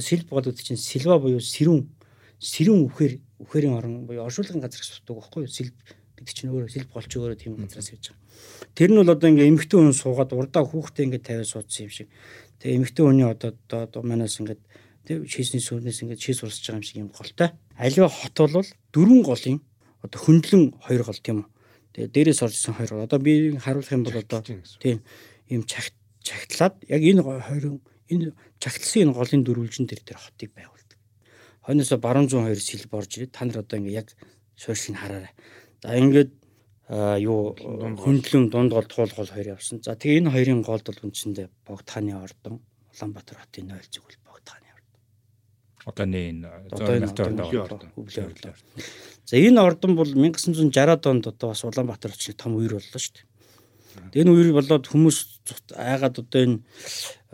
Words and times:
Сэлб 0.00 0.28
бол 0.30 0.42
гэдэг 0.42 0.64
чинь 0.64 0.80
сэлва 0.80 1.18
буюу 1.20 1.40
сэрүүн 1.42 1.86
сэрүүн 2.40 2.80
үхээр 2.90 3.12
үхэрийн 3.44 3.74
орон 3.78 4.06
буюу 4.08 4.26
оршуулгын 4.26 4.62
газар 4.62 4.80
гэж 4.80 4.90
сутдаг 4.90 5.16
байхгүй 5.20 5.46
юу? 5.46 5.52
Сэлб 5.52 5.74
гэдэг 6.18 6.34
чинь 6.34 6.50
өөрөө 6.50 6.70
сэлб 6.72 6.90
голч 6.90 7.12
өөрөө 7.14 7.38
тийм 7.38 7.54
газраас 7.60 7.92
явж 7.92 8.12
байгаа. 8.12 8.22
Тэр 8.74 8.90
нь 8.90 8.98
бол 8.98 9.14
одоо 9.14 9.28
ингээ 9.30 9.50
эмэгтэй 9.50 9.78
хүн 9.78 9.94
суугаад 9.94 10.30
урдаа 10.32 10.62
хүүхдээ 10.64 11.04
ингээ 11.06 11.22
тавиад 11.22 11.50
суудсан 11.50 11.86
юм 11.86 11.92
шиг. 11.92 12.08
Тэгээ 12.58 12.76
эмэгтэй 12.78 13.04
хүний 13.04 13.26
одоо 13.26 13.50
одоо 13.68 14.02
манаас 14.02 14.38
ингээ 14.40 14.58
тэг 15.04 15.16
шийсний 15.28 15.62
сүрнээс 15.62 16.02
ингээ 16.02 16.18
шийс 16.18 16.42
урсаж 16.42 16.64
байгаа 16.64 16.80
юм 16.80 16.86
шиг 16.86 16.98
юм 17.02 17.10
голтой. 17.12 17.50
Аливаа 17.76 18.10
хот 18.10 18.36
бол 18.38 18.68
дөрвөн 18.94 19.22
голын 19.22 19.58
одоо 20.02 20.18
хөндлөн 20.20 20.64
хоёр 20.80 21.02
гол 21.04 21.20
тийм 21.20 21.38
үү. 21.44 21.48
Тэгээ 21.94 22.10
дээрээс 22.14 22.42
оржсэн 22.42 22.74
хоёр. 22.74 23.06
Одоо 23.06 23.18
би 23.18 23.54
харуулах 23.58 23.92
юм 23.92 24.02
бол 24.04 24.16
одоо 24.18 24.40
тийм 24.42 25.02
ийм 25.48 25.62
чагт 25.68 25.94
чагтлаад 26.24 26.74
яг 26.88 27.02
энэ 27.04 27.22
хоёр 27.22 27.78
энэ 28.12 28.32
чагтлсан 28.60 29.10
энэ 29.10 29.16
голын 29.16 29.42
дөрвөлжин 29.44 29.86
дээр 29.86 30.02
тэр 30.04 30.18
хотыг 30.20 30.50
байгуулдаг. 30.54 30.98
Хойноосоо 31.64 31.98
баруун 31.98 32.28
зүүн 32.28 32.46
хоёр 32.48 32.60
сэлб 32.60 32.92
орж 32.94 33.10
ирээд 33.16 33.32
та 33.32 33.44
нар 33.44 33.64
одоо 33.64 33.76
ингээ 33.78 33.98
яг 34.00 34.08
суурьшиг 34.56 34.96
хараарай. 34.96 35.32
За 35.82 35.96
ингээд 35.96 36.32
юу 36.88 37.56
хөндлөн 37.56 38.52
дунд 38.52 38.72
гол 38.76 38.84
туул 38.84 39.08
гол 39.16 39.30
хоёр 39.32 39.56
явсан. 39.56 39.80
За 39.80 39.96
тэгээ 39.96 40.20
энэ 40.20 40.34
хоёрын 40.36 40.60
голд 40.60 40.84
бол 40.84 41.04
үндсэндээ 41.08 41.48
Богдхааны 41.64 42.12
ордон 42.12 42.60
Улаанбаатар 42.92 43.40
хотын 43.40 43.72
нойлцог 43.72 44.04
бол 44.04 44.20
Богдхааны 44.28 44.68
ордон. 44.68 45.00
Одооны 45.88 46.20
энэ 46.28 46.48
зөөнөлтөөр 46.76 47.32
өвлөө 47.40 48.24
ордон. 48.28 48.60
За 49.24 49.34
энэ 49.40 49.60
ордон 49.64 49.96
бол 49.96 50.12
1960-аад 50.12 51.08
онд 51.08 51.24
одоо 51.32 51.56
бас 51.56 51.64
Улаанбаатар 51.64 52.12
хотын 52.12 52.36
том 52.36 52.60
үер 52.60 52.76
боллоо 52.76 53.00
шүү 53.00 53.16
дээ. 53.16 54.20
Энэ 54.20 54.30
үер 54.30 54.52
болоод 54.52 54.84
хүмүүс 54.84 55.18
айгаад 55.72 56.20
одоо 56.20 56.40
энэ 56.44 56.58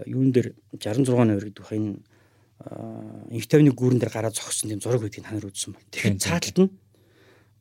юун 0.06 0.32
дээр 0.32 0.54
66 0.76 1.10
оны 1.10 1.36
үер 1.36 1.50
гэдэг 1.50 1.66
энэ 1.72 1.98
инх 3.32 3.46
тавны 3.48 3.72
гүүрэн 3.72 4.00
дээр 4.00 4.12
гараа 4.12 4.32
зогссон 4.32 4.68
тийм 4.68 4.80
зураг 4.84 5.00
байдгийг 5.00 5.24
та 5.24 5.32
нар 5.32 5.48
үзсэн 5.48 5.72
байна. 5.72 5.88
Тэгэхээр 5.90 6.20
цааталт 6.20 6.58
нь 6.60 6.70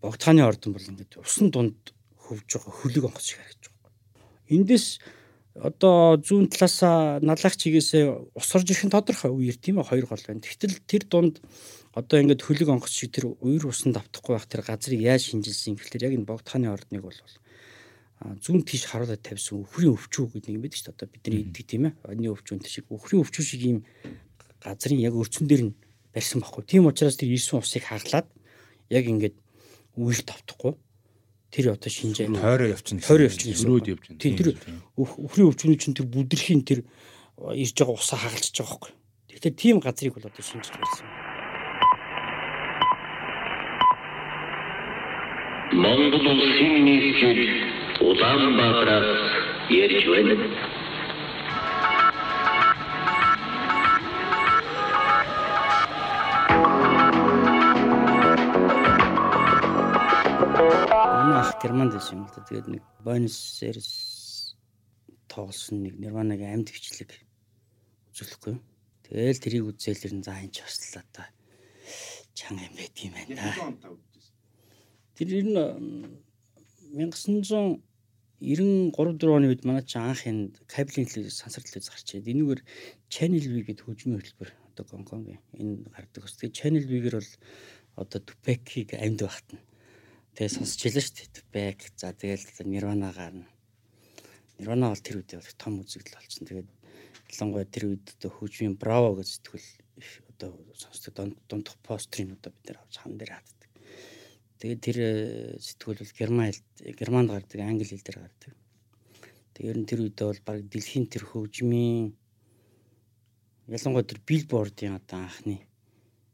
Богдхааны 0.03 0.43
ордон 0.43 0.75
бол 0.75 0.89
ингээд 0.91 1.19
усан 1.23 1.47
дунд 1.51 1.79
хөвж 2.19 2.47
байгаа 2.51 2.73
хөлөг 2.83 3.05
онгоц 3.07 3.25
шиг 3.31 3.39
харагдаж 3.39 3.67
байгаа. 3.71 3.91
Эндээс 4.51 4.85
одоо 5.55 6.19
зүүн 6.19 6.47
талаасаа 6.51 7.19
налах 7.23 7.55
чигээсээ 7.55 8.03
ус 8.35 8.49
орж 8.55 8.67
ирэх 8.71 8.85
нь 8.87 8.95
тодорхой 8.95 9.31
үеэр 9.31 9.57
тийм 9.59 9.79
ээ 9.79 9.87
хоёр 9.87 10.05
гол 10.07 10.23
байна. 10.23 10.43
Тэгтэл 10.43 10.83
тэр 10.83 11.03
дунд 11.07 11.35
одоо 11.95 12.19
ингээд 12.19 12.43
хөлөг 12.43 12.69
онгоц 12.71 12.91
шиг 12.91 13.11
тэр 13.15 13.35
үер 13.39 13.67
усанд 13.67 13.99
автахгүй 13.99 14.35
байх 14.35 14.47
тэр 14.47 14.63
газрыг 14.63 14.99
яаж 14.99 15.31
шинжилсэн 15.31 15.75
гэхэлэр 15.75 16.05
яг 16.07 16.13
энэ 16.15 16.29
Богдхааны 16.29 16.71
ордныг 16.71 17.03
бол 17.03 17.19
зүүн 18.19 18.63
тийш 18.67 18.83
харуулад 18.91 19.23
тавьсан 19.23 19.63
өхрийн 19.63 19.95
өвчүү 19.95 20.25
гэдэг 20.35 20.51
юм 20.51 20.63
байдаг 20.63 20.79
шүү 20.79 20.91
дээ. 20.91 20.95
Одоо 20.99 21.07
бидний 21.07 21.41
иддэг 21.47 21.65
тийм 21.65 21.83
ээ. 21.87 21.93
Оны 22.03 22.27
өвчүүн 22.35 22.59
шиг 22.67 22.85
өхрийн 22.91 23.23
өвчүү 23.23 23.43
шиг 23.47 23.61
ийм 23.63 23.79
газрын 24.59 24.99
яг 24.99 25.15
өрцөн 25.15 25.47
дээр 25.47 25.63
нь 25.71 25.77
барьсан 26.11 26.43
байхгүй. 26.43 26.63
Тийм 26.67 26.91
учраас 26.91 27.15
тэр 27.15 27.31
9 27.31 27.63
усыг 27.63 27.83
хаглаад 27.87 28.27
яг 28.91 29.05
ингээд 29.07 29.35
үйлд 29.95 30.27
автахгүй 30.35 30.75
тэр 31.51 31.73
одоо 31.73 31.89
шинжээ 31.89 32.29
тойроо 32.29 32.69
явчихна 32.69 33.01
тойроо 33.01 33.25
явчихна 33.25 33.57
өрөөд 33.57 33.87
явчихна 33.89 34.21
тийм 34.21 34.35
тэр 34.37 34.49
өхрийн 34.97 35.49
өвчнүүд 35.49 35.81
чинь 35.81 35.97
тэр 35.97 36.07
бүдэрхийн 36.11 36.61
тэр 36.61 36.85
ирж 37.57 37.73
байгаа 37.73 37.97
усаа 37.97 38.21
хагалж 38.21 38.53
байгаа 38.53 38.69
байхгүй 38.69 38.93
тэгэхээр 39.33 39.55
тийм 39.57 39.75
газрыг 39.81 40.13
бол 40.13 40.29
одоо 40.29 40.43
шинжиж 40.45 40.73
барьсан 40.77 41.07
Монгол 45.73 46.25
улсын 46.33 46.73
нийслэл 46.85 47.78
Улаанбаатараас 48.01 49.11
ярьж 49.69 50.05
байна. 50.07 50.35
ах 61.39 61.55
германд 61.61 61.93
байсан 61.93 62.19
юм 62.19 62.25
л 62.27 62.31
да. 62.35 62.43
Тэгээд 62.47 62.67
нэг 62.71 62.83
Buenos 63.03 63.37
Aires 63.63 64.55
тоглосон 65.27 65.83
нэг 65.83 65.99
Nirvana-гийн 65.99 66.55
амьд 66.55 66.71
хвчлэг 66.71 67.11
үзүүлэхгүй. 68.15 68.55
Тэгэл 69.07 69.43
тэрийг 69.43 69.63
үзэл 69.75 70.07
ер 70.07 70.13
нь 70.19 70.23
за 70.23 70.39
энэ 70.39 70.55
ч 70.55 70.63
баслаа 70.63 71.03
та. 71.11 71.23
Чанга 72.31 72.63
юм 72.63 72.75
байт 72.79 72.95
юм 73.03 73.13
байна 73.15 73.35
да. 73.35 73.91
Тэр 75.19 75.27
ер 75.35 75.47
нь 75.51 75.55
1993 78.39 79.19
4 79.19 79.35
оны 79.35 79.47
үед 79.51 79.63
манай 79.67 79.83
чи 79.83 79.99
анх 79.99 80.23
энэ 80.27 80.55
кабелийн 80.67 81.07
телевиз 81.07 81.39
сансар 81.39 81.63
телевиз 81.63 81.91
гарч 81.91 82.07
ирээд 82.15 82.31
энэгээр 82.33 82.61
Channel 83.13 83.45
V 83.51 83.55
гэдэг 83.67 83.85
хөгжмийн 83.85 84.19
хөтөлбөр 84.19 84.51
одоо 84.71 84.83
Гонконгийн 84.87 85.41
энэ 85.59 85.91
гардаг 85.91 86.23
ус. 86.23 86.39
Тэгээд 86.39 86.57
Channel 86.57 86.85
V-гэр 86.87 87.15
бол 87.19 87.31
одоо 87.99 88.19
Tupac-ийг 88.23 88.95
амьд 88.95 89.21
багтана 89.27 89.59
Тэгээ 90.39 90.55
сонсч 90.55 90.87
илэн 90.87 91.03
шүү 91.03 91.15
дээ. 91.19 91.51
Back. 91.51 91.79
За 91.99 92.15
тэгэл 92.15 92.47
Nirvana 92.63 93.11
гарна. 93.11 93.43
Nirvana 94.55 94.95
бол 94.95 95.03
тэр 95.03 95.19
үед 95.19 95.35
бол 95.35 95.59
том 95.59 95.83
үзэгдэл 95.83 96.15
болсон. 96.15 96.47
Тэгээд 96.47 96.69
ялангуяа 97.27 97.67
тэр 97.67 97.83
үед 97.91 98.05
одоо 98.15 98.31
хөгжмийн 98.39 98.79
Bravo 98.79 99.19
гэж 99.19 99.27
сэтгүүл 99.35 99.67
одоо 100.31 100.55
сонсдог 100.79 101.11
дундх 101.43 101.75
пострын 101.83 102.39
одоо 102.39 102.55
бид 102.55 102.71
нэр 102.71 102.79
авч 102.79 102.95
хан 103.03 103.19
дээр 103.19 103.35
хатдаг. 103.35 103.58
Тэгээд 104.59 104.81
тэр 104.83 104.97
э, 104.99 105.11
сэтгүүл 105.55 106.03
бол 106.03 106.17
герман 106.19 106.51
хэл 106.51 106.91
германд 106.99 107.31
гардаг, 107.31 107.59
англи 107.63 107.87
хэл 107.87 108.03
дээр 108.03 108.19
гардаг. 108.27 108.51
Тэгээд 109.55 109.71
ер 109.71 109.77
нь 109.79 109.87
тэр 109.87 109.99
үедээ 110.03 110.27
бол 110.27 110.43
баг 110.43 110.57
дэлхийн 110.67 111.07
тэр 111.07 111.23
хөгжмийн 111.31 112.11
ялангуяа 113.71 114.03
тэр 114.03 114.19
Billboard-ийн 114.27 114.99
одоо 114.99 115.23
анхны 115.23 115.63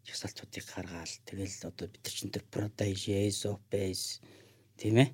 жагсаалтуудыг 0.09 0.66
гаргаал. 0.66 1.14
Тэгэл 1.22 1.69
одоо 1.69 1.85
бид 1.85 2.02
нар 2.02 2.16
чинь 2.18 2.34
тэр 2.34 2.46
Prodigy, 2.50 3.14
Ace 3.14 3.46
of 3.46 3.62
Base 3.69 4.25
тийм 4.74 5.06
ээ? 5.06 5.14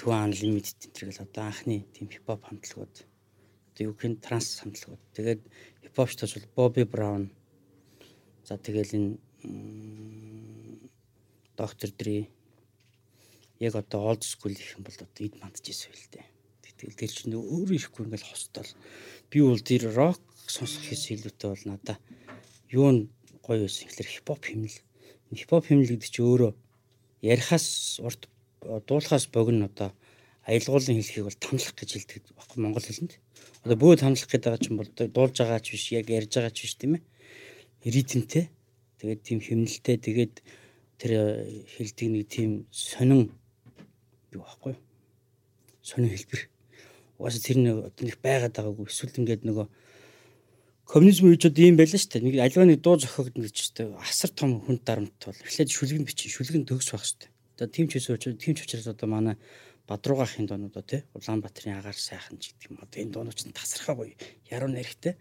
Two 0.00 0.16
Unlimited 0.16 0.96
гэл 0.96 1.20
одоо 1.20 1.52
анхны 1.52 1.84
тийм 1.92 2.08
хипхоп 2.08 2.40
хамтлагууд. 2.40 3.04
Одоо 3.04 3.82
юу 3.84 3.92
гэх 3.92 4.08
юм 4.08 4.16
транс 4.16 4.64
хамтлагууд 4.64 5.04
тэгээд 5.12 5.40
хипхопчдоос 5.84 6.40
бол 6.40 6.72
Bobby 6.72 6.88
Brown. 6.88 7.28
За 8.48 8.56
тэгэл 8.56 8.96
энэ 8.96 9.20
доктор 11.52 11.92
Dre 11.92 12.32
яг 13.60 13.74
одоо 13.74 14.12
old 14.12 14.22
school 14.22 14.52
гэх 14.52 14.76
юм 14.76 14.84
бол 14.84 14.96
одоо 14.96 15.22
эд 15.24 15.34
мандж 15.40 15.64
ирсэн 15.64 15.92
байл 15.92 16.10
дээ. 16.12 16.26
Тэгэл 16.76 17.00
тэр 17.00 17.12
чинь 17.12 17.36
өөрөө 17.40 17.76
ирэхгүй 17.80 18.04
ингээл 18.04 18.28
хостол. 18.28 18.68
Би 19.32 19.40
бол 19.40 19.62
тэр 19.64 19.88
рок 19.96 20.20
сонсох 20.44 20.84
хэс 20.84 21.08
илүүтэй 21.16 21.48
бол 21.48 21.64
надаа 21.64 21.96
юу 22.68 23.08
гоё 23.40 23.64
байсан. 23.64 23.88
Тэгэхээр 23.88 24.12
хипхоп 24.12 24.44
химнэл. 24.44 24.78
Хипхоп 25.32 25.64
химнэл 25.64 25.96
гэдэг 25.96 26.10
чинь 26.12 26.28
өөрөө 26.28 26.52
ярихаас 27.24 27.96
урт 28.04 28.28
дуулахаас 28.60 29.26
богино 29.32 29.72
одоо 29.72 29.96
аялгуулын 30.44 31.00
хэлхийг 31.00 31.24
бол 31.24 31.40
тамлах 31.40 31.72
гэж 31.72 31.90
хэлдэг 31.96 32.22
баггүй 32.36 32.58
монгол 32.60 32.84
хэлэнд. 32.84 33.12
Одоо 33.64 33.76
бөө 33.80 33.96
тамлах 33.96 34.28
гэдэг 34.28 34.44
байгаа 34.44 34.60
чинь 34.60 34.76
бол 34.76 34.90
дуулж 34.92 35.36
байгаа 35.40 35.60
ч 35.64 35.66
биш, 35.72 35.84
яг 35.96 36.06
ярьж 36.12 36.32
байгаа 36.36 36.52
ч 36.52 36.58
биш 36.68 36.74
тийм 36.76 37.00
ээ. 37.00 37.02
Ритмтэй. 37.88 38.44
Тэгээд 39.00 39.20
тийм 39.24 39.38
химнэлтэй 39.40 39.96
тэгээд 39.96 40.34
тэр 41.00 41.12
хэлдэг 41.72 42.08
нэг 42.12 42.24
тийм 42.28 42.50
сонин 42.70 43.32
юу 44.36 44.44
баггүй. 44.44 44.76
Сонин 45.82 46.12
хэлбэр. 46.12 46.42
Угаасаа 47.18 47.42
тэр 47.42 47.58
нэг 47.64 47.76
нэг 47.96 48.16
байгаад 48.20 48.54
байгаагүй. 48.54 48.86
Эсвэл 48.86 49.16
ингээд 49.16 49.48
нөгөө 49.48 49.66
коммунизм 50.86 51.26
үеичүүд 51.26 51.56
ийм 51.58 51.76
байлаа 51.80 51.98
шүү 51.98 52.12
дээ. 52.14 52.26
Нэг 52.28 52.36
альва 52.44 52.64
нэг 52.68 52.78
дуу 52.84 53.00
зохиогдно 53.00 53.42
гэж 53.42 53.56
шүү 53.56 53.74
дээ. 53.74 53.88
Асар 53.98 54.30
том 54.30 54.62
хүнд 54.62 54.86
дарамт 54.86 55.18
бол 55.18 55.34
эхлээд 55.34 55.72
шүлгэн 55.74 56.06
бичин, 56.06 56.30
шүлгэн 56.30 56.68
төгс 56.68 56.94
байх 56.94 57.02
шүү 57.02 57.18
дээ. 57.26 57.30
Одоо 57.56 57.66
тийм 57.72 57.86
ч 57.90 57.98
үсвч 57.98 58.22
тийм 58.38 58.54
ч 58.54 58.62
учраас 58.62 58.86
одоо 58.86 59.08
манай 59.10 59.36
Бадруугаахын 59.86 60.46
дуунууд 60.46 60.76
тий 60.86 61.02
Улаанбаатарын 61.14 61.78
агаар 61.78 61.94
сайхан 61.94 62.38
ч 62.38 62.54
гэдэг 62.54 62.70
юм. 62.70 62.78
Одоо 62.82 62.98
энэ 63.02 63.12
дуунууд 63.14 63.38
ч 63.38 63.46
тасархаа 63.50 63.94
гоё 63.98 64.14
яруу 64.50 64.70
нэрхтэй. 64.70 65.14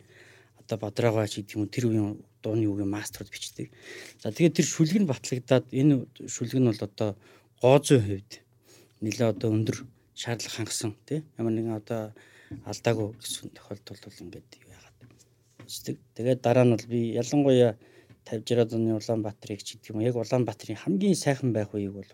Одоо 0.61 0.77
Бадруугаа 0.81 1.29
ч 1.29 1.41
гэдэг 1.41 1.55
юм 1.57 1.69
тэр 1.69 1.85
үеийн 1.89 2.17
дууны 2.45 2.65
үгийн 2.69 2.89
мастеруд 2.89 3.29
бичдэг. 3.29 3.73
За 4.21 4.29
тэгээд 4.29 4.57
тэр 4.57 4.67
шүлэг 4.69 4.97
нь 5.01 5.09
батлагдаад 5.09 5.65
энэ 5.69 6.05
шүлэг 6.29 6.59
нь 6.61 6.69
бол 6.69 6.81
одоо 6.81 7.09
гоозын 7.61 8.01
хувьд 8.05 8.44
нэлээ 9.03 9.33
одоо 9.33 9.49
өндөр 9.55 9.77
шаардлага 10.15 10.55
хангасан 10.55 10.95
тий 11.07 11.23
ямар 11.39 11.53
нэгэн 11.53 11.79
одоо 11.81 12.01
алдаагүй 12.69 13.07
гэсэн 13.19 13.51
тохиолдолд 13.57 14.03
бол 14.05 14.23
ингээд 14.23 14.49
үздэг. 15.65 15.97
Тэгээд 16.13 16.41
дараа 16.41 16.65
нь 16.65 16.73
бол 16.73 16.85
би 16.87 17.01
ялангуяа 17.17 17.73
50-60-аад 18.25 18.71
оны 18.73 18.97
Улаанбаатарыг 18.97 19.61
ч 19.61 19.77
гэдэг 19.77 19.93
юм 19.93 20.01
яг 20.01 20.15
Улаанбаатарын 20.15 20.81
хамгийн 20.81 21.17
сайхан 21.17 21.53
байх 21.53 21.73
үеийг 21.73 21.93
бол 21.93 22.09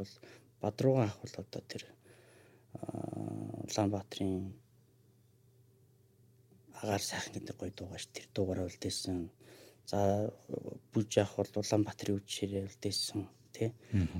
Бадруугаан 0.64 1.08
ах 1.08 1.20
бол 1.20 1.36
одоо 1.36 1.62
тэр 1.68 1.84
Улаанбаатарын 3.68 4.56
агаар 6.80 7.04
сайхан 7.04 7.34
гэдэг 7.36 7.56
гоё 7.60 7.72
дуугаш 7.76 8.08
тэр 8.12 8.28
дуугараа 8.34 8.68
үлдээсэн. 8.68 9.30
За 9.88 10.32
бүж 10.92 11.12
ах 11.20 11.36
бол 11.36 11.52
Улаанбаатарын 11.60 12.18
үдшээрээ 12.20 12.68
үлдээсэн 12.68 13.22
тий. 13.52 13.70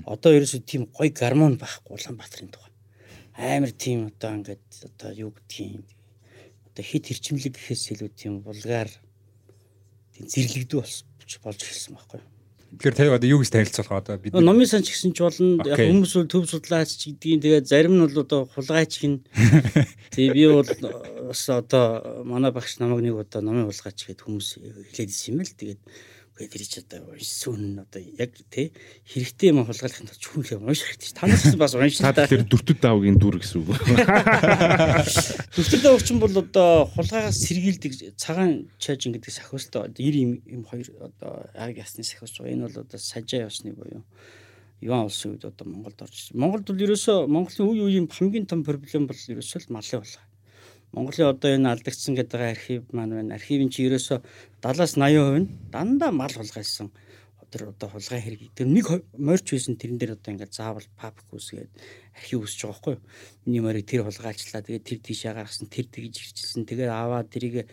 Одоо 0.06 0.36
ерөөсөө 0.36 0.62
тийм 0.62 0.86
гоё 0.92 1.10
гармон 1.10 1.56
байхгүй 1.58 1.96
Улаанбаатарын 1.96 2.52
дуу. 2.52 2.66
Амар 3.36 3.72
тийм 3.72 4.12
одоо 4.12 4.36
ингээд 4.36 4.68
одоо 4.88 5.10
юу 5.12 5.30
гэдгийг 5.32 5.84
одоо 6.72 6.84
хит 6.84 7.08
хэрчмлэг 7.08 7.56
гэхээс 7.56 7.92
илүү 7.92 8.10
тийм 8.16 8.40
булгаар 8.44 8.90
тийм 10.12 10.24
зэрлэгдүү 10.28 10.80
болж 10.80 11.60
эхэлсэн 11.64 11.96
байхгүй. 11.96 12.20
Тэгэхээр 12.72 12.96
та 12.96 13.04
одоо 13.12 13.28
юу 13.28 13.44
гэж 13.44 13.50
танилцуулах 13.52 14.00
одоо 14.00 14.16
бид 14.16 14.32
номын 14.32 14.64
сан 14.64 14.80
ч 14.80 14.96
гэсэн 14.96 15.12
ч 15.12 15.20
болно 15.20 15.60
яг 15.60 15.76
хүмүүс 15.76 16.12
бол 16.16 16.32
төв 16.32 16.48
судлаач 16.48 16.96
ч 16.96 17.12
гэдгийг 17.12 17.44
тэгээ 17.44 17.68
зарим 17.68 18.00
нь 18.00 18.04
бол 18.08 18.24
одоо 18.24 18.48
хулгайч 18.48 18.92
гин 18.96 19.20
тэгээ 20.16 20.32
би 20.32 20.44
бол 20.48 20.70
бас 21.28 21.42
одоо 21.52 22.24
манай 22.24 22.48
багш 22.48 22.80
намайг 22.80 23.04
нэг 23.04 23.28
одоо 23.28 23.44
номын 23.44 23.68
хулгайч 23.68 24.08
гэд 24.08 24.24
хүмүүс 24.24 24.48
хэлээд 24.88 25.12
ирсэн 25.12 25.36
юм 25.36 25.44
л 25.44 25.52
тэгээд 25.52 25.80
үгүй 26.32 26.48
тэр 26.48 26.64
чи 26.64 26.80
одоо 26.80 27.12
нь 27.60 27.76
одоо 27.76 28.00
яг 28.00 28.32
тий 28.48 28.72
хэрэгтэй 29.04 29.52
юм 29.52 29.68
хулгайлахын 29.68 30.08
тулд 30.08 30.16
чүнлээ 30.16 30.64
унших 30.64 30.96
хэрэгтэй. 30.96 31.12
Танаас 31.12 31.44
ч 31.44 31.56
бас 31.60 31.74
унших 31.76 32.00
Та 32.00 32.16
та. 32.16 32.24
тэгэхээр 32.24 32.48
дүртэд 32.48 32.80
даавгийн 32.80 33.20
дүр 33.20 33.36
гэсэн 33.36 33.60
үг. 33.60 33.76
Төвчл 35.54 35.92
өвчин 35.92 36.16
бол 36.24 36.32
одоо 36.32 36.88
хулгайгаас 36.96 37.36
сэргийлдэг 37.36 38.16
цагаан 38.16 38.72
чаажин 38.80 39.12
гэдэг 39.12 39.28
сахиустай 39.28 39.92
одоо 39.92 40.00
90 40.00 40.40
юм 40.48 40.64
хоёр 40.64 40.88
одоо 41.04 41.44
аг 41.52 41.76
ясны 41.76 42.00
сахиус. 42.00 42.40
Энэ 42.40 42.64
бол 42.64 42.80
одоо 42.80 42.96
сажаа 42.98 43.52
ясны 43.52 43.76
буюу 43.76 44.00
Иван 44.80 45.06
улсын 45.06 45.36
үед 45.36 45.44
одоо 45.44 45.68
Монголд 45.68 46.00
орж. 46.00 46.32
Монголд 46.32 46.64
бол 46.66 46.80
ерөөсөө 46.80 47.28
Монголын 47.28 47.68
үе 47.70 47.82
үеийн 47.86 48.08
хамгийн 48.08 48.48
том 48.48 48.64
проблем 48.64 49.04
бол 49.06 49.20
ерөөсөө 49.20 49.68
л 49.68 49.72
малын 49.76 50.00
хулгай. 50.00 50.31
Монголын 50.92 51.32
одоо 51.32 51.50
энэ 51.56 51.72
алдагдсан 51.72 52.14
гэдэг 52.16 52.40
архив 52.40 52.80
маань 52.92 53.16
байна. 53.16 53.36
Архивын 53.40 53.72
чи 53.72 53.88
ерөөсөө 53.88 54.20
70-аас 54.60 54.94
80% 55.00 55.40
нь 55.40 55.48
дандаа 55.72 56.12
мал 56.12 56.32
хулгайсан. 56.32 56.92
Тэр 57.52 57.72
одоо 57.72 57.88
хулгай 57.92 58.20
хэрэг. 58.20 58.52
Тэр 58.56 58.68
нэг 58.68 58.88
морьч 59.16 59.52
байсан 59.52 59.76
тэрэн 59.76 60.00
дээр 60.00 60.16
одоо 60.16 60.32
ингээд 60.32 60.56
заавал 60.56 60.88
папк 60.96 61.28
үсгээд 61.36 61.68
архив 62.16 62.48
үсэж 62.48 62.64
байгаа 62.64 62.72
байхгүй 62.72 62.92
юу? 62.96 63.04
Миний 63.44 63.60
морийг 63.60 63.84
тэр 63.88 64.08
хулгайлчлаа. 64.08 64.64
Тэгээд 64.64 64.88
тэр 64.88 64.98
тийшээ 65.04 65.32
гаргасан, 65.36 65.68
тэр 65.68 65.84
тэгж 65.92 66.16
ирчихсэн. 66.16 66.64
Тэгээд 66.64 66.88
аваад 66.88 67.28
тэрийг 67.28 67.68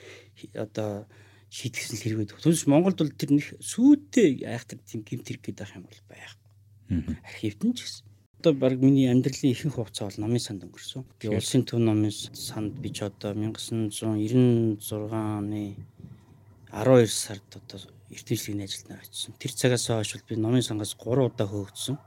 одоо 0.51 1.07
шийтгсэн 1.47 1.95
л 1.95 2.03
хэрэгэд. 2.03 2.35
Түнш 2.43 2.67
Монголд 2.67 2.99
бол 2.99 3.15
тэр 3.15 3.39
нэг 3.39 3.55
сүйтэй 3.63 4.43
айхтар 4.45 4.83
тийм 4.83 5.07
гимт 5.07 5.31
хэрэг 5.31 5.47
гэдэг 5.47 5.75
юм 5.79 5.87
бол 5.87 6.03
байх. 6.11 6.35
Архивт 7.23 7.63
нь 7.63 7.71
ч 7.71 7.87
гэсэн. 7.87 8.08
Одоо 8.39 8.53
баг 8.53 8.79
миний 8.79 9.11
амьдралын 9.11 9.51
ихэнх 9.51 9.75
хугацаа 9.75 10.07
бол 10.07 10.23
номын 10.23 10.39
санд 10.39 10.63
өнгөрсөн. 10.63 11.03
Би 11.19 11.27
улсын 11.27 11.67
төв 11.67 11.83
номын 11.83 12.07
санд 12.07 12.71
би 12.79 12.87
ч 12.87 13.03
одоо 13.03 13.35
1996 13.35 14.79
оны 15.11 15.75
12 16.71 17.11
сард 17.11 17.43
одоо 17.59 17.83
эрдэнэслэгийн 18.07 18.63
ажилд 18.63 18.95
очсон. 18.95 19.35
Тэр 19.35 19.51
цагаас 19.51 19.91
хойш 19.91 20.23
би 20.23 20.39
номын 20.39 20.63
сангаас 20.63 20.95
3 20.95 21.27
удаа 21.27 21.47
хөөгдсөн. 21.51 21.99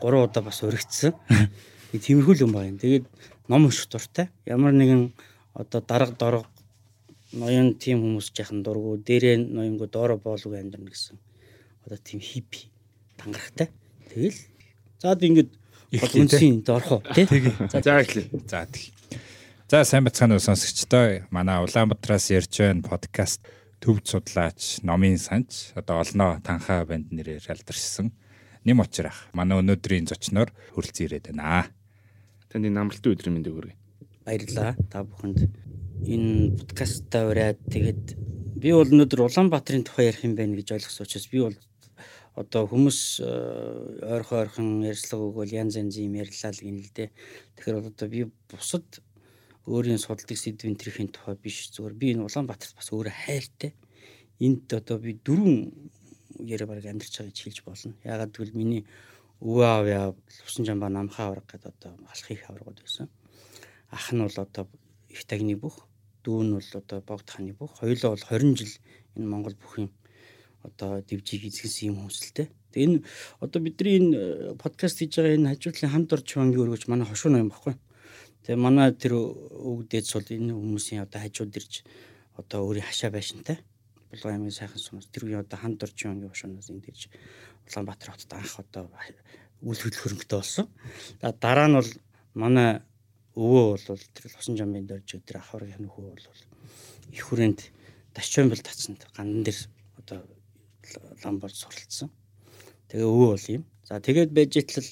3 0.00 0.24
удаа 0.24 0.42
бас 0.42 0.64
өргөцсөн. 0.64 1.12
Би 1.92 2.00
тиймэрхүү 2.00 2.32
л 2.32 2.44
юм 2.48 2.56
байна. 2.56 2.80
Тэгээд 2.80 3.04
ном 3.52 3.68
унших 3.68 3.92
дуртай. 3.92 4.32
Ямар 4.48 4.72
нэгэн 4.72 5.12
одоо 5.52 5.84
дарга 5.84 6.16
дорог 6.16 6.46
ноён 7.36 7.76
тим 7.76 8.00
хүмүүс 8.00 8.32
жахан 8.32 8.64
дургу 8.64 8.96
дээрээ 8.96 9.36
ноёнгоо 9.52 9.86
доороо 9.92 10.16
боолгүй 10.16 10.64
амьдрна 10.64 10.88
гэсэн. 10.88 11.20
Одоо 11.84 11.98
тийм 12.00 12.24
хиппи 12.24 12.72
тангарахтай. 13.20 13.68
Тэгэл 14.08 14.40
заад 14.98 15.22
ингэж 15.22 15.48
Эхлэе, 15.94 16.26
үнсийн 16.26 16.62
доорхоо 16.66 17.00
тий. 17.14 17.26
За 17.70 18.02
эхлэе. 18.02 18.26
За 18.50 18.66
тэг. 18.66 18.90
За 19.70 19.84
сайн 19.86 20.04
бацхан 20.04 20.34
уу 20.34 20.42
сонсогчдоо 20.42 21.30
манай 21.30 21.62
Улаанбаатараас 21.62 22.34
ярьж 22.34 22.58
байна 22.58 22.82
подкаст 22.82 23.46
төвд 23.78 24.04
судлаач 24.10 24.82
номын 24.82 25.18
санч 25.18 25.70
одоо 25.78 26.02
олноо 26.02 26.42
танхаа 26.42 26.82
банд 26.88 27.14
нэрээр 27.14 27.46
алдаршсан 27.46 28.10
нэм 28.66 28.82
очрах 28.82 29.28
манай 29.36 29.60
өнөөдрийн 29.62 30.08
зочноор 30.10 30.50
хөрөлцөн 30.74 31.06
ирээд 31.06 31.26
байна. 31.30 31.70
Таны 32.50 32.72
намралтын 32.72 33.12
өдрийн 33.14 33.34
мэндийг 33.36 33.54
хүргэе. 33.54 33.76
Баярлалаа 34.24 34.72
та 34.90 35.04
бүхэнд. 35.04 35.46
Энэ 36.08 36.56
подкастаа 36.58 37.28
ураад 37.28 37.60
тэгээд 37.68 38.04
би 38.58 38.72
бол 38.72 38.88
өнөөдөр 38.88 39.20
Улаанбаатарын 39.28 39.84
тухай 39.84 40.08
ярих 40.08 40.24
юм 40.24 40.34
байна 40.34 40.56
гэж 40.56 40.74
ойлгосон 40.80 41.04
учраас 41.04 41.28
би 41.28 41.38
бол 41.44 41.56
одоо 42.34 42.66
хүмүүс 42.66 42.98
э, 43.22 43.30
ойрхон 44.14 44.38
ойрхон 44.42 44.68
ярьцлага 44.82 45.28
өгвөл 45.30 45.54
янз 45.54 45.78
янзын 45.78 46.10
юм 46.10 46.18
ярьлаа 46.18 46.50
л 46.50 46.62
гин 46.62 46.78
л 46.82 46.90
дээ. 46.90 47.10
Тэгэхээр 47.56 47.76
одоо 47.94 48.08
би 48.10 48.20
бусад 48.50 48.86
өөрийн 49.70 50.02
судалдаг 50.02 50.38
сэдвийн 50.38 50.76
төрхийн 50.76 51.14
тухай 51.14 51.38
биш 51.38 51.70
зүгээр 51.74 51.94
би 51.94 52.06
энэ 52.14 52.26
Улаанбаатарт 52.26 52.74
бас 52.74 52.90
өөрөө 52.90 53.14
хайртай. 53.14 53.72
Энд 54.42 54.66
одоо 54.74 54.98
би 54.98 55.14
дөрвөн 55.14 55.70
яриа 56.42 56.66
бараг 56.66 56.90
амьдарч 56.90 57.22
байгаа 57.22 57.30
гэж 57.30 57.38
хэлж 57.38 57.58
болно. 57.62 57.94
Ягаад 58.02 58.34
гэвэл 58.34 58.58
миний 58.58 58.82
өвөө 59.38 59.64
аав 59.64 59.86
яа 59.86 60.06
Лувсан 60.42 60.66
жамбаа 60.66 60.90
намхаа 60.90 61.30
авраг 61.30 61.46
гэдэг 61.46 61.70
одоо 61.70 61.92
алхах 62.10 62.30
их 62.30 62.50
аврагууд 62.50 62.82
байсан 62.82 63.08
ах 63.94 64.12
нь 64.12 64.22
бол 64.22 64.38
одоо 64.46 64.66
их 65.08 65.22
тагны 65.30 65.54
бүх 65.56 65.86
дүү 66.24 66.42
нь 66.42 66.54
бол 66.56 66.70
одоо 66.80 66.98
богд 67.00 67.28
хааны 67.30 67.52
бүх 67.54 67.78
хоёулаа 67.78 68.10
бол 68.14 68.24
20 68.26 68.58
жил 68.58 68.74
энэ 69.16 69.30
Монгол 69.32 69.56
бүхийн 69.62 69.90
одоо 70.64 71.04
дивжиг 71.04 71.44
эзэглсэн 71.44 71.92
юм 71.92 71.96
хүмүүсэлтэй. 72.02 72.48
Тэгээ 72.72 72.88
энэ 72.88 72.98
одоо 73.44 73.60
бидний 73.60 73.94
энэ 74.00 74.16
э, 74.16 74.54
подкаст 74.56 74.98
хийж 74.98 75.20
байгаа 75.20 75.36
энэ 75.36 75.50
хажуудлын 75.52 75.92
хамт 75.92 76.10
орч 76.16 76.26
чангийн 76.32 76.64
өргөж 76.64 76.88
манай 76.88 77.06
хошуу 77.06 77.30
юм 77.36 77.52
баггүй. 77.52 77.76
Тэгээ 78.48 78.64
манай 78.64 78.90
тэр 78.96 79.14
өвгдээц 79.20 80.08
бол 80.16 80.28
энэ 80.32 80.52
хүмүүсийн 80.56 81.04
одоо 81.04 81.20
хажууд 81.20 81.52
ирж 81.54 81.84
одоо 82.40 82.58
өөрийн 82.64 82.88
хашаа 82.88 83.12
байшинтай 83.12 83.60
Булган 84.14 84.34
аймгийн 84.34 84.54
сайхан 84.54 84.78
сумаас 84.78 85.06
тэр 85.10 85.26
үеийн 85.26 85.42
одоо 85.42 85.58
хамт 85.58 85.82
орч 85.82 85.96
чангийн 85.98 86.30
хошуунаас 86.30 86.70
энэ 86.70 86.86
дэж 86.86 87.10
Улаанбаатар 87.66 88.10
хотод 88.14 88.32
анх 88.32 88.54
одоо 88.62 88.84
үйл 89.62 89.80
хөдлөх 89.80 90.02
хөрөнгөтэй 90.02 90.38
болсон. 90.38 90.66
Дараа 91.18 91.68
нь 91.68 91.78
бол 91.78 91.90
манай 92.34 92.70
өвөө 93.34 93.64
бол 93.74 94.04
тэр 94.14 94.30
Лусан 94.30 94.54
жамбын 94.54 94.86
дөрж 94.86 95.08
өдр 95.18 95.36
ахвар 95.42 95.66
хянах 95.66 95.94
хүү 95.98 96.04
бол 96.14 96.26
их 97.10 97.24
хүрээнд 97.26 97.60
дашчомбол 98.14 98.62
татсанд 98.62 99.02
гандан 99.16 99.42
дээр 99.42 99.58
одоо 99.98 100.18
ламбар 101.24 101.52
суралцсан. 101.52 102.10
Тэгээ 102.88 103.06
өвөө 103.08 103.28
бол 103.34 103.46
юм. 103.50 103.64
За 103.84 104.00
тэгээд 104.00 104.30
байж 104.32 104.52
итэл 104.60 104.88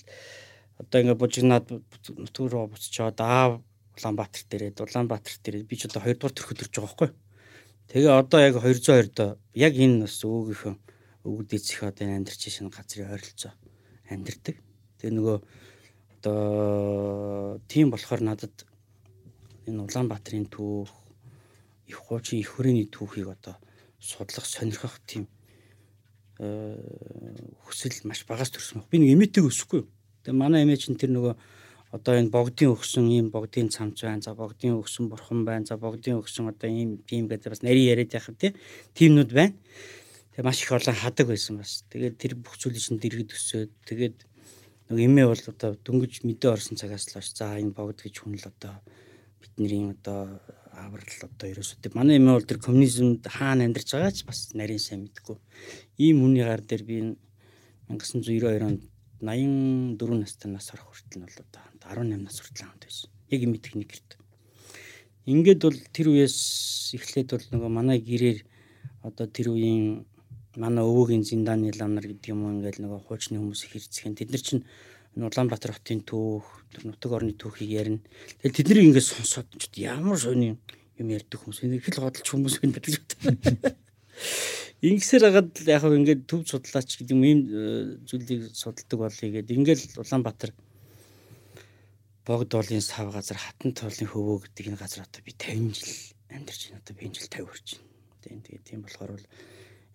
одоо 0.80 0.98
ингээ 1.00 1.18
бужигнаад 1.20 1.66
нутгуруу 1.70 2.72
буцчаад 2.72 3.18
аав 3.20 3.52
Улаанбаатар 3.92 4.42
дээрээ 4.48 4.80
Улаанбаатар 4.80 5.36
дээрээ 5.44 5.68
би 5.68 5.76
ч 5.76 5.86
одоо 5.86 6.02
2 6.02 6.16
дугаар 6.16 6.34
төрх 6.34 6.52
өдөрж 6.52 6.72
байгаа 6.72 6.88
байхгүй. 6.88 7.10
Тэгээ 7.92 8.12
одоо 8.12 8.40
яг 8.40 8.56
202 8.56 9.12
доо 9.12 9.30
яг 9.52 9.74
энэ 9.76 10.08
бас 10.08 10.16
өвгийнхөө 10.24 10.74
өвгдээцэх 11.28 11.80
одоо 11.84 12.02
энэ 12.08 12.16
амьдарч 12.24 12.42
шинэ 12.48 12.72
газрын 12.72 13.12
ойролцоо 13.12 13.52
амьдардаг. 14.08 14.56
Тэгээ 14.98 15.16
нөгөө 15.16 15.38
одоо 16.16 17.60
тийм 17.68 17.92
болохоор 17.92 18.22
надад 18.24 18.54
энэ 19.68 19.84
Улаанбаатарын 19.84 20.48
түүх 20.48 20.90
их 21.86 21.98
хуучин 22.00 22.40
их 22.40 22.50
хүрээний 22.56 22.88
түүхийг 22.88 23.28
одоо 23.28 23.54
судлах 24.00 24.46
сонирхох 24.48 24.98
тийм 25.06 25.28
хүсэл 26.38 27.96
маш 28.08 28.24
багаас 28.28 28.50
төрсөн 28.52 28.80
баг. 28.80 28.88
Би 28.88 28.98
нэг 29.02 29.16
эмээтэйг 29.16 29.46
өсөхгүй. 29.50 29.82
Тэгээ 30.24 30.38
манай 30.38 30.64
эмээ 30.64 30.78
чинь 30.80 30.96
тэр 30.96 31.12
нөгөө 31.12 31.34
одоо 31.92 32.16
энэ 32.16 32.32
богдын 32.32 32.72
өгсөн 32.72 33.04
ийм 33.12 33.28
богдын 33.28 33.68
цамц 33.68 34.00
байна. 34.02 34.24
За 34.24 34.32
богдын 34.32 34.80
өгсөн 34.80 35.12
бурхан 35.12 35.44
байна. 35.44 35.68
За 35.68 35.76
богдын 35.76 36.24
өгсөн 36.24 36.48
одоо 36.48 36.70
ийм 36.70 37.04
тийм 37.04 37.28
гэдэг 37.28 37.52
бас 37.52 37.62
нарийн 37.62 37.92
яриад 37.92 38.16
яхав 38.16 38.36
тий. 38.40 38.56
Тимнүүд 38.96 39.30
байна. 39.32 39.52
Тэгээ 40.32 40.46
маш 40.48 40.64
их 40.64 40.72
олон 40.72 40.96
хадаг 40.96 41.26
байсан 41.28 41.60
бас. 41.60 41.84
Тэгээд 41.92 42.16
тэр 42.16 42.32
бүх 42.40 42.56
зүйлийг 42.56 42.80
чинь 42.80 42.96
дэргэд 42.96 43.36
өсөөд 43.36 43.72
тэгээд 43.84 44.16
нэг 44.88 44.98
эмээ 45.04 45.26
бол 45.28 45.44
одоо 45.52 45.76
дөнгөж 45.76 46.24
мэдээ 46.24 46.50
орсон 46.56 46.80
цагаас 46.80 47.12
л 47.12 47.20
за 47.20 47.60
энэ 47.60 47.76
богд 47.76 48.00
гэж 48.00 48.24
хүн 48.24 48.40
л 48.40 48.48
одоо 48.48 48.80
бидний 49.40 49.92
одоо 49.92 50.40
аврал 50.72 51.20
одоо 51.28 51.46
ерөөсөө 51.52 51.92
манай 51.94 52.16
эмээ 52.16 52.34
бол 52.36 52.48
тэр 52.48 52.58
коммунизмд 52.58 53.28
хаана 53.28 53.64
амьдарч 53.68 53.88
байгаа 53.92 54.12
ч 54.12 54.24
бас 54.24 54.52
нарийн 54.56 54.80
сайн 54.80 55.04
мэдгүй. 55.04 55.36
Ийм 56.00 56.24
хүний 56.24 56.44
гар 56.44 56.64
дээр 56.64 56.82
би 56.88 56.94
энэ 57.02 57.16
1992 57.92 58.64
онд 58.64 58.82
84 59.20 60.18
настай 60.18 60.48
нас 60.50 60.72
орох 60.72 60.90
хүртэл 60.90 61.20
нь 61.20 61.26
бол 61.28 61.38
одоо 61.44 61.62
18 61.84 62.24
нас 62.24 62.40
хүртэл 62.40 62.66
хамт 62.66 62.84
байсан. 62.88 63.10
Яг 63.28 63.40
юм 63.44 63.54
техникэрт. 63.60 64.10
Ингээд 65.28 65.60
бол 65.62 65.78
тэр 65.94 66.06
үеэс 66.10 66.38
эхлээд 66.98 67.28
бол 67.30 67.46
нөгөө 67.52 67.70
манай 67.70 67.98
гэрээр 68.02 68.40
одоо 69.06 69.26
тэр 69.30 69.54
үеийн 69.54 70.06
манай 70.56 70.84
өвөгийн 70.84 71.22
зиндааны 71.22 71.70
лам 71.78 71.94
нар 71.94 72.06
гэдэг 72.10 72.32
юм 72.34 72.42
уу 72.44 72.52
ингээл 72.58 72.82
нөгөө 72.82 73.00
хуучны 73.06 73.38
хүмүүс 73.38 73.62
их 73.64 73.72
хэрцгэн. 73.78 74.18
Тэд 74.18 74.30
нар 74.34 74.42
чинь 74.42 74.62
Улаанбаатар 75.16 75.76
хотын 75.76 76.00
түүх, 76.08 76.46
тэр 76.72 76.88
нутаг 76.88 77.12
орны 77.12 77.36
түүхийг 77.36 77.70
ярина. 77.70 78.00
Тэгэл 78.40 78.56
тэднийг 78.56 78.96
ингээд 78.96 79.08
сонсоод 79.12 79.48
ч 79.60 79.68
ямар 79.84 80.16
сони 80.16 80.56
юм 80.96 81.08
ярьдаг 81.12 81.36
хүмүүс. 81.36 81.68
Энэ 81.68 81.76
их 81.76 81.88
л 81.92 82.00
годолч 82.00 82.28
хүмүүс 82.32 82.64
байна 82.64 82.80
гэдэг 82.80 82.92
юм. 82.96 83.36
Ингэсээр 84.82 85.22
хагаад 85.28 85.52
яг 85.68 85.80
хөө 85.84 85.98
ингээд 86.00 86.22
төв 86.26 86.42
судлаач 86.48 86.96
гэдэг 86.96 87.14
юм 87.14 87.22
ийм 87.22 87.40
э, 87.46 87.62
зүйлийг 88.08 88.50
судалдаг 88.56 88.98
болъё 88.98 89.28
гэдэг. 89.30 89.52
Ингээл 89.52 89.84
Улаанбаатар 90.00 90.50
богд 92.26 92.50
олын 92.54 92.82
сав 92.82 93.12
газар 93.14 93.38
хатан 93.38 93.76
тоолын 93.76 94.10
хөвөө 94.10 94.48
гэдэг 94.48 94.74
энэ 94.74 94.80
газар 94.82 95.06
одоо 95.06 95.22
би 95.22 95.32
50 95.38 95.76
жил 95.76 95.94
амьдарч 96.34 96.60
байна. 96.72 96.82
Одоо 96.82 96.94
би 96.98 97.02
энэ 97.06 97.14
жил 97.14 97.30
50 97.30 97.46
хүрч 97.46 97.68
байна. 98.26 98.42
Тэгээд 98.42 98.64
тийм 98.66 98.80
болохоор 98.82 99.10
бол 99.14 99.26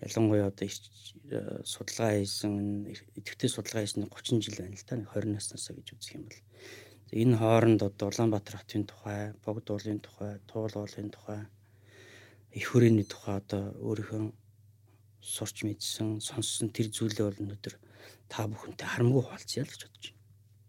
ялангуяа 0.02 0.54
одоо 0.54 0.68
э, 0.68 1.62
судалгаа 1.66 2.22
хийсэн 2.22 2.54
идэвхтэй 3.18 3.50
судалгаа 3.50 3.82
хийсэн 3.82 4.06
30 4.10 4.46
жил 4.46 4.58
байна 4.62 4.78
л 4.78 4.86
нэг 5.02 5.10
20 5.10 5.34
наснасаа 5.34 5.74
гэж 5.74 5.88
үзэх 5.98 6.16
юм 6.16 6.26
бол. 6.30 6.42
Энэ 7.12 7.38
хооронд 7.40 7.82
одоо 7.82 8.12
Улаанбаатар 8.12 8.62
хотын 8.62 8.86
тухай, 8.86 9.34
богд 9.42 9.66
уулын 9.72 10.00
тухай, 10.04 10.38
туул 10.46 10.74
уулын 10.76 11.10
тухай, 11.10 11.48
их 12.52 12.68
хүрээний 12.68 13.08
тухай 13.08 13.40
одоо 13.42 13.74
өөрийнхөө 13.80 14.34
сурч 15.24 15.64
мэдсэн, 15.64 16.20
сонссон 16.20 16.70
тэр 16.70 16.92
зүйлээ 16.92 17.26
бол 17.26 17.42
өнөөдөр 17.42 17.76
та 18.28 18.48
бүхэнтэй 18.48 18.88
харамгүй 18.88 19.24
хуваалцъя 19.24 19.64
л 19.64 19.72
гэж 19.72 19.82
бодож 19.88 20.06
байна. 20.12 20.24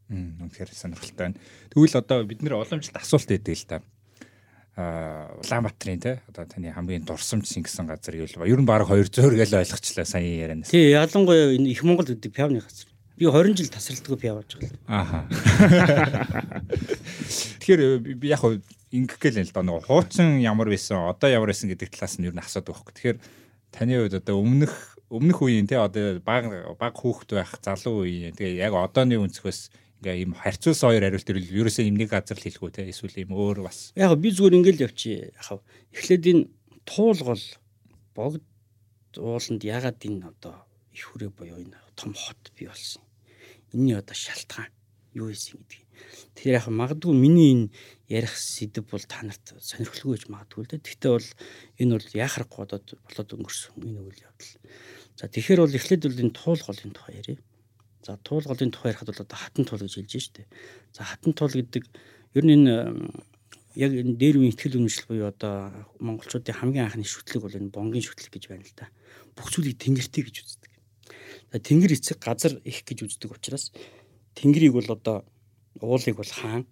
Мм 0.08 0.30
үнэхээр 0.46 0.70
сонирхолтой 0.72 1.18
байна. 1.18 1.40
Тэгвэл 1.74 2.00
одоо 2.00 2.18
бид 2.24 2.40
нэр 2.42 2.54
уламжлалт 2.56 2.96
асуулт 2.96 3.28
өгдөг 3.34 3.54
л 3.58 3.66
та. 3.66 3.82
Аа 4.78 5.34
Улаанбаатарын 5.42 5.98
те 5.98 6.12
одоо 6.30 6.46
таны 6.46 6.70
хамгийн 6.70 7.02
дурсамж 7.02 7.50
сингсэн 7.50 7.90
газар 7.90 8.14
юу 8.14 8.30
вэ? 8.30 8.46
Ер 8.46 8.62
нь 8.62 8.68
баг 8.68 8.86
200 8.86 9.34
гэж 9.34 9.58
ойлгочлаа 9.58 10.06
сая 10.06 10.22
ярианаас. 10.22 10.70
Тий, 10.70 10.94
ялангуяа 10.94 11.58
энэ 11.58 11.74
их 11.74 11.82
Монгол 11.82 12.06
гэдэг 12.06 12.30
пиавны 12.30 12.62
газар. 12.62 12.86
Би 13.18 13.26
20 13.26 13.58
жил 13.58 13.74
тасралтгүй 13.74 14.16
пиав 14.22 14.38
болж 14.38 14.54
байгаа. 14.54 14.78
Ааха. 14.86 15.26
Тэгэхээр 17.58 17.82
би 18.22 18.26
яг 18.30 18.46
ингэх 18.94 19.18
гээл 19.18 19.42
л 19.42 19.50
да 19.50 19.66
нөгөө 19.66 19.90
хуучин 19.90 20.38
ямар 20.38 20.70
байсан, 20.70 21.10
одоо 21.10 21.26
ямар 21.26 21.50
байсан 21.50 21.74
гэдэг 21.74 21.98
талаас 21.98 22.22
нь 22.22 22.30
ер 22.30 22.38
нь 22.38 22.38
асуудаг 22.38 22.78
байхгүй. 22.78 22.94
Тэгэхээр 22.94 23.18
таны 23.74 23.98
хувьд 23.98 24.14
одоо 24.22 24.38
өмнөх 24.38 24.94
өмнөх 25.10 25.42
үеийн 25.42 25.66
те 25.66 25.82
одоо 25.82 26.22
баг 26.22 26.78
баг 26.78 26.94
хүүхэд 26.94 27.34
байх 27.34 27.58
залуу 27.58 28.06
үеийн 28.06 28.38
тэгээ 28.38 28.62
яг 28.62 28.78
одооны 28.78 29.18
өнцгөөс 29.18 29.74
ингээ 29.98 30.16
ийм 30.22 30.32
харьцуулсан 30.38 30.94
хоёр 30.94 31.04
хариулт 31.04 31.30
ирэл 31.30 31.54
ерөөсөө 31.66 31.84
юм 31.90 31.98
нэг 31.98 32.10
газар 32.14 32.38
л 32.38 32.44
хэлэхгүй 32.46 32.70
те 32.70 32.86
эсвэл 32.86 33.18
ийм 33.18 33.34
өөр 33.34 33.66
бас 33.66 33.90
Яг 33.98 34.14
би 34.18 34.30
зүгээр 34.30 34.58
ингээл 34.62 34.84
явчих. 34.86 35.34
Яг 35.34 35.62
эхлээд 35.90 36.24
энэ 36.30 36.48
туулгол 36.86 37.44
богд 38.14 38.44
ууланд 39.18 39.62
ягаад 39.66 39.98
энэ 39.98 40.30
одоо 40.30 40.66
их 40.94 41.02
хүрээ 41.10 41.30
буюу 41.34 41.58
энэ 41.58 41.78
том 41.98 42.14
хот 42.14 42.38
бий 42.54 42.70
болсон. 42.70 43.02
Энийний 43.74 43.98
одоо 43.98 44.14
шалтгаан 44.14 44.70
юу 45.18 45.34
байсан 45.34 45.58
гэдгийг. 45.58 45.86
Тэгэхээр 46.34 46.58
яг 46.62 46.66
магадгүй 46.70 47.14
миний 47.14 47.50
энэ 47.54 47.66
ярих 48.06 48.34
сэдв 48.38 48.86
бол 48.86 49.02
та 49.02 49.26
нарт 49.26 49.58
сонирхолгүй 49.58 50.14
гэж 50.14 50.24
магадгүй 50.30 50.62
л 50.62 50.70
дээ. 50.70 50.86
Гэхдээ 50.86 51.12
бол 51.12 51.28
энэ 51.82 51.92
бол 51.98 52.08
яхахгүй 52.14 52.58
болоод 52.62 52.86
болоод 53.02 53.30
өнгөрсөн 53.34 53.74
энэ 53.82 54.00
үйл 54.06 54.22
явдал. 54.22 54.54
За 55.18 55.26
тэгэхээр 55.26 55.60
бол 55.66 55.78
эхлээд 55.78 56.02
бол 56.06 56.22
энэ 56.22 56.36
туулголын 56.38 56.92
тухай 56.94 57.14
ярив. 57.18 57.38
За 58.02 58.16
туулголын 58.22 58.70
тухай 58.70 58.92
ярихад 58.92 59.10
бол 59.10 59.24
одоо 59.26 59.38
хатан 59.38 59.64
туул 59.64 59.82
гэж 59.82 59.94
хэлж 59.98 60.14
штэ. 60.18 60.46
За 60.94 61.02
хатан 61.02 61.32
туул 61.34 61.52
гэдэг 61.52 61.84
ер 62.34 62.44
нь 62.44 62.54
энэ 62.54 62.74
яг 63.78 63.92
энэ 63.94 64.18
дээр 64.18 64.42
үеийн 64.42 64.52
ихтгэл 64.54 64.78
үнэмшил 64.78 65.06
буюу 65.06 65.28
одоо 65.30 65.70
монголчуудын 66.02 66.54
хамгийн 66.54 66.86
анхны 66.90 67.06
шүтлэг 67.06 67.42
бол 67.42 67.58
энэ 67.58 67.70
бонгийн 67.70 68.02
шүтлэг 68.02 68.32
гэж 68.34 68.44
байна 68.50 68.66
л 68.66 68.74
да. 68.74 68.90
Бүх 69.38 69.54
зүйлийг 69.54 69.78
тэнгэртэй 69.78 70.22
гэж 70.26 70.36
үздэг. 70.42 70.72
За 71.52 71.56
тэнгэр 71.62 71.94
эцэг 71.94 72.18
газар 72.18 72.58
их 72.66 72.82
гэж 72.82 73.06
үздэг 73.06 73.30
учраас 73.30 73.70
тэнгэрийг 74.34 74.74
бол 74.74 74.88
одоо 74.90 75.22
уулыг 75.78 76.16
бол 76.18 76.26
хаан, 76.26 76.66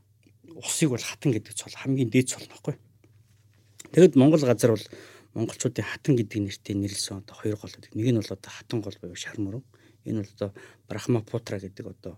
усыг 0.59 0.91
бол 0.91 1.03
хатан 1.03 1.31
гэдэг 1.31 1.55
цол 1.55 1.75
хамгийн 1.79 2.11
дээд 2.11 2.35
цол 2.35 2.47
нөхгүй. 2.47 2.75
Тэгэд 3.95 4.19
Монгол 4.19 4.43
газар 4.43 4.75
бол 4.75 4.87
монголчуудын 5.35 5.87
хатан 5.87 6.17
гэдэг 6.17 6.43
нэртэй 6.43 6.75
нэрлсэн 6.75 7.23
одоо 7.23 7.35
хоёр 7.39 7.57
гол 7.61 7.71
гэдэг. 7.71 7.95
Нэг 7.95 8.07
нь 8.13 8.19
бол 8.19 8.35
одоо 8.35 8.51
хатан 8.51 8.81
гол 8.83 8.97
буюу 8.99 9.15
шар 9.15 9.39
мөрөн. 9.39 9.65
Энэ 10.07 10.23
бол 10.23 10.33
одоо 10.35 10.51
Брахмапутра 10.89 11.59
гэдэг 11.61 11.87
одоо 11.87 12.15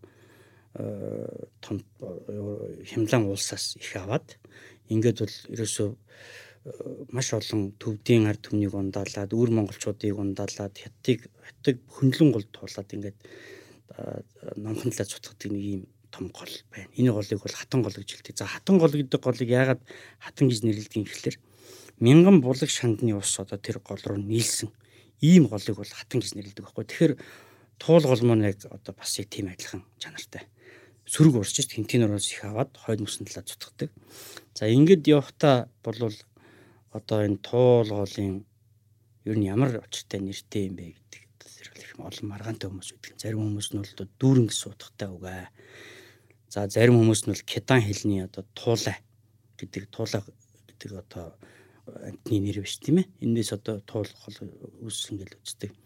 э, 0.74 1.46
том 1.60 1.82
э, 2.00 2.84
хямлан 2.84 3.26
улсаас 3.26 3.76
их 3.76 3.96
аваад 3.96 4.38
ингээд 4.88 5.18
бол 5.24 5.36
ерөөсөө 5.48 5.88
э, 5.88 5.96
маш 7.10 7.32
олон 7.32 7.72
төвдийн 7.80 8.28
ард 8.28 8.46
түмнийг 8.46 8.74
ундаалаад 8.76 9.32
өвөр 9.32 9.50
монголчуудыг 9.56 10.14
ундаалаад 10.16 10.76
хятадыг 10.76 11.32
хятадыг 11.40 11.76
хөндлөн 11.88 12.30
гол 12.32 12.46
туулаад 12.52 12.92
ингээд 12.92 13.18
номхонлаа 14.56 15.06
цутгадаг 15.08 15.50
нэг 15.50 15.64
юм 15.64 15.82
том 16.10 16.28
гол 16.28 16.52
байна. 16.70 16.88
Энэ 16.96 17.12
голыг 17.12 17.40
бол 17.40 17.54
хатан 17.56 17.82
гол 17.82 17.92
гэж 17.92 18.08
хэлдэг. 18.12 18.36
За 18.38 18.46
хатан 18.46 18.78
гол 18.78 18.92
гэдэг 18.92 19.20
голыг 19.20 19.48
яагаад 19.48 19.80
хатан 20.20 20.48
гэж 20.48 20.62
нэрлэдэг 20.64 20.96
юм 20.96 21.04
гэхэлэр 21.04 21.36
мянган 22.00 22.40
булаг 22.40 22.70
шандны 22.70 23.12
ус 23.16 23.38
одоо 23.38 23.58
тэр 23.58 23.80
гол 23.80 24.00
руу 24.04 24.18
нийлсэн 24.18 24.70
ийм 25.20 25.48
голыг 25.48 25.76
бол 25.76 25.88
хатан 25.88 26.20
гэж 26.20 26.34
нэрлэдэг 26.34 26.64
байхгүй. 26.64 26.84
Тэгэхээр 26.84 27.14
туул 27.78 28.04
гол 28.04 28.22
маань 28.26 28.50
яг 28.50 28.66
одоо 28.68 28.92
бас 28.94 29.18
яг 29.18 29.28
тийм 29.30 29.48
адилхан 29.48 29.82
чанартай. 30.02 30.44
Сүрэг 31.08 31.40
урсч 31.40 31.64
хинтинороос 31.70 32.28
их 32.30 32.44
аваад 32.44 32.76
хойд 32.76 33.00
мөсөн 33.00 33.24
талаа 33.24 33.48
цутгадаг. 33.48 33.90
За 34.54 34.68
ингээд 34.68 35.08
явхдаа 35.08 35.70
болвол 35.82 36.14
одоо 36.92 37.18
энэ 37.24 37.40
туул 37.40 37.88
голын 37.88 38.44
ер 39.24 39.36
нь 39.38 39.48
ямар 39.48 39.80
очтой 39.80 40.20
нэртэй 40.20 40.68
юм 40.68 40.76
бэ 40.76 40.84
гэдэг 40.92 41.22
тэр 41.38 41.68
их 41.80 41.96
олон 41.96 42.26
маргаантай 42.28 42.68
хүмүүс 42.68 42.92
үүдэг. 42.92 43.14
Зарим 43.16 43.40
хүмүүс 43.40 43.68
нь 43.72 43.80
бол 43.80 44.12
дүүрэн 44.20 44.46
гэж 44.52 44.56
суудахтай 44.58 45.08
үгээ 45.08 45.48
За 46.48 46.64
зарим 46.64 46.96
хүмүүс 46.96 47.28
нь 47.28 47.32
бол 47.36 47.44
кедан 47.44 47.82
хэлний 47.84 48.24
одоо 48.24 48.40
туулай 48.56 48.96
гэдэг 49.60 49.92
туулай 49.92 50.24
гэдэг 50.24 50.90
одоо 50.96 51.36
амтны 52.08 52.40
нэр 52.40 52.64
биш 52.64 52.80
тийм 52.80 53.04
ээ. 53.04 53.06
Эндээс 53.20 53.52
одоо 53.52 53.84
туул 53.84 54.08
гол 54.08 54.38
үүссэн 54.80 55.20
гэж 55.20 55.36
үздэг. 55.44 55.76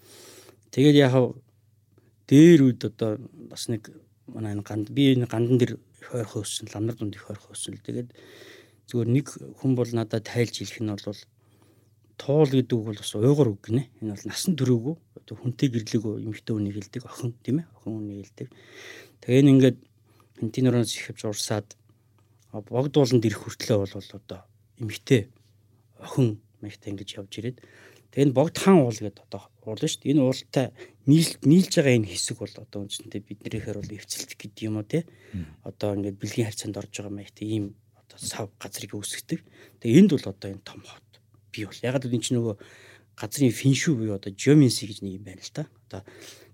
Тэгээд 0.71 0.97
яг 1.03 1.19
дээр 2.33 2.61
үед 2.73 2.81
одоо 2.89 3.21
бас 3.53 3.69
нэг 3.69 3.93
манай 4.25 4.57
энэ 4.57 4.65
ганд 4.65 4.89
би 4.89 5.13
энэ 5.13 5.29
гандан 5.29 5.61
дээр 5.61 5.77
хойрхон 6.09 6.43
өссөн 6.49 6.73
ламнар 6.73 6.97
дунд 6.97 7.13
их 7.13 7.29
хойрхон 7.29 7.53
өссөн 7.53 7.77
л 7.77 7.85
тэгээд 7.85 8.09
зүгээр 8.89 9.11
нэг 9.13 9.27
хүн 9.61 9.73
бол 9.77 9.91
надад 9.93 10.25
тайлж 10.25 10.65
хэлэх 10.65 10.81
нь 10.81 10.89
бол 10.89 11.21
туул 12.17 12.49
гэдэг 12.49 12.73
үг 12.73 12.87
бол 12.89 13.01
бас 13.03 13.13
уйгар 13.19 13.49
үг 13.53 13.61
гинэ. 13.67 13.83
Энэ 14.01 14.15
бол 14.15 14.27
насан 14.31 14.57
туршаагүй 14.57 14.95
одоо 15.19 15.35
хүнтэй 15.37 15.69
гэрлээгөө 15.75 16.15
эмхтэй 16.23 16.55
үнийг 16.55 16.77
хэлдэг 16.79 17.03
охин 17.05 17.35
тийм 17.43 17.57
ээ 17.61 17.67
охин 17.77 17.93
үнийг 17.99 18.19
хэлдэг. 18.23 18.49
Тэгээ 19.21 19.41
энэ 19.43 19.53
ингээд 19.53 19.79
контейнероос 20.39 20.93
ихэвч 20.93 21.21
урсаад 21.27 21.69
богд 22.53 22.95
ууланд 22.97 23.27
ирэх 23.27 23.43
хүртлээ 23.43 23.79
бол 23.81 23.95
одоо 23.97 24.41
эмхтэй 24.79 25.29
охин 25.99 26.39
мэгтэй 26.63 26.91
ингэж 26.95 27.09
явж 27.19 27.33
ирээд 27.43 27.59
тэгээ 28.13 28.29
энэ 28.29 28.37
богд 28.37 28.57
хаан 28.61 28.85
уул 28.85 28.95
гэдэг 28.95 29.25
одоо 29.25 29.49
уул 29.65 29.81
шүү 29.81 30.05
дээ. 30.05 30.13
Энэ 30.13 30.23
уултай 30.23 30.67
нийл 31.09 31.33
нийлж 31.43 31.73
байгаа 31.81 31.97
энэ 31.97 32.11
хэсэг 32.13 32.37
бол 32.39 32.55
одоо 32.61 32.79
үндсэндээ 32.85 33.23
биднийхээр 33.25 33.79
бол 33.81 33.97
эвцэлдэх 33.97 34.39
гэдэг 34.39 34.63
юм 34.69 34.77
уу 34.79 34.87
те. 34.87 35.09
Одоо 35.65 35.97
ингээд 35.97 36.21
бэлгийн 36.21 36.47
харьцаанд 36.53 36.77
орж 36.77 36.93
байгаа 36.93 37.15
мэгтэй 37.17 37.47
ийм 37.49 37.65
одоо 37.97 38.19
сав 38.21 38.53
газрыг 38.61 38.93
үүсгдэг. 38.93 39.41
Тэгээ 39.81 39.99
энд 40.05 40.11
бол 40.13 40.27
одоо 40.29 40.49
энэ 40.53 40.67
том 40.67 40.81
хот 40.85 41.09
бий 41.55 41.65
бол 41.65 41.81
ягаад 41.81 42.05
гэвэл 42.05 42.17
энэ 42.21 42.27
чинь 42.27 42.39
нөгөө 42.43 42.57
газрын 43.17 43.55
финшүү 43.55 43.93
буюу 43.97 44.17
одоо 44.21 44.33
geomancy 44.35 44.85
гэж 44.91 44.99
нэг 45.01 45.13
юм 45.17 45.25
байна 45.25 45.41
л 45.41 45.55
та. 45.57 45.65
Одоо 45.89 46.03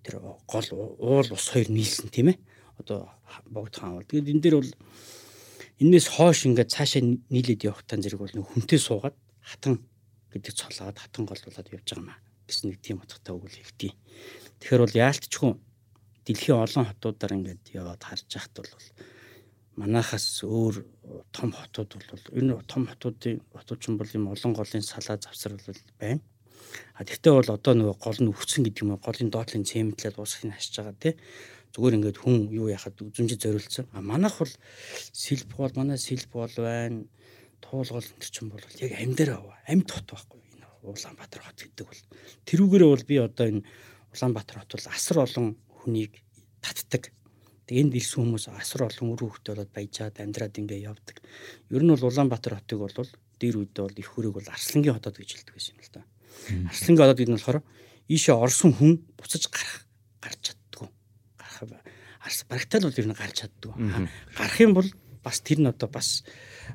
тэр 0.06 0.14
гол 0.46 0.68
уул 1.00 1.28
ус 1.32 1.46
хоёр 1.50 1.68
нийлсэн 1.72 2.12
тийм 2.12 2.32
ээ 2.34 2.38
одоо 2.78 3.10
богд 3.50 3.74
хаан 3.76 3.98
бол. 3.98 4.06
Тэгээд 4.06 4.30
энэ 4.30 4.42
дээр 4.44 4.56
бол 4.62 4.72
энээс 5.82 6.06
хоош 6.12 6.46
ингээд 6.46 6.70
цаашаа 6.74 7.02
нийлээд 7.02 7.66
явах 7.66 7.82
тань 7.86 8.02
зэрэг 8.02 8.20
бол 8.20 8.30
хүнтэй 8.30 8.78
суугаад 8.78 9.16
хатан 9.42 9.82
гэдэг 10.32 10.52
цолоод 10.54 10.98
хатан 10.98 11.24
голдуулаад 11.26 11.68
явж 11.72 11.88
байгаа 11.92 12.06
маа 12.06 12.18
гэсэн 12.48 12.72
нэг 12.72 12.80
тийм 12.80 13.04
утгатай 13.04 13.32
үг 13.36 13.44
л 13.44 13.60
хэлтий. 13.60 13.92
Тэгэхээр 14.60 14.82
бол 14.82 15.00
яалтчгүй 15.04 15.52
дэлхийн 16.24 16.62
олон 16.64 16.84
хотуудаар 16.88 17.36
ингээд 17.36 17.64
яваад 17.76 18.02
харж 18.02 18.28
яхад 18.32 18.56
бол 18.56 18.72
манахаас 19.76 20.42
өөр 20.42 20.74
том 21.30 21.52
хотууд 21.52 21.90
бол 21.92 22.24
энэ 22.32 22.52
том 22.64 22.88
хотуудын 22.88 23.44
хотууд 23.52 23.80
бол 24.00 24.16
юм 24.16 24.24
олон 24.32 24.52
голын 24.56 24.82
салаа 24.82 25.20
завсар 25.20 25.54
бол 25.60 25.80
байна. 26.00 26.24
А 26.96 27.04
тэгтээ 27.04 27.32
бол 27.36 27.50
одоо 27.52 27.72
нөгөө 27.76 27.96
гол 28.00 28.18
нь 28.24 28.32
өвчсөн 28.32 28.64
гэдэг 28.64 28.82
юм 28.82 28.96
голын 28.98 29.30
доотлын 29.30 29.68
цемэнтлээд 29.68 30.18
уусахыг 30.18 30.52
хашиж 30.52 30.74
байгаа 30.80 30.96
тий 30.98 31.14
зүгээр 31.72 31.96
ингээд 32.00 32.18
хүн 32.18 32.36
юу 32.50 32.68
яхад 32.72 32.96
үзүнжид 32.98 33.44
зориулсан. 33.44 33.86
А 33.92 34.00
манайх 34.00 34.40
бол 34.40 34.54
сэлб 35.12 35.48
бол 35.54 35.72
манай 35.76 35.98
сэлб 36.00 36.32
бол 36.32 36.54
байна. 36.56 37.04
Туулгол 37.60 38.04
энэ 38.04 38.24
чинь 38.24 38.50
бол 38.50 38.64
яг 38.80 38.92
амьдаар 38.98 39.30
аваа. 39.38 39.58
Амьд 39.66 39.88
хот 39.90 40.06
байхгүй. 40.08 40.40
Энэ 40.54 40.66
Улаанбаатар 40.82 41.42
хот 41.42 41.58
гэдэг 41.58 41.86
бол. 41.86 42.02
Тэрүүгээрээ 42.48 42.90
бол 42.90 43.04
би 43.04 43.16
одоо 43.18 43.46
энэ 43.48 43.62
Улаанбаатар 44.14 44.56
хот 44.62 44.72
бол 44.74 44.86
асар 44.92 45.16
олон 45.24 45.46
хүнийг 45.82 46.12
татдаг. 46.62 47.12
Тэгээ 47.66 47.82
энд 47.84 47.94
ирсэн 47.98 48.20
хүмүүс 48.24 48.46
асар 48.54 48.88
олон 48.88 49.06
үр 49.12 49.22
хөвгтэй 49.28 49.52
болоод 49.52 49.72
баяжаад 49.72 50.16
амьдраад 50.18 50.58
ингээ 50.58 50.86
явдаг. 50.88 51.16
Ер 51.68 51.82
нь 51.84 51.92
бол 51.92 52.08
Улаанбаатар 52.08 52.56
хотыг 52.56 52.78
бол 52.80 52.94
дээр 53.38 53.56
үедээ 53.60 53.84
бол 53.84 54.00
их 54.00 54.08
хөрөг 54.08 54.34
бол 54.38 54.48
Арслангийн 54.48 54.96
хотод 54.96 55.20
гэж 55.20 55.30
хэлдэг 55.36 55.54
байсан 55.54 55.76
юм 55.76 55.82
л 55.84 55.92
да. 55.92 56.02
Арслангийн 56.72 57.02
хотод 57.04 57.18
гэдэг 57.20 57.32
нь 57.32 57.38
болохоор 57.38 57.60
ийшээ 58.08 58.34
орсон 58.34 58.72
хүн 58.72 58.92
буцаж 59.20 59.44
гарах 59.52 59.84
гарч 60.24 60.58
арс 62.28 62.44
барагтаал 62.48 62.84
бол 62.84 63.00
ер 63.00 63.08
нь 63.08 63.16
гарч 63.16 63.36
чаддаг. 63.40 63.72
Гарах 64.36 64.60
юм 64.60 64.72
бол 64.76 64.88
бас 65.24 65.40
тэр 65.40 65.64
нь 65.64 65.70
одоо 65.70 65.88
бас 65.88 66.24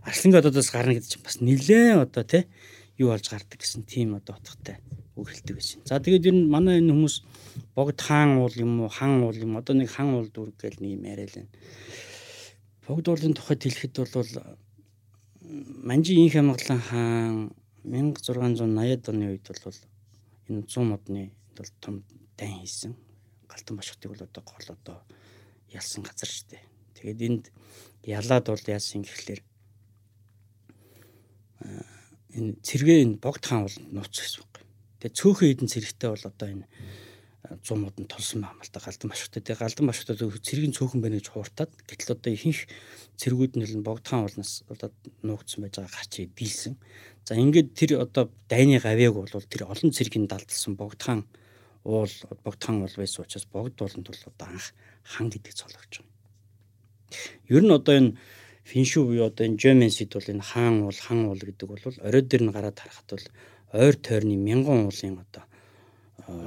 арслангийн 0.02 0.42
одоодоос 0.42 0.72
гарна 0.74 0.98
гэдэг 0.98 1.10
чинь 1.10 1.26
бас 1.26 1.38
нилээн 1.40 2.02
одоо 2.02 2.24
тий 2.26 2.50
юу 2.98 3.14
болж 3.14 3.30
гардаг 3.30 3.60
гэсэн 3.62 3.86
тийм 3.86 4.18
одоо 4.18 4.36
утгатай 4.42 4.82
үг 5.16 5.30
хэлдэг 5.30 5.56
байсан. 5.56 5.82
За 5.86 6.02
тэгээд 6.02 6.26
ер 6.26 6.36
нь 6.36 6.50
манай 6.50 6.82
энэ 6.82 6.94
хүмүүс 6.94 7.16
богд 7.78 8.02
хаан 8.02 8.42
уул 8.42 8.54
юм 8.58 8.82
уу 8.82 8.90
хан 8.90 9.22
уул 9.22 9.38
юм 9.38 9.58
одоо 9.58 9.78
нэг 9.78 9.90
хан 9.94 10.18
уул 10.18 10.30
дүрг 10.34 10.58
гэл 10.58 10.82
нэг 10.82 10.92
юм 10.98 11.04
яриа 11.06 11.30
л 11.30 11.38
байна. 11.38 11.54
Богд 12.88 13.06
уулын 13.08 13.34
тухайд 13.38 13.62
хэлэхэд 13.62 13.94
бол 13.98 14.32
Манжи 15.84 16.16
инх 16.16 16.34
хамглан 16.34 16.82
хаан 16.82 17.54
1680-ад 17.84 19.10
оны 19.12 19.26
үед 19.36 19.46
бол 19.46 19.78
энэ 20.50 20.64
100 20.66 20.82
модны 20.88 21.32
бол 21.58 21.70
том 21.84 22.04
дайн 22.38 22.64
хийсэн. 22.64 22.96
Галтан 23.52 23.78
башхтыг 23.78 24.10
бол 24.10 24.24
одоо 24.24 24.44
гол 24.44 24.68
одоо 24.72 24.98
ялсан 25.70 26.02
газар 26.04 26.30
шүү 26.32 26.48
дээ. 26.50 26.64
Тэгээд 26.96 27.22
энд 27.28 27.46
ялаад 28.08 28.48
бол 28.48 28.66
яасан 28.66 29.04
гэхлээр 29.04 29.44
энэ 32.34 32.58
цэргээ 32.66 33.00
энэ 33.06 33.22
богд 33.22 33.44
хаан 33.46 33.70
бол 33.70 33.78
нууц 33.94 34.16
гэсэн 34.18 34.42
үг. 34.42 34.54
Тэгээ 35.04 35.18
цөөхөн 35.18 35.50
хідэн 35.50 35.70
цэрэгтэй 35.70 36.10
бол 36.10 36.26
одоо 36.26 36.48
энэ 36.50 36.66
100 37.44 37.76
модон 37.76 38.08
тулсан 38.08 38.42
байна 38.42 38.64
л 38.64 38.72
да 38.72 38.80
галдан 38.80 39.10
башигтай. 39.12 39.44
Тэгээ 39.44 39.62
галдан 39.62 39.86
башигтай 39.92 40.16
цэргийн 40.18 40.74
цөөхөн 40.74 41.02
байна 41.04 41.20
гэж 41.20 41.28
хууртаад 41.30 41.72
гэтэл 41.86 42.16
одоо 42.16 42.32
ихэнх 42.32 42.62
цэргүүд 43.20 43.54
нь 43.60 43.84
богдхан 43.84 44.24
уулнаас 44.24 44.64
одоо 44.72 44.90
нуугдсан 45.22 45.60
байж 45.68 45.76
байгаа 45.78 45.92
гачийг 45.92 46.32
дийлсэн. 46.34 46.80
За 47.28 47.36
ингээд 47.36 47.76
тэр 47.76 47.92
одоо 48.00 48.32
дайны 48.48 48.80
гавьяг 48.80 49.14
бол 49.14 49.28
тэр 49.28 49.68
олон 49.68 49.92
цэргийн 49.92 50.32
далдалсан 50.32 50.80
богдхан 50.80 51.28
уул 51.84 52.12
богдхан 52.48 52.80
бол 52.80 52.96
байсан 52.96 53.28
учраас 53.28 53.46
богд 53.52 53.76
болонд 53.76 54.08
бол 54.08 54.24
одоо 54.24 54.48
анх 54.48 54.72
хан 55.04 55.28
гэдэг 55.28 55.54
цолгож 55.54 56.00
байна. 56.00 56.12
Ер 57.52 57.64
нь 57.64 57.76
одоо 57.76 57.94
энэ 57.94 58.12
финшу 58.64 59.06
буюу 59.06 59.28
одоо 59.28 59.46
энэ 59.48 59.60
Жомэнсид 59.60 60.14
бол 60.14 60.28
энэ 60.28 60.42
хаан 60.42 60.84
уул 60.84 60.96
хан 60.96 61.26
уул 61.28 61.40
гэдэг 61.40 61.68
бол 61.68 61.84
орой 62.08 62.24
дээр 62.24 62.44
нь 62.44 62.56
гараад 62.56 62.80
харахад 62.80 63.10
бол 63.12 63.26
ойр 63.74 63.96
тойрны 63.96 64.36
мянган 64.40 64.88
уулын 64.88 65.20
одоо 65.20 65.44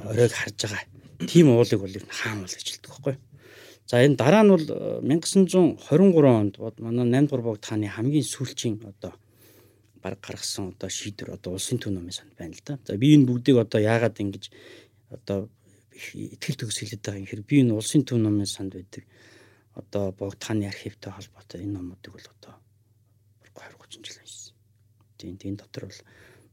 оройг 0.09 0.33
харж 0.33 0.57
байгаа. 0.57 0.83
Тим 1.29 1.47
уулыг 1.53 1.79
бол 1.79 1.93
ер 1.93 2.05
нь 2.05 2.17
хаан 2.19 2.41
уул 2.41 2.49
гэж 2.49 2.67
хэлдэг 2.67 2.89
байхгүй. 2.89 3.15
За 3.85 4.01
энэ 4.01 4.17
дараа 4.17 4.43
нь 4.43 4.49
бол 4.49 4.65
1923 4.65 5.77
онд 6.25 6.55
манай 6.81 7.05
8 7.05 7.29
дугаар 7.29 7.43
богд 7.45 7.65
хааны 7.65 7.87
хамгийн 7.87 8.25
сүүлчийн 8.25 8.81
одоо 8.81 9.13
баг 10.01 10.17
гаргасан 10.19 10.73
одоо 10.73 10.89
шийдвэр 10.89 11.37
одоо 11.37 11.53
улсын 11.53 11.77
төв 11.77 11.93
номын 11.93 12.11
санд 12.11 12.33
байна 12.33 12.57
л 12.57 12.65
да. 12.65 12.79
За 12.83 12.97
би 12.97 13.13
энэ 13.15 13.29
бүгдийг 13.29 13.57
одоо 13.61 13.79
яагаад 13.79 14.17
ингэж 14.17 14.49
одоо 15.13 15.49
итгэл 16.13 16.57
төгс 16.57 16.77
хэлээд 16.81 17.01
байгаа 17.05 17.21
юм 17.21 17.29
хэр 17.29 17.41
би 17.45 17.55
энэ 17.61 17.77
улсын 17.77 18.03
төв 18.03 18.17
номын 18.17 18.49
санд 18.49 18.73
байдаг 18.73 19.05
одоо 19.77 20.11
богд 20.11 20.41
хааны 20.43 20.65
архивтай 20.67 21.13
холбоотой 21.13 21.61
энэ 21.61 21.77
номуудыг 21.77 22.11
бол 22.13 22.27
одоо 22.35 22.53
20 23.53 23.77
30 23.77 24.05
жил 24.05 24.19
уншсан. 24.21 24.55
Тийм 25.17 25.37
тийм 25.37 25.55
дотор 25.55 25.85
бол 25.85 26.01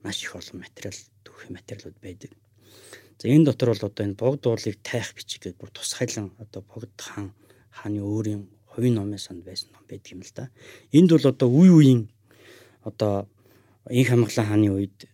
маш 0.04 0.23
их 0.23 0.37
олон 0.37 0.61
материал 0.61 0.99
түүх 1.25 1.49
материалууд 1.49 1.99
байдаг. 2.04 2.31
За 3.19 3.28
энэ 3.28 3.49
дотор 3.49 3.73
бол 3.73 3.88
одоо 3.88 4.04
энэ 4.04 4.21
богд 4.21 4.47
уулыг 4.47 4.76
тайх 4.83 5.14
бичиг 5.16 5.43
гэдэг 5.43 5.59
бүр 5.59 5.71
тусгайлан 5.73 6.33
одоо 6.38 6.62
богд 6.62 6.93
хаан 7.00 7.33
хааны 7.71 8.00
өөрийн 8.04 8.45
хувийн 8.69 8.95
номын 8.95 9.19
санд 9.19 9.45
байсан 9.45 9.73
ном 9.73 9.85
байдаг 9.88 10.12
юм 10.12 10.21
л 10.21 10.33
да. 10.37 10.50
Энд 10.93 11.11
бол 11.11 11.26
одоо 11.33 11.49
үе 11.49 11.71
үеийн 11.73 12.02
одоо 12.85 13.28
инх 13.88 14.09
хамглан 14.12 14.47
хааны 14.47 14.69
үед 14.69 15.09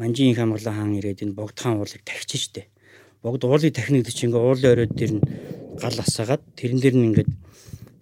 манжийн 0.00 0.32
инх 0.32 0.40
хамглан 0.40 0.76
хаан 0.76 0.96
ирээд 0.96 1.22
энэ 1.24 1.36
богд 1.36 1.56
хаан 1.60 1.76
уулыг 1.80 2.02
тахиж 2.04 2.32
штэ 2.40 2.72
богд 3.22 3.44
уулыг 3.44 3.74
тахныг 3.74 4.08
чинь 4.10 4.28
ингээ 4.28 4.42
уулын 4.42 4.72
оройд 4.74 4.92
дээр 4.98 5.12
нь 5.14 5.22
гал 5.80 5.96
асаагаад 5.98 6.42
тэрэн 6.58 6.80
дээр 6.80 6.96
нь 6.96 7.06
ингээд 7.12 7.30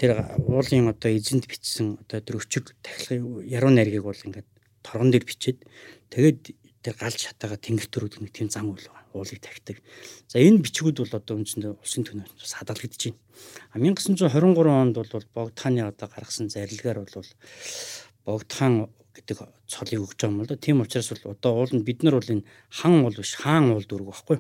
тэр 0.01 0.11
уулын 0.49 0.91
одоо 0.91 1.11
эзэнд 1.13 1.45
бичсэн 1.45 2.01
одоо 2.01 2.19
тэр 2.25 2.41
өчиг 2.41 2.73
тахилгын 2.83 3.45
яруу 3.45 3.71
найргийг 3.71 4.05
бол 4.07 4.17
ингээд 4.17 4.49
торгон 4.83 5.11
дээр 5.13 5.29
бичээд 5.29 5.59
тэгээд 6.11 6.57
тэр 6.81 6.95
гал 6.97 7.13
шатаага 7.13 7.61
тэнгэртөрүүд 7.61 8.25
нэг 8.25 8.33
тийм 8.33 8.49
зам 8.49 8.73
үйл 8.73 8.89
уулыг 9.13 9.41
тахидаг. 9.43 9.83
За 10.29 10.39
энэ 10.39 10.65
бичгүүд 10.65 11.03
бол 11.05 11.19
одоо 11.19 11.35
үндсэндээ 11.37 11.77
улсын 11.77 12.05
төнөөс 12.09 12.55
хадгалагдаж 12.57 13.13
байна. 13.13 13.21
А 13.75 13.79
1923 13.79 14.71
онд 14.71 14.97
бол 14.97 15.27
богд 15.35 15.57
хааны 15.59 15.83
одоо 15.85 16.09
гаргасан 16.09 16.49
зарилгаар 16.49 17.05
бол 17.05 17.29
богд 18.25 18.51
хаан 18.55 18.89
гэдэг 19.13 19.37
цолыг 19.67 20.01
өгч 20.07 20.19
байгаа 20.23 20.31
юм 20.31 20.41
л 20.41 20.49
да. 20.49 20.57
Тийм 20.57 20.81
учраас 20.81 21.11
бол 21.11 21.35
одоо 21.35 21.53
уул 21.59 21.73
нь 21.75 21.85
бид 21.85 22.01
нар 22.03 22.17
бол 22.17 22.33
энэ 22.33 22.47
хан 22.71 23.05
уул 23.05 23.17
биш 23.19 23.35
хаан 23.35 23.75
уул 23.75 23.85
дүүрэг 23.85 24.09
багхгүй. 24.09 24.39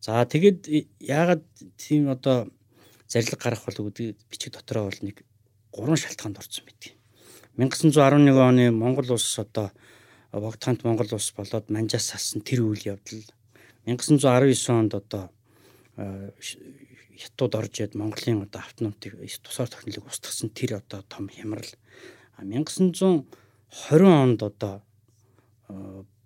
За 0.00 0.24
тэгээд 0.24 0.68
яагаад 1.00 1.44
тийм 1.76 2.08
одоо 2.08 2.48
зарилга 3.08 3.36
гарах 3.36 3.64
болов 3.66 3.90
гэдэг 3.92 4.16
бичиг 4.30 4.52
дотроо 4.54 4.90
бол 4.90 5.00
нэг 5.02 5.24
гурван 5.72 5.96
шалтгаанд 5.96 6.38
орсон 6.38 6.64
байдаг. 6.64 6.92
1911 7.58 8.38
оны 8.38 8.70
Монгол 8.70 9.12
улс 9.12 9.38
одоо 9.38 9.72
Богдхант 10.32 10.84
Монгол 10.84 11.08
улс 11.12 11.32
болоод 11.32 11.70
манжаас 11.70 12.14
салсан 12.14 12.42
тэр 12.42 12.62
үйл 12.62 12.94
явдал 12.94 13.24
1919 13.86 14.70
онд 14.70 14.94
одоо 14.94 15.32
хятад 17.16 17.54
орж 17.54 17.80
яд 17.80 17.94
Монголын 17.94 18.46
одоо 18.46 18.60
автономтыг 18.62 19.18
тусаар 19.42 19.68
технологиг 19.68 20.06
устгасан 20.06 20.50
тэр 20.50 20.78
одоо 20.78 21.02
том 21.02 21.28
хямрал 21.28 21.66
1920 22.38 23.26
онд 24.06 24.42
одоо 24.42 24.82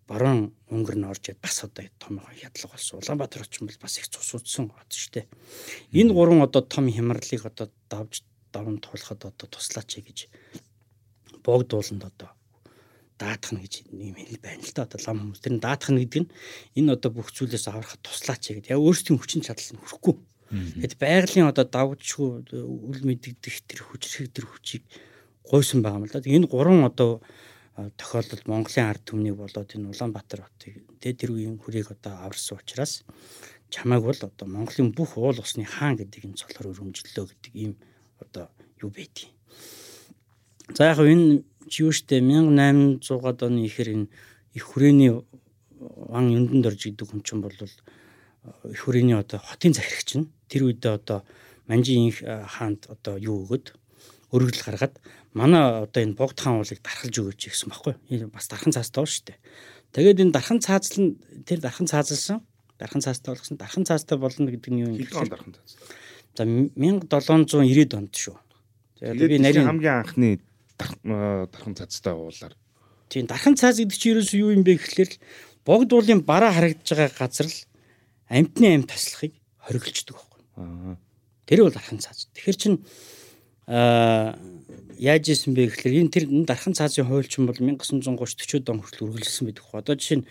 баруун 0.08 0.52
өнгөр 0.70 0.96
нь 0.98 1.08
орж 1.08 1.32
бас 1.40 1.64
одоо 1.64 1.86
том 1.98 2.18
хядлага 2.18 2.74
болсон. 2.74 2.98
Улаанбаатар 2.98 3.42
очин 3.42 3.66
бол 3.66 3.78
бас 3.80 3.98
их 3.98 4.08
цус 4.08 4.34
удсан 4.34 4.68
хот 4.68 4.90
шүү 4.90 5.12
дээ. 5.22 5.26
Энэ 5.92 6.12
гурван 6.12 6.42
одоо 6.42 6.62
том 6.62 6.90
хямралыг 6.90 7.46
одоо 7.46 7.70
давж 7.88 8.22
давн 8.52 8.78
туулахад 8.78 9.24
одоо 9.24 9.46
туслаач 9.48 10.02
гэж 10.02 10.28
богд 11.44 11.72
ууланд 11.74 12.04
одоо 12.04 12.30
даатах 13.18 13.52
нь 13.54 13.62
гэж 13.62 13.74
юм 13.90 14.16
хэл 14.18 14.42
байна 14.42 14.62
л 14.62 14.74
да. 14.74 14.84
Одоо 14.84 15.00
лам 15.06 15.18
хүмүүс 15.22 15.40
тэр 15.40 15.54
нь 15.54 15.62
даатах 15.62 15.90
нь 15.94 16.00
гэдэг 16.02 16.22
нь 16.26 16.30
энэ 16.82 16.92
одоо 16.98 17.10
бүх 17.14 17.30
зүйлээс 17.30 17.70
аврахад 17.70 18.02
туслаач 18.02 18.42
гэдэг. 18.50 18.74
Яг 18.74 18.82
өөрсдийн 18.82 19.18
хүчин 19.18 19.46
чадал 19.46 19.70
нь 19.70 19.80
хүрхгүй. 19.80 20.14
Тэгэд 20.52 21.00
байгалийн 21.00 21.48
одоо 21.48 21.64
давжгүй 21.64 22.28
үл 22.52 23.00
мэддэх 23.06 23.64
тэр 23.64 23.80
хүчрэх 23.88 24.28
тэр 24.34 24.46
хүчийг 24.50 24.84
гойсон 25.46 25.80
байгаа 25.80 26.04
юм 26.04 26.06
л 26.06 26.12
да. 26.12 26.20
Энэ 26.20 26.50
гурван 26.50 26.84
одоо 26.84 27.24
тохиолдолд 27.76 28.46
Монголын 28.46 28.90
ард 28.92 29.02
түмнийг 29.08 29.36
болоод 29.40 29.72
энэ 29.72 29.88
Улаанбаатар 29.88 30.44
хотыг 30.44 30.84
тэ 31.00 31.16
тэр 31.16 31.32
үеийн 31.32 31.56
хүрийг 31.56 31.88
одоо 31.88 32.12
аварсан 32.20 32.60
учраас 32.60 33.00
чамайг 33.72 34.04
бол 34.04 34.20
одоо 34.20 34.46
Монголын 34.46 34.92
бүх 34.92 35.16
уул 35.16 35.40
усны 35.40 35.64
хаан 35.64 35.96
гэдэг 35.96 36.28
энэ 36.28 36.36
цолоор 36.36 36.76
өрөмжлөлөө 36.76 37.26
гэдэг 37.32 37.52
ийм 37.56 37.72
одоо 38.20 38.52
юу 38.76 38.92
байдгийг. 38.92 39.32
За 40.76 40.92
яг 40.92 41.00
энэ 41.00 41.48
юу 41.80 41.92
штэ 41.96 42.20
1800-аад 42.20 43.40
оны 43.48 43.64
ихэр 43.64 43.88
энэ 43.96 44.06
их 44.52 44.64
хүрээний 44.68 45.24
ван 46.12 46.28
юндэнд 46.28 46.68
орж 46.68 46.92
идэг 46.92 47.08
хүн 47.08 47.24
чинь 47.24 47.40
бол 47.40 47.56
их 47.56 48.80
хүрээний 48.84 49.16
одоо 49.16 49.40
хотын 49.40 49.72
захирагч 49.72 50.20
нь 50.20 50.28
тэр 50.52 50.68
үедээ 50.68 50.92
одоо 51.00 51.24
манжийн 51.64 52.12
хаанд 52.12 52.84
одоо 52.92 53.16
юу 53.16 53.48
өгöd 53.48 53.72
өргөдөл 54.32 54.66
гаргаад 54.68 54.94
манай 55.32 55.84
одоо 55.88 56.02
энэ 56.02 56.16
богд 56.16 56.38
хаан 56.40 56.60
уулыг 56.60 56.80
дархалж 56.84 57.16
өгөөч 57.16 57.40
гэсэн 57.48 57.68
баггүй. 57.72 57.94
Энэ 58.12 58.32
бас 58.32 58.48
дархан 58.48 58.72
цаастай 58.72 59.04
шүү 59.04 59.24
дээ. 59.32 59.38
Тэгээд 59.92 60.22
энэ 60.24 60.34
дархан 60.36 60.60
цаазал 60.60 61.00
нь 61.00 61.10
тэр 61.44 61.60
дархан 61.60 61.88
цаазалсан 61.88 62.40
дархан 62.82 63.00
цаастай 63.00 63.30
болгосон 63.32 63.56
дархан 63.56 63.84
цаастай 63.86 64.18
болно 64.18 64.50
гэдэг 64.50 64.70
нь 64.72 64.80
юу 64.82 64.90
юм 64.90 64.98
гэхээр 64.98 65.30
дархан 65.30 65.54
цаас. 65.54 65.72
За 66.34 66.44
1790-ад 66.44 67.92
онд 67.94 68.12
шүү. 68.16 68.36
Тэгээд 68.98 69.30
би 69.30 69.38
нарийн 69.38 69.68
хамгийн 69.68 70.02
анхны 70.02 70.30
дархан 70.76 71.74
цаастай 71.78 72.14
уулаар. 72.16 72.54
Тийм 73.08 73.28
дархан 73.30 73.54
цаас 73.54 73.78
гэдэг 73.78 73.96
чинь 73.96 74.12
ерөөс 74.18 74.32
юу 74.34 74.50
юм 74.56 74.66
бэ 74.66 74.80
гэхэлэр 74.80 75.10
богд 75.62 75.90
уулын 75.94 76.24
бараа 76.26 76.50
харагдаж 76.50 76.88
байгаа 76.90 77.14
газар 77.14 77.46
л 77.46 77.58
амтны 78.26 78.66
амт 78.74 78.90
таслахыг 78.90 79.36
хориглцдог 79.62 80.16
байхгүй. 80.18 80.42
Аа. 80.58 80.96
Тэр 81.46 81.68
бол 81.68 81.76
дархан 81.76 82.00
цаас. 82.02 82.26
Тэгэхээр 82.34 82.58
чин 82.58 82.74
аа 83.68 84.34
яаж 84.98 85.32
исэн 85.32 85.54
бэ 85.54 85.70
гэхэлэр 85.70 86.00
энэ 86.02 86.12
тэр 86.12 86.24
дархан 86.44 86.74
цаазын 86.76 87.06
хуульчин 87.06 87.46
бол 87.46 87.56
1930 87.56 88.12
40-од 88.12 88.70
он 88.72 88.80
хүртэл 88.82 89.06
үргэлжилсэн 89.08 89.46
байдаг. 89.48 89.64
Одоо 89.72 89.94
жишээ 89.96 90.18
нь 90.20 90.26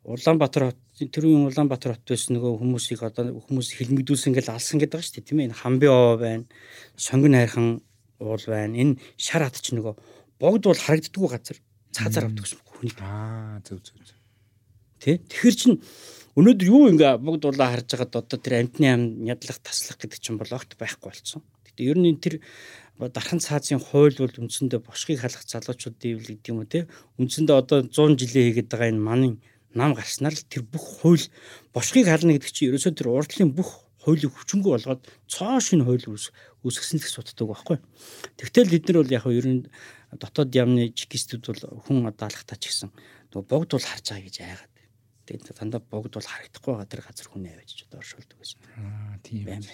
Улаанбаатар 0.00 0.72
хот 0.72 0.80
тэр 1.12 1.28
үеийн 1.28 1.52
Улаанбаатар 1.52 1.92
хот 1.92 2.08
байсан 2.08 2.40
нөгөө 2.40 2.56
хүмүүсийг 2.56 3.00
одоо 3.04 3.36
хүмүүс 3.36 3.68
хилмигдүүлсэн 3.76 4.32
гэж 4.32 4.46
алсан 4.48 4.80
гэдэг 4.80 4.96
байгаа 4.96 5.04
шүү 5.04 5.16
дээ 5.20 5.28
тийм 5.28 5.40
ээ. 5.44 5.52
Хамби 5.52 5.86
овоо 5.92 6.16
байна. 6.16 6.44
Сонгон 6.96 7.36
хайрхан 7.36 7.84
уул 8.16 8.44
байна. 8.48 8.80
Энэ 8.80 8.96
шар 9.20 9.44
хат 9.44 9.60
ч 9.60 9.76
нөгөө 9.76 9.94
богд 10.40 10.64
бол 10.64 10.80
харагддаггүй 10.80 11.28
газар 11.28 11.58
цаазаар 11.92 12.32
авдаг 12.32 12.44
гэсэн 12.48 12.60
хүн. 12.64 12.90
Аа 13.04 13.60
зөв 13.60 13.84
зөв 13.84 14.00
зөв. 14.00 14.16
Тэ? 15.04 15.20
Тэгэхэр 15.20 15.56
чин 15.56 15.72
өнөөдөр 16.32 16.68
юу 16.68 16.88
ингээ 16.88 17.20
богд 17.20 17.44
улаа 17.44 17.76
харж 17.76 17.92
байгаад 17.92 18.24
одоо 18.24 18.38
тэр 18.40 18.64
амтны 18.64 18.86
ам 18.88 19.02
нядлах 19.28 19.60
таслах 19.60 20.00
гэдэг 20.00 20.16
чинь 20.16 20.40
бол 20.40 20.48
огт 20.48 20.80
байхгүй 20.80 21.12
болсон. 21.12 21.44
Гэтэ 21.68 21.80
ер 21.92 22.00
нь 22.00 22.16
тэр 22.16 22.40
дархан 23.08 23.40
цаазын 23.40 23.80
хууль 23.80 24.16
бол 24.20 24.36
үндсэндээ 24.44 24.80
бошгийг 24.84 25.24
халах 25.24 25.48
залуучуудын 25.48 26.20
үйл 26.20 26.28
гэдэг 26.36 26.50
юм 26.52 26.60
уу 26.60 26.68
те 26.68 26.84
үндсэндээ 27.16 27.56
одоо 27.56 27.78
100 27.88 28.20
жилийн 28.20 28.46
хийгээд 28.52 28.68
байгаа 28.68 28.92
энэ 28.92 29.00
манын 29.00 29.32
нам 29.72 29.96
гарснаар 29.96 30.36
л 30.36 30.48
тэр 30.50 30.68
бүх 30.68 31.00
хууль 31.00 31.24
бошгийг 31.72 32.10
хална 32.10 32.36
гэдэг 32.36 32.52
чинь 32.52 32.68
ерөөсөө 32.74 32.92
тэр 32.92 33.08
урдлын 33.08 33.54
бүх 33.56 33.88
хуулийг 34.02 34.32
хүчингү 34.32 34.68
болгоод 34.74 35.02
цоо 35.30 35.60
шин 35.60 35.84
хууль 35.84 36.04
үүсгэсэн 36.04 36.98
л 37.00 37.08
суддаг 37.08 37.46
байхгүй. 37.48 37.78
Тэгтэл 38.36 38.72
бид 38.72 38.84
нар 38.88 38.98
бол 39.04 39.12
яг 39.12 39.24
ер 39.28 39.46
нь 39.46 39.60
дотоод 40.16 40.50
яамны 40.56 40.90
чекистүүд 40.96 41.44
бол 41.46 41.62
хүн 41.84 42.08
одоо 42.08 42.26
алхтаа 42.26 42.56
ч 42.56 42.72
гэсэн 42.72 42.90
нөгөө 43.30 43.46
богд 43.46 43.70
бол 43.76 43.84
харж 43.84 44.06
байгаа 44.10 44.26
гэж 44.26 44.36
айгаад. 44.40 44.72
Тэгээд 45.28 45.54
дандаа 45.54 45.80
богд 45.84 46.12
бол 46.16 46.26
харагдахгүй 46.26 46.72
байгаа 46.74 46.88
тэр 46.90 47.02
газар 47.04 47.28
хүн 47.28 47.46
аваач 47.46 47.70
ч 47.70 47.84
одоо 47.86 48.00
оршуулдаг 48.02 48.36
байсан. 48.40 48.58
Аа 48.74 49.20
тийм 49.22 49.44
байна. 49.46 49.68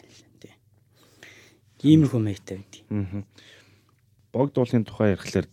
Иймэрхүү 1.84 2.20
маягтай 2.22 2.62
байдгийг. 2.62 2.86
Аа. 2.88 3.24
Богд 4.32 4.56
уулын 4.56 4.84
тухай 4.84 5.12
ярихлаар 5.12 5.48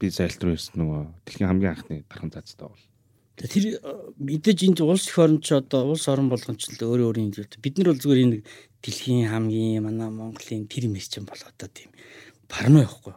би 0.00 0.08
зайлт 0.08 0.40
руу 0.44 0.56
ирсэн 0.56 0.76
нөгөө 0.80 1.00
дэлхийн 1.24 1.48
хамгийн 1.50 1.72
анхны 1.72 2.04
дархан 2.08 2.32
цаацтай 2.32 2.68
бол. 2.68 2.84
Тэр 3.36 3.80
мэдээж 4.16 4.60
энэ 4.64 4.80
улс 4.80 5.08
их 5.08 5.18
орн 5.20 5.40
ч 5.44 5.52
одоо 5.52 5.92
улс 5.92 6.08
орн 6.08 6.32
болгон 6.32 6.56
ч 6.56 6.72
л 6.72 6.80
өөр 6.80 7.12
өөрийн 7.12 7.32
бид 7.32 7.74
нар 7.76 7.92
бол 7.92 8.00
зүгээр 8.00 8.24
энэ 8.24 8.40
дэлхийн 8.80 9.28
хамгийн 9.28 9.84
манай 9.84 10.08
Монголын 10.08 10.64
тэр 10.68 10.88
мэрч 10.88 11.20
юм 11.20 11.28
бол 11.28 11.40
одоо 11.44 11.68
тийм 11.68 11.92
парно 12.48 12.80
явахгүй. 12.84 13.12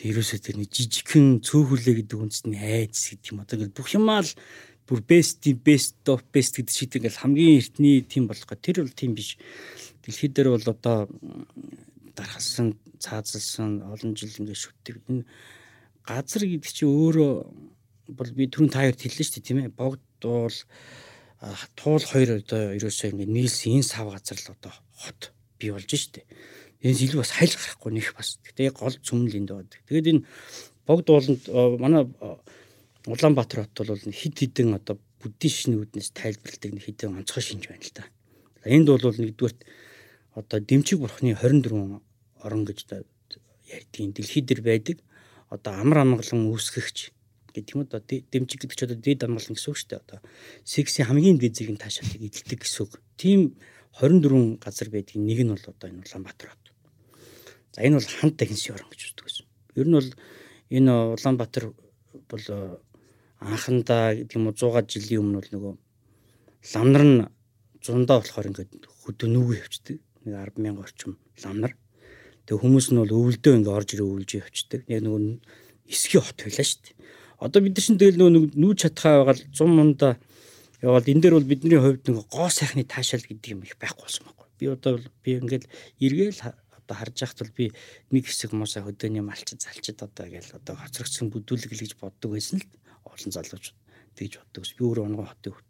Тэрөөсөө 0.00 0.40
тэр 0.40 0.56
нэг 0.60 0.72
жижигхэн 0.72 1.40
цөөхүлээ 1.44 2.04
гэдэг 2.04 2.16
үндэсний 2.20 2.60
айдс 2.60 3.16
гэдэг 3.16 3.32
юм 3.32 3.40
одоо 3.44 3.56
бүх 3.68 3.88
юмаа 3.92 4.24
л 4.24 4.32
бүр 4.86 5.00
best 5.02 5.44
best 5.60 6.00
of 6.08 6.24
best 6.32 6.56
гэдэг 6.60 6.72
шиг 6.72 6.96
ингээл 6.96 7.20
хамгийн 7.20 7.58
эртний 7.58 8.00
тим 8.00 8.28
болох 8.28 8.44
гэх 8.44 8.60
тэр 8.60 8.86
бол 8.86 8.94
тим 8.94 9.12
биш. 9.16 9.34
Дэлхийд 10.06 10.32
дээр 10.38 10.54
бол 10.54 10.70
одоо 10.70 11.10
дархалсан, 12.14 12.78
цаазалсан 13.02 13.82
олон 13.82 14.14
жил 14.14 14.30
ингээд 14.30 14.62
шүтдэг. 14.62 15.02
Энэ 15.10 15.26
газар 16.06 16.42
гэдэг 16.46 16.70
чинь 16.70 16.94
өөрөө 16.94 17.32
бол 18.14 18.30
би 18.38 18.46
түрүүн 18.46 18.70
та 18.70 18.86
хоёрт 18.86 19.02
хэллээ 19.02 19.26
шүү 19.26 19.34
дээ 19.42 19.46
тийм 19.50 19.58
ээ. 19.66 19.74
Богд 19.74 20.02
бол 20.22 20.56
туул 21.76 22.04
хоёр 22.06 22.40
одоо 22.40 22.72
ерөөсөө 22.78 23.12
ингээд 23.12 23.34
нийлсэн 23.34 23.82
энэ 23.82 23.90
сав 23.90 24.06
газар 24.14 24.38
л 24.38 24.54
одоо 24.54 24.72
хот 24.94 25.34
бий 25.58 25.74
болж 25.74 25.90
штэ. 25.90 26.22
Энэс 26.80 27.02
илүү 27.02 27.20
бас 27.20 27.34
хайл 27.34 27.52
гарахгүй 27.52 27.92
нэх 27.92 28.14
бас. 28.14 28.38
Гэтэ 28.46 28.70
гол 28.72 28.94
цөмөл 28.94 29.36
энд 29.36 29.50
байдаг. 29.50 29.80
Тэгээд 29.90 30.10
энэ 30.14 30.22
богд 30.86 31.06
ууланд 31.10 31.42
манай 31.82 32.06
Улаанбаатар 33.06 33.66
хот 33.66 33.86
бол 33.86 33.98
хид 33.98 34.34
хідэн 34.38 34.78
одоо 34.78 34.98
буддийн 35.22 35.52
шинүүднээс 35.52 36.10
тайлбарладаг 36.14 36.70
нэг 36.74 36.84
хідэн 36.86 37.18
онцгой 37.18 37.42
шинж 37.42 37.66
байна 37.70 37.82
л 37.82 37.94
да. 37.94 38.04
Энд 38.66 38.86
бол 38.90 39.02
нэгдүгürt 39.02 39.60
одоо 40.36 40.60
дэмчиг 40.60 41.00
бурхны 41.00 41.32
24 41.32 42.04
орон 42.44 42.62
гэж 42.68 42.78
ярьдгийн 43.72 44.12
дэлхийд 44.12 44.46
дэр 44.46 44.60
байдаг. 44.60 45.00
Одоо 45.48 45.72
амар 45.80 46.04
амгалан 46.04 46.52
үүсгэгч 46.52 47.16
гэдэг 47.56 47.72
юм 47.72 47.82
одоо 47.88 48.00
дэмжиг 48.04 48.60
гэдэг 48.60 48.76
чинь 48.76 48.88
одоо 48.92 49.00
дэд 49.00 49.24
амгалан 49.24 49.54
гэсэн 49.56 49.70
үг 49.72 49.78
шүү 49.80 49.88
дээ 49.88 50.02
одоо. 50.04 50.20
Секси 50.60 51.00
хамгийн 51.08 51.40
дэд 51.40 51.56
зэргийн 51.56 51.80
таашаалыг 51.80 52.20
эдэлдэг 52.20 52.60
гэсэн 52.60 52.82
үг. 52.84 52.92
Тийм 53.16 53.56
24 53.96 54.60
газар 54.60 54.88
байдгийн 54.92 55.24
нэг 55.24 55.40
нь 55.40 55.52
бол 55.56 55.66
одоо 55.72 55.88
энэ 55.88 56.04
Улаанбаатар 56.04 56.48
хот. 56.52 56.66
За 57.72 57.80
энэ 57.80 57.96
бол 57.96 58.10
хамт 58.20 58.36
дахинс 58.36 58.68
орон 58.68 58.90
гэж 58.92 59.00
үздэг 59.08 59.24
гэсэн. 59.24 59.46
Ер 59.80 59.88
нь 59.88 59.96
бол 59.96 60.10
энэ 60.68 60.92
Улаанбаатар 61.16 61.64
бол 62.28 62.44
э, 62.44 62.76
анхандаа 63.40 64.12
гэдэг 64.20 64.36
юм 64.36 64.52
уу 64.52 64.56
100 64.56 64.84
жилийн 64.92 65.22
өмнө 65.24 65.40
бол 65.40 65.52
нөгөө 65.56 65.74
ламнар 66.76 67.04
нь 67.08 67.18
зундаа 67.80 68.20
болохоор 68.20 68.50
ингээд 68.52 68.84
хөдөө 68.84 69.28
нүгөө 69.32 69.56
явчдаг. 69.64 69.96
10 70.34 70.58
мянга 70.58 70.82
орчим 70.82 71.18
лам 71.44 71.60
нар. 71.60 71.74
Тэг 72.46 72.62
хүмүүс 72.62 72.90
нь 72.90 73.00
бол 73.00 73.14
өвөлдөө 73.14 73.54
ингээ 73.58 73.76
орж 73.78 73.88
ирээ 73.94 74.06
өвлж 74.06 74.30
явчихдаг. 74.38 74.80
Яг 74.86 75.02
нөгөө 75.02 75.38
эсхий 75.90 76.20
хот 76.20 76.38
байлаа 76.42 76.66
шүү 76.66 76.82
дээ. 76.82 76.96
Одоо 77.42 77.60
бид 77.62 77.74
нар 77.76 77.84
чинь 77.84 77.98
тэгэл 77.98 78.20
нөгөө 78.22 78.54
нүүж 78.54 78.78
чадхаа 78.82 79.14
байгаад 79.22 79.40
100 79.50 79.66
мунда 79.66 80.08
яваад 80.82 81.08
энэ 81.08 81.22
дээр 81.22 81.36
бол 81.36 81.50
бидний 81.50 81.80
хувьд 81.80 82.04
нэг 82.06 82.26
гоо 82.30 82.48
сайхны 82.48 82.84
таашаал 82.84 83.24
гэдэг 83.24 83.50
юм 83.52 83.62
их 83.66 83.76
байхгүй 83.76 84.04
болсон 84.06 84.24
байхгүй. 84.26 84.48
Би 84.58 84.66
одоо 84.70 84.90
бол 84.96 85.08
би 85.24 85.30
ингээл 85.40 85.68
эргээл 86.00 86.40
одоо 86.42 86.96
харж 86.96 87.16
яхад 87.22 87.38
бол 87.42 87.54
би 87.56 87.64
нэг 88.14 88.24
хэсэг 88.26 88.50
муусаа 88.52 88.86
хөдөөний 88.86 89.24
малчид 89.24 89.60
залчид 89.60 90.00
одоо 90.00 90.26
гээл 90.26 90.56
одоо 90.56 90.74
хоцрогдсон 90.76 91.28
бүдүүлэг 91.32 91.72
л 91.72 91.82
гэж 91.82 91.92
боддог 92.00 92.30
байсан 92.36 92.60
л 92.60 92.68
олон 93.04 93.30
залууч 93.32 93.66
тэгж 94.16 94.32
боддог. 94.40 94.62
Би 94.64 94.82
өөрөө 94.84 95.04
онгон 95.06 95.28
хотын 95.28 95.52
хөт. 95.56 95.66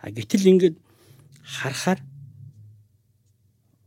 А 0.00 0.08
гэтэл 0.08 0.50
ингээд 0.50 0.76
харахаар 1.44 2.00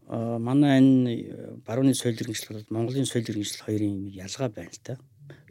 манай 0.10 0.80
энэ 0.80 1.62
барууны 1.66 1.94
соёл 1.96 2.16
иргэншил 2.16 2.56
бол 2.56 2.66
Монголын 2.70 3.06
соёл 3.06 3.28
иргэншил 3.28 3.64
хоёрын 3.66 4.08
ялгаа 4.12 4.50
байна 4.50 4.72
л 4.72 4.84
та. 4.84 4.98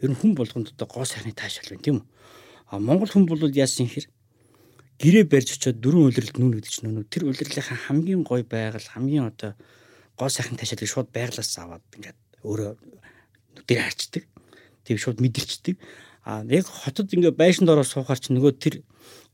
Ер 0.03 0.11
нь 0.11 0.19
хүн 0.19 0.35
болгонд 0.35 0.73
одоо 0.73 0.87
гоо 0.87 1.05
сайхны 1.05 1.33
таашаал 1.33 1.73
байна 1.73 1.83
тийм 1.83 1.97
үү? 2.01 2.07
А 2.69 2.79
Монгол 2.79 3.09
хүн 3.09 3.27
бол 3.27 3.41
яасан 3.49 3.89
хэр 3.89 4.07
гэрээ 5.01 5.25
барьж 5.27 5.57
очиод 5.57 5.81
дөрвөн 5.81 6.09
улирлд 6.13 6.37
нүүн 6.37 6.53
гэдэг 6.57 6.73
чинь 6.73 6.87
нүүн 6.93 7.09
тэр 7.09 7.29
улирлынхаа 7.29 7.79
хамгийн 7.89 8.23
гой 8.23 8.45
байгаль 8.45 8.87
хамгийн 8.93 9.29
одоо 9.33 9.57
гоо 10.17 10.29
сайхан 10.29 10.57
таашаалыг 10.61 10.89
шууд 10.89 11.09
байглаас 11.11 11.53
аваад 11.59 11.83
ингээд 11.97 12.19
өөрөө 12.45 12.73
нүдээр 13.57 13.81
харчдаг. 13.83 14.25
Тийм 14.85 14.99
шууд 14.99 15.19
мэдэрчдэг. 15.19 15.77
А 16.25 16.45
яг 16.47 16.67
хотод 16.69 17.11
ингээ 17.11 17.35
байшинд 17.35 17.73
ороод 17.73 17.89
суухаар 17.89 18.21
чи 18.21 18.31
нөгөө 18.31 18.53
тэр 18.61 18.75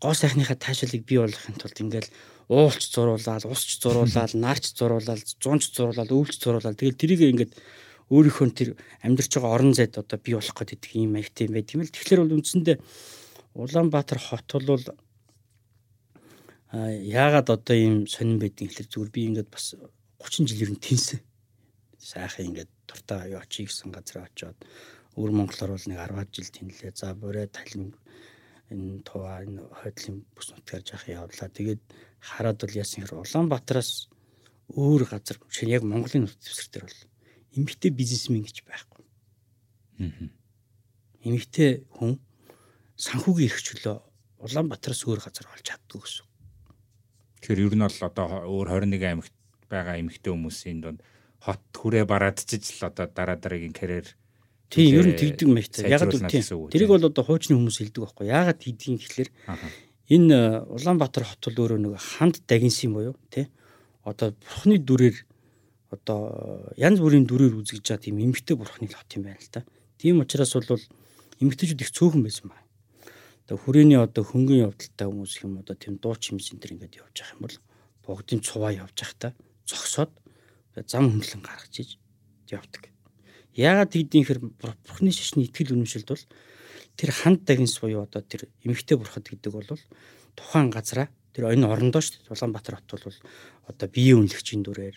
гоо 0.03 0.15
сайхныхаа 0.15 0.57
таашаалыг 0.57 1.03
бий 1.05 1.19
болгохын 1.19 1.59
тулд 1.59 1.79
ингээл 1.83 2.11
уулч 2.49 2.83
зуруулаад, 2.95 3.45
усч 3.45 3.83
зуруулаад, 3.83 4.33
нарч 4.45 4.73
зуруулаад, 4.79 5.23
зунч 5.43 5.75
зуруулаад, 5.75 6.11
өвлч 6.11 6.39
зуруулаад 6.41 6.79
тэгэл 6.79 7.01
тэрийг 7.01 7.21
ингээд 7.29 7.53
өөрийнхөө 8.09 8.49
тэр 8.57 8.71
амьдарч 9.05 9.37
байгаа 9.37 9.53
орон 9.53 9.73
зайд 9.77 10.01
одоо 10.01 10.17
бий 10.17 10.35
болох 10.35 10.57
гэдэг 10.57 10.97
ийм 10.97 11.13
маягтай 11.13 11.45
юм 11.45 11.53
байт 11.53 11.73
юм 11.77 11.85
л. 11.85 11.93
Тэгэхээр 11.93 12.23
бол 12.25 12.37
үндсэндээ 12.41 12.77
Улаанбаатар 13.53 14.19
хот 14.23 14.49
бол 14.65 14.85
яагаад 16.73 17.49
одоо 17.53 17.77
ийм 17.77 18.09
сонирн 18.09 18.41
байдгийг 18.41 18.73
хэлэр 18.73 18.89
зүгээр 18.89 19.13
би 19.13 19.21
ингээд 19.29 19.49
бас 19.53 19.77
30 20.25 20.49
жил 20.49 20.65
ер 20.65 20.71
нь 20.73 20.81
тэнсэн. 20.81 21.21
Сайхан 22.01 22.49
ингээд 22.53 22.71
дуртай 22.89 23.33
юу 23.33 23.41
очие 23.45 23.69
гэсэн 23.69 23.93
газар 23.93 24.25
очиод 24.25 24.57
өвөр 25.17 25.33
Монголоор 25.33 25.77
бол 25.77 25.89
нэг 25.89 26.01
10 26.01 26.33
жил 26.33 26.49
тэнлээ. 26.49 26.93
За 26.97 27.13
бүрээ 27.13 27.49
талин 27.53 27.93
энэ 28.69 29.03
туваа 29.09 29.45
энэ 29.45 29.63
хойдлын 29.81 30.25
бүс 30.37 30.53
нутгаар 30.53 30.83
жах 30.85 31.05
явлаа. 31.09 31.49
Тэгээд 31.49 31.81
хараад 32.21 32.59
бол 32.61 32.75
яасан 32.77 33.05
хэрэг 33.05 33.25
Улаанбаатараас 33.25 34.13
өөр 34.77 35.03
газар 35.09 35.37
шинэ 35.49 35.81
яг 35.81 35.83
Монголын 35.89 36.29
нутаг 36.29 36.41
дэвсгэр 36.45 36.69
дээр 36.73 36.87
бол 36.89 37.01
эмэгтэй 37.57 37.91
бизнесмен 37.95 38.45
гэж 38.45 38.57
байхгүй. 38.69 39.05
Аа. 40.05 40.29
Эмэгтэй 41.25 41.89
хүн 41.97 42.21
санхүүгийн 43.01 43.49
эрх 43.49 43.61
чөлөө 43.65 43.97
Улаанбаатараас 44.45 45.03
өөр 45.09 45.21
газар 45.25 45.47
олж 45.49 45.65
чаддаг 45.65 46.03
гэсэн. 46.05 46.27
Тэгэхээр 47.41 47.65
ер 47.65 47.75
нь 47.79 47.87
бол 47.87 48.01
одоо 48.03 48.27
өөр 48.51 48.69
21 48.83 49.09
аймагт 49.09 49.35
байгаа 49.71 49.97
эмэгтэй 50.03 50.33
хүмүүсийн 50.35 50.83
донд 50.83 51.01
хот 51.39 51.63
хүрээ 51.73 52.05
бараадчиж 52.05 52.83
л 52.83 52.91
одоо 52.91 53.07
дараа 53.07 53.39
дараагийн 53.39 53.73
карьер 53.73 54.18
Тийм 54.69 55.01
ер 55.01 55.07
нь 55.09 55.17
тэгдэг 55.17 55.49
мэт. 55.49 55.81
Яг 55.89 56.05
л 56.05 56.21
тийм. 56.29 56.45
Тэрийг 56.69 56.93
бол 56.93 57.09
одоо 57.09 57.25
хуучны 57.25 57.57
хүмүүс 57.57 57.81
хэлдэг 57.81 58.05
байхгүй. 58.05 58.29
Яагаад 58.29 58.61
тэгдгийг 58.61 59.01
гэхэлэр 59.01 59.31
энэ 60.13 60.37
э, 60.37 60.65
Улаанбаатар 60.69 61.25
хот 61.25 61.41
бол 61.49 61.73
өөрөө 61.73 61.81
нэг 61.89 61.97
ханд 61.97 62.45
дагинсан 62.45 62.93
буюу 62.93 63.17
тий. 63.33 63.49
Одоо 64.05 64.37
бурхны 64.37 64.77
дүрээр 64.77 65.17
одоо 65.89 66.73
э, 66.77 66.85
янз 66.85 67.01
бүрийн 67.01 67.25
дүрээр 67.25 67.57
үзэж 67.57 67.81
байгаа 67.81 68.05
тийм 68.05 68.21
эмгтэй 68.21 68.57
бурхны 68.61 68.93
хот 68.93 69.09
юм 69.17 69.25
байна 69.25 69.41
л 69.41 69.49
та. 69.49 69.65
Тийм 69.97 70.21
учраас 70.21 70.53
бол 70.53 70.85
эмгтэйчүүд 71.41 71.81
их 71.81 71.93
цөөхөн 71.97 72.25
байсан 72.29 72.53
байна. 72.53 72.69
Одоо 73.49 73.57
хүрээний 73.57 73.97
одоо 73.97 74.21
хөнгөн 74.21 74.69
явдалтай 74.69 75.09
хүмүүс 75.09 75.33
юм 75.49 75.65
одоо 75.65 75.77
тийм 75.81 75.97
дуу 75.97 76.13
чимс 76.21 76.53
энэ 76.53 76.61
төр 76.61 76.73
ингээд 76.77 77.01
явж 77.01 77.17
явах 77.25 77.33
юм 77.33 77.41
бол 77.49 77.57
богдын 78.05 78.45
цуваа 78.45 78.77
явж 78.77 78.97
явах 79.01 79.17
та 79.17 79.29
зогсоод 79.65 80.13
зам 80.85 81.09
хөндлөн 81.09 81.41
гаргаж 81.41 81.75
иж 81.81 81.97
явдаг. 82.53 82.93
Яагаад 83.59 83.91
тэгдэм 83.91 84.23
хэр 84.23 84.39
бурхны 84.63 85.11
шашны 85.11 85.51
итгэл 85.51 85.75
үнэмшилд 85.75 86.07
бол 86.07 86.25
тэр 86.95 87.11
ханд 87.11 87.43
дагинс 87.43 87.83
буюу 87.83 88.07
одоо 88.07 88.23
тэр 88.23 88.47
эмгтэй 88.63 88.95
бурхад 88.95 89.27
гэдэг 89.27 89.51
бол 89.51 89.67
тухайн 90.39 90.71
газараа 90.71 91.11
тэр 91.35 91.51
энэ 91.51 91.67
орондоо 91.67 91.99
шүү 91.99 92.23
дээ 92.23 92.39
Улаанбаатар 92.39 92.79
хот 92.79 93.03
бол 93.03 93.19
одоо 93.67 93.87
биеийн 93.91 94.23
үнэлэгчийн 94.23 94.63
дүрээр 94.63 94.97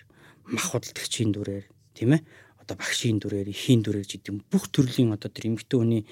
мах 0.54 0.66
худалдагчийн 0.78 1.34
дүрээр 1.34 1.66
тийм 1.98 2.14
ээ 2.14 2.22
одоо 2.62 2.76
багшийн 2.78 3.18
дүрээр 3.18 3.50
ихийн 3.50 3.82
дүрээр 3.82 4.06
гэдэг 4.06 4.34
бүх 4.46 4.70
төрлийн 4.70 5.10
одоо 5.10 5.30
тэр 5.34 5.50
эмгтэй 5.50 5.78
хүний 5.82 6.06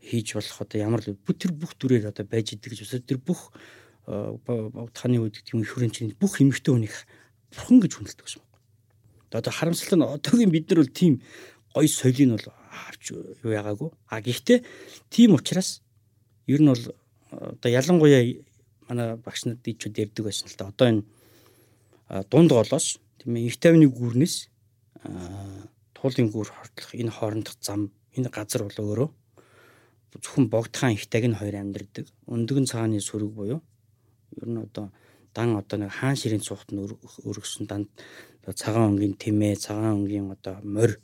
хийж 0.00 0.40
болох 0.40 0.56
одоо 0.64 0.78
ямар 0.80 1.04
л 1.04 1.12
тэр 1.36 1.52
бүх 1.52 1.76
дүрээр 1.76 2.08
одоо 2.08 2.24
байж 2.24 2.56
идэг 2.56 2.72
гэж 2.72 2.80
үсэ 2.88 3.04
тэр 3.04 3.20
бүх 3.20 3.52
таны 4.96 5.20
үед 5.20 5.36
гэдэг 5.36 5.52
юм 5.52 5.60
их 5.60 5.76
хүрээний 5.76 6.16
бүх 6.16 6.40
эмгтэй 6.40 6.72
хүнийг 6.72 6.96
бурхан 7.52 7.78
гэж 7.84 7.92
хүндэлдэг 7.94 8.28
юм. 8.40 8.44
Одоо 9.30 9.52
харамсалтай 9.52 9.98
нь 10.00 10.06
одоогийн 10.08 10.50
бид 10.50 10.66
нар 10.70 10.82
бол 10.82 10.90
тийм 10.90 11.14
гоё 11.74 11.88
соёлыг 11.88 12.26
нь 12.26 12.34
бол 12.36 12.48
авч 12.88 13.04
юу 13.14 13.50
яагаагүй. 13.50 13.90
А 14.10 14.20
гэхдээ 14.20 14.58
тийм 15.10 15.34
учраас 15.34 15.82
ер 16.46 16.60
нь 16.62 16.70
бол 16.72 16.84
одоо 17.30 17.70
ялангуяа 17.70 18.22
манай 18.88 19.16
багш 19.16 19.44
нар 19.46 19.58
дийчүүд 19.62 19.98
ярьдаг 20.02 20.24
байсан 20.26 20.48
л 20.50 20.56
да. 20.58 20.70
Одоо 20.70 20.86
энэ 20.88 21.02
дунд 22.30 22.50
голоос 22.50 22.98
тийм 23.18 23.36
ээ 23.36 23.46
их 23.46 23.56
тавны 23.62 23.86
гүрнээс 23.86 24.50
туулын 25.94 26.28
гүр 26.34 26.48
хортлох 26.50 26.92
энэ 26.94 27.14
хоорондох 27.14 27.56
зам 27.60 27.90
энэ 28.16 28.28
газар 28.34 28.66
бол 28.66 28.78
өөрөө 28.82 29.10
зөвхөн 30.10 30.46
богдхан 30.50 30.96
ихтаг 30.98 31.24
нь 31.28 31.38
хоёр 31.38 31.56
амьдэрдэг. 31.62 32.06
Өндгөн 32.26 32.66
цааны 32.66 32.98
сүрэг 32.98 33.30
буюу 33.30 33.60
ер 34.40 34.48
нь 34.48 34.58
одоо 34.58 34.90
дан 35.34 35.54
одоо 35.54 35.78
нэг 35.78 35.92
хаан 35.94 36.16
ширийн 36.18 36.42
цухт 36.42 36.74
нь 36.74 36.82
өргөсөн 36.82 37.66
данд 37.70 37.88
цагаан 38.42 38.98
өнгийн 38.98 39.14
тэмээ, 39.14 39.54
цагаан 39.54 40.02
өнгийн 40.02 40.34
одоо 40.34 40.58
морь 40.66 40.98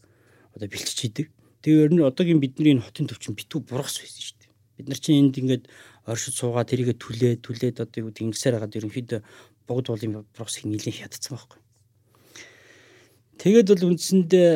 одоо 0.57 0.69
бэлтж 0.73 0.99
идэг. 1.05 1.29
Тэгээ 1.61 1.85
ер 1.85 1.93
нь 1.93 2.01
одоогийн 2.01 2.41
бидний 2.41 2.73
энэ 2.73 2.85
хотын 2.89 3.07
төвчин 3.07 3.37
битүү 3.37 3.61
бургас 3.69 4.01
байсан 4.01 4.23
шүү 4.25 4.37
дээ. 4.41 4.53
Бид 4.81 4.89
нар 4.89 5.01
чинь 5.01 5.21
энд 5.21 5.37
ингээд 5.37 5.65
оршид 6.09 6.35
суугаа 6.35 6.65
тэрийгэ 6.65 6.97
түлээ 6.97 7.45
түлээд 7.45 7.85
одоо 7.85 7.99
юу 8.01 8.09
гэдэг 8.09 8.25
ингэсээр 8.33 8.57
хагаад 8.57 8.77
ерөнхийдөө 8.81 9.21
богд 9.69 9.87
уулын 9.93 10.25
бургасыг 10.33 10.65
нийлэн 10.65 10.97
хядцсан 10.97 11.37
байхгүй. 11.37 11.61
Тэгээд 13.37 13.69
бол 13.69 13.89
үндсэндээ 13.93 14.53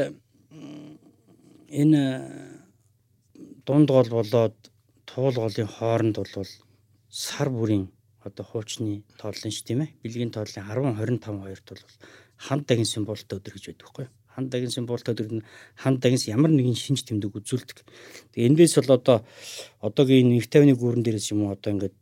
энэ 1.82 2.02
дунд 3.66 3.88
гол 3.90 4.08
болоод 4.08 4.56
туул 5.04 5.36
голын 5.36 5.68
хооронд 5.68 6.16
бол 6.16 6.50
сар 7.10 7.48
бүрийн 7.50 7.90
одоо 8.24 8.44
хуучны 8.44 9.02
тооллон 9.20 9.52
ш 9.52 9.60
тийм 9.66 9.84
ээ. 9.84 9.94
Бэлгийн 10.02 10.32
тооллын 10.32 10.64
10 10.64 10.96
25 10.96 11.44
хоёрт 11.44 11.66
бол 11.68 11.84
ханд 12.36 12.64
дагин 12.66 12.88
символтой 12.88 13.38
өдөр 13.38 13.54
гэж 13.54 13.64
байдаг 13.66 13.84
байхгүй 13.84 14.04
юу? 14.06 14.19
Ханд 14.40 14.50
дагин 14.50 14.72
символтой 14.72 15.12
төр 15.12 15.29
нь 15.38 15.46
ханд 15.76 16.00
дагинс 16.00 16.24
ямар 16.33 16.48
нэгэн 16.48 16.72
шинж 16.72 17.05
тэмдэг 17.05 17.37
үзүүлдэг. 17.37 17.85
Тэгээ 18.33 18.48
эндээс 18.48 18.81
бол 18.81 18.96
одоо 18.96 19.16
одоогийн 19.85 20.33
нэг 20.33 20.48
тавны 20.48 20.72
гүүрэн 20.72 21.05
дээрээс 21.05 21.37
юм 21.37 21.44
уу 21.44 21.53
одоо 21.53 21.76
ингээд 21.76 21.96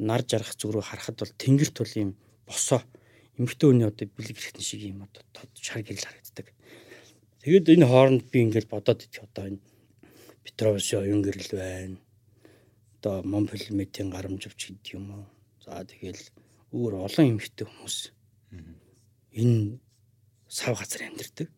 нар 0.00 0.24
жаргах 0.24 0.56
зүг 0.56 0.72
рүү 0.72 0.84
харахад 0.88 1.20
бол 1.20 1.32
тэнгэрт 1.36 1.76
бол 1.76 1.94
ийм 2.00 2.10
босоо 2.48 2.80
эмхтэн 3.36 3.68
үний 3.68 3.86
одоо 3.88 4.08
бэлэг 4.08 4.36
хэрэгтэн 4.40 4.64
шиг 4.64 4.80
ийм 4.80 5.04
одоо 5.04 5.22
тод 5.36 5.52
шар 5.60 5.84
гэрэл 5.84 6.08
харагддаг. 6.08 6.46
Тэгэд 7.44 7.72
энэ 7.76 7.86
хооронд 7.86 8.24
би 8.32 8.38
ингээд 8.48 8.68
бодоод 8.72 9.04
идэх 9.04 9.28
одоо 9.28 9.44
энэ 9.52 9.60
Петровсын 10.44 11.04
оюун 11.04 11.22
гэрэл 11.22 11.52
байна. 11.52 11.98
Одоо 12.96 13.22
Монпелметийн 13.22 14.08
гарамжвч 14.10 14.72
гэдэг 14.72 14.96
юм 14.96 15.06
уу. 15.12 15.26
За 15.60 15.84
тэгэл 15.84 16.22
өөр 16.72 17.04
олон 17.04 17.26
эмхтэн 17.36 17.68
хүмүүс 17.68 17.96
энэ 19.36 19.78
сав 20.48 20.78
газар 20.78 21.02
амьдэрдэг. 21.08 21.48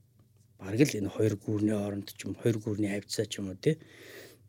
Бараг 0.58 0.82
л 0.82 0.98
энэ 0.98 1.14
хоёр 1.14 1.34
гүүрний 1.38 1.76
хооронд 1.78 2.08
ч 2.10 2.26
юм 2.26 2.34
хоёр 2.34 2.58
гүүрний 2.58 2.90
хавцаа 2.90 3.26
ч 3.30 3.38
юм 3.38 3.54
уу 3.54 3.58
тий. 3.58 3.78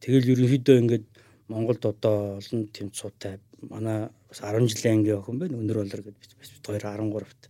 Тэгэл 0.02 0.34
ерөнхийдөө 0.34 0.78
ингээд 0.82 1.06
Монголд 1.50 1.84
одоо 1.86 2.42
олон 2.42 2.70
тэмцуутай 2.74 3.38
манай 3.70 4.10
бас 4.30 4.40
10 4.42 4.70
жилийн 4.70 5.06
ангийн 5.06 5.22
охин 5.22 5.38
байна. 5.38 5.62
Өнөр 5.62 5.86
болор 5.86 6.02
гэдэг 6.02 6.34
бид 6.34 6.52
213-т 6.66 7.44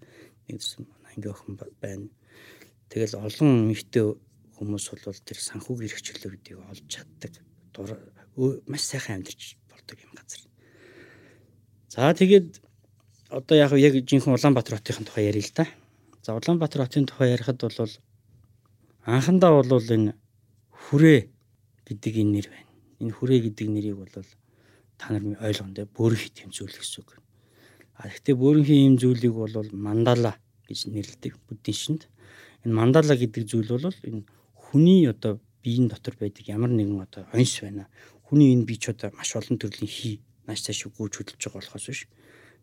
нэгдсэн 0.47 0.83
манай 0.87 1.11
ангийн 1.15 1.33
охин 1.35 1.55
байна. 1.55 2.07
Тэгэл 2.91 3.15
олон 3.15 3.49
эмэгтэй 3.69 4.05
хүмүүс 4.59 4.85
бол 4.91 5.19
тэр 5.23 5.39
санхүүгийн 5.39 5.91
хэрэгчлүүдийг 5.95 6.57
олж 6.59 6.83
чаддаг. 6.89 7.33
Маш 8.67 8.83
сайхан 8.83 9.23
амьдарч 9.23 9.55
болдог 9.71 9.97
юм 10.03 10.11
газар. 10.17 10.41
За 11.87 12.11
тэгээд 12.11 12.59
одоо 13.29 13.55
яг 13.55 13.71
яг 13.77 13.93
жинхэнэ 14.03 14.35
Улаанбаатар 14.35 14.81
хотын 14.81 15.05
тухай 15.05 15.29
ярил 15.29 15.45
л 15.45 15.55
да. 15.55 15.65
За 16.25 16.35
Улаанбаатар 16.35 16.81
хотын 16.83 17.05
тухай 17.05 17.31
ярихад 17.37 17.61
бол 17.61 17.89
анхандаа 19.15 19.51
бол 19.57 19.69
энэ 19.69 20.13
хүрээ 20.69 21.19
гэдэг 21.87 22.13
энэ 22.21 22.31
нэр 22.33 22.47
байна. 22.53 22.71
Энэ 23.01 23.13
хүрээ 23.17 23.39
гэдэг 23.49 23.67
нэрийг 23.69 23.97
бол 23.97 24.13
та 24.99 25.05
нар 25.13 25.23
бөөрийнхи 25.23 26.43
юм 26.45 26.51
зүйл 26.51 26.75
гэсэн 26.75 27.01
үг. 27.01 27.17
А 27.99 28.07
гэхдээ 28.07 28.35
бөөрийнхи 28.35 28.75
юм 28.85 28.95
зүйлийг 28.99 29.33
бол 29.33 29.55
мандала 29.71 30.35
гэж 30.67 30.91
нэрлэдэг 30.91 31.33
буддийн 31.47 31.77
шинд. 31.77 32.01
Энэ 32.63 32.73
мандала 32.75 33.15
гэдэг 33.15 33.43
зүйл 33.47 33.69
бол 33.71 33.87
энэ 33.89 34.23
хүний 34.53 35.07
одоо 35.07 35.39
биеийн 35.63 35.87
дотор 35.87 36.15
байдаг 36.19 36.47
ямар 36.47 36.71
нэгэн 36.71 36.99
одоо 37.01 37.23
онс 37.33 37.59
байна. 37.63 37.87
Хүний 38.27 38.53
энэ 38.53 38.67
бие 38.67 38.77
ч 38.77 38.91
одоо 38.91 39.11
маш 39.15 39.35
олон 39.35 39.57
төрлийн 39.57 39.89
хий 39.89 40.15
нааш 40.47 40.63
цааш 40.65 40.91
гүйж 40.95 41.13
хөдөлж 41.17 41.43
байгаа 41.43 41.59
болохоос 41.59 41.87
биш. 41.87 42.01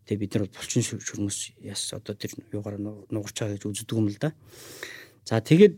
Тэгээ 0.05 0.21
бид 0.21 0.33
нар 0.35 0.43
булчин 0.47 0.83
шүрмэс 0.83 1.39
яс 1.61 1.93
одоо 1.93 2.15
тэр 2.15 2.31
юугаар 2.51 2.77
нугарч 3.11 3.37
байгаа 3.37 3.55
гэж 3.59 3.63
үздэг 3.67 3.97
юм 3.97 4.07
л 4.07 4.17
да. 4.17 4.33
За 5.27 5.41
тэгээд 5.43 5.75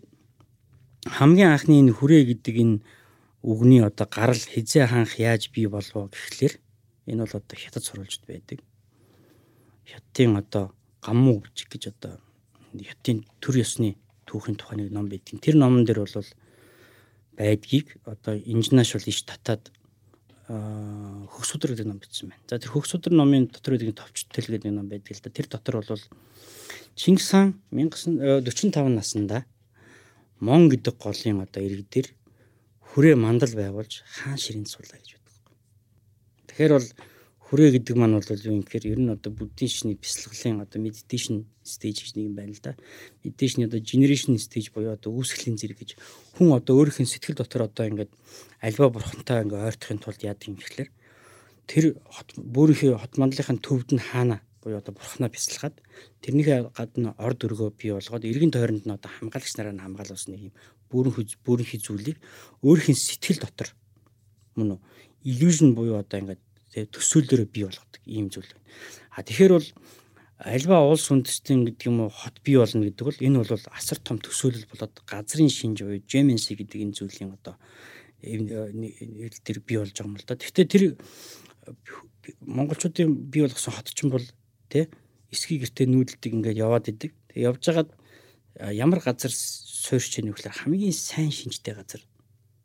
хамгийн 1.05 1.55
анхны 1.55 1.79
энэ 1.79 1.95
хүрээ 1.95 2.23
гэдэг 2.35 2.55
энэ 2.59 2.77
үгний 3.43 3.79
одоо 3.79 4.07
гарал 4.09 4.35
хизээ 4.35 4.87
хаанх 4.87 5.15
яаж 5.15 5.47
бий 5.55 5.67
болов 5.67 6.11
гэхлээр 6.11 6.59
энэ 7.07 7.23
бол 7.23 7.35
одоо 7.39 7.55
хятад 7.55 7.83
сурвалжд 7.83 8.23
байдаг. 8.27 8.59
Хятадын 9.87 10.35
одоо 10.35 10.75
гаммуу 10.99 11.39
гэж 11.39 11.87
одоо 11.95 12.19
хятадын 12.75 13.23
төр 13.39 13.63
ёсны 13.63 13.95
түүхийн 14.27 14.59
тухай 14.59 14.77
нэг 14.77 14.91
ном 14.91 15.07
байдаг. 15.07 15.39
Тэр 15.39 15.55
номон 15.55 15.87
дээр 15.87 16.03
бол 16.03 16.29
байдгийг 17.39 17.95
одоо 18.03 18.35
инженеаш 18.35 18.99
бол 18.99 19.07
иш 19.07 19.23
татаад 19.23 19.71
хөгс 20.49 21.55
өдөр 21.55 21.77
гэдэг 21.77 21.87
ном 21.87 22.01
бичсэн 22.03 22.33
байна. 22.33 22.43
За 22.49 22.59
тэр 22.59 22.75
хөгс 22.75 22.99
өдөр 22.99 23.13
номын 23.15 23.47
дотор 23.47 23.77
байдаг 23.79 24.03
товчтөл 24.03 24.51
гэдэг 24.51 24.73
ном 24.75 24.89
байдаг 24.91 25.15
л 25.15 25.23
да. 25.23 25.31
Тэр 25.31 25.47
дотор 25.47 25.79
бол 25.79 26.03
Чингис 26.99 27.31
хаан 27.31 27.55
1945 27.71 28.91
наснда 28.91 29.45
Мон 30.39 30.69
гэдэг 30.71 30.95
голын 30.95 31.43
одоо 31.43 31.61
ирэг 31.63 31.87
дээр 31.91 32.07
хүрээ 32.89 33.15
мандал 33.15 33.53
байгуулж 33.53 34.03
хаан 34.07 34.39
ширэнд 34.39 34.67
суулаа 34.71 34.97
гэж 34.97 35.19
байдаг. 35.19 35.43
Тэгэхээр 36.47 36.73
бол 36.73 36.89
хүрээ 37.49 37.69
гэдэг 37.81 37.95
маань 37.97 38.15
бол 38.17 38.29
юу 38.29 38.55
юм 38.57 38.63
гэхээр 38.63 38.85
ер 38.93 38.99
нь 39.01 39.13
одоо 39.13 39.31
буддийн 39.33 39.69
шний 39.73 39.97
бясалгалын 39.97 40.63
одоо 40.63 40.79
медитейшн 40.79 41.49
стейж 41.65 42.05
гэж 42.05 42.11
нэг 42.13 42.25
юм 42.29 42.35
байна 42.37 42.53
л 42.53 42.61
да. 42.61 42.77
Медитейшн 43.25 43.65
одоо 43.65 43.81
генерашн 43.81 44.37
стейж 44.37 44.69
буюу 44.69 44.93
одоо 44.93 45.09
үүсгэлийн 45.17 45.57
зэрэг 45.57 45.81
гэж 45.81 45.91
хүн 46.37 46.53
одоо 46.53 46.77
өөрийнх 46.77 47.01
нь 47.01 47.09
сэтгэл 47.09 47.41
дотор 47.41 47.65
одоо 47.65 47.89
ингээд 47.89 48.13
альва 48.61 48.93
бурхантай 48.93 49.41
ингээд 49.43 49.65
ойртохын 49.65 49.97
тулд 49.97 50.21
яадаг 50.21 50.45
юм 50.45 50.61
гэхэлэр 50.61 50.89
тэр 51.65 51.85
бүрийнхээ 52.37 52.97
хот 52.97 53.13
мандлынхаа 53.17 53.57
төвд 53.57 53.89
нь 53.97 54.01
хаана 54.01 54.45
буюу 54.63 54.79
одоо 54.79 54.93
бурхнаа 54.93 55.29
бясалгаад 55.29 55.75
тэрнийхээ 56.23 56.75
гадна 56.75 57.15
орд 57.17 57.39
өргөө 57.47 57.69
бий 57.79 57.91
болгоод 57.95 58.23
эргэн 58.25 58.53
тойронд 58.53 58.85
нь 58.85 58.95
одоо 58.95 59.11
хамгаалагч 59.11 59.53
нараа 59.55 59.73
нь 59.75 59.83
хамгаалуулсан 59.83 60.31
нэг 60.35 60.41
юм 60.49 60.55
бүрэн 60.91 61.13
бүрэнхий 61.45 61.79
зүйлийг 61.79 62.17
өөрийнх 62.65 62.91
нь 62.91 62.99
сэтгэл 62.99 63.43
дотор 63.43 63.69
мөн 64.57 64.75
үү 64.75 64.79
illusion 65.29 65.75
буюу 65.75 65.99
одоо 65.99 66.19
ингээд 66.19 66.41
тэгээ 66.73 66.93
төсөөлөөрөө 66.93 67.47
бий 67.53 67.63
болгодог 67.65 68.01
ийм 68.05 68.27
зүйл 68.29 68.49
байна. 68.49 68.65
А 69.15 69.23
тэгэхээр 69.23 69.53
бол 69.57 69.67
альва 70.39 70.77
улс 70.87 71.11
үндэстэн 71.11 71.67
гэдэг 71.67 71.87
юм 71.91 72.07
уу 72.07 72.11
хот 72.11 72.39
бий 72.45 72.55
болно 72.55 72.87
гэдэг 72.87 73.03
бол 73.03 73.19
энэ 73.19 73.37
бол 73.43 73.51
асар 73.75 73.99
том 73.99 74.17
төсөөлөл 74.23 74.71
болоод 74.71 74.95
газрын 75.03 75.51
шинж 75.51 75.83
буюу 75.83 75.99
gemency 76.07 76.55
гэдэг 76.55 76.79
энэ 76.79 76.95
зүйлийн 76.95 77.35
одоо 77.35 77.55
тэр 78.21 79.57
бий 79.59 79.77
болж 79.77 79.91
байгаа 79.91 80.07
юм 80.07 80.15
л 80.15 80.23
да. 80.23 80.39
Гэхдээ 80.39 80.67
тэр 80.67 80.83
монголчуудын 82.41 83.11
бий 83.27 83.43
болгосон 83.43 83.73
хот 83.75 83.91
ч 83.91 84.03
юм 84.03 84.15
бол 84.15 84.25
тий 84.69 84.85
эсхий 85.33 85.59
гэртээ 85.61 85.87
нүүдэлдэг 85.89 86.31
ингээд 86.33 86.61
яваад 86.61 86.89
идэг. 86.89 87.11
Тэг 87.29 87.37
явж 87.37 87.61
хагаад 87.65 87.89
ямар 88.57 88.99
газар 89.01 89.33
яах 89.33 90.05
вэ 90.21 90.33
гэхээр 90.33 90.59
хамгийн 90.61 90.93
сайн 90.93 91.31
шинжтэй 91.33 91.73
газар 91.73 92.01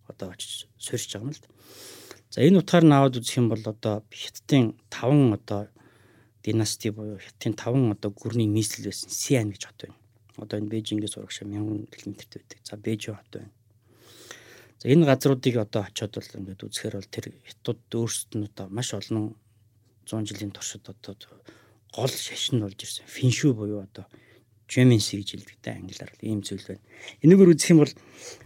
одоо 0.09 0.33
очиж 0.33 0.69
суурьч 0.79 1.13
байгаа 1.13 1.29
юм 1.29 1.33
л 1.33 1.41
да. 1.41 1.49
За 2.35 2.43
энэ 2.43 2.59
утгаар 2.61 2.85
нь 2.85 2.93
аваад 2.93 3.17
үзэх 3.21 3.39
юм 3.39 3.49
бол 3.49 3.63
одоо 3.65 4.03
Хятадын 4.11 4.75
5 4.91 5.39
одоо 5.39 5.69
династи 6.43 6.91
буюу 6.91 7.21
Хятадын 7.21 7.55
5 7.55 7.95
одоо 7.95 8.11
гүрний 8.11 8.49
нийслэл 8.49 8.91
байсан 8.91 9.11
Сиан 9.11 9.53
гэж 9.53 9.63
хот 9.65 9.81
байна. 9.87 9.97
Одоо 10.37 10.59
энэ 10.59 10.73
Бээжингээс 10.73 11.17
урагшаа 11.17 11.47
1000 11.47 11.89
км-т 11.95 12.33
байдаг. 12.35 12.59
За 12.65 12.77
Бээжин 12.77 13.15
хот 13.15 13.31
байна. 13.33 13.53
За 14.83 14.89
энэ 14.91 15.07
газруудыг 15.07 15.57
одоо 15.57 15.83
очиод 15.87 16.13
бол 16.19 16.37
ингээд 16.43 16.65
үзэхээр 16.67 16.95
бол 16.99 17.13
тэр 17.15 17.27
Хятад 17.47 17.81
өөрсдөд 17.95 18.35
нь 18.35 18.49
одоо 18.51 18.67
маш 18.69 18.89
олон 18.99 19.39
100 20.11 20.27
жилийн 20.29 20.53
туршид 20.53 20.85
одоо 20.91 21.15
гол 21.95 22.11
шашин 22.11 22.61
болж 22.61 22.79
ирсэн. 22.83 23.07
Финшүү 23.07 23.55
буюу 23.55 23.87
одоо 23.87 24.05
Gemency 24.67 25.23
гэж 25.23 25.39
хэлдэг 25.39 25.63
англиар 25.71 26.11
ийм 26.21 26.43
зүйл 26.43 26.67
байна. 26.67 26.83
Энэгээр 27.23 27.53
үзэх 27.55 27.71
юм 27.71 27.81
бол 27.85 27.95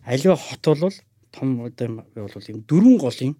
аливаа 0.05 0.37
хот 0.37 0.65
бол 0.77 0.97
том 1.33 1.49
одоо 1.65 2.05
бол 2.05 2.51
ийм 2.51 2.61
дөрвөн 2.69 2.99
голын 3.01 3.33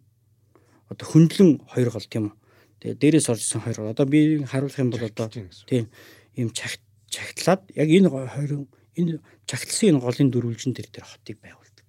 одоо 0.89 1.07
хөндлөн 1.07 1.51
хоёр 1.69 1.91
гол 1.91 2.07
тийм 2.09 2.25
үү. 2.31 2.35
Тэгээ 2.81 2.97
дээрээс 3.03 3.29
оржсэн 3.29 3.61
хоёр. 3.61 3.93
Одоо 3.93 4.07
би 4.07 4.41
харуулах 4.47 4.79
юм 4.79 4.91
бол 4.95 5.05
одоо 5.05 5.29
тийм 5.67 5.91
ийм 6.39 6.49
чагт 6.55 6.81
чагтлаад 7.11 7.67
яг 7.75 7.89
энэ 7.91 8.09
хоёр 8.09 8.65
энэ 8.95 9.19
чагтлсан 9.45 9.99
энэ 9.99 10.01
голын 10.01 10.31
дөрвөлжин 10.31 10.73
дээр 10.73 10.89
тэр 10.89 11.05
хотыг 11.05 11.43
байгуулдаг. 11.43 11.85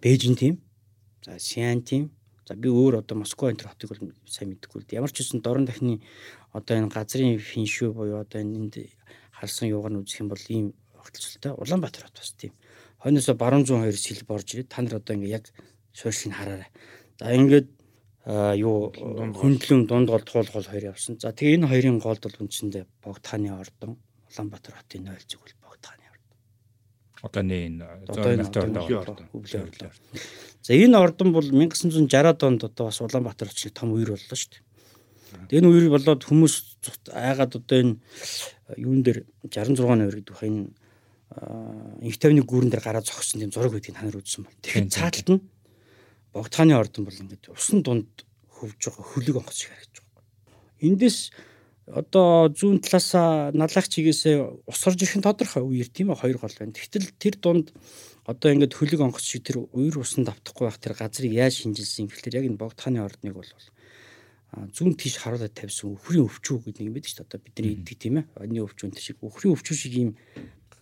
Бээжин 0.00 0.34
тийм. 0.34 0.64
За 1.22 1.38
Сиан 1.38 1.82
тийм. 1.82 2.15
За 2.46 2.54
би 2.54 2.70
өөр 2.70 3.02
одоо 3.02 3.18
Москва 3.18 3.50
энэ 3.50 3.66
хотыг 3.66 3.90
бол 3.90 4.14
сайн 4.30 4.54
мэдэхгүй 4.54 4.86
л 4.86 4.94
ямар 4.94 5.10
ч 5.10 5.26
үсэн 5.26 5.42
дорн 5.42 5.66
дахны 5.66 5.98
одоо 6.54 6.78
энэ 6.78 6.94
газрын 6.94 7.42
финшүү 7.42 7.90
буюу 7.90 8.22
одоо 8.22 8.38
энд 8.38 8.78
харсан 9.34 9.66
юугаар 9.66 9.98
нь 9.98 10.00
үзэх 10.06 10.22
юм 10.22 10.30
бол 10.30 10.44
ийм 10.46 10.70
огтлцолтой 10.94 11.52
Улаанбаатар 11.58 12.06
хот 12.06 12.22
бас 12.22 12.30
тийм. 12.38 12.54
Хойноосоо 13.02 13.34
баруун 13.34 13.66
зүүн 13.66 13.82
хоёр 13.82 13.98
сэл 13.98 14.22
борж 14.30 14.46
ирээд 14.54 14.70
та 14.70 14.82
нар 14.82 15.02
одоо 15.02 15.14
ингээ 15.18 15.36
яг 15.42 15.44
суурьшиг 15.90 16.32
хараарай. 16.38 16.70
За 17.18 17.34
ингээд 17.34 17.68
юу 18.62 18.94
хөндлөн 18.94 19.86
дунд 19.86 20.08
гол 20.10 20.22
туул 20.22 20.46
гол 20.46 20.66
хоёр 20.70 20.94
явсан. 20.94 21.18
За 21.18 21.34
тэгээ 21.34 21.62
энэ 21.62 21.70
хоёрын 21.70 21.98
голд 21.98 22.22
бол 22.22 22.42
үндсэндээ 22.46 22.84
Богдхааны 23.02 23.50
ордон 23.54 23.98
Улаанбаатар 24.30 24.74
хотын 24.78 25.06
0 25.06 25.18
зүг 25.26 25.42
бол 25.42 25.54
Богдхааны 25.66 26.05
ордон. 27.26 28.10
Одооны 28.10 28.38
энэ 28.38 28.46
зөөлөлтөөр 28.46 28.96
ордон. 29.02 29.26
За 30.62 30.72
энэ 30.74 30.96
ордон 30.98 31.32
бол 31.34 31.46
1960-ад 31.46 32.40
онд 32.46 32.64
одоо 32.64 32.90
бас 32.90 33.00
Улаанбаатар 33.02 33.50
хотын 33.50 33.74
том 33.74 33.94
үер 33.94 34.14
боллоо 34.14 34.38
шүү 34.38 34.50
дээ. 34.54 35.58
Энэ 35.58 35.68
үер 35.70 35.90
болоод 35.90 36.22
хүмүүс 36.26 36.54
айгаад 37.12 37.58
одоо 37.58 37.76
энэ 37.76 37.94
юун 38.78 39.02
дээр 39.02 39.26
66-ны 39.46 40.06
үер 40.06 40.16
гэдэг 40.22 40.34
баха 40.34 40.46
энэ 40.46 40.70
инх 42.02 42.16
тавны 42.18 42.42
гүүрэн 42.42 42.70
дээр 42.70 42.82
гараад 42.82 43.06
зогссон 43.06 43.42
тийм 43.42 43.52
зураг 43.52 43.74
байдгийг 43.74 43.98
та 43.98 44.06
нар 44.06 44.18
үзсэн 44.18 44.46
бол. 44.46 44.58
Тэгэхээр 44.62 44.90
цааталт 44.90 45.28
нь 45.34 45.42
Богдхааны 46.32 46.74
ордон 46.76 47.04
бол 47.04 47.20
ингээд 47.20 47.50
усан 47.50 47.82
дунд 47.82 48.26
хөвж 48.56 48.80
байгаа 48.80 49.04
хөлөг 49.10 49.36
онгоц 49.40 49.56
шиг 49.56 49.72
харагдаж 49.74 49.98
байгаа. 50.04 50.24
Эндээс 50.84 51.18
одоо 51.86 52.50
зүүн 52.50 52.82
талаас 52.82 53.14
налах 53.54 53.86
чигээсээ 53.86 54.66
ус 54.66 54.80
орж 54.90 54.98
ирэх 55.06 55.22
нь 55.22 55.26
тодорхой 55.26 55.62
үер 55.62 55.86
тийм 55.86 56.10
ээ 56.10 56.18
хоёр 56.18 56.38
гол 56.42 56.56
байна. 56.58 56.74
Тэгтэл 56.74 57.14
тэр 57.14 57.34
дунд 57.38 57.70
одоо 58.26 58.50
ингээд 58.50 58.74
хөлөг 58.74 59.00
онгоц 59.06 59.22
шиг 59.22 59.46
тэр 59.46 59.70
үер 59.70 60.02
усан 60.02 60.26
давтахгүй 60.26 60.66
байх 60.66 60.82
тэр 60.82 60.98
газрыг 60.98 61.30
яаж 61.30 61.62
шинжилсэн 61.62 62.10
гэхэлэр 62.10 62.38
яг 62.42 62.46
энэ 62.50 62.58
Богдхааны 62.58 62.98
ордныг 63.06 63.38
бол 63.38 63.50
зүүн 64.74 64.98
тийш 64.98 65.22
харуулад 65.22 65.54
тавьсан 65.54 65.94
өхрийн 65.94 66.26
өвчүү 66.26 66.56
гэдэг 66.66 66.82
юм 66.82 66.94
байдаг 66.98 67.10
шүү 67.12 67.22
дээ. 67.22 67.28
Одоо 67.30 67.40
бидний 67.46 67.72
иддэг 67.78 67.96
тийм 68.02 68.14
ээ. 68.18 68.24
Одны 68.34 68.58
өвчүүнтэй 68.66 69.02
шиг 69.02 69.18
өхрийн 69.22 69.54
өвчүү 69.54 69.76
шиг 69.78 69.94
ийм 69.94 70.10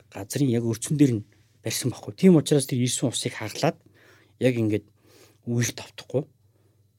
газрын 0.09 0.49
яг 0.49 0.65
өрцөн 0.65 0.97
дээр 0.97 1.13
нь 1.21 1.27
барьсан 1.61 1.93
байхгүй. 1.93 2.13
Тийм 2.17 2.39
учраас 2.41 2.65
тэр 2.65 2.81
ирсэн 2.81 3.13
усыг 3.13 3.35
хаглаад 3.35 3.77
яг 4.41 4.55
ингээд 4.57 4.87
үйл 5.51 5.73
тавтахгүй 5.75 6.23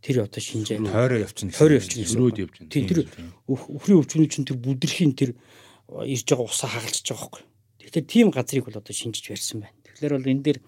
тэр 0.06 0.30
одоо 0.30 0.38
шинжээ 0.42 0.78
тойроо 0.86 1.20
явчихна. 1.26 1.50
тойроо 1.58 1.78
явчихна. 1.82 2.06
Өрөөд 2.14 2.38
явж 2.46 2.54
байна. 2.62 2.70
Тийм 2.70 2.86
тэр 2.86 3.00
өх- 3.50 3.70
өхрийн 3.74 4.00
өвчмөний 4.06 4.30
чинь 4.30 4.46
тэр 4.46 4.58
бүдэрхийн 4.62 5.14
тэр 5.18 5.32
ирж 6.06 6.26
байгаа 6.30 6.46
усаа 6.46 6.70
хагалчихж 6.70 7.10
байгаа 7.10 7.26
байхгүй. 7.26 7.44
Тэгэхээр 7.82 8.06
тийм 8.06 8.28
газрыг 8.30 8.66
бол 8.70 8.78
одоо 8.78 8.94
шинжиж 8.94 9.26
барьсан 9.34 9.66
байна. 9.66 9.74
Тэгэхээр 9.82 10.14
бол 10.14 10.30
энэ 10.30 10.44
дээр 10.46 10.60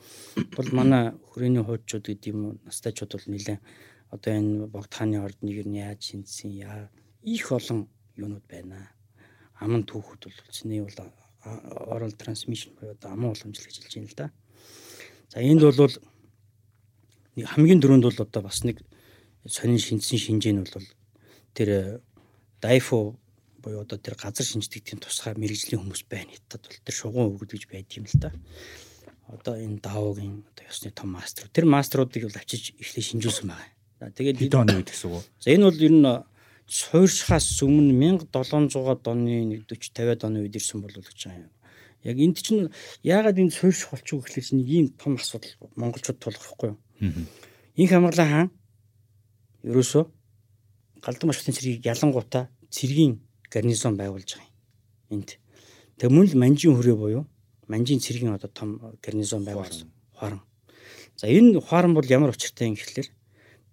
бол 0.58 0.70
манай 0.74 1.04
өхрөөний 1.22 1.62
хуучууд 1.62 2.06
гэдэг 2.10 2.34
юм 2.34 2.40
уу 2.50 2.54
настайчууд 2.66 3.14
бол 3.14 3.28
нэлээд 3.30 3.62
одоо 4.10 4.32
энэ 4.34 4.68
богдхааны 4.74 5.18
ордныг 5.22 5.58
нь 5.70 5.78
яаж 5.78 6.02
шинжсэн 6.02 6.52
яа 6.58 6.90
их 7.22 7.46
олон 7.54 7.86
юунууд 8.18 8.46
байна. 8.50 8.90
Аман 9.62 9.86
түүхүүд 9.86 10.22
бол 10.34 10.38
цэний 10.50 10.82
бол 10.82 10.98
oral 11.94 12.14
transmission 12.18 12.74
буюу 12.80 12.98
одоо 12.98 13.12
аман 13.14 13.34
уламжлал 13.38 13.68
гэж 13.70 13.78
хэлж 13.86 13.94
байна 14.02 14.10
л 14.10 14.18
да. 14.18 14.28
За 15.30 15.40
энд 15.42 15.62
бол 15.62 15.94
нэг 17.36 17.46
хамгийн 17.52 17.82
дөрөнд 17.82 18.04
бол 18.08 18.22
одоо 18.22 18.42
бас 18.42 18.64
нэг 18.64 18.82
сонин 19.48 19.80
шинжсэн 19.80 20.20
шинжээ 20.20 20.54
нь 20.54 20.64
бол 20.64 20.88
тэр 21.56 22.02
дайфо 22.62 23.16
буюу 23.64 23.82
одоо 23.82 23.98
тэр 23.98 24.16
газар 24.16 24.46
шинждэг 24.46 24.84
тийм 24.84 25.00
тусгай 25.00 25.34
мэрэгжлийн 25.36 25.82
хүмүүс 25.82 26.04
байна. 26.08 26.32
Хятад 26.32 26.68
бол 26.68 26.80
тэр 26.86 26.96
шугуун 26.96 27.36
өгд 27.36 27.52
гэж 27.52 27.64
байд 27.68 27.90
юм 27.98 28.06
л 28.06 28.20
та. 28.22 28.32
Одоо 29.28 29.56
энэ 29.60 29.84
даавгийн 29.84 30.46
одоо 30.48 30.64
ёсны 30.68 30.92
том 30.92 31.12
мастер. 31.12 31.50
Тэр 31.52 31.66
мастеруудыг 31.66 32.30
бол 32.30 32.40
авчиж 32.40 32.78
эхлээ 32.80 33.04
шинжүүлсэн 33.04 33.48
байгаа. 33.50 33.72
За 34.00 34.12
тэгээд 34.14 34.40
Хэд 34.40 34.56
оны 34.56 34.74
үед 34.80 34.90
гэсэн 34.94 35.12
үг. 35.12 35.26
За 35.42 35.52
энэ 35.52 35.68
бол 35.68 35.84
ер 35.84 35.94
нь 35.96 36.08
суурьшхаас 36.68 37.48
өмнө 37.64 37.96
1700-аад 38.28 39.04
оны 39.08 39.56
40 39.56 39.68
50-аад 39.68 40.22
оны 40.28 40.44
үед 40.44 40.56
ирсэн 40.56 40.84
бол 40.84 40.92
гэж 40.92 41.20
байгаа 41.28 41.48
юм. 41.48 41.52
Яг 42.04 42.18
энд 42.20 42.38
чинь 42.40 42.72
яагаад 43.04 43.40
энэ 43.40 43.56
суурьших 43.56 43.92
болчих 43.92 44.16
вэ 44.16 44.24
гэхлээр 44.28 44.48
чинь 44.48 44.64
ийм 44.64 44.88
том 44.96 45.16
асуудал 45.16 45.56
монголчууд 45.76 46.20
тулгархгүй 46.20 46.76
юу? 46.76 46.80
Инх 47.80 47.92
хамгаалаа 47.92 48.28
хаан 48.28 48.50
ерөөсөө 49.68 50.04
галдан 51.04 51.28
башхтын 51.30 51.56
цэргийг 51.56 51.86
ялангуутаа 51.86 52.50
цэргийн 52.72 53.20
гарнизон 53.52 53.96
байгуулж 53.98 54.30
байгаа 54.36 54.48
юм. 54.48 55.22
Энд. 55.22 55.30
Тэг 56.00 56.10
мөн 56.12 56.28
л 56.32 56.40
манжийн 56.40 56.76
хүрээ 56.76 56.98
буюу 56.98 57.24
манжийн 57.68 58.00
цэргийн 58.00 58.36
одоо 58.36 58.50
том 58.50 58.80
гарнизон 59.04 59.44
байгуулсан. 59.46 59.92
Хуаран. 60.18 60.42
За 61.16 61.28
энэ 61.28 61.62
хуаран 61.62 61.94
бол 61.94 62.06
ямар 62.06 62.32
учиртай 62.32 62.68
юм 62.68 62.76
гэхлээр 62.76 63.10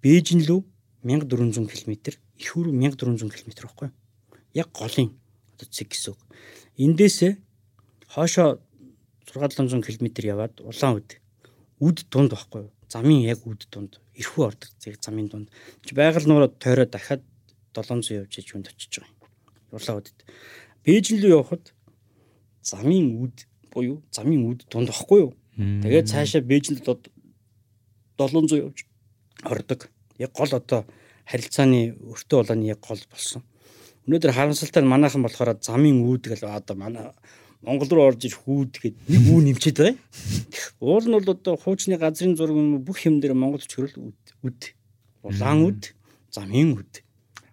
Бээжин 0.04 0.44
лүү 0.44 0.60
1400 1.00 1.64
км, 1.64 2.12
их 2.36 2.48
хөрөв 2.52 2.76
1400 2.76 3.32
км 3.32 3.64
байхгүй 3.64 3.88
юу? 3.88 3.94
Яг 4.52 4.68
голын 4.76 5.16
одоо 5.56 5.66
цэг 5.72 5.88
гэсэн 5.88 6.12
үг. 6.12 6.20
Эндээсээ 6.76 7.32
хоошоо 8.12 8.60
6700 9.24 9.80
км 9.80 10.08
яваад 10.28 10.60
улаан 10.60 11.00
үд 11.00 11.16
үд 11.80 12.04
дунд 12.12 12.36
байхгүй 12.36 12.68
юу? 12.68 12.72
Замын 12.92 13.24
яг 13.24 13.48
үд 13.48 13.64
дунд 13.72 13.96
эрхүү 14.18 14.42
ордог 14.46 14.70
зэрэг 14.78 15.00
замын 15.02 15.28
дунд. 15.28 15.48
Байгаль 15.92 16.28
нуураа 16.28 16.48
тойроо 16.48 16.86
дахиад 16.86 17.22
700 17.74 18.24
явж 18.24 18.38
иж 18.38 18.48
хүнд 18.52 18.70
очиж 18.70 19.02
байгаа 19.02 19.10
юм. 19.10 19.18
Улаан 19.74 19.98
үдэд. 19.98 20.18
Бээжин 20.86 21.18
лүү 21.20 21.32
явхад 21.38 21.74
замын 22.62 23.06
үд 23.22 23.46
буюу 23.74 24.02
замын 24.14 24.46
үд 24.50 24.66
дунд 24.70 24.88
байхгүй 24.90 25.20
юу? 25.26 25.32
Тэгээд 25.56 26.10
цаашаа 26.10 26.42
Бээжинд 26.42 26.82
700 26.86 27.10
явж 28.62 28.86
ордог. 29.42 29.90
Яг 30.18 30.30
гол 30.32 30.52
одоо 30.54 30.86
харилцааны 31.26 31.94
өртөө 31.98 32.38
болооны 32.42 32.70
яг 32.70 32.80
гол 32.86 33.02
болсон. 33.10 33.42
Өнөөдөр 34.06 34.32
харамсалтай 34.36 34.82
нь 34.84 34.90
манайхан 34.90 35.24
болохоор 35.24 35.58
замын 35.64 36.04
үүд 36.04 36.28
гэл 36.30 36.44
одоо 36.52 36.76
манай 36.76 37.10
Монгол 37.64 37.90
руу 37.90 38.06
орж 38.12 38.28
ирэх 38.28 38.44
үүд 38.44 38.74
гээд 38.80 38.96
нэг 39.08 39.22
үү 39.32 39.40
нэмчихэд 39.50 39.78
байгаа. 39.80 39.96
Уул 40.80 41.04
нь 41.08 41.16
бол 41.16 41.32
одоо 41.34 41.54
хуучны 41.56 41.96
газрын 41.98 42.36
зураг 42.36 42.56
юм 42.56 42.84
бүх 42.84 43.02
юм 43.08 43.18
дээр 43.18 43.34
Монгол 43.34 43.64
төчрөл 43.64 44.12
үд. 44.44 44.60
Улаан 45.24 45.64
үд, 45.64 45.96
замын 46.30 46.76
үд. 46.78 47.00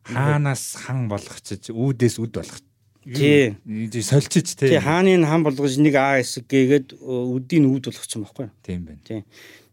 Хаанаас 0.04 0.76
хан 0.76 1.08
болгочих 1.08 1.72
үүдээс 1.72 2.20
үд 2.20 2.36
болгох. 2.36 2.60
Тий. 3.02 3.58
Сольчиж 4.02 4.54
Тий 4.54 4.76
тий. 4.76 4.80
хааны 4.80 5.18
хан 5.26 5.42
болгож 5.42 5.78
нэг 5.82 5.96
А 5.96 6.20
хэсэг 6.22 6.46
гээгээд 6.46 6.88
үдийн 7.02 7.66
үд 7.72 7.90
болгоцсон 7.90 8.28
байхгүй 8.28 8.46
юу? 8.46 8.54
Тийм 8.62 8.86
байна. 8.86 9.26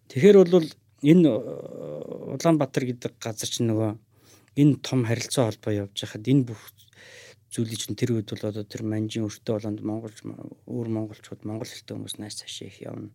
Тэгэхээр 0.09 0.37
бол 0.49 0.65
энэ 1.05 1.29
Улаанбаатар 1.29 2.85
гэдэг 2.89 3.21
газар 3.21 3.51
чинь 3.51 3.69
нөгөө 3.69 3.91
энэ 4.59 4.81
том 4.83 5.05
харилцаа 5.05 5.53
холбоо 5.53 5.73
явж 5.87 5.95
хахад 6.01 6.25
энэ 6.25 6.49
бүх 6.49 6.59
зүйлийг 7.49 7.81
чинь 7.81 7.97
тэр 7.97 8.13
үед 8.21 8.29
бол 8.29 8.45
одоо 8.53 8.65
тэр 8.65 8.83
манжийн 8.85 9.25
өртөө 9.25 9.55
болонд 9.57 9.81
монголч 9.81 10.21
өөр 10.69 10.89
монголчууд 10.93 11.43
монгол 11.49 11.69
хэлтэй 11.69 11.97
хүмүүс 11.97 12.17
нааш 12.21 12.35
цаашаа 12.45 12.69
их 12.69 12.79
явна. 12.85 13.09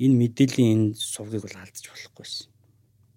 Энэ 0.00 0.16
мэдээллийн 0.16 0.72
энэ 0.72 0.96
сувгийг 0.96 1.44
бол 1.44 1.56
алдаж 1.60 1.84
болохгүйсэн. 1.84 2.48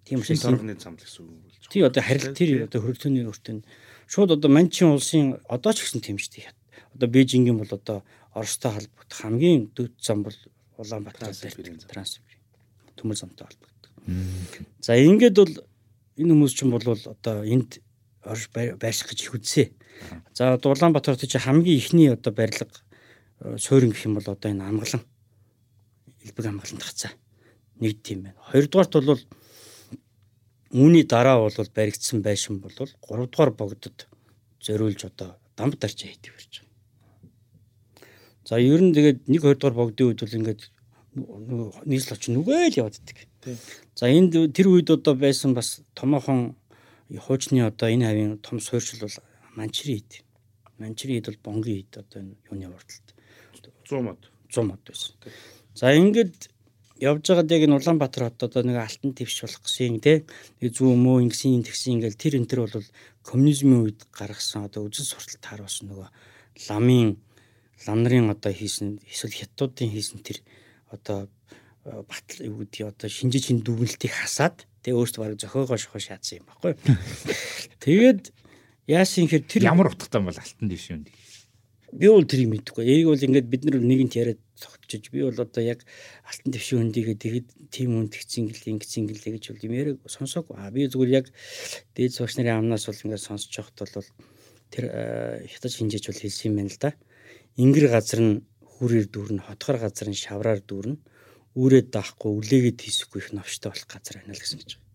Тийм 0.04 0.20
учраас 0.20 0.44
энэ- 0.44 0.52
Шоргоны 0.60 0.74
зам 0.76 0.94
л 0.96 1.04
гэсэн 1.04 1.20
үг 1.24 1.32
болж 1.40 1.54
байгаа. 1.56 1.72
тий 1.72 1.82
одоо 1.84 2.02
харил 2.04 2.36
тэр 2.36 2.50
одоо 2.68 2.80
хөрөлтөөний 2.84 3.24
өртөнд 3.24 3.62
шууд 4.08 4.30
одоо 4.36 4.50
манчин 4.52 4.88
улсын 4.92 5.40
одоо 5.48 5.72
ч 5.72 5.78
гэсэн 5.84 6.00
тийм 6.04 6.16
шүү 6.20 6.32
дээ. 6.44 6.52
Одоо 6.96 7.08
Бээжингийн 7.08 7.56
бол 7.56 7.72
одоо 7.72 8.04
Оростой 8.36 8.72
холбогдох 8.72 9.18
хамгийн 9.20 9.72
дөд 9.72 9.92
зам 10.00 10.22
бол 10.24 10.36
Улаанбаатар. 10.76 11.32
Транссибирийн 11.32 11.80
төмөр 12.96 13.16
замтай 13.16 13.46
холбогддог. 13.48 13.90
За 14.80 14.96
ингээд 14.96 15.36
бол 15.36 15.54
энэ 16.20 16.32
хүмүүс 16.36 16.52
чинь 16.52 16.70
бол 16.72 16.84
одоо 16.84 17.44
энд 17.44 17.80
орж 18.24 18.48
бай- 18.54 18.74
байрших 18.76 19.08
гэж 19.10 19.20
их 19.22 19.34
үзсэн. 19.34 19.72
За 20.34 20.54
одоо 20.54 20.72
Улаанбаатар 20.72 21.16
чи 21.16 21.38
хамгийн 21.38 21.78
ихний 21.78 22.10
одоо 22.12 22.32
барилга 22.32 22.66
э, 23.40 23.56
суурин 23.58 23.90
гэх 23.90 24.04
юм 24.06 24.14
бол 24.14 24.28
одоо 24.28 24.50
энэ 24.50 24.64
амгалан 24.64 25.02
элбэг 26.24 26.46
амгалан 26.46 26.80
тагцаа 26.80 27.12
нэг 27.80 28.02
тийм 28.02 28.22
байна. 28.22 28.40
Хоёрдугаарт 28.52 28.92
бол 29.04 29.22
үүний 30.72 31.04
дараа 31.04 31.40
бол 31.40 31.54
баригдсан 31.74 32.22
байшин 32.22 32.60
бол 32.60 32.72
3 32.72 32.96
дугаар 33.26 33.50
богдод 33.50 34.06
зориулж 34.60 35.04
одоо 35.04 35.36
дамб 35.56 35.76
дарчаа 35.80 36.08
хийдэг 36.08 36.32
барьж 36.36 36.52
байгаа. 36.60 36.68
За 38.44 38.58
ер 38.60 38.80
нь 38.80 38.94
тэгээд 38.94 39.28
1 39.28 39.40
2 39.40 39.54
дугаар 39.56 39.74
богдын 39.74 40.06
үед 40.12 40.20
бол 40.20 40.36
ингээд 40.38 40.62
нийслэл 41.90 42.16
очин 42.16 42.34
нүгэл 42.38 42.78
явааддаг. 42.78 43.18
За 43.98 44.06
энд 44.06 44.32
тэр 44.54 44.66
үед 44.68 44.90
одоо 44.90 45.14
байсан 45.18 45.54
бас 45.54 45.82
томоохон 45.94 46.54
хуучны 47.18 47.66
одоо 47.66 47.88
энэ 47.90 48.06
хавийн 48.06 48.38
том 48.38 48.60
суурьшил 48.60 49.00
бол 49.02 49.16
манчрид. 49.56 50.22
Манчрид 50.78 51.26
бол 51.26 51.38
бонгийн 51.42 51.82
ид 51.82 51.92
одоо 51.96 52.22
энэ 52.22 52.36
юуны 52.50 52.68
урдалт 52.70 53.08
100 53.90 54.02
мод. 54.02 54.30
100 54.50 54.62
мод 54.62 54.80
байсан. 54.86 55.14
За 55.74 55.90
ингээд 55.90 56.50
явж 57.00 57.24
байгаад 57.26 57.50
яг 57.50 57.62
энэ 57.64 57.76
Улаанбаатар 57.80 58.24
хот 58.28 58.42
одоо 58.44 58.62
нэг 58.62 58.76
алтан 58.76 59.16
твш 59.16 59.42
болох 59.42 59.62
гэсэн 59.64 59.98
нэг 59.98 60.28
зүү 60.76 60.92
мөө 60.94 61.26
ингэсэн 61.26 61.64
тэгсэн 61.64 61.96
ингээл 61.96 62.20
тэр 62.20 62.34
энэ 62.38 62.50
тэр 62.50 62.60
бол 62.68 62.86
коммунизмын 63.24 63.88
үед 63.88 64.00
гаргасан 64.12 64.68
одоо 64.68 64.86
үзэл 64.86 65.08
суртал 65.08 65.40
тааруулсан 65.40 65.88
нөгөө 65.88 66.08
ламын 66.68 67.16
лам 67.86 67.98
нарын 68.04 68.30
одоо 68.30 68.52
хийсэн 68.52 69.00
эсвэл 69.08 69.32
хятадуудын 69.32 69.90
хийсэн 69.90 70.20
тэр 70.20 70.44
одоо 70.92 71.28
э, 71.88 72.04
батал 72.04 72.40
юу 72.44 72.60
гэдэг 72.62 72.92
одоо 72.92 73.08
шинжиж 73.08 73.48
чин 73.48 73.64
дүгнэлтийг 73.64 74.12
хасаад 74.12 74.68
тэгээ 74.84 74.98
өөртөө 74.98 75.20
бараг 75.20 75.38
зохиогоо 75.40 75.78
шохоо 75.78 76.00
шаацсан 76.00 76.40
юм 76.40 76.46
баггүй. 76.48 76.72
Тэгээд 77.84 78.32
яасан 78.88 79.28
хэр 79.28 79.44
тэр 79.44 79.68
Ямар 79.68 79.92
утгатай 79.92 80.20
бол 80.20 80.34
алтан 80.34 80.66
дэвш 80.68 80.86
юм. 80.92 81.04
би 81.92 82.06
бол 82.06 82.24
тэрийг 82.24 82.48
мэдэхгүй. 82.54 82.86
Энийг 82.86 83.08
бол 83.10 83.26
ингээд 83.26 83.50
бид 83.50 83.62
нар 83.66 83.82
нэгэнт 83.82 84.14
яриад 84.14 84.40
тогтчиж 84.60 85.10
би 85.10 85.26
бол 85.26 85.34
одоо 85.34 85.62
яг 85.62 85.82
алтан 86.22 86.54
твшин 86.54 86.86
хөндийгээ 86.86 87.18
тэгээд 87.18 87.46
тим 87.74 87.98
үнд 87.98 88.14
гिचсэн 88.14 88.46
гэлээ 88.46 88.72
ингэсэн 88.78 89.04
гэлээ 89.10 89.32
гэж 89.36 89.44
бол 89.50 89.66
юм 89.66 89.74
яриаг 89.74 89.98
сонсоогүй. 90.06 90.54
А 90.54 90.70
би 90.70 90.86
зүгээр 90.86 91.10
яг 91.10 91.26
дээд 91.98 92.14
зурагч 92.14 92.38
нарын 92.38 92.62
амнаас 92.70 92.86
бол 92.86 93.02
ингээд 93.02 93.26
сонсож 93.26 93.50
байхад 93.50 93.78
бол 93.90 94.08
тэр 94.70 94.84
хятад 95.50 95.72
шинжээч 95.74 96.04
бол 96.06 96.22
хэлсэн 96.22 96.46
юм 96.50 96.56
байна 96.62 96.70
л 96.70 96.78
да. 96.78 96.90
Ингэр 97.58 97.86
газар 97.90 98.20
нь 98.22 98.34
хүрээр 98.62 99.06
дүүрнэ, 99.10 99.42
хотгор 99.44 99.76
газар 99.82 100.08
нь 100.08 100.16
шавраар 100.16 100.62
дүүрнэ. 100.62 100.96
Үүрээд 101.58 101.88
даахгүй, 101.90 102.30
үлээгээд 102.30 102.78
хийсэхгүй 102.78 103.20
их 103.20 103.30
новштой 103.34 103.70
болох 103.74 103.88
газар 103.90 104.22
байна 104.22 104.34
л 104.34 104.42
гэсэн 104.42 104.58
гэж 104.62 104.70
байна. 104.78 104.86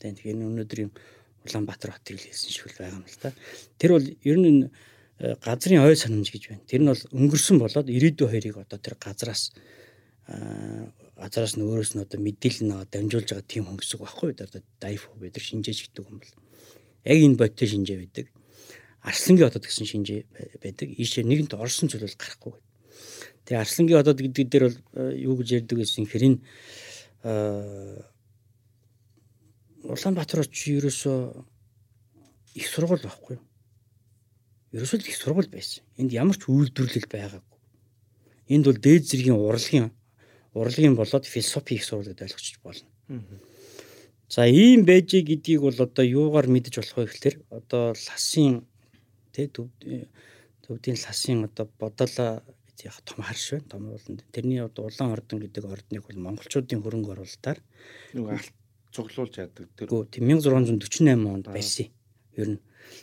Тэгээд 0.00 0.18
энэ 0.36 0.44
өнөөдөр 0.44 0.80
юм 0.84 0.92
Улаанбаатар 1.44 1.92
хотыг 1.96 2.16
л 2.20 2.26
хэлсэн 2.28 2.50
шиг 2.52 2.72
байгаа 2.76 3.00
юм 3.00 3.04
л 3.08 3.18
да. 3.20 3.32
Тэр 3.76 3.90
бол 3.96 4.06
ер 4.08 4.38
нь 4.40 4.68
э, 5.20 5.36
газрын 5.40 5.84
ой 5.84 5.96
санамж 5.96 6.28
гэж 6.32 6.42
байна. 6.48 6.64
Тэр 6.68 6.80
нь 6.84 6.90
бол 6.92 7.02
өнгөрсөн 7.12 7.56
болоод 7.60 7.88
ирээдүйн 7.88 8.30
хоёрыг 8.32 8.56
одоо 8.64 8.78
тэр 8.80 8.96
газраас 8.96 9.52
аа 10.28 10.88
газраас 11.20 11.54
нь 11.56 11.64
өөрөөс 11.64 11.92
нь 11.94 12.04
одоо 12.04 12.18
мэдээлэл 12.20 12.72
аваад 12.72 12.90
дамжуулж 12.90 13.28
байгаа 13.28 13.46
тийм 13.46 13.68
үг 13.68 13.80
байхгүй? 13.84 14.34
Одоо 14.34 14.62
дайф 14.80 15.08
бид 15.20 15.36
нар 15.36 15.44
шинжээж 15.44 15.78
гэдэг 15.88 16.04
хүн 16.04 16.18
бол. 16.20 16.32
Яг 17.04 17.18
энэ 17.20 17.38
бодтой 17.38 17.68
шинжээ 17.68 17.98
байдаг. 18.02 18.26
Арслангийн 19.04 19.46
хотод 19.46 19.68
гэсэн 19.68 19.86
шинжээ 19.86 20.20
бай- 20.32 20.58
байдаг. 20.64 20.88
Ийшээ 20.88 21.28
нэгэнт 21.28 21.54
орсон 21.60 21.92
зүйл 21.92 22.08
бол 22.08 22.18
гарахгүй. 22.18 22.54
Тэгээ 23.44 23.60
Арслангийн 23.60 23.98
хотод 24.00 24.18
гэдэг 24.20 24.46
дээр 24.48 24.64
бол 24.68 24.78
э, 24.96 25.18
юу 25.20 25.34
гэж 25.36 25.48
ярьдаг 25.64 25.78
гэсэн 25.78 26.08
хэрэг 26.08 26.40
аа 27.24 28.08
Улаанбаатар 29.84 30.48
чи 30.48 30.80
ерөөсөө 30.80 31.44
их 32.56 32.66
сургууль 32.72 33.04
байхгүй 33.04 33.36
юу? 33.36 33.44
Ерөөсөө 34.72 34.96
л 34.96 35.10
их 35.12 35.18
сургууль 35.20 35.52
байсан. 35.52 35.84
Энд 36.00 36.16
ямар 36.16 36.40
ч 36.40 36.48
үйлдвэрлэл 36.48 37.04
байгаагүй. 37.04 37.58
Энд 38.48 38.64
бол 38.64 38.80
дээд 38.80 39.04
зэргийн 39.04 39.36
урлагийн 39.36 39.92
урлагийн 40.56 40.96
болоод 40.96 41.28
философи 41.28 41.76
их 41.76 41.84
сургууль 41.84 42.16
гэж 42.16 42.24
ойлгочих 42.24 42.58
болно. 42.64 42.88
За 44.32 44.48
ийм 44.48 44.88
байж 44.88 45.12
гэдгийг 45.12 45.60
бол 45.60 45.76
одоо 45.76 46.04
юугаар 46.04 46.48
мэдэж 46.48 46.80
болох 46.80 46.96
вэ 46.96 47.06
гэхээр 47.12 47.36
одоо 47.52 47.92
ласын 47.92 48.64
тий 49.36 49.52
төвдийн 49.52 50.96
ласын 50.96 51.44
одоо 51.44 51.68
бодол 51.76 52.40
том 52.82 53.24
харш 53.24 53.50
байна. 53.52 53.68
Том 53.68 53.82
ууланд. 53.88 54.24
Тэрний 54.32 54.60
одоо 54.62 54.86
улаан 54.90 55.12
ордон 55.12 55.40
гэдэг 55.40 55.64
ордныг 55.64 56.02
бол 56.06 56.18
монголчуудын 56.26 56.82
хөрөнгө 56.82 57.12
оруулалтаар 57.14 57.58
алт 58.14 58.52
цуглуулж 58.94 59.34
яадаг. 59.38 59.68
Тэр 59.76 59.88
Гүү 59.88 60.02
тийм 60.10 60.30
1648 60.30 61.26
онд 61.26 61.46
барьсан. 61.46 61.90
Ер 62.36 62.48
нь. 62.54 62.60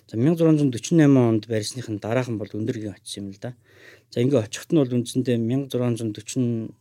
За 0.07 0.17
1648 0.17 1.17
онд 1.17 1.47
барьсных 1.47 1.87
нь 1.89 1.99
дараахан 1.99 2.37
бол 2.37 2.51
өндөргийн 2.51 2.95
очсон 2.95 3.27
юм 3.27 3.31
л 3.31 3.39
да. 3.39 3.55
За 4.11 4.21
ингээ 4.21 4.43
очихт 4.45 4.71
нь 4.71 4.79
бол 4.79 4.91
үндсэндээ 4.91 5.37
1647 5.39 6.71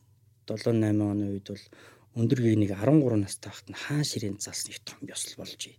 8 0.46 1.02
оны 1.02 1.24
үед 1.30 1.46
бол 1.50 1.64
өндөргийн 2.18 2.60
нэг 2.62 2.74
13 2.74 3.22
настай 3.22 3.50
байхад 3.50 3.68
нь 3.70 3.78
хаан 3.78 4.04
ширээн 4.04 4.38
залсан 4.42 4.70
их 4.74 4.80
том 4.82 4.98
ёсол 5.06 5.34
болж 5.38 5.58
бий. 5.62 5.78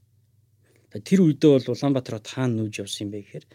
Тэр 0.92 1.20
үедээ 1.24 1.52
бол 1.56 1.72
Улаанбаатар 1.72 2.16
хот 2.20 2.28
хаан 2.28 2.56
нүүж 2.56 2.84
явсан 2.84 3.08
юм 3.08 3.12
бэ 3.16 3.20
гэхээр 3.24 3.46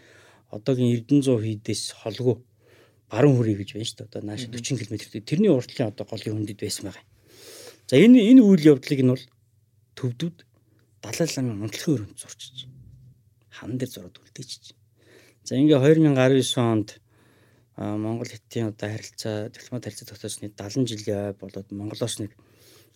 одоогийн 0.56 0.92
Эрдэнэ 0.96 1.24
100 1.24 1.44
хийдээс 1.44 1.82
холгүй 2.00 2.36
баруун 3.10 3.36
хүрээ 3.38 3.56
гэж 3.60 3.68
байна 3.74 3.86
шүү 3.86 3.98
дээ. 3.98 4.08
Одоо 4.10 4.22
нааш 4.26 4.42
40 4.50 4.78
км. 4.82 4.94
Тэрний 5.22 5.52
уртлын 5.52 5.90
одоо 5.90 6.04
голын 6.06 6.34
хөндөд 6.36 6.58
байсан 6.60 6.84
байгаа. 6.90 7.04
За 7.86 7.94
энэ 7.96 8.18
энэ 8.30 8.42
үйл 8.42 8.62
явдлыг 8.74 9.00
нь 9.02 9.12
бол 9.14 9.24
төвдүүд 9.94 10.36
Далай 11.06 11.28
ламын 11.30 11.62
унтлагын 11.70 11.94
өрөөнд 11.94 12.18
зурчиж 12.18 12.66
хан 13.56 13.78
дээр 13.78 13.90
зураг 13.90 14.18
үлдээчих. 14.18 14.74
За 15.46 15.54
ингээ 15.54 15.78
2019 15.78 16.58
онд 16.58 16.88
Монгол 17.76 18.26
Хятадын 18.26 18.74
одоо 18.74 18.88
харилцаа 18.90 19.36
дипломат 19.54 19.84
харилцаа 19.84 20.08
тогтоосны 20.10 20.50
70 20.50 20.90
жилийн 20.90 21.30
ой 21.30 21.34
болоод 21.38 21.68
Монголоос 21.70 22.18
нэг 22.18 22.32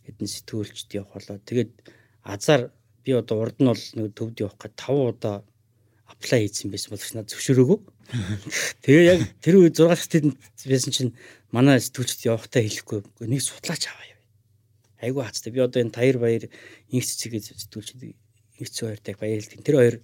хэдэн 0.05 0.27
сэтгүүлчд 0.27 0.91
явах 0.99 1.15
болоо. 1.17 1.39
Тэгээд 1.39 1.73
азар 2.27 2.73
би 3.05 3.13
одоо 3.13 3.37
урд 3.45 3.63
нь 3.63 3.71
бол 3.71 3.85
нэг 3.95 4.13
төвд 4.19 4.37
явах 4.43 4.59
гэж 4.59 4.73
5 4.75 5.13
удаа 5.15 5.37
аплай 6.11 6.41
хийсэн 6.45 6.73
байсан 6.73 6.91
боловч 6.91 7.13
надад 7.15 7.33
зөвшөөрөөгүй. 7.33 7.79
Тэгээ 8.83 9.05
яг 9.07 9.21
тэр 9.39 9.63
үед 9.63 9.79
6 9.79 9.95
сард 9.95 10.35
байсан 10.67 10.93
чинь 10.93 11.13
манай 11.55 11.79
сэтгүүлчд 11.79 12.27
явахтаа 12.27 12.63
хэлэхгүй 12.63 13.27
нэг 13.27 13.43
судлаач 13.43 13.87
аваа 13.87 14.07
яв. 14.07 14.21
Айгу 14.99 15.23
хацтай. 15.23 15.53
Би 15.55 15.63
одоо 15.63 15.83
энэ 15.83 15.95
таяр 15.95 16.19
баяр 16.19 16.45
инх 16.91 17.07
цэцэгээ 17.07 17.43
сэтгүүлчд 17.71 18.03
инх 18.03 18.69
цэцэг 18.71 18.87
хоёртай 18.91 19.15
баярлалт. 19.15 19.63
Тэр 19.63 19.77
хоёр 19.79 19.97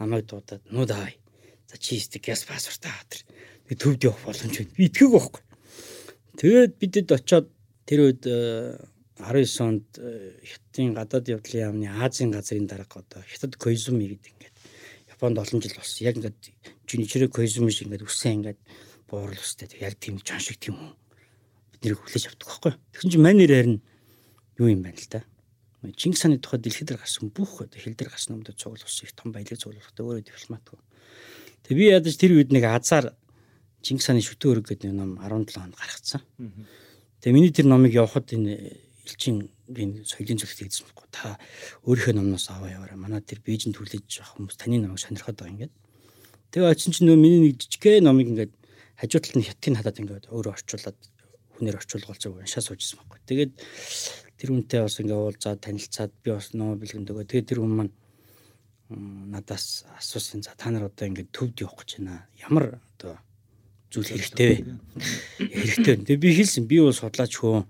намайг 0.00 0.24
дуудаад 0.26 0.64
нууд 0.72 0.90
аваа. 0.90 1.12
За 1.68 1.76
чи 1.76 2.00
сте 2.00 2.18
газ 2.18 2.44
паспорт 2.48 2.84
аваа 2.84 3.04
тэр. 3.08 3.22
Тэг 3.68 3.76
төвд 3.78 4.04
явах 4.04 4.24
боломж 4.24 4.56
байна. 4.56 4.74
Би 4.76 4.88
итгээг 4.88 5.12
байхгүй. 5.12 5.42
Тэгээд 6.40 6.72
бидэд 6.80 7.08
очиод 7.12 7.46
тэр 7.84 8.00
үед 8.08 8.24
19 9.20 9.60
онд 9.60 9.86
Хятадын 10.00 10.96
гадаад 10.96 11.28
явдлын 11.28 11.60
яамны 11.60 11.86
Азийн 12.00 12.32
газрын 12.32 12.66
дарга 12.66 13.04
одоо 13.04 13.20
Хятад 13.28 13.60
Койзуми 13.60 14.16
гэдэг 14.16 14.32
Японд 15.20 15.36
олон 15.36 15.60
жил 15.60 15.76
болсон. 15.76 16.00
Яг 16.00 16.16
ингээд 16.16 16.48
Жиничрэ 16.88 17.28
Койзуми 17.28 17.68
шиг 17.68 17.92
ингээд 17.92 18.08
үсэн 18.08 18.40
ингээд 18.40 18.60
буурлал 19.04 19.36
өстэй. 19.36 19.68
Яг 19.76 20.00
тийм 20.00 20.16
чан 20.24 20.40
шиг 20.40 20.56
тийм 20.56 20.80
хүн 20.80 20.96
бид 21.76 21.80
нэр 21.84 22.00
хүлээж 22.00 22.32
авдаг 22.32 22.48
байхгүй. 22.48 22.72
Тэгсэн 22.96 23.10
чинь 23.12 23.20
манер 23.20 23.52
харин 23.52 23.78
юу 24.56 24.72
юм 24.72 24.80
байна 24.80 24.96
л 24.96 25.12
да. 25.12 25.20
Чингис 25.92 26.24
хааны 26.24 26.40
тухай 26.40 26.60
дэлхийд 26.64 26.96
гарсан 26.96 27.28
бүх 27.28 27.60
хил 27.68 27.92
дээр 27.92 28.08
гарсан 28.08 28.40
юмд 28.40 28.48
цуглуулсан 28.48 29.04
их 29.04 29.12
том 29.12 29.32
баялаг 29.32 29.60
цуглуулахтай 29.60 30.04
өөрөө 30.08 30.24
дипломатгүй. 30.24 30.80
Тэгээ 31.68 31.76
би 31.76 31.84
ядаж 31.92 32.16
тэр 32.16 32.32
үед 32.40 32.52
нэг 32.56 32.64
азар 32.64 33.12
Чингис 33.84 34.08
хааны 34.08 34.24
шүтэн 34.24 34.56
өрөг 34.56 34.72
гэдэг 34.72 34.92
ном 34.92 35.20
17 35.20 35.56
онд 35.60 35.76
гаргацсан. 35.76 36.24
Тэгээ 37.20 37.36
миний 37.36 37.52
тэр 37.52 37.68
номыг 37.68 37.92
явахад 37.92 38.32
энэ 38.32 38.80
элчин 39.04 39.52
би 39.70 40.02
соёлын 40.04 40.38
зөвлөлт 40.42 40.60
хийсэн 40.66 40.86
байхгүй. 40.90 41.08
Та 41.14 41.38
өөрийнхөө 41.86 42.14
номноос 42.18 42.46
аваа 42.50 42.70
яваарай. 42.74 42.98
Манай 42.98 43.22
тэр 43.22 43.40
Бээжинд 43.40 43.78
хүлээж 43.78 44.20
авах 44.20 44.34
хүмүүс 44.36 44.56
таны 44.58 44.82
номыг 44.82 44.98
сонирхоод 44.98 45.38
байгаа 45.38 45.54
ингээд. 45.54 45.74
Тэгээ 46.50 46.70
очсон 46.74 46.92
чинь 46.92 47.06
нөө 47.06 47.18
миний 47.18 47.40
нэг 47.46 47.62
жижигхэн 47.62 48.04
номыг 48.04 48.28
ингээд 48.34 48.52
хажуу 48.98 49.20
талд 49.22 49.38
нь 49.38 49.46
хятадын 49.46 49.78
хадаад 49.78 50.00
ингээд 50.02 50.26
өөрөө 50.34 50.52
орчуулад 50.58 50.98
хүнээр 51.54 51.78
орчуулгалцаа 51.78 52.30
уншаа 52.34 52.62
суужсэн 52.66 52.98
байхгүй. 52.98 53.20
Тэгээд 53.30 53.52
тэр 54.34 54.48
хүнтэй 54.50 54.80
бас 54.82 54.96
ингээд 54.98 55.20
уулзаад 55.20 55.60
танилцаад 55.62 56.12
би 56.24 56.28
бас 56.34 56.50
ном 56.52 56.76
бэлгэн 56.80 57.06
дөгөө. 57.06 57.30
Тэгээд 57.30 57.48
тэр 57.48 57.60
хүн 57.62 57.74
маань 57.76 57.94
надаас 58.90 59.86
асуусан. 59.94 60.42
За 60.42 60.56
та 60.58 60.72
нар 60.74 60.90
одоо 60.90 61.06
ингээд 61.06 61.30
төвд 61.30 61.62
явах 61.62 61.84
гэж 61.86 62.02
байна. 62.02 62.26
Ямар 62.42 62.80
одоо 62.98 63.20
зүйл 63.90 64.10
хэрэгтэй 64.10 64.48
вэ? 64.50 64.74
Хэрэгтэй. 65.38 65.96
Тэгээ 66.06 66.18
би 66.18 66.30
хэлсэн 66.34 66.64
би 66.66 66.82
бол 66.82 66.94
судлаач 66.94 67.34
хөө 67.38 67.66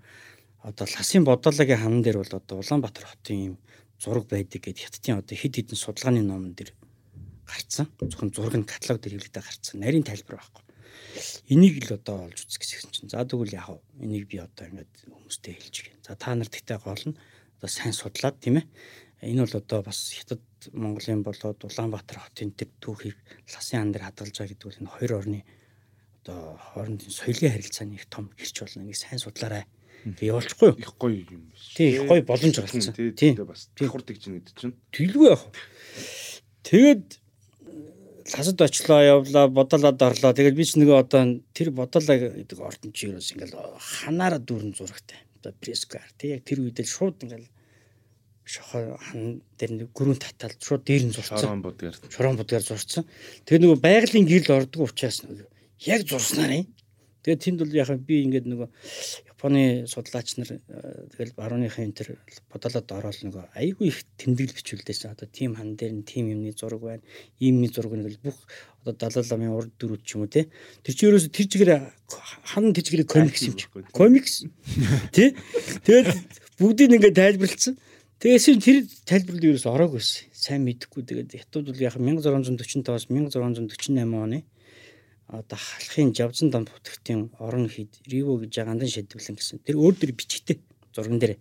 одоо 0.63 0.87
ласын 0.87 1.25
бодоологийн 1.25 1.81
хан 1.81 2.03
дээр 2.03 2.21
бол 2.21 2.35
одоо 2.37 2.57
Улаанбаатар 2.61 3.07
хотын 3.09 3.39
юм 3.55 3.57
зураг 3.99 4.29
байдаг 4.29 4.61
гэд 4.61 4.79
хятадын 4.79 5.21
одоо 5.21 5.37
хэд 5.37 5.55
хэдэн 5.57 5.79
судалгааны 5.79 6.21
номон 6.21 6.53
дээр 6.53 6.73
гарцсан. 7.49 7.89
Зөвхөн 8.01 8.65
нь 8.65 8.69
каталог 8.69 9.01
дээр 9.01 9.17
хэвлэгдээ 9.17 9.45
гарцсан. 9.45 9.81
Нарийн 9.81 10.05
тайлбар 10.05 10.41
байхгүй. 10.41 10.65
Энийг 11.49 11.81
л 11.89 11.97
одоо 11.97 12.29
олж 12.29 12.45
үзэх 12.45 12.61
гэсэн 12.61 12.93
чинь. 12.93 13.11
За 13.11 13.25
тэгвэл 13.25 13.57
яах 13.57 13.73
вэ? 13.73 14.05
Энийг 14.05 14.29
би 14.29 14.37
одоо 14.39 14.69
ингээд 14.69 14.93
хүмүүстэй 15.09 15.55
хэлж 15.57 15.77
гин. 15.81 15.97
За 16.05 16.15
та 16.15 16.37
нар 16.37 16.49
тэгтээ 16.49 16.79
гол 16.85 17.05
нь 17.09 17.17
одоо 17.57 17.69
сайн 17.69 17.97
судлаад 17.97 18.37
тийм 18.41 18.61
ээ. 18.61 18.67
Энэ 19.25 19.45
бол 19.45 19.57
одоо 19.61 19.81
бас 19.83 20.13
хятад 20.13 20.45
Монголын 20.73 21.25
болоод 21.25 21.61
Улаанбаатар 21.65 22.21
хотын 22.21 22.53
тэр 22.53 22.69
түүхийг 22.81 23.17
ласын 23.49 23.81
хан 23.81 23.93
дээр 23.93 24.07
хадгалж 24.09 24.37
байгаа 24.37 24.53
гэдэг 24.53 24.69
бол 24.69 24.81
энэ 24.81 24.95
хоёр 24.97 25.13
орны 25.21 25.41
одоо 26.21 26.41
хоорондын 26.57 27.13
соёлын 27.13 27.53
харилцааны 27.53 27.95
их 27.97 28.07
том 28.09 28.33
хэрч 28.37 28.57
болно. 28.61 28.85
Энийг 28.85 28.97
сайн 28.97 29.21
судлаарай 29.21 29.65
Тэг 30.05 30.26
явуулчихгүй 30.32 30.68
юу? 30.72 30.78
их 30.80 30.92
гоё 30.96 31.20
юм 31.28 31.42
биш. 31.53 31.74
Тийм 31.76 31.90
их 31.94 32.09
гоё 32.09 32.22
боломж 32.24 32.57
гарцсан. 32.57 32.94
Тийм. 33.16 33.34
бас 33.44 33.68
давхардаг 33.76 34.16
чинь 34.16 34.40
гэдэг 34.40 34.55
чинь. 34.57 34.76
Тэлгүй 34.92 35.28
яах 35.28 35.44
вэ? 35.44 35.53
Тэгээд 36.64 37.07
ласад 38.32 38.61
очлоо 38.62 39.01
явлаа 39.03 39.48
бодолоод 39.48 40.01
орлоо. 40.03 40.32
Тэгээд 40.32 40.57
би 40.57 40.64
ч 40.64 40.80
нөгөө 40.80 40.96
одоо 41.05 41.22
тэр 41.53 41.68
бодолоо 41.74 42.16
гэдэг 42.16 42.59
ордон 42.61 42.92
чи 42.92 43.11
юус 43.11 43.32
ингээл 43.34 43.57
ханаараа 43.76 44.40
дүүрэн 44.40 44.72
зурагтай. 44.72 45.20
Одоо 45.40 45.53
прескар 45.61 46.05
тий 46.16 46.32
яг 46.36 46.44
тэр 46.46 46.64
үедээ 46.64 46.86
шууд 46.86 47.20
ингээл 47.24 47.48
шохоо 48.44 48.98
хан 48.98 49.42
дээр 49.59 49.72
нэг 49.84 49.88
гүрэн 49.94 50.18
татаад 50.18 50.59
шууд 50.59 50.82
дээр 50.84 51.11
нь 51.11 51.14
зурцсан. 51.14 51.38
Шорон 51.38 51.62
будгаар. 51.62 51.96
Шорон 52.11 52.36
будгаар 52.36 52.64
зурцсан. 52.64 53.05
Тэгээд 53.46 53.62
нөгөө 53.64 53.78
байгалийн 53.78 54.26
гэрэл 54.26 54.59
ордог 54.64 54.90
учраас 54.90 55.22
нөгөө 55.22 55.46
яг 55.86 56.01
зурснаар 56.07 56.53
юм. 56.64 56.66
Тэгээд 57.22 57.44
тэнд 57.44 57.59
бол 57.62 57.78
яхаа 57.78 57.98
би 58.01 58.24
ингээд 58.26 58.46
нөгөө 58.51 58.68
Японы 59.41 59.88
судлаач 59.88 60.36
нар 60.36 60.53
э, 60.53 61.09
тэгэл 61.16 61.32
барууныхын 61.32 61.88
энэ 61.88 61.97
төр 61.97 62.09
бодолоод 62.53 62.93
ороод 62.93 63.24
нөгөө 63.24 63.57
айгүй 63.57 63.88
их 63.88 64.05
тэмдэглэл 64.20 64.53
бичүүлдээс 64.53 65.09
одоо 65.09 65.24
тим 65.32 65.57
хан 65.57 65.80
дээр 65.80 65.97
нь 65.97 66.05
тим 66.05 66.28
юмны 66.28 66.53
зураг 66.53 66.84
байна. 66.84 67.01
Иймний 67.41 67.72
зураг 67.72 67.97
нь 67.97 68.05
бүх 68.20 68.36
одоо 68.84 68.93
Далай 69.01 69.24
ламын 69.24 69.57
урд 69.57 69.72
дөрүүд 69.80 70.05
ч 70.05 70.20
юм 70.20 70.28
уу 70.28 70.28
те. 70.28 70.53
Тэр 70.84 70.93
чи 70.93 71.09
ерөөсө 71.09 71.32
тэр 71.32 71.49
чигээр 71.49 71.72
хан 72.53 72.68
тэр 72.76 72.84
чигээр 72.84 73.09
комикс 73.09 73.49
юм 73.49 73.57
чи. 73.57 73.64
Комикс. 73.97 74.45
Тэ. 75.16 75.32
Тэгээд 75.88 76.09
бүгдийг 76.61 77.01
ингээд 77.01 77.16
тайлбарлалцсан. 77.16 77.80
Тэгээс 78.20 78.61
тэр 78.61 78.84
тайлбарлалд 79.09 79.57
ерөөсө 79.57 79.72
ороогүйсэн. 79.72 80.36
Сайн 80.36 80.68
мэдэхгүй 80.68 81.01
тэгээд 81.09 81.49
хятад 81.49 81.64
бол 81.64 81.80
яг 81.80 81.97
1645-аас 81.97 83.09
1648 83.09 84.05
оны 84.05 84.45
одоо 85.31 85.59
халахын 85.59 86.11
жавзан 86.14 86.51
дам 86.51 86.66
бүтгэгтийн 86.66 87.31
орон 87.39 87.68
хід 87.70 88.03
риво 88.11 88.37
гэж 88.43 88.66
гандан 88.66 88.91
шийдвэрлэн 88.91 89.37
гэсэн. 89.39 89.62
Тэр 89.62 89.78
өөр 89.78 89.95
дөр 89.95 90.12
бичгтэй 90.12 90.59
зурган 90.95 91.18
дээр. 91.22 91.39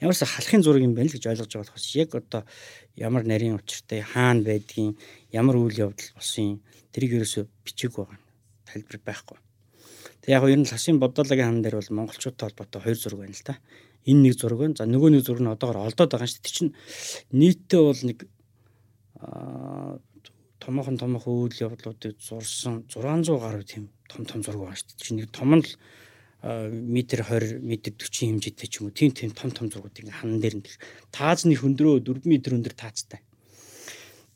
Ямарс 0.00 0.22
халахын 0.22 0.62
зураг 0.62 0.82
юм 0.86 0.94
байна 0.94 1.10
л 1.10 1.16
гэж 1.18 1.26
ойлгож 1.26 1.50
байгаа 1.50 1.66
болохоос 1.66 1.86
яг 1.98 2.14
одоо 2.14 2.42
ямар 2.94 3.26
нарийн 3.26 3.58
учиртай 3.58 4.06
хаана 4.06 4.46
байдгийн 4.46 4.94
ямар 5.34 5.58
үйл 5.58 5.90
явдал 5.90 6.14
болсон 6.14 6.62
тэрийг 6.94 7.18
ерөөсө 7.18 7.46
бичиг 7.66 7.98
байгаа. 7.98 8.18
Тайлбар 8.70 9.00
байхгүй. 9.02 9.38
Тэг 10.22 10.30
яг 10.30 10.46
ер 10.46 10.60
нь 10.62 10.70
ласын 10.70 11.02
бодоологийн 11.02 11.48
хан 11.50 11.62
дээр 11.62 11.76
бол 11.82 11.90
монголчуудтай 11.90 12.48
холбоотой 12.48 12.80
хоёр 12.86 12.98
зураг 12.98 13.20
байна 13.26 13.34
л 13.34 13.42
та. 13.42 13.58
Энэ 14.06 14.22
нэг 14.30 14.34
зураг 14.38 14.58
байна. 14.62 14.78
За 14.78 14.86
нөгөө 14.86 15.10
нэг 15.10 15.22
зураг 15.26 15.42
нь 15.42 15.50
одоогор 15.50 15.82
олдоод 15.82 16.10
байгаа 16.14 16.30
шүү 16.30 16.38
дээ. 16.38 16.46
Тэр 16.46 16.54
чинь 16.54 16.72
нийтдээ 17.34 17.82
бол 17.82 18.02
нэг 18.06 18.18
томоохон 20.64 20.96
томоохон 20.96 21.44
үйл 21.44 21.62
явдлуудыг 21.68 22.16
зурсан 22.18 22.88
600 22.88 23.36
гаруй 23.36 23.64
тийм 23.68 23.92
том 24.08 24.24
том 24.24 24.40
зураг 24.40 24.60
байгаа 24.64 24.80
шүү 24.80 24.88
дээ. 24.88 25.04
Чи 25.04 25.12
нэг 25.14 25.28
том 25.28 25.52
нь 25.52 25.64
л 25.64 25.76
метр 26.44 27.20
20 27.20 27.60
метр 27.60 27.92
40 27.92 28.40
хэмжээтэй 28.40 28.68
ч 28.68 28.80
юм 28.80 28.88
уу 28.88 28.96
тийм 28.96 29.12
тийм 29.12 29.30
том 29.36 29.52
том 29.52 29.68
зургууд 29.68 29.96
ингээ 29.96 30.20
хан 30.20 30.40
дээр 30.40 30.56
нь 30.60 30.66
таазны 31.12 31.56
хөндрөө 31.56 32.04
4 32.04 32.24
м 32.24 32.32
өндөр 32.36 32.74
таацтай. 32.76 33.20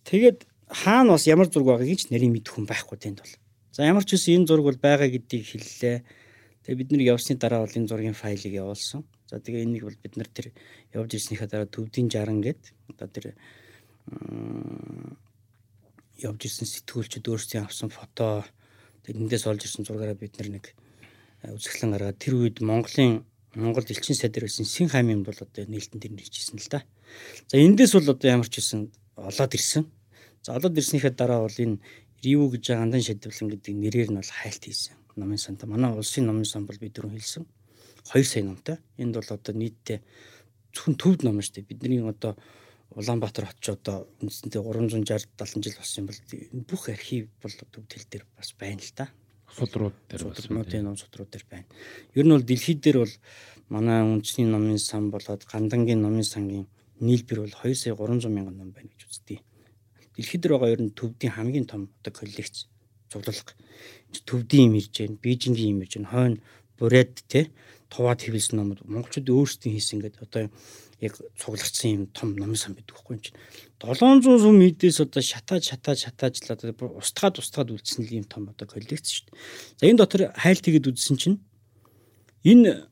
Тэгээд 0.08 0.44
хаана 0.68 1.16
бас 1.16 1.24
ямар 1.28 1.48
зураг 1.48 1.80
байгааг 1.80 2.00
ч 2.00 2.12
нарийн 2.12 2.32
мэдэх 2.32 2.52
хүн 2.56 2.68
байхгүй 2.68 2.96
тэнд 2.96 3.20
бол. 3.20 3.34
За 3.72 3.84
ямар 3.84 4.04
ч 4.04 4.16
үсэн 4.16 4.40
энэ 4.40 4.48
зураг 4.48 4.64
бол 4.68 4.80
байгаа 4.80 5.08
гэдгийг 5.08 5.44
хэллээ. 5.48 5.96
Тэгээ 6.64 6.80
бид 6.80 6.90
нар 6.92 7.04
явсны 7.12 7.36
дараа 7.36 7.64
бол 7.64 7.76
энэ 7.76 7.88
зургийн 7.88 8.16
файлыг 8.16 8.52
явуулсан. 8.52 9.04
За 9.28 9.36
тэгээ 9.40 9.64
энийг 9.68 9.84
бол 9.84 10.00
бид 10.00 10.16
нар 10.16 10.28
тэр 10.32 10.52
явж 10.96 11.12
ирснийхаа 11.12 11.48
дараа 11.48 11.68
төвдийн 11.68 12.08
60 12.08 12.40
гээд 12.40 12.62
одоо 12.96 13.08
тэр 13.12 13.36
явж 16.18 16.40
ирсэн 16.50 16.66
сэтгүүлчд 16.66 17.24
өөрсдийн 17.30 17.64
авсан 17.64 17.90
фото 17.94 18.44
тэндээс 19.06 19.46
олж 19.46 19.62
ирсэн 19.64 19.86
зургаараа 19.86 20.18
бид 20.18 20.34
нэг 20.42 20.74
үзэсгэлэн 21.46 21.94
гаргаад 21.94 22.18
тэр 22.18 22.34
үед 22.34 22.58
Монголын 22.58 23.22
Монгол 23.54 23.86
элчин 23.86 24.14
сайд 24.18 24.34
дээр 24.34 24.46
байсан 24.50 24.66
Син 24.66 24.88
хаймын 24.90 25.22
бол 25.24 25.38
одоо 25.38 25.64
нээлтэн 25.64 26.00
дээр 26.02 26.14
нэрчсэн 26.14 26.58
л 26.58 26.68
да. 26.70 26.82
За 27.48 27.56
эндээс 27.56 27.94
бол 27.94 28.10
одоо 28.10 28.28
ямар 28.28 28.48
ч 28.50 28.60
хэлсэн 28.60 28.90
олоод 29.16 29.54
ирсэн. 29.54 29.86
За 30.42 30.54
олоод 30.58 30.76
ирснийхээ 30.76 31.14
дараа 31.16 31.46
бол 31.46 31.58
энэ 31.58 31.78
Риву 32.22 32.50
гэж 32.50 32.74
андан 32.74 33.00
шийдвэрлэн 33.00 33.48
гэдэг 33.54 33.74
нэрээр 33.78 34.10
нь 34.10 34.18
бол 34.18 34.34
хайлт 34.42 34.62
хийсэн. 34.66 34.98
Номын 35.16 35.38
санта 35.38 35.66
манай 35.66 35.94
улсын 35.94 36.26
номын 36.26 36.44
сан 36.44 36.66
бол 36.66 36.78
бид 36.78 36.92
дөрөв 36.92 37.14
хэлсэн. 37.14 37.46
2 38.10 38.24
сая 38.26 38.42
номтой. 38.42 38.76
Энд 38.98 39.14
бол 39.14 39.30
одоо 39.30 39.54
нийтдээ 39.54 40.02
зөвхөн 40.74 40.94
төвд 40.98 41.20
ном 41.22 41.40
шүү 41.40 41.62
дээ. 41.62 41.70
Бидний 41.70 42.02
одоо 42.02 42.34
Улаанбаатар 42.96 43.46
хот 43.46 43.60
ч 43.60 43.72
одоо 43.76 44.08
үндсэндээ 44.24 44.62
360 44.64 45.28
70 45.36 45.64
жил 45.64 45.76
болсон 45.76 45.98
юм 46.00 46.08
бол 46.08 46.20
бүх 46.64 46.88
архив 46.88 47.28
бол 47.42 47.52
төвд 47.52 47.90
хэл 47.92 48.08
дээр 48.08 48.24
бас 48.36 48.54
байна 48.56 48.80
л 48.80 48.92
да. 48.96 49.06
судрууд 49.52 49.96
дээр 50.08 50.24
бас 50.24 50.36
Судруудын 50.40 50.84
ном 50.84 50.96
судрууд 50.96 51.30
дээр 51.30 51.46
байна. 51.50 51.66
Ер 52.14 52.24
нь 52.24 52.32
бол 52.32 52.42
дэлхийд 52.48 52.80
дээр 52.80 52.98
бол 53.04 53.14
манай 53.68 54.00
үндэсний 54.04 54.48
номын 54.48 54.80
сан 54.80 55.10
болоод 55.12 55.44
Гандангийн 55.44 56.00
номын 56.00 56.24
сангийн 56.24 56.66
нийлбэр 57.00 57.44
бол 57.44 57.54
2 57.62 57.74
сая 57.76 57.94
300 57.94 58.32
мянган 58.32 58.56
ном 58.56 58.70
байна 58.72 58.88
гэж 58.88 59.04
үздэг. 59.04 59.40
Дэлхийд 60.16 60.42
дээр 60.42 60.54
байгаа 60.56 60.72
ер 60.72 60.82
нь 60.82 60.96
төвдийн 60.96 61.32
хамгийн 61.36 61.66
том 61.68 61.92
одоо 62.00 62.12
коллекц 62.12 62.66
цуглалга. 63.12 63.52
Төвдийн 64.24 64.72
юм 64.72 64.78
ирж 64.80 64.94
байна, 64.96 65.20
Бээжингийн 65.20 65.76
юм 65.76 65.82
ирж 65.84 65.96
байна, 65.96 66.12
хойно 66.12 66.38
Буряд 66.78 67.24
те 67.26 67.50
туваад 67.90 68.22
хэвлсэн 68.22 68.56
номууд 68.58 68.86
монголчууд 68.86 69.28
өөрсдөө 69.28 69.70
хийсэн 69.72 69.98
гэдэг 69.98 70.22
одоо 70.22 70.44
яг 71.00 71.14
цуглардсан 71.38 71.90
юм 71.90 72.04
том 72.10 72.34
номын 72.34 72.58
сан 72.58 72.74
байдаг 72.74 72.98
хгүй 72.98 73.16
юм 73.16 73.22
чинь 73.22 73.38
700 73.78 74.42
сүм 74.42 74.58
мэдээс 74.58 74.98
одоо 75.06 75.22
шатааж 75.22 75.62
шатааж 75.70 75.98
шатаажлаад 76.02 76.60
устгаад 76.98 77.38
устгаад 77.38 77.70
үлдсэн 77.70 78.02
л 78.02 78.18
юм 78.18 78.26
том 78.26 78.50
одоо 78.50 78.66
коллекц 78.66 79.06
шүү 79.06 79.30
дээ. 79.30 79.38
За 79.78 79.86
энэ 79.86 80.00
дотор 80.02 80.20
хайлт 80.34 80.64
хийгээд 80.66 80.90
үзсэн 80.90 81.16
чинь 81.22 81.38
энэ 82.42 82.90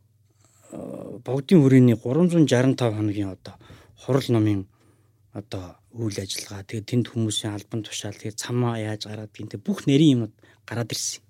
э, 0.71 1.19
богдын 1.27 1.67
хүрээний 1.67 1.99
365 1.99 2.79
хоногийн 2.79 3.35
одоо 3.35 3.59
хурал 3.99 4.27
номын 4.31 4.71
одоо 5.35 5.75
үйл 5.91 6.15
ажиллагаа 6.15 6.63
тэгээ 6.63 6.87
тэнд 6.87 7.07
хүмүүсийн 7.11 7.59
албан 7.59 7.83
тушаал 7.83 8.15
тэгээ 8.15 8.39
цамаа 8.39 8.79
яаж 8.79 9.11
гараад 9.11 9.35
гинтэй 9.35 9.59
бүх 9.59 9.91
нэрийн 9.91 10.31
юмуд 10.31 10.35
гараад 10.63 10.95
ирсэн. 10.95 11.27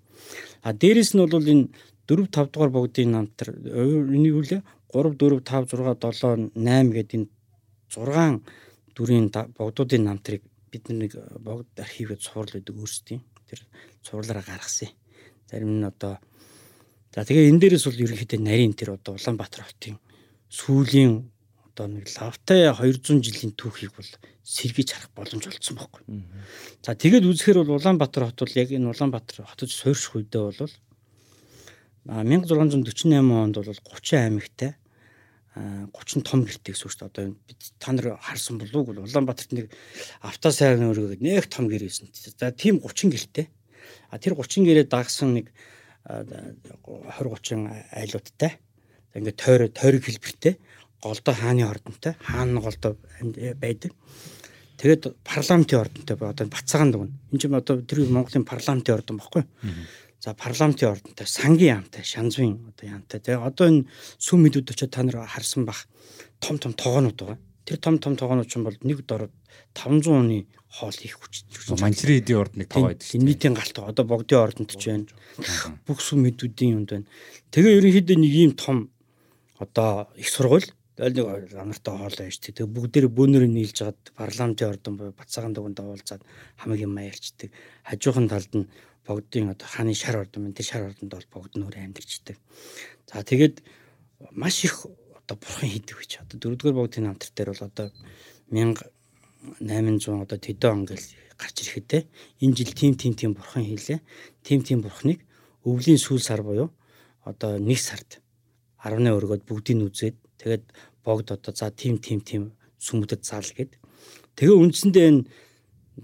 А 0.61 0.77
дээрэс 0.77 1.17
нь 1.17 1.25
бол 1.25 1.41
энэ 1.41 1.73
4 2.05 2.29
5 2.29 2.53
дугаар 2.53 2.71
богдын 2.71 3.11
намтар 3.11 3.49
энэ 3.51 4.29
юу 4.29 4.45
лээ 4.45 4.61
3 4.93 5.17
4 5.17 5.41
5 5.41 5.73
6 5.73 6.11
7 6.21 6.51
8 6.55 6.91
гэдэг 6.95 7.15
энэ 7.17 7.29
6 7.91 8.41
дүрийн 8.95 9.27
богдуудын 9.31 10.03
намтрыг 10.03 10.41
бид 10.71 10.89
нэг 10.89 11.15
богд 11.39 11.69
архивэд 11.77 12.21
цуврал 12.21 12.51
гэдэг 12.51 12.75
өөрсдийн 12.75 13.21
тэр 13.47 13.61
цувралаараа 14.03 14.43
гаргасан. 14.43 14.91
Зарим 15.49 15.79
нь 15.79 15.87
одоо 15.87 16.19
за 17.13 17.23
тэгээ 17.23 17.49
энэ 17.51 17.61
дээрээс 17.61 17.85
бол 17.87 18.03
ерөнхийдөө 18.03 18.39
нарийн 18.41 18.73
тэр 18.75 18.99
одоо 18.99 19.15
Улаанбаатар 19.15 19.63
хотын 19.63 19.95
сүүлийн 20.51 21.31
одоо 21.71 21.87
нэг 21.87 22.09
лавтай 22.09 22.67
200 22.73 23.21
жилийн 23.21 23.53
түүхийг 23.55 23.93
бол 23.95 24.11
сэргийж 24.43 24.89
харах 24.91 25.11
боломж 25.15 25.45
олдсон 25.47 25.75
байхгүй. 25.77 26.03
За 26.83 26.95
тэгээд 26.97 27.27
үзэхээр 27.27 27.63
бол 27.63 27.77
Улаанбаатар 27.79 28.27
хот 28.27 28.39
бол 28.43 28.59
яг 28.59 28.69
энэ 28.73 28.91
Улаанбаатар 28.91 29.45
хотод 29.45 29.71
суурьших 29.71 30.15
үедээ 30.17 30.41
бол 30.41 30.73
1648 32.07 33.13
онд 33.13 33.55
бол 33.59 33.67
30 33.67 34.17
аймагтай 34.17 34.75
30 35.57 36.23
том 36.23 36.45
гэртэй 36.45 36.73
гэсэн 36.73 36.85
үг 36.87 36.93
шүү 36.93 37.01
дээ. 37.01 37.09
Одоо 37.09 37.25
бид 37.47 37.61
та 37.81 37.91
нар 37.91 38.17
харсан 38.21 38.57
болов 38.61 38.87
уу? 38.87 39.03
Улаанбаатарт 39.03 39.51
нэг 39.53 39.73
авто 40.21 40.51
сайрны 40.51 40.91
өргөг 40.91 41.21
нэг 41.21 41.49
том 41.49 41.67
гэр 41.67 41.87
байсан. 41.87 42.09
За 42.13 42.51
тийм 42.51 42.79
30 42.79 43.11
гэртэй. 43.11 43.49
А 44.11 44.19
тэр 44.21 44.37
30 44.37 44.67
гэрээ 44.69 44.85
дагсан 44.85 45.33
нэг 45.33 45.51
20 46.05 46.61
30 46.85 47.73
айлуудтай. 47.91 48.61
Ингээд 49.17 49.41
тойр 49.41 49.61
тойрог 49.73 50.03
хэлбэртэй 50.05 50.59
голдоо 51.01 51.33
хааны 51.33 51.65
ордонтой 51.65 52.13
хаан 52.21 52.59
голдоо 52.61 52.97
байдаг. 53.57 53.91
Тэгээд 54.77 55.17
парламентын 55.25 55.79
ордонтой 55.81 56.15
одоо 56.15 56.47
бацаагаан 56.47 56.91
дугна. 56.91 57.13
Энд 57.33 57.41
чинь 57.41 57.55
одоо 57.55 57.81
тэр 57.81 58.05
Монголын 58.05 58.45
парламентын 58.45 58.93
ордон 58.93 59.17
баггүй. 59.17 59.43
За 60.27 60.33
парламентын 60.35 60.91
ордонтой 60.91 61.23
сангийн 61.23 61.79
яамтай 61.79 62.03
шанзвын 62.03 62.59
одоо 62.67 62.83
яамтай. 62.83 63.23
Тэгээ 63.23 63.47
одоо 63.47 63.65
энэ 63.71 63.87
сүм 64.19 64.43
мэдүүд 64.43 64.75
очиод 64.75 64.91
та 64.91 64.99
нар 65.07 65.23
харсан 65.23 65.63
бах 65.63 65.87
том 66.43 66.59
том 66.59 66.75
тогоонууд 66.75 67.15
байгаа. 67.15 67.39
Тэр 67.63 67.79
том 67.79 67.95
том 67.95 68.19
тогоонууд 68.19 68.51
ч 68.51 68.59
бол 68.59 68.75
нэг 68.83 69.07
дор 69.07 69.31
500 69.71 70.11
оны 70.11 70.51
хоол 70.67 70.99
их 70.99 71.15
хүч. 71.15 71.47
Манчрын 71.79 72.19
эдийн 72.19 72.43
ордныг 72.43 72.67
тоо 72.67 72.91
байдаг. 72.91 73.07
Энэ 73.07 73.23
нийтийн 73.23 73.55
галт 73.55 73.79
одоо 73.79 74.03
богдын 74.03 74.43
ордонд 74.43 74.75
ч 74.75 74.91
байна. 74.91 75.07
Бүх 75.87 76.03
сүм 76.03 76.27
мэдүүдийн 76.27 76.75
юмд 76.75 76.91
байна. 76.91 77.07
Тэгээ 77.55 77.79
ерөнхийдөө 77.79 78.17
нэг 78.19 78.33
ийм 78.35 78.51
том 78.59 78.91
одоо 79.63 80.11
их 80.19 80.27
сургууль 80.27 80.67
Тэгэл 80.97 81.13
нэг 81.13 81.53
анартай 81.53 81.93
хоол 81.93 82.15
байж 82.17 82.41
тэг. 82.41 82.65
Бүгдээр 82.65 83.05
бөөнөр 83.13 83.45
нийлж 83.45 83.85
жаад 83.85 84.01
парламентын 84.17 84.73
ордон 84.73 84.97
буюу 84.97 85.13
Бацаагаан 85.13 85.53
дугуйнд 85.53 85.77
уулзаад 85.77 86.25
хамаг 86.57 86.81
юм 86.81 86.97
аяльчдаг. 86.97 87.53
Хажуухан 87.85 88.25
талд 88.25 88.49
нь 88.57 88.65
богдын 89.07 89.55
одоо 89.55 89.67
хааны 89.67 89.95
шар 89.95 90.19
ордон 90.19 90.43
мэн 90.43 90.53
тэр 90.53 90.67
шар 90.67 90.83
ордонд 90.91 91.11
бол 91.15 91.27
богд 91.31 91.55
нөр 91.55 91.73
амьдэрчдэг. 91.79 92.37
За 93.07 93.23
тэгээд 93.23 93.63
маш 94.35 94.67
их 94.67 94.85
одоо 95.15 95.35
бурхан 95.39 95.69
хийдэг 95.71 95.95
гэж. 95.95 96.11
Одоо 96.27 96.37
дөрөвдүгээр 96.37 96.75
богдын 96.75 97.03
намтар 97.07 97.31
дээр 97.31 97.49
бол 97.55 97.63
одоо 97.63 97.87
1800 98.51 100.27
одоо 100.27 100.37
тэдэн 100.37 100.71
он 100.75 100.85
гэл 100.85 101.07
гарч 101.39 101.55
ирэхдээ 101.63 102.03
энэ 102.43 102.55
жил 102.55 102.71
тим 102.75 102.93
тим 102.99 103.13
тим 103.15 103.31
бурхан 103.33 103.63
хийлээ. 103.63 104.03
Тим 104.43 104.59
тим 104.67 104.83
бурханыг 104.83 105.23
өвлийн 105.63 105.97
сүүл 105.97 106.19
сар 106.19 106.43
буюу 106.43 106.69
одоо 107.23 107.55
нэг 107.57 107.79
сард 107.79 108.19
10-ны 108.83 109.09
өргөд 109.15 109.47
бүгдийг 109.47 109.87
үзээд 109.87 110.17
Тэгээд 110.37 110.63
богд 111.03 111.31
одоо 111.31 111.53
за 111.53 111.71
тим 111.71 111.97
тим 111.97 112.21
тим 112.21 112.53
сүмүүдэд 112.79 113.25
заал 113.25 113.49
гээд. 113.57 113.73
Тэгээ 114.37 114.53
үндсэндээ 114.53 115.05
энэ 115.09 115.25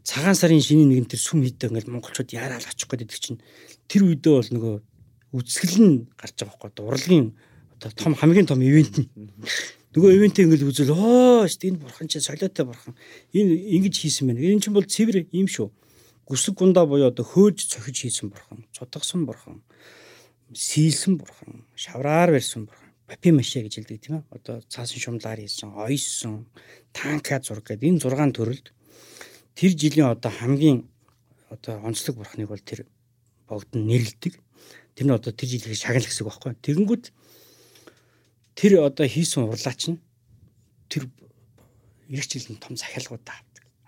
цагаан 0.01 0.33
сарын 0.33 0.63
шинийн 0.63 0.89
нэгэн 0.89 1.09
тэр 1.13 1.21
сүм 1.21 1.45
хийдэг 1.45 1.69
ингээл 1.69 1.93
монголчууд 1.93 2.33
яарал 2.33 2.65
очих 2.65 2.89
гэдэг 2.89 3.13
чинь 3.13 3.43
тэр 3.85 4.09
үедээ 4.09 4.33
бол 4.33 4.49
нөгөө 4.57 4.75
үзэсгэлэн 5.37 5.85
нь 5.85 5.99
гарч 6.17 6.33
байгаа 6.41 6.49
байхгүй 6.57 6.69
одоо 6.73 6.85
урлагийн 6.89 7.27
одоо 7.77 7.89
том 7.93 8.13
хамгийн 8.17 8.49
том 8.49 8.61
ивент 8.65 8.97
нь. 8.97 9.09
Нөгөө 9.93 10.09
ивентээ 10.17 10.45
ингээл 10.49 10.69
үзэл 10.73 10.93
оо 10.97 11.45
шүү 11.45 11.59
дээ 11.61 11.69
энэ 11.77 11.81
бурхан 11.85 12.07
чинь 12.09 12.25
солиотой 12.25 12.65
бурхан. 12.65 12.97
Энэ 13.37 13.53
ингэж 13.77 13.95
хийсэн 14.01 14.25
байна. 14.29 14.41
Энэ 14.41 14.65
чинь 14.65 14.73
бол 14.73 14.89
цэвэр 14.89 15.29
юм 15.29 15.45
шүү. 15.45 15.69
Гүсэг 16.25 16.57
гундаа 16.57 16.89
буюу 16.89 17.13
одоо 17.13 17.21
хөөж 17.21 17.69
цохиж 17.69 18.09
хийсэн 18.09 18.33
бурхан 18.33 18.65
цутгсан 18.73 19.29
бурхан 19.29 19.61
сийлсэн 20.53 21.17
бурхан 21.21 21.65
шавраар 21.75 22.33
барьсан 22.33 22.65
бурхан 22.65 22.89
папи 23.05 23.29
маше 23.29 23.61
гэж 23.61 23.73
хэлдэг 23.77 23.99
тийм 24.01 24.15
ээ. 24.17 24.23
Одоо 24.31 24.61
цаасан 24.65 24.97
шумлаар 24.97 25.39
хийсэн, 25.41 25.75
ойсон, 25.75 26.47
танка 26.93 27.37
зураг 27.43 27.67
гэдэг. 27.67 27.89
Энэ 27.89 28.01
6 28.01 28.33
төрөлд 28.33 28.67
тэр 29.55 29.71
жилийн 29.77 30.13
одоо 30.13 30.31
хамгийн 30.31 30.87
одоо 31.49 31.79
онцлог 31.85 32.17
бурхныг 32.17 32.49
бол 32.49 32.59
тэр 32.59 32.85
богд 33.47 33.71
нь 33.75 33.85
нэрлдэг. 33.85 34.33
Тэр 34.95 35.05
нь 35.07 35.15
одоо 35.15 35.31
тэр 35.33 35.49
жилийн 35.49 35.77
шагнал 35.77 36.05
гэсэн 36.05 36.25
үг 36.25 36.29
байхгүй. 36.33 36.53
Тэгэнгүүт 36.61 37.05
тэр 38.57 38.71
одоо 38.81 39.05
хийсэн 39.05 39.45
урлаач 39.45 39.81
нь 39.93 40.01
тэр 40.89 41.09
ирэх 42.09 42.27
жилийн 42.29 42.57
том 42.57 42.77
захиалгууд 42.77 43.25
таа 43.25 43.41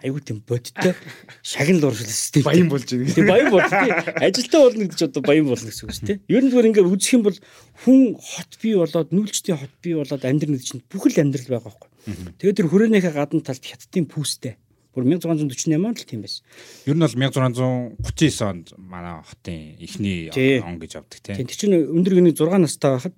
айгүй 0.06 0.22
тийм 0.22 0.40
бодтой 0.46 0.94
шагнал 1.42 1.90
уршил 1.90 2.10
систем 2.10 2.44
баян 2.44 2.70
болж 2.70 2.86
байна. 2.86 3.14
Тийм 3.16 3.26
баян 3.26 3.50
бол 3.50 3.64
тийм 3.64 3.94
ажилтаа 4.22 4.62
болно 4.62 4.82
гэдэг 4.86 4.98
чинь 5.00 5.10
одоо 5.10 5.24
баян 5.24 5.48
болно 5.50 5.70
гэсэн 5.72 5.86
үг 5.88 5.96
шүү 5.96 6.06
дээ. 6.06 6.20
Ер 6.30 6.44
нь 6.44 6.52
зүгээр 6.52 6.70
ингээд 6.70 6.92
үзэх 6.92 7.16
юм 7.16 7.24
бол 7.26 7.38
хүн 7.82 8.00
хот 8.20 8.52
бий 8.62 8.76
болоод 8.76 9.10
нүүлчтийн 9.16 9.58
хот 9.58 9.74
бий 9.82 9.96
болоод 9.98 10.24
амьдрал 10.28 10.54
гэдэг 10.54 10.68
чинь 10.68 10.84
бүх 10.86 11.06
л 11.10 11.16
амьдрал 11.16 11.50
байгаа 11.50 11.66
байхгүй. 11.72 11.90
Тэгээд 12.38 12.58
тэр 12.60 12.70
хүрээнийхээ 12.70 13.14
гадна 13.16 13.42
талд 13.42 13.64
хятадын 13.66 14.06
пүүстэй 14.06 14.54
бүр 14.96 15.04
1648 15.04 15.76
онд 15.76 16.00
л 16.00 16.08
тийм 16.08 16.24
байсан. 16.24 16.42
Ер 16.88 16.96
нь 16.96 17.04
бол 17.04 17.12
1639 17.12 18.48
онд 18.48 18.68
манай 18.80 19.20
хотын 19.28 19.76
эхний 19.84 20.32
он 20.64 20.80
гэж 20.80 21.04
авдаг 21.04 21.20
тийм. 21.20 21.44
Тэр 21.44 21.60
чинь 21.60 21.76
өндөр 21.76 22.16
гүний 22.16 22.34
6 22.34 22.64
настай 22.64 22.96
байхад 22.96 23.16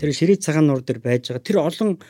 тэр 0.00 0.10
ширээ 0.16 0.40
цагаан 0.40 0.72
нуур 0.72 0.80
дээр 0.80 1.04
байж 1.04 1.28
байгаа. 1.28 1.44
Тэр 1.44 1.60
олон 1.60 2.00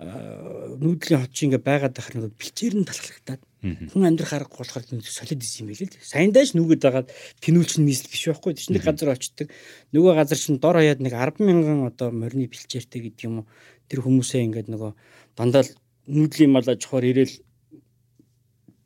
нүүдлийн 0.00 1.20
хот 1.20 1.34
чинь 1.36 1.52
ингээ 1.52 1.60
байгаад 1.60 1.92
байхад 1.92 2.16
нэг 2.16 2.32
бэлчээр 2.40 2.74
нь 2.80 2.88
талхлагтаад 2.88 3.42
хүн 3.60 4.08
амьдрах 4.08 4.32
арга 4.32 4.56
болохоор 4.56 4.88
солид 5.04 5.44
исэн 5.44 5.68
юм 5.68 5.76
билээ 5.76 5.92
л. 5.92 6.00
Саяндаач 6.00 6.56
нүгэд 6.56 6.80
байгаад 6.80 7.12
тэнүүлч 7.44 7.72
нь 7.76 7.84
нийслэл 7.84 8.08
биш 8.08 8.24
байхгүй. 8.32 8.56
Тэч 8.56 8.72
нэг 8.72 8.80
газар 8.80 9.12
очдөг. 9.12 9.52
Нөгөө 9.92 10.12
газар 10.16 10.40
чинь 10.40 10.56
дор 10.56 10.80
хаяад 10.80 11.04
нэг 11.04 11.12
10 11.12 11.44
мянган 11.44 11.84
одоо 11.84 12.08
морины 12.08 12.48
бэлчээртэй 12.48 13.12
гэдэг 13.12 13.28
юм 13.28 13.44
уу. 13.44 13.46
Тэр 13.92 14.00
хүмүүсээ 14.00 14.40
ингээд 14.48 14.72
нөгөө 14.72 14.92
дандаа 15.36 15.68
нүүдлийн 16.08 16.48
мал 16.48 16.64
аж 16.64 16.80
ахуйр 16.80 17.12
ирээл 17.12 17.36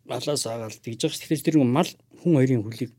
малаас 0.04 0.46
агаал 0.46 0.72
тэгж 0.72 1.00
байгаа 1.04 1.16
ш. 1.16 1.20
Тэгэхээр 1.24 1.44
тэр 1.44 1.56
мал 1.64 1.88
хүн 2.20 2.36
хоёрын 2.36 2.64
хөлийг 2.64 2.92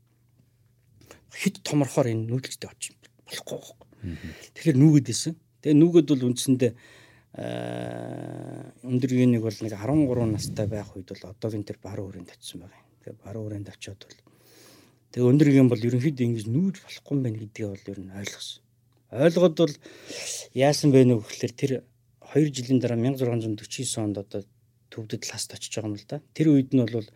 хит 1.36 1.62
томорхоор 1.62 2.10
энэ 2.10 2.26
нүүдэлтэй 2.26 2.70
очих 2.70 2.94
болохгүй 3.26 3.58
байхгүй. 3.58 3.86
Тэгэхээр 4.54 4.78
нүгэд 4.80 5.08
исэн. 5.10 5.34
Тэгээ 5.62 5.76
нүгэд 5.76 6.06
бол 6.10 6.26
үндсэндээ 6.30 6.72
өндөргийн 7.36 9.36
нэг 9.36 9.42
бол 9.44 9.58
нэг 9.60 9.72
13 9.76 10.32
настай 10.32 10.66
байх 10.66 10.96
үед 10.96 11.12
бол 11.12 11.36
одоогийн 11.36 11.68
тэр 11.68 11.76
баруун 11.84 12.08
хүрээнд 12.08 12.32
очсон 12.32 12.64
байгаа 12.64 12.80
юм. 12.80 12.88
Тэгээ 13.04 13.20
баруун 13.20 13.44
хүрээнд 13.44 13.68
очиод 13.76 14.00
бол 14.00 14.20
тэгээ 15.12 15.30
өндөргийн 15.30 15.68
бол 15.68 15.84
ерөнхийдөө 15.84 16.26
ингэж 16.32 16.46
нүүж 16.48 16.76
болохгүй 16.80 17.12
юм 17.12 17.20
байна 17.20 17.40
гэдгийг 17.44 17.68
бол 17.68 17.90
ер 17.92 18.00
нь 18.00 18.16
ойлгосон. 18.16 18.60
Ойлгоод 19.12 19.56
бол 19.60 19.74
яасан 20.56 20.88
бэ 20.96 21.04
нөх 21.04 21.28
гэхээр 21.28 21.52
тэр 21.52 21.72
2 22.32 22.56
жилийн 22.56 22.80
дараа 22.80 22.96
1649 22.96 24.00
онд 24.00 24.16
одоо 24.16 24.40
төвдөд 24.90 25.22
ласт 25.30 25.54
очиж 25.54 25.72
байгаа 25.74 25.90
юм 25.90 25.96
л 25.96 26.06
да. 26.08 26.20
Тэр 26.36 26.48
үед 26.54 26.70
нь 26.72 26.82
бол 26.82 27.08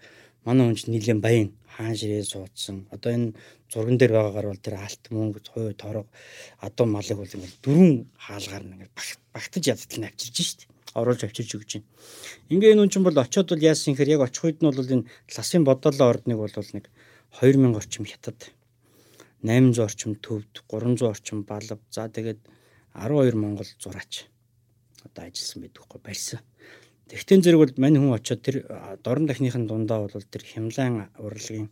манай 0.45 0.65
хүн 0.67 0.77
чинь 0.79 0.93
нэлээд 0.95 1.21
баян 1.21 1.49
хаан 1.69 1.97
ширээ 1.97 2.25
суудсан. 2.25 2.89
Одоо 2.95 3.11
энэ 3.13 3.29
зурган 3.69 3.97
дээр 3.99 4.13
байгаагаар 4.17 4.49
бол 4.51 4.65
тэр 4.65 4.77
алт 4.81 5.05
мөнгө, 5.13 5.41
хой, 5.53 5.75
торог, 5.75 6.09
адуу 6.65 6.87
малыг 6.87 7.17
бол 7.21 7.35
ингээд 7.37 7.61
дөрвөн 7.65 7.93
хаалгаар 8.17 8.65
нь 8.65 8.75
ингээд 8.75 8.95
багтаж 9.35 9.65
ядтал 9.69 10.01
нь 10.01 10.09
авчирж 10.09 10.37
шít. 10.41 10.61
Оруулж 10.97 11.23
авчирж 11.23 11.51
өгч 11.55 11.71
байна. 11.79 11.89
Ингээ 12.51 12.73
энэ 12.75 12.83
хүн 12.83 12.93
чинь 12.93 13.07
бол 13.07 13.19
очиод 13.21 13.49
бол 13.53 13.63
яасан 13.63 13.95
хэрэг 13.95 14.17
яг 14.19 14.27
очих 14.27 14.45
үед 14.45 14.59
нь 14.59 14.69
бол 14.69 14.81
энэ 14.81 15.07
ласын 15.31 15.63
бодолоо 15.63 16.09
ордныг 16.11 16.39
бол 16.41 16.51
нэг 16.51 16.85
2000 17.39 17.79
орчим 17.79 18.05
хятад 18.11 18.41
800 19.47 19.87
орчим 19.87 20.13
төвд 20.19 20.53
300 20.67 21.07
орчим 21.07 21.39
балав 21.47 21.79
за 21.95 22.11
тэгээд 22.11 22.41
12 22.93 23.39
монгол 23.39 23.71
зураач 23.79 24.27
одоо 25.07 25.25
ажилласан 25.25 25.63
байдаг 25.63 25.83
хгүй 25.87 26.01
барьсан. 26.03 26.41
Тэгтэн 27.11 27.43
зэрэг 27.43 27.59
бол 27.59 27.75
мань 27.83 27.99
хүн 27.99 28.15
очиод 28.15 28.41
тэр 28.47 28.57
дорн 29.03 29.27
дахныхын 29.27 29.67
дундаа 29.67 30.07
бол 30.07 30.15
тэр 30.15 30.43
хямлан 30.47 31.11
урлагийн 31.19 31.67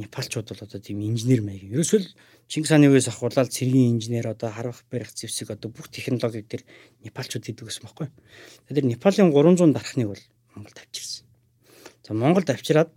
Непалчууд 0.00 0.48
бол 0.48 0.64
одоо 0.64 0.80
тийм 0.80 1.04
инженер 1.04 1.44
маяг. 1.44 1.68
Ерөөсөл 1.68 2.08
Чингис 2.48 2.72
хааны 2.72 2.88
үеэс 2.88 3.12
ахуулаад 3.12 3.52
цэргийн 3.52 4.00
инженер 4.00 4.32
одоо 4.32 4.48
харвах 4.48 4.80
барих 4.88 5.12
зэвсэг 5.12 5.52
одоо 5.52 5.68
бүх 5.68 5.92
технологиг 5.92 6.48
тэр 6.48 6.64
Непалчууд 7.04 7.44
хийдэг 7.44 7.68
гэсэн 7.68 7.84
байхгүй. 7.84 8.08
Тэр 8.72 8.84
Непалийн 8.88 9.28
300 9.28 9.76
дарахныг 9.76 10.08
бол 10.08 10.24
Монголд 10.56 10.78
авчирсан. 10.80 11.26
За 12.06 12.14
Монголд 12.14 12.48
авчираад 12.48 12.90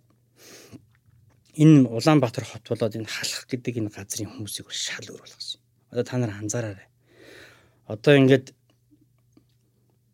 энэ 1.59 1.91
Улаанбаатар 1.91 2.47
хот 2.47 2.63
болоод 2.71 2.95
энэ 2.95 3.11
халах 3.11 3.43
гэдэг 3.51 3.83
энэ 3.83 3.91
газрын 3.91 4.31
хүмүүсийг 4.31 4.63
бол 4.63 4.79
шал 4.79 5.11
өөр 5.11 5.27
болгосон. 5.27 5.59
Одоо 5.91 6.03
та 6.07 6.15
нар 6.15 6.31
анзаараарай. 6.39 6.87
Одоо 7.89 8.15
ингээд 8.15 8.55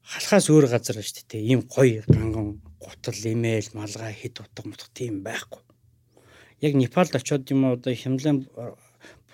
халахаас 0.06 0.50
өөр 0.54 0.70
газар 0.70 0.96
байна 1.02 1.10
шүү 1.10 1.26
дээ. 1.30 1.42
Ийм 1.50 1.62
гоё 1.66 2.06
ганган 2.06 2.62
гутал, 2.78 3.18
имэйл, 3.18 3.70
малгай, 3.74 4.14
хэд 4.14 4.46
утга 4.46 4.62
мутах 4.70 4.90
тийм 4.94 5.26
байхгүй. 5.26 5.62
Яг 6.62 6.74
Непалд 6.78 7.16
очиод 7.16 7.50
юм 7.50 7.66
одоо 7.74 7.94
Хямлын 7.94 8.46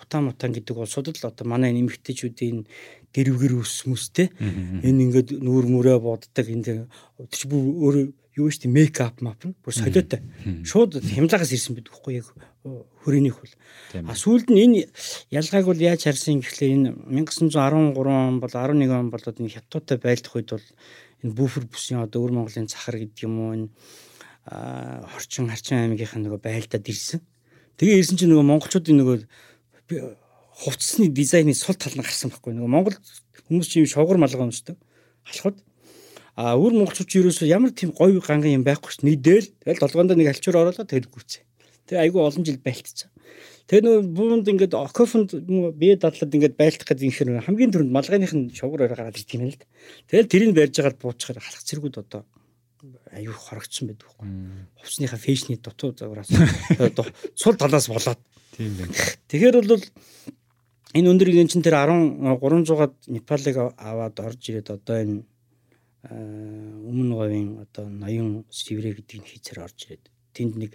Бутан 0.02 0.24
Мутан 0.26 0.52
гэдэг 0.52 0.76
улсуудад 0.76 1.16
л 1.20 1.28
одоо 1.30 1.46
манай 1.46 1.70
нэмэгтэйчүүдийн 1.72 2.66
дэрвгэр 3.14 3.54
ус 3.60 3.84
хүмүүстэй 3.84 4.32
энэ 4.82 5.02
ингээд 5.06 5.28
нүүр 5.38 5.64
мөрөө 5.70 5.98
боддог 6.02 6.46
энэ 6.48 6.64
тэр 6.64 7.46
бүр 7.46 7.62
өөр 7.86 7.96
юу 8.36 8.48
шүү 8.48 8.64
дээ 8.64 8.72
мейкап 8.72 9.20
мап 9.20 9.44
нь 9.44 9.52
бүр 9.60 9.74
солиотой. 9.76 10.24
Шууд 10.64 11.04
хямлагаас 11.04 11.52
ирсэн 11.52 11.76
байдаг 11.76 11.92
хгүй 11.92 12.24
яг 12.24 12.32
хөрөөнийх 13.04 13.36
бол. 13.36 13.54
А 14.08 14.16
сүүлд 14.16 14.48
нь 14.48 14.62
энэ 14.64 14.78
ялгааг 15.28 15.68
бол 15.68 15.76
яаж 15.76 16.08
харсан 16.08 16.40
гэхлээр 16.40 16.72
энэ 16.72 16.90
1913 17.12 17.52
он 18.08 18.40
бол 18.40 18.48
11 18.48 18.88
он 18.88 19.12
болоод 19.12 19.36
энэ 19.36 19.52
хятадтай 19.52 19.98
байлдах 20.00 20.32
үед 20.32 20.48
бол 20.48 20.68
энэ 21.20 21.36
буфер 21.36 21.64
бүсийн 21.68 22.00
одоо 22.00 22.24
өвөр 22.24 22.32
Монголын 22.32 22.72
цахар 22.72 22.96
гэдэг 23.04 23.20
юм 23.28 23.36
уу 23.36 23.52
энэ 23.52 23.68
хорчин 25.12 25.52
харчин 25.52 25.92
аймгийнх 25.92 26.16
нь 26.16 26.24
нөгөө 26.24 26.40
байлдаад 26.40 26.88
ирсэн. 26.88 27.20
Тэгээ 27.76 28.00
ирсэн 28.00 28.16
чинь 28.16 28.32
нөгөө 28.32 28.48
монголчуудын 28.48 28.96
нөгөө 28.96 29.16
хувцсны 30.56 31.12
дизайны 31.12 31.52
сул 31.52 31.76
тал 31.76 31.94
нь 31.94 32.02
гарсан 32.02 32.32
байхгүй 32.32 32.56
нөгөө 32.56 32.70
монгол 32.70 32.96
хүмүүс 33.48 33.68
чинь 33.68 33.86
шовгор 33.86 34.18
малгай 34.18 34.46
өмсдөг. 34.46 34.76
Халахад 35.22 35.62
А 36.32 36.56
өөр 36.56 36.72
монголчууд 36.80 37.12
ерөөсөө 37.12 37.48
ямар 37.48 37.76
тийм 37.76 37.92
гоё 37.92 38.20
ганган 38.24 38.56
юм 38.56 38.64
байхгүй 38.64 38.88
ш. 38.88 39.04
Нийдэл 39.04 39.52
тэгэл 39.60 39.84
долгоонд 39.84 40.16
нэг 40.16 40.32
альчуур 40.32 40.56
ороолаа 40.56 40.88
тэгэл 40.88 41.12
гүцээ. 41.12 41.44
Тэгээ 41.92 42.02
айгүй 42.08 42.20
олон 42.24 42.44
жил 42.48 42.56
байлтцсан. 42.64 43.12
Тэгээ 43.68 43.84
нөө 43.84 43.96
буунд 44.16 44.48
ингээд 44.48 44.72
окофонд 44.72 45.36
бие 45.76 46.00
дадлаад 46.00 46.32
ингээд 46.32 46.56
байлтах 46.56 46.88
гэдэг 46.88 47.04
юм 47.04 47.12
шиг 47.12 47.28
хамгийн 47.36 47.72
түрүүнд 47.72 47.92
малгайных 47.92 48.32
нь 48.32 48.48
шугар 48.48 48.88
орой 48.88 48.96
гараад 48.96 49.16
ирдэг 49.20 49.36
юм 49.36 49.52
л 49.52 49.60
да. 49.60 49.68
Тэгэл 50.08 50.32
тэрийг 50.32 50.52
барьж 50.56 50.74
агаад 50.80 50.96
буучгаар 50.96 51.36
халах 51.36 51.64
зэргүүд 51.68 51.96
одоо 52.00 52.24
аюу 53.12 53.36
хорогдсон 53.36 53.92
байдаг 53.92 54.08
байхгүй. 54.08 54.28
Хувцсныхаа 54.80 55.20
фэшний 55.20 55.58
дутуу 55.60 55.92
загвараас 55.92 56.32
сул 57.36 57.56
талаас 57.60 57.86
болоод. 57.86 58.20
Тийм 58.56 58.72
байна. 58.76 58.92
Тэгэхээр 59.28 59.56
бол 59.62 59.84
энэ 60.96 61.10
өндөр 61.12 61.30
гийн 61.30 61.48
чин 61.48 61.62
тэр 61.62 61.76
10 61.76 62.40
300-аад 62.40 62.94
Непалыг 63.08 63.56
аваад 63.78 64.16
орж 64.20 64.40
ирээд 64.48 64.68
одоо 64.74 64.96
энэ 64.96 65.22
өмнө 66.10 67.14
говийн 67.14 67.50
одоо 67.62 67.86
ноён 67.86 68.42
сиврэ 68.50 68.98
гэдгийг 68.98 69.22
хийцээр 69.22 69.62
орж 69.62 69.78
ирээд 69.86 70.04
тэнд 70.34 70.54
нэг 70.58 70.72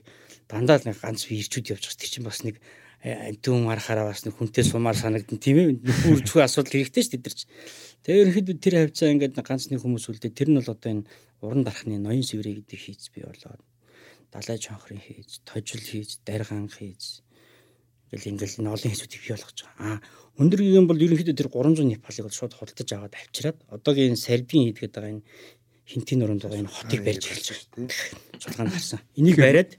дандаа 0.47 0.80
нэг 0.88 0.95
ганц 1.03 1.28
би 1.28 1.43
ирчүүд 1.43 1.75
явж 1.75 1.84
байгаа. 1.84 1.99
Тэр 1.99 2.11
чинь 2.15 2.28
бас 2.28 2.39
нэг 2.47 2.55
дүүн 3.43 3.67
харахаараа 3.67 4.07
бас 4.15 4.23
нэг 4.23 4.39
хүнтэй 4.39 4.63
сумаар 4.63 4.95
санагдсан 4.95 5.39
тийм 5.43 5.57
ээ. 5.59 5.67
Нөхөр 5.84 6.23
чүү 6.23 6.41
асуудал 6.47 6.80
хэрэгтэй 6.80 7.03
шүү 7.03 7.13
дээ 7.19 7.25
тэр 7.28 7.36
чинь. 7.36 7.51
Тэгээ 8.07 8.21
ерөнхийдөө 8.23 8.55
тэр 8.55 8.75
хавцаа 8.88 9.11
ингээд 9.11 9.36
ганц 9.43 9.67
нэг 9.67 9.84
хүмүүс 9.84 10.07
үлдээ. 10.07 10.32
Тэр 10.32 10.49
нь 10.55 10.59
бол 10.63 10.71
одоо 10.71 10.89
энэ 10.95 11.07
уран 11.43 11.63
дарахны 11.67 11.99
ноён 11.99 12.23
сиврэ 12.23 12.63
гэдэг 12.63 12.80
хийц 12.80 13.11
бий 13.11 13.28
болоод 13.28 13.61
далай 14.32 14.57
чонхрын 14.59 14.99
хийж, 14.99 15.43
тожил 15.43 15.84
хийж, 15.84 16.19
даргаан 16.23 16.67
хийж 16.67 17.26
Ингээл 18.07 18.31
ингээл 18.31 18.59
энэ 18.63 18.71
олон 18.71 18.91
хэсүүдийг 18.91 19.21
бий 19.23 19.33
болгож 19.35 19.59
байгаа. 19.63 19.99
Аа 19.99 19.99
өндөр 20.37 20.61
гэгэм 20.61 20.85
бол 20.87 21.01
ерөнхийдөө 21.01 21.35
тэр 21.35 21.49
300 21.49 21.83
Непалыг 21.83 22.23
бол 22.29 22.37
шууд 22.37 22.53
худалдаж 22.53 22.89
аваад 22.93 23.15
авчираад 23.17 23.57
одоогийн 23.73 24.15
Сербийн 24.15 24.69
хийдгээд 24.69 24.93
байгаа 24.93 25.11
энэ 25.17 25.25
хинтийн 25.89 26.19
нуруунд 26.21 26.43
байгаа 26.45 26.61
энэ 26.61 26.75
хотыг 26.77 27.01
барьж 27.01 27.23
эхэлж 27.25 27.47
байгаа. 27.73 27.89
Сулгаан 28.37 28.69
харсан. 28.69 28.99
Энийг 29.17 29.37
бариад 29.41 29.71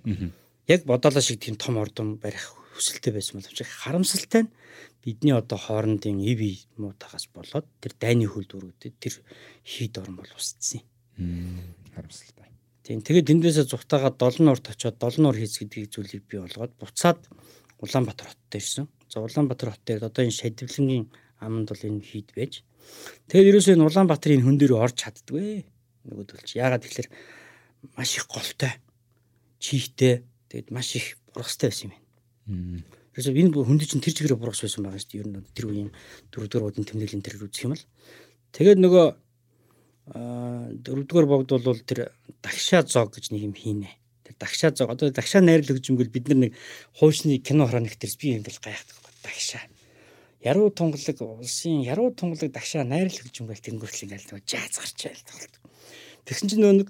яг 0.67 0.81
бодоолоо 0.83 1.23
шиг 1.23 1.39
тийм 1.39 1.55
том 1.55 1.79
ордон 1.79 2.19
барих 2.19 2.59
хүсэлтэй 2.75 3.15
байсан 3.15 3.39
боловч 3.39 3.59
харамсалтай 3.63 4.43
нь 4.45 4.53
бидний 5.05 5.33
одоо 5.33 5.59
хоорондын 5.59 6.19
ив 6.19 6.41
муутагаас 6.75 7.31
болоод 7.31 7.67
тэр 7.79 7.93
дайны 8.03 8.27
хөл 8.27 8.47
дүүрүүдэд 8.51 8.95
тэр 8.99 9.15
хийд 9.63 9.95
орн 10.03 10.19
бол 10.19 10.33
устсан 10.35 10.83
юм. 11.19 11.63
Харамсалтай. 11.95 12.51
Тийм 12.83 12.99
тэгээд 13.07 13.31
тэндээсээ 13.31 13.67
урт 13.71 14.67
очоод 14.75 14.97
долон 14.99 15.27
ур 15.31 15.39
хийц 15.39 15.55
гэдэг 15.61 15.93
зүйлийг 15.93 16.25
бий 16.27 16.41
болгоод 16.43 16.73
буцаад 16.81 17.21
Улаанбаатар 17.79 18.27
хотод 18.27 18.55
ирсэн. 18.55 18.89
За 19.09 19.21
Улаанбаатар 19.21 19.71
хот 19.71 19.85
дээр 19.87 20.05
одоо 20.11 20.25
энэ 20.25 20.35
шадивлангийн 20.35 21.07
аманд 21.39 21.69
бол 21.71 21.87
энэ 21.87 22.03
хийд 22.03 22.35
байж. 22.35 22.67
Тэгээд 23.31 23.51
ерөөсөө 23.55 23.75
энэ 23.79 23.87
Улаанбаатарын 23.87 24.43
хүн 24.43 24.59
дээр 24.59 24.75
орж 24.75 24.97
чаддгүй. 24.99 25.63
Нөгөөдөлч 26.11 26.59
яагаад 26.59 26.83
тэгэхээр 26.83 27.09
маш 27.95 28.11
их 28.19 28.27
голтой, 28.27 28.73
чихтэй, 29.63 30.27
тэгээд 30.51 30.69
маш 30.75 30.97
их 30.99 31.19
бургастай 31.31 31.71
байсан 31.71 31.87
юм 31.87 31.95
байна. 31.95 32.83
Ерөөсөө 33.15 33.39
энэ 33.39 33.55
хүнд 33.55 33.83
чинь 33.87 34.03
тэр 34.03 34.15
чигээр 34.19 34.39
бургас 34.41 34.63
байсан 34.67 34.83
байгаа 34.83 34.99
шүү 34.99 35.11
дээ. 35.15 35.23
Ер 35.23 35.29
нь 35.31 35.47
тэр 35.55 35.67
үеийн 35.71 35.91
дөрөвдүгээр 36.35 36.67
удын 36.67 36.87
тэмдэглэлийн 36.87 37.23
тэр 37.23 37.39
үзэх 37.39 37.67
юм 37.71 37.75
л. 37.79 37.87
Тэгээд 38.57 38.79
нөгөө 38.83 39.07
дөрөвдүгээр 40.83 41.29
богд 41.31 41.51
бол 41.63 41.83
тэр 41.87 42.11
дагшаа 42.43 42.83
зог 42.83 43.15
гэж 43.15 43.31
нэг 43.31 43.43
юм 43.45 43.55
хийнэ 43.55 43.98
дагшаа 44.39 44.71
зог 44.75 44.91
одоо 44.91 45.11
дагшаа 45.11 45.43
найрал 45.43 45.67
хөгжимгөл 45.67 46.11
бид 46.11 46.29
нар 46.29 46.39
нэг 46.49 46.53
хуучны 46.99 47.39
кино 47.43 47.67
хроног 47.67 47.95
төрс 47.99 48.17
би 48.17 48.39
ингээл 48.39 48.63
гайхдаг 48.63 48.97
дагшаа. 49.23 49.63
Яруу 50.41 50.71
тунгалаг 50.71 51.19
улсын 51.21 51.83
яруу 51.83 52.15
тунгалаг 52.15 52.51
дагшаа 52.55 52.85
найрал 52.87 53.15
хөгжимгөл 53.15 53.59
тэнгэрхэл 53.59 54.07
ингээл 54.07 54.39
нэг 54.39 54.45
жаз 54.47 54.79
гарч 54.79 54.99
байл 55.11 55.23
тэгсэн 56.29 56.49
чинь 56.49 56.63
нэг 56.63 56.89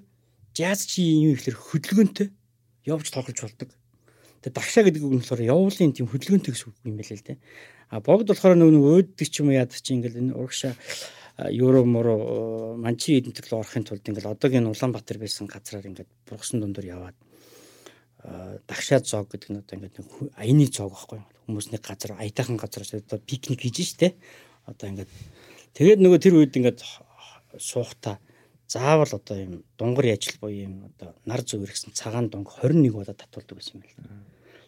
жаз 0.52 0.84
чи 0.84 1.02
юм 1.02 1.38
ихлэр 1.38 1.54
хөдөлгөөнтэй 1.54 2.28
явж 2.90 3.06
тоглож 3.14 3.38
болдог. 3.38 3.70
Тэг 4.42 4.52
дагшаа 4.52 4.82
гэдэг 4.84 5.02
үг 5.02 5.12
нь 5.14 5.20
болохоор 5.22 5.42
явуулын 5.46 5.94
тийм 5.94 6.10
хөдөлгөөнтэй 6.10 6.52
гэсэн 6.52 6.68
үг 6.68 6.76
юм 6.82 6.96
байл 6.98 7.14
л 7.14 7.26
дээ. 7.26 7.38
А 7.94 8.02
богд 8.02 8.28
болохоор 8.28 8.58
нөгөө 8.58 9.14
өөддөг 9.14 9.28
ч 9.30 9.40
юм 9.40 9.54
уу 9.54 9.58
яад 9.58 9.70
чи 9.70 9.94
ингээл 9.94 10.20
энэ 10.20 10.34
урагшаа 10.34 10.74
евро 11.46 11.84
моро 11.84 12.74
манчи 12.74 13.14
эдэн 13.22 13.30
төрлөө 13.30 13.62
орохын 13.62 13.86
тулд 13.86 14.02
ингээл 14.02 14.34
одоогийн 14.34 14.66
Улаанбаатар 14.66 15.22
байсан 15.22 15.46
газраар 15.46 15.86
ингээд 15.86 16.10
бургасан 16.26 16.58
дундор 16.58 16.82
яваад 16.82 17.14
дагшаа 18.68 19.00
зоог 19.00 19.32
гэдэг 19.32 19.50
нь 19.50 19.60
одоо 19.62 19.74
ингээд 19.76 19.96
нэг 19.98 20.08
аяны 20.36 20.66
зоог 20.68 20.92
байхгүй 20.92 21.20
хүмүүс 21.48 21.66
нэг 21.72 21.82
газар 21.82 22.16
аятайхан 22.20 22.60
газараас 22.60 22.92
одоо 22.94 23.18
пикник 23.18 23.60
хийж 23.64 23.96
штэ 23.96 24.14
одоо 24.68 24.86
ингээд 24.92 25.10
тэгээд 25.76 26.00
нөгөө 26.02 26.20
тэр 26.20 26.34
үед 26.36 26.56
ингээд 26.56 26.80
суухта 27.56 28.20
заавал 28.68 29.08
одоо 29.08 29.36
юм 29.36 29.64
дунгар 29.78 30.12
яжил 30.12 30.36
буюу 30.40 30.68
юм 30.68 30.74
одоо 30.92 31.16
нар 31.24 31.40
зүвэр 31.40 31.72
гэсэн 31.72 31.96
цагаан 31.96 32.28
дунг 32.28 32.52
21 32.60 32.92
удаа 32.92 33.16
татуулдаг 33.16 33.56
байсан 33.56 33.80
юм 33.80 33.82
байна. 33.88 34.24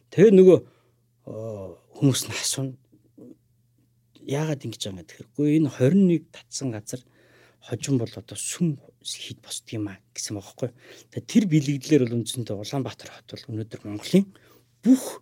Тэгээд 0.08 0.34
нөгөө 0.40 0.58
хүмүүс 2.00 2.20
нь 2.24 2.32
асууна 2.32 2.74
яагаад 4.24 4.64
ингэж 4.64 4.82
байгаа 4.88 4.96
юм 4.96 5.04
гэхээр 5.04 5.56
энэ 5.60 5.68
21 5.68 6.32
татсан 6.32 6.72
газар 6.72 7.00
хожим 7.60 7.98
бол 8.00 8.08
одоо 8.08 8.36
сүм 8.36 8.80
хід 9.04 9.40
босдг 9.44 9.76
юм 9.76 9.88
а 9.92 10.00
гэсэн 10.14 10.36
бохоггүй. 10.36 10.72
Тэгээ 11.12 11.28
тэр 11.28 11.44
бэлэгдлэр 11.46 12.02
бол 12.08 12.16
үндсэндээ 12.20 12.56
Улаанбаатар 12.56 13.10
хот 13.12 13.28
бол 13.36 13.48
өнөөдөр 13.52 13.80
Монголын 13.84 14.26
бүх 14.80 15.20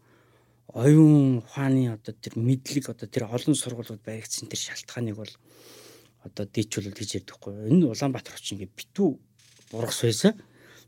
оюун 0.71 1.43
ухааны 1.43 1.91
одоо 1.93 2.15
тэр 2.15 2.39
мэдлэг 2.39 2.95
одоо 2.95 3.09
тэр 3.11 3.27
олон 3.27 3.55
сургуулиуд 3.59 4.03
баригдсан 4.07 4.47
тэр 4.47 4.61
шалтгааныг 4.63 5.17
бол 5.19 5.33
одоо 6.23 6.45
дийчүүлэл 6.47 6.95
гэж 6.95 7.27
ярьдаггүй. 7.27 7.53
Энэ 7.75 7.91
Улаанбаатар 7.91 8.39
хот 8.39 8.53
ингээ 8.55 8.71
битүү 8.71 9.09
бургас 9.75 10.03
байсан. 10.07 10.39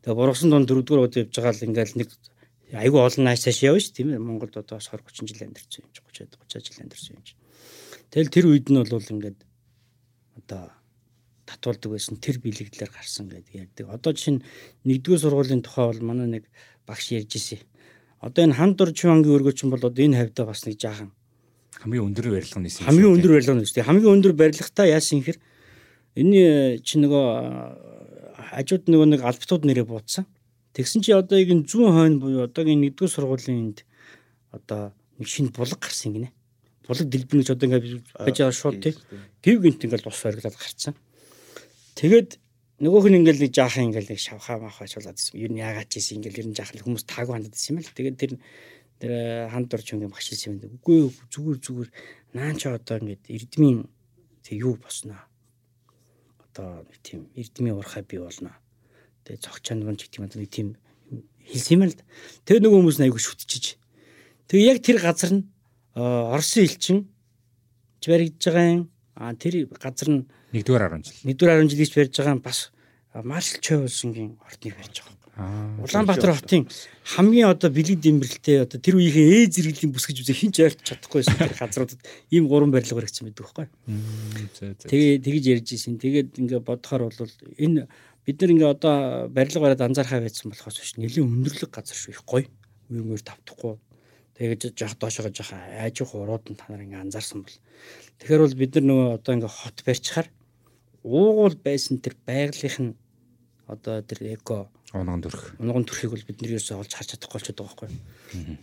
Тэгээ 0.07 0.19
бургасан 0.19 0.51
дунд 0.51 0.69
дөрөвдүгээр 0.71 1.05
удаа 1.05 1.23
явж 1.27 1.35
байгаа 1.35 1.55
л 1.57 1.67
ингээл 1.67 1.99
нэг 1.99 2.11
айгүй 2.73 3.01
олон 3.03 3.25
нааш 3.27 3.43
цааш 3.43 3.59
явна 3.67 3.83
ш 3.83 3.91
тийм 3.91 4.15
ээ 4.15 4.23
Монголд 4.23 4.55
одоо 4.55 4.79
20 4.79 5.03
30 5.03 5.27
жил 5.27 5.43
амьдарсан 5.51 5.83
юм 5.83 5.91
чи 5.91 6.01
30 6.25 6.39
30 6.47 6.67
жил 6.71 6.83
амьдарсан 6.87 7.13
юм 7.19 7.23
чи. 7.27 7.35
Тэгэл 8.15 8.31
тэр 8.31 8.47
үед 8.47 8.67
нь 8.71 8.79
бол 8.79 9.11
ингээд 9.11 9.39
одоо 10.39 10.71
татуулдаг 11.51 11.91
байсан 11.99 12.17
тэр 12.23 12.39
бэлэгдлэр 12.39 12.91
гарсан 12.95 13.27
гэдэг 13.27 13.55
ярьдаг. 13.55 13.87
Одоо 13.91 14.15
жишээ 14.15 14.35
нь 14.39 14.45
нэгдүгээр 14.87 15.23
сургуулийн 15.27 15.63
тухай 15.67 15.91
бол 15.91 16.03
манай 16.07 16.29
нэг 16.41 16.45
багш 16.87 17.11
ярьж 17.11 17.35
ирсэн. 17.35 17.61
Одоо 18.23 18.47
энэ 18.47 18.59
ханд 18.59 18.77
дур 18.79 18.95
чивангийн 18.95 19.35
өргөчн 19.35 19.71
бол 19.71 19.83
одоо 19.83 20.03
энэ 20.05 20.19
хавьдаа 20.19 20.47
бас 20.47 20.65
нэг 20.65 20.79
жаахан 20.79 21.11
хамгийн 21.81 22.07
өндөр 22.13 22.27
барилга 22.37 22.61
нисэн. 22.61 22.87
хамгийн 22.87 23.15
өндөр 23.17 23.33
барилга 23.33 23.55
нь 23.57 23.65
үстэй. 23.65 23.85
Хамгийн 23.85 24.15
өндөр 24.21 24.35
барилгатаа 24.37 24.87
яасан 24.87 25.25
хэр 25.25 25.39
энэ 26.19 26.83
чи 26.85 27.01
нөгөө 27.01 27.25
хажууд 28.53 28.85
нөгөө 28.91 29.09
нэг 29.17 29.21
албатууд 29.25 29.65
нэрээ 29.65 29.87
буудсан. 29.89 30.29
Тэгсэн 30.77 31.01
чи 31.01 31.17
одоо 31.17 31.41
яг 31.41 31.49
энэ 31.49 31.65
зүүн 31.65 31.95
хойно 31.95 32.21
буюу 32.21 32.45
одоогийн 32.45 32.85
нэгдүгээр 32.85 33.15
сургуулийн 33.15 33.59
энд 33.73 33.79
одоо 34.53 34.93
нэг 35.17 35.29
шинэ 35.29 35.55
булаг 35.57 35.81
гарсан 35.81 36.13
гинэ. 36.13 36.31
Булаг 36.85 37.07
дэлбэр 37.09 37.39
гэж 37.41 37.49
одоо 37.55 37.67
ингээд 37.71 37.85
байж 38.19 38.37
байгаа 38.37 38.53
шууд 38.53 38.79
тий. 38.83 38.95
Гів 39.41 39.63
гинт 39.65 39.81
ингээд 39.81 40.05
ус 40.05 40.21
бариглаад 40.21 40.57
гарцсан. 40.59 40.95
Тэгээд 42.01 42.41
нөгөөх 42.81 43.13
нь 43.13 43.19
ингээл 43.21 43.45
нэг 43.45 43.53
жаахан 43.53 43.93
ингээл 43.93 44.17
нэг 44.17 44.21
шавхаа 44.25 44.57
махаач 44.57 44.97
болоод 44.97 45.21
ирсэн. 45.21 45.37
Юу 45.37 45.53
яагаад 45.53 45.93
ч 45.93 46.01
ийсэн 46.01 46.25
ингээл 46.25 46.41
ер 46.41 46.49
нь 46.49 46.57
жаахан 46.57 46.81
хүмүүс 46.81 47.05
таагүй 47.05 47.37
хандаад 47.37 47.53
ирсэн 47.53 47.77
юм 47.77 47.85
л. 47.85 47.93
Тэгээд 47.93 48.17
тэр 48.17 48.33
тэр 49.05 49.13
ханд 49.53 49.69
дурч 49.69 49.93
ингээл 49.93 50.09
багш 50.09 50.33
хэлсэн 50.33 50.65
юм. 50.65 50.81
Үгүй 50.81 51.13
зүгээр 51.29 51.59
зүгээр 51.61 51.89
наан 52.41 52.57
ч 52.57 52.73
одоо 52.73 52.97
ингээд 53.05 53.25
эрдмийн 53.29 53.85
тэг 54.41 54.57
юу 54.65 54.81
босноо. 54.81 55.21
Одоо 56.41 56.89
нэг 56.89 56.99
тийм 57.05 57.29
эрдмийн 57.37 57.77
урхаа 57.77 58.01
бий 58.01 58.17
болно. 58.17 58.57
Тэгээ 59.29 59.45
цогчонд 59.45 59.85
гон 59.85 60.01
ч 60.01 60.09
гэх 60.09 60.25
юм 60.25 60.33
нэг 60.33 60.49
тийм 60.49 60.69
хэлсэн 61.53 61.75
юм 61.77 61.83
л. 61.85 62.01
Тэгээ 62.49 62.65
нөгөө 62.65 62.81
хүмүүс 62.81 62.99
айгүй 63.05 63.21
шүтчихэж. 63.21 63.77
Тэгээ 64.49 64.69
яг 64.73 64.81
тэр 64.81 65.05
газар 65.05 65.37
нь 65.37 65.45
Оросын 65.93 66.65
элчин 66.65 66.99
ч 68.01 68.09
баригдаж 68.09 68.41
байгаа 68.49 68.73
юм. 68.73 68.85
А 69.21 69.37
тэр 69.37 69.69
газар 69.69 70.09
нь 70.09 70.25
нэгдүгээр 70.57 70.97
10 70.97 71.05
жил. 71.05 71.29
Нэгдүгээр 71.29 71.61
10 71.69 71.73
жилээс 71.77 71.93
барьж 71.93 72.15
байгаа 72.17 72.37
нь 72.41 72.47
бас 72.49 72.59
Маршал 73.13 73.61
Чойволсонгийн 73.61 74.41
ордныг 74.41 74.75
барьж 74.81 74.97
байгаа. 75.05 75.21
Улаанбаатар 75.85 76.33
хотын 76.41 76.65
хамгийн 77.05 77.53
одоо 77.53 77.69
бэлэг 77.69 78.01
дэмбэрэлтэй 78.01 78.65
одоо 78.65 78.81
тэр 78.81 78.97
үеийн 78.97 79.45
ээ 79.45 79.53
зэрэглэлийн 79.53 79.93
бүс 79.93 80.09
гэж 80.09 80.25
үзээ 80.25 80.41
хинч 80.41 80.57
ойлт 80.61 80.81
чадахгүйсэн 80.85 81.37
тэр 81.37 81.53
газруудад 81.53 82.01
ийм 82.33 82.49
гурван 82.49 82.73
барилга 82.73 82.97
баригдсан 82.97 83.29
байдаг 83.29 83.45
байхгүй. 83.45 83.67
Тэгээ 84.89 85.21
тэгж 85.21 85.45
ярьж 85.53 85.69
исэн. 85.77 86.01
Тэгээд 86.01 86.41
ингээ 86.41 86.61
бодохоор 86.65 87.09
бол 87.09 87.33
энэ 87.57 87.89
бид 88.25 88.37
нар 88.41 88.53
ингээ 88.57 88.73
одоо 88.73 89.29
барилга 89.29 89.61
бариад 89.65 89.85
анзаархаа 89.85 90.21
байсан 90.21 90.49
болохоос 90.49 90.77
биш 90.81 90.93
нэлийн 90.97 91.29
өндөрлөг 91.29 91.71
газар 91.73 91.97
шүү 91.97 92.17
их 92.17 92.25
гоё. 92.25 92.49
Үеимээр 92.93 93.25
тавтахгүй. 93.25 93.77
Тэгээд 94.41 94.73
жоох 94.73 94.97
доошоо 94.97 95.29
жоох 95.29 95.53
айжих 95.53 96.17
урууд 96.17 96.49
нь 96.49 96.57
та 96.57 96.65
нар 96.73 96.81
ингээ 96.81 97.05
анзаарсан 97.05 97.45
бол. 97.45 97.57
Тэгэхээр 98.25 98.41
бол 98.41 98.57
бид 98.57 98.73
нар 98.81 98.87
нөгөө 98.89 99.09
одоо 99.21 99.33
ингээ 99.37 99.53
хот 99.53 99.79
барьчихаар 99.85 100.29
уугуул 101.05 101.57
байсан 101.61 102.01
тэр 102.01 102.17
байгалийнх 102.25 102.79
нь 102.81 102.97
одоо 103.69 104.01
тэр 104.01 104.33
эко 104.33 104.73
унган 104.97 105.21
төрх. 105.21 105.53
Унган 105.61 105.85
төрхийг 105.85 106.17
бол 106.17 106.25
бид 106.25 106.41
нэрээс 106.41 106.73
олж 106.73 106.89
харж 106.89 107.21
чадахгүй 107.21 107.37
болчиход 107.37 107.61
байгаа 107.61 107.77
байхгүй. 107.85 107.91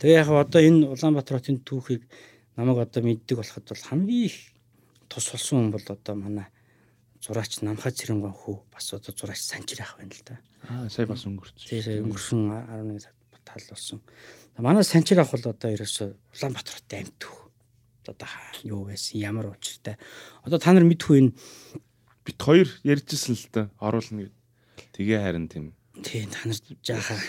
Тэгээ 0.01 0.17
яг 0.17 0.30
одоо 0.34 0.61
энэ 0.65 0.89
Улаанбаатар 0.97 1.38
хотын 1.38 1.61
түүхийг 1.61 2.09
намайг 2.57 2.82
одоо 2.82 3.01
мэддэг 3.05 3.38
болоход 3.38 3.69
бол 3.69 3.88
хамгийн 3.93 4.34
их 4.34 4.38
тус 5.13 5.30
болсон 5.30 5.69
хүн 5.69 5.71
бол 5.78 5.86
одоо 5.93 6.15
манай 6.17 6.49
зураач 7.21 7.61
Намхаа 7.61 7.93
Цэрэнгон 7.93 8.34
хүү 8.34 8.57
бас 8.73 8.93
одоо 8.97 9.13
зураач 9.13 9.45
Санчир 9.45 9.86
ах 9.86 9.95
байна 10.01 10.09
л 10.09 10.25
да. 10.25 10.41
Аа 10.73 10.89
сая 10.89 11.05
бас 11.05 11.23
өнгөрсөн. 11.30 11.69
Тэгээ 11.69 11.86
сая 11.86 12.01
өнгөрсөн 12.01 12.41
11 12.49 13.05
сард 13.05 13.17
тал 13.47 13.63
болсон. 13.69 14.01
Манай 14.58 14.84
Санчир 14.84 15.20
ах 15.22 15.32
бол 15.32 15.53
одоо 15.53 15.70
ерөөсөө 15.72 16.10
Улаанбаатар 16.34 16.76
хотын 16.82 16.99
амьд 17.05 17.16
түүх. 17.22 17.49
Одоо 18.08 18.28
юу 18.64 18.86
байсан 18.89 19.22
ямар 19.22 19.53
учиртай. 19.53 19.97
Одоо 20.43 20.58
та 20.58 20.74
нар 20.74 20.88
мэдхүү 20.88 21.16
энэ 21.18 21.32
Бит 22.28 22.41
хоёр 22.43 22.68
ярьжсэн 22.84 23.39
л 23.39 23.47
да 23.53 23.62
оруулна 23.80 24.28
гэд. 24.28 24.36
Тэгээ 24.97 25.20
харин 25.24 25.47
тийм 25.47 25.78
тий 26.03 26.28
та 26.28 26.49
нар 26.49 26.60
жаахан 26.84 27.20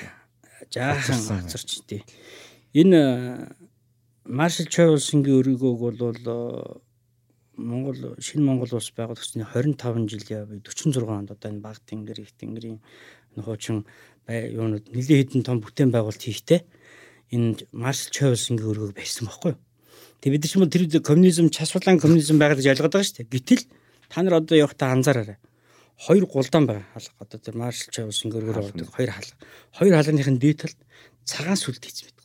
жаахан 0.71 1.45
ацарч 1.47 1.87
тий. 1.87 2.03
Энэ 2.75 3.55
Маршал 4.25 4.67
Чойволсонгийн 4.67 5.41
өргөөг 5.41 5.79
бол 5.79 5.97
э, 6.03 6.81
Монгол 7.57 8.19
шинэ 8.21 8.45
Монгол 8.45 8.75
улс 8.75 8.91
байгуулах 8.93 9.23
гэсэн 9.23 9.47
25 9.47 10.11
жил 10.11 10.25
яваа 10.29 10.59
46 10.61 10.99
онд 11.09 11.31
одоо 11.33 11.49
энэ 11.49 11.65
баг 11.65 11.79
тэнгэр 11.87 12.21
их 12.21 12.33
тэнгэрийн 12.37 12.83
хуучин 13.39 13.87
юунууд 14.29 14.93
нэлийн 14.93 15.25
хэдэн 15.25 15.47
том 15.47 15.63
бүтээн 15.65 15.95
байгуулалт 15.95 16.21
хийхдээ 16.21 16.61
энэ 17.33 17.69
Маршал 17.73 18.13
Чойволсонгийн 18.13 18.71
өргөөг 18.73 18.95
барьсан 18.97 19.29
байхгүй 19.29 19.53
юу? 19.53 19.61
Тэг 20.21 20.33
бид 20.33 20.43
нар 20.43 20.51
ч 20.51 20.55
юм 20.57 20.71
тэр 20.71 20.85
коммунизм 21.05 21.47
часвалан 21.53 22.01
коммунизм 22.01 22.41
байгаа 22.41 22.59
гэж 22.59 22.73
ойлгоод 22.73 22.95
байгаа 22.97 23.07
шүү 23.07 23.19
дээ. 23.23 23.33
Гэтэл 23.33 23.63
та 24.09 24.23
нар 24.23 24.41
одоо 24.41 24.57
явахдаа 24.57 24.93
анзаараарай. 24.97 25.39
Хоёр 25.99 26.25
гулдаан 26.27 26.67
байгаа 26.67 26.87
хаалга. 26.95 27.15
Одоо 27.21 27.39
тэр 27.39 27.55
Маршал 27.55 27.93
Чойволсон 27.93 28.31
гөргөр 28.33 28.59
ордог 28.59 28.89
хоёр 28.91 29.11
хаалга. 29.13 29.37
Хоёр 29.77 29.95
хаалганыхын 29.95 30.39
дээд 30.39 30.59
талд 30.65 30.79
цагаан 31.29 31.59
сүлд 31.59 31.85
хийсэн 31.85 32.09
байдаг. 32.09 32.19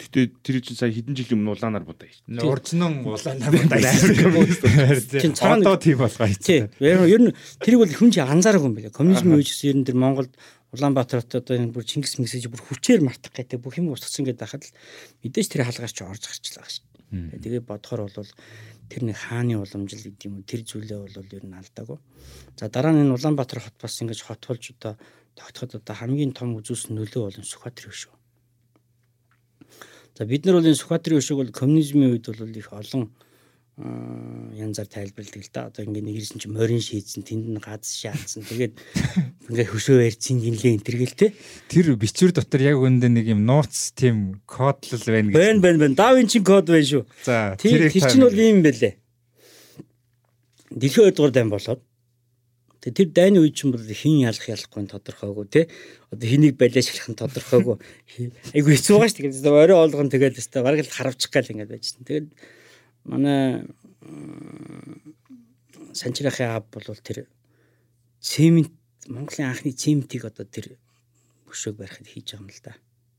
Гэтэ 0.00 0.20
тэр 0.40 0.56
чинь 0.64 0.78
сая 0.80 0.92
хэдэн 0.94 1.12
жилийн 1.12 1.44
өмнө 1.44 1.54
улаанаар 1.60 1.84
будаа 1.84 2.08
шүү. 2.08 2.40
Уржнан 2.40 3.04
улаанаар 3.04 3.52
будаа. 3.52 3.92
Чин 5.20 5.34
одоо 5.36 5.76
тийм 5.76 6.00
болгоо 6.00 6.26
хийсэн. 6.26 6.72
Ер 6.80 7.20
нь 7.20 7.34
тэрийг 7.60 7.84
бол 7.84 7.92
хүн 7.92 8.10
чинь 8.10 8.24
анзаараагүй 8.24 8.68
юм 8.70 8.76
байна. 8.80 8.96
Коммунизм 8.96 9.36
үеч 9.36 9.60
ер 9.68 9.76
нь 9.76 9.84
тэр 9.84 10.00
Монголд 10.00 10.32
Улаанбаатарт 10.70 11.34
одоо 11.34 11.54
энэ 11.58 11.74
бүр 11.74 11.82
Чингис 11.82 12.22
мессеж 12.22 12.46
бүр 12.46 12.62
хүчээр 12.62 13.02
мартах 13.02 13.34
гэдэг 13.34 13.58
бүх 13.58 13.78
юм 13.82 13.90
устгсан 13.90 14.22
гэдэг 14.22 14.46
хахад 14.46 14.64
л 14.70 14.74
мэдээж 15.26 15.46
тэр 15.50 15.66
хаалгаар 15.66 15.90
чи 15.90 16.02
орж 16.06 16.22
гарчлаа 16.30 16.68
шүү. 16.70 16.86
Тэгээ 17.10 17.66
бодохоор 17.66 18.06
бол 18.06 18.30
тэр 18.86 19.02
нэг 19.02 19.18
хааны 19.18 19.58
уламжил 19.58 20.06
гэдэг 20.06 20.26
юм 20.30 20.34
уу 20.38 20.46
тэр 20.46 20.62
зүйлээ 20.62 20.98
бол 21.10 21.34
ер 21.34 21.44
нь 21.46 21.58
алдаагүй. 21.58 21.98
За 22.54 22.70
дараа 22.70 22.94
нь 22.94 23.02
энэ 23.02 23.18
Улаанбаатар 23.18 23.66
хот 23.66 23.76
бас 23.82 23.98
ингэж 23.98 24.20
хот 24.22 24.46
болж 24.46 24.64
одоо 24.78 24.94
тогтоход 25.34 25.82
одоо 25.82 25.94
хамгийн 25.98 26.30
том 26.38 26.54
үзүүлсэн 26.54 26.94
нөлөө 26.94 27.22
бол 27.34 27.50
Сүхбаатарын 27.50 27.90
өшөө. 27.90 28.14
За 30.14 30.22
бид 30.22 30.46
нар 30.46 30.62
бол 30.62 30.70
энэ 30.70 30.78
Сүхбаатарын 30.78 31.18
өшөөг 31.18 31.38
бол 31.42 31.50
коммунизмын 31.50 32.14
үед 32.14 32.26
бол 32.30 32.46
их 32.46 32.70
олон 32.70 33.10
янзаар 33.80 34.88
тайлбарладаг 34.88 35.40
л 35.40 35.52
да. 35.52 35.68
Одоо 35.72 35.88
ингээ 35.88 36.04
нэгэрсэн 36.04 36.38
чи 36.38 36.48
морин 36.52 36.80
шийдсэн, 36.84 37.24
тэнд 37.24 37.46
нь 37.48 37.60
газ 37.60 37.88
шаацсан. 37.96 38.44
Тэгээд 38.44 38.74
ингээ 39.48 39.68
хөшөө 39.72 40.04
ярьцэн 40.04 40.36
гинлээ 40.40 40.76
энэ 40.76 40.84
тэргээл 40.84 41.16
те. 41.16 41.32
Тэр 41.72 41.96
бичвэр 41.96 42.36
дотор 42.36 42.60
яг 42.60 42.76
үндэ 42.76 43.08
нэг 43.08 43.26
юм 43.32 43.48
нууц 43.48 43.96
тийм 43.96 44.44
кодлол 44.44 45.04
байна 45.06 45.32
гэж. 45.32 45.36
Бэн 45.36 45.58
бэн 45.64 45.76
бэн. 45.80 45.94
Давин 45.96 46.28
чин 46.28 46.44
код 46.44 46.68
байна 46.68 46.84
шүү. 46.84 47.04
За 47.24 47.56
тэр 47.56 47.88
чинь 47.88 48.20
бол 48.20 48.36
ийм 48.36 48.60
байлээ. 48.60 49.00
Дэлхийн 50.70 51.10
2 51.10 51.16
дугаар 51.16 51.32
дайн 51.32 51.48
болоод 51.48 51.80
Тэгээ 52.80 52.96
тэр 52.96 53.08
дайны 53.12 53.44
үе 53.44 53.52
чинь 53.52 53.76
бол 53.76 53.84
хин 53.84 54.24
ялах 54.24 54.40
ялахгүй 54.48 54.88
тодорхойгүй 54.88 55.46
тий. 55.52 55.64
Одоо 56.08 56.24
хэнийг 56.24 56.56
балиа 56.56 56.80
шалах 56.80 57.12
нь 57.12 57.20
тодорхойгүй. 57.20 57.76
Айгу 58.56 58.72
хэцүү 58.72 58.96
байгаа 58.96 59.12
шүү 59.12 59.36
дээ. 59.36 59.52
Орой 59.52 59.76
олгон 59.84 60.08
тэгээд 60.08 60.40
өстой 60.40 60.64
бараг 60.64 60.80
л 60.80 60.88
харавчих 60.88 61.28
гал 61.28 61.44
ингээд 61.44 61.68
байжсэн. 61.76 62.08
Тэгээд 62.08 62.28
манай 63.04 63.66
санчирахын 65.92 66.50
аав 66.50 66.64
бол 66.72 66.96
тэр 67.02 67.26
цемент 68.20 68.72
Монголын 69.08 69.50
анхны 69.50 69.72
цементийг 69.72 70.24
одоо 70.24 70.44
тэр 70.44 70.76
хөшөөг 71.48 71.76
барихад 71.80 72.06
хийж 72.06 72.36
байгаа 72.36 72.44
юм 72.44 72.52
л 72.52 72.62
да. 72.62 72.72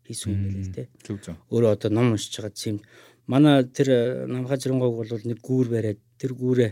Хийсэн 0.05 0.31
юм 0.31 0.41
байл 0.45 0.61
л 0.61 0.71
дээ. 0.71 0.87
Зөв 1.03 1.17
зөв. 1.25 1.35
Өөрөө 1.49 1.71
одоо 1.73 1.89
ном 1.91 2.13
уншиж 2.13 2.37
байгаа 2.37 2.53
цемент. 2.53 2.85
Манай 3.27 3.65
тэр 3.65 4.27
намха 4.29 4.55
зэрэнгойг 4.61 4.93
бол 4.95 5.09
нэг 5.25 5.39
гүүр 5.41 5.67
бариад 5.67 5.99
тэр 6.21 6.31
гүүрээ 6.37 6.71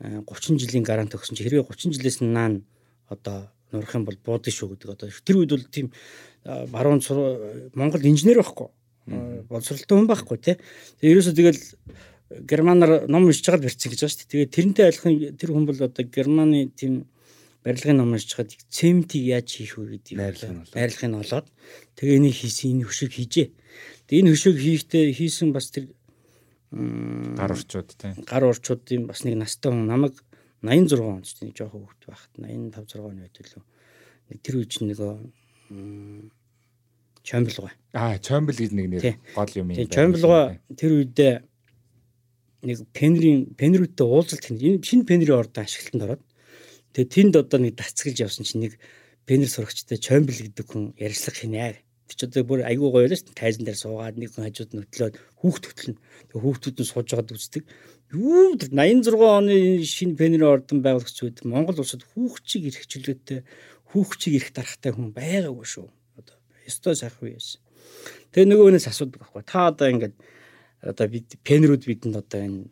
30 0.00 0.58
жилийн 0.62 0.86
гарант 0.86 1.14
өгсөн 1.14 1.36
чи 1.36 1.44
хэрвээ 1.44 1.66
30 1.66 1.94
жилээс 1.98 2.18
наан 2.22 2.64
одоо 3.10 3.50
нурах 3.72 3.94
юм 3.94 4.04
бол 4.04 4.18
буудаж 4.18 4.54
шүү 4.54 4.74
гэдэг 4.74 4.90
одоо 4.94 5.08
тэр 5.10 5.36
үед 5.42 5.50
бол 5.54 5.66
тийм 5.70 5.92
баруун 6.44 7.00
Монгол 7.74 8.02
инженер 8.02 8.42
байхгүй 8.42 8.68
боловсролтой 9.06 9.96
хүн 9.98 10.08
байхгүй 10.08 10.38
тий. 10.40 10.56
Тэгээ 11.00 11.12
ерөөсөө 11.12 11.34
тэгэл 11.36 11.62
германаар 12.48 13.06
ном 13.08 13.28
уншиж 13.28 13.44
чагаад 13.44 13.64
барьсан 13.66 13.92
гэж 13.92 14.00
байна 14.00 14.12
шүү 14.12 14.20
дээ. 14.24 14.32
Тэгээ 14.32 14.54
тэрнтэй 14.54 14.84
айлхан 14.88 15.12
тэр 15.36 15.50
хүн 15.52 15.66
бол 15.68 15.80
одоо 15.84 16.04
германы 16.08 16.72
тийм 16.72 17.04
барилгын 17.64 18.00
ном 18.00 18.16
уншиж 18.16 18.32
чагаад 18.32 18.56
цементийг 18.72 19.24
яаж 19.28 19.48
хийх 19.52 19.76
вэ 19.76 20.00
гэдэг 20.00 20.72
байрлахыг 20.72 21.10
нь 21.12 21.20
олоод 21.20 21.46
тэгээ 22.00 22.16
энийг 22.16 22.36
хийсэн 22.36 22.80
энэ 22.80 22.86
хөшөөг 22.88 23.12
хийжээ. 23.12 23.48
Тэгээ 24.08 24.22
энэ 24.24 24.32
хөшөөг 24.32 24.58
хийхдээ 24.58 25.04
хийсэн 25.12 25.48
бас 25.52 25.68
тэр 25.68 25.92
гар 26.72 27.52
орчууд 27.52 27.88
тий. 27.92 28.12
Гар 28.24 28.44
орчуудын 28.48 29.04
бас 29.06 29.22
нэг 29.28 29.36
настай 29.36 29.70
хүн 29.70 29.84
намайг 29.84 30.16
86 30.64 30.96
онд 31.04 31.28
ч 31.28 31.36
тийм 31.36 31.52
жоохон 31.52 31.84
хөвгт 31.84 32.02
байхад 32.08 32.32
85 32.40 32.88
6 32.88 33.04
оны 33.04 33.28
үед 33.28 33.36
лөө 33.36 33.62
нэг 34.32 34.38
тэр 34.40 34.54
үеч 34.64 34.80
нөгөө 34.80 35.12
Чомблгой. 37.24 37.72
Аа, 37.96 38.20
Чомбл 38.20 38.52
гэдэг 38.52 38.76
нэг 38.76 38.86
нэр 38.92 39.04
гол 39.32 39.52
юм 39.56 39.72
юм. 39.72 39.88
Чомблгой 39.88 40.60
тэр 40.76 40.92
үедээ 41.00 41.34
нэг 42.68 42.78
пенрийн 42.92 43.56
пенрүүдтэй 43.56 44.04
уулзалт 44.04 44.44
хийн. 44.44 44.60
Энэ 44.60 44.84
шинэ 44.84 45.08
пенрийн 45.08 45.40
ордон 45.40 45.64
ашиглалтанд 45.64 46.04
ороод 46.04 46.22
тэгээ 46.92 47.14
тэнд 47.16 47.34
одоо 47.40 47.58
нэг 47.64 47.80
дацгалж 47.80 48.18
явсан 48.20 48.44
чинь 48.44 48.68
нэг 48.68 48.76
пенер 49.24 49.48
сурагчтай 49.48 49.96
Чомбл 49.96 50.36
гэдэг 50.36 50.66
хүн 50.68 50.92
ярьслах 51.00 51.40
хийнэ. 51.40 51.80
Тэг 52.08 52.16
чи 52.20 52.24
одоо 52.28 52.44
бүр 52.44 52.60
айгүй 52.68 52.92
гоё 52.92 53.08
л 53.08 53.16
шүү 53.16 53.32
дээ. 53.32 53.40
Тайзан 53.40 53.64
дээр 53.64 53.80
суугаад 53.80 54.20
нэг 54.20 54.28
хүн 54.36 54.44
хажууд 54.44 54.72
нөтлөөд 54.76 55.14
хүүхд 55.40 55.64
хөтлөн. 55.64 55.96
Тэг 56.28 56.38
хүүхдүүд 56.44 56.76
нь 56.76 56.90
сууж 56.92 57.08
байгаад 57.08 57.32
үздэг. 57.32 57.64
Юу 58.12 58.52
86 58.60 59.16
оны 59.16 59.80
шинэ 59.80 60.20
пенерийн 60.20 60.52
ордон 60.60 60.84
байгуулагч 60.84 61.18
үед 61.24 61.40
Монгол 61.48 61.80
улсад 61.80 62.04
хүүхчийг 62.04 62.68
ирэх 62.68 62.84
чөлөөтэй 62.84 63.40
хүүхчийг 63.96 64.34
ирэх 64.44 64.52
дарахтай 64.52 64.92
хүн 64.92 65.16
байгаагүй 65.16 65.64
шүү. 65.64 65.88
Ёстой 66.64 66.96
сайхан 66.96 67.32
байсан. 67.32 67.60
Тэгээ 68.32 68.48
нөгөөнөөс 68.50 68.88
асуудаг 68.88 69.20
байхгүй. 69.20 69.42
Та 69.44 69.70
одоо 69.70 69.88
ингээд 69.92 70.14
одоо 70.82 71.06
бид 71.08 71.28
пенерүүд 71.44 71.84
бидэнд 71.88 72.16
одоо 72.18 72.40
энэ 72.40 72.62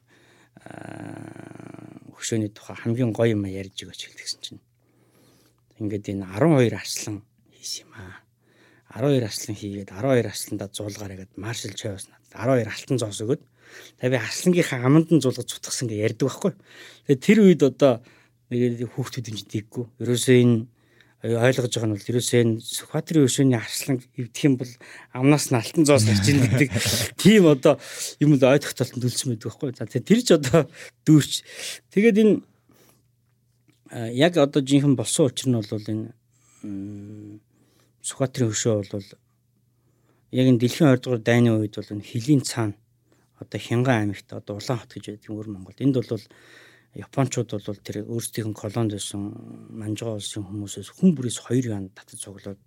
хөшөөний 2.17 2.51
тухай 2.53 2.77
хамгийн 2.77 3.13
гоё 3.13 3.35
юм 3.35 3.45
ярьж 3.47 3.83
өгөөч 3.83 4.01
хэлдэгсэн 4.07 4.41
чинь. 4.43 4.63
Ингээд 5.81 6.13
энэ 6.13 6.27
12 6.39 6.77
арслан 6.77 7.17
хийс 7.51 7.83
юм 7.83 7.91
аа. 7.99 8.23
12 8.95 9.25
арслан 9.27 9.57
хийгээд 9.57 9.91
12 9.91 10.29
арсландаа 10.29 10.69
зуулгаараа 10.71 11.19
гээд 11.25 11.33
маршал 11.41 11.73
чойвс 11.73 12.07
надад 12.13 12.33
12 12.37 12.69
алтан 12.69 12.99
зоос 13.01 13.21
өгöd. 13.25 13.43
Тэгээ 13.99 14.13
би 14.13 14.19
арслангийнхаа 14.21 14.81
аманд 14.85 15.09
нь 15.11 15.23
зулгаж 15.25 15.49
цутгсан 15.49 15.89
гэж 15.89 15.99
ярьдаг 16.13 16.29
байхгүй. 16.29 16.53
Тэгээ 17.09 17.25
тэр 17.25 17.39
үед 17.43 17.63
одоо 17.65 18.05
нэг 18.53 18.85
хүүхдүүд 18.93 19.27
юм 19.33 19.39
дийггүй. 19.49 19.85
Ерөөсөө 20.05 20.37
энэ 20.45 20.57
ойлгож 21.23 21.71
байгаа 21.71 21.87
нь 21.87 21.95
бол 21.95 22.11
ерөөсөө 22.11 22.41
энэ 22.43 22.55
Сүхбаатарын 22.67 23.27
өшөөний 23.31 23.55
арслан 23.55 24.03
эвдэх 24.19 24.43
юм 24.43 24.55
бол 24.59 24.73
амнаас 25.15 25.55
нь 25.55 25.59
алтан 25.59 25.87
зоос 25.87 26.03
гарч 26.03 26.27
ийн 26.27 26.43
гэдэг 26.43 26.71
тийм 27.23 27.47
одоо 27.47 27.79
юм 28.19 28.35
л 28.35 28.43
ойлгох 28.43 28.75
талтанд 28.75 29.07
үлдсэн 29.07 29.31
байдаг 29.31 29.55
байхгүй. 29.55 29.71
За 29.79 29.87
тэр 29.87 30.21
ч 30.27 30.29
одоо 30.35 30.67
дүүрч. 31.07 31.33
Тэгээд 31.95 32.19
энэ 32.27 32.35
яг 34.19 34.35
одоо 34.35 34.67
жинхэнэ 34.67 34.99
болсон 34.99 35.31
учир 35.31 35.47
нь 35.47 35.63
бол 35.63 35.71
энэ 35.71 36.11
Сүхбаатарын 38.03 38.51
хөшөө 38.51 38.75
бол 38.91 39.07
яг 40.35 40.47
энэ 40.51 40.59
дэлхийн 40.59 40.91
20 40.91 41.07
дугаар 41.07 41.23
дайны 41.23 41.55
үед 41.55 41.79
бол 41.79 41.95
энэ 41.95 42.03
хилийн 42.03 42.43
цаана 42.43 42.75
одоо 43.39 43.61
Хянган 43.63 44.11
аймагт 44.11 44.27
одоо 44.33 44.59
Улаан 44.59 44.79
хот 44.83 44.95
гэж 44.95 45.05
байдаг 45.15 45.31
өр 45.31 45.49
Монголд. 45.55 45.79
Энд 45.79 45.95
бол 45.99 46.23
Япончууд 46.93 47.49
бол 47.57 47.81
тэр 47.81 48.05
өөрсдийн 48.05 48.53
колонд 48.53 48.93
байсан 48.93 49.33
Манжгаа 49.73 50.21
улсын 50.21 50.45
хүмүүсээс 50.45 50.93
хүн 50.93 51.17
бүрээс 51.17 51.41
2 51.41 51.73
ян 51.73 51.89
татаж 51.97 52.21
цуглаад 52.21 52.61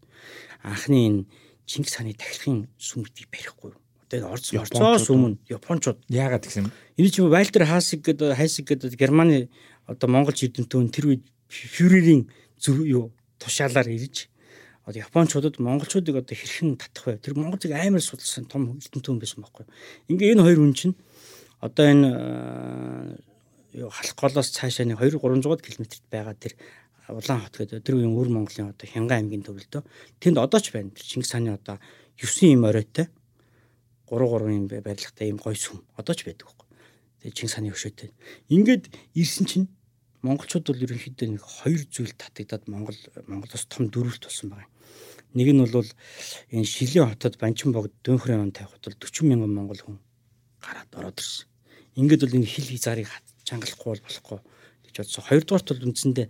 анхны 0.65 0.97
энэ 1.05 1.21
Чингис 1.65 1.97
хааны 1.97 2.17
тахилгын 2.17 2.65
сүм 2.77 3.05
гэдгийг 3.05 3.29
барихгүй. 3.29 3.73
Одоо 4.09 4.33
орц 4.33 4.53
орцоос 4.53 5.09
өмнө 5.13 5.37
Япончууд 5.49 6.09
яагаад 6.09 6.45
гэсэн 6.45 6.65
юм? 6.65 6.73
Энэ 6.97 7.09
чинь 7.13 7.29
Вальтер 7.29 7.65
Хасиг 7.65 8.01
гэдэг 8.05 8.37
Хайсиг 8.37 8.65
гэдэг 8.65 8.97
Германы 8.97 9.49
одоо 9.85 10.09
монголч 10.09 10.45
эрдэмтэн 10.45 10.89
тэр 10.89 11.05
үед 11.13 11.23
фюрерийн 11.49 12.29
зөв 12.57 12.81
юу 12.85 13.13
тушаалаар 13.37 13.89
ирж 13.93 14.29
одоо 14.85 15.01
японочдод 15.01 15.57
монголчуудыг 15.57 16.21
одоо 16.21 16.33
хэрхэн 16.37 16.77
татах 16.77 17.05
вэ? 17.05 17.17
Тэр 17.17 17.33
монголыг 17.33 17.73
амар 17.73 18.01
судалсан 18.01 18.45
том 18.45 18.77
эрдэмтэн 18.77 19.01
хүн 19.01 19.21
байсан 19.21 19.41
байхгүй. 19.41 19.65
Ингээ 20.09 20.33
энэ 20.37 20.45
хоёр 20.45 20.59
хүн 20.61 20.73
чинь 20.77 20.95
одоо 21.61 21.85
энэ 21.89 22.09
халах 23.75 24.15
голоос 24.15 24.49
цаашаа 24.55 24.87
нэг 24.87 24.99
2 25.03 25.19
300 25.19 25.59
км-т 25.59 26.03
байгаа 26.07 26.35
тэр 26.35 26.55
Улаан 27.05 27.45
хот 27.45 27.57
гэдэг 27.61 27.85
тэр 27.85 28.01
үеийн 28.01 28.17
өвөр 28.17 28.29
Монголын 28.33 28.73
одоо 28.73 28.87
Хянган 28.89 29.29
аймгийн 29.29 29.45
төвлөлтөө 29.45 29.83
тэнд 30.17 30.41
одоо 30.41 30.57
ч 30.57 30.73
байна. 30.73 30.89
Тэр 30.89 31.05
Чингис 31.05 31.37
хааны 31.37 31.53
одоо 31.53 31.77
9 32.17 32.49
им 32.49 32.65
оройтой 32.65 33.13
3 34.09 34.25
3 34.25 34.57
юм 34.57 34.65
барилгатай 34.65 35.29
юм 35.29 35.37
гой 35.37 35.53
сүм 35.53 35.85
одоо 35.93 36.17
ч 36.17 36.25
байдаг 36.25 36.49
байхгүй. 36.49 36.65
Тэгээ 37.21 37.35
Чингис 37.37 37.53
хааны 37.53 37.69
хөшөөтэй. 37.69 38.09
Ингээд 38.49 38.83
ирсэн 39.13 39.45
чинь 39.45 39.67
монголчууд 40.25 40.65
бол 40.65 40.81
ерөнхийдөө 40.81 41.27
нэг 41.29 41.45
хоёр 41.45 41.81
зүйл 41.85 42.13
татагдаад 42.17 42.65
Монгол 42.65 42.97
Монголоос 43.29 43.69
том 43.69 43.85
дөрвөлт 43.93 44.25
болсон 44.25 44.49
байгаа. 44.49 44.69
Нэг 45.37 45.47
нь 45.53 45.61
бол 45.61 45.89
энэ 46.49 46.65
Шилийн 46.65 47.13
хотод 47.13 47.37
Банчин 47.37 47.69
богд 47.69 47.93
дөнхрийн 48.01 48.49
он 48.49 48.51
тавихад 48.55 48.81
бол 48.81 48.97
40 48.97 49.29
мянган 49.29 49.53
монгол 49.53 49.77
хүн 49.77 50.01
гараад 50.57 50.89
ороод 50.97 51.21
ирсэн. 51.21 51.45
Ингээд 52.01 52.25
бол 52.25 52.37
энэ 52.41 52.49
хил 52.49 52.65
хязгаарыг 52.65 53.05
чангалахгүй 53.45 54.01
болохгүй 54.01 54.39
гэж 54.89 54.95
бодсон. 54.99 55.23
Хоёрдугаарт 55.29 55.67
бол 55.69 55.87
үндсэндээ 55.89 56.27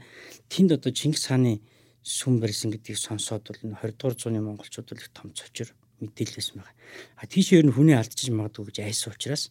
тэнд 0.51 0.70
одоо 0.76 0.91
Чингис 0.91 1.32
хааны 1.32 1.63
сүм 2.03 2.38
барьсан 2.43 2.70
гэдгийг 2.76 2.99
сонсоод 2.99 3.49
бол 3.49 3.63
энэ 3.63 3.80
20 3.82 3.97
дугаар 3.97 4.16
зууны 4.20 4.39
монголчууд 4.43 4.88
бол 4.91 5.01
их 5.01 5.09
том 5.16 5.34
цочор 5.34 5.74
мэдээлэлсэн 6.03 6.59
байгаа. 6.59 6.76
А 7.18 7.24
тийш 7.26 7.55
ер 7.55 7.66
нь 7.66 7.74
хүний 7.74 7.95
алдчих 7.95 8.30
магадгүй 8.30 8.70
гэж 8.70 8.78
айсан 8.84 9.16
учраас 9.16 9.49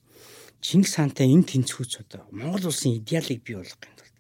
Чингис 0.61 0.95
хаантай 1.01 1.27
энэ 1.33 1.49
тэнцвүүц 1.51 2.05
одоо 2.05 2.29
Монгол 2.31 2.69
улсын 2.69 3.01
идеалыг 3.01 3.41
бий 3.43 3.57
болгох 3.57 3.81
юм 3.81 3.97
бол 3.97 4.13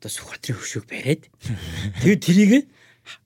одоо 0.00 0.10
Сүхбаатарын 0.10 0.58
хөвшөөг 0.58 0.86
бариад 0.88 1.22
тэгээд 2.02 2.24
тэрийг 2.24 2.66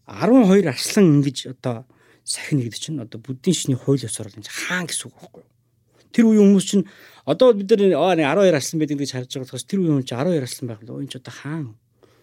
12 0.07 0.67
арслан 0.69 1.07
ингэж 1.23 1.39
одоо 1.55 1.87
сахина 2.25 2.63
гэдэг 2.67 2.81
чинь 2.81 3.03
одоо 3.03 3.19
буддийн 3.19 3.57
шний 3.57 3.79
хууль 3.79 4.03
ёсоор 4.03 4.31
л 4.31 4.37
хаан 4.47 4.87
гэсэн 4.87 5.11
үг 5.11 5.17
байхгүй 5.17 5.43
юу? 5.43 5.52
Тэр 6.13 6.29
үеийн 6.29 6.53
хүмүүс 6.53 6.67
чинь 6.69 6.85
одоо 7.27 7.53
бид 7.57 7.73
нар 7.73 8.21
12 8.21 8.55
арслан 8.55 8.79
байдаг 8.81 8.99
гэж 9.01 9.11
харж 9.17 9.31
байгаа 9.33 9.47
болохоос 9.49 9.67
тэр 9.67 9.81
үеийн 9.81 9.97
хүн 9.99 10.07
чинь 10.07 10.21
12 10.21 10.45
арслан 10.45 10.69
байх 10.69 10.81
л 10.85 11.01
энэ 11.01 11.13
ч 11.13 11.17
одоо 11.19 11.35
хаан 11.35 11.67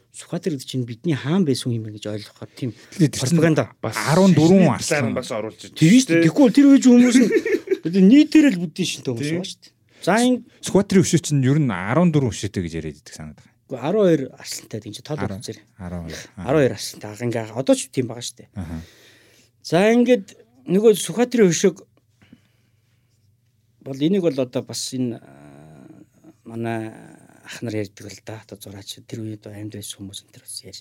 Сүхбаатар 0.09 0.53
гэдэг 0.57 0.65
чинь 0.65 0.89
бидний 0.89 1.13
хаан 1.13 1.45
байсан 1.45 1.69
юм 1.69 1.85
гэж 1.85 2.09
ойлгохоор 2.09 2.49
тийм 2.57 2.73
пропаганда 2.97 3.69
бас 3.77 3.93
14 3.93 4.33
арслан 4.65 5.13
бас 5.13 5.29
оруулж 5.29 5.69
байна. 5.69 5.77
Тийм 5.77 5.93
шүү 6.01 6.09
дээ. 6.09 6.23
Тэгэхгүй 6.25 6.49
тэр 6.49 6.65
үеийн 6.65 6.85
хүмүүс 6.89 7.17
нь 7.93 8.09
нийтээр 8.09 8.47
л 8.57 8.61
буддийн 8.65 8.89
шинтэй 8.89 9.13
хүмүүс 9.13 9.33
байна 9.37 9.45
шүү 9.45 9.61
дээ. 9.61 9.77
За 10.01 10.17
энэ 10.17 10.41
Сүхбаатарын 10.65 11.03
өшөө 11.05 11.21
чинь 11.21 11.45
ер 11.45 11.59
нь 11.61 11.69
14 11.69 12.25
өшөөтэй 12.25 12.61
гэж 12.65 12.73
яриад 12.81 12.97
байдаг 12.97 13.15
санаад 13.15 13.37
байна. 13.37 13.53
12 13.69 14.33
арслантай 14.33 14.79
гэж 14.81 14.97
тоол 15.05 15.21
үзээрэй. 15.29 15.65
12. 15.77 16.17
12 16.41 16.73
арслантай. 16.73 17.27
Ингээ 17.29 17.53
одоо 17.53 17.75
ч 17.77 17.81
тийм 17.93 18.09
байгаа 18.09 18.25
шүү 18.25 18.37
дээ. 18.41 18.49
За 19.61 19.77
ингээд 19.93 20.25
нөгөө 20.65 20.91
Сүхбаатарын 20.97 21.53
хөшөөг 21.53 21.77
бол 23.81 23.99
энийг 23.99 24.23
бол 24.23 24.39
одоо 24.39 24.61
бас 24.63 24.93
энэ 24.93 25.19
манай 26.43 26.91
ах 27.45 27.61
нар 27.61 27.75
ярьдаг 27.75 28.05
л 28.07 28.21
да. 28.25 28.41
Одоо 28.43 28.57
зураач 28.59 28.99
тэр 29.07 29.21
үед 29.23 29.47
амьд 29.47 29.75
байсан 29.79 30.03
хүмүүс 30.03 30.23
энэ 30.23 30.33
төр 30.35 30.43
бас 30.43 30.57
яар. 30.63 30.77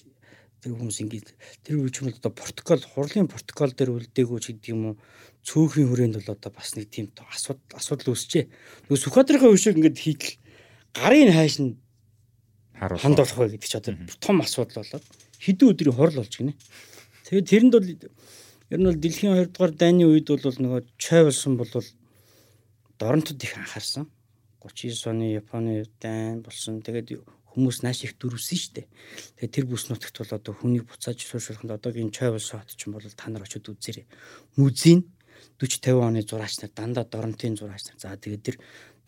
Тэр 0.58 0.72
хүмүүс 0.74 0.98
ингээд 1.06 1.28
тэр 1.62 1.74
үеч 1.78 2.02
юм 2.02 2.10
одоо 2.10 2.32
протокол, 2.34 2.82
хурлын 2.82 3.30
протокол 3.30 3.72
дээр 3.72 3.94
үлдээгүү 3.94 4.38
ч 4.42 4.46
гэдэг 4.52 4.74
юм 4.74 4.82
уу 4.90 4.94
цөөхрийн 5.46 5.88
хүрээнд 5.88 6.14
бол 6.18 6.34
одоо 6.34 6.50
бас 6.50 6.74
нэг 6.74 6.90
тийм 6.90 7.14
асуудал 7.14 7.62
асуудал 7.78 8.10
үүсчээ. 8.10 8.44
Нөгөө 8.90 8.98
Сүхбаатарын 8.98 9.54
хөшөөг 9.54 9.78
ингээд 9.78 9.98
хийтэл 10.02 10.34
гарын 10.98 11.30
хайш 11.30 11.56
нь 11.62 11.78
хандуулах 12.74 13.38
вэ 13.38 13.54
гэдэг 13.54 13.70
чи 13.70 13.78
одоо 13.78 13.94
том 14.18 14.42
асуудал 14.42 14.82
болоод 14.82 15.06
хэдэн 15.38 15.70
өдрийн 15.70 15.94
хурал 15.94 16.20
болж 16.26 16.34
гинэ. 16.34 16.58
Тэгээд 17.30 17.48
тэрэнд 17.48 17.74
бол 17.78 17.88
ер 18.74 18.78
нь 18.82 18.88
бол 18.90 18.98
дэлхийн 18.98 19.34
2 19.38 19.54
дугаар 19.54 19.72
дайны 19.78 20.04
үед 20.10 20.26
бол 20.26 20.42
нөгөө 20.42 20.82
чой 20.98 21.22
болсон 21.22 21.54
бол 21.54 21.70
доронтод 22.98 23.42
их 23.42 23.56
анхаарсан. 23.56 24.10
39 24.62 25.06
оны 25.06 25.32
Японы 25.32 25.86
дайн 26.00 26.42
болсон. 26.42 26.82
Тэгээд 26.82 27.22
хүмүүс 27.54 27.82
нааш 27.82 28.04
их 28.04 28.18
дөрвсөн 28.18 28.58
шүү 28.58 28.72
дээ. 28.74 28.86
Тэгээд 29.38 29.54
тэр 29.54 29.66
бүс 29.70 29.88
нутагт 29.88 30.18
бол 30.18 30.34
одоо 30.34 30.52
хүнийг 30.54 30.84
буцааж 30.90 31.18
сууршуулханд 31.22 31.78
одоогийн 31.78 32.10
чой 32.10 32.34
болсон 32.34 32.60
хот 32.60 32.74
ч 32.74 32.86
юм 32.86 32.98
бол 32.98 33.06
та 33.06 33.30
нар 33.30 33.46
очиод 33.46 33.70
үзээрэй. 33.70 34.06
Музейн 34.58 35.06
40 35.58 35.80
50 35.86 36.02
оны 36.02 36.22
зураач 36.22 36.58
нар 36.60 36.70
дандаа 36.74 37.04
доронтын 37.04 37.56
зураач 37.56 37.86
нар. 37.86 37.98
За 37.98 38.18
тэгээд 38.18 38.42
тэр 38.42 38.56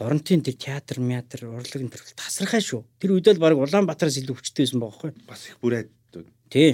Доронтын 0.00 0.40
тэр 0.40 0.56
театр, 0.56 0.96
театр, 0.96 1.44
урлаг 1.52 1.76
энэ 1.76 1.92
төр 1.92 2.00
тасархай 2.16 2.64
шүү. 2.64 2.88
Тэр 2.96 3.20
үед 3.20 3.28
л 3.28 3.36
баг 3.36 3.52
Улаанбаатараас 3.52 4.16
илүү 4.16 4.32
хүчтэй 4.32 4.64
байсан 4.64 4.80
байхгүй. 4.80 5.12
Бас 5.28 5.44
их 5.44 5.60
бүрээд 5.60 5.92
тийм. 6.08 6.24
Тэр 6.48 6.72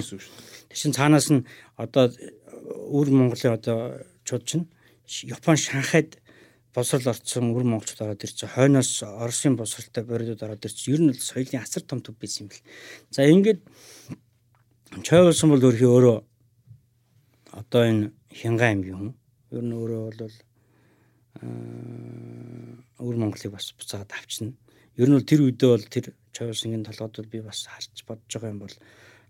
чин 0.71 0.95
цаанаас 0.95 1.27
нь 1.27 1.43
одоо 1.75 2.07
өвөр 2.07 3.11
Монголын 3.11 3.59
одоо 3.59 3.99
чууд 4.23 4.47
чинь 4.47 4.71
Япон 5.27 5.59
Шанхайд 5.59 6.23
босрол 6.77 7.09
орцсон 7.09 7.49
өвөр 7.49 7.65
монголчууд 7.65 8.05
ороод 8.05 8.21
ирж 8.21 8.45
хойноос 8.53 9.01
Оросын 9.01 9.57
босролтой 9.57 10.03
боридууд 10.05 10.45
ороод 10.45 10.61
ирж 10.69 10.85
ер 10.93 11.01
нь 11.01 11.09
л 11.09 11.17
соёлын 11.17 11.65
асар 11.65 11.81
том 11.81 12.05
төв 12.05 12.13
байсан 12.21 12.45
юм 12.45 12.49
бэл. 12.53 12.61
За 13.09 13.25
ингээд 13.25 13.65
чойволсон 15.01 15.49
бол 15.49 15.65
өөрхий 15.65 15.89
өөрөө 15.89 16.17
одоо 17.57 17.81
энэ 17.81 18.13
Хянган 18.29 18.69
аймгийн 18.69 18.97
хүн. 19.01 19.11
Ер 19.57 19.65
нь 19.65 19.73
өөрөө 19.73 20.01
бол 20.21 20.35
өвөр 23.01 23.17
Монголыг 23.17 23.57
бас 23.57 23.73
буцаагаад 23.73 24.13
авчна. 24.13 24.53
Ер 25.01 25.09
нь 25.09 25.17
бол 25.17 25.25
тэр 25.25 25.49
үедээ 25.49 25.69
бол 25.73 25.85
тэр 25.89 26.13
Чойрсингийн 26.37 26.85
толгойд 26.85 27.25
би 27.25 27.41
бас 27.41 27.65
харж 27.65 28.05
бодож 28.05 28.29
байгаа 28.29 28.53
юм 28.53 28.61
бол 28.61 28.75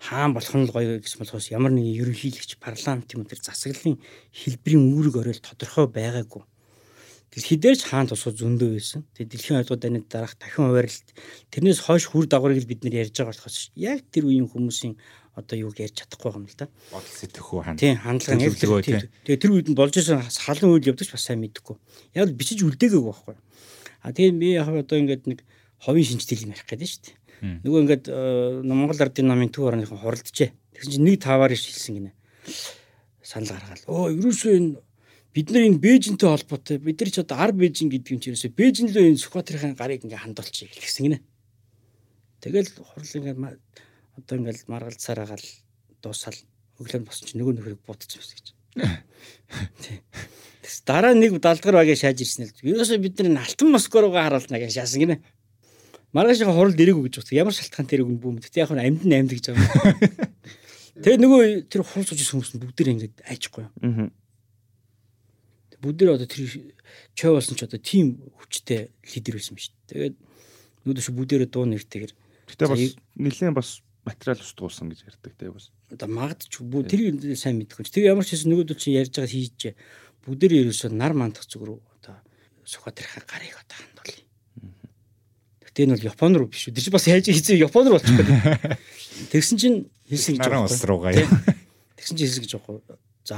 хаан 0.04 0.36
болох 0.36 0.52
нь 0.52 0.68
л 0.68 0.76
гоё 0.76 1.00
гэсэн 1.00 1.24
болохоос 1.24 1.48
ямар 1.56 1.72
нэгэн 1.72 2.12
ерөнхийлөгч 2.12 2.60
парламент 2.60 3.08
юм 3.16 3.24
тэр 3.24 3.39
засаглалын 3.39 3.95
хэлбэрийн 4.36 4.84
үүрэг 4.91 5.16
оройл 5.16 5.39
тодорхой 5.39 5.88
байгаагүй. 5.88 6.43
Тэр 7.38 7.46
хідээрч 7.54 7.86
хаан 7.86 8.10
тусуу 8.10 8.34
зөндөө 8.34 8.70
байсан. 8.74 9.06
Тэгээ 9.14 9.30
дэлхийн 9.30 9.60
ойлгоод 9.62 9.82
дайны 9.86 10.02
дараах 10.10 10.34
дахин 10.42 10.74
хуваарлт 10.74 11.14
тэрнээс 11.54 11.86
хойш 11.86 12.10
хүр 12.10 12.26
дагаврыг 12.26 12.66
л 12.66 12.70
бид 12.74 12.82
нэр 12.82 13.06
ярьж 13.06 13.14
байгаа 13.14 13.38
болохоос 13.38 13.70
яг 13.78 14.02
тэр 14.10 14.26
үеийн 14.26 14.50
хүмүүсийн 14.50 14.98
одоо 15.38 15.54
юуг 15.54 15.78
ярьж 15.78 16.02
чадахгүй 16.02 16.34
юм 16.34 16.50
л 16.50 16.58
да. 16.58 16.66
Бодол 16.90 17.14
сэтгэхүй 17.14 17.62
ханд. 17.62 17.78
Тийм 17.78 18.02
хандлага 18.02 18.82
тэр. 18.82 19.06
Тэгээ 19.22 19.38
тэр 19.38 19.54
үед 19.54 19.70
нь 19.70 19.78
болж 19.78 19.94
исэн 19.94 20.26
халуун 20.26 20.82
үйл 20.82 20.90
явдагч 20.90 21.14
бас 21.14 21.30
сайн 21.30 21.46
мэдгүй. 21.46 21.78
Яг 22.18 22.34
бичиж 22.34 22.66
үлдээгээгүй 22.66 23.06
байхгүй. 23.06 23.38
А 24.02 24.10
тийм 24.18 24.42
би 24.42 24.58
яг 24.58 24.74
одоо 24.74 24.98
ингээд 24.98 25.30
нэг 25.30 25.46
ховын 25.78 26.10
шинжтэй 26.10 26.42
юм 26.42 26.58
ярих 26.58 26.66
гэдэг 26.66 26.90
нь 26.90 26.90
шүү 26.90 27.06
дээ. 27.06 27.62
Нөгөө 27.62 27.82
ингээд 27.86 28.06
э, 28.10 28.66
Монгол 28.66 28.98
ардын 28.98 29.30
намын 29.30 29.54
төв 29.54 29.70
орныхон 29.70 30.02
хуралджээ. 30.02 30.58
Тэгсэн 30.74 30.90
чинь 30.90 31.06
нэг 31.06 31.22
таваар 31.22 31.54
шилсэн 31.54 32.02
гинэ. 32.02 32.18
санал 33.28 33.60
гаргаад 33.60 33.84
өө 33.92 34.16
ерөөсөө 34.16 34.52
энэ 34.56 34.72
бид 35.38 35.54
нар 35.54 35.70
энэ 35.70 35.78
Бээжинтэй 35.78 36.30
холбоотой 36.34 36.82
бид 36.82 36.98
нар 36.98 37.12
ч 37.14 37.22
одоо 37.22 37.38
ар 37.38 37.54
Бээжин 37.54 37.94
гэдэг 37.94 38.10
юм 38.10 38.18
чи 38.18 38.34
ерөөсөө 38.34 38.58
Бээжин 38.58 38.90
лөө 38.90 39.06
энэ 39.14 39.22
Сүхбаатарын 39.22 39.78
гарыг 39.78 40.02
ингээ 40.02 40.26
хандуулчих 40.26 40.74
гэсэн 40.74 41.14
гинэ. 41.14 41.22
Тэгэл 42.42 42.74
хурал 42.82 43.06
ингээ 43.06 43.38
одоо 43.38 44.34
ингээл 44.34 44.66
маргалцаар 44.66 45.30
агаал 45.30 45.46
дуусаал 46.02 46.42
өглөө 46.82 47.06
босон 47.06 47.30
чи 47.30 47.38
нөгөө 47.38 47.54
нөхрийг 47.54 47.86
будчихсан 47.86 48.18
байсан 48.18 48.34
гэж. 48.34 48.48
Тэгс 50.66 50.82
дараа 50.90 51.14
нэг 51.14 51.38
далдгар 51.38 51.86
багийн 51.86 52.02
шааж 52.02 52.18
ирсэн 52.18 52.50
л. 52.50 52.58
Ерөөсөө 52.66 52.98
бид 52.98 53.22
нар 53.22 53.46
алтан 53.46 53.70
Москва 53.70 54.02
руугаа 54.02 54.26
харуулна 54.26 54.58
гэж 54.58 54.74
шаасан 54.74 55.06
гинэ. 55.06 55.22
Маргаашийн 56.18 56.50
хурал 56.50 56.74
дэрэг 56.74 56.98
гэж 56.98 57.14
байна. 57.22 57.38
Ямар 57.46 57.54
шалтгаан 57.54 57.86
тэр 57.86 58.10
өгөн 58.10 58.18
бүүм. 58.18 58.42
Тэгтээ 58.42 58.66
яг 58.66 58.74
нь 58.74 58.82
амьд 58.82 59.04
нь 59.06 59.14
амьд 59.14 59.32
гэж 59.38 59.46
байгаа. 59.54 59.94
Тэгээ 61.06 61.22
нөгөө 61.22 61.42
тэр 61.70 61.86
хурал 61.86 62.10
сууж 62.10 62.26
хүмүүс 62.26 62.58
бүгд 62.58 63.22
айчихгүй 63.22 63.70
юм. 63.70 63.74
Аа. 63.86 64.26
Бүгд 65.82 65.97
тэр 66.01 66.09
одоо 66.17 66.28
тэр 66.28 66.73
чой 67.13 67.32
болсон 67.34 67.55
ч 67.55 67.61
одоо 67.65 67.78
тим 67.78 68.17
хүчтэй 68.41 68.89
лидер 69.13 69.38
байсан 69.38 69.53
биш. 69.53 69.69
Тэгээд 69.88 70.15
нүүдэж 70.86 71.05
бүгдээрээ 71.13 71.49
дуу 71.53 71.65
нэртэйгэр 71.69 72.13
Гэтэ 72.47 72.65
бас 72.71 72.80
нэлээд 73.19 73.53
бас 73.53 73.69
материал 74.07 74.39
устгуулсан 74.39 74.88
гэж 74.89 75.03
ярьдаг 75.03 75.34
те 75.36 75.51
бас. 75.51 75.69
одоо 75.91 76.07
магадч 76.07 76.47
бүгд 76.63 76.88
тэр 76.88 77.36
сайн 77.36 77.59
мэдгүй. 77.59 77.86
Тэр 77.91 78.09
ямар 78.15 78.23
ч 78.23 78.34
хэсэн 78.34 78.49
нөгөөдөл 78.55 78.80
чинь 78.80 78.95
ярьж 78.95 79.11
байгаа 79.19 79.28
хийж 79.28 79.75
бүгдээр 80.23 80.53
ерөөсөө 80.63 80.91
нар 80.95 81.11
мандах 81.11 81.43
зүг 81.43 81.67
рүү 81.67 81.80
одоо 81.99 82.15
Сүхбаатарын 82.63 83.23
гарыг 83.28 83.55
одоо 83.55 83.78
хандуулъя. 83.80 84.23
Гэтэ 85.67 85.84
энэ 85.84 85.93
бол 85.95 86.07
Япон 86.07 86.34
руу 86.36 86.47
биш 86.47 86.67
үү? 86.67 86.75
Тэр 86.75 86.84
чинь 86.88 86.95
бас 86.95 87.07
яаж 87.07 87.28
хийцээ 87.28 87.63
Япон 87.63 87.88
руу 87.88 87.99
болчих 87.99 88.15
гээд. 88.15 88.80
Тэгсэн 89.32 89.55
чинь 89.59 89.78
хэлсэн 90.07 90.36
гэж 90.36 90.43
Наран 90.43 90.63
байгаа 90.63 90.67
ус 90.67 90.75
байхгүй. 90.75 90.88
руугаа. 90.88 91.11
Тэгсэн 91.95 92.15
чинь 92.15 92.28
хэлсэн 92.28 92.43
гэж 92.43 92.51
байгаа. 92.59 92.99
За 93.28 93.36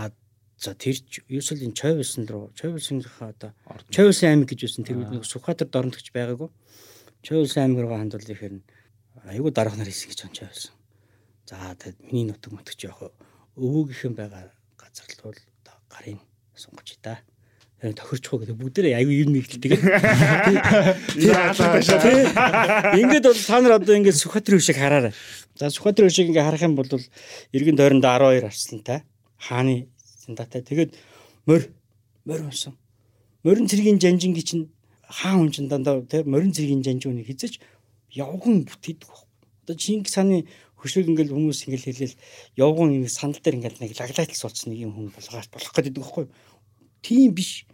за 0.60 0.76
тэр 0.76 1.00
ерөөсөө 1.32 1.64
энэ 1.64 1.80
Чойвэлсэн 1.80 2.28
руу 2.28 2.52
Чойвэлсийнхаа 2.60 3.32
одоо 3.32 3.56
Чойвэлсэн 3.96 4.36
аймаг 4.36 4.52
гэж 4.52 4.68
байсан 4.68 4.84
тэр 4.84 5.00
үед 5.00 5.16
нэг 5.16 5.24
Сүхбаатар 5.24 5.72
дорногч 5.72 6.12
байгаагүй. 6.12 6.52
Чойвэлсэн 7.24 7.64
аймаг 7.64 7.88
руу 7.88 7.96
гэхээр 7.96 8.60
нь 8.60 8.68
айгүй 9.24 9.56
дарга 9.56 9.80
нар 9.80 9.88
хэлсэн 9.88 10.12
гэж 10.12 10.20
байна 10.20 10.36
Чойвэлсэн. 10.36 10.76
За 11.48 11.56
тэгэд 11.80 12.04
миний 12.12 12.28
нутаг 12.28 12.52
мутагч 12.52 12.84
яах 12.84 13.08
өвөөгийнхэн 13.56 14.20
байгаа 14.20 14.52
газар 14.76 15.08
л 15.08 15.24
бол 15.24 15.40
гарын 15.88 16.20
сунгаж 16.60 16.92
та. 17.00 17.24
Тэгээ 17.80 17.96
тохирчгүй 17.96 18.44
гэдэг 18.44 18.60
бүгдээрээ 18.60 19.00
аюу 19.00 19.16
юм 19.16 19.32
нэгдэлдэг. 19.40 19.72
Ингээд 23.00 23.32
бол 23.32 23.40
та 23.40 23.64
нар 23.64 23.80
одоо 23.80 23.96
ингээд 23.96 24.20
Сүхбаатарын 24.20 24.60
хөшиг 24.60 24.76
хараарай. 24.76 25.16
За 25.56 25.72
Сүхбаатарын 25.72 26.12
хөшиг 26.12 26.28
ингээд 26.28 26.44
харах 26.44 26.68
юм 26.68 26.76
бол 26.76 26.92
эргэн 27.56 27.80
тойронд 27.80 28.04
12 28.04 28.44
арслантай 28.44 29.08
хааны 29.40 29.88
сандатай. 30.30 30.62
Тэгээд 30.62 30.94
морь 31.46 31.74
морь 32.26 32.46
унсан. 32.46 32.78
Морин 33.44 33.68
цэргийн 33.68 34.00
жанжинги 34.00 34.42
чинь 34.46 34.70
хаан 35.10 35.50
хүн 35.50 35.52
чинь 35.52 35.70
дандаа 35.70 36.06
тий 36.06 36.24
морин 36.24 36.54
цэргийн 36.54 36.86
жанжууны 36.86 37.26
хизэж 37.26 37.60
явган 38.14 38.66
бүтээдэг 38.70 39.10
баг. 39.10 39.26
Одоо 39.66 39.76
Чингис 39.76 40.14
хааны 40.14 40.46
хөшиг 40.78 41.10
ингээл 41.10 41.34
хүмүүс 41.34 41.66
ингээл 41.66 41.88
хэлээл 41.90 42.16
явган 42.58 42.94
ингэ 42.94 43.10
сандал 43.10 43.42
дээр 43.42 43.58
ингээл 43.58 43.82
нэг 43.82 43.92
лаглайтал 43.98 44.38
суулцсан 44.38 44.70
нэг 44.74 44.80
юм 44.86 44.94
хүн 44.94 45.10
болгоож 45.10 45.48
болох 45.50 45.74
гэдэг 45.74 45.94
байхгүй? 45.98 46.26
Тийм 47.02 47.34
биш. 47.34 47.66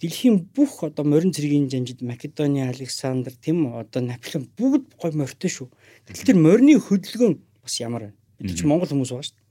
Дэлхийн 0.00 0.48
бүх 0.52 0.84
одоо 0.84 1.04
морин 1.08 1.32
цэргийн 1.32 1.72
жанжид 1.72 2.04
Македони, 2.04 2.68
Александр, 2.68 3.32
тийм 3.32 3.72
одоо 3.72 4.04
Наполеон 4.04 4.44
бүгд 4.52 4.92
гой 5.00 5.12
морьтой 5.16 5.48
шүү. 5.48 5.72
Гэтэл 6.04 6.36
тэр 6.36 6.36
морины 6.36 6.76
хөдөлгөөн 6.76 7.40
бас 7.64 7.80
ямар 7.80 8.12
байна? 8.12 8.16
Бид 8.36 8.60
чинь 8.60 8.68
Монгол 8.68 8.92
хүмүүс 8.92 9.08
байгаа 9.08 9.24
шүү. 9.24 9.45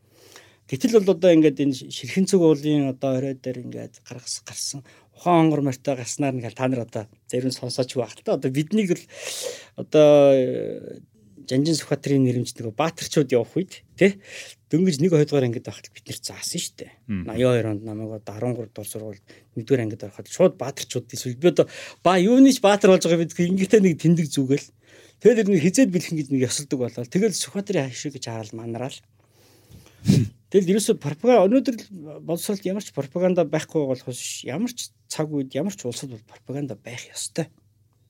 Гэтэл 0.66 0.98
бол 0.98 1.14
одоо 1.14 1.30
ингээд 1.30 1.62
энэ 1.62 1.78
ширхэн 1.94 2.26
цэг 2.26 2.42
уулын 2.42 2.90
одоо 2.90 3.22
орой 3.22 3.38
дээр 3.38 3.70
ингээд 3.70 4.02
гаргас 4.02 4.42
гарсан 4.42 4.82
ухаан 5.14 5.46
онгор 5.46 5.62
морьтой 5.62 5.96
гарснаар 5.96 6.34
ингээд 6.34 6.58
та 6.58 6.68
нар 6.68 6.90
одоо 6.90 7.06
зарим 7.30 7.54
сонсооч 7.54 7.94
байх 7.94 8.18
л 8.18 8.26
та. 8.26 8.34
Одоо 8.34 8.50
биднийг 8.50 8.98
л 8.98 9.04
одоо 9.78 10.34
э, 10.34 11.00
Жанжин 11.46 11.78
Сүхбаатарын 11.78 12.26
нэрмж 12.26 12.58
нэг 12.58 12.74
баатарчууд 12.74 13.30
явах 13.30 13.54
үед 13.54 13.86
тий 13.94 14.18
дөнгөж 14.74 14.98
нэг 14.98 15.14
хоёрдугаар 15.14 15.46
ангид 15.46 15.70
байхад 15.70 15.94
бид 15.94 16.10
нэр 16.10 16.18
заасан 16.18 16.58
шүү 16.58 16.74
дээ. 16.82 16.92
82 17.30 17.70
онд 17.70 17.84
намайг 17.86 18.18
одоо 18.18 18.34
13 18.34 18.74
дугаар 18.74 18.90
сургууль 18.90 19.22
нэгдүгээр 19.54 19.84
ангид 19.86 20.02
ороход 20.02 20.28
шууд 20.34 20.54
баатарчууд 20.58 21.14
эсвэл 21.14 21.38
би 21.38 21.54
одоо 21.54 21.70
ба 22.02 22.18
юунийч 22.18 22.58
баатар 22.66 22.90
болж 22.90 23.06
байгаа 23.06 23.22
бид 23.22 23.38
ингэхдээ 23.38 23.82
нэг 23.86 24.02
тэмдэг 24.02 24.28
зүгэл 24.34 24.66
тэгэл 25.22 25.42
ер 25.46 25.50
нь 25.54 25.62
хизээд 25.62 25.94
бэлхэн 25.94 26.18
гэж 26.18 26.28
нэг 26.34 26.50
ёсолдог 26.50 26.80
болоо. 26.82 27.06
Тэгэл 27.06 27.38
Сүхбаатарын 27.38 27.94
хашиг 27.94 28.18
гэж 28.18 28.26
хараал 28.26 28.58
манараал. 28.58 28.98
Тэгэл 30.54 30.78
ерөөсө 30.78 30.96
пропаганда 31.02 31.48
өнөөдөр 31.50 31.76
боловсролд 32.22 32.66
ямар 32.68 32.86
ч 32.86 32.94
пропаганда 32.94 33.48
байхгүй 33.50 33.88
болохос 33.90 34.46
ямар 34.46 34.70
ч 34.70 34.94
цаг 35.10 35.34
үед 35.34 35.56
ямар 35.58 35.74
ч 35.74 35.88
улсад 35.90 36.14
бол 36.14 36.22
пропаганда 36.30 36.78
байх 36.78 37.10
ёстой. 37.10 37.50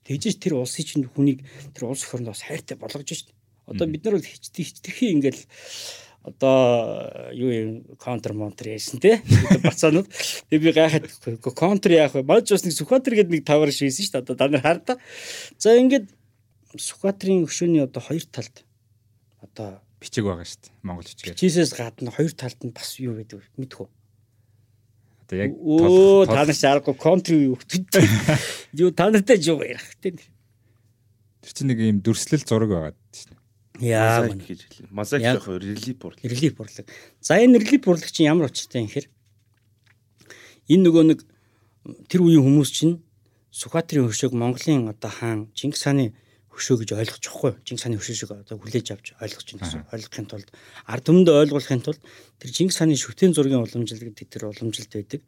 Тэгжиж 0.04 0.36
тэр 0.38 0.60
улсын 0.60 0.84
чинь 0.84 1.08
хүнийг 1.08 1.42
тэр 1.72 1.88
улс 1.88 2.04
бас 2.04 2.44
хайртай 2.44 2.76
болгож 2.76 3.08
шít. 3.08 3.32
Одоо 3.66 3.88
бид 3.88 4.04
нар 4.04 4.20
бол 4.20 4.28
хичдэг 4.28 4.62
хичтгэхий 4.68 5.16
ингээл 5.16 5.42
одоо 6.26 7.30
юу 7.32 7.50
юм 7.50 7.70
контр 7.96 8.34
монтр 8.34 8.74
яасан 8.74 9.00
те? 9.00 9.22
Бацаанууд. 9.62 10.10
Тэг 10.50 10.60
би 10.60 10.72
гайхаад 10.74 11.08
контр 11.54 11.94
яах 11.94 12.14
вэ? 12.18 12.22
Маж 12.26 12.50
бас 12.50 12.66
нэг 12.66 12.74
Сүхбаатар 12.74 13.14
гэдэг 13.14 13.32
нэг 13.32 13.44
тавар 13.46 13.70
шийсэн 13.70 14.04
шүү 14.04 14.12
дээ 14.12 14.22
одоо 14.26 14.36
та 14.36 14.48
нар 14.50 14.62
хардаа 14.62 14.96
за 15.58 15.78
ингээд 15.78 16.10
Сүхбаатарын 16.74 17.46
өшөөний 17.46 17.86
одоо 17.86 18.02
хоёр 18.02 18.26
талд 18.26 18.66
одоо 19.38 19.85
бичиг 20.00 20.24
байгаа 20.26 20.46
шүү 20.46 20.60
дээ. 20.66 20.72
Монгол 20.82 21.06
бичгээр. 21.08 21.36
Чисээс 21.40 21.72
гадна 21.76 22.10
хоёр 22.12 22.32
талд 22.36 22.60
нь 22.64 22.74
бас 22.74 22.90
юу 23.00 23.16
гэдэг 23.16 23.40
вэ? 23.40 23.48
Мэдхүү. 23.60 23.88
Одоо 25.26 25.36
яг 25.40 25.52
тол- 25.56 26.26
та 26.28 26.44
нар 26.46 26.54
шаарахгүй 26.54 26.94
контри 26.94 27.36
юу 27.50 27.56
гэдэг. 27.58 28.04
Юу 28.82 28.90
та 28.92 29.10
нартай 29.10 29.40
юу 29.40 29.62
ярих 29.64 29.96
те. 29.98 30.12
тэр 30.14 31.52
чинь 31.54 31.70
нэг 31.70 31.78
юм 31.80 31.98
дүрслэл 32.02 32.44
зураг 32.44 32.70
байгаа 32.70 32.92
шүү 33.14 33.32
дээ. 33.32 33.90
Яа. 33.90 34.26
Гэж 34.28 34.60
хэлээ. 34.66 34.90
Мозаик 34.90 35.22
яг 35.22 35.46
релип 35.46 35.98
бур. 36.02 36.14
Релип 36.22 36.56
бурлаг. 36.58 36.86
За 37.20 37.38
энэ 37.40 37.58
релип 37.62 37.84
бурлаг 37.86 38.10
чинь 38.10 38.26
ямар 38.28 38.50
очтой 38.50 38.82
юм 38.84 38.90
хэр? 38.90 39.06
Энэ 40.68 40.82
нөгөө 40.90 41.04
нэг 41.10 41.20
тэр 42.10 42.20
үеийн 42.26 42.42
хүмүүс 42.42 42.70
чинь 42.74 42.94
Сүхбаатарын 43.56 44.10
хөшөөг 44.10 44.34
Монголын 44.36 44.90
одоо 44.92 45.08
хаан 45.08 45.40
Чингис 45.56 45.86
хааны 45.86 46.12
хөшөө 46.56 46.76
гэж 46.80 46.90
ойлгож 46.96 47.20
байгаа 47.20 47.36
хгүй. 47.36 47.52
Чингис 47.68 47.84
хааны 47.84 48.00
хөшөө 48.00 48.16
шиг 48.16 48.32
одоо 48.32 48.56
хүлээж 48.56 48.86
авч 48.96 49.06
ойлгож 49.20 49.46
байна 49.52 49.62
гэсэн. 49.68 49.82
Ойлгохын 49.92 50.26
тулд 50.32 50.48
ард 50.88 51.04
түмэндээ 51.04 51.36
ойлгуулахын 51.44 51.84
тулд 51.84 52.02
тэр 52.40 52.50
Чингис 52.56 52.80
хааны 52.80 52.96
шүтэн 52.96 53.36
зургийн 53.36 53.60
уламжлал 53.60 54.00
гэдэг 54.00 54.28
тэр 54.32 54.48
уламжлалт 54.48 54.92
байдаг. 54.96 55.20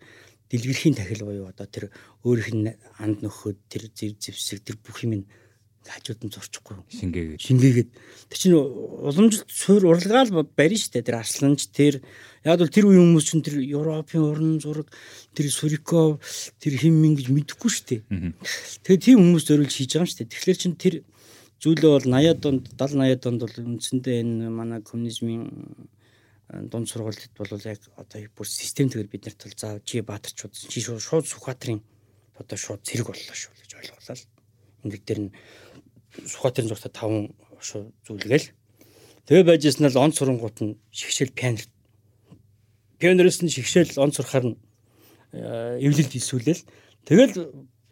Дэлгэрхийн 0.49 0.97
тахил 0.97 1.29
буюу 1.29 1.53
одоо 1.53 1.69
тэр 1.69 1.93
өөрийнх 2.25 2.57
нь 2.57 2.73
анд 2.97 3.21
нөхөд 3.21 3.61
тэр 3.69 3.93
зэв 3.93 4.17
зэвсэг 4.17 4.65
тэр 4.65 4.81
бүх 4.81 5.05
юм 5.05 5.21
нь 5.21 5.25
хажууд 5.89 6.21
нь 6.25 6.33
зурчихгүй 6.33 6.77
Шингээгээд. 6.93 7.41
шингээгээд 7.41 7.91
тэр 8.29 8.39
чинь 8.39 8.57
уламжлалт 8.57 9.49
суур 9.49 9.83
уралгаал 9.89 10.45
барина 10.53 10.83
штэ 10.85 11.01
тэр 11.01 11.17
арсланч 11.25 11.73
тэр 11.73 12.05
яг 12.45 12.61
бол 12.61 12.69
тэр 12.69 12.85
үеийн 12.93 13.09
хүмүүс 13.09 13.27
чинь 13.29 13.45
тэр 13.45 13.57
Европын 13.65 14.21
уран 14.21 14.61
зураг 14.61 14.93
тэр 15.33 15.49
Суриков 15.49 16.21
тэр 16.61 16.77
хим 16.77 17.01
мин 17.01 17.17
гэж 17.17 17.33
мэдэхгүй 17.33 17.71
штэ 17.73 17.97
тэгээ 18.85 19.01
тийм 19.01 19.19
хүмүүс 19.25 19.45
зориулж 19.49 19.73
хийж 19.73 19.97
байгаа 19.97 20.05
юм 20.05 20.13
штэ 20.13 20.29
тэгэхээр 20.29 20.59
чин 20.61 20.75
тэр 20.77 20.95
зүйлээ 21.59 21.91
бол 21.91 22.07
80-аад 22.07 22.43
онд 22.47 22.65
70 22.79 23.03
80-аад 23.03 23.25
онд 23.27 23.41
бол 23.43 23.57
үндсэндээ 23.59 24.17
энэ 24.23 24.47
манай 24.51 24.81
коммунизмын 24.83 25.43
э, 26.55 26.63
дунд 26.71 26.87
сургуульд 26.87 27.35
бол 27.35 27.51
яг 27.67 27.83
одоо 27.99 28.19
бүр 28.31 28.47
системтэйгээр 28.47 29.11
бид 29.11 29.27
нарт 29.27 29.43
бол 29.43 29.59
заа 29.59 29.83
чи 29.83 29.99
баатарчууд 30.01 30.55
чи 30.55 30.79
шууд 30.79 31.27
Сүхбаатарын 31.27 31.83
одоо 32.39 32.57
шууд 32.57 32.87
зэрэг 32.87 33.11
боллоо 33.11 33.35
шүү 33.35 33.53
гэж 33.59 33.71
ойлголаа 33.75 34.15
л. 34.15 34.29
Энэ 34.87 35.03
дээр 35.03 35.21
нь 35.27 35.31
Сүхбаатарын 36.31 36.71
зургата 36.71 36.95
таван 36.95 37.35
шууд 37.59 37.91
зүйлгээл. 38.07 38.55
Тэгээ 39.27 39.45
байжсэн 39.51 39.83
нь 39.83 39.91
л 39.91 39.99
он 39.99 40.15
сурангууд 40.15 40.59
нь 40.63 40.79
шигшэл 40.95 41.35
пианер. 41.35 41.67
Пианероос 43.03 43.43
нь 43.43 43.51
шигшэл 43.51 43.99
он 43.99 44.15
сурахаар 44.15 44.55
нь 44.55 44.57
э, 45.35 45.83
эвлэлд 45.83 46.15
хийсүүлэл 46.15 46.63
тэгэл 47.03 47.35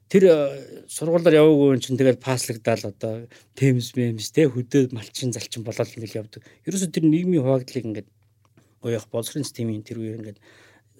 тэр 0.08 0.22
э, 0.30 0.84
сургуулаар 0.86 1.34
яваагүй 1.34 1.74
юм 1.74 1.80
чинь 1.82 1.98
тэгэл 1.98 2.22
паслагдал 2.22 2.82
одоо 2.86 3.26
темс 3.58 3.94
мемс 3.98 4.30
те 4.30 4.46
хөдөө 4.46 4.94
малчин 4.94 5.34
залчин 5.34 5.66
болоод 5.66 5.90
ингээл 5.90 6.22
явдаг. 6.22 6.42
Ерөөсө 6.62 6.94
тэр 6.94 7.10
нийгмийн 7.10 7.42
хуваагдлыг 7.42 7.84
ингээд 7.90 8.08
гоёх 8.82 9.10
боловсрын 9.10 9.42
системийн 9.42 9.82
тэр 9.82 9.98
үеэр 9.98 10.20
ингээд 10.22 10.38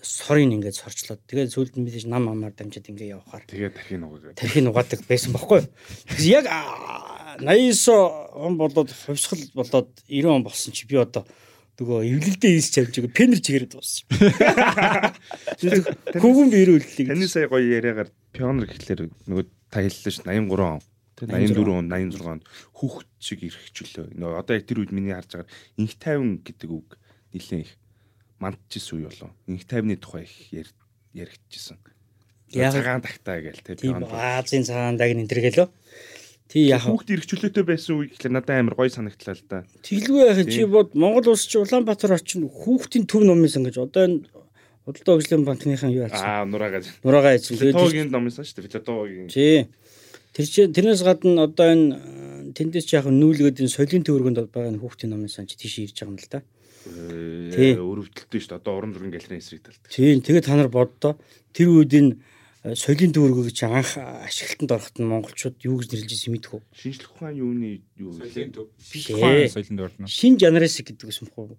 сорын 0.03 0.55
ингээд 0.59 0.77
сорчлоод 0.77 1.23
тэгээд 1.27 1.55
нь 1.55 1.85
мэдээж 1.87 2.07
нам 2.11 2.29
амаар 2.29 2.53
дамжаад 2.53 2.91
ингээд 2.91 3.15
явахаар 3.17 3.45
Тэгээ 3.47 3.71
тархийн 3.75 4.05
угаа. 4.05 4.35
тархийг 4.35 4.67
угаадаг 4.69 5.01
байсан 5.07 5.31
байхгүй 5.33 5.59
юу. 5.63 5.69
Яг 6.21 6.47
аа, 6.51 7.39
89 7.41 8.35
он 8.35 8.57
болоод 8.59 8.91
хувьсгал 8.91 9.43
болоод 9.55 9.89
90 10.11 10.27
он 10.31 10.43
болсон 10.43 10.73
чи 10.73 10.87
би 10.87 10.97
одоо 10.97 11.27
нөгөө 11.77 11.99
эвлэлдээ 12.09 12.53
ийс 12.57 12.69
чавж 12.73 12.97
байгаа 13.01 13.13
пенер 13.13 13.41
чигээр 13.45 13.67
дууссан. 13.69 14.09
Хүүгэн 16.17 16.49
би 16.53 16.59
ирүүллээ. 16.65 17.09
Таны 17.13 17.29
сая 17.29 17.49
гоё 17.49 17.65
яриагаар 17.69 18.09
пионер 18.33 18.67
гэхлээр 18.69 19.09
нөгөө 19.29 19.45
та 19.69 19.85
хэллээ 19.85 20.13
ш 20.13 20.21
83 20.25 20.57
он. 20.57 20.81
Тэ 21.17 21.25
84 21.29 21.73
он 21.73 21.87
86 21.89 22.25
онд 22.25 22.43
хүүхэд 22.77 23.09
шиг 23.21 23.41
ирэхчлөө. 23.45 24.07
Нөгөө 24.17 24.37
одоо 24.41 24.55
яг 24.57 24.65
тэр 24.69 24.81
үед 24.85 24.93
миний 24.93 25.13
харж 25.17 25.31
байгаа 25.37 25.49
инх 25.81 25.95
тайван 26.01 26.41
гэдэг 26.45 26.71
үг 26.73 26.89
нэлээд 27.33 27.65
их 27.65 27.73
мандчихсан 28.41 28.97
үе 29.01 29.09
болов. 29.09 29.33
Инх 29.49 29.65
тайвны 29.65 29.97
тухай 29.97 30.25
их 30.29 30.35
яр- 30.53 30.77
яригдчихсэн. 31.17 31.77
Яг- 32.53 32.73
цагаан 32.77 33.01
тагтаа 33.01 33.41
гээл 33.41 33.65
те. 33.65 33.75
Тийм. 33.81 34.05
Азийн 34.05 34.65
цагаан 34.65 34.97
даг 35.01 35.09
энэ 35.13 35.25
гэлөө. 35.29 35.69
Тий 36.47 36.71
яг 36.71 36.87
Хүүхд 36.87 37.11
эргчлөөтэй 37.11 37.65
байсан 37.67 37.99
үе 37.99 38.11
гэхлээр 38.15 38.35
надад 38.39 38.55
амар 38.55 38.79
гоё 38.79 38.91
санагдлаа 38.91 39.35
л 39.35 39.45
да. 39.51 39.67
Тэглгүй 39.83 40.31
яхаа 40.31 40.47
чи 40.47 40.63
бод 40.65 40.95
Монгол 40.95 41.35
улс 41.35 41.43
чи 41.43 41.59
Улаанбаатар 41.59 42.15
очино 42.15 42.47
хүүхдийн 42.47 43.11
төв 43.11 43.27
номын 43.27 43.51
сан 43.51 43.67
гэж 43.67 43.83
одоо 43.83 44.07
энэ 44.07 44.31
Худалдаа 44.87 45.19
хөгжлийн 45.19 45.43
банкныхан 45.43 45.91
юу 45.91 46.07
яасан? 46.07 46.23
Аа 46.23 46.47
нураагаа. 46.47 46.79
Нураагаа 47.03 47.35
эзэн. 47.35 47.59
Филатогийн 47.59 48.07
номынсан 48.15 48.47
шүү 48.47 48.63
дээ. 48.63 48.71
Филатогийн. 48.71 49.27
Тий. 49.27 49.67
Тэр 50.31 50.47
чи 50.47 50.63
тэрнээс 50.71 51.03
гадна 51.03 51.51
одоо 51.51 51.67
энэ 51.75 51.87
э, 51.91 52.55
тэндээс 52.55 52.95
яг 52.95 53.11
нүүлгээд 53.11 53.67
энэ 53.67 53.75
соёлын 53.75 54.07
төвөргөнд 54.07 54.47
байгаа 54.47 54.71
энэ 54.71 54.79
хүүхдийн 54.79 55.11
номын 55.11 55.27
сан 55.27 55.51
чи 55.51 55.59
тийш 55.59 55.83
ирж 55.83 55.99
байгаа 55.99 56.15
юм 56.15 56.23
л 56.23 56.31
да. 56.31 56.39
Тий. 57.51 57.75
Өрөвдөлтөө 57.75 58.39
шүү 58.39 58.51
дээ. 58.55 58.61
Одоо 58.63 58.73
уран 58.79 58.95
зургийн 58.95 59.11
галерейн 59.11 59.43
эсрэг 59.43 59.67
талд. 59.67 59.83
Тийм 59.91 60.23
тэгээд 60.23 60.47
та 60.47 60.55
нар 60.55 60.71
боддоо 60.71 61.19
тэр 61.51 61.69
үед 61.75 61.91
энэ 61.91 62.15
соёлын 62.75 63.13
төвөргөг 63.15 63.53
чи 63.55 63.63
анх 63.69 63.95
ашиглалтанд 63.95 64.73
ороход 64.75 64.97
нь 64.99 65.07
монголчууд 65.07 65.57
юу 65.63 65.79
гэж 65.79 65.89
нэрлэж 65.95 66.11
ирсэн 66.11 66.33
мэдэх 66.35 66.53
үү? 66.59 66.63
Шинжлэх 66.75 67.11
ухааны 67.15 67.39
юуны 67.39 67.71
юу 67.95 68.11
Соёлын 68.19 68.51
төв. 68.51 68.67
Тий. 68.83 69.15
Тухайн 69.15 69.47
соёлын 69.47 69.77
дурна. 69.79 70.07
Шин 70.11 70.35
жанресик 70.35 70.91
гэдэг 70.91 71.15
юм 71.15 71.31
уу? 71.37 71.59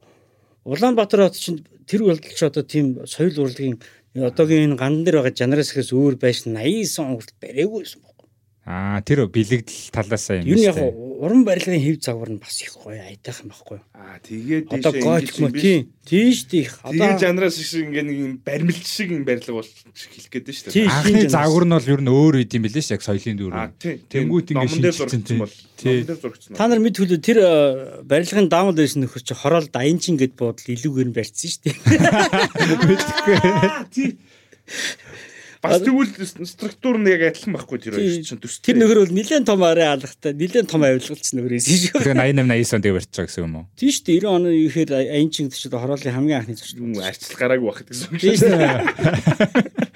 Улаанбаатар 0.68 1.32
хот 1.32 1.39
чинь 1.39 1.64
тэр 1.88 2.03
болдолч 2.03 2.41
одоо 2.43 2.64
тийм 2.68 3.08
соёл 3.08 3.39
урлагийн 3.39 3.80
одоогийн 4.20 4.76
энэ 4.76 4.80
гандан 4.82 5.03
дээр 5.08 5.24
байгаа 5.24 5.39
жанресикээс 5.39 5.95
өөр 5.95 6.20
байж 6.20 6.43
89 6.43 6.99
он 6.99 7.16
хүртэл 7.16 7.39
бариагүй 7.39 7.80
байсан 7.88 8.01
байна. 8.03 8.28
Аа 8.68 8.99
тэр 8.99 9.32
бэлэгдэл 9.32 9.95
талаасаа 9.95 10.43
юм 10.43 10.51
Юу 10.51 10.58
нь 10.60 10.68
яг. 10.68 10.76
Уран 11.18 11.41
барилгын 11.43 11.82
хэв 11.82 11.97
загвар 12.05 12.30
нь 12.30 12.39
бас 12.39 12.61
их 12.61 12.78
гоё 12.78 13.01
айтайхан 13.01 13.49
байхгүй 13.49 13.78
юу? 13.82 13.86
Аа 13.97 14.22
тэгээд 14.22 14.70
Одоо 14.70 14.93
ингэж 14.93 15.34
мо 15.41 15.47
юм 15.49 15.53
биш. 15.57 15.61
тийм 15.65 15.82
тийш 16.07 16.38
тийх 16.45 16.70
одоо 16.86 17.18
жанраас 17.18 17.57
шиг 17.57 17.89
ингээ 17.89 18.05
нэг 18.05 18.18
юм 18.22 18.34
баримлж 18.45 18.86
шиг 18.86 19.09
юм 19.11 19.26
барилга 19.26 19.57
бол 19.57 19.65
хэлэх 19.65 20.30
гээд 20.30 20.47
шүү 20.53 20.72
Тий. 20.72 20.86
дээ. 20.86 20.93
Анхны 20.93 21.30
загвар 21.34 21.65
нь 21.65 21.74
бол 21.74 21.89
ер 21.89 22.01
нь 22.05 22.11
өөр 22.13 22.36
үт 22.45 22.51
юм 22.53 22.63
билээ 22.70 22.86
ш 22.86 22.89
яг 22.93 23.01
соёлын 23.01 23.38
дүр. 23.41 23.53
Аа 23.57 23.74
тий. 23.82 23.97
Тэнгүүт 24.07 24.47
ингээ 24.53 24.61
номон 24.61 24.82
дээр 24.86 24.93
шинжилсэн 24.93 25.22
зургдсан 25.26 25.38
бол. 25.41 25.53
тий. 25.76 25.89
Номон 25.89 26.07
дээр 26.07 26.20
зургдсан. 26.22 26.53
та 26.55 26.63
нар 26.70 26.80
мэд 26.86 26.95
хүлээ 27.01 27.20
тэр 27.26 27.38
э, 27.41 27.49
барилгын 28.05 28.47
даамал 28.47 28.78
байсан 28.78 29.01
нөхөр 29.03 29.24
чи 29.26 29.34
хороол 29.34 29.68
даянчин 29.74 30.15
гэд 30.22 30.34
бодол 30.38 30.70
илүүгээр 30.70 31.09
нь 31.09 31.15
барьсан 31.18 31.49
шүү 31.49 31.61
дээ. 31.65 31.76
Тий. 33.95 34.18
Бас 35.62 35.82
тэгвэл 35.82 36.12
структур 36.45 36.97
нь 37.01 37.10
яг 37.10 37.22
адилхан 37.32 37.53
байхгүй 37.58 37.78
тэр 37.82 37.97
хоёр 37.97 38.22
чинь 38.22 38.41
төс. 38.41 38.60
Тэр 38.62 38.78
нөхөр 38.78 38.99
бол 39.05 39.14
нэлээд 39.18 39.45
том 39.47 39.62
арай 39.66 39.89
алгатай 39.93 40.34
нэлээд 40.38 40.70
том 40.70 40.84
авилгалцсан 40.86 41.39
нөхөр 41.39 41.53
байсан 41.58 41.74
шүү. 41.78 42.01
Тэгээ 42.03 42.14
88 42.14 42.68
89 42.68 42.74
он 42.78 42.82
дээр 42.86 42.95
барьж 42.97 43.10
байгаа 43.10 43.28
гэсэн 43.28 43.43
юм 43.43 43.55
уу? 43.58 43.66
Тийм 43.74 43.91
шүү 43.93 44.05
дээ 44.05 44.22
90 44.22 44.38
оны 44.38 44.49
ихээр 44.68 44.89
аянчин 44.97 45.49
гэж 45.49 45.62
одоо 45.68 45.80
хороолын 45.82 46.16
хамгийн 46.18 46.39
анхны 46.41 46.53
зочд 46.58 46.78
юм 46.78 46.93
арчил 47.01 47.38
гараагүй 47.41 47.68
байх 47.68 47.82
гэсэн 47.89 48.08
юм 48.08 48.20
шүү 48.22 48.38
дээ. 48.53 49.88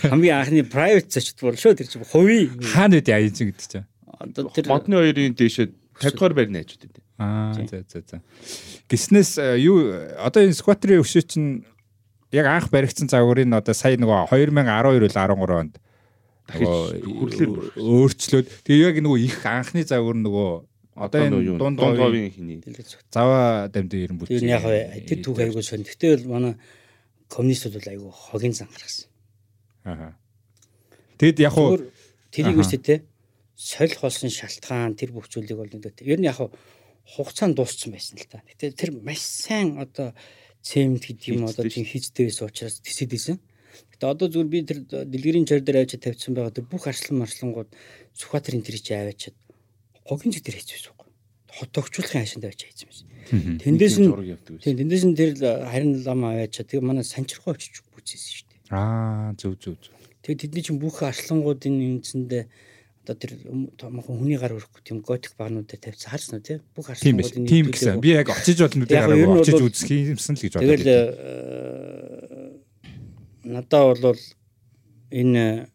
Хамгийн 0.10 0.36
анхны 0.36 0.62
private 0.68 1.08
зочд 1.08 1.40
бол 1.40 1.56
шүү 1.56 1.76
тэр 1.80 1.88
чинь 1.88 2.04
хувийн 2.04 2.52
Хаана 2.60 3.00
үдэ 3.00 3.16
аяж 3.16 3.40
гэдэг 3.40 3.64
чинь. 3.64 3.88
одоо 4.20 4.52
тэр 4.52 4.68
Модны 4.68 4.96
хоёрын 5.00 5.34
дээшээ 5.34 5.66
50 5.96 6.16
дугаар 6.16 6.34
байрны 6.36 6.60
ажууд 6.60 6.84
үү. 6.84 7.04
Аа 7.20 7.52
за 7.56 7.84
за 7.88 8.00
за. 8.04 8.20
Гиснээс 8.88 9.40
э, 9.40 9.60
юу 9.60 9.92
одоо 10.20 10.44
энэ 10.44 10.56
скватрын 10.56 11.00
өшөө 11.00 11.24
чинь 11.24 11.64
яг 12.32 12.46
анх 12.46 12.70
баригдсан 12.70 13.08
загварын 13.10 13.54
одоо 13.54 13.74
сая 13.74 13.96
нөгөө 13.98 14.30
2012 14.30 14.98
үл 14.98 15.08
13 15.10 15.60
онд 15.60 15.74
өөрчлөөд 16.50 18.46
тэгээ 18.66 18.86
яг 18.90 18.96
нөгөө 19.02 19.18
их 19.22 19.38
анхны 19.46 19.82
загвар 19.86 20.18
нөгөө 20.18 20.50
одоо 21.00 21.20
энэ 21.26 21.58
дунд 21.58 21.78
говийн 21.78 22.30
хиний. 22.30 22.58
заваа 23.10 23.68
дамжин 23.70 24.04
ирэн 24.04 24.18
Тэр 24.18 24.26
бүтэн. 24.26 24.44
нь 24.44 24.50
яг 24.50 24.64
тэр 25.06 25.18
түүх 25.22 25.38
айгуу 25.40 25.62
сонь. 25.62 25.86
Гэтэл 25.86 26.26
бол 26.26 26.34
манай 26.36 26.54
коммунистууд 27.30 27.74
бол 27.78 27.88
айгуу 27.88 28.10
хогийн 28.10 28.52
зан 28.52 28.68
гаргасан. 28.68 29.06
Аа. 29.86 30.18
Тэгэд 31.18 31.38
яг 31.40 31.54
уу 31.56 31.78
тэрийг 32.34 32.58
үстэй 32.58 32.80
те 32.82 32.94
солих 33.54 34.00
болсон 34.02 34.28
шалтгаан 34.28 34.98
тэр 34.98 35.14
бүх 35.14 35.30
зүйлийг 35.30 35.56
бол 35.56 35.70
нэг 35.70 35.94
ер 36.02 36.18
нь 36.20 36.28
яг 36.28 36.42
хугацаанд 37.16 37.56
дууссан 37.56 37.94
байсан 37.94 38.18
л 38.18 38.26
та. 38.28 38.42
Гэтэ 38.44 38.74
тэр 38.76 38.90
маш 39.00 39.22
сайн 39.22 39.78
одоо 39.78 40.12
цемент 40.62 41.04
гэдэг 41.04 41.26
юм 41.34 41.48
одоо 41.48 41.64
тийм 41.68 41.84
хийцтэй 41.84 42.28
байсан 42.28 42.48
учраас 42.48 42.80
тисэд 42.80 43.12
исэн. 43.16 43.36
Гэтэ 43.96 44.04
одоо 44.06 44.28
зүгээр 44.28 44.50
би 44.50 44.58
тэр 44.64 44.78
дэлгэрийн 44.86 45.46
чар 45.48 45.60
дээр 45.64 45.84
авчид 45.84 46.04
тавьсан 46.04 46.34
байгаа 46.34 46.52
тэр 46.52 46.66
бүх 46.68 46.84
арслан 46.86 47.22
марслангууд 47.22 47.70
Сүхбаатарын 48.16 48.64
тэр 48.64 48.76
чи 48.80 48.92
аваачаад 48.94 49.36
гогийн 50.04 50.32
зэг 50.34 50.44
дээр 50.44 50.58
хийчихсэн 50.60 50.92
байхгүй. 50.92 51.08
Хот 51.56 51.70
тогчлохын 51.72 52.20
хашаанд 52.20 52.46
авчиж 52.50 52.68
хийсэн 52.68 52.88
байсан. 52.90 53.06
Тэндээс 53.62 53.96
нь 54.02 54.08
тийм 54.60 54.74
тэндээс 54.80 55.04
нь 55.06 55.16
тэр 55.16 55.30
харин 55.40 56.02
лам 56.02 56.20
аваачаад 56.26 56.68
тэгээ 56.68 56.84
манай 56.84 57.04
санчирхоо 57.06 57.54
очиж 57.54 57.80
бүцээсэн 57.94 58.32
шүү 58.34 58.46
дээ. 58.50 58.60
аа 58.74 59.32
зөв 59.38 59.54
зөв 59.62 59.78
зөв. 59.78 59.94
Тэгээ 60.26 60.40
тэдний 60.44 60.64
чинь 60.66 60.82
бүх 60.82 61.00
арслангуудын 61.06 62.02
үндсэндээ 62.02 62.44
одоо 63.04 63.14
тэр 63.16 63.32
томхон 63.80 64.16
хүний 64.20 64.36
гар 64.36 64.52
өрөхгүй 64.56 64.82
тийм 64.84 65.00
готик 65.00 65.32
баануудаар 65.40 65.80
тавьсан 65.80 66.10
харсан 66.12 66.34
уу 66.38 66.44
тий 66.44 66.58
бүх 66.76 66.86
Тийм 67.00 67.16
биш. 67.16 67.32
арслангуудын 67.32 67.48
Тийм 67.48 67.66
гэсэн. 67.72 68.00
Би 68.00 68.10
яг 68.12 68.28
очиж 68.28 68.58
бол 68.60 68.70
ер 68.70 68.76
нь 68.76 68.86
хараа 68.86 69.40
очиж 69.40 69.54
бол- 69.56 69.68
үзэх 69.72 69.90
юмсан 69.90 70.34
л 70.36 70.42
гэж 70.44 70.52
тэгэл 70.60 70.84
бодлоо. 70.84 71.00
э, 71.16 72.60
надаа 73.44 73.94
бол 73.96 74.20
энэ 75.10 75.68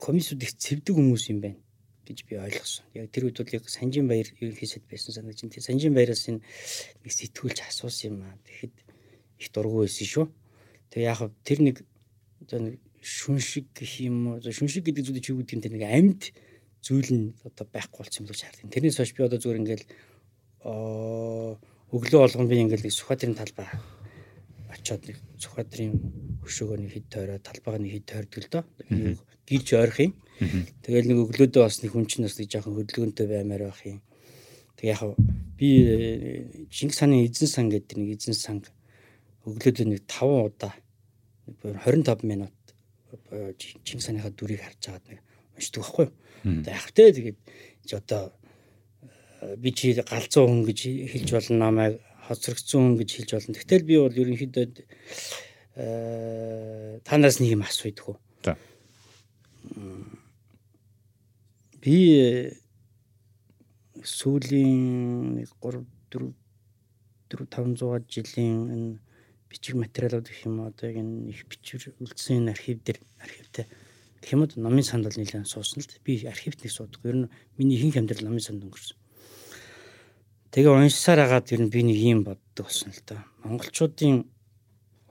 комиссууд 0.00 0.42
их 0.42 0.52
цэвдэг 0.56 0.94
хүмүүс 0.96 1.24
юм 1.30 1.40
байна 1.40 1.58
гэж 2.08 2.18
би 2.26 2.34
ойлгосон. 2.36 2.84
Яг 2.94 3.10
тэр 3.14 3.30
үед 3.30 3.38
бол 3.38 3.54
яг 3.54 3.64
Санжин 3.70 4.08
баяр 4.08 4.26
ерөнхийсэд 4.40 4.82
байсан 4.90 5.14
санагдаж 5.14 5.46
байна. 5.46 5.62
Санжин 5.62 5.94
баяраас 5.94 6.26
энэ 6.28 6.40
нэг 7.04 7.12
сэтгүүлч 7.14 7.58
асуусан 7.70 8.10
юм 8.10 8.22
аа. 8.26 8.34
Тэгэхэд 8.44 8.74
их 9.38 9.48
дургүй 9.54 9.86
байсан 9.86 10.06
шүү. 10.10 10.26
Тэгээ 10.90 11.06
яг 11.06 11.20
тэр 11.46 11.58
нэг 11.62 11.76
одоо 12.42 12.58
нэг 12.66 12.74
шүншиг 13.00 13.72
гэх 13.72 13.92
юм 14.04 14.16
уу 14.28 14.36
одоо 14.38 14.52
шүншиг 14.52 14.84
гэдэг 14.84 15.04
зүйлийг 15.04 15.24
чи 15.24 15.32
юу 15.32 15.40
гэдэг 15.40 15.56
юм 15.56 15.64
тэр 15.64 15.74
нэг 15.76 15.84
амьд 15.88 16.22
зүйл 16.84 17.10
нь 17.12 17.26
одоо 17.44 17.64
байхгүй 17.68 18.04
болсон 18.04 18.24
юм 18.24 18.28
л 18.28 18.32
гэж 18.32 18.40
хардсан. 18.44 18.72
Тэрнээс 18.72 18.96
хойш 19.00 19.12
би 19.16 19.24
одоо 19.24 19.40
зүгээр 19.40 19.60
ингээл 19.60 19.84
өглөө 20.64 22.20
болгон 22.20 22.48
би 22.48 22.60
ингээл 22.60 22.84
нэг 22.84 22.94
Сүхбаатарын 22.96 23.36
талбай 23.36 23.68
очиод 24.68 25.02
нэг 25.08 25.16
Сүхбаатарын 25.40 25.92
хөшөөгөө 26.44 26.78
нэг 26.80 26.90
хэд 26.92 27.06
тойроо 27.08 27.38
талбайг 27.40 27.80
нэг 27.80 27.92
хэд 27.96 28.06
тойрдог 28.08 28.40
л 28.44 28.52
доо. 28.52 28.64
Би 29.48 29.56
гэрж 29.56 29.68
ойрох 29.76 29.98
юм. 30.00 30.12
Тэгэл 30.84 31.08
нэг 31.08 31.18
өглөөдөө 31.24 31.62
бас 31.64 31.80
нэг 31.80 31.92
хүн 31.92 32.06
чинь 32.08 32.24
бас 32.24 32.36
нэг 32.36 32.48
жоохон 32.52 32.76
хөдөлгөөнтэй 32.76 33.26
баймаар 33.28 33.72
байх 33.72 33.82
юм. 33.84 34.00
Тэг 34.76 34.86
яг 34.92 35.00
би 35.60 35.68
э, 35.84 36.64
Чингис 36.72 37.00
хааны 37.00 37.24
эзэн 37.28 37.48
сан 37.48 37.66
гэдэг 37.68 37.96
нэг 38.00 38.16
эзэн 38.16 38.36
сан 38.36 38.64
өглөөдөө 39.44 39.86
нэг 39.88 40.04
5 40.08 40.48
удаа 40.48 40.72
нэг 41.44 41.54
бүр 41.60 41.76
25 41.84 42.24
минут 42.24 42.52
э, 43.30 43.54
Чингис 43.56 44.06
хааныхаа 44.06 44.32
дүрийг 44.34 44.62
харж 44.62 44.80
байгаад 44.86 45.06
нэг 45.08 45.20
уншдаг 45.56 45.82
байхгүй 45.82 46.06
юу. 46.06 46.62
Тэг 46.64 46.74
яг 46.74 46.88
тэ 46.94 47.12
тэгээд 47.14 47.38
одоо 47.96 48.32
э, 49.40 49.56
би 49.56 49.70
чи 49.72 49.94
галзуу 49.94 50.46
хүн 50.48 50.62
гэж 50.66 50.80
хэлж 51.10 51.28
болно 51.32 51.56
намайг 51.58 52.00
хоцрогдсон 52.26 52.80
хүн 52.80 52.96
гэж 53.00 53.10
хэлж 53.16 53.30
болно. 53.34 53.54
Тэгтэл 53.54 53.84
би 53.84 53.94
бол 53.98 54.14
ерөнхийдөө 54.14 54.64
э 55.76 57.00
танаас 57.04 57.40
нэг 57.40 57.50
юм 57.54 57.62
асууйдаг 57.62 58.06
уу. 58.08 58.18
За. 58.44 58.56
Би 61.80 61.96
сүүлийн 64.04 65.44
3 65.60 65.84
4 66.10 66.32
4 67.30 67.46
500 67.46 68.08
жилийн 68.08 68.58
энэ 68.74 69.09
бичиг 69.50 69.74
материалууд 69.74 70.30
гэх 70.30 70.46
юм 70.46 70.62
одоо 70.62 70.86
яг 70.88 71.02
энэ 71.02 71.34
их 71.34 71.44
бичвэр 71.50 71.98
үлдсэн 71.98 72.46
энэ 72.46 72.54
архив 72.54 72.78
дээр 72.86 72.98
архивтай 73.18 73.66
гэх 74.22 74.32
юм 74.32 74.46
уу 74.46 74.54
номын 74.56 74.86
санд 74.86 75.04
бол 75.04 75.18
нэлээд 75.18 75.50
суусан 75.50 75.82
л 75.82 75.90
би 76.06 76.22
архивт 76.24 76.62
нэг 76.62 76.72
суудаг. 76.72 77.00
Ер 77.02 77.16
нь 77.26 77.30
миний 77.58 77.76
ихэнх 77.76 77.98
амьдрал 77.98 78.30
номын 78.30 78.44
санд 78.44 78.62
өнгөрсөн. 78.62 78.96
Тэгээ 80.54 80.70
уншсаар 80.70 81.20
агаад 81.24 81.50
ер 81.50 81.62
нь 81.64 81.72
би 81.72 81.80
нэг 81.82 81.98
юм 81.98 82.22
боддог 82.22 82.68
болсон 82.68 82.92
л 82.94 83.02
да. 83.06 83.24
Монголчуудын 83.42 84.28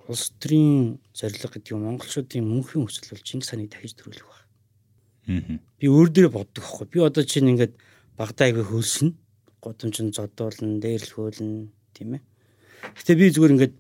улс 0.07 0.33
төрийн 0.39 1.01
зорилго 1.13 1.49
гэдэг 1.57 1.73
нь 1.73 1.85
монголчуудын 1.85 2.45
мөнхийн 2.45 2.85
хүсэл 2.85 3.11
бол 3.11 3.25
Чингис 3.25 3.49
хааныг 3.49 3.69
дахиж 3.73 3.93
төрүүлэх 3.97 4.27
баг. 4.29 4.41
Аа. 5.29 5.57
Би 5.79 5.85
өөр 5.89 6.09
дээрээ 6.13 6.33
боддог 6.33 6.63
байхгүй. 6.63 6.87
Би 6.89 6.99
одоо 7.01 7.23
чинь 7.25 7.49
ингээд 7.49 7.73
багтаа 8.17 8.49
аягүй 8.49 8.65
хөлснө. 8.65 9.13
Годомжин 9.59 10.15
зодуулна, 10.15 10.79
дээрлхүүлнэ, 10.79 11.67
тийм 11.91 12.15
ээ. 12.15 12.23
Гэтэ 12.95 13.11
би 13.19 13.27
зүгээр 13.27 13.53
ингээд 13.55 13.75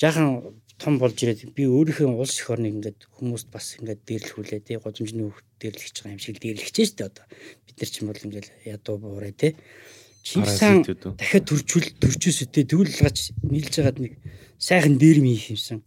жаахан 0.00 0.54
том 0.78 0.98
болж 0.98 1.16
ирээд 1.22 1.54
би 1.54 1.64
өөрийнхөө 1.70 2.18
улс 2.18 2.40
эх 2.42 2.50
орныг 2.50 2.74
ингээд 2.74 3.00
хүмүүст 3.14 3.48
бас 3.54 3.78
ингээд 3.78 4.02
дээрлхүүлээ 4.04 4.60
тий 4.66 4.76
годомжны 4.82 5.30
хөвгт 5.30 5.48
дээрлэж 5.62 5.94
байгаа 6.02 6.14
юм 6.14 6.22
шиг 6.22 6.38
дээрлэж 6.42 6.74
штэ 6.74 7.08
одоо. 7.08 7.24
Бид 7.66 7.76
нар 7.78 7.90
ч 7.90 7.94
юм 8.02 8.08
бол 8.10 8.24
ингээд 8.26 8.48
ядуу 8.66 8.96
буурай 8.98 9.32
тий 9.32 9.54
Чингис 10.24 10.58
хаан 10.58 10.80
Паразитууд 10.82 11.04
уу? 11.04 11.14
дахиад 11.20 11.44
төрчүүл 11.46 11.88
төрчөөсөө 12.00 12.48
тий 12.48 12.64
гач 12.64 13.18
нийлж 13.44 13.74
байгаад 13.76 13.98
нэг 14.00 14.12
сайхан 14.56 14.96
дээрм 14.96 15.26
хийх 15.28 15.52
юмсан. 15.52 15.78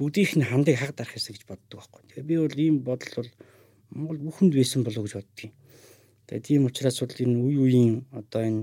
Бүгдийнх 0.00 0.34
нь 0.40 0.48
хандыг 0.48 0.80
хаг 0.80 0.96
дарах 0.96 1.14
юмсан 1.20 1.36
гэж 1.36 1.44
боддог 1.44 1.76
байхгүй. 1.84 2.02
Тэгээ 2.08 2.24
би 2.24 2.34
бол 2.40 2.56
ийм 2.56 2.76
бодол 2.80 3.12
бол 3.20 3.30
Монгол 3.92 4.20
бүхэнд 4.24 4.52
байсан 4.56 4.80
болов 4.88 5.04
уу 5.04 5.06
гэж 5.06 5.14
боддгийн. 5.20 5.52
Тэгээ 6.26 6.46
тийм 6.48 6.64
учраас 6.64 6.96
бол 6.96 7.12
энэ 7.12 7.36
үе 7.44 7.56
үеийн 7.60 7.96
одоо 8.16 8.40
энэ 8.40 8.62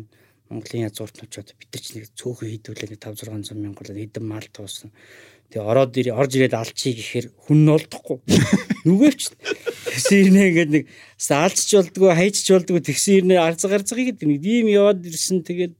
Монголын 0.49 0.85
язгууртнууд 0.85 1.31
ч 1.31 1.35
одоо 1.41 1.55
бид 1.57 1.69
нар 1.73 1.81
ч 1.81 1.87
нэг 1.95 2.05
цөөхөн 2.13 2.49
хийдүүлээ 2.53 2.89
нэг 2.93 3.01
5 3.01 3.25
600 3.25 3.57
мянга 3.57 3.81
болоод 3.81 3.97
хэдэн 3.97 4.25
мал 4.25 4.47
туусан. 4.53 4.89
Тэгээ 5.49 5.65
ороод 5.65 5.93
орж 5.97 6.31
ирээд 6.37 6.53
алчий 6.53 6.93
гэхээр 6.93 7.27
хүн 7.33 7.59
нь 7.65 7.73
олдохгүй. 7.73 8.17
Нүгээвч 8.85 9.21
тэгсэн 9.89 10.17
ирнэ 10.21 10.41
ингээд 10.53 10.71
нэг 10.73 10.83
алчч 11.33 11.69
болдгоо 11.73 12.11
хайчч 12.13 12.45
болдгоо 12.53 12.81
тэгсэн 12.81 13.13
ирнэ 13.25 13.35
арзаг 13.41 13.73
арзаг 13.73 13.97
гэдэг 13.97 14.25
нэг 14.29 14.41
ийм 14.45 14.67
яваад 14.69 15.01
ирсэн 15.01 15.41
тэгээд 15.41 15.73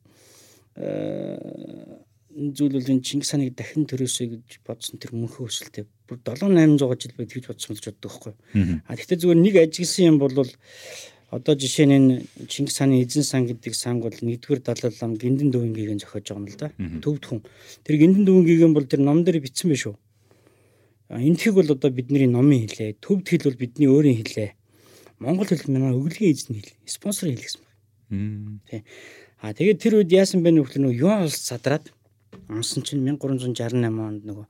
зүйл 2.36 2.76
бол 2.76 2.92
энэ 2.92 3.06
Чингис 3.06 3.32
ханыг 3.32 3.56
дахин 3.56 3.88
төрөөсэй 3.88 4.28
гэж 4.28 4.60
бодсон 4.68 5.00
тэр 5.00 5.16
мөнхөө 5.16 5.48
өсөлтөө 5.48 5.86
бүр 6.10 6.20
7 6.20 6.52
800 6.52 7.00
жил 7.00 7.16
байд 7.16 7.32
гэж 7.32 7.46
бодсон 7.48 7.72
болж 7.72 7.86
боддог 7.88 8.12
байхгүй. 8.12 8.34
А 8.86 8.96
тэгтээ 9.00 9.22
зүгээр 9.24 9.40
нэг 9.40 9.56
ажигласан 9.56 10.06
юм 10.12 10.18
бол 10.20 10.36
Одоо 11.32 11.56
жишээ 11.58 11.90
нь 11.90 12.28
Чингис 12.48 12.78
хааны 12.78 13.02
эзэн 13.02 13.24
сан 13.24 13.50
гэдэг 13.50 13.74
санг 13.74 14.06
бол 14.06 14.14
нэгдүгээр 14.14 14.62
далай 14.62 14.92
лам 15.02 15.18
гиндэн 15.18 15.50
дөвөнгийг 15.50 15.98
зохиож 16.06 16.30
байгаа 16.30 16.38
юм 16.38 16.48
л 16.48 16.58
да. 16.58 16.68
Төвд 17.02 17.24
хүн. 17.26 17.42
Тэр 17.82 17.96
гиндэн 17.98 18.26
дөвөнгийг 18.26 18.62
бол 18.74 18.86
тэр 18.86 19.02
ном 19.02 19.26
дээр 19.26 19.42
бичсэн 19.42 19.74
байх 19.74 19.82
шүү. 19.82 19.96
Энтхийг 21.10 21.58
бол 21.58 21.70
одоо 21.70 21.90
бидний 21.90 22.30
номын 22.30 22.70
хэлээ. 22.70 23.02
Төвд 23.02 23.26
хэл 23.26 23.48
бол 23.50 23.58
бидний 23.58 23.90
өөрийн 23.90 24.22
хэлээ. 24.22 24.52
Монгол 25.20 25.50
хэл 25.50 25.74
манай 25.74 25.94
өглөгийн 25.98 26.34
эзэн 26.34 26.62
хэл. 26.62 26.74
Спонсор 26.86 27.30
хэл 27.30 27.42
гэсэн 27.42 27.62
байна. 27.62 28.60
Тий. 28.70 28.84
А 29.42 29.54
тэгээд 29.54 29.82
тэр 29.82 29.94
үед 30.02 30.12
яасан 30.14 30.42
бэ 30.46 30.54
нөхөр 30.54 30.82
нөгөө 30.82 31.02
юан 31.02 31.26
улс 31.26 31.42
садраад 31.42 31.94
унсан 32.50 32.82
чинь 32.86 33.06
1368 33.06 33.86
онд 33.86 34.24
нөгөө 34.26 34.46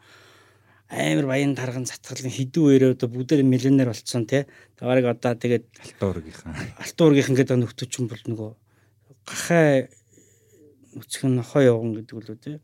амар 0.90 1.26
баян 1.26 1.56
тарган 1.58 1.88
цатгалын 1.90 2.30
хідүү 2.30 2.66
өрөө 2.78 2.92
одоо 2.96 3.10
бүгдээр 3.10 3.42
миллионер 3.42 3.90
болцсон 3.90 4.26
тий. 4.30 4.46
Таварыг 4.78 5.10
одоо 5.10 5.34
тэгээд 5.34 5.66
алтуургийнхан. 5.82 6.54
Алтуургийнхан 6.78 7.36
гэдэг 7.36 7.58
нөхдөч 7.58 7.92
юм 7.98 8.08
бол 8.12 8.24
нөгөө 8.30 8.52
гахай 9.26 9.90
нүцгэн 10.94 11.36
нохоо 11.42 11.62
явган 11.66 11.98
гэдэг 11.98 12.16
үлээ 12.16 12.38
тий. 12.38 12.58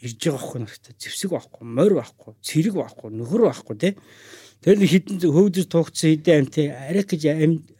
Ирж 0.00 0.16
байгаа 0.16 0.40
байхгүй 0.40 0.60
нартай 0.64 0.92
зевсэг 0.96 1.30
байхгүй, 1.32 1.64
морь 1.68 1.94
байхгүй, 1.96 2.32
цэрэг 2.40 2.74
байхгүй, 2.76 3.08
нөхөр 3.12 3.42
байхгүй 3.48 3.76
тий. 3.76 3.92
Тэр 4.64 4.80
хідэн 4.80 5.20
хөвдөж 5.20 5.66
тугцсан 5.68 6.16
хідэн 6.16 6.44
амт 6.44 6.52
тий. 6.56 6.68
Арих 6.72 7.08
гэж 7.12 7.22
амт 7.32 7.72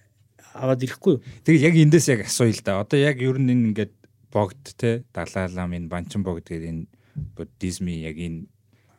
аваад 0.57 0.85
ирэхгүй 0.85 1.13
юу? 1.17 1.23
Тэгэл 1.45 1.69
яг 1.69 1.77
эндээс 1.77 2.09
яг 2.13 2.21
асууя 2.25 2.53
л 2.53 2.65
да. 2.65 2.81
Одоо 2.81 2.99
яг 3.01 3.21
ер 3.21 3.37
нь 3.37 3.53
энэ 3.53 3.65
ингээд 3.73 3.93
богд 4.33 4.65
те 4.77 5.05
далайлам 5.13 5.77
энэ 5.77 5.93
банчин 5.93 6.25
богд 6.25 6.49
гэдэг 6.49 6.69
энэ 6.69 6.85
буддизмын 7.37 8.01
яг 8.01 8.17
энэ 8.17 8.49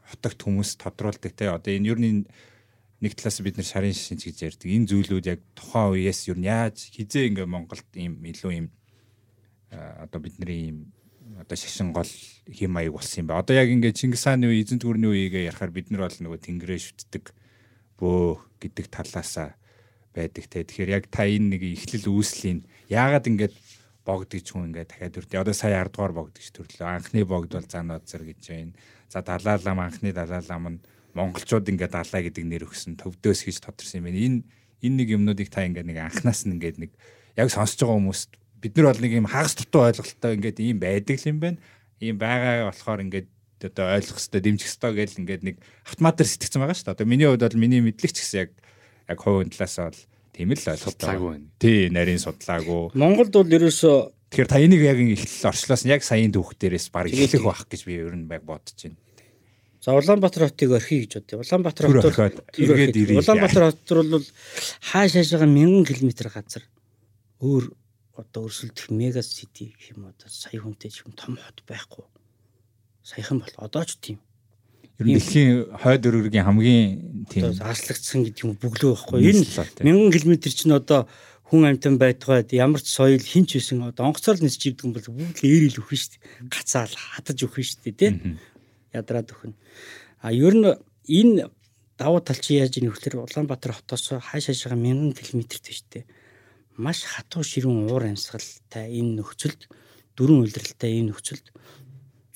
хотогт 0.07 0.39
хүмүүс 0.41 0.79
тодруулдаг 0.79 1.33
те 1.35 1.51
одоо 1.51 1.71
энэ 1.75 1.89
ер 1.91 1.99
нь 1.99 2.25
нэг 3.03 3.13
талаас 3.13 3.43
бид 3.43 3.59
нар 3.59 3.67
шарын 3.67 3.93
шинж 3.93 4.25
гэж 4.25 4.37
ярьдаг 4.47 4.69
энэ 4.71 4.89
зүйлүүд 4.89 5.25
яг 5.29 5.41
тухайн 5.53 5.93
үеэс 5.93 6.31
ер 6.31 6.37
нь 6.39 6.49
яаж 6.49 6.89
хизээ 6.95 7.29
ингээ 7.29 7.45
Монголд 7.45 7.85
ийм 7.93 8.23
илүү 8.25 8.51
ийм 8.55 8.67
одоо 9.71 10.19
бидний 10.23 10.71
ийм 10.71 10.77
одоо 11.37 11.57
шашин 11.57 11.93
гол 11.93 12.09
хэм 12.49 12.71
маяг 12.71 12.93
болсон 12.95 13.21
юм 13.21 13.27
ба. 13.27 13.39
Одоо 13.43 13.53
яг 13.53 13.69
ингээ 13.69 13.93
Чингис 13.93 14.25
хааны 14.25 14.47
үе 14.49 14.63
эзэнт 14.63 14.81
гүрний 14.81 15.11
үеигээ 15.11 15.51
ярахаар 15.51 15.71
бид 15.75 15.91
нар 15.91 16.07
бол 16.07 16.17
нөгөө 16.17 16.39
тэнгэрээ 16.41 16.79
шүтдэг 16.81 17.35
бөө 18.01 18.41
гэдэг 18.63 18.85
талаасаа 18.89 19.53
байдаг 20.15 20.45
те. 20.49 20.63
Тэгэхээр 20.65 20.89
яг 20.89 21.05
та 21.13 21.27
энэ 21.29 21.59
нэг 21.59 21.61
ихлэл 21.61 22.09
үүслийн 22.09 22.65
яагаад 22.89 23.27
ингээд 23.27 23.53
богд 24.07 24.31
гэж 24.31 24.55
хүн 24.55 24.71
ингээд 24.71 24.89
дахиад 24.95 25.19
үрдээ. 25.19 25.43
Одоо 25.43 25.51
сая 25.51 25.83
10 25.83 25.91
дугаар 25.91 26.13
богд 26.15 26.39
гэж 26.39 26.47
төрлөө. 26.55 26.87
Анхны 26.87 27.27
богд 27.27 27.51
бол 27.51 27.67
Занод 27.67 28.07
зэр 28.07 28.23
гэж 28.23 28.41
байна. 28.47 28.73
За 29.11 29.19
Далай 29.19 29.59
лам 29.59 29.79
анхны 29.83 30.15
Далай 30.15 30.39
лам 30.47 30.63
нь 30.71 30.79
монголчууд 31.17 31.67
ингээд 31.67 31.97
далай 31.97 32.21
гэдэг 32.29 32.45
нэр 32.45 32.63
өгсөн 32.69 32.95
төвдөөс 33.01 33.41
хийж 33.43 33.59
тодорсон 33.65 34.05
юм 34.05 34.07
байна. 34.07 34.21
Энэ 34.21 34.39
энэ 34.85 34.95
нэг 35.01 35.09
юмнуудыг 35.17 35.49
та 35.49 35.65
ингээд 35.65 35.89
нэг 35.89 35.97
анханаас 35.97 36.45
нь 36.45 36.53
ингээд 36.55 36.77
нэг 36.77 36.91
яг 37.33 37.49
сонсож 37.49 37.81
байгаа 37.81 37.97
хүмүүст 37.97 38.31
бид 38.61 38.73
нар 38.77 38.93
бол 38.93 39.01
нэг 39.01 39.13
юм 39.17 39.27
хагас 39.27 39.57
дутуу 39.57 39.89
ойлголттой 39.89 40.37
ингээд 40.37 40.57
ийм 40.61 40.77
байдаг 40.77 41.17
юм 41.25 41.37
байна. 41.41 41.57
Ийм 41.97 42.21
байгаа 42.21 42.69
болохоор 42.69 43.01
ингээд 43.01 43.27
одоо 43.65 43.85
ойлгох 43.97 44.21
хэвээр 44.21 44.45
дэмжих 44.45 44.69
хэвээр 44.69 44.95
гэл 45.01 45.19
ингээд 45.25 45.43
нэг 45.43 45.55
автоматар 45.89 46.27
сэтгэцэн 46.29 46.61
байгаа 46.61 46.77
шүү 46.77 46.85
дээ. 46.93 46.95
Одоо 47.01 47.07
миний 47.09 47.25
хувьд 47.25 47.41
бол 47.41 47.61
миний 47.61 47.81
мэдлэгч 47.81 48.17
гэсэн 48.21 48.37
яг 48.45 48.51
яг 49.09 49.17
хувийн 49.17 49.49
талаас 49.49 49.77
бол 49.81 50.01
тийм 50.37 50.53
л 50.53 50.69
ойлголттой 50.69 51.17
байна. 51.17 51.45
Тий, 51.57 51.89
нарийн 51.89 52.21
судлаагүй. 52.21 52.93
Монголд 52.93 53.33
бол 53.33 53.57
ерөөсөө 53.57 53.97
Тэгэхээр 54.27 54.49
та 54.51 54.59
энийг 54.59 54.83
яг 54.83 54.99
ихлэл 54.99 55.49
орчлоос 55.49 55.87
нь 55.87 55.93
яг 55.95 56.03
саяын 56.03 56.35
дүүх 56.35 56.59
дээрээс 56.59 56.91
баг 56.91 57.07
эхлэх 57.07 57.47
байх 57.47 57.63
гэж 57.63 57.81
би 57.87 57.95
ер 57.95 58.11
нь 58.11 58.27
баг 58.27 58.43
бодож 58.43 58.75
байна. 58.75 58.99
За 59.79 59.95
Улаанбаатар 59.95 60.51
хотыг 60.51 60.75
орхиё 60.75 61.07
гэж 61.07 61.23
бодъё. 61.23 61.39
Улаанбаатар 61.47 61.87
хот 61.87 62.43
эргээд 62.59 62.97
ирээ. 62.99 63.23
Улаанбаатар 63.23 63.71
хот 63.71 63.87
бол 63.87 64.27
хааш 64.83 65.11
хаашаага 65.15 65.47
1000 65.47 65.87
км 65.87 66.11
газар 66.27 66.63
өөр 67.39 67.71
одоо 68.19 68.51
өрсөлдөх 68.51 68.91
мега 68.91 69.23
сити 69.23 69.71
гэх 69.71 69.95
юм 69.95 70.11
одоо 70.11 70.27
сая 70.27 70.59
хүнтэй 70.59 70.91
ч 70.91 71.07
юм 71.07 71.15
том 71.15 71.39
хот 71.39 71.63
байхгүй. 71.63 72.03
Саяхан 72.99 73.39
бол 73.39 73.53
одоо 73.63 73.87
ч 73.87 73.95
тийм. 73.95 74.19
Ер 74.97 75.05
нь 75.05 75.13
дэлхийн 75.17 75.77
хойд 75.77 76.03
өргөргийн 76.09 76.47
хамгийн 76.47 76.85
тийм 77.29 77.53
ааслагдсан 77.53 78.25
гэдэг 78.25 78.41
юм 78.41 78.57
бөглөө 78.57 78.97
байхгүй. 78.97 79.21
Энэ 79.29 80.09
1000 80.09 80.09
км 80.09 80.33
чинь 80.41 80.73
одоо 80.73 81.05
хүн 81.47 81.69
амьтан 81.69 82.01
байтугад 82.01 82.49
ямар 82.51 82.81
ч 82.81 82.91
соёл 82.97 83.21
хинч 83.21 83.55
байсан 83.55 83.85
одоо 83.85 84.09
онгоцоор 84.09 84.41
нисч 84.41 84.67
ирдэг 84.67 84.89
юм 84.89 84.93
бол 84.97 85.05
бүгд 85.05 85.37
л 85.37 85.47
eerил 85.47 85.79
өхөн 85.79 85.99
шүү 86.01 86.11
дээ. 86.17 86.49
Гацаал 86.49 86.91
хатаж 86.91 87.37
өхөн 87.45 87.63
шүү 87.63 87.79
дээ 87.85 87.95
тий. 87.95 88.11
Ядраад 88.91 89.29
өхөн. 89.31 89.53
А 90.25 90.33
ер 90.33 90.53
нь 90.57 90.65
энэ 90.65 91.47
давуу 91.95 92.19
тал 92.19 92.41
чи 92.41 92.57
яаж 92.57 92.75
ийм 92.81 92.91
хөлтөр 92.91 93.23
Улаанбаатар 93.23 93.77
хотоос 93.77 94.17
хааш 94.17 94.49
хаашаага 94.49 94.75
1000 94.75 95.13
км-тэй 95.13 95.73
шүү 95.77 95.87
дээ. 95.93 96.05
Маш 96.75 97.05
хатуу 97.05 97.47
ширүүн 97.47 97.89
уур 97.89 98.05
амьсгалтай 98.11 98.91
энэ 98.97 99.21
нөхцөлд 99.21 99.71
дөрвөн 100.17 100.45
үйлрэлтэй 100.45 100.99
энэ 100.99 101.09
нөхцөлд 101.13 101.47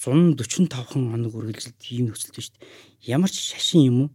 145хан 0.01 1.13
хоног 1.13 1.33
үргэлжилт 1.37 1.81
ийм 1.93 2.09
нөхцөлд 2.09 2.41
шүү 2.41 2.57
дээ. 2.57 3.15
Ямар 3.15 3.29
ч 3.29 3.37
шашин 3.53 3.85
юм 3.85 3.97
уу 4.01 4.09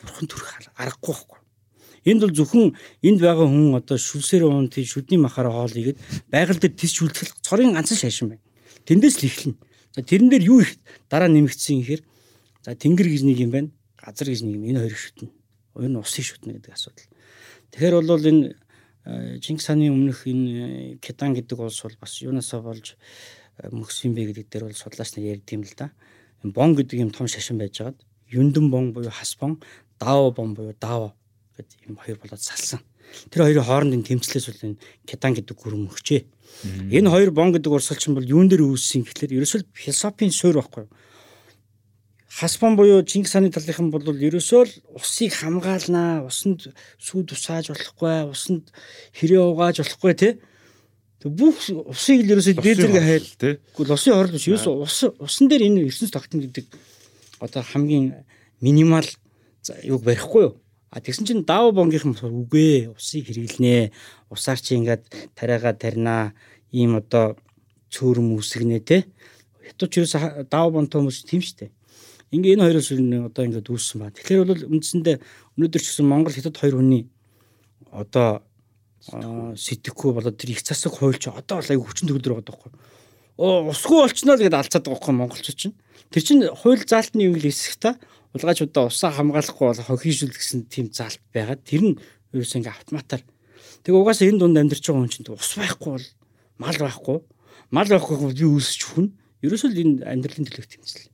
бурхан 0.00 0.26
төрөх 0.26 0.72
аргагүй 0.80 1.12
байхгүй 1.12 1.40
Энд 2.04 2.24
бол 2.24 2.32
зөвхөн 2.32 2.72
энд 3.04 3.20
байгаа 3.20 3.44
хүн 3.44 3.76
одоо 3.76 4.00
шүлсээр 4.00 4.48
уун 4.48 4.72
тий 4.72 4.88
шүдний 4.88 5.20
махаар 5.20 5.52
хоол 5.52 5.68
игээд 5.68 6.00
байгаль 6.32 6.56
дээр 6.56 6.72
тис 6.72 6.96
шүлтгэл 6.96 7.36
цорын 7.44 7.76
ганцхан 7.76 8.00
шашин 8.00 8.28
байна. 8.32 8.44
Тэндээс 8.88 9.20
л 9.20 9.28
эхэлнэ. 9.28 9.60
За 9.92 10.00
тэрэн 10.00 10.32
дээр 10.32 10.44
юу 10.48 10.64
их 10.64 10.80
дараа 11.12 11.28
нэмэгдсэн 11.28 11.84
гэхээр 11.84 12.02
за 12.64 12.72
тэнгэр 12.72 13.04
гэж 13.04 13.22
нэг 13.28 13.38
юм 13.44 13.52
байна. 13.52 13.68
Газар 14.00 14.32
гэж 14.32 14.40
нэг 14.48 14.54
юм. 14.56 14.64
Энэ 14.64 14.80
хоёр 14.80 14.96
шүтнэ. 14.96 15.28
Нь 15.28 16.00
усын 16.00 16.24
шүтнэ 16.24 16.52
гэдэг 16.56 16.72
асуудал. 16.72 17.08
Тэгэхээр 17.68 17.94
бол 18.00 18.24
энэ 18.24 18.56
Чингис 19.44 19.68
хааны 19.68 19.92
өмнөх 19.92 20.24
энэ 20.24 20.96
Кедан 21.04 21.36
гэдэг 21.36 21.60
улс 21.60 21.84
бол 21.84 21.96
бас 22.00 22.16
юунасаа 22.24 22.64
болж 22.64 22.96
мөхсөн 23.68 24.16
бэ 24.16 24.32
гэдэг 24.32 24.46
дээр 24.48 24.64
бол 24.68 24.78
судлаач 24.78 25.12
нар 25.16 25.36
ярьд 25.36 25.48
юм 25.52 25.62
л 25.68 25.74
да. 25.76 25.92
Бон 26.42 26.72
гэдэг 26.72 26.96
юм 27.00 27.10
том 27.12 27.28
шашин 27.28 27.60
байжгаад 27.60 28.00
Юндэн 28.30 28.70
бон 28.70 28.92
буюу 28.92 29.10
хас 29.10 29.36
бон, 29.36 29.60
Дао 29.98 30.30
бон 30.30 30.54
буюу 30.54 30.74
Дао 30.80 31.14
гэдэг 31.56 31.78
юм 31.88 31.96
хоёр 31.96 32.18
болоод 32.22 32.40
салсан. 32.40 32.80
Тэр 33.30 33.42
хоёрын 33.42 33.66
хоорондын 33.66 34.06
тэмцлээс 34.06 34.46
бол 34.46 34.64
энэ 34.70 34.80
Кедан 35.04 35.34
гэдэг 35.34 35.56
гүрэн 35.58 35.90
өгчээ. 35.90 36.22
Энэ 36.94 37.10
хоёр 37.10 37.30
бон 37.34 37.50
гэдэг 37.52 37.72
урсгалчин 37.74 38.14
бол 38.14 38.24
юун 38.24 38.46
дээр 38.46 38.62
үүссэн 38.70 39.02
гэхэлэр 39.02 39.42
ерөөсөө 39.42 39.60
философийн 39.74 40.30
суурь 40.30 40.62
байхгүй 40.62 40.86
юу? 40.86 40.92
Хаспан 42.30 42.78
буюу 42.78 43.02
Чингис 43.02 43.34
хааны 43.34 43.50
талынхан 43.50 43.90
бол 43.90 44.06
ерөөсөө 44.06 44.62
л 44.62 44.72
усыг 44.94 45.34
хамгаалнаа, 45.34 46.22
усанд 46.22 46.70
сүү 47.02 47.26
тусааж 47.26 47.74
болохгүй, 47.74 48.30
усанд 48.30 48.70
хэрэг 49.10 49.42
угааж 49.42 49.82
болохгүй 49.82 50.14
тий. 50.14 50.32
Тэг 51.20 51.36
бүх 51.36 51.60
усыг 51.92 52.24
л 52.24 52.32
ерөөсөө 52.32 52.54
дээд 52.64 52.78
зэрэг 52.80 53.04
хайл. 53.04 53.28
Гэхдээ 53.76 53.92
усын 53.92 54.16
хорл 54.16 54.32
биш. 54.32 54.48
Ерөөсөө 54.48 54.74
ус 54.80 54.98
усан 55.20 55.52
дээр 55.52 55.68
энэ 55.68 55.84
ертөнц 55.92 56.08
тогтно 56.16 56.40
гэдэг 56.40 56.66
одоо 57.44 57.60
хамгийн 57.60 58.24
минимал 58.64 59.04
юуг 59.84 60.00
барихгүй 60.00 60.42
юу? 60.48 60.54
А 60.88 61.04
тэгсэн 61.04 61.28
чинь 61.28 61.44
даав 61.44 61.76
бонгийнхан 61.76 62.16
үгүй 62.16 62.96
усыг 62.96 63.28
хэрэглэнэ. 63.28 63.92
Усаар 64.32 64.64
чи 64.64 64.80
ингээд 64.80 65.36
тариагаа 65.36 65.76
тарина. 65.76 66.32
Ийм 66.72 66.96
одоо 66.96 67.36
цөөрөм 67.92 68.32
үсгэнэ 68.40 68.80
те. 68.80 69.04
Хятад 69.60 69.92
ч 69.92 70.00
ерөөс 70.00 70.48
даав 70.48 70.72
бонтой 70.72 71.04
хүмүүс 71.04 71.28
тийм 71.28 71.44
штэ. 71.44 71.68
Ингээ 72.32 72.56
энэ 72.56 72.64
хоёроос 72.64 72.90
одоо 73.28 73.42
ингээд 73.44 73.68
үүссэн 73.68 73.98
ба. 74.00 74.08
Тэгэхээр 74.08 74.40
бол 74.48 74.64
үндсэндээ 74.72 75.16
өнөөдөр 75.60 75.80
ч 75.82 75.86
гэсэн 75.92 76.06
Монгол 76.08 76.32
хятад 76.32 76.56
хоёр 76.56 76.80
хүний 76.80 77.12
одоо 77.90 78.42
сэтгэхгүй 79.00 80.10
болоод 80.12 80.36
тэр 80.36 80.52
их 80.52 80.60
засаг 80.60 80.92
хуульч 80.92 81.32
одоо 81.32 81.60
бол 81.60 81.70
аяг 81.72 81.80
хүчин 81.80 82.08
төгөлдөр 82.08 82.34
байгаа 82.36 82.52
байхгүй. 82.52 82.72
Оо 83.40 83.72
усгүй 83.72 83.98
болчихноо 84.04 84.36
л 84.36 84.44
гэдээ 84.44 84.60
алцаад 84.60 84.84
байгаа 84.84 85.00
байхгүй 85.00 85.14
монголчууд 85.16 85.56
чинь. 85.56 85.76
Тэр 86.12 86.22
чинь 86.22 86.42
хууль 86.52 86.84
заалтны 86.84 87.24
юм 87.24 87.40
л 87.40 87.44
хэсэг 87.48 87.80
та 87.80 87.96
улгаачудаа 88.36 88.92
усаа 88.92 89.10
хамгаалахгүй 89.16 89.66
бол 89.72 89.88
хохижүүл 89.88 90.36
гэсэн 90.36 90.68
тийм 90.70 90.92
заалт 90.92 91.18
байгаад 91.34 91.64
тэр 91.64 91.82
нь 91.82 91.94
ерөөсөө 92.36 92.58
ингээ 92.60 92.76
автоматар. 92.76 93.22
Тэг 93.82 93.94
угаасаа 93.96 94.28
энэ 94.28 94.38
дунд 94.38 94.60
амьдарч 94.60 94.84
байгаа 94.84 95.02
хүн 95.02 95.10
чинь 95.10 95.26
ус 95.32 95.52
байхгүй 95.56 95.90
бол 95.96 96.06
мал 96.60 96.78
байхгүй. 96.78 97.18
Мал 97.74 97.88
байхгүй 97.90 98.16
бол 98.20 98.36
би 98.36 98.46
үүсч 98.46 98.80
хүн. 98.92 99.16
Ерөөсөө 99.42 99.70
л 99.72 99.82
энэ 99.82 100.04
амьдралын 100.06 100.46
төлөв 100.46 100.68
тэмцэл. 100.68 101.10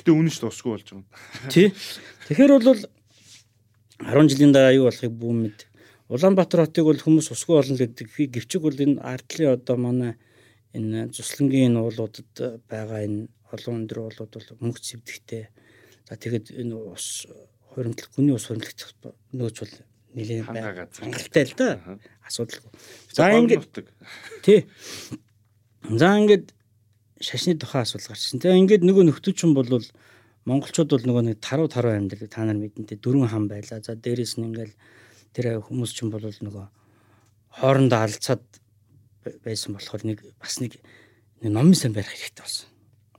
Гэтэ 0.00 0.10
үнэн 0.10 0.32
шүү 0.32 0.48
дээ 0.48 0.52
усгүй 0.56 0.70
болж 0.74 0.86
байгаа 0.88 0.96
юм. 0.96 1.06
Тий. 1.52 1.68
Тэгэхээр 2.26 2.52
бол 2.56 2.80
10 4.00 4.32
жилийн 4.32 4.52
дараа 4.56 4.74
юу 4.74 4.88
болохыг 4.88 5.12
бүү 5.12 5.32
мэд. 5.36 5.69
Улаанбаатар 6.10 6.66
хотыг 6.66 6.84
бол 6.84 6.98
хүмүүс 6.98 7.30
усгүй 7.30 7.54
болно 7.54 7.76
гэдэг 7.78 8.34
гэвчиг 8.34 8.62
бол 8.66 8.74
энэ 8.74 8.98
ардлын 8.98 9.54
одоо 9.54 9.76
манай 9.78 10.12
энэ 10.74 11.14
цуслангийн 11.14 11.78
уулуудад 11.78 12.66
байгаа 12.66 13.06
энэ 13.06 13.30
олон 13.54 13.86
өндөр 13.86 13.98
уулууд 14.10 14.32
бол 14.34 14.48
мөнгө 14.58 14.82
цэвдэхтэй. 14.82 15.54
За 16.10 16.18
тэгэхэд 16.18 16.50
энэ 16.58 16.74
ус 16.74 17.30
хуримтлах 17.70 18.10
гүний 18.10 18.34
ус 18.34 18.50
хуримтлах 18.50 18.90
нөөц 19.30 19.56
бол 19.62 19.74
нэлээд 20.18 20.50
хангалттай 20.98 21.44
л 21.46 21.54
да. 21.54 21.78
Асуудалгүй. 22.26 22.70
За 23.14 23.30
ингээд 23.30 23.62
ингээд 23.70 23.88
тий. 24.42 24.66
За 25.94 26.18
ингээд 26.18 26.50
шашны 27.22 27.54
тухай 27.54 27.86
асуулт 27.86 28.10
гарчсан. 28.10 28.42
Тэгээ 28.42 28.62
ингээд 28.66 28.82
нөгөө 28.82 29.04
нөхдөлчин 29.14 29.54
бол 29.54 29.70
монголчууд 30.48 30.90
бол 30.90 31.06
нөгөө 31.06 31.24
нэг 31.30 31.38
таруу 31.38 31.70
таруу 31.70 31.94
амьдрал 31.94 32.26
та 32.26 32.42
нар 32.42 32.58
мэдэнтэй 32.58 32.98
дөрвөн 32.98 33.30
хам 33.30 33.46
байла. 33.46 33.78
За 33.78 33.94
дээрэс 33.94 34.40
нь 34.40 34.50
ингээл 34.50 34.74
тэр 35.34 35.60
хүмүүс 35.62 35.90
чинь 35.94 36.10
бол 36.10 36.22
нөгөө 36.22 36.66
хоорондоо 37.60 38.06
бай- 39.24 39.38
байсан 39.44 39.74
болохоор 39.74 40.04
нэг 40.04 40.18
бас 40.40 40.60
нэг 40.60 40.80
номын 41.42 41.74
сан 41.74 41.92
барих 41.92 42.10
хэрэгтэй 42.10 42.44
болсон. 42.44 42.68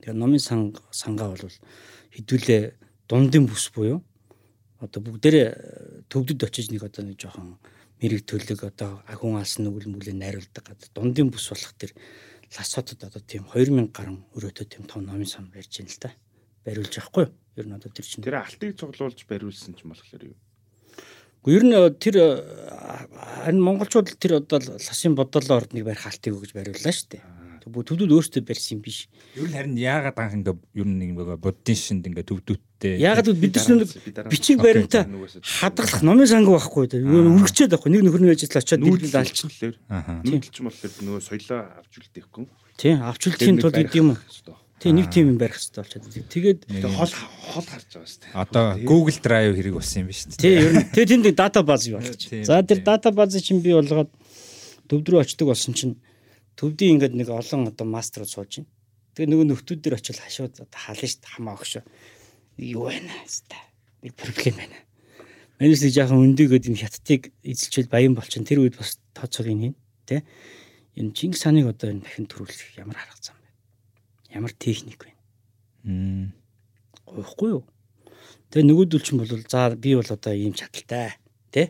Тэгээ 0.02 0.18
номын 0.18 0.40
сан 0.42 0.74
сангаа 0.90 1.34
бол 1.34 1.56
хэдүүлээ 2.10 2.62
дундын 3.08 3.46
бүс 3.46 3.70
буюу 3.70 4.02
одоо 4.82 5.00
бүгдээрээ 5.02 6.06
төвдөд 6.10 6.42
очиж 6.42 6.70
нэг 6.70 6.82
одоо 6.82 7.06
нэг 7.06 7.18
жоохон 7.22 7.58
мэрэг 8.02 8.26
төлөг 8.26 8.60
одоо 8.66 9.02
ахун 9.06 9.38
алсан 9.38 9.66
нүгэл 9.66 9.94
мүлээ 9.94 10.16
найруулдаг 10.18 10.64
газар 10.66 10.90
дундын 10.90 11.30
бүс 11.30 11.46
болох 11.54 11.72
тэр 11.78 11.94
ласотод 12.50 12.98
одоо 13.06 13.22
тийм 13.22 13.46
2000 13.46 13.94
гаруй 13.94 14.18
өрөөтэй 14.34 14.66
тийм 14.66 14.84
том 14.90 15.06
номын 15.06 15.26
сан 15.26 15.46
барьж 15.54 15.70
байна 15.78 15.90
л 15.90 16.02
да. 16.02 16.10
Бариулж 16.66 16.94
явахгүй 16.98 17.26
юу? 17.26 17.32
Ер 17.56 17.66
нь 17.66 17.74
одоо 17.74 17.90
тэр 17.90 18.06
чинь. 18.06 18.22
тэр 18.26 18.42
алтыг 18.42 18.74
цуглуулж 18.74 19.18
бариулсан 19.26 19.74
ч 19.78 19.86
болохоор 19.86 20.22
юу? 20.34 20.36
Ер 21.46 21.64
нь 21.66 21.74
э, 21.74 21.90
тэр 21.98 22.14
э, 22.22 22.28
харин 23.42 23.60
монголчууд 23.60 24.14
тэр 24.14 24.38
одоо 24.38 24.62
ласын 24.62 25.16
бодолоо 25.18 25.58
ордныг 25.58 25.82
барих 25.82 26.06
алтыг 26.06 26.38
өгж 26.38 26.54
бариуллаа 26.54 26.94
шүү 26.94 27.18
дээ. 27.18 27.22
Төвдүүд 27.66 28.14
өөрсдөө 28.14 28.42
барьсан 28.46 28.78
юм 28.78 28.82
биш. 28.86 29.10
Ер 29.34 29.50
нь 29.50 29.54
харин 29.54 29.74
яагаад 29.74 30.18
анх 30.22 30.34
ингээ 30.38 30.54
ер 30.54 30.86
нь 30.86 30.98
нэг 31.02 31.10
нөгөө 31.18 31.42
буддын 31.42 31.78
шинд 31.78 32.06
ингээ 32.06 32.26
төвдөлттэй. 32.30 33.02
Яг 33.02 33.26
л 33.26 33.34
бид 33.34 33.58
нар 33.58 33.86
бичиг 34.30 34.62
баримтаа 34.62 35.06
хадгалах 35.42 36.02
номын 36.06 36.30
санг 36.30 36.46
байхгүй 36.46 36.86
дээ. 36.94 37.02
Юу 37.02 37.42
үргэчээд 37.42 37.74
байхгүй. 37.74 37.90
Нэг 37.90 38.02
нөхөр 38.06 38.22
нь 38.22 38.34
очиод 38.34 38.78
нүүдэлж 38.78 39.14
нүүдэл 39.42 39.78
Аха. 39.90 40.22
нүүдэлч 40.22 40.56
болохоор 40.62 40.94
нөгөө 41.02 41.22
соёлоо 41.26 41.60
авч 41.82 41.92
үлдээхгүй. 42.02 42.44
Тийм, 42.78 43.02
авчлалтын 43.02 43.58
тулд 43.58 43.78
гэдэг 43.78 43.98
юм 43.98 44.14
Тийм, 44.82 44.98
нэг 44.98 45.06
тийм 45.14 45.26
юм 45.30 45.38
барих 45.38 45.54
хэрэгтэй 45.62 45.78
болчиход. 45.78 46.26
Тэгээд 46.26 46.60
Тэгээ 46.66 46.90
хол 46.90 47.14
хол 47.14 47.66
харж 47.70 47.86
байгаа 47.94 48.10
шүү 48.10 48.20
дээ. 48.26 48.34
Одоо 48.34 48.64
Google 48.82 49.18
Drive 49.22 49.54
хэрэг 49.54 49.74
болсон 49.78 49.98
юм 50.02 50.08
ба 50.10 50.14
шүү 50.18 50.28
дээ. 50.34 50.42
тий, 50.42 50.54
ер 50.58 50.72
нь 50.74 50.82
тэгээ 50.90 51.10
тэнд 51.22 51.38
дата 51.38 51.60
баз 51.62 51.82
юу. 51.86 52.02
Тийм, 52.02 52.42
За 52.42 52.58
тэр 52.66 52.80
дата 52.82 53.08
базыг 53.14 53.46
чинь 53.46 53.62
бий 53.62 53.78
болгоод 53.78 54.10
төвд 54.90 55.06
рүү 55.06 55.22
очдөг 55.22 55.46
болсон 55.46 55.72
чинь 55.78 55.94
төвдийн 56.58 56.98
ингээд 56.98 57.14
нэг 57.14 57.30
олон 57.30 57.70
одоо 57.70 57.86
мастерууд 57.86 58.26
сууж 58.26 58.58
байна. 58.58 58.70
Тэгээ 59.14 59.30
нөгөө 59.30 59.46
нөхдүүд 59.54 59.80
дээр 59.86 59.96
очил 60.02 60.18
хашууд 60.18 60.54
одоо 60.66 60.80
хална 60.82 61.06
шүү 61.06 61.20
дээ 61.22 61.32
хамаа 61.36 61.54
өгшөө. 61.62 61.82
Юу 62.58 62.90
байна 62.90 63.12
хэвээр. 63.22 63.62
Нэг 64.02 64.12
проблем 64.18 64.54
байна. 64.58 64.78
Манайс 65.62 65.82
нэг 65.86 65.94
жоохон 65.94 66.26
өндөгөөд 66.26 66.64
энэ 66.68 66.82
хятадыг 66.82 67.22
эзэлчил 67.46 67.86
баян 67.86 68.18
болчин 68.18 68.42
тэр 68.42 68.66
үед 68.66 68.74
бас 68.74 68.98
тооцоог 69.14 69.46
ин 69.46 69.62
хийн 69.62 69.76
тий. 70.10 70.20
Энэ 70.98 71.14
Чингис 71.14 71.46
ханыг 71.46 71.70
одоо 71.70 71.94
энэ 71.94 72.02
дахин 72.02 72.26
төрүүлэх 72.26 72.76
ямар 72.82 72.98
арга 72.98 73.20
зам? 73.20 73.36
Ямар 74.32 74.52
техник 74.56 75.04
вэ? 75.04 75.12
Мм. 75.84 76.32
Гойхгүй 77.06 77.50
юу? 77.52 77.62
Тэгээ 78.48 78.68
нөгөөдөл 78.68 79.04
чинь 79.04 79.20
бол 79.20 79.28
за 79.28 79.76
би 79.76 79.92
бол 79.96 80.08
одоо 80.08 80.32
ийм 80.32 80.56
чадaltaй 80.56 81.16
тий. 81.52 81.68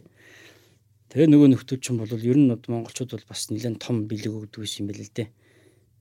Тэгээ 1.10 1.28
нөгөө 1.28 1.48
нөхдөл 1.52 1.82
чинь 1.82 1.98
бол 1.98 2.10
ер 2.10 2.38
нь 2.38 2.54
одоо 2.54 2.70
монголчууд 2.70 3.18
бол 3.18 3.26
бас 3.28 3.50
нэлээд 3.50 3.82
том 3.82 4.06
бэлэг 4.06 4.30
өгдөг 4.30 4.62
байсан 4.62 4.86
юм 4.86 4.88
байл 4.94 5.02
л 5.02 5.14
дээ. 5.14 5.28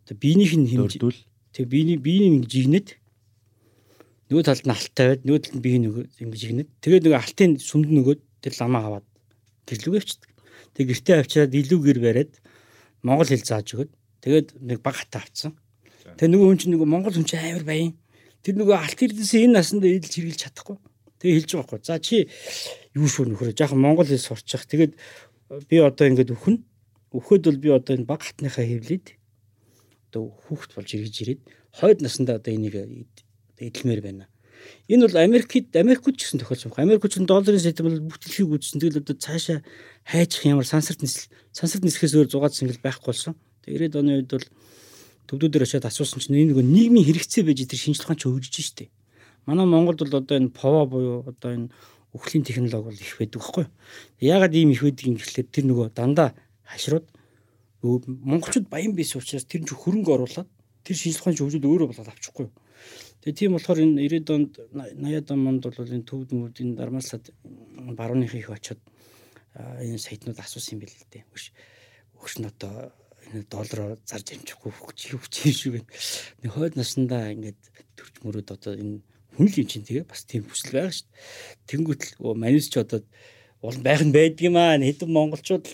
Тэгээ 0.05 0.21
биенийх 0.21 0.53
нь 0.57 0.69
хэмжээ 0.69 1.01
Дөрдүүл 1.01 1.19
тэгээ 1.53 1.69
биений 1.73 1.97
биений 1.97 2.31
нэг 2.37 2.45
жигнэд 2.47 2.87
нөгөө 4.31 4.43
талд 4.47 4.63
нь 4.63 4.71
алттай 4.71 5.05
байд 5.11 5.21
нөгөө 5.27 5.41
талд 5.43 5.55
нь 5.59 5.65
бие 5.65 5.79
нөгөө 5.83 6.03
ингэ 6.23 6.37
жигнэд 6.39 6.69
тэгээ 6.79 6.99
нөгөө 7.03 7.19
алтын 7.19 7.51
сүмд 7.59 7.89
нөгөөд 7.91 8.21
тэр 8.39 8.53
ламаа 8.57 8.83
аваад 8.87 9.07
гэрлүүг 9.67 9.99
авчдаг. 9.99 10.29
Тэгээ 10.73 10.89
гэртээ 10.89 11.15
авчираад 11.19 11.53
илүүгэр 11.59 11.99
бариад 11.99 12.31
монгол 13.03 13.27
хэл 13.27 13.43
зааж 13.43 13.67
өгöd. 13.75 13.91
Тэгээд 14.23 14.47
нэг 14.63 14.79
баг 14.79 14.95
хата 14.97 15.19
авцсан. 15.19 15.51
Тэгээ 16.17 16.31
нөгөө 16.31 16.47
хүн 16.51 16.59
чинь 16.59 16.73
нөгөө 16.75 16.89
монгол 16.89 17.15
хүн 17.15 17.27
чинь 17.27 17.43
амар 17.43 17.65
баян. 17.67 17.93
Тэр 18.41 18.55
нөгөө 18.57 18.77
алт 18.77 18.99
эрдэнэсээ 18.99 19.45
энэ 19.45 19.55
насанд 19.55 19.85
эдэлж 19.85 20.13
хэрглэж 20.17 20.39
чадахгүй. 20.41 20.77
Тэгээ 21.21 21.35
хэлж 21.37 21.49
байгаа 21.53 21.69
байхгүй. 21.69 21.85
За 21.85 21.99
чи 22.01 22.25
юу 22.97 23.07
шүү 23.07 23.25
нөхрөө 23.29 23.53
жоохон 23.53 23.81
монгол 23.81 24.09
хэл 24.09 24.17
сурчих. 24.17 24.65
Тэгээд 24.65 24.93
би 25.69 25.75
одоо 25.77 26.05
ингэж 26.09 26.33
өхөн. 26.33 26.65
Өхөд 27.13 27.41
бол 27.45 27.59
би 27.61 27.69
одоо 27.69 27.93
энэ 27.95 28.09
баг 28.09 28.25
хатныхаа 28.25 28.65
хэвлээд 28.65 29.05
одоо 30.09 30.33
хүүхэд 30.47 30.71
болж 30.75 30.89
иргэж 30.95 31.15
ирээд 31.21 31.41
хойд 31.77 31.99
насндаа 32.01 32.39
одоо 32.41 32.51
энийг 32.51 32.75
эдлмээр 33.61 34.01
байна. 34.01 34.25
Энэ 34.87 35.07
бол 35.07 35.17
Америкт 35.17 35.75
Америкт 35.75 36.05
ч 36.17 36.25
гэсэн 36.25 36.41
тохиолсон 36.41 36.71
байна. 36.75 36.97
Америкч 36.97 37.17
нь 37.17 37.29
долларын 37.29 37.59
сэтэм 37.59 37.85
бол 37.87 38.09
бүтэлхийг 38.11 38.49
үзсэн. 38.51 38.81
Тэгэл 38.81 39.01
одоо 39.01 39.15
цаашаа 39.15 39.59
хайчих 40.05 40.45
ямар 40.45 40.67
сансарт 40.67 41.01
нисэл 41.01 41.31
сансарт 41.51 41.83
нисэхээс 41.85 42.15
өөр 42.17 42.27
зугаад 42.29 42.53
сэнгэл 42.53 42.83
байхгүй 42.83 43.09
болсон. 43.13 43.35
Тэгээд 43.65 43.95
90-ад 43.95 43.99
оны 44.01 44.11
үед 44.21 44.29
бол 44.31 44.47
төвдүүдээр 45.27 45.65
очиад 45.65 45.85
асуусан 45.85 46.19
чинь 46.21 46.41
энэ 46.41 46.51
нөгөө 46.55 46.65
нийгмийн 46.65 47.05
хэрэгцээ 47.05 47.43
байж 47.45 47.65
тэр 47.67 47.81
шинжилгээ 47.81 48.05
ухаан 48.05 48.19
ч 48.19 48.23
хөгжиж 48.25 48.55
штэ. 48.65 48.85
Манай 49.45 49.65
Монголд 49.65 49.99
бол 50.01 50.19
одоо 50.21 50.35
энэ 50.37 50.53
ПОВА 50.53 50.85
буюу 50.85 51.23
одоо 51.27 51.49
энэ 51.51 51.67
өхлийн 52.13 52.43
технологи 52.43 52.83
бол 52.83 52.99
их 52.99 53.15
байдаг 53.17 53.41
байхгүй 53.41 53.63
юу? 53.65 53.71
Яагаад 54.19 54.53
ийм 54.55 54.71
их 54.71 54.83
байдаг 54.83 55.05
юм 55.07 55.15
гэхлээр 55.15 55.47
тэр 55.47 55.65
нөгөө 55.65 55.87
дандаа 55.95 56.29
хашрууд 56.67 57.07
монголчууд 57.81 58.67
баян 58.69 58.93
байсан 58.93 59.21
учраас 59.21 59.45
тэр 59.47 59.63
нь 59.63 59.67
ч 59.67 59.73
хөрөнгө 59.73 60.11
оруулаад 60.11 60.49
тэр 60.83 60.95
шинжилгээ 60.97 61.21
ухаан 61.23 61.35
ч 61.35 61.39
хөгжөөд 61.41 61.65
өөрөө 61.65 61.87
болоод 61.89 62.11
авчихгүй 62.11 62.45
юу? 62.45 62.53
Тэгээ 63.21 63.37
тийм 63.37 63.51
болохоор 63.55 63.79
энэ 63.81 63.97
90-ад 64.01 64.29
онд 64.33 64.51
80-ад 64.73 65.29
онд 65.31 65.63
бол 65.65 65.95
энэ 65.95 66.09
төвд 66.09 66.29
мөрдийн 66.33 66.75
дармаасад 66.75 67.23
барууных 67.97 68.33
их 68.35 68.49
очиод 68.49 68.81
энэ 69.55 69.97
сайтнууд 69.97 70.39
асуусан 70.41 70.77
юм 70.77 70.81
байл 70.81 70.93
л 70.93 71.09
дээ. 71.09 71.25
Өш 71.33 71.53
өгш 72.17 72.33
нь 72.41 72.49
одоо 72.49 72.89
энэ 72.89 73.00
доллараар 73.49 73.97
зарж 74.05 74.27
амжихгүй 74.35 74.71
хөгжих 74.71 75.15
хөгжих 75.17 75.55
шүү 75.55 75.71
гэн. 75.79 75.87
Нэг 76.43 76.51
хойд 76.51 76.75
наснда 76.75 77.31
ингээд 77.31 77.61
төрч 77.95 78.15
мөрөд 78.23 78.51
одоо 78.51 78.73
энэ 78.75 78.99
хүн 79.35 79.47
л 79.47 79.59
юм 79.63 79.67
чинь 79.67 79.87
тэгээ 79.87 80.05
бас 80.05 80.27
тийм 80.27 80.43
хүсэл 80.43 80.75
байгаа 80.75 80.91
шүү 80.91 81.07
дээ. 81.07 81.19
Тэнгүүт 81.71 82.01
л 82.03 82.13
оо, 82.27 82.33
манайс 82.35 82.67
ч 82.67 82.75
одоо 82.77 82.99
уул 83.63 83.79
байх 83.79 84.03
нь 84.03 84.11
байдаг 84.11 84.43
юм 84.43 84.57
аа. 84.59 84.75
Хэдэн 84.75 85.07
монголчууд 85.07 85.65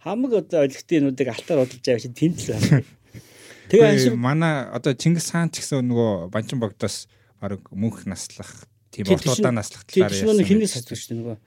хамаг 0.00 0.32
одоо 0.32 0.64
олигтынуудыг 0.64 1.28
алтаар 1.28 1.64
бодолж 1.64 1.84
байгаа 1.84 2.04
чинь 2.04 2.16
тэнд 2.16 2.38
л 2.40 2.50
байна. 2.56 2.84
Тэгээ 3.68 4.16
манай 4.16 4.68
одоо 4.68 4.92
Чингис 4.92 5.32
хаан 5.32 5.48
ч 5.48 5.60
гэсэн 5.60 5.84
нөгөө 5.88 6.28
Банчин 6.32 6.60
богдоос 6.60 7.08
баг 7.40 7.64
мөнх 7.72 8.04
наслах 8.04 8.68
тийм 8.92 9.08
орлуудаа 9.08 9.52
наслах 9.52 9.84
талаар 9.88 10.12
чинь 10.12 10.28
ярьсан 10.28 10.44
хинээс 10.44 10.74
байж 10.76 10.84
асууж 10.84 11.00
шүү 11.00 11.10
дээ 11.12 11.20
нөгөө. 11.20 11.38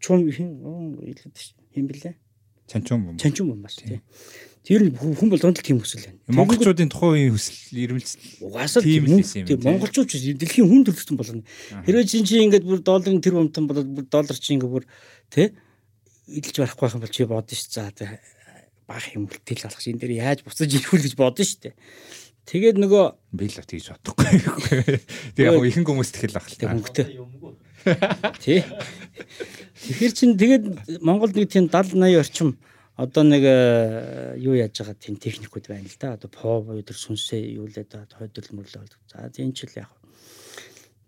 Чум 0.00 0.18
хин 0.32 0.50
хин 1.72 1.86
блэ? 1.88 2.16
Чанчун 2.72 3.04
бом. 3.04 3.16
Чанчун 3.20 3.52
бомбас 3.52 3.76
тий. 3.76 4.00
Тэр 4.64 4.88
нь 4.88 4.94
хүн 4.96 5.28
болгонд 5.28 5.60
л 5.60 5.66
тийм 5.66 5.82
хүсэл 5.82 6.06
байна. 6.08 6.18
Монголчуудын 6.32 6.88
тухайн 6.88 7.28
үеийн 7.28 7.34
хүсэл 7.36 7.76
ирмэлцэл 7.76 8.46
Угаасаа 8.46 8.80
Тийм 8.80 9.04
тийм 9.04 9.04
л 9.04 9.20
байсан 9.20 9.38
юм 9.42 9.46
тийм 9.50 9.58
тий. 9.60 9.66
монголчууд 9.68 10.08
ч 10.08 10.14
дэлхийн 10.38 10.68
хүн 10.70 10.82
төрөлхтөн 10.86 11.18
болгоно. 11.18 11.44
Хэрвээ 11.84 12.06
чинь 12.06 12.24
чи 12.24 12.40
ингээд 12.40 12.64
бүр 12.64 12.80
долларын 12.80 13.20
тэр 13.20 13.36
бомтон 13.42 13.66
болоод 13.66 13.90
бүр 13.90 14.06
доллар 14.06 14.38
чи 14.38 14.54
ингээд 14.54 14.70
бүр 14.70 14.86
тий 15.34 15.50
эдэлж 16.30 16.56
барахгүй 16.62 16.86
байх 16.86 16.94
юм 16.94 17.02
бол 17.02 17.12
чи 17.12 17.24
бодно 17.26 17.54
ш. 17.58 17.66
За 17.68 17.90
тий, 17.90 18.06
үлтэл 18.86 19.66
алах 19.66 19.82
чинь 19.82 19.98
энэ 19.98 20.02
дээр 20.06 20.14
яаж 20.22 20.38
буцаж 20.46 20.70
ирэх 20.70 20.94
вэ 20.94 21.10
гэж 21.10 21.14
бодно 21.18 21.42
штэ. 21.42 21.74
Тэгээд 22.46 22.78
нөгөө 22.78 23.04
би 23.38 23.46
л 23.46 23.58
тэгж 23.58 23.86
бодохгүй. 23.98 24.26
Тэгээ 25.38 25.54
яг 25.54 25.62
ихэнх 25.62 25.88
хүмүүс 25.90 26.10
тэгэл 26.10 26.38
ах 26.38 26.48
л 26.50 26.58
тэг 26.58 26.66
та. 26.66 26.74
хөнгөтэй. 26.74 27.06
Тий. 28.42 28.62
Тэгэхээр 29.82 30.12
чин 30.14 30.36
тэгээд 30.38 30.64
Монголд 31.02 31.34
нэг 31.34 31.50
тийм 31.50 31.66
70 31.66 31.98
80 31.98 32.22
орчим 32.22 32.50
одоо 32.96 33.24
нэг 33.24 33.42
э, 33.42 34.36
юу 34.38 34.54
яаж 34.54 34.78
байгаа 34.78 34.94
тийм 34.94 35.16
техникүүд 35.16 35.66
байна 35.66 35.88
л 35.88 35.98
да. 35.98 36.14
Одоо 36.14 36.28
по 36.28 36.60
буюу 36.60 36.84
тэр 36.84 36.96
сүнсээ 36.96 37.58
юу 37.58 37.66
лээ 37.66 37.88
да 37.88 38.06
хойдол 38.06 38.46
мөрлөө 38.52 38.80
болдог. 38.84 39.00
За 39.10 39.26
тийм 39.32 39.50
ч 39.56 39.66
л 39.66 39.74
яг. 39.80 39.90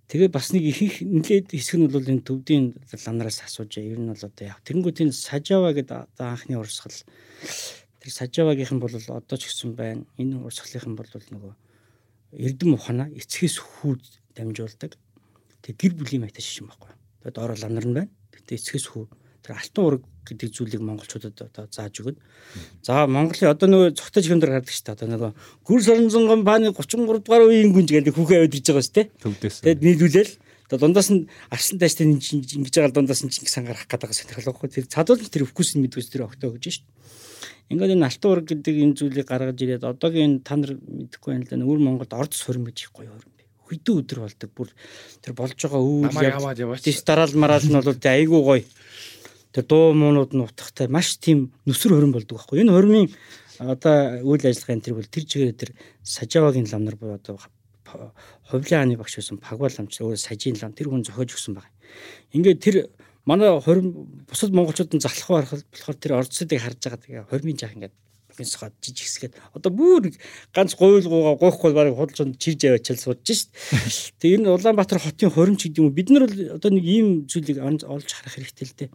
Тэгээ 0.09 0.29
бас 0.33 0.53
нэг 0.53 0.65
их 0.65 0.81
их 0.83 0.95
нэлээд 1.05 1.53
хэсэг 1.53 1.79
нь 1.81 1.93
бол 1.93 2.03
энэ 2.03 2.25
төвдийн 2.25 2.75
ланараас 2.89 3.45
асууж. 3.45 3.79
Ер 3.79 4.01
нь 4.01 4.11
бол 4.11 4.19
одоо 4.19 4.45
яг 4.49 4.59
тэнгуүтийн 4.65 5.13
сажава 5.13 5.77
гэдэг 5.77 6.09
одоо 6.09 6.27
анхны 6.33 6.57
урсгал 6.57 6.97
тэр 8.01 8.11
сажавагийнхан 8.11 8.81
бол 8.81 8.95
одоо 8.95 9.37
ч 9.39 9.49
гэсэн 9.49 9.77
байна. 9.77 10.03
Энэ 10.17 10.41
урсгалынхан 10.41 10.97
бол 10.97 11.09
нөгөө 11.09 11.55
эрдэм 12.33 12.75
ухаана 12.75 13.13
эцгээс 13.13 13.61
хүүд 13.61 14.03
дамжуулдаг. 14.35 14.97
Тэг 15.65 15.81
гэр 15.81 15.93
бүлийн 15.97 16.23
маягтай 16.29 16.45
шишин 16.45 16.69
байхгүй. 16.69 16.93
Тэгээд 17.25 17.41
ороо 17.41 17.57
ланар 17.57 17.87
нь 17.89 17.97
байна. 17.97 18.13
Гэтэ 18.37 18.61
эцгээс 18.61 18.87
хүү 18.93 19.09
тэр 19.41 19.57
алтан 19.57 19.85
ураг 19.85 20.03
гэдэг 20.29 20.49
зүйлийг 20.53 20.83
монголчуудад 20.85 21.37
одоо 21.41 21.65
зааж 21.73 22.01
өгöd. 22.01 22.17
За 22.85 23.09
Монголын 23.09 23.53
одоо 23.53 23.69
нөгөө 23.69 23.97
цогтой 23.97 24.25
чихэндэр 24.25 24.61
гардаг 24.61 24.73
шүү 24.73 24.85
дээ. 24.89 24.97
Одоо 24.97 25.09
нөгөө 25.09 25.31
гүр 25.65 25.81
соронзон 25.85 26.29
компани 26.29 26.73
33 26.73 27.25
дугаар 27.25 27.49
үеийн 27.49 27.73
гүнж 27.73 27.91
гэдэг 27.93 28.17
хүүхээ 28.17 28.39
аваад 28.41 28.57
ирж 28.57 28.67
байгаа 28.69 28.85
шүү 28.85 28.97
дээ. 28.97 29.07
Төвдөөс. 29.21 29.57
Тэгэд 29.65 29.85
нийлүүлээл 29.85 30.33
одоо 30.65 30.79
дундаас 30.81 31.09
нь 31.13 31.29
арсан 31.53 31.77
тааштай 31.77 32.05
ингэж 32.09 32.25
ингэж 32.57 32.73
байгаа 32.73 32.97
дундаас 32.97 33.21
нь 33.21 33.33
Чингис 33.33 33.53
хаан 33.53 33.69
гарах 33.69 33.85
гэдэг 33.85 34.17
сонирхол 34.17 34.49
байхгүй. 34.49 34.69
Тэр 34.73 34.87
цадуул 34.89 35.29
тэр 35.29 35.45
вкус 35.45 35.77
нь 35.77 35.85
мэдвэс 35.85 36.09
тэр 36.09 36.25
огтоо 36.25 36.57
өгж 36.57 36.65
шүү 36.73 36.85
дээ. 36.89 36.93
Ингээд 37.73 37.95
энэ 38.01 38.09
алтан 38.09 38.31
ураг 38.33 38.47
гэдэг 38.49 38.75
энэ 38.81 38.97
зүйлийг 38.97 39.29
гаргаж 39.29 39.59
ирээд 39.61 39.85
одоогийн 39.85 40.41
та 40.41 40.57
нар 40.57 40.77
мэдэхгүй 40.81 41.31
байна 41.37 41.45
л 41.45 41.53
да 41.53 41.65
өвөр 41.65 41.81
Монголд 41.85 42.13
орд 42.17 42.33
сурим 42.33 42.65
гэж 42.65 42.89
их 42.89 42.93
гоё 42.97 43.13
хөрөн 43.13 43.29
бэ. 43.29 43.34
Хөдөө 43.65 43.95
өдөр 44.05 44.19
болдог. 44.25 44.51
Бүр 44.53 44.69
тэр 45.25 45.33
болж 45.35 45.57
байгаа 45.57 45.81
үйл 45.81 46.13
яваач. 46.13 46.85
Тэс 46.85 47.03
дараал 47.05 47.35
мараал 47.35 47.65
нь 47.65 47.79
бол 47.81 47.97
айгүй 47.97 48.41
гоё. 48.45 48.65
Тэр 49.55 49.65
дуу 49.65 49.95
муунууд 49.95 50.33
нь 50.35 50.45
утгатай 50.45 50.89
маш 50.89 51.17
тийм 51.17 51.55
нүсэр 51.65 51.95
хөрөн 51.97 52.13
болдог 52.13 52.37
байхгүй. 52.37 52.61
Энэ 52.61 52.75
хөрмийн 52.75 53.09
одоо 53.63 54.21
үйл 54.27 54.45
ажиллагааны 54.45 54.83
тэр 54.83 54.99
бол 54.99 55.09
тэр 55.09 55.25
чигээр 55.25 55.55
тэр 55.55 55.71
сажавагийн 56.03 56.69
лам 56.69 56.85
нар 56.85 56.97
буюу 56.99 57.17
одоо 57.17 57.39
хувлын 58.51 58.67
хааны 58.67 58.97
багш 58.99 59.17
байсан 59.17 59.39
пагвал 59.39 59.71
ламч 59.71 60.03
өөр 60.03 60.19
сажийн 60.19 60.59
лам 60.59 60.75
тэр 60.75 60.91
хүн 60.91 61.07
зохиож 61.07 61.31
өгсөн 61.39 61.55
байна. 61.55 61.71
Ингээд 62.35 62.61
тэр 62.61 62.77
манай 63.25 63.55
хорим 63.61 64.27
бусад 64.29 64.51
монголчуудын 64.51 65.01
залхах 65.01 65.31
барах 65.31 65.53
болохоор 65.71 65.97
тэр 65.97 66.13
орцсодыг 66.19 66.61
харж 66.61 66.79
байгаа 66.83 67.01
тэгээ 67.01 67.31
хормын 67.31 67.59
жаах 67.59 67.75
ингээд 67.79 67.95
бинсгаад 68.37 68.75
жижигсгээд 68.83 69.35
одоо 69.55 69.71
бүр 69.73 70.13
ганц 70.55 70.75
гуйлгуугаа 70.75 71.39
гоохгүй 71.39 71.73
барыг 71.73 71.97
худалж 71.97 72.37
чирж 72.39 72.65
аваачаал 72.67 73.01
сууж 73.01 73.19
шít. 73.25 73.49
Тэгээ 74.21 74.39
энэ 74.45 74.55
Улаанбаатар 74.55 74.99
хотын 74.99 75.31
хоримч 75.31 75.65
гэдэг 75.65 75.81
юм 75.81 75.89
уу 75.89 75.97
бид 75.97 76.09
нар 76.11 76.27
бол 76.27 76.41
одоо 76.59 76.71
нэг 76.71 76.85
ийм 76.85 77.09
зүйлийг 77.31 77.59
олж 77.63 78.11
харах 78.11 78.35
хэрэгтэй 78.35 78.67
л 78.67 78.77
дээ. 78.79 78.91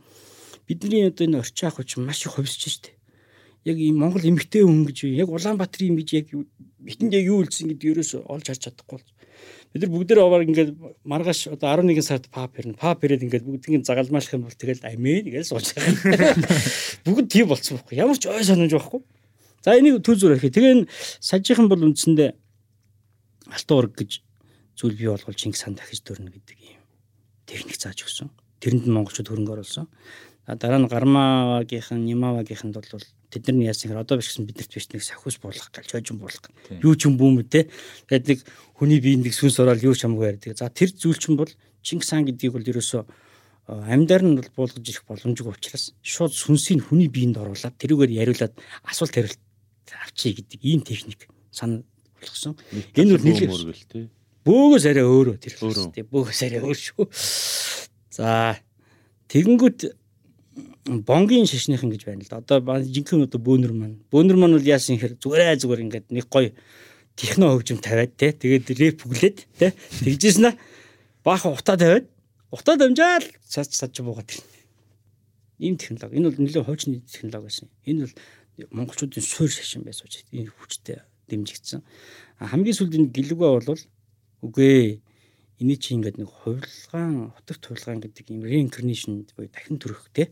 Бидний 0.68 1.08
одоо 1.08 1.26
энэ 1.28 1.40
орчин 1.40 1.68
ах 1.68 1.80
хүч 1.80 1.98
маш 1.98 2.26
их 2.26 2.36
хувьсч 2.36 2.62
шít. 2.68 2.86
Яг 3.64 3.78
ийм 3.80 4.00
Монгол 4.00 4.24
эмгтэй 4.24 4.64
хүн 4.64 4.86
гэж 4.88 5.10
яг 5.16 5.30
Улаанбаатар 5.32 5.88
юм 5.88 5.98
гэж 5.98 6.10
яг 6.16 6.28
битэнд 6.80 7.14
яг 7.16 7.26
юу 7.28 7.44
үлдсэн 7.44 7.72
гэдэг 7.74 7.92
ерөөс 7.92 8.12
олж 8.28 8.46
харж 8.48 8.62
чадахгүй 8.68 9.00
болж 9.00 9.08
бид 9.74 9.84
нар 9.86 9.92
бүгдээ 9.94 10.18
овоор 10.18 10.44
ингээд 10.50 10.72
маргааш 11.06 11.54
одоо 11.54 11.70
11 11.78 12.02
сард 12.02 12.26
пап 12.34 12.58
ирнэ. 12.58 12.74
Пап 12.74 13.06
ирээд 13.06 13.22
ингээд 13.22 13.46
бүгднийг 13.46 13.86
загалмаалах 13.86 14.34
юм 14.34 14.50
бол 14.50 14.58
тэгэл 14.58 14.82
амин 14.82 15.30
гэж 15.30 15.46
сууж 15.46 15.78
байгаа. 15.78 16.34
Бүгд 17.06 17.30
тийм 17.30 17.48
болцсон 17.54 17.78
байхгүй. 17.78 18.02
Ямар 18.02 18.18
ч 18.18 18.26
ой 18.34 18.42
санаж 18.42 18.74
байхгүй. 18.74 19.02
За 19.64 19.76
энийг 19.76 20.04
төв 20.04 20.16
зүр 20.20 20.36
архи. 20.36 20.52
Тэгээ 20.52 20.74
энэ 20.84 20.88
сажийнхан 21.20 21.68
бол 21.68 21.84
үндсэндээ 21.84 22.30
алтан 23.52 23.78
ураг 23.78 23.94
гэж 24.00 24.22
зүйл 24.80 24.96
бий 24.96 25.10
болгол 25.12 25.36
Чингис 25.36 25.64
хаан 25.64 25.76
дахиж 25.76 26.04
дөрнө 26.04 26.32
гэдэг 26.32 26.58
юм 26.64 26.84
техник 27.50 27.76
зааж 27.76 28.08
өгсөн. 28.08 28.30
Тэрэнд 28.64 28.88
нь 28.88 28.96
монголчууд 28.96 29.28
хөрөнгө 29.28 29.54
оруулсан. 29.60 29.88
Дараа 30.48 30.80
нь 30.80 30.90
Гармавагийнхан, 30.90 32.02
Нимавагийнханд 32.06 32.74
бол 32.74 33.04
тэдний 33.30 33.70
яасан 33.70 33.92
хэрэг 33.92 34.06
одоо 34.08 34.18
биш 34.18 34.34
гэсэн 34.34 34.48
биднэрт 34.50 34.74
биш 34.74 34.88
нэг 34.90 35.04
сахиус 35.04 35.38
буулгах 35.38 35.70
гал 35.70 35.86
чойжин 35.86 36.18
буулгах. 36.18 36.50
Юу 36.82 36.96
ч 36.98 37.06
юм 37.06 37.20
бүүм 37.20 37.44
үү 37.44 37.48
те. 37.50 37.70
Тэгээд 38.10 38.26
нэг 38.26 38.40
хүний 38.74 38.98
биеийг 38.98 39.30
нэг 39.30 39.34
сүнс 39.38 39.62
ороод 39.62 39.86
юу 39.86 39.94
ч 39.94 40.10
хамаагүй 40.10 40.40
ярьдаг. 40.40 40.58
За 40.58 40.74
тэр 40.74 40.90
зүйл 40.90 41.22
чинь 41.22 41.38
бол 41.38 41.52
Чингис 41.86 42.10
хаан 42.10 42.26
гэдгийг 42.26 42.58
бол 42.58 42.66
ерөөсөө 42.66 43.04
амьдаар 43.70 44.24
нь 44.26 44.36
бол 44.42 44.50
буулгаж 44.58 44.82
ирэх 44.82 45.06
боломжгүй 45.06 45.54
учраас 45.54 45.94
шууд 46.02 46.34
сүнсийг 46.34 46.90
хүний 46.90 47.06
биеинд 47.06 47.38
оруулаад 47.38 47.78
тэрүүгээр 47.78 48.18
яриулаад 48.18 48.58
асуулт 48.90 49.14
хариулт 49.14 49.38
авчий 49.98 50.34
гэдэг 50.38 50.60
ийм 50.62 50.82
техник 50.82 51.28
санаа 51.52 51.84
болгосон. 52.20 52.58
Энэ 52.96 53.18
бол 53.18 53.26
нэлээд 53.26 54.10
бөөгөөс 54.46 54.86
арай 54.90 55.06
өөрөө 55.06 55.38
тэр. 55.40 55.54
Бөөгөөс 56.10 56.42
арай 56.46 56.60
өөр 56.64 56.78
шүү. 56.78 57.06
За 58.14 58.58
тэгэнгүүт 59.30 59.80
бонгийн 61.06 61.46
шишнийхэн 61.46 61.92
гэж 61.94 62.04
байна 62.06 62.24
л 62.26 62.32
да. 62.32 62.42
Одоо 62.42 62.82
жинхэнэ 62.82 63.30
одоо 63.30 63.40
бөөнөр 63.40 63.74
маань. 63.74 64.02
Бөөнөр 64.10 64.38
маань 64.40 64.56
бол 64.58 64.66
яасан 64.66 64.98
хэр 64.98 65.20
зүгээрээ 65.22 65.62
зүгээр 65.62 65.84
ингээд 65.86 66.08
нэг 66.10 66.26
гоё 66.32 66.52
техно 67.16 67.54
хөгжим 67.54 67.80
тавиад 67.84 68.16
те. 68.18 68.34
Тэгээд 68.34 68.68
рэп 68.74 68.98
бүглээд 69.06 69.38
те. 69.60 69.74
Тэгжсэн 70.02 70.50
аа 70.50 70.56
баахан 71.24 71.54
утаа 71.54 71.78
тавиад 71.78 72.08
утаа 72.52 72.76
дамжаал 72.78 73.26
цаач 73.48 73.70
цаач 73.76 74.02
буугаад 74.02 74.30
ирнэ. 74.34 74.58
Ийм 75.60 75.76
технологи. 75.78 76.18
Энэ 76.18 76.30
бол 76.32 76.40
нэлээд 76.42 76.66
хуучны 76.66 77.04
технологи 77.06 77.46
байсан. 77.46 77.68
Энэ 77.86 78.08
бол 78.08 78.16
монголчуудын 78.72 79.24
суурь 79.24 79.54
шашин 79.54 79.84
байсан 79.88 80.08
учраас 80.08 80.28
энэ 80.36 80.52
хүчтэй 80.52 81.00
дэмжигдсэн. 81.30 81.82
Хамгийн 82.40 82.76
сүүлд 82.76 82.98
энэ 82.98 83.14
гэлэгвэ 83.16 83.48
бол 83.48 83.82
үгүй 84.44 85.02
эний 85.60 85.78
чи 85.78 85.96
ингээд 85.96 86.18
нэг 86.20 86.32
хувилгаан 86.32 87.36
хотогт 87.36 87.64
хувилгаан 87.68 88.00
гэдэг 88.00 88.26
юм 88.32 88.44
reincarnation 88.48 89.28
буюу 89.36 89.52
дахин 89.52 89.78
төрөх 89.78 90.08
те 90.16 90.32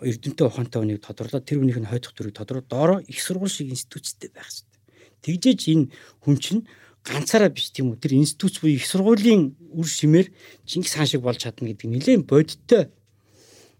эрдэмтэй 0.00 0.46
ухаантай 0.48 0.80
хүнийг 0.80 1.04
тодорлоод 1.04 1.44
тэр 1.44 1.60
хүнийх 1.60 1.80
нь 1.84 1.90
хойдох 1.90 2.16
төрийг 2.16 2.34
тодорхой 2.34 2.64
доороо 2.64 2.98
их 3.04 3.20
сургууль 3.20 3.52
шиг 3.52 3.68
институттэй 3.68 4.32
байх 4.32 4.48
хэрэгтэй. 4.48 4.80
Тэгжээж 5.20 5.60
энэ 5.68 5.84
хүн 6.24 6.36
чинь 6.40 6.62
ганцаараа 7.04 7.52
биш 7.52 7.68
тийм 7.76 7.92
үү 7.92 8.00
тэр 8.00 8.16
институт 8.16 8.64
буюу 8.64 8.80
их 8.80 8.88
сургуулийн 8.88 9.52
үр 9.76 9.84
шимээр 9.84 10.32
Чингис 10.64 10.96
хаан 10.96 11.08
шиг 11.12 11.20
болж 11.20 11.44
чадна 11.44 11.68
гэдэг 11.68 11.84
нэлээд 11.84 12.24
бодиттой 12.24 12.88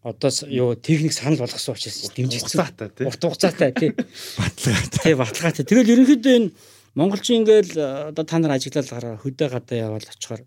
одоо 0.05 0.31
юу 0.52 0.76
техник 0.76 1.12
санал 1.16 1.40
болгосон 1.40 1.74
учраас 1.74 2.12
дэмжигдсэн. 2.12 2.60
Урт 3.09 3.22
хугацаатай 3.24 3.72
тий. 3.72 3.90
Баталгаатай. 4.36 5.01
Тий 5.01 5.14
баталгаатай. 5.24 5.64
Тэгэл 5.64 5.93
ерөнхийдөө 5.97 6.35
энэ 6.36 6.52
монголчин 6.93 7.40
ингээл 7.40 8.12
одоо 8.12 8.24
та 8.28 8.36
нар 8.39 8.52
ажиглал 8.52 8.85
гараа 8.85 9.16
хөдөө 9.16 9.48
гадаа 9.48 9.78
яваад 9.81 10.05
очихоор 10.12 10.44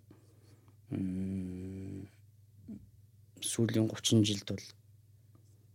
сүүлийн 3.41 3.89
30 3.89 4.21
жилд 4.29 4.45
бол 4.45 4.65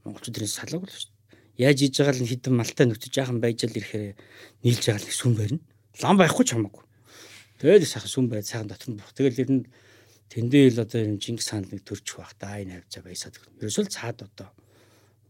монголчууд 0.06 0.34
тэрээс 0.38 0.62
салаагүй 0.62 0.86
л 0.86 0.94
шүү 0.94 1.10
дээ. 1.10 1.66
Яаж 1.66 1.78
хийж 1.82 1.94
байгаа 1.98 2.14
л 2.22 2.30
хитэн 2.30 2.54
малтай 2.54 2.86
нүтж 2.86 3.10
жаахан 3.10 3.42
байж 3.42 3.66
л 3.66 3.74
ирэхээр 3.74 4.14
нийлж 4.62 4.82
байгаа 4.86 5.02
л 5.02 5.10
сүм 5.10 5.34
барина. 5.34 5.60
Лам 5.98 6.16
байхгүй 6.22 6.44
ч 6.46 6.54
хамаагүй. 6.54 6.86
Тэгээд 7.58 7.90
сайхан 7.90 8.14
сүм 8.14 8.26
бай 8.30 8.46
сайхан 8.46 8.70
дотор 8.70 8.94
нь 8.94 8.98
бох. 9.02 9.10
Тэгэл 9.10 9.42
ер 9.42 9.50
нь 9.50 9.66
тэндээ 10.32 10.72
л 10.72 10.80
одоо 10.80 11.00
юм 11.04 11.20
Чингис 11.20 11.52
хаан 11.52 11.68
нэг 11.68 11.84
төрчих 11.84 12.16
байх 12.16 12.32
да 12.40 12.56
энэ 12.56 12.80
авч 12.80 12.96
байгаа 12.96 13.12
ясаад. 13.12 13.36
Ерөөсөө 13.60 13.84
л 13.84 13.92
цаад 13.92 14.18
одоо 14.24 14.48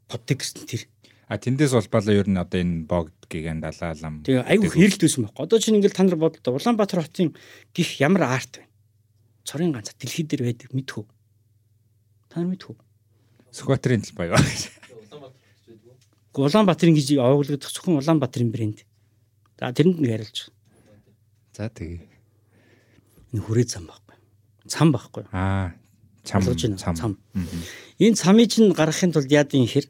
подтекст 0.06 0.62
тэр 0.62 0.86
А 1.26 1.40
тэндээс 1.40 1.74
улбалаа 1.74 2.14
ер 2.14 2.28
нь 2.28 2.38
одоо 2.38 2.60
энэ 2.62 2.86
богд 2.86 3.16
гигэн 3.26 3.58
далаалам. 3.58 4.20
Тэгээ 4.22 4.46
айгүй 4.46 4.68
хэрэлдсэн 4.68 5.26
байхгүй. 5.26 5.42
Одоо 5.42 5.58
чинь 5.58 5.80
ингээл 5.80 5.96
та 5.96 6.04
нар 6.04 6.20
бодлоо 6.20 6.54
Улаанбаатар 6.54 7.00
хотын 7.02 7.32
гих 7.72 7.98
ямар 8.04 8.28
арт 8.28 8.60
вэ? 8.60 8.68
цорын 9.44 9.72
ганц 9.72 9.90
дэлхий 9.98 10.26
дээр 10.26 10.46
байдаг 10.46 10.70
мэдхүү. 10.76 11.04
Та 12.30 12.40
нар 12.40 12.52
мэдхүү. 12.52 12.76
Сүхбаатарын 13.50 14.04
талбай 14.06 14.28
байна. 14.30 14.50
Улаанбаатарын 16.36 16.96
гэж 16.96 17.16
овоглогдох 17.18 17.72
зөвхөн 17.72 17.98
Улаанбаатарын 17.98 18.52
брэнд. 18.52 18.84
За 19.58 19.72
тэрэнд 19.72 19.98
нэг 19.98 20.10
харилж. 20.14 20.52
За 21.56 21.68
тэгээ. 21.68 22.06
Энэ 23.32 23.42
хүрээ 23.42 23.66
зам 23.66 23.88
байхгүй. 23.90 24.01
Цам 24.72 24.88
байхгүй. 24.94 25.28
Аа. 25.36 25.76
Чам 26.24 26.40
цам. 26.96 27.18
Энэ 28.00 28.16
цамыг 28.16 28.48
чинь 28.48 28.72
гаргахын 28.72 29.12
тулд 29.12 29.28
яадын 29.28 29.68
хэр 29.68 29.84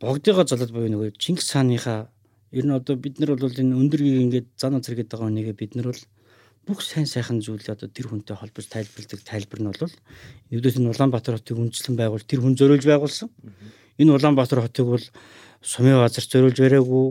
богдыгоо 0.00 0.44
золоод 0.44 0.72
буюу 0.74 0.92
нөгөө 0.92 1.16
Чингис 1.16 1.48
хааныхаа 1.56 2.10
ер 2.52 2.64
нь 2.66 2.76
одоо 2.76 2.96
бид 3.00 3.16
нар 3.16 3.32
бол 3.38 3.48
энэ 3.48 3.78
өндөргийг 3.80 4.20
ингээд 4.28 4.48
зан 4.60 4.76
зэрэгэд 4.82 5.08
байгаа 5.08 5.30
нэгэ 5.32 5.52
бид 5.56 5.72
нар 5.78 5.88
бол 5.88 6.02
бүх 6.66 6.82
сайн 6.84 7.06
сайхан 7.06 7.40
зүйл 7.40 7.64
одоо 7.64 7.88
тэр 7.88 8.12
хүнтэй 8.12 8.36
холбож 8.36 8.66
тайлбарладаг 8.68 9.20
тайлбар 9.24 9.60
нь 9.62 9.70
бол 9.72 9.94
нэгдүгээр 10.50 10.82
нь 10.84 10.90
Улаанбаатар 10.92 11.34
хотыг 11.40 11.56
үндэслэн 11.56 11.96
байгуул 11.96 12.26
тэр 12.26 12.40
хүн 12.44 12.54
зориулж 12.58 12.84
байгуулсан. 12.84 13.28
Энэ 13.96 14.14
Улаанбаатар 14.20 14.60
хотыг 14.60 14.86
бол 14.86 15.06
сумын 15.64 15.96
базар 15.96 16.24
зориулж 16.28 16.58
бариагүй, 16.60 17.06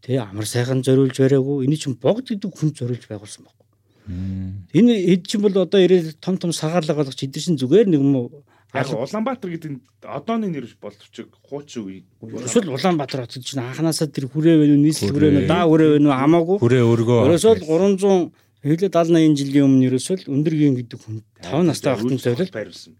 тэ 0.00 0.16
амар 0.24 0.46
сайхан 0.48 0.80
зориулж 0.80 1.16
бариагүй. 1.20 1.68
Эний 1.68 1.76
чинь 1.76 2.00
богд 2.00 2.32
гэдэг 2.32 2.48
хүн 2.48 2.72
зориулж 2.72 3.04
байгуулсан 3.04 3.44
байхгүй. 3.44 3.67
Энэ 4.08 4.92
хэд 5.12 5.22
чинь 5.28 5.44
бол 5.44 5.54
одоо 5.54 5.80
ирээд 5.80 6.18
том 6.20 6.36
том 6.40 6.52
сагаарлаг 6.52 6.96
болгож 6.96 7.20
эдэрсэн 7.20 7.60
зүгээр 7.60 7.92
нэг 7.92 8.00
юм 8.00 8.16
уу 8.16 8.44
Яг 8.74 8.92
Улаанбаатар 8.92 9.48
гэдэг 9.48 9.70
нь 9.72 9.80
одооны 10.04 10.52
нэр 10.52 10.68
боловч 10.76 11.24
хуучин 11.48 11.88
үе. 11.88 12.04
Эсвэл 12.20 12.68
Улаанбаатар 12.68 13.24
хотод 13.24 13.40
чинь 13.40 13.64
анханасаа 13.64 14.12
тэр 14.12 14.28
хүрээ 14.28 14.60
вэ, 14.60 14.76
нийслэл 14.76 15.16
хүрээ 15.16 15.32
вэ, 15.32 15.42
даа 15.48 15.64
хүрээ 15.64 15.96
вэ 15.96 16.04
хамаагүй. 16.04 16.60
Хүрээ 16.60 16.84
өргөө. 16.84 17.20
Ерөөсөө 17.32 17.64
300 17.64 18.28
Хэвлээ 18.58 18.90
70 18.90 19.14
80 19.14 19.38
жилийн 19.38 19.66
өмнө 19.70 19.86
ерөөсөө 19.86 20.16
л 20.18 20.30
өндөргийн 20.34 20.74
гэдэг 20.82 20.98
хүн 20.98 21.22
5 21.46 21.62
настай 21.62 21.94
багтан 21.94 22.18
зориул 22.18 22.50
байрлсан. 22.50 22.92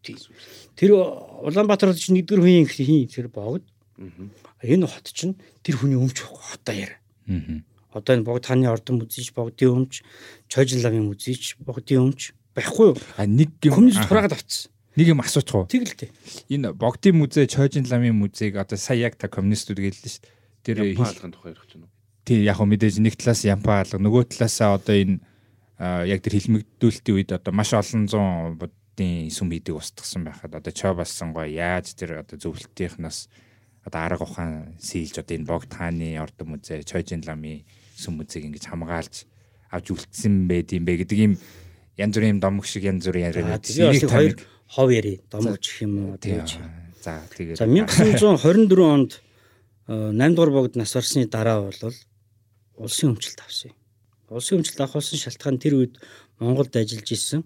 Тэр 0.78 0.90
Улаанбаатар 0.94 1.90
хот 1.90 1.98
чинь 1.98 2.16
нэгдүгээр 2.22 2.64
хүн 2.64 2.70
хин 2.70 3.10
тэр 3.10 3.26
богд. 3.26 3.66
Энэ 4.62 4.86
хот 4.86 5.10
чинь 5.10 5.34
тэр 5.66 5.82
хүний 5.82 5.98
өмч 5.98 6.22
хотоо 6.22 6.72
яар. 6.78 7.02
Одоо 7.90 8.14
энэ 8.14 8.22
богд 8.22 8.46
хааны 8.46 8.70
ордон 8.70 9.02
үзийч 9.02 9.34
богдын 9.34 9.90
өмч, 9.90 10.06
чойжин 10.48 10.82
ламын 10.82 11.12
үзийч 11.12 11.56
богдын 11.60 12.08
өмч 12.08 12.32
байхгүй 12.56 12.92
юу? 12.92 12.96
А 13.16 13.28
нэг 13.28 13.54
юм 13.62 13.74
коммунист 13.78 14.04
хураагаад 14.08 14.34
авцсан. 14.34 14.72
Нэг 14.98 15.14
юм 15.14 15.22
асуучих 15.22 15.54
уу? 15.54 15.68
Тэгэлтэй. 15.70 16.10
Энэ 16.50 16.72
богдын 16.74 17.14
музей, 17.14 17.46
чойжин 17.46 17.86
ламын 17.86 18.16
музейг 18.18 18.56
одоо 18.56 18.80
сая 18.80 18.98
яг 18.98 19.14
та 19.14 19.28
коммунистууд 19.28 19.78
гэлээ 19.78 19.94
шүү 19.94 20.24
дээ. 20.26 20.34
Тэр 20.66 20.76
ялгааны 20.98 21.32
тухай 21.36 21.52
ярих 21.54 21.68
чинь. 21.70 21.86
Тий, 22.26 22.42
яг 22.42 22.58
хөө 22.58 22.66
мэдээж 22.74 22.98
нэг 22.98 23.14
талаас 23.14 23.44
ямпа 23.46 23.78
алга, 23.84 24.02
нөгөө 24.02 24.34
талаасаа 24.34 24.74
одоо 24.80 24.96
энэ 24.96 25.20
яг 25.78 26.20
тэр 26.26 26.34
хилмигдүүлэлтийн 26.34 27.14
үед 27.14 27.30
одоо 27.30 27.54
маш 27.54 27.70
олон 27.70 28.10
зуун 28.10 28.58
буддын 28.58 29.30
сүм 29.30 29.54
хийдэг 29.54 29.78
устгасан 29.78 30.26
байхад 30.26 30.58
одоо 30.58 30.72
чоо 30.74 30.98
болсон 30.98 31.30
гоо 31.30 31.46
яаж 31.46 31.94
тэр 31.94 32.26
одоо 32.26 32.34
зөвлөлтийнхнаас 32.34 33.30
одоо 33.86 34.00
арга 34.02 34.26
ухаан 34.26 34.74
сийлж 34.82 35.22
одоо 35.22 35.38
энэ 35.38 35.46
богд 35.46 35.70
хааны 35.70 36.18
ордон 36.18 36.58
музей 36.58 36.82
чойжин 36.82 37.22
ламын 37.22 37.62
сүм 37.94 38.18
музейг 38.18 38.50
ингэж 38.50 38.66
хамгаалж 38.66 39.22
авч 39.70 39.92
үлдсэн 39.92 40.48
байд 40.48 40.72
юм 40.72 40.84
бэ 40.84 41.04
гэдэг 41.04 41.18
юм 41.18 41.34
янз 41.96 42.14
бүрийн 42.14 42.40
домог 42.40 42.66
шиг 42.66 42.84
янз 42.84 43.06
бүрийн 43.06 43.32
яриад 43.32 43.64
энийг 43.64 44.08
хоёр 44.08 44.34
хов 44.66 44.88
яри 44.90 45.20
домог 45.30 45.58
гэх 45.60 45.82
юм 45.82 45.92
уу 46.12 46.16
тэгэж 46.18 46.58
за 47.02 47.22
тэгээд 47.32 47.58
за 47.58 47.66
1924 47.66 48.82
онд 48.94 49.22
8 49.88 50.34
дугаар 50.34 50.50
богд 50.50 50.76
нас 50.76 50.92
барсны 50.92 51.26
дараа 51.26 51.64
бол 51.64 51.92
улсын 52.76 53.16
өмчлөлт 53.16 53.40
авсан 53.40 53.72
юм. 53.72 53.76
Улсын 54.28 54.60
өмчлөлт 54.60 54.80
авах 54.84 55.00
болсон 55.00 55.18
шалтгаан 55.18 55.56
тэр 55.58 55.80
үед 55.80 55.94
Монголд 56.38 56.76
ажиллаж 56.76 57.08
исэн 57.08 57.44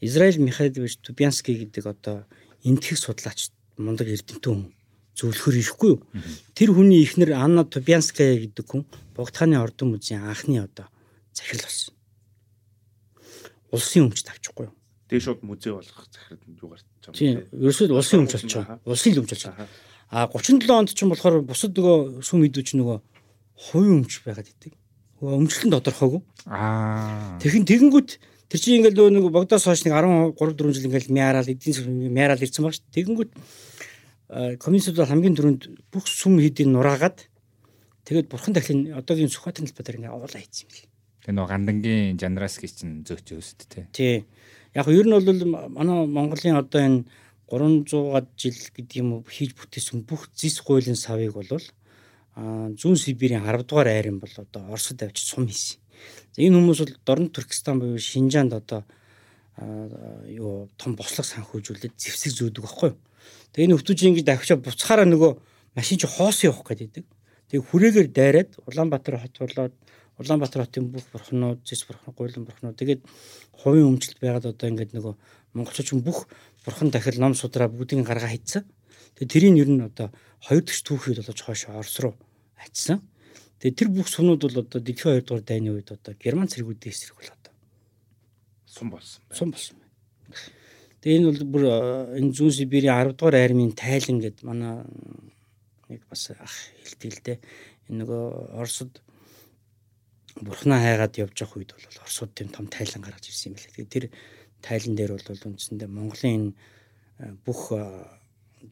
Израиль 0.00 0.38
Михайлович 0.38 1.02
Тубянский 1.02 1.58
гэдэг 1.66 1.84
одоо 1.86 2.26
энтхэг 2.62 2.98
судлаач 2.98 3.50
мундаг 3.76 4.06
эрдэмтэн 4.06 4.54
хүн 4.54 4.70
зөвлөхөр 5.18 5.58
ирэхгүй 5.58 5.90
юу. 5.98 6.00
Тэр 6.54 6.70
хүний 6.72 7.02
ихнэр 7.02 7.34
Анна 7.34 7.66
Тубянская 7.66 8.38
гэдэг 8.38 8.66
хүн 8.70 8.86
Богдхааны 9.18 9.58
ордон 9.58 9.98
музейн 9.98 10.22
анхны 10.22 10.62
одоо 10.62 10.86
захирал 11.34 11.66
болсон. 11.66 11.94
Улсын 13.74 14.06
өмч 14.06 14.22
тавьчихгүй 14.22 14.70
юу. 14.70 14.74
Тэгээ 15.10 15.24
шууд 15.26 15.40
музей 15.42 15.72
болгох 15.74 16.06
захирал 16.08 16.40
юу 16.46 16.68
гарч 16.70 16.84
байгаа 17.02 17.10
юм. 17.10 17.18
Тийм. 17.18 17.34
Ерөөсөө 17.52 17.92
улсын 17.92 18.22
өмч 18.24 18.32
болж 18.38 18.54
байгаа. 18.54 18.78
Улсын 18.86 19.18
өмч 19.18 19.30
болж 19.34 19.44
байгаа. 19.50 19.68
А 20.14 20.28
37 20.30 20.70
онд 20.70 20.90
ч 20.94 21.00
болохоор 21.04 21.42
бусад 21.42 21.74
нөгөө 21.74 22.22
сүм 22.22 22.46
идүүч 22.46 22.78
нөгөө 22.78 22.98
хувийн 23.68 24.04
өмч 24.04 24.22
байгаад 24.22 24.48
идэг. 24.48 24.72
Өмчлөлт 25.24 25.66
нь 25.66 25.74
тодорхойгүй. 25.74 26.20
Аа. 26.46 27.38
Тэгин 27.40 27.64
тэгэнгүүт 27.64 28.10
тэр 28.50 28.60
чинь 28.60 28.78
ингээл 28.78 29.10
нөгөө 29.10 29.32
богдоос 29.32 29.64
хойш 29.64 29.82
нэг 29.88 29.96
13 29.96 30.38
4 30.38 30.74
жил 30.76 30.86
ингээл 30.86 31.14
мяарал 31.16 31.48
эдийн 31.48 31.74
засгийн 31.74 32.12
мяарал 32.12 32.42
ирсэн 32.42 32.62
баг 32.62 32.76
шүү. 32.76 32.92
Тэгэнгүүт 32.92 33.30
коммунистууд 34.60 34.98
хамгийн 35.02 35.36
түрүүнд 35.38 35.62
бүх 35.90 36.04
сүм 36.06 36.38
хийдийн 36.42 36.74
нураагаад 36.74 37.26
тэгээд 38.04 38.28
бурхан 38.28 38.52
дахлын 38.52 38.92
одоогийн 38.98 39.32
Сүхбаатарын 39.32 39.70
талбар 39.72 39.96
ингээ 39.96 40.12
уулаа 40.12 40.40
хийсэн 40.42 40.68
юм 40.68 40.70
бэл. 40.70 40.93
Тэгээ 41.24 41.40
нөгөө 41.40 41.50
гандангийн 41.56 42.20
жанраски 42.20 42.68
чинь 42.68 43.00
зөөч 43.08 43.32
өсд 43.32 43.64
тээ. 43.72 43.88
Тий. 43.96 44.16
Яг 44.76 44.92
ер 44.92 45.08
нь 45.08 45.16
бол 45.16 45.72
манай 45.72 46.04
Монголын 46.04 46.60
одоо 46.60 46.80
энэ 46.84 47.04
300-аад 47.48 48.28
жил 48.36 48.60
гэдэг 48.76 49.00
юм 49.00 49.08
уу 49.16 49.24
хийж 49.24 49.56
бүтээсэн 49.56 50.04
бүх 50.04 50.28
зис 50.36 50.60
гуйлын 50.60 51.00
савыг 51.00 51.32
бол 51.32 51.48
зүүн 52.36 52.96
Сибирийн 53.00 53.40
10 53.40 53.64
дугаар 53.64 53.88
айрын 53.88 54.20
бол 54.20 54.34
одоо 54.36 54.68
Оросд 54.68 55.00
авчиж 55.00 55.32
сум 55.32 55.48
хийсэн. 55.48 55.80
Энэ 56.36 56.60
хүмүүс 56.60 56.80
бол 56.84 56.94
Дорн 57.06 57.28
Туркестан 57.32 57.80
буюу 57.80 57.96
Шинжаанд 57.96 58.52
одоо 58.52 58.84
юу 60.28 60.68
том 60.76 60.92
бослог 60.92 61.24
санхүүжүүлээд 61.24 61.94
зэвсэг 61.96 62.32
зөөдөг 62.36 62.64
байхгүй 62.68 62.90
юу? 62.90 62.98
Тэгээ 63.54 63.66
энэ 63.70 63.76
өвтөж 63.78 63.98
ингэж 64.02 64.24
давхичаа 64.26 64.58
буцахаараа 64.58 65.06
нөгөө 65.08 65.32
машин 65.78 65.98
чи 66.02 66.10
хоос 66.10 66.42
явах 66.42 66.66
гэдэг. 66.66 67.06
Тэгээ 67.48 67.64
хүрээгээр 67.70 68.08
дайраад 68.10 68.50
Улаанбаатар 68.66 69.22
хот 69.22 69.38
болоод 69.38 69.74
Улаанбаатар 70.18 70.62
хотын 70.62 70.90
бүх 70.94 71.04
бурхнууд, 71.10 71.66
зэс 71.66 71.86
бурхан, 71.90 72.14
гуйлан 72.14 72.46
бурхнууд 72.46 72.78
тэгээд 72.78 73.02
хувийн 73.50 73.90
өмчлөлт 73.90 74.20
байгаад 74.22 74.46
одоо 74.54 74.66
ингээд 74.70 74.94
нөгөө 74.94 75.14
монголчууд 75.58 76.02
бүх 76.06 76.30
бурхан 76.62 76.94
дахил 76.94 77.18
ном 77.18 77.34
судраа 77.34 77.66
бүгдийг 77.66 78.06
гаргаа 78.06 78.30
хийцэн. 78.30 78.62
Тэгээ 79.18 79.32
тэрийг 79.32 79.58
ер 79.58 79.70
нь 79.74 79.82
одоо 79.82 80.14
хоёр 80.38 80.62
дахь 80.62 80.82
түүхийд 80.86 81.18
болож 81.18 81.40
хойш 81.42 81.66
Орос 81.66 81.98
руу 81.98 82.14
ачсан. 82.62 83.02
Тэгээ 83.58 83.78
тэр 83.78 83.88
бүх 83.90 84.06
сумнууд 84.06 84.42
бол 84.42 84.62
одоо 84.62 84.80
дэлхийн 84.80 85.18
2 85.18 85.26
дугаар 85.26 85.42
дайны 85.42 85.70
үед 85.74 85.90
одоо 85.90 86.14
герман 86.14 86.46
цэргүүдийн 86.46 86.94
эсрэг 86.94 87.16
бол 87.18 87.30
одоо 87.34 87.52
сум 88.66 88.90
болсон. 88.90 89.22
Сум 89.30 89.50
болсон. 89.50 89.76
Тэгээ 91.02 91.18
энэ 91.18 91.28
бол 91.30 91.42
бүр 91.52 91.64
энэ 92.18 92.34
зүүн 92.34 92.52
Сибирийн 92.54 93.14
10 93.14 93.18
дугаар 93.18 93.36
армийн 93.38 93.72
тайлан 93.72 94.18
гэд 94.18 94.42
манай 94.42 94.82
нэг 95.88 96.02
бас 96.10 96.30
ах 96.34 96.54
хэлдэг 96.82 97.10
л 97.14 97.22
дээ. 97.24 97.38
Энэ 97.88 97.98
нөгөө 98.02 98.22
Оросд 98.58 98.98
бурхнаа 100.40 100.80
хайгаад 100.82 101.14
явж 101.18 101.36
явах 101.42 101.56
үед 101.56 101.70
бол 101.74 101.86
Оросууд 102.02 102.32
тийм 102.34 102.48
том 102.50 102.66
тайлан 102.66 103.02
гаргаж 103.02 103.30
ирсэн 103.30 103.52
юм 103.52 103.58
байна. 103.58 103.70
Тэгээ 103.70 103.94
тэр 103.94 104.04
тайлан 104.62 104.94
дээр 104.98 105.12
бол 105.14 105.46
үндсэндээ 105.54 105.88
Монголын 105.88 106.34
энэ 106.34 107.38
бүх 107.46 107.70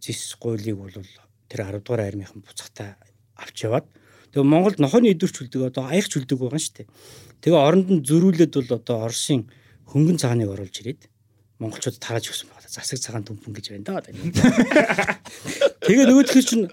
зис 0.01 0.35
гуйлыг 0.41 0.77
бол 0.77 0.95
тэр 1.47 1.61
10 1.69 1.85
дугаар 1.87 2.09
армийнхан 2.09 2.43
буцахтаа 2.43 2.97
авч 3.37 3.57
яваад 3.69 3.87
тэгээ 4.35 4.43
Монголд 4.43 4.79
нохооны 4.81 5.13
идвэрч 5.15 5.47
үлдэг 5.47 5.71
одоо 5.71 5.87
аяг 5.87 6.09
чүлдэг 6.09 6.39
байгаа 6.41 6.59
шүү 6.59 6.75
дээ. 6.83 6.89
Тэгээ 7.45 7.61
оронд 7.61 7.89
нь 7.93 8.05
зөрүүлээд 8.07 8.53
бол 8.57 8.71
одоо 8.81 8.97
Оросын 9.07 9.47
хөнгөн 9.87 10.19
цагааныг 10.19 10.49
оруулж 10.51 10.77
ирээд 10.81 11.07
монголчууд 11.61 12.01
тарааж 12.01 12.33
өгсөн 12.33 12.49
байна. 12.49 12.67
Засаг 12.67 12.99
цагаан 12.99 13.25
төмпөн 13.29 13.53
гэж 13.55 13.67
байна 13.77 14.01
да. 14.01 14.03
Тэгээ 15.87 16.07
нөгөөдхөр 16.09 16.45
чинь 16.49 16.67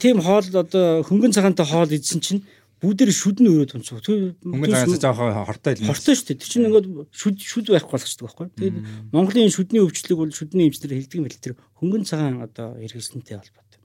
тийм 0.00 0.24
хоол 0.24 0.46
одоо 0.48 1.04
хөнгөн 1.04 1.36
цагаантай 1.36 1.66
хоол 1.68 1.92
идсэн 1.92 2.20
чинь 2.24 2.42
бүгдээр 2.80 3.12
шүдэн 3.12 3.46
өрөөд 3.52 3.72
унцгаа. 3.76 4.00
Хөнгөн 4.00 4.72
цагаан 4.72 5.00
жоохон 5.04 5.44
хортой 5.44 5.72
л. 5.76 5.84
Хортой 5.84 6.14
шүү 6.16 6.26
дээ. 6.32 6.40
Тэр 6.40 6.48
чинь 6.48 6.66
ингээд 6.68 6.86
шүд 7.12 7.36
шүд 7.36 7.66
байхгүй 7.76 7.92
болгочдөг 7.92 8.24
байхгүй. 8.24 8.46
Тэгээд 8.56 8.76
Монголын 9.12 9.52
шүдний 9.52 9.84
өвчлөг 9.84 10.16
бол 10.16 10.32
шүдний 10.32 10.72
эмчнэр 10.72 10.96
хэлдэг 10.96 11.18
юм 11.20 11.26
бэл 11.28 11.44
тэр 11.44 11.54
хөнгөн 11.76 12.08
цагаан 12.08 12.40
одоо 12.40 12.80
эргэлсэнтэй 12.80 13.36
холбоотой. 13.36 13.80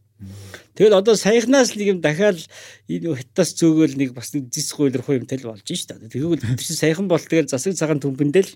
Тэгэл 0.80 0.96
одоо 0.96 1.16
саяхнаас 1.20 1.76
нэг 1.76 1.88
юм 1.92 2.00
дахиад 2.00 2.40
энэ 2.88 3.20
хятадас 3.20 3.52
зөөгөл 3.60 4.00
нэг 4.00 4.16
бас 4.16 4.32
нэг 4.32 4.48
зис 4.48 4.72
гуйлрах 4.72 5.12
юмтай 5.12 5.44
л 5.44 5.52
болж 5.52 5.68
шít. 5.68 5.92
Тэгвэл 5.92 6.40
тэр 6.40 6.56
чинь 6.56 6.80
саяхан 6.80 7.12
бол 7.12 7.20
тэгэл 7.20 7.52
засаг 7.52 7.76
цагаан 7.76 8.00
төмбөндөл 8.00 8.48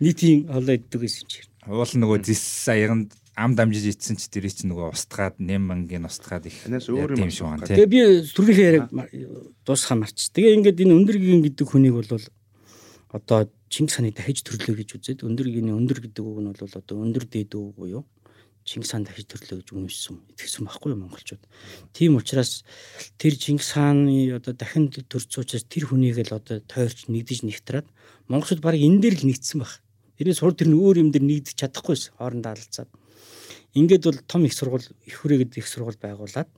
нийтийн 0.00 0.48
холоо 0.48 0.80
иддэг 0.80 1.00
гэсэн 1.04 1.28
чинь. 1.28 1.48
Уул 1.68 1.92
нөгөө 1.92 2.24
зис 2.24 2.40
аяганд 2.72 3.12
ам 3.34 3.58
дамжиж 3.58 3.90
ицсэн 3.90 4.14
ч 4.14 4.30
тэр 4.30 4.46
чинь 4.46 4.70
нөгөө 4.70 4.94
устгаад 4.94 5.42
нэм 5.42 5.66
мангийн 5.66 6.06
устгаад 6.06 6.46
их 6.46 6.54
юм 6.70 6.78
шүү 6.78 7.18
гэн 7.18 7.66
Тэгээ 7.66 7.90
би 7.90 8.00
түргийнхээ 8.30 8.68
яриаг 8.70 8.88
дуусгах 9.66 9.98
марч. 9.98 10.30
Тэгээ 10.30 10.54
ингээд 10.62 10.82
энэ 10.86 10.94
өндөргийн 10.94 11.42
гэдэг 11.42 11.66
хүнийг 11.66 11.98
бол 11.98 12.22
одоо 13.10 13.50
Чингис 13.70 13.98
хааны 13.98 14.14
дахиж 14.14 14.46
төрлөө 14.46 14.86
гэж 14.86 14.90
үзээд 15.02 15.26
өндөргийн 15.26 15.74
өндөр 15.74 15.98
гэдэг 16.06 16.22
үг 16.22 16.38
нь 16.42 16.50
бол 16.54 16.78
одоо 16.78 16.96
өндөр 17.02 17.26
дээд 17.26 17.58
үг 17.58 17.74
буюу 17.74 18.02
Чингис 18.62 18.94
хаан 18.94 19.02
дахиж 19.02 19.26
төрлөө 19.30 19.66
гэж 19.66 19.68
үнэлсэн 19.74 20.14
итгэсэн 20.34 20.64
байхгүй 20.66 20.94
юу 20.94 21.02
монголчууд. 21.02 21.42
Тийм 21.90 22.14
учраас 22.22 22.62
тэр 23.18 23.34
Чингис 23.34 23.74
хааны 23.74 24.30
одоо 24.30 24.54
дахин 24.54 24.94
төрсөн 24.94 25.42
учраас 25.42 25.66
тэр 25.66 25.90
хүнийг 25.90 26.22
л 26.22 26.38
одоо 26.38 26.62
тойрч 26.62 27.10
нэгдэж 27.10 27.44
нэгтраад 27.50 27.86
монголчууд 28.30 28.62
баг 28.62 28.78
энэ 28.78 29.02
дээр 29.02 29.14
л 29.20 29.26
нэгдсэн 29.26 29.58
баг. 29.58 29.82
Тэрнээс 30.16 30.38
сур 30.38 30.54
тэр 30.54 30.70
нь 30.70 30.78
өөр 30.78 31.02
юм 31.02 31.10
дээр 31.10 31.26
нэгдэж 31.26 31.54
чадахгүйс 31.60 32.14
хоорондоо 32.16 32.54
алалцаад. 32.54 32.90
Ингээд 33.74 34.04
бол 34.06 34.20
том 34.26 34.44
их 34.44 34.54
сургууль 34.54 34.86
их 35.06 35.14
хүрээ 35.18 35.38
гэдэг 35.44 35.58
их 35.58 35.68
сургууль 35.68 35.98
байгуулад 35.98 36.48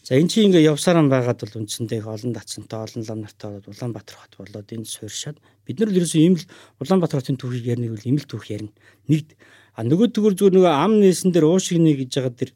За 0.00 0.16
эн 0.16 0.28
чинь 0.32 0.48
ингээ 0.48 0.72
явсараа 0.72 1.04
байгаад 1.04 1.44
бол 1.44 1.60
үндсэндээ 1.60 2.00
олон 2.00 2.32
дацантай 2.32 2.80
олон 2.80 3.04
лам 3.04 3.20
нартай 3.20 3.48
болоод 3.52 3.68
Улаанбаатар 3.68 4.16
хот 4.16 4.34
болоод 4.40 4.72
энэ 4.72 4.88
суурьшаад 4.88 5.36
бид 5.68 5.76
нар 5.76 5.92
л 5.92 5.98
ерөөсөө 6.00 6.20
ийм 6.24 6.34
л 6.40 6.48
Улаанбаатар 6.80 7.20
хотын 7.20 7.36
түүхийг 7.36 7.68
ярих 7.68 7.92
бол 7.92 8.08
ийм 8.08 8.16
л 8.16 8.24
түүх 8.24 8.48
ярина. 8.48 8.72
Нэг 9.12 9.36
А 9.80 9.84
нөгөө 9.86 10.10
төгөр 10.12 10.34
зүгээр 10.36 10.54
нөгөө 10.60 10.72
ам 10.76 10.92
нээсэн 11.00 11.30
дээр 11.32 11.46
уушигнэ 11.46 11.94
гэж 11.96 12.10
байгаа 12.12 12.34
тэр 12.36 12.50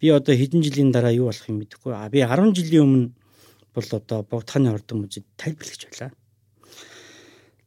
би 0.00 0.06
одоо 0.10 0.34
хэдэн 0.34 0.64
жилийн 0.64 0.90
дараа 0.90 1.12
юу 1.12 1.28
болох 1.28 1.46
юм 1.46 1.60
мэдэхгүй. 1.60 1.92
А 1.94 2.08
би 2.08 2.24
10 2.24 2.56
жилийн 2.56 2.82
өмнө 2.82 3.08
бол 3.78 3.88
одоо 3.94 4.18
богдханы 4.24 4.72
ордон 4.72 5.04
мужид 5.04 5.22
тайлбарлаж 5.36 5.80
байлаа. 5.86 6.10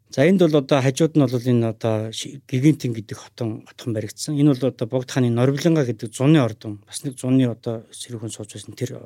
За 0.10 0.24
энд 0.24 0.40
бол 0.40 0.56
одоо 0.56 0.82
хажууд 0.82 1.16
нь 1.16 1.26
бол 1.28 1.50
энэ 1.52 1.68
одоо 1.68 2.12
гигантин 2.48 2.94
гэдэг 2.96 3.18
хотон 3.18 3.68
отхон 3.68 3.94
баригдсан. 3.94 4.40
Энэ 4.40 4.56
бол 4.56 4.72
одоо 4.72 4.88
богдханы 4.88 5.30
Норвланга 5.30 5.84
гэдэг 5.84 6.16
зуны 6.16 6.40
ордон. 6.40 6.80
Бас 6.88 7.04
нэг 7.04 7.20
зуны 7.20 7.44
одоо 7.48 7.84
сэрүүхэн 7.92 8.32
сууж 8.32 8.56
байсан 8.56 8.74
тэр 8.74 9.04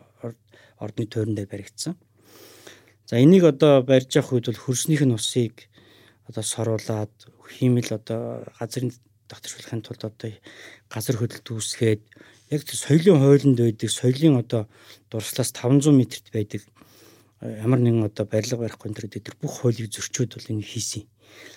ордны 0.78 1.10
тойрон 1.10 1.34
дээр 1.36 1.50
баригдсан. 1.50 1.98
За 3.10 3.18
энийг 3.18 3.44
одоо 3.44 3.82
барьж 3.82 4.14
явах 4.16 4.34
үед 4.34 4.46
бол 4.46 4.62
хөрснийх 4.62 5.02
нь 5.02 5.18
усыг 5.18 5.68
одоо 6.30 6.44
соруулаад 6.46 7.12
хиймэл 7.50 7.98
одоо 7.98 8.46
газрын 8.62 8.94
докторчлахын 9.28 9.82
тулд 9.82 10.06
одоо 10.06 10.32
газар 10.88 11.18
хөдлөлт 11.18 11.50
үүсгээд 11.50 12.02
яг 12.52 12.62
соёлын 12.68 13.20
хойлонд 13.20 13.60
байдаг 13.60 13.90
соёлын 13.90 14.40
одоо 14.44 14.68
дурслаас 15.10 15.52
500 15.52 15.92
м-т 15.92 16.32
байдаг 16.32 16.62
ямар 17.42 17.80
нэгэн 17.82 18.06
одоо 18.06 18.26
барилга 18.30 18.58
барихгүй 18.62 18.88
энэ 18.94 19.18
тэр 19.18 19.36
бүх 19.42 19.66
хуулийг 19.66 19.90
зөрчөөд 19.90 20.38
бол 20.38 20.52
энэ 20.54 20.62
хийсэн. 20.62 21.04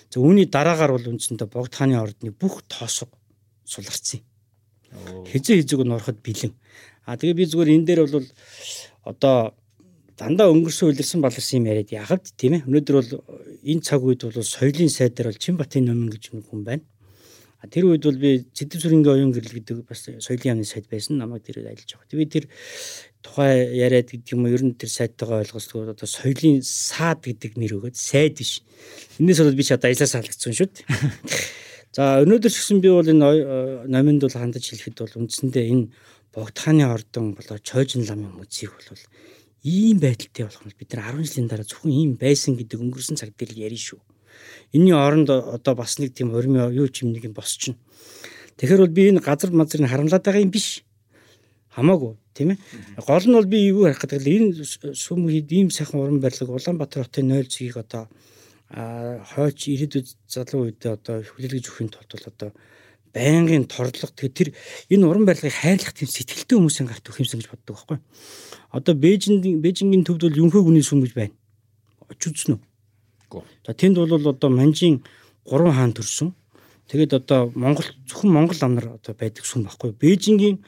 За 0.09 0.17
үүний 0.19 0.49
дараагаар 0.49 0.97
бол 0.97 1.11
үндсэндээ 1.13 1.47
богд 1.47 1.73
хааны 1.77 2.01
ордны 2.01 2.33
бүх 2.33 2.65
тоосго 2.65 3.13
суларсан. 3.65 4.25
Хизээ 5.29 5.61
хизээг 5.61 5.85
нь 5.85 5.93
ороход 5.93 6.17
бэлэн. 6.25 6.53
А 7.05 7.17
тэгээ 7.17 7.37
би 7.37 7.45
зүгээр 7.45 7.73
энэ 7.77 7.85
дээр 7.85 8.01
бол 8.09 8.25
одоо 9.05 9.53
дандаа 10.17 10.49
өнгөрсөн 10.49 10.89
үйлэрсэн 10.89 11.21
баларсан 11.21 11.59
юм 11.59 11.69
яриад 11.69 11.91
ягд 11.91 12.33
тийм 12.39 12.57
ээ. 12.57 12.65
Өнөөдөр 12.65 12.95
бол 12.95 13.11
энэ 13.61 13.85
цаг 13.85 14.01
үед 14.01 14.25
бол 14.25 14.41
соёлын 14.41 14.89
сайдаар 14.89 15.29
бол 15.29 15.43
Чинбатын 15.43 15.85
номин 15.85 16.09
гэж 16.09 16.33
нэг 16.33 16.49
хүн 16.49 16.63
байна. 16.63 16.85
Тэр 17.65 17.89
үед 17.89 18.05
бол 18.05 18.17
би 18.17 18.45
Цэдэв 18.53 18.81
сүрэнгийн 18.81 19.13
оюун 19.13 19.33
гэрэл 19.33 19.57
гэдэг 19.57 19.89
бас 19.89 20.05
соёлын 20.05 20.61
яамны 20.61 20.65
сайд 20.65 20.85
байсан. 20.85 21.17
Намайг 21.17 21.43
тэр 21.43 21.65
ажиллаж 21.65 21.97
байгаа. 21.97 22.17
Би 22.17 22.25
тэр 22.29 22.45
тухай 23.25 23.73
яриад 23.73 24.13
гэдэг 24.13 24.37
юм 24.37 24.45
уу 24.45 24.53
ер 24.53 24.61
нь 24.61 24.77
тэр 24.77 24.93
сайттайгаа 24.93 25.41
ойлгосдгоо 25.41 25.97
одоо 25.97 26.05
соёлын 26.05 26.61
саад 26.61 27.25
гэдэг 27.25 27.57
нэр 27.57 27.81
өгөөд 27.81 27.97
сайд 27.97 28.37
биш. 28.37 28.61
Энээс 29.17 29.41
бол 29.41 29.57
би 29.57 29.65
ч 29.65 29.73
одоо 29.73 29.89
ажилласаа 29.89 30.21
халагдсан 30.21 30.53
шүү 30.53 30.69
дээ. 30.69 30.85
За 31.97 32.21
өнөөдөр 32.21 32.51
ч 32.53 32.61
гэсэн 32.61 32.85
би 32.85 32.93
бол 32.93 33.09
энэ 33.09 33.89
номинд 33.89 34.21
бол 34.21 34.37
хандаж 34.37 34.69
хэлэхэд 34.69 35.01
бол 35.01 35.25
үндсэндээ 35.25 35.65
энэ 35.73 35.89
богдхааны 36.29 36.85
ордон 36.85 37.33
болоо 37.33 37.57
чойжин 37.57 38.05
ламын 38.05 38.37
музейг 38.37 38.69
бол 38.77 39.01
ийм 39.65 39.97
байдалтай 39.97 40.45
болох 40.45 40.61
нь 40.61 40.77
бид 40.77 40.93
нар 40.93 41.17
10 41.17 41.25
жилийн 41.25 41.49
дараа 41.49 41.65
зөвхөн 41.65 41.97
ийм 41.97 42.11
байсан 42.21 42.53
гэдэг 42.53 42.77
өнгөрсөн 42.77 43.17
цаг 43.17 43.33
дээр 43.33 43.57
ярина 43.65 43.81
шүү. 43.81 43.99
Энийний 44.77 44.93
оронд 44.93 45.33
одоо 45.33 45.73
бас 45.73 45.97
нэг 45.97 46.13
тийм 46.13 46.37
урим 46.37 46.61
юу 46.69 46.85
ч 46.93 47.01
юм 47.01 47.17
нэг 47.17 47.25
юм 47.25 47.33
босчихно. 47.33 47.81
Тэгэхээр 48.61 48.83
бол 48.85 48.93
би 48.93 49.09
энэ 49.09 49.25
газар 49.25 49.49
мазрыг 49.49 49.89
харамлаад 49.89 50.21
байгаа 50.21 50.45
юм 50.45 50.53
биш. 50.53 50.84
Хамаагүй 51.75 52.15
тийм 52.33 52.55
ээ. 52.55 52.59
Гол 53.03 53.25
нь 53.27 53.35
бол 53.35 53.47
би 53.47 53.59
юу 53.67 53.83
харах 53.83 54.01
гэдэг 54.03 54.23
л 54.23 54.31
энэ 54.31 54.95
сүм 54.95 55.27
хэд 55.27 55.51
ийм 55.51 55.69
сайхан 55.69 55.99
уран 55.99 56.19
барилга 56.23 56.55
Улаанбаатар 56.55 57.07
хотын 57.07 57.27
0 57.31 57.51
згийг 57.51 57.77
одоо 57.77 58.07
хойч 58.71 59.69
ирээдүйд 59.69 60.07
залуу 60.27 60.71
үедээ 60.71 60.91
одоо 60.95 61.15
хүлээлгэж 61.21 61.65
өхийн 61.69 61.91
тулд 61.91 62.11
бол 62.11 62.27
одоо 62.31 62.49
байнгын 63.15 63.67
тэгээ 63.67 64.31
тэр 64.35 64.49
энэ 64.91 65.07
уран 65.07 65.23
барилгыг 65.23 65.55
хайрлах 65.55 65.95
тийм 65.95 66.09
сэтгэлтэй 66.11 66.55
хүмүүсийн 66.59 66.87
гарт 66.91 67.07
өгөхюмсан 67.07 67.39
гэж 67.39 67.49
боддог 67.51 67.75
байхгүй. 67.79 67.99
Одоо 68.75 68.93
Бээжинг 68.95 69.43
Бээжингийн 69.63 70.03
төвд 70.03 70.27
бол 70.27 70.41
Юнхэ 70.43 70.59
гүний 70.59 70.83
сүм 70.83 70.99
гэж 71.03 71.13
байна. 71.15 71.35
Очиж 72.11 72.35
үзнэ 72.35 72.59
үү? 72.59 72.61
Гүү. 73.31 73.43
За 73.63 73.71
тэнд 73.71 73.95
бол 73.95 74.11
одоо 74.11 74.49
Манжийн 74.51 74.99
3 75.47 75.71
хаан 75.71 75.95
төрсөн. 75.95 76.35
Тэгээд 76.91 77.13
одоо 77.23 77.51
Монгол 77.55 77.87
зөвхөн 78.09 78.31
Монгол 78.35 78.59
ам 78.61 78.75
нар 78.75 78.99
одоо 78.99 79.13
байдаг 79.15 79.47
сүм 79.47 79.63
байхгүй. 79.63 79.95
Бээжингийн 79.95 80.59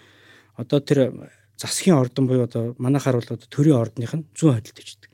одоо 0.57 0.79
тэр 0.81 1.29
засгийн 1.57 1.97
ордон 1.97 2.27
буюу 2.27 2.43
одоо 2.43 2.75
манайхаар 2.77 3.21
бол 3.21 3.34
одоо 3.38 3.47
төрийн 3.47 3.77
ордных 3.77 4.13
нь 4.13 4.25
зүүн 4.34 4.57
хойдолд 4.57 4.81
иждэг. 4.81 5.11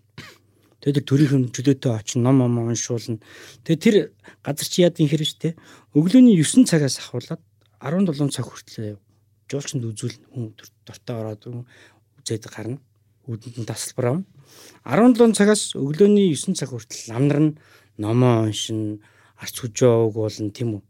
Тэгээд 0.84 0.98
тэр 1.00 1.08
төрийнхэн 1.08 1.44
чөлөөтэй 1.56 1.92
очин 1.96 2.24
ном 2.24 2.44
ном 2.44 2.60
уншуулна. 2.68 3.24
Тэгээд 3.64 3.84
тэр 3.84 3.96
газар 4.44 4.68
чи 4.68 4.84
яадын 4.84 5.08
хэрэг 5.08 5.30
штэ. 5.32 5.56
Өглөөний 5.96 6.36
9 6.36 6.68
цагаас 6.68 7.00
ахуулаад 7.00 7.40
17 7.80 8.36
цаг 8.36 8.52
хүртэл 8.52 9.00
жуулчанд 9.48 9.88
үзүүлнэ. 9.88 10.28
Хүн 10.36 10.52
дуртай 10.84 11.16
ороод 11.16 11.48
үзээд 12.20 12.52
гарна. 12.52 12.84
Үүдэнд 13.32 13.64
нь 13.64 13.68
тасалбар 13.68 14.20
авна. 14.20 14.28
17 14.84 15.40
цагаас 15.40 15.72
өглөөний 15.80 16.36
9 16.36 16.60
цаг 16.60 16.76
хүртэл 16.76 17.16
намнар 17.16 17.40
нь 17.40 17.52
номоо 17.96 18.44
уншин, 18.44 19.00
арц 19.40 19.56
хүжөө 19.64 20.12
өгүүлнэ 20.12 20.52
тийм 20.52 20.76
үү. 20.76 20.84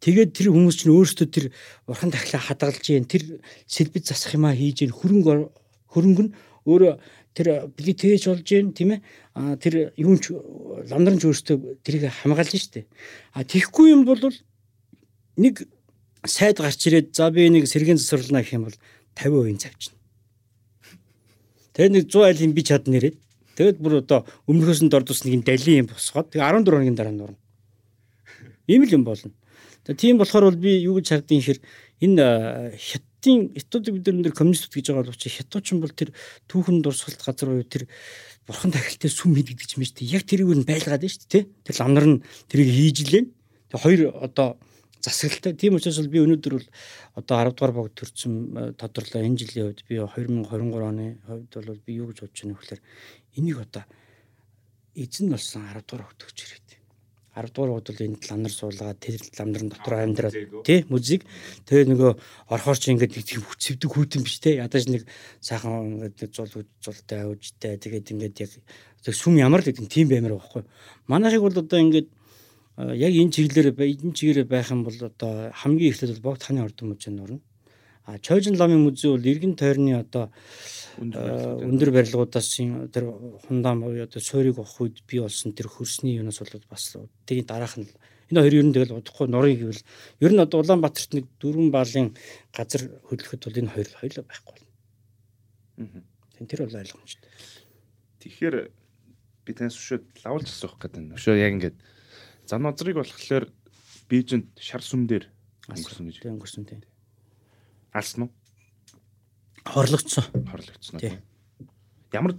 Тэгээд 0.00 0.30
тэр 0.36 0.52
хүмүүс 0.52 0.76
чинь 0.84 0.92
өөрсдөө 0.92 1.28
тэр 1.32 1.44
урхан 1.88 2.12
тахлаа 2.12 2.42
хадгалж 2.42 2.84
ийн 2.92 3.08
тэр 3.08 3.40
сэлбэд 3.64 4.04
засах 4.04 4.36
юм 4.36 4.44
а 4.44 4.52
хийж 4.52 4.84
ийн 4.84 4.92
хөрөнгө 4.92 5.48
хөрөнгө 5.88 6.22
нь 6.28 6.32
өөрөө 6.68 6.94
тэр 7.32 7.68
билетэж 7.72 8.28
болж 8.28 8.48
ийн 8.52 8.76
тийм 8.76 9.00
ээ 9.00 9.00
тэр 9.56 9.96
юунч 9.96 10.32
ламдранч 10.92 11.22
өөрсдөө 11.24 11.80
тэрийг 11.80 12.12
хамгаалж 12.12 12.56
штэ. 12.60 12.84
А 13.32 13.44
тийхгүй 13.44 13.96
юм 13.96 14.04
бол 14.04 14.20
нэг 15.36 15.64
сайд 16.24 16.60
гарч 16.60 16.80
ирээд 16.88 17.16
за 17.16 17.30
би 17.30 17.48
нэг 17.48 17.68
сэргийн 17.68 17.96
засварлана 17.96 18.44
гэх 18.44 18.56
юм 18.56 18.68
бол 18.68 18.76
50% 19.16 19.64
завчна. 19.64 19.96
Тэгээд 21.76 21.92
нэг 21.92 22.04
100 22.08 22.24
айлын 22.24 22.52
би 22.56 22.62
чадна 22.64 22.96
ирээд 22.96 23.16
тэгээд 23.56 23.78
бүр 23.80 24.00
одоо 24.00 24.24
өмнөхөөс 24.48 24.80
нь 24.84 24.92
дордус 24.92 25.24
нэг 25.24 25.44
далийн 25.44 25.84
юм 25.84 25.88
босгоод 25.92 26.32
тэг 26.32 26.40
14 26.40 26.68
хоногийн 26.68 26.96
дараа 26.96 27.12
нурна. 27.12 27.40
Ийм 28.66 28.84
л 28.84 28.96
юм 28.96 29.04
болно 29.04 29.32
тийм 29.94 30.18
болохоор 30.18 30.50
бол 30.50 30.58
би 30.58 30.82
юу 30.82 30.98
гэж 30.98 31.06
хардیں 31.14 31.38
хэр 31.38 31.58
энэ 32.02 32.74
хятадын 32.74 33.54
хятадыг 33.54 33.94
бид 33.94 34.06
нар 34.10 34.34
коммунистууд 34.34 34.74
гэж 34.74 34.86
байгаа 34.90 35.04
боловч 35.06 35.22
хятадчин 35.30 35.78
бол 35.78 35.94
тэр 35.94 36.10
түүхэн 36.50 36.82
дурсгалт 36.82 37.22
газар 37.22 37.54
уу 37.54 37.62
тэр 37.62 37.86
бурхан 38.46 38.74
тахилтай 38.74 39.10
сүм 39.10 39.38
хэд 39.38 39.54
гэдэг 39.54 39.78
юм 39.78 39.82
шүү 39.86 39.96
дээ. 40.02 40.14
Яг 40.18 40.22
тэрийг 40.26 40.50
нь 40.54 40.66
байлгаад 40.66 41.02
байна 41.02 41.14
шүү 41.14 41.30
дээ. 41.30 41.44
Тэр 41.66 41.76
ламнар 41.78 42.06
нь 42.06 42.22
тэрийг 42.50 42.70
хийж 42.70 42.98
лээ. 43.10 43.24
Тэг 43.70 43.80
хоёр 43.82 44.00
одоо 44.14 44.58
засаглалтай. 45.02 45.54
Тийм 45.54 45.78
учраас 45.78 46.06
би 46.10 46.22
өнөөдөр 46.22 46.52
бол 46.58 46.68
одоо 47.18 47.36
10 47.42 47.54
дугаар 47.54 47.74
богд 47.74 47.94
төрсэн 47.98 48.32
тодорлоо 48.78 49.22
энэ 49.22 49.38
жилийн 49.38 49.66
үед 49.70 49.82
би 49.86 49.98
2023 50.02 50.82
оны 50.82 51.06
хувьд 51.26 51.52
бол 51.54 51.82
би 51.86 51.92
юу 51.98 52.10
гэж 52.10 52.18
бодож 52.22 52.38
байна 52.42 52.54
вэ 52.54 52.62
гэхээр 52.62 52.82
энийг 53.38 53.58
одоо 53.62 53.84
эзэн 54.94 55.30
болсон 55.30 55.62
10 55.62 55.86
дугаар 55.86 56.06
өгч 56.10 56.38
ирээд 56.42 56.65
10 57.36 57.52
дугаар 57.52 57.72
богд 57.76 57.88
бол 57.92 58.04
энэ 58.08 58.16
ламнар 58.24 58.52
суулгаад 58.52 58.96
тэр 58.96 59.20
ламнарын 59.36 59.68
дотор 59.68 59.94
амьдраад 60.00 60.36
тий 60.64 60.88
музик 60.88 61.28
тэгээ 61.68 61.92
нөгөө 61.92 62.10
орхоор 62.48 62.78
чи 62.80 62.96
ингээд 62.96 63.12
нэг 63.12 63.24
тийм 63.28 63.44
хүчвдэг 63.44 63.90
хүүтэн 63.92 64.22
биш 64.24 64.40
те. 64.40 64.56
Ядаж 64.56 64.88
нэг 64.88 65.04
сайхан 65.44 66.08
ингээд 66.08 66.32
зул 66.32 66.64
зултай 66.80 67.28
авжтай 67.28 67.76
тэгээд 67.76 68.16
ингээд 68.16 68.40
яг 68.40 68.50
сүм 69.04 69.36
ямар 69.36 69.60
л 69.60 69.68
гэдэг 69.68 69.84
тийм 69.84 70.08
баймар 70.08 70.40
байхгүй. 70.40 70.64
Манайхыг 71.12 71.44
бол 71.44 71.60
одоо 71.60 71.76
ингээд 71.76 72.08
яг 72.96 73.12
энэ 73.12 73.32
чиглэлээр 73.36 73.76
энэ 73.76 74.16
чиглэлээр 74.16 74.48
байх 74.48 74.72
юм 74.72 74.88
бол 74.88 74.96
одоо 74.96 75.52
хамгийн 75.52 75.92
эхлээд 75.92 76.16
бол 76.16 76.32
богд 76.32 76.42
ханы 76.48 76.64
ордон 76.64 76.96
мужийн 76.96 77.20
нурна 77.20 77.40
а 78.06 78.18
чойжин 78.18 78.56
ламын 78.56 78.80
музей 78.80 79.10
бол 79.10 79.26
эргэн 79.26 79.56
тойрны 79.56 79.98
одоо 79.98 80.30
өндөр 80.96 81.90
барилгуудаас 81.92 82.48
тэр 82.92 83.04
хундаан 83.46 83.80
буюу 83.84 84.04
одоо 84.04 84.20
суурийг 84.20 84.58
авах 84.58 84.80
үед 84.80 85.04
бий 85.04 85.20
болсон 85.20 85.52
тэр 85.52 85.68
хөрсний 85.68 86.16
юунаас 86.16 86.40
бол 86.40 86.64
бас 86.70 86.96
тэрийн 87.28 87.46
дараах 87.46 87.76
нь 87.76 87.88
энэ 88.32 88.40
хоёр 88.40 88.54
ер 88.54 88.66
нь 88.66 88.74
тэгэл 88.74 88.96
удахгүй 88.96 89.26
нурыг 89.28 89.60
гэвэл 89.60 89.82
ер 90.24 90.32
нь 90.32 90.42
одоо 90.42 90.64
Улаанбаатарт 90.64 91.12
нэг 91.14 91.26
дөрвөн 91.38 91.70
баалын 91.70 92.16
газар 92.50 92.82
хөдлөхөд 93.06 93.44
бол 93.44 93.60
энэ 93.60 93.72
хоёр 93.74 93.88
хоёлоо 93.92 94.24
байхгүй 94.24 94.54
байна. 95.76 96.02
Тэн 96.34 96.46
тэр 96.48 96.60
бол 96.66 96.80
ойлгомжтой. 96.80 97.30
Тэгэхээр 98.24 98.56
би 99.46 99.50
танаас 99.52 99.78
өшөө 99.78 99.98
лавлж 100.24 100.48
асуух 100.50 100.74
гэдэг 100.80 101.00
нь 101.06 101.14
өшөө 101.14 101.36
яг 101.38 101.52
ингээд 101.54 101.76
зан 102.48 102.66
озрыг 102.66 102.98
болохоор 102.98 103.46
Бээжинд 104.06 104.54
шар 104.62 104.82
сүм 104.86 105.10
дээр 105.10 105.26
өнгөрсөн 105.66 106.06
гэж. 106.06 106.16
Өнгөрсөн 106.30 106.62
тийм. 106.62 106.82
Алсан 107.90 108.30
уу? 108.30 108.30
Хорлогдсон. 109.66 110.24
Хорлогдсон. 110.50 111.00
Ямар 112.12 112.36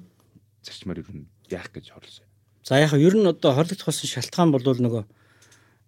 зарчмаар 0.63 0.99
ер 0.99 1.09
нь 1.11 1.27
яах 1.51 1.71
гэж 1.71 1.91
хорлсон? 1.91 2.25
За 2.63 2.79
яг 2.79 2.93
ер 2.93 3.15
нь 3.15 3.27
одоо 3.27 3.53
хорлогдох 3.53 3.87
болсон 3.87 4.07
шалтгаан 4.07 4.51
бол 4.51 4.63
нөгөө 4.63 5.03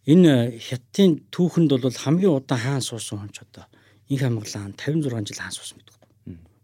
энэ 0.08 0.60
хятадын 0.60 1.24
түүхэнд 1.32 1.72
бол 1.72 1.92
хамгийн 1.92 2.36
удаан 2.36 2.60
хаан 2.60 2.84
суусан 2.84 3.20
хүн 3.20 3.32
ч 3.32 3.44
одоо 3.44 3.66
инх 4.10 4.22
хамглаан 4.24 4.74
56 4.76 5.28
жил 5.28 5.40
хаан 5.40 5.56
суусан 5.56 5.78
гэдэг. 5.80 5.96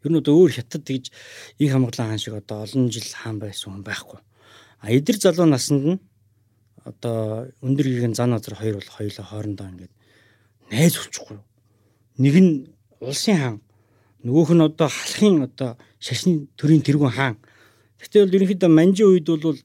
Ер 0.03 0.11
нь 0.11 0.19
одоо 0.19 0.33
өөр 0.37 0.51
хятад 0.55 0.83
гэж 0.83 1.11
инх 1.59 1.71
хамглаан 1.71 2.09
хаан 2.13 2.21
шиг 2.21 2.35
одоо 2.35 2.63
олон 2.63 2.91
жил 2.91 3.07
хаан 3.09 3.39
байсан 3.39 3.73
хүн 3.73 3.83
байхгүй. 3.83 4.19
А 4.83 4.91
эдэр 4.91 5.17
залуу 5.17 5.47
наснд 5.49 5.83
нь 5.85 5.99
одоо 6.85 7.49
өндөр 7.65 7.85
гэргийн 7.89 8.13
зан 8.13 8.33
азар 8.33 8.55
хоёр 8.55 8.77
бол 8.79 8.91
хоёулаа 8.97 9.25
хоорондоо 9.25 9.67
ингээд 9.67 9.93
найз 10.71 10.93
болчихгүй. 10.99 11.39
Нэг 12.21 12.35
нь 12.37 12.51
улсын 13.01 13.37
хаан 13.37 13.55
нөгөөх 14.25 14.51
нь 14.57 14.65
одоо 14.65 14.89
халахын 14.89 15.45
одоо 15.45 15.77
шашны 16.01 16.49
төрийн 16.57 16.81
тэргүүн 16.81 17.13
хаан. 17.13 17.37
Гэхдээ 18.01 18.21
бол 18.25 18.37
ерөнхийдөө 18.37 18.71
манжи 18.73 19.03
үед 19.05 19.29
бол 19.29 19.59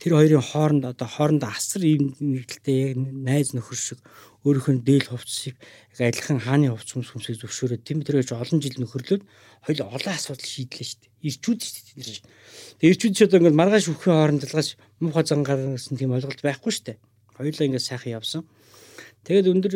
тэр 0.00 0.12
хоёрын 0.16 0.42
хооронд 0.42 0.84
одоо 0.88 1.08
хоорондоо 1.08 1.52
асар 1.52 1.84
ийм 1.84 2.16
нэгдэлтэй 2.16 2.76
яг 2.92 2.96
найз 2.96 3.52
нөхөр 3.52 3.78
шиг 3.78 4.00
өөрийнх 4.48 4.68
нь 4.68 4.84
дээл 4.84 5.12
хувцсыг 5.12 5.56
адилхан 6.00 6.40
хааны 6.40 6.72
хувцс 6.72 6.96
хүмүүс 6.96 7.10
хүмүүсийг 7.12 7.38
зөвшөөрөөд 7.38 7.82
тийм 7.84 8.00
тэрэж 8.02 8.32
олон 8.32 8.58
жил 8.64 8.76
нөхөрлөөд 8.80 9.22
хоёул 9.68 9.82
олон 9.92 10.12
асуудал 10.16 10.48
шийдлээ 10.48 10.86
шүү 10.88 11.00
дээ. 11.04 11.12
Ирчүүд 11.28 11.60
шүү 11.62 11.74
дээ 11.76 11.96
тэр 11.96 12.08
чинь. 12.08 12.28
Тэгээ 12.80 12.92
ирчүүд 12.96 13.14
ч 13.14 13.18
одоо 13.28 13.38
ингээд 13.38 13.60
маргааш 13.60 13.86
өвхийн 13.92 14.16
хооронд 14.16 14.42
залгаж 14.46 14.68
муухай 15.04 15.24
зангарсан 15.28 15.94
тийм 16.00 16.14
ойлголт 16.16 16.40
байхгүй 16.42 16.72
шүү 16.72 16.86
дээ. 16.88 16.98
Хоёулаа 17.36 17.66
ингээд 17.66 17.88
сайхан 17.88 18.16
явсан. 18.18 18.42
Тэгээд 19.26 19.50
өндөр 19.52 19.74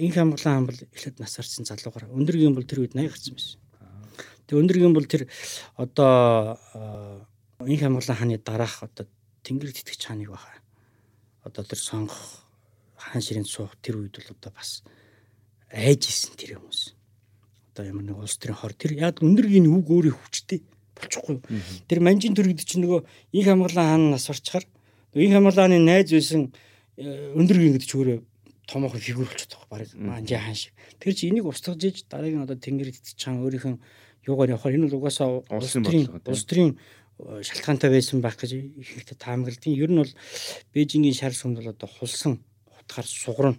инх 0.00 0.14
хамглан 0.16 0.54
хамбал 0.66 0.80
эхлээд 0.94 1.16
нас 1.20 1.38
арчсан 1.38 1.68
залуугаар 1.68 2.08
өндөргийн 2.12 2.56
бол 2.56 2.64
тэр 2.64 2.82
үед 2.82 2.96
80 2.96 3.12
гарсан 3.12 3.34
байсан. 3.36 3.67
Тэгээ 4.48 4.62
өндөргийн 4.64 4.96
бол 4.96 5.04
тэр 5.04 5.28
одоо 5.76 6.56
инх 7.68 7.82
хамглан 7.84 8.16
хааны 8.16 8.40
дараах 8.40 8.80
одоо 8.88 9.04
тэнгэр 9.44 9.76
тэтгэж 9.76 10.00
хааныг 10.08 10.32
баха. 10.32 10.56
Одоо 11.44 11.64
тэр 11.68 11.76
сонгох 11.76 12.48
хаан 12.96 13.20
ширэнд 13.20 13.44
суух 13.44 13.76
тэр 13.84 14.00
үед 14.00 14.16
бол 14.16 14.32
одоо 14.32 14.52
бас 14.56 14.82
айж 15.68 16.08
исэн 16.08 16.32
тэр 16.32 16.56
хүмүүс. 16.56 16.96
Одоо 17.76 17.84
ямар 17.92 18.04
нэг 18.08 18.16
улс 18.16 18.40
төрийн 18.40 18.56
хор 18.56 18.72
тэр 18.72 18.96
яг 18.96 19.20
өндөргийн 19.20 19.68
үг 19.68 19.84
өөрөө 19.84 20.16
хүчтэй 20.16 20.64
болчихгүй. 20.96 21.44
Тэр 21.84 22.00
манжин 22.00 22.34
төр 22.34 22.48
гэдэг 22.48 22.66
чинь 22.66 22.88
нөгөө 22.88 23.04
инх 23.36 23.46
хамглан 23.52 23.84
хаан 23.84 24.04
нас 24.16 24.26
орчхаар 24.32 24.64
инх 25.14 25.32
хамглан 25.36 25.76
хааны 25.76 25.78
найз 25.84 26.10
байсан 26.10 26.50
э, 26.96 27.36
өндөргийн 27.36 27.76
гэдэг 27.76 27.88
чинь 27.88 28.00
өөрөө 28.00 28.18
томоохон 28.68 29.00
фигюр 29.00 29.28
болчиход 29.28 29.68
байгаа 29.70 29.86
баг 29.86 29.92
манжи 29.94 30.34
хаан 30.34 30.54
шиг. 30.54 30.72
Тэр 30.98 31.14
чи 31.14 31.28
энийг 31.30 31.46
устгаж 31.46 31.80
иж 31.84 32.04
дараагийн 32.10 32.44
одоо 32.44 32.56
тэнгэр 32.56 32.92
тэтгэж 32.92 33.16
чаан 33.16 33.40
өөрийнх 33.40 33.66
нь 33.66 33.80
юугаар 34.26 34.54
явахаар 34.56 34.74
энэ 34.74 34.86
бол 34.88 34.98
угаасаа 35.04 35.44
улс 35.50 35.74
төрийн 35.76 36.06
улс 36.26 36.44
төрийн 36.48 36.70
э, 36.74 37.42
шалтгаантай 37.42 37.90
байсан 37.90 38.20
байх 38.24 38.36
гэж 38.40 38.50
ихэнхдээ 38.56 39.18
таамагладیں۔ 39.18 39.74
Ер 39.74 39.90
нь 39.90 40.00
бол 40.00 40.12
Бээжингийн 40.74 41.14
шар 41.14 41.34
сүмд 41.34 41.60
бол 41.60 41.72
одоо 41.74 41.88
хулсан 41.88 42.42
утгаар 42.66 43.06
сугрын 43.06 43.56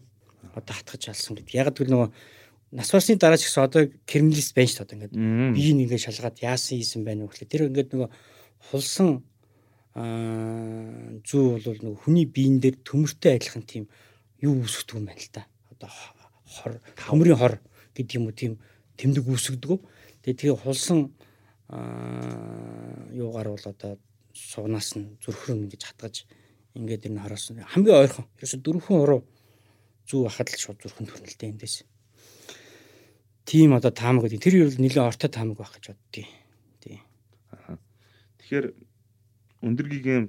одоо 0.56 0.74
хатгаж 0.76 1.10
алсан 1.10 1.38
гэдэг. 1.38 1.56
Яг 1.56 1.72
гэвэл 1.74 1.94
нөгөө 1.94 2.10
нас 2.72 2.92
барсны 2.92 3.18
дараа 3.18 3.38
ч 3.38 3.50
гэсэн 3.50 3.66
одоо 3.66 3.82
криминалист 4.06 4.54
байна 4.54 4.70
шүү 4.70 4.86
дээ. 4.86 4.96
Ингээд 4.98 5.16
биеийг 5.58 5.78
ингээд 5.90 6.06
шалгаад 6.06 6.38
яасан 6.42 6.78
хийсэн 6.78 7.02
байна 7.02 7.26
вэ 7.26 7.30
гэхлээр 7.34 7.50
тэр 7.50 7.64
ингээд 7.70 7.90
нөгөө 7.94 8.10
хулсан 8.70 9.10
аа 9.98 11.18
зүү 11.26 11.66
бол 11.66 11.80
нөгөө 11.82 12.02
хүний 12.06 12.26
биен 12.30 12.62
дээр 12.62 12.78
төмөртэй 12.86 13.42
адилхан 13.42 13.66
тийм 13.66 13.86
юу 14.40 14.62
үүсгдэг 14.62 14.96
юм 14.96 15.06
байна 15.10 15.22
л 15.22 15.34
да. 15.34 15.44
Одоо 15.74 15.90
хор 16.46 16.74
төмрийн 16.94 17.40
хор 17.42 17.54
гэдэг 17.98 18.16
юм 18.22 18.30
уу 18.30 18.38
тийм 18.38 18.54
тэмдэг 19.02 19.26
үүсгдэг. 19.26 19.82
Тэгээ 20.24 20.40
тэгээ 20.40 20.58
хулсан 20.64 21.00
юугаар 23.14 23.50
бол 23.54 23.66
одоо 23.70 23.98
суунаас 24.34 24.98
нь 24.98 25.18
зүрхрэн 25.22 25.70
ингэж 25.70 25.84
хатгаж 25.86 26.26
ингээд 26.76 27.08
энэ 27.10 27.22
хороос 27.22 27.54
хамгийн 27.54 28.00
ойрхон 28.02 28.26
ерөөсө 28.38 28.58
дөрвөн 28.62 28.98
уруу 29.04 29.22
зүү 30.10 30.26
хахад 30.26 30.50
л 30.50 30.58
шууд 30.58 30.82
зүрхэн 30.82 31.06
төрнөлтэй 31.06 31.50
эндээс. 31.54 31.86
тийм 33.50 33.74
одоо 33.74 33.90
таамаг 33.90 34.30
гэдэг. 34.30 34.42
Тэр 34.42 34.56
юу 34.62 34.70
нэлээд 34.70 35.10
ортой 35.10 35.30
таамаг 35.30 35.58
байх 35.58 35.74
гэж 35.74 35.94
боддیں۔ 35.94 36.30
Тий. 36.82 37.02
Тэгэхээр 38.38 38.66
өндөр 39.66 39.88
гигэм 39.90 40.26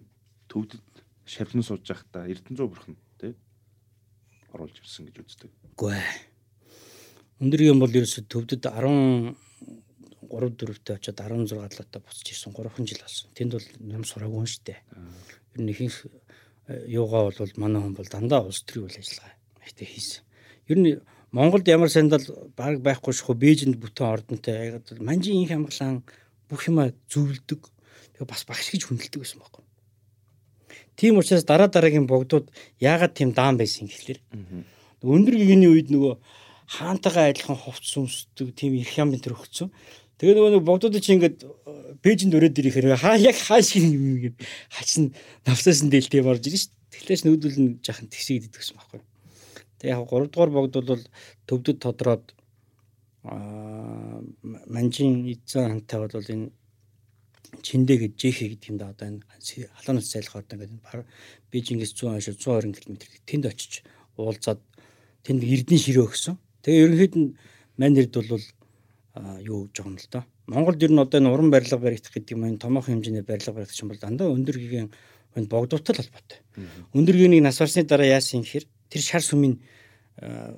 төвдөд 0.49 0.85
шавлан 1.29 1.65
сууж 1.65 1.85
байхдаа 1.85 2.25
Эрдэнэзүү 2.33 2.69
бурхан 2.69 2.97
тий 3.21 3.37
оруулж 4.57 4.77
ирсэн 4.81 5.13
гэж 5.13 5.17
үздэг. 5.21 5.53
Үгүй 5.77 6.01
ээ. 6.01 6.09
Өндөр 7.45 7.61
гигэм 7.61 7.81
бол 7.81 7.93
ерөөсө 7.93 8.25
төвдөд 8.25 8.65
10 8.65 9.37
3 10.31 10.55
4-т 10.55 10.95
очиод 10.95 11.19
16 11.19 11.51
талаатаа 11.51 12.01
буцаж 12.01 12.27
ирсэн 12.31 12.55
3 12.55 12.87
жил 12.87 13.03
болсон. 13.03 13.29
Тэнд 13.35 13.53
бол 13.59 13.67
ном 13.83 14.05
сураагүй 14.07 14.47
шүү 14.47 14.63
дээ. 14.71 14.81
Ер 15.55 15.61
нь 15.61 15.71
ихэнх 15.75 15.99
юугаа 16.87 17.29
бол 17.29 17.53
манай 17.59 17.83
хүн 17.83 17.95
бол 17.99 18.09
дандаа 18.09 18.47
улс 18.47 18.63
төрийн 18.63 18.87
үйл 18.87 19.01
ажиллагаа 19.03 19.35
ихтэй 19.67 19.87
хийсэн. 19.91 20.23
Ер 20.71 20.79
нь 20.79 21.01
Монголд 21.31 21.67
ямар 21.69 21.91
сандал 21.91 22.23
баг 22.57 22.83
байхгүй 22.83 23.15
шаху 23.15 23.35
Бээжинд 23.35 23.79
бүтэн 23.79 24.07
ордонтой 24.07 24.55
яг 24.79 24.87
манжийн 24.99 25.47
инх 25.47 25.55
амглаан 25.55 26.03
бүх 26.51 26.67
юма 26.67 26.91
зөвлөдөг. 27.07 27.71
Тэгээ 28.19 28.27
бас 28.27 28.43
багш 28.47 28.75
гэж 28.75 28.91
хүндэлдэг 28.91 29.23
байсан 29.23 29.39
байхгүй. 29.39 29.63
Тийм 30.99 31.19
учраас 31.19 31.47
дараа 31.47 31.71
дараагийн 31.71 32.11
богдууд 32.11 32.51
яагаад 32.83 33.15
тийм 33.15 33.31
даан 33.31 33.57
байсан 33.59 33.87
гэхэлэр 33.87 34.19
өндөр 35.07 35.35
гэгэний 35.39 35.71
үед 35.71 35.89
нөгөө 35.95 36.15
хаантайгаа 36.71 37.31
адилхан 37.31 37.57
хувцс 37.57 37.97
өмсдөг 37.97 38.55
тийм 38.55 38.75
их 38.75 38.93
юм 38.99 39.15
энэ 39.15 39.25
төр 39.25 39.35
өгцөн. 39.39 39.73
Тэгээ 40.21 40.37
нөгөө 40.37 40.53
нэг 40.53 40.65
богдууд 40.69 41.01
чи 41.01 41.17
ингээд 41.17 41.49
пэйжэнд 42.05 42.37
өрөөд 42.37 42.61
ирэхээр 42.61 42.93
хаа 43.01 43.17
яг 43.17 43.41
хаа 43.41 43.65
шиг 43.65 43.89
юм 43.89 44.21
ингээд 44.21 44.37
хачин 44.69 45.17
навсаас 45.49 45.81
нь 45.81 45.89
дэлтэй 45.89 46.21
орж 46.21 46.45
ирж 46.45 46.69
шít. 46.69 46.73
Тэглээч 46.93 47.25
нүүдүүл 47.25 47.57
нь 47.57 47.71
жахан 47.81 48.13
тэгшээд 48.13 48.53
идэгсэн 48.53 48.77
байхгүй. 48.77 49.01
Тэгээ 49.81 49.97
яг 49.97 50.05
3 50.13 50.29
дугаар 50.29 50.53
богд 50.53 50.77
бол 50.77 51.05
төвдөд 51.49 51.79
тодроод 51.81 52.25
аа 53.25 54.21
манжин 54.69 55.25
эзэн 55.25 55.81
хантай 55.81 55.99
бол 56.05 56.13
энэ 56.13 56.53
Чиндэ 57.65 57.97
гэж 57.99 58.13
Жэхэ 58.21 58.47
гэдэг 58.53 58.69
юм 58.71 58.79
да 58.79 58.93
одоо 58.93 59.09
энэ 59.09 59.25
халуунаас 59.25 60.13
зайлах 60.13 60.37
одоо 60.37 60.55
ингээд 60.61 61.09
Бээжингээс 61.49 61.93
100 61.97 62.13
хойш 62.13 62.29
120 62.37 62.77
км 62.77 62.97
тэнд 63.27 63.45
очиж 63.49 63.73
уулзаад 64.21 64.61
тэнд 65.25 65.43
эрдэнэ 65.43 65.81
ширээ 65.81 66.07
өгсөн. 66.07 66.37
Тэгээ 66.63 66.85
ерөнхийд 66.85 67.15
нь 67.19 67.35
мань 67.81 67.97
нэрд 67.97 68.15
бол 68.15 68.45
юу 69.17 69.71
юм 69.75 69.97
л 69.97 70.07
да. 70.11 70.25
Монголд 70.47 70.83
ер 70.83 70.91
нь 70.91 70.99
одоо 70.99 71.19
энэ 71.19 71.31
уран 71.31 71.51
барилга 71.51 71.79
баригдах 71.79 72.13
гэдэг 72.15 72.31
юм 72.31 72.47
энэ 72.47 72.63
томоохон 72.63 73.03
хэмжээний 73.03 73.27
барилга 73.27 73.53
баригдах 73.53 73.83
юм 73.83 73.89
бол 73.91 73.99
дандаа 73.99 74.29
өндөр 74.31 74.57
гэгийн 74.59 74.91
энэ 75.35 75.51
богдуутай 75.51 75.95
холбоотой. 75.97 76.39
Өндөр 76.95 77.17
гэнийг 77.19 77.43
нас 77.43 77.59
барсны 77.59 77.83
дараа 77.83 78.07
яасан 78.07 78.47
гэхээр 78.47 78.67
тэр 78.91 79.03
шар 79.03 79.23
сүмийн 79.23 79.59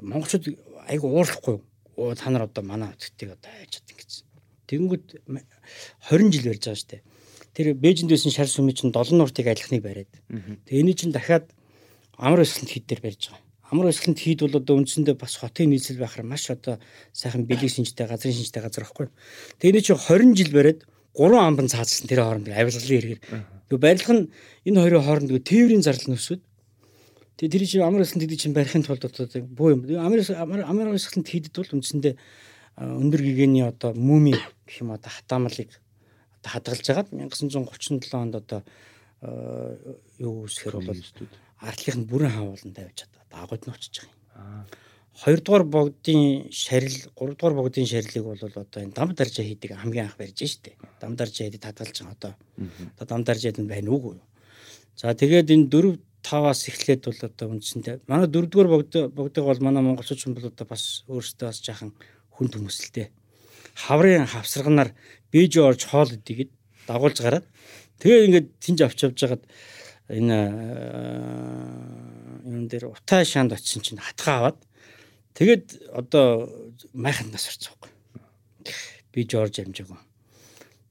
монголчууд 0.05 0.45
айгу 0.89 1.09
уурлахгүй 1.09 1.57
уу 1.97 2.15
та 2.15 2.31
нар 2.31 2.45
одоо 2.45 2.65
манай 2.65 2.93
хотгийг 2.93 3.37
одоо 3.37 3.49
хайж 3.49 3.81
чад 3.81 3.89
ингэж. 3.89 4.11
Тэгэнгүүт 4.69 5.07
20 6.13 6.33
жил 6.33 6.51
ярьж 6.53 6.65
байгаа 6.69 6.89
дээ. 6.93 7.03
Тэр 7.57 7.67
Бээжинд 7.77 8.13
байсан 8.13 8.33
шар 8.33 8.49
сүмийн 8.49 8.77
чинь 8.77 8.93
7 8.93 9.17
нууртыг 9.17 9.49
айлхныг 9.49 9.81
бариад. 9.85 10.13
Тэгээ 10.69 10.83
энэ 10.85 10.97
чинь 10.97 11.13
дахиад 11.13 11.53
амар 12.17 12.45
өсөлт 12.45 12.69
хэд 12.73 12.89
дээр 12.89 13.01
барьж 13.05 13.33
байгаа 13.33 13.52
амар 13.73 13.89
өсгөлт 13.89 14.21
хийд 14.21 14.45
бол 14.45 14.61
одоо 14.61 14.77
үндсэндээ 14.85 15.17
бас 15.17 15.41
хотын 15.41 15.73
нийслэл 15.73 16.05
байхаар 16.05 16.29
маш 16.29 16.53
одоо 16.53 16.77
сайхан 17.17 17.49
бэлэг 17.49 17.73
шинжтэй 17.73 18.05
газрын 18.05 18.37
шинжтэй 18.37 18.61
газар 18.61 18.85
байхгүй. 18.85 19.09
Тэгээ 19.65 19.75
нэг 19.81 19.85
чи 19.89 19.97
20 19.97 20.37
жил 20.37 20.53
бариад 20.53 20.81
гурван 21.17 21.57
амбан 21.57 21.73
цаацсан 21.73 22.05
тэр 22.05 22.21
хооронд 22.21 22.53
авилгалын 22.53 22.85
хэрэгэр. 22.85 23.21
Тэгээ 23.73 23.81
барилга 23.81 24.13
нь 24.13 24.29
энэ 24.69 24.81
хоёрын 24.85 25.07
хооронд 25.09 25.33
тээврийн 25.49 25.81
зардал 25.81 26.13
нөсөд. 26.13 26.45
Тэгээ 27.41 27.53
тэр 27.57 27.65
чинь 27.65 27.81
амар 27.89 28.05
өсгөлт 28.05 28.23
хийдэг 28.29 28.41
чинь 28.45 28.53
барихын 28.53 28.85
тулд 28.85 29.09
одоо 29.09 29.25
буу 29.41 29.73
юм. 29.73 29.89
Амар 29.97 30.21
амар 30.69 30.93
өсгөлт 30.93 31.33
хийдэд 31.33 31.57
бол 31.57 31.73
үндсэндээ 31.81 32.15
өндөр 32.77 33.21
гэгэний 33.25 33.65
одоо 33.65 33.97
мөми 33.97 34.37
гэх 34.37 34.85
юм 34.85 34.93
одоо 34.93 35.09
хатаамлыг 35.09 35.73
одоо 36.41 36.51
хадгалж 36.53 36.85
хагаад 36.85 37.09
1937 37.13 38.13
онд 38.13 38.35
одоо 38.37 38.61
юу 40.19 40.45
үсгэр 40.49 40.81
бол 40.81 41.01
ардлынх 41.61 41.99
нь 42.01 42.09
бүрэн 42.09 42.33
хаавуулан 42.33 42.73
тавьж 42.73 42.97
чадаа 43.05 43.22
дагууд 43.33 43.63
нь 43.67 43.75
очиж 43.75 43.95
байгаа 44.05 44.13
юм. 44.13 44.67
Хоёрдугаар 45.13 45.65
богдын 45.65 46.49
шарил, 46.51 46.99
гуравдугаар 47.17 47.55
богдын 47.55 47.87
шарилыг 47.87 48.25
бол 48.25 48.41
одоо 48.43 48.81
энэ 48.83 48.97
дам 48.97 49.15
даржаа 49.15 49.45
хийдэг 49.45 49.77
хамгийн 49.77 50.07
анх 50.07 50.17
барьж 50.17 50.41
штэ. 50.41 50.77
Дам 51.01 51.17
даржаа 51.17 51.45
хийдэг 51.47 51.61
татгалж 51.61 51.97
байгаа 52.01 52.17
одоо. 52.17 52.33
Одоо 52.97 53.07
дам 53.07 53.25
даржаад 53.25 53.59
нь 53.61 53.69
байна 53.69 53.91
уугүй. 53.93 54.17
За 54.97 55.13
тэгээд 55.15 55.53
энэ 55.53 55.69
дөрөв 55.69 55.95
таваас 56.23 56.69
эхлээд 56.69 57.05
бол 57.05 57.21
одоо 57.29 57.47
үндсэндээ 57.53 58.07
манай 58.07 58.29
дөрөвдүгээр 58.31 58.69
богд 58.73 58.93
богдыг 59.13 59.45
бол 59.45 59.61
манай 59.61 59.83
монголчууд 59.83 60.35
бол 60.39 60.49
одоо 60.49 60.67
бас 60.67 61.05
өөрсдөө 61.11 61.47
бас 61.51 61.59
жаахан 61.61 61.91
хүн 62.31 62.49
төмөсөлтэй. 62.49 63.11
Хаврын 63.75 64.27
хавсарганаар 64.31 64.95
бэж 65.33 65.53
орж 65.59 65.83
хоол 65.91 66.15
идэгээд 66.15 66.51
дагуулж 66.87 67.19
гараад 67.21 67.47
тэгээ 67.99 68.27
ингээд 68.27 68.47
тэнж 68.63 68.79
авч 68.87 68.99
явж 69.03 69.19
хагаад 69.19 69.45
энэ 70.09 70.39
юм 72.47 72.67
дээр 72.69 72.91
утаа 72.91 73.25
шаанд 73.25 73.53
очисон 73.53 73.83
чинь 73.83 74.03
хатгаа 74.03 74.37
аваад 74.39 74.59
тэгэд 75.35 75.93
одоо 75.93 76.49
майханд 76.93 77.33
нас 77.33 77.47
орсон 77.47 77.75
байхгүй. 77.79 77.91
Би 79.13 79.27
Жорж 79.29 79.59
амжаагүй. 79.61 79.99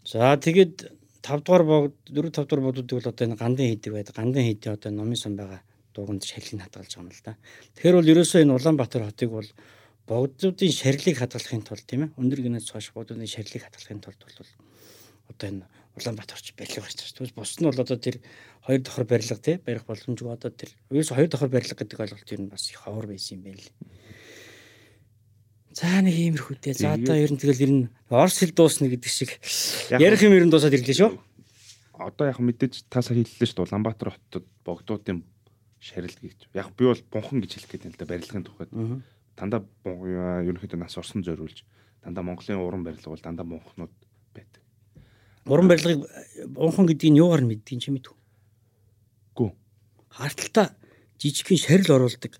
За 0.05 0.38
тэгэд 0.38 0.91
5 1.21 1.43
дугаар 1.45 1.63
богд 1.63 1.95
4 2.09 2.31
5 2.31 2.47
дугаар 2.47 2.63
богдуудыг 2.65 2.95
бол 2.97 3.11
одоо 3.11 3.25
энэ 3.27 3.38
гандын 3.38 3.67
хийдэг 3.69 3.93
байдаг. 3.93 4.15
Гандын 4.15 4.45
хийдэг 4.47 4.73
одоо 4.73 4.91
номын 4.91 5.19
сан 5.19 5.35
байгаа 5.35 5.61
дуганд 5.93 6.23
шарлыг 6.23 6.61
хадгалж 6.63 6.91
байгаа 6.95 7.03
юм 7.03 7.11
л 7.11 7.21
да. 7.25 7.35
Тэгэхээр 7.75 7.97
бол 7.99 8.11
ерөөсөө 8.15 8.41
энэ 8.41 8.55
Улаанбаатар 8.55 9.03
хотыг 9.05 9.29
бол 9.29 9.49
богдуудын 10.07 10.71
шарлыг 10.71 11.17
хадгалахын 11.19 11.63
тулд 11.67 11.85
тийм 11.85 12.01
ээ 12.07 12.15
өндөр 12.17 12.39
гинэс 12.41 12.71
хойш 12.71 12.89
богдуудын 12.95 13.29
шарлыг 13.29 13.61
хадгалахын 13.63 14.01
тулд 14.01 14.21
бол 14.23 14.49
одоо 15.29 15.47
энэ 15.51 15.65
Улаанбаатарч 15.95 16.55
барилга 16.55 16.81
барьж 16.85 16.97
байгаа. 16.97 17.15
Тэгвэл 17.15 17.35
бус 17.35 17.53
нь 17.59 17.68
бол 17.68 17.84
одоо 17.84 17.97
тэр 17.99 18.18
хоёр 18.63 18.81
давхар 18.81 19.05
барилга 19.05 19.35
тий 19.35 19.55
барих 19.59 19.85
боломжгүй 19.85 20.31
одоо 20.31 20.51
тэр 20.51 20.72
ерөөс 20.91 21.11
хоёр 21.11 21.30
давхар 21.30 21.51
барилга 21.51 21.76
гэдэг 21.76 21.99
ойлголт 21.99 22.31
ер 22.31 22.41
нь 22.41 22.51
бас 22.51 22.69
их 22.72 22.80
ховор 22.80 23.07
байсан 23.11 23.38
юм 23.38 23.43
байна 23.43 23.59
л. 23.59 23.72
За 25.76 25.99
нэг 25.99 26.15
иймэрхүү 26.15 26.55
дээ. 26.63 26.76
За 26.80 26.95
одоо 26.95 27.15
ер 27.15 27.31
нь 27.31 27.39
тэгэл 27.39 27.63
ер 27.63 27.72
нь 27.72 27.84
орс 28.07 28.39
хэл 28.39 28.55
дуусна 28.55 28.88
гэдэг 28.88 29.11
шиг 29.11 29.35
ярих 29.91 30.23
юм 30.23 30.35
ер 30.35 30.47
нь 30.47 30.51
дуусаад 30.51 30.76
ирлээ 30.80 30.95
шүү. 30.95 31.11
Одоо 31.99 32.26
яг 32.27 32.39
мэдээж 32.39 32.88
таасаа 32.88 33.15
хэллээ 33.15 33.47
шүү. 33.51 33.68
Улаанбаатар 33.68 34.15
хотод 34.15 34.47
богдуудын 34.63 35.27
шарил 35.80 36.11
гэж. 36.11 36.51
Яг 36.55 36.72
би 36.76 36.88
бол 36.88 37.03
бунхан 37.11 37.43
гэж 37.43 37.51
хэлэх 37.59 37.72
гэдэг 37.72 37.88
юм 37.88 37.93
л 37.95 37.99
да 37.99 38.07
барилгын 38.07 38.43
тухайд. 38.47 38.72
Дандаа 39.35 39.63
ерөнхийдөө 39.85 40.80
нас 40.80 40.95
орсон 40.99 41.23
зориулж 41.23 41.63
дандаа 42.03 42.23
Монголын 42.23 42.59
уран 42.59 42.84
барилга 42.84 43.09
бол 43.09 43.22
дандаа 43.22 43.45
бунхнууд. 43.45 43.91
Уран 45.45 45.68
барилгыг 45.68 46.05
унхан 46.55 46.85
гэдгийг 46.85 47.18
юугаар 47.18 47.41
мэддэг 47.41 47.81
чи 47.81 47.89
мэдв? 47.89 48.13
Гүү. 49.34 49.49
Харталтаа 50.13 50.76
жижигхэн 51.18 51.57
шарил 51.57 51.97
оруулдаг. 51.97 52.38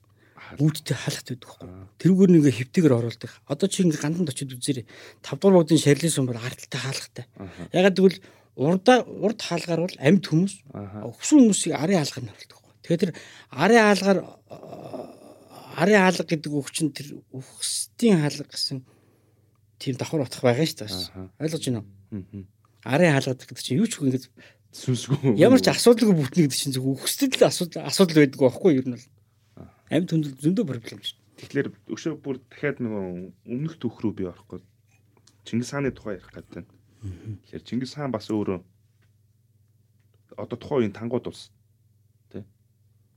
Үүдтэй 0.60 0.96
халахт 0.98 1.32
байдаг 1.32 1.48
байхгүй. 1.48 1.70
Тэрүүгээр 1.98 2.32
нэг 2.36 2.44
хэвтэйгээр 2.52 2.98
оруулдаг. 2.98 3.32
Одоо 3.48 3.68
чи 3.72 3.82
ингээ 3.88 4.04
ганданд 4.04 4.30
очиод 4.30 4.54
үзээрэй. 4.54 4.86
5 5.24 5.40
дугаар 5.40 5.64
богдын 5.64 5.80
шарилын 5.80 6.12
сум 6.12 6.28
бол 6.28 6.38
харталтаа 6.38 6.82
хаалгатай. 6.82 7.26
Ягаад 7.72 7.96
гэвэл 7.96 8.20
урдаа 8.60 8.98
урд 9.08 9.40
хаалгаар 9.42 9.82
бол 9.88 9.96
амьд 9.96 10.26
хүмүүс 10.28 10.54
өгсөн 10.68 11.38
хүмүүсийг 11.40 11.74
арын 11.74 12.04
хаалгаар 12.04 12.26
нь 12.28 12.34
оруулдаг 12.36 12.58
байхгүй. 12.60 12.74
Тэгэхээр 12.84 13.02
тэр 13.02 13.14
арын 13.56 13.80
хаалгаар 13.80 14.20
арын 15.80 16.00
хаалга 16.04 16.26
гэдэг 16.28 16.52
үг 16.52 16.68
чинь 16.76 16.92
тэр 16.92 17.08
өгсдийн 17.32 18.20
хаалга 18.20 18.52
гэсэн 18.52 18.84
тийм 19.80 19.96
давхар 19.96 20.28
утга 20.28 20.44
байгаа 20.44 20.68
шүү 20.68 20.84
дээ. 20.84 21.40
Ойлгож 21.40 21.64
байна 21.64 21.80
уу? 21.80 21.88
Арын 22.86 23.14
хаалгадаг 23.14 23.48
гэдэг 23.50 23.64
чинь 23.66 23.80
юу 23.82 23.88
ч 23.88 24.02
ингэ 24.02 24.20
сүнсгүй. 24.72 25.36
Ямар 25.36 25.62
ч 25.62 25.68
асуудалгүй 25.70 26.16
бүтнэ 26.16 26.48
гэдэг 26.48 26.58
чинь 26.58 26.76
зөв 26.76 26.88
өгсдөд 26.96 27.38
л 27.38 27.50
асуудал 27.52 27.86
асуудал 27.86 28.24
байдаг 28.24 28.40
байхгүй 28.40 28.72
юу 28.76 28.82
ер 28.82 28.88
нь 28.88 28.96
бол. 28.96 29.08
Амьд 29.92 30.10
хүндэл 30.10 30.40
зөндөө 30.40 30.66
проблем 30.66 31.00
шүү. 31.04 31.20
Тэгэхээр 31.42 31.68
өшөө 31.92 32.14
бүр 32.24 32.38
дахиад 32.48 32.80
нөгөө 32.80 33.04
өмнөх 33.52 33.76
түүх 33.82 34.00
рүү 34.00 34.14
би 34.16 34.24
орохгүй. 34.32 34.64
Чингис 35.44 35.74
хааны 35.76 35.92
тухай 35.92 36.22
ярих 36.22 36.32
гэдэг. 36.32 36.66
Тэгэхээр 37.50 37.64
Чингис 37.68 37.98
хаан 37.98 38.14
бас 38.14 38.30
өөрөө 38.30 38.62
одоо 40.38 40.58
тухайн 40.58 40.88
үеийн 40.88 40.96
тангууд 40.96 41.28
улс 41.28 41.50
тий. 42.30 42.46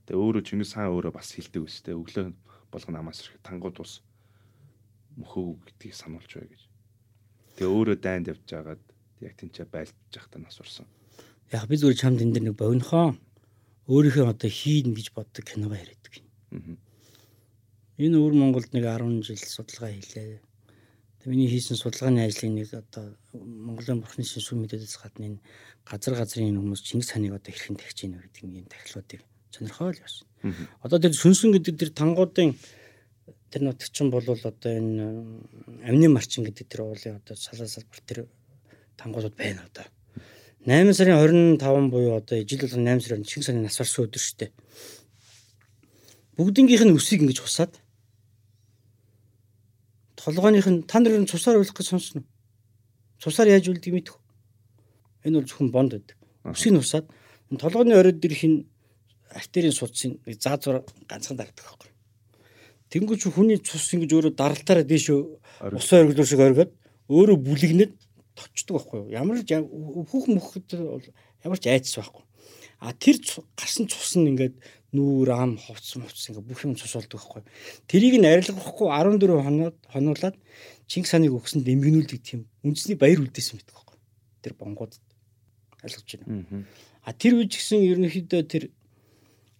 Тэгээ 0.09 0.19
өөрөө 0.19 0.43
Чингис 0.43 0.73
хаан 0.73 0.91
өөрөө 0.91 1.13
бас 1.13 1.31
хилдэг 1.31 1.63
ус 1.63 1.79
тий. 1.85 1.93
Өглөө 1.93 2.33
болгоно 2.73 2.97
намаас 2.99 3.21
ирэх 3.23 3.39
тангууд 3.45 3.77
улс 3.79 4.01
мөхөө 5.15 5.61
гэдгийг 5.69 5.95
сануулж 5.95 6.31
бай 6.33 6.49
гэж. 6.49 6.61
Тэгээ 7.55 7.71
өөрөө 7.71 7.97
дайнд 8.01 8.27
явж 8.33 8.43
байгаад 8.49 8.83
яг 9.25 9.35
тэнцээ 9.37 9.65
байлдаж 9.67 10.13
байхдаа 10.13 10.41
нас 10.41 10.59
урсан. 10.61 10.85
Яг 11.51 11.67
би 11.67 11.75
зүгээр 11.77 11.99
чамд 11.99 12.21
энэ 12.21 12.33
дэр 12.33 12.45
нэг 12.49 12.55
богинохоо 12.57 13.17
өөрийнхөө 13.89 14.25
одоо 14.29 14.49
хийн 14.49 14.93
гэж 14.97 15.13
боддог 15.13 15.45
киногоо 15.45 15.77
яриад 15.77 16.05
гин. 16.09 16.25
Энэ 18.01 18.17
өвөр 18.17 18.33
Монголд 18.33 18.73
нэг 18.73 18.85
10 18.85 19.21
жил 19.21 19.37
судалгаа 19.37 19.93
хийлээ. 19.93 20.41
Тэг 21.21 21.27
миний 21.29 21.47
хийсэн 21.47 21.77
судалгааны 21.77 22.25
ажлыг 22.25 22.51
нэг 22.51 22.69
одоо 22.73 23.13
Монголын 23.33 24.01
бурхны 24.01 24.25
шин 24.25 24.41
сүм 24.41 24.65
мэдээдээс 24.65 24.97
гадна 24.99 25.37
энэ 25.37 25.39
газар 25.85 26.17
газрын 26.17 26.57
хүмүүс 26.57 26.81
Чингис 26.81 27.13
ханыг 27.13 27.37
одоо 27.37 27.53
хэрхэн 27.53 27.77
тагч 27.77 27.97
ийн 28.03 28.17
гэдэг 28.17 28.43
нэг 28.45 28.65
тахилуудыг 28.73 29.21
сонирхол 29.53 29.95
явсан. 29.95 30.27
Одоо 30.81 30.97
тэр 30.99 31.13
сүнсэн 31.13 31.53
гэдэг 31.53 31.75
тэр 31.77 31.91
тангуудын 31.93 32.57
тэр 33.53 33.61
нутагчин 33.63 34.09
бол 34.11 34.25
одоо 34.25 34.51
энэ 34.65 35.05
амны 35.87 36.07
марчин 36.09 36.43
гэдэг 36.43 36.65
тэр 36.67 36.81
уулын 36.83 37.21
одоо 37.23 37.37
салаа 37.39 37.69
салбар 37.69 38.01
тэр 38.03 38.19
тангуудад 38.97 39.35
байна 39.35 39.61
одоо. 39.69 39.85
8 40.65 40.93
сарын 40.93 41.17
25 41.21 41.89
буюу 41.93 42.17
одоо 42.17 42.41
жил 42.43 42.61
болгон 42.61 42.87
8 42.87 43.01
сарын 43.05 43.25
шинэ 43.25 43.45
сарын 43.45 43.63
нас 43.63 43.77
барсан 43.77 44.05
өдөр 44.05 44.21
шүү 44.21 44.37
дээ. 44.39 44.51
Бүгднгийнх 46.35 46.85
нь 46.89 46.95
үсийг 46.97 47.21
ингэж 47.21 47.39
хусаад 47.45 47.73
толгойнх 50.17 50.67
нь 50.67 50.83
та 50.89 50.99
нар 50.99 51.13
цусаар 51.29 51.61
уйлах 51.61 51.77
гэж 51.77 51.87
сонсно. 51.93 52.23
Цусаар 53.21 53.53
яаж 53.53 53.69
үлдгийг 53.69 53.93
мэдэх. 53.93 54.17
Энэ 55.23 55.37
бол 55.39 55.47
зөвхөн 55.47 55.69
бонд 55.69 55.91
байдаг. 55.93 56.17
Үсийг 56.43 56.73
нь 56.73 56.81
хусаад 56.81 57.05
толгойн 57.61 57.93
оройд 57.93 58.25
ирэх 58.25 58.43
нь 58.49 58.65
артерийн 59.29 59.75
судсын 59.75 60.17
заа 60.41 60.57
зур 60.57 60.81
ганцхан 61.09 61.37
дагдаг 61.37 61.61
байхгүй. 61.61 61.89
Тэнгүүч 62.89 63.21
хүний 63.29 63.59
цус 63.61 63.93
ингэж 63.93 64.11
өөрөө 64.17 64.33
даралтаараа 64.33 64.85
дээш 64.87 65.13
усаа 65.77 66.01
өргөлөөр 66.03 66.29
шиг 66.29 66.41
оргиод 66.41 66.71
өөрөө 67.09 67.37
бүлэгнэд 67.43 67.91
точдөг 68.35 68.75
байхгүй 68.75 68.99
юу? 69.01 69.09
Ямар 69.15 69.41
ч 69.41 69.55
хүүх 69.55 70.25
мөхөд 70.29 70.67
бол 70.75 71.05
ямар 71.43 71.59
ч 71.59 71.65
айдас 71.71 71.95
байхгүй. 71.95 72.23
А 72.83 72.91
тэр 72.93 73.17
гарсан 73.55 73.87
цус 73.87 74.19
нь 74.19 74.29
ингээд 74.35 74.55
нүүр 74.91 75.29
ам 75.31 75.55
хувцс 75.55 75.95
хувцс 75.95 76.29
ингээд 76.29 76.47
бүх 76.47 76.61
юм 76.67 76.75
цус 76.75 76.93
болдог 76.95 77.19
байхгүй. 77.19 77.43
Тэрийг 77.87 78.15
нь 78.19 78.27
арилгахгүй 78.27 78.87
14 78.91 79.43
хоноод 79.43 79.77
хонуулаад 79.91 80.35
Чингис 80.87 81.11
хааныг 81.15 81.33
өгсөнд 81.33 81.65
эмгэнүүлдэг 81.65 82.19
тийм 82.21 82.45
үндэсний 82.61 82.99
баяр 82.99 83.23
үлдээсэн 83.23 83.57
мэт 83.57 83.71
байхгүй. 83.71 83.97
Тэр 84.43 84.53
бонгуудад 84.59 85.01
ойлгож 85.81 86.09
байна. 86.19 86.67
А 87.01 87.13
тэр 87.13 87.39
үеч 87.39 87.57
гэсэн 87.57 87.81
ерөнхийдөө 87.81 88.41
тэр 88.45 88.63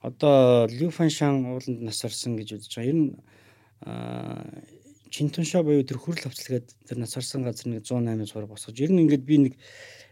одоо 0.06 0.68
Лю 0.69 0.91
Фаншан 0.91 1.45
ууланд 1.49 1.81
нас 1.81 2.03
орсон 2.06 2.38
гэж 2.38 2.60
үзэж 2.60 2.73
байгаа. 2.77 2.89
Ер 2.91 2.97
нь 2.99 3.10
Чинтуншаа 5.16 5.64
буюу 5.64 5.88
тэр 5.88 5.96
хүрэл 5.96 6.28
хавцлагаад 6.28 6.68
тэр 6.84 6.98
нас 7.00 7.16
орсон 7.16 7.48
газар 7.48 7.72
нэг 7.72 7.88
108 7.88 8.28
зураг 8.28 8.52
босгож 8.52 8.76
ер 8.84 8.92
нь 8.92 9.00
ингээд 9.08 9.24
би 9.24 9.36
нэг 9.48 9.54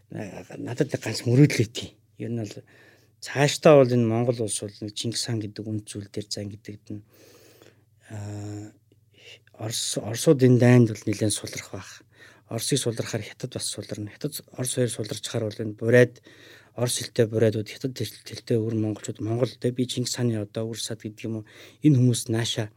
надад 0.08 0.88
нэг 0.88 1.00
ганц 1.04 1.28
мөрөөдлөө 1.28 1.68
тийм. 1.68 1.92
Ер 2.16 2.32
нь 2.32 2.40
бол 2.40 2.56
цаашдаа 3.20 3.84
бол 3.84 3.92
энэ 3.92 4.08
Монгол 4.08 4.48
улс 4.48 4.64
бол 4.64 4.72
нэг 4.80 4.96
Чингис 4.96 5.28
хаан 5.28 5.44
гэдэг 5.44 5.60
үнд 5.60 5.84
зүйл 5.84 6.08
дээр 6.08 6.24
зан 6.24 6.48
гэдэгт 6.48 6.86
нь 6.96 7.04
Орос 9.60 10.00
Оросуудын 10.00 10.56
дайнд 10.56 10.88
бол 10.88 11.04
нэлээд 11.04 11.36
сулрах 11.36 11.68
байх. 11.68 11.90
Оросыг 12.48 12.80
сулрахаар 12.80 13.28
хятад 13.28 13.60
бас 13.60 13.68
сулрна. 13.68 14.08
Хятад 14.08 14.40
Орос 14.56 14.72
хоёр 14.72 14.88
суларч 14.88 15.20
чахаар 15.20 15.52
бол 15.52 15.60
энэ 15.60 15.76
бурайд 15.76 16.24
Орос 16.80 16.96
хэлтэй 17.04 17.28
бурайдууд 17.28 17.68
хятад 17.68 17.92
хэлтэй 17.92 18.56
өр 18.56 18.74
монголчууд 18.80 19.20
Монгол 19.20 19.52
тэ 19.52 19.68
би 19.68 19.84
Чингис 19.84 20.16
хааны 20.16 20.40
одоо 20.40 20.64
үр 20.64 20.80
сад 20.80 21.04
гэдэг 21.04 21.28
юм 21.28 21.44
уу 21.44 21.48
энэ 21.84 22.00
хүмүүс 22.00 22.32
нааша 22.32 22.72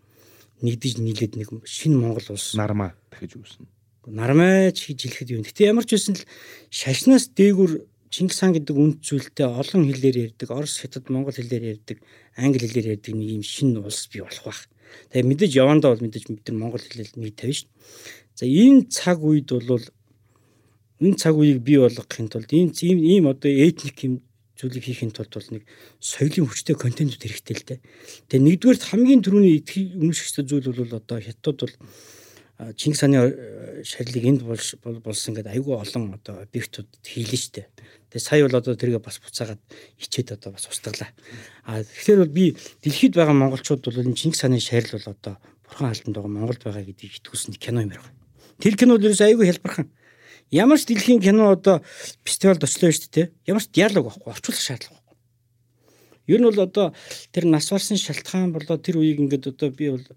нэгдэж 0.62 0.94
нийлээд 0.98 1.34
нэг 1.38 1.50
шинэ 1.66 1.98
Монгол 1.98 2.28
улс 2.34 2.56
нармаа 2.58 2.96
дахиж 3.12 3.38
үүснэ. 3.38 3.66
Нармаач 4.08 4.88
хийж 4.88 5.04
хэлэхэд 5.04 5.30
юм. 5.36 5.44
Гэтэ 5.44 5.68
ямар 5.68 5.84
ч 5.84 6.00
байсан 6.00 6.16
л 6.16 6.24
шашнаас 6.72 7.30
дээгүр 7.36 7.84
Чингис 8.08 8.40
хаан 8.40 8.56
гэдэг 8.56 8.72
үнд 8.72 8.96
зүйлтэй 9.04 9.44
олон 9.44 9.84
хэлээр 9.84 10.32
ярьдаг, 10.32 10.48
Орос, 10.48 10.80
Хятад, 10.80 11.12
Монгол 11.12 11.36
хэлээр 11.36 11.76
ярьдаг, 11.76 12.00
англи 12.40 12.64
хэлээр 12.64 12.96
ярьдаг 12.96 13.14
нэг 13.20 13.30
юм 13.36 13.44
шинэ 13.44 13.84
улс 13.84 14.08
бий 14.08 14.24
болох 14.24 14.48
байх. 14.48 14.64
Тэгээ 15.12 15.28
мэдээж 15.28 15.52
явандаа 15.60 15.92
бол 15.92 16.06
мэдээж 16.08 16.26
бид 16.32 16.48
нар 16.48 16.56
Монгол 16.56 16.80
хэлээр 16.80 17.12
нэг 17.20 17.36
тавина 17.36 17.60
шүү. 17.60 17.68
За 18.32 18.44
энэ 18.48 18.88
цаг 18.88 19.20
үед 19.20 19.52
бол 19.52 19.84
энэ 21.04 21.20
цаг 21.20 21.36
үеийг 21.36 21.60
бий 21.68 21.84
болгохын 21.84 22.32
тулд 22.32 22.48
ийм 22.56 22.72
ийм 22.72 23.28
одоо 23.28 23.52
этник 23.52 24.00
юм 24.08 24.24
зүйлийг 24.58 24.84
хийхин 24.84 25.14
тулд 25.14 25.32
бол 25.32 25.50
нэг 25.54 25.64
соёлын 26.02 26.50
хүчтэй 26.50 26.76
контентууд 26.76 27.22
хэрэгтэй 27.22 27.56
л 27.56 27.68
дээ. 27.70 27.80
Тэгээ 28.28 28.46
нэгдүгээр 28.58 28.80
хамгийн 28.82 29.22
түрүүний 29.22 29.62
өмнөшгчтэй 30.02 30.46
зүйл 30.50 30.74
бол 30.74 30.98
одоо 30.98 31.18
хятад 31.22 31.58
бол 31.62 31.74
Чингис 32.58 33.06
хааны 33.06 33.86
шарилыг 33.86 34.26
энд 34.26 34.42
болсон 34.42 35.38
гэдэг 35.38 35.54
айгүй 35.54 35.78
олон 35.78 36.18
одоо 36.18 36.42
объектууд 36.42 36.90
хийлээ 37.06 37.38
штэ. 37.38 37.70
Тэгээ 38.10 38.18
сая 38.18 38.50
бол 38.50 38.58
одоо 38.58 38.74
тэргээ 38.74 38.98
бас 38.98 39.22
буцаагаад 39.22 39.62
ичээд 40.02 40.34
одоо 40.34 40.58
бас 40.58 40.66
устгалаа. 40.66 41.14
А 41.70 41.86
тэгэхээр 41.86 42.26
бол 42.26 42.34
би 42.34 42.58
дэлхийд 42.82 43.14
байгаа 43.14 43.38
монголчууд 43.38 43.86
бол 43.86 44.02
энэ 44.02 44.18
Чингис 44.18 44.42
хааны 44.42 44.58
шарил 44.58 44.98
бол 44.98 45.14
одоо 45.14 45.38
бурхан 45.70 45.86
хаалтанд 45.94 46.18
байгаа 46.18 46.34
Монголд 46.34 46.62
байгаа 46.66 46.82
гэдгийг 46.82 47.22
итгүүлсэн 47.22 47.54
кино 47.62 47.86
юм 47.86 47.94
байна. 47.94 48.10
Тэр 48.58 48.74
кинод 48.74 49.06
ерөөс 49.06 49.22
айгүй 49.22 49.46
хэлбархан 49.54 49.86
Ямар 50.52 50.80
ч 50.80 50.88
дэлхийн 50.88 51.20
кино 51.20 51.52
одоо 51.52 51.84
фестивалд 52.24 52.64
очлоо 52.64 52.92
шүү 52.92 53.12
дээ. 53.12 53.28
Ямар 53.52 53.64
ч 53.64 53.68
диалог 53.76 54.08
байхгүй, 54.08 54.32
орчуулах 54.32 54.64
шаардлага 54.64 54.96
байхгүй. 54.96 55.18
Ер 56.32 56.40
нь 56.40 56.48
бол 56.48 56.62
одоо 56.64 56.88
тэр 57.36 57.46
нас 57.52 57.68
барсан 57.68 58.00
шалтгаан 58.00 58.56
болоо 58.56 58.80
тэр 58.80 59.04
үеийг 59.04 59.20
ингээд 59.28 59.52
одоо 59.52 59.70
би 59.76 59.92
бол 59.92 60.08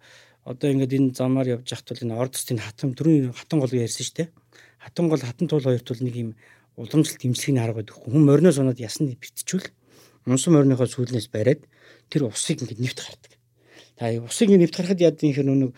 одоо 0.47 0.71
ингээд 0.71 0.95
энэ 0.95 1.15
замаар 1.19 1.59
явж 1.59 1.67
явахт 1.75 1.91
бол 1.91 2.05
энэ 2.07 2.15
ордостын 2.15 2.63
хатан 2.63 2.95
түрүүний 2.95 3.35
хатан 3.35 3.59
гол 3.59 3.75
ярьсан 3.75 4.07
шүү 4.07 4.17
дээ. 4.23 4.29
Хатан 4.79 5.07
гол 5.11 5.19
хатан 5.19 5.47
туул 5.51 5.67
хоёрт 5.67 5.89
бол 5.91 6.03
нэг 6.07 6.15
юм 6.15 6.31
уламжлалт 6.79 7.27
имсгийн 7.27 7.59
арга 7.59 7.83
байдаг. 7.83 7.99
Хүн 7.99 8.23
мориноос 8.23 8.63
унаад 8.63 8.79
ясны 8.79 9.19
битчихвэл 9.19 9.75
унсан 10.31 10.55
мориныхоо 10.55 10.87
сүүлнээс 10.87 11.27
бариад 11.35 11.67
тэр 12.07 12.31
усыг 12.31 12.63
ингээд 12.63 12.81
нэвт 12.81 13.03
гардаг. 13.03 13.33
Та 13.99 14.15
усыг 14.23 14.49
нэвт 14.55 14.79
гарахад 14.79 15.03
яадаг 15.03 15.27
юм 15.27 15.35
хэр 15.35 15.47
нэг 15.51 15.75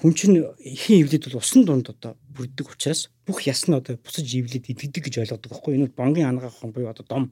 хүн 0.00 0.12
чинь 0.16 0.36
ихэн 0.58 1.04
ивлээд 1.04 1.28
бол 1.28 1.42
усан 1.42 1.64
дунд 1.64 1.90
одоо 1.92 2.16
бүрддэг 2.32 2.66
учраас 2.70 3.10
бүх 3.26 3.44
яс 3.46 3.68
нь 3.68 3.76
одоо 3.76 4.00
бусаж 4.00 4.26
ивлээд 4.26 4.70
идэгдэг 4.72 5.02
гэж 5.04 5.14
ойлгодог 5.22 5.50
байхгүй 5.52 5.76
энэ 5.76 5.86
бол 5.92 5.98
бонгийн 6.00 6.28
ангаахын 6.32 6.72
буюу 6.72 6.90
одоо 6.90 7.04
дом. 7.06 7.24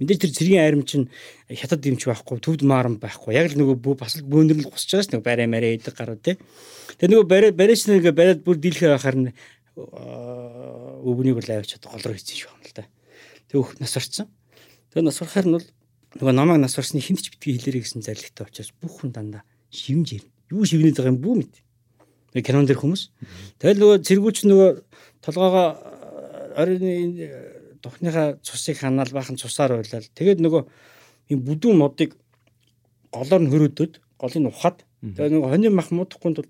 Мэдээж 0.00 0.20
тэр 0.28 0.32
цэргийн 0.36 0.62
айрам 0.64 0.82
чинь 0.84 1.08
хятад 1.48 1.80
дэмч 1.80 2.04
байхгүй 2.04 2.40
төвд 2.40 2.62
маарам 2.68 3.00
байхгүй. 3.00 3.32
Яг 3.32 3.52
л 3.52 3.60
нөгөө 3.60 3.96
бас 3.96 4.16
л 4.20 4.28
бөөндөр 4.28 4.60
л 4.60 4.68
гусч 4.68 4.92
байгаа 4.92 5.04
ш 5.04 5.12
нэг 5.12 5.22
барай 5.24 5.48
мараа 5.48 5.72
идэг 5.72 5.94
гарууд 5.96 6.20
те 6.20 6.36
тэгээ 7.00 7.12
нөгөө 7.16 7.28
барай 7.28 7.52
барайч 7.52 7.88
нэг 7.88 8.04
барайд 8.12 8.44
бүр 8.44 8.60
дийлхээ 8.60 8.92
байхаар 8.92 9.16
нь 9.16 9.32
өвгнийг 9.76 11.36
бол 11.40 11.48
авч 11.48 11.76
чад 11.76 11.88
гол 11.88 12.04
руу 12.04 12.16
хийсэн 12.16 12.36
шүү 12.36 12.52
юм 12.52 12.60
л 12.64 12.76
да 12.76 12.84
тэг 13.48 13.56
өх 13.60 13.76
нас 13.80 13.96
орцсон 13.96 14.28
тэгээ 14.92 15.04
нас 15.08 15.20
орохоор 15.20 15.46
нь 15.48 15.56
бол 15.56 15.66
нөгөө 16.16 16.34
намайг 16.34 16.60
нас 16.60 16.76
орсны 16.80 17.00
хинт 17.00 17.20
ч 17.24 17.32
битгий 17.32 17.56
хэлээрэй 17.56 17.84
гэсэн 17.84 18.04
зарлагтай 18.04 18.44
учраас 18.48 18.72
бүх 18.80 19.00
хүн 19.00 19.12
дандаа 19.12 19.44
шивнж 19.68 20.16
ирнэ. 20.16 20.32
Юу 20.52 20.64
шивнээд 20.64 20.96
байгаа 20.96 21.12
юм 21.12 21.20
бүү 21.20 21.34
мэд 21.44 21.54
кинон 22.42 22.66
дэр 22.66 22.80
хүмүүс. 22.80 23.02
Тэгэл 23.60 23.80
нөгөө 23.80 23.98
цэргүүч 24.02 24.36
нөгөө 24.48 24.70
толгоогоо 25.22 25.68
оройн 26.56 26.84
духныхаа 27.80 28.36
цусыг 28.42 28.80
ханаал 28.80 29.12
бахан 29.12 29.36
цусаар 29.36 29.76
байлаа. 29.78 30.02
Тэгээд 30.16 30.40
нөгөө 30.42 30.62
юм 31.32 31.40
бүдүүн 31.46 31.76
модыг 31.76 32.16
голоор 33.12 33.42
нь 33.44 33.50
хөрөөдөд 33.52 33.92
голыг 34.18 34.48
ухаад 34.50 34.82
тэгээд 35.00 35.32
нөгөө 35.36 35.50
хоны 35.52 35.68
мах 35.70 35.90
муудахгүй 35.92 36.32
тул 36.34 36.48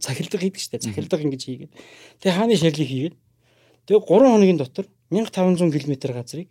цахилдаг 0.00 0.40
хийдэг 0.40 0.62
штэ. 0.62 0.80
Цахилдаг 0.80 1.20
ингэж 1.20 1.42
хийгээд. 1.44 1.72
Тэгээд 2.22 2.36
хааны 2.36 2.56
шарлыг 2.56 2.88
хийгээд. 2.88 3.16
Тэгээд 3.86 4.04
3 4.08 4.32
хоногийн 4.32 4.58
дотор 4.58 4.86
1500 5.10 5.70
км 5.70 5.94
газрыг 6.16 6.48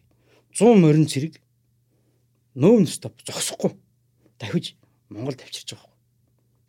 100 0.53 0.79
морин 0.79 1.07
цэрэг 1.09 1.41
нөөм 2.55 2.87
стоп 2.87 3.19
зогсохгүй 3.27 3.75
давхиж 4.39 4.75
Монгол 5.09 5.35
тавьчирч 5.35 5.75
байгаа 5.75 5.94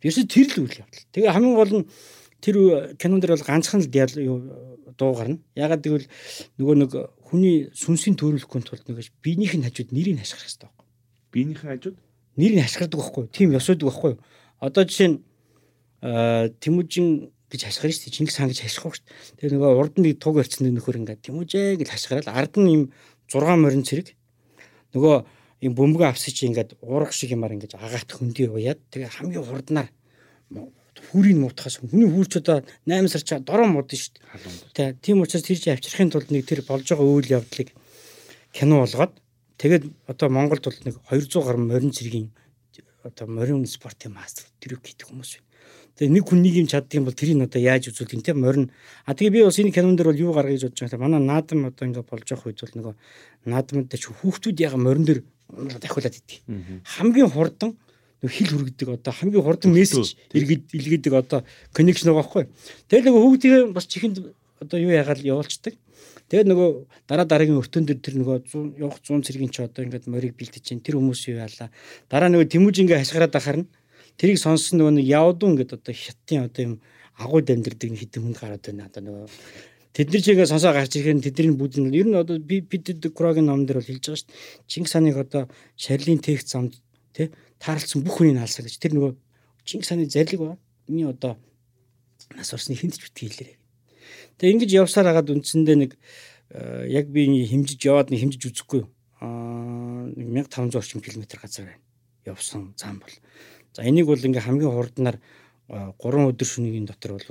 Ерөөсө 0.03 0.27
тэр 0.29 0.47
л 0.53 0.61
үйл 0.65 0.81
явдал. 0.81 1.05
Тэгээ 1.13 1.33
хамгийн 1.33 1.57
гол 1.57 1.73
нь 1.81 1.85
тэр 2.41 2.55
кинон 3.01 3.19
дэр 3.21 3.33
бол 3.33 3.49
ганцхан 3.49 3.81
л 3.81 3.89
дуу 4.97 5.13
гарна. 5.13 5.37
Ягаад 5.57 5.81
гэвэл 5.81 6.07
нөгөө 6.57 6.75
нэг 6.81 6.91
хүний 7.29 7.69
сүнсийн 7.73 8.17
төрөлхөнд 8.17 8.65
тулд 8.65 8.85
нэг 8.89 9.09
биенийх 9.21 9.53
нь 9.57 9.65
хажууд 9.65 9.93
нэрийг 9.93 10.17
хашгирах 10.21 10.45
хэрэгтэй 10.45 10.69
байхгүй. 10.69 10.87
Биенийх 11.33 11.61
нь 11.61 11.69
хажууд 11.69 11.97
нэрийг 12.37 12.61
хашгирдаг 12.65 12.99
байхгүй. 13.01 13.25
Тийм 13.33 13.49
ёсоодаг 13.53 13.85
байхгүй. 13.89 14.13
Одоо 14.61 14.83
жишээ 14.85 15.09
нь 15.13 15.17
Тэмүүжин 15.97 17.33
гэж 17.49 17.61
хашгирна 17.65 17.93
шүү 17.93 18.03
дээ. 18.05 18.15
Чингис 18.17 18.37
хаан 18.37 18.49
гэж 18.53 18.59
хашгирах 18.65 18.95
шүү 18.97 19.05
дээ. 19.05 19.37
Тэгээ 19.37 19.53
нөгөө 19.57 19.71
урд 19.81 19.95
нь 19.97 20.13
туг 20.17 20.35
өрцөнд 20.41 20.77
нөхөр 20.77 20.99
ингээд 21.01 21.25
Тэмүүжээ 21.25 21.81
гэж 21.81 21.89
хашгираад 21.89 22.29
ард 22.29 22.53
нь 22.61 22.69
юм 22.69 22.83
6 23.29 23.43
морин 23.57 23.81
цэрэг 23.81 24.13
нөгөө 24.93 25.15
юм 25.61 25.73
бөмбөгөө 25.73 26.09
авсаж 26.09 26.33
чи 26.37 26.45
ингээд 26.49 26.77
уурах 26.81 27.13
шиг 27.13 27.33
юмар 27.33 27.53
ингээд 27.55 27.77
агаат 27.77 28.09
хөндөй 28.13 28.47
уяад 28.49 28.79
тэгээ 28.93 29.09
хамгийн 29.09 29.45
хурднаар 29.45 29.89
хүрийг 31.09 31.37
муутахаас 31.37 31.77
хүний 31.81 32.09
хүүрч 32.09 32.33
одоо 32.41 32.61
8 32.85 33.09
сар 33.09 33.23
чаа 33.23 33.39
дороо 33.39 33.67
муудсан 33.69 33.97
шүү 33.97 34.13
дээ. 34.75 34.93
Тэ 34.93 35.01
тийм 35.01 35.21
учраас 35.21 35.45
тэр 35.45 35.57
чинь 35.57 35.73
авчрахын 35.73 36.11
тулд 36.13 36.29
нэг 36.33 36.45
тэр 36.45 36.61
болж 36.65 36.85
байгаа 36.89 37.05
үйл 37.05 37.33
явдлыг 37.37 37.69
кино 38.53 38.81
болгоод 38.81 39.13
тэгээд 39.61 39.83
одоо 40.09 40.27
Монголд 40.29 40.63
бол 40.65 40.79
нэг 40.85 40.95
200 41.09 41.45
гаруй 41.45 41.63
морин 41.65 41.93
цэргийн 41.93 42.29
одоо 43.05 43.25
морин 43.29 43.65
спортын 43.65 44.13
мастер 44.13 44.45
тэр 44.59 44.81
хийдэг 44.81 45.07
хүмүүс 45.09 45.31
байна. 45.37 45.46
Тэгээ 45.97 46.13
нэг 46.13 46.25
хүн 46.29 46.41
нэг 46.45 46.55
юм 46.61 46.67
чаддсан 46.69 47.03
бол 47.09 47.17
тэрийг 47.17 47.41
одоо 47.41 47.57
яаж 47.57 47.89
үзүүлэх 47.89 48.13
юм 48.13 48.21
те 48.21 48.37
морин. 48.37 48.69
А 49.09 49.17
тэгээ 49.17 49.33
би 49.33 49.41
бас 49.49 49.57
энэ 49.57 49.73
кинон 49.73 49.97
дээр 49.97 50.13
бол 50.13 50.23
юу 50.29 50.33
гаргаж 50.37 50.69
бодож 50.69 50.81
байгаа. 50.85 51.01
Манай 51.01 51.21
наадам 51.25 51.65
одоо 51.65 51.83
ингээ 51.89 52.05
болж 52.05 52.27
явах 52.29 52.45
үед 52.45 52.61
бол 52.61 52.75
нөгөө 52.77 52.93
наадамд 53.49 53.89
ч 53.97 54.05
хүүхдүүд 54.05 54.57
яга 54.61 54.77
морин 54.77 55.05
дээр 55.09 55.25
дахиулаад 55.81 56.13
идэв. 56.21 56.45
Хамгийн 56.85 57.33
хурдан 57.33 57.73
нөх 58.21 58.31
хил 58.33 58.49
хүргэдэг 58.53 58.89
одоо 58.93 59.13
хамгийн 59.13 59.41
хурдан 59.41 59.73
мессеж 59.73 60.17
иргэд 60.37 60.69
илгээдэг 60.73 61.13
одоо 61.17 61.39
коннекшн 61.73 62.13
байгаа 62.13 62.21
байхгүй. 62.21 62.43
Тэгэл 62.89 63.05
нөгөө 63.09 63.21
хүүхдийн 63.25 63.73
бас 63.73 63.85
чихэнд 63.89 64.17
одоо 64.61 64.77
юу 64.77 64.93
ягаал 64.93 65.21
явуулцдаг. 65.21 65.73
Тэгээд 66.27 66.49
нөгөө 66.51 66.69
дараа 67.07 67.25
дараагийн 67.25 67.61
өртөн 67.61 67.87
дээр 67.87 67.99
тэр 68.03 68.15
нөгөө 68.19 68.37
явах 68.83 68.99
100 68.99 69.23
цэргийн 69.23 69.53
ч 69.53 69.63
одоо 69.63 69.85
ингээд 69.85 70.11
морийг 70.11 70.35
бэлдэж 70.35 70.59
чинь 70.59 70.83
тэр 70.83 70.99
хүмүүс 70.99 71.29
юу 71.31 71.39
яалаа. 71.39 71.71
Дараа 72.11 72.27
нөгөө 72.27 72.51
тэмүүж 72.51 72.75
ингээ 72.83 72.99
хашгираад 72.99 73.37
ахаар 73.37 73.57
нь 73.63 73.67
тэрийг 74.17 74.37
сонссон 74.41 74.81
нөгөө 74.81 74.93
нэг 74.97 75.05
явдун 75.07 75.53
гэдэг 75.57 75.77
одоо 75.79 75.93
хятадын 75.93 76.45
одоо 76.45 76.61
юм 76.65 76.73
агууд 77.17 77.47
амьдэрдэг 77.49 77.97
хитэн 77.97 78.21
хүнд 78.23 78.37
гараад 78.37 78.63
байна 78.65 78.89
одоо 78.89 79.01
нөгөө 79.01 79.27
Тэд 79.97 80.13
нар 80.13 80.21
чигээ 80.21 80.45
сонсоо 80.45 80.77
гарч 80.77 80.93
ирэхээр 80.93 81.25
тэдний 81.25 81.57
бүгд 81.57 81.81
нь 81.81 81.89
ер 81.89 82.05
нь 82.05 82.13
одоо 82.13 82.37
би 82.37 82.61
бид 82.61 82.85
Крогийн 83.17 83.49
ном 83.49 83.65
дээр 83.65 83.81
бол 83.81 83.89
хэлж 83.89 84.05
байгаа 84.05 84.21
шүү 84.21 84.29
дээ. 84.29 84.69
Чингис 84.69 84.93
хааныг 84.93 85.17
одоо 85.17 85.49
шарлын 85.73 86.21
текст 86.21 86.53
замд 86.53 86.77
тий 87.17 87.33
таарлцсан 87.57 88.05
бүх 88.05 88.21
хүний 88.21 88.37
наалсаа 88.37 88.61
гэж 88.61 88.77
тэр 88.77 88.93
нөгөө 88.93 89.13
Чингис 89.65 89.89
хааны 89.89 90.05
зарлиг 90.05 90.37
ба. 90.37 90.57
Миний 90.85 91.09
одоо 91.09 91.41
нас 92.37 92.53
орсны 92.53 92.77
хинт 92.77 92.93
ч 92.93 93.09
битгий 93.09 93.25
хэлээрэй. 93.25 93.57
Тэгээ 94.37 94.53
ингэж 94.53 94.71
явсаар 94.85 95.09
хагаад 95.09 95.33
үндсэндээ 95.33 95.77
нэг 95.81 95.91
э, 96.53 96.85
яг 96.93 97.09
би 97.09 97.25
хэмжиж 97.25 97.81
яваад 97.81 98.13
нэг 98.13 98.21
хэмжиж 98.21 98.53
үзэхгүй. 98.53 98.85
Аа 99.17 100.13
1500 100.13 100.77
орчим 100.77 101.01
километр 101.01 101.41
газар 101.41 101.73
байна. 101.73 101.81
Явсан 102.21 102.77
зам 102.77 103.01
бол. 103.01 103.13
За 103.73 103.83
энийг 103.83 104.07
бол 104.07 104.19
ингээ 104.19 104.45
хамгийн 104.45 104.71
хурднаар 104.71 105.17
3 105.67 105.95
э, 105.99 106.29
өдөр 106.31 106.47
шөнөгийн 106.47 106.87
дотор 106.87 107.17
бол 107.17 107.25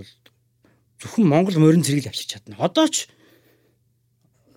зөвхөн 1.00 1.26
Монгол 1.28 1.58
морин 1.60 1.84
зэрэг 1.84 2.04
л 2.04 2.10
авчиж 2.12 2.28
чадна. 2.36 2.56
Одоо 2.60 2.88
ч 2.88 3.08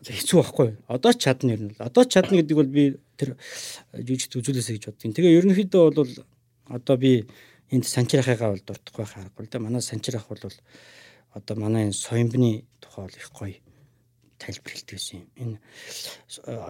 хэцүү 0.03 0.37
байхгүй. 0.39 0.69
Одоо 0.87 1.11
ч 1.13 1.27
чадна 1.27 1.55
ер 1.55 1.61
нь. 1.67 1.75
Одоо 1.79 2.03
ч 2.03 2.15
чадна 2.15 2.39
гэдэг 2.39 2.55
бол 2.55 2.67
би 2.67 2.99
тэр 3.19 3.35
жижигт 3.93 4.39
үзүүлээсэй 4.39 4.75
гэж 4.79 4.85
боддیں۔ 4.91 5.15
Тэгээ 5.15 5.37
ерөнхийдөө 5.39 5.83
бол 5.95 6.11
одоо 6.67 6.95
би 6.97 7.27
энд 7.71 7.85
санчирахыгаа 7.87 8.55
бол 8.55 8.63
дуртахгүй 8.63 9.05
харахгүй 9.05 9.43
л 9.45 9.51
да. 9.51 9.59
Манай 9.59 9.81
санчирах 9.81 10.27
бол 10.27 10.39
одоо 11.35 11.55
манай 11.55 11.91
энэ 11.91 11.95
соёмбны 11.95 12.63
тухай 12.79 13.07
бол 13.07 13.15
их 13.15 13.29
гоё 13.31 13.68
тайлбар 14.39 14.71
хэлдэгсэн 14.71 15.19
юм. 15.19 15.27
Энэ 15.35 15.57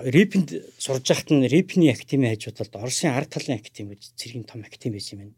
репинд 0.10 0.50
сурж 0.82 1.06
байхад 1.06 1.30
нь 1.30 1.46
репний 1.46 1.94
академи 1.94 2.34
хажуудалд 2.34 2.74
Оросын 2.76 3.14
ард 3.14 3.30
талын 3.30 3.62
академи 3.62 3.94
гэж 3.94 4.18
цэргийн 4.18 4.50
том 4.50 4.66
академи 4.66 4.98
байсан 4.98 5.22
юм 5.22 5.32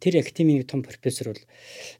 Тэр 0.00 0.14
академийн 0.24 0.64
том 0.64 0.80
профессор 0.82 1.36
бол 1.36 1.42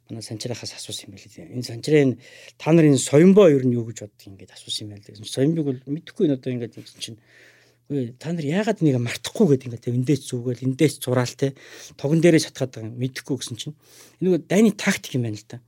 манай 0.08 0.24
санчрахаас 0.24 0.72
асуусан 0.74 1.12
юм 1.12 1.20
байлээ. 1.20 1.52
Энэ 1.52 1.68
санчрын 1.68 2.16
та 2.56 2.72
нарын 2.72 2.96
соёмбоо 2.96 3.52
ер 3.52 3.68
нь 3.68 3.76
юу 3.76 3.84
гэж 3.84 4.08
боддог 4.08 4.26
ингээд 4.26 4.56
асуусан 4.56 4.88
юм 4.88 4.92
байлээ. 4.96 5.20
Соёмбыг 5.20 5.64
бол 5.68 5.80
мэдэхгүй 5.84 6.24
энэ 6.26 6.36
одоо 6.40 6.50
ингээд 6.56 6.76
ингэсэн 6.80 7.00
чинь 7.04 7.20
үгүй 7.86 8.18
та 8.18 8.32
нар 8.34 8.42
яагаад 8.42 8.82
энийг 8.82 8.98
мартахгүй 8.98 9.54
гэдэг 9.54 9.70
ингээд 9.70 9.94
эндээс 9.94 10.22
зүгэл 10.26 10.66
эндээс 10.66 10.98
зураал 10.98 11.30
те 11.30 11.54
тогон 11.94 12.18
дээрээ 12.18 12.50
шатгаад 12.50 12.82
байгаа 12.82 12.98
мэдэхгүй 12.98 13.36
гэсэн 13.38 13.56
чинь 13.60 13.76
энэ 14.18 14.42
нэг 14.42 14.50
дайны 14.50 14.74
тактик 14.74 15.14
юм 15.14 15.30
байна 15.30 15.38
л 15.38 15.46
да. 15.46 15.62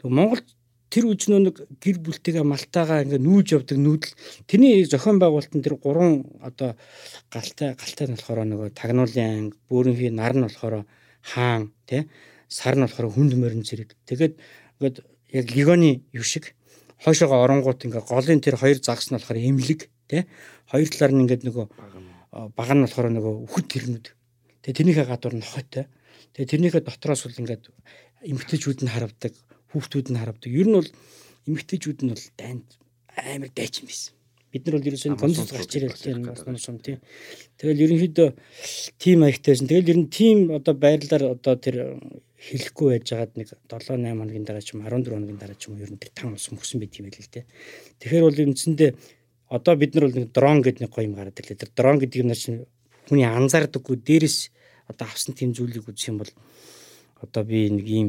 Тэгвэл 0.00 0.16
Монгол 0.16 0.40
тэр 0.88 1.04
үжнөө 1.12 1.40
нэг 1.44 1.56
гэр 1.84 2.00
бүлтэйгээ 2.00 2.44
малтаага 2.44 3.04
ингээ 3.04 3.20
нүүж 3.20 3.46
явдаг 3.60 3.76
нүүдэл. 3.76 4.14
Тэрний 4.48 4.84
зохион 4.88 5.20
байгуулалтын 5.20 5.60
тэр 5.60 5.76
гурван 5.76 6.24
одоо 6.40 6.80
галтай 7.28 7.76
галтай 7.76 8.06
нь 8.08 8.16
болохоор 8.16 8.48
нөгөө 8.48 8.68
тагнуулын 8.72 9.52
анги 9.52 9.56
бөөрөнхийн 9.68 10.16
нар 10.16 10.32
нь 10.32 10.44
болохоор 10.48 10.88
хаан 11.20 11.76
тий 11.84 12.08
сар 12.48 12.80
нь 12.80 12.84
болохоор 12.88 13.12
хүнд 13.12 13.36
морин 13.36 13.68
зэрэг 13.68 13.92
тэгээд 14.08 14.34
ингээд 14.80 14.96
яг 15.36 15.46
легоны 15.52 16.00
юу 16.16 16.24
шиг 16.24 16.56
хойшоогоо 17.04 17.44
оронгууд 17.44 17.84
ингээ 17.84 18.04
голын 18.08 18.40
тэр 18.40 18.56
хоёр 18.56 18.80
загас 18.80 19.12
нь 19.12 19.16
болохоор 19.20 19.38
эмлэг 19.44 19.92
тий 20.08 20.24
хоёр 20.72 20.88
талаар 20.88 21.12
нь 21.12 21.22
ингээд 21.28 21.44
нөгөө 21.44 21.66
баг 22.56 22.68
нь 22.72 22.84
болохоор 22.84 23.08
нөгөө 23.12 23.34
үхэл 23.44 23.68
тэрнүүд. 23.68 24.06
Тэгээ 24.64 24.76
тэрнийхээ 24.80 25.06
гадуур 25.08 25.36
нь 25.36 25.44
хойтой 25.44 25.84
тэгээ 26.32 26.48
тэрнийхээ 26.48 26.82
дотроос 26.88 27.28
бол 27.28 27.40
ингээд 27.44 27.64
эмгтээчүүд 28.24 28.80
нь 28.84 28.92
харавдаг 28.92 29.32
хүүхдүүд 29.72 30.06
нь 30.12 30.20
харавдаг. 30.20 30.50
Ер 30.50 30.68
нь 30.68 30.76
бол 30.78 30.90
эмэгтэйчүүд 31.48 32.00
нь 32.04 32.12
бол 32.12 32.26
дайнд 32.36 32.66
амар 33.16 33.50
дайч 33.52 33.82
юм 33.82 33.88
байсан. 33.88 34.14
Бид 34.48 34.64
нар 34.64 34.80
бол 34.80 34.88
ерөөсөө 34.88 35.20
консул 35.20 35.48
гарч 35.52 35.72
ирэл 35.76 35.92
тийм 35.92 36.24
юм 36.24 36.56
шум 36.56 36.78
тийм. 36.80 36.98
Тэгэл 37.60 37.84
ерөнхийдөө 37.84 38.28
тим 38.96 39.18
аягтайсэн. 39.28 39.68
Тэгэл 39.68 39.92
ер 39.92 39.98
нь 40.00 40.08
тим 40.08 40.36
одоо 40.56 40.72
байрлалаар 40.72 41.36
одоо 41.36 41.54
тэр 41.60 42.00
хэлэхгүй 42.38 42.88
байж 42.96 43.06
байгаад 43.12 43.32
нэг 43.36 43.48
7 43.68 43.98
8 43.98 44.08
хоногийн 44.08 44.46
дараа 44.48 44.64
ч 44.64 44.72
юм 44.72 44.86
14 44.86 45.12
хоногийн 45.12 45.40
дараа 45.42 45.58
ч 45.58 45.68
юм 45.68 45.76
ер 45.76 45.90
нь 45.92 46.00
тэр 46.00 46.12
тан 46.16 46.32
ус 46.32 46.48
мөсөн 46.48 46.80
байт 46.80 46.96
юм 46.96 47.12
байл 47.12 47.20
л 47.20 47.28
тийм. 47.28 47.44
Тэгэхээр 48.00 48.24
бол 48.24 48.40
үндсэндээ 48.48 48.90
одоо 49.52 49.74
бид 49.76 49.92
нар 49.92 50.04
бол 50.08 50.16
нэг 50.16 50.32
дрон 50.32 50.58
гэдэг 50.64 50.80
нэг 50.80 50.92
гоё 50.96 51.04
юм 51.04 51.16
гараад 51.18 51.36
ирлээ. 51.36 51.60
Тэр 51.60 51.72
дрон 51.76 51.96
гэдэг 52.00 52.18
юм 52.24 52.32
чинь 52.32 52.64
хүний 53.08 53.28
анзаардаггүй 53.28 53.96
дээрэс 54.00 54.38
одоо 54.88 55.06
авсан 55.08 55.36
тийм 55.36 55.52
зүйлийг 55.52 55.88
үзэх 55.88 56.08
юм 56.08 56.24
бол 56.24 56.32
одоо 57.20 57.42
би 57.44 57.68
нэг 57.68 57.84
ийм 57.84 58.08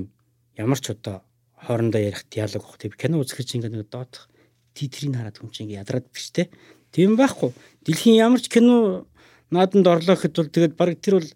ямар 0.56 0.80
ч 0.80 0.96
одоо 0.96 1.24
хоорондоо 1.66 2.02
ярих 2.02 2.26
диалог 2.32 2.64
баг. 2.64 2.78
Тэг 2.80 2.96
кино 2.96 3.20
үзэх 3.20 3.44
чинь 3.44 3.60
ингээд 3.62 3.76
нэг 3.76 3.90
доодох 3.92 4.30
титрийг 4.74 5.16
хараад 5.16 5.38
хүн 5.38 5.52
чинь 5.52 5.68
ингээд 5.68 5.82
ядраад 5.84 6.08
биш 6.12 6.32
те. 6.32 6.50
Тийм 6.92 7.20
байхгүй. 7.20 7.52
Дэлхийн 7.84 8.18
ямар 8.18 8.40
ч 8.42 8.48
кино 8.48 9.06
нааданд 9.52 9.88
орлоо 9.88 10.16
гэхэд 10.16 10.36
бол 10.36 10.50
тэгээд 10.50 10.74
баг 10.80 10.98
тэр 11.02 11.20
бол 11.20 11.30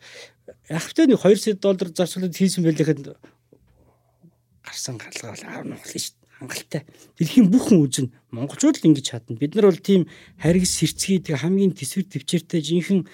ахтай 0.70 1.06
нэг 1.08 1.20
2 1.20 1.36
сая 1.36 1.56
доллар 1.60 1.90
зарцуулаад 1.92 2.34
хийсэн 2.34 2.64
байлээ 2.64 2.88
гэхэд 2.88 3.18
гарсан 4.64 4.98
галгаал 4.98 5.44
аавна 5.44 5.76
болно 5.76 6.00
шүү 6.00 6.16
дээ. 6.16 6.22
Хангалттай. 6.40 6.82
Дэлхийн 7.20 7.48
бүх 7.52 7.70
хүн 7.70 7.84
үзэн 7.86 8.08
монголчууд 8.32 8.80
л 8.82 8.88
ингэж 8.90 9.06
чадна. 9.06 9.38
Бид 9.38 9.54
нар 9.56 9.70
бол 9.70 9.80
тийм 9.80 10.10
харгас 10.40 10.76
сэрцгий 10.82 11.20
тэг 11.22 11.40
хамгийн 11.40 11.78
төсвөр 11.78 12.10
төвчээртэй 12.10 12.62
жинхэнэ 12.64 13.08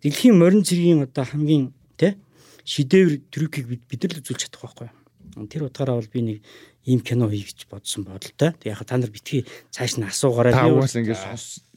дэлхийн 0.00 0.38
морин 0.38 0.62
цэргийн 0.62 1.04
одоо 1.04 1.24
хамгийн 1.26 1.74
тэ 1.98 2.16
шидевр 2.64 3.18
трюкийг 3.28 3.66
бид 3.66 4.00
нар 4.04 4.14
л 4.14 4.20
үзүүлж 4.22 4.40
чадах 4.46 4.62
байхгүй 4.62 4.86
юу? 4.88 5.01
Тэр 5.48 5.68
утгаараа 5.68 5.96
бол 5.96 6.12
би 6.12 6.20
нэг 6.20 6.38
ийм 6.84 7.00
кино 7.00 7.30
хий 7.30 7.46
гэж 7.46 7.70
бодсон 7.70 8.04
бодолтой. 8.04 8.52
Тэг 8.58 8.74
яг 8.74 8.84
та 8.84 8.98
нар 8.98 9.10
битгий 9.10 9.46
цааш 9.70 9.96
нь 9.96 10.04
асуугаарай. 10.04 10.52
Та 10.52 10.66
уус 10.66 10.98
ингээд 10.98 11.22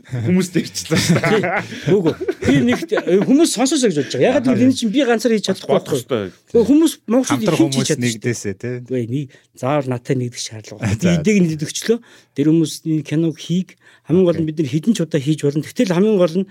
хүмүүс 0.06 0.48
дэрчлээ 0.54 1.02
шүү 1.02 1.20
дээ. 1.22 1.94
Үгүй 1.94 2.14
би 2.42 2.56
нэг 2.74 2.80
хүмүүс 3.26 3.54
сонсоосоо 3.54 3.90
гэж 3.90 3.98
бодож 4.02 4.14
байгаа. 4.18 4.30
Ягаад 4.34 4.46
гэвэл 4.50 4.66
энэ 4.66 4.78
чинь 4.78 4.94
би 4.94 5.02
ганцаар 5.06 5.34
хийж 5.34 5.46
чадахгүй 5.50 5.78
байхгүй. 5.78 6.30
Хүмүүс 6.54 6.94
монголчууд 7.06 7.74
хийж 7.74 7.90
чаддаг. 7.90 8.06
нэгдээсээ 8.06 8.56
тий. 8.58 8.74
Үгүй 8.86 9.04
нэг 9.10 9.26
заавал 9.54 9.90
надтай 9.90 10.16
нэгдэх 10.18 10.42
шаардлага. 10.42 10.90
Би 10.90 11.10
эдэг 11.22 11.38
нэгдэгчлөө. 11.42 11.98
Тэр 12.38 12.48
хүмүүсийн 12.50 13.02
киног 13.06 13.38
хийг 13.38 13.78
хамгийн 14.10 14.26
гол 14.26 14.40
нь 14.42 14.48
бид 14.50 14.58
нар 14.62 14.70
хідэн 14.74 14.94
ч 14.94 15.06
удаа 15.06 15.22
хийж 15.22 15.42
болно. 15.42 15.66
Гэтэл 15.66 15.94
хамгийн 15.94 16.18
гол 16.22 16.36
нь 16.46 16.50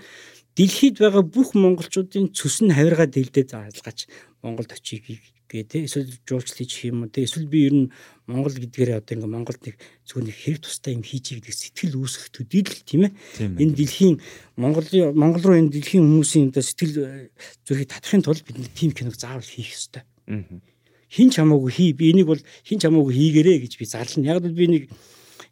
дэлхийд 0.55 0.99
байгаа 0.99 1.23
бүх 1.23 1.55
монголчуудын 1.55 2.31
цөс 2.31 2.63
нь 2.63 2.75
хавиргаа 2.75 3.07
дэлдээ 3.07 3.51
заалгаж 3.51 4.07
Монголд 4.43 4.71
очийг 4.71 5.03
тэ 5.51 5.85
эсвэл 5.85 6.09
жуулчлал 6.25 6.65
хийх 6.65 6.89
юм 6.89 7.05
уу? 7.05 7.11
Тэ 7.13 7.29
эсвэл 7.29 7.45
би 7.45 7.69
ер 7.69 7.75
нь 7.75 7.91
Монгол 8.25 8.57
гэдгээр 8.57 8.97
одоо 8.97 9.13
ингээ 9.21 9.29
Монголд 9.29 9.61
нэг 9.61 9.75
зөвхөн 10.05 10.25
нэг 10.25 10.37
хэрэг 10.37 10.61
тустай 10.65 10.97
юм 10.97 11.05
хийж 11.05 11.37
гэдэг 11.37 11.53
сэтгэл 11.53 12.01
үүсгэх 12.01 12.33
төдийл 12.33 12.73
тийм 12.81 13.01
ээ? 13.05 13.13
Энэ 13.61 13.77
дэлхийн 13.77 14.15
Монголын 14.57 15.13
Монгол 15.13 15.43
руу 15.45 15.57
энэ 15.61 15.69
дэлхийн 15.69 16.01
хүмүүсийн 16.01 16.49
одоо 16.49 16.63
сэтгэл 16.65 16.95
э, 17.05 17.29
зүрхийг 17.69 17.89
татахын 17.93 18.25
тулд 18.25 18.41
бид 18.41 18.57
нэг 18.57 18.73
тим 18.73 18.91
киног 18.97 19.13
заавал 19.13 19.45
хийх 19.45 19.77
ёстой. 19.77 20.03
Хин 20.25 21.29
ч 21.29 21.37
хамаагүй 21.37 21.71
хий 21.71 21.93
би 21.93 22.09
энийг 22.09 22.27
бол 22.27 22.41
хин 22.65 22.81
ч 22.81 22.89
хамаагүй 22.89 23.13
хийгэрээ 23.13 23.57
гэж 23.61 23.73
би 23.77 23.85
зарлана. 23.85 24.25
Яг 24.25 24.41
л 24.41 24.57
би 24.57 24.65
нэг 24.65 24.83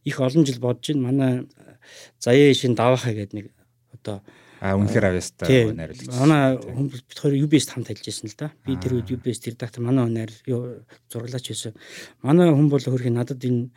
их 0.04 0.18
олон 0.18 0.44
жил 0.44 0.58
бодож 0.58 0.90
байна. 0.90 1.06
Манай 1.06 1.32
э, 1.46 1.78
заяа 2.18 2.54
шин 2.58 2.74
давахаа 2.74 3.14
гэдэг 3.14 3.34
нэг 3.38 3.48
одоо 3.94 4.26
А 4.64 4.80
үнэхээр 4.80 5.12
авьяастай 5.12 5.76
найруулагч. 5.76 6.08
Манай 6.16 6.56
хүн 6.56 6.88
бид 6.88 7.20
хоёр 7.20 7.36
UBS-т 7.36 7.76
хамт 7.76 7.92
ажиллаж 7.92 8.08
байсан 8.08 8.32
л 8.32 8.40
да. 8.40 8.48
Би 8.64 8.80
тэр 8.80 8.96
үед 8.96 9.12
UBS 9.12 9.44
редактор 9.44 9.84
манай 9.84 10.08
хүн 10.08 10.16
найр 10.16 10.32
зураглаач 11.12 11.52
байсан. 11.52 11.76
Манай 12.24 12.48
хүн 12.48 12.72
бол 12.72 12.80
хөрхийн 12.80 13.20
надад 13.20 13.44
энэ 13.44 13.76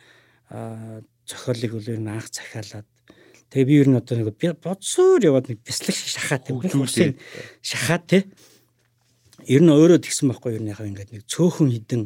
зохиолыг 1.27 1.71
бол 1.75 1.91
ер 1.91 1.99
нь 1.99 2.07
анх 2.07 2.31
захиалаад 2.31 2.87
тэгээ 3.51 3.67
би 3.67 3.75
ер 3.83 3.89
нь 3.91 3.99
одоо 3.99 4.15
нэг 4.15 4.31
бодсоор 4.63 5.19
яваад 5.27 5.51
нэг 5.51 5.59
бяцлаг 5.59 5.91
шахаад 5.91 6.47
тийм 6.47 6.87
шахаад 7.59 8.03
тий. 8.07 8.23
Ер 9.43 9.67
нь 9.67 9.71
өөрөө 9.75 9.99
тэгсэн 9.99 10.31
байхгүй 10.31 10.55
ер 10.55 10.63
нь 10.63 10.71
яхаа 10.71 10.87
ингээд 10.87 11.11
нэг 11.11 11.27
цөөхөн 11.27 11.67
хідэн 11.67 12.03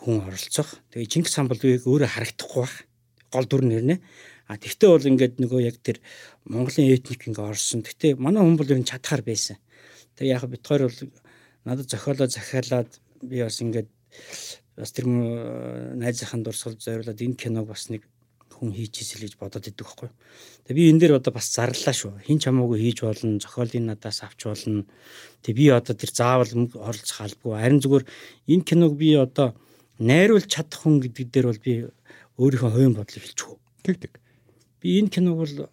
хүн 0.00 0.24
оролцох. 0.24 0.80
Тэгээ 0.96 1.12
Чингис 1.12 1.36
хаан 1.36 1.52
бол 1.52 1.60
өөрөө 1.60 2.08
харагдахгүй 2.08 2.64
байх. 2.64 2.76
Гол 3.28 3.44
дүр 3.44 3.68
нэрнэ. 3.68 4.00
А 4.46 4.54
тэгтээ 4.56 4.90
бол 4.90 5.10
ингээд 5.10 5.34
нөгөө 5.42 5.60
яг 5.66 5.76
тэр 5.82 5.98
Монголын 6.46 6.94
этник 6.94 7.26
ингээ 7.26 7.50
орсон. 7.50 7.82
Гэтэ 7.82 8.14
манай 8.14 8.46
хүн 8.46 8.54
бол 8.54 8.70
ер 8.70 8.78
нь 8.78 8.86
чадхаар 8.86 9.26
байсан. 9.26 9.58
Тэгээ 10.14 10.34
яг 10.38 10.46
бит 10.46 10.62
хоёр 10.62 10.86
бол 10.86 10.98
надад 11.66 11.90
зохиолоо 11.90 12.30
захиалаад 12.30 12.90
би 13.26 13.42
бас 13.42 13.58
ингээд 13.58 13.90
бас 14.78 14.90
тэр 14.94 15.06
найзынхаа 15.10 16.40
дурсгал 16.46 16.78
зориулаад 16.78 17.18
энэ 17.18 17.34
киног 17.34 17.66
бас 17.66 17.90
нэг 17.90 18.06
хүн 18.56 18.72
хийж 18.72 19.02
ийсэл 19.02 19.26
гэж 19.26 19.34
бодоод 19.36 19.68
идэг 19.68 19.84
байхгүй. 19.84 20.10
Тэгээ 20.64 20.78
би 20.78 20.90
энэ 20.94 21.00
дээр 21.00 21.18
одоо 21.20 21.32
бас 21.34 21.50
зарлаа 21.52 21.92
шүү. 21.92 22.24
Хин 22.24 22.40
ч 22.40 22.48
хамаагүй 22.48 22.78
хийж 22.80 23.04
болно, 23.04 23.36
зохиолын 23.42 23.86
надаас 23.92 24.24
авч 24.24 24.40
болно. 24.48 24.86
Тэгээ 25.44 25.58
би 25.60 25.66
одоо 25.74 25.94
тэр 25.98 26.10
заавал 26.14 26.50
оролцох 26.72 27.20
албагүй. 27.20 27.56
Харин 27.60 27.82
зүгээр 27.84 28.04
энэ 28.48 28.64
киног 28.64 28.96
би 28.96 29.12
одоо 29.20 29.52
найруулж 30.00 30.48
чадах 30.48 30.80
хүн 30.80 31.04
гэдэг 31.04 31.26
дээр 31.28 31.46
бол 31.52 31.60
би 31.60 31.72
өөрийнхөө 32.40 32.70
хувийн 32.72 32.96
бодлыг 32.96 33.22
хэлчихв. 33.24 33.60
Тэг 33.84 33.96
тэг. 34.00 34.12
Би 34.86 35.00
энэ 35.02 35.10
киног 35.10 35.42
бол 35.42 35.66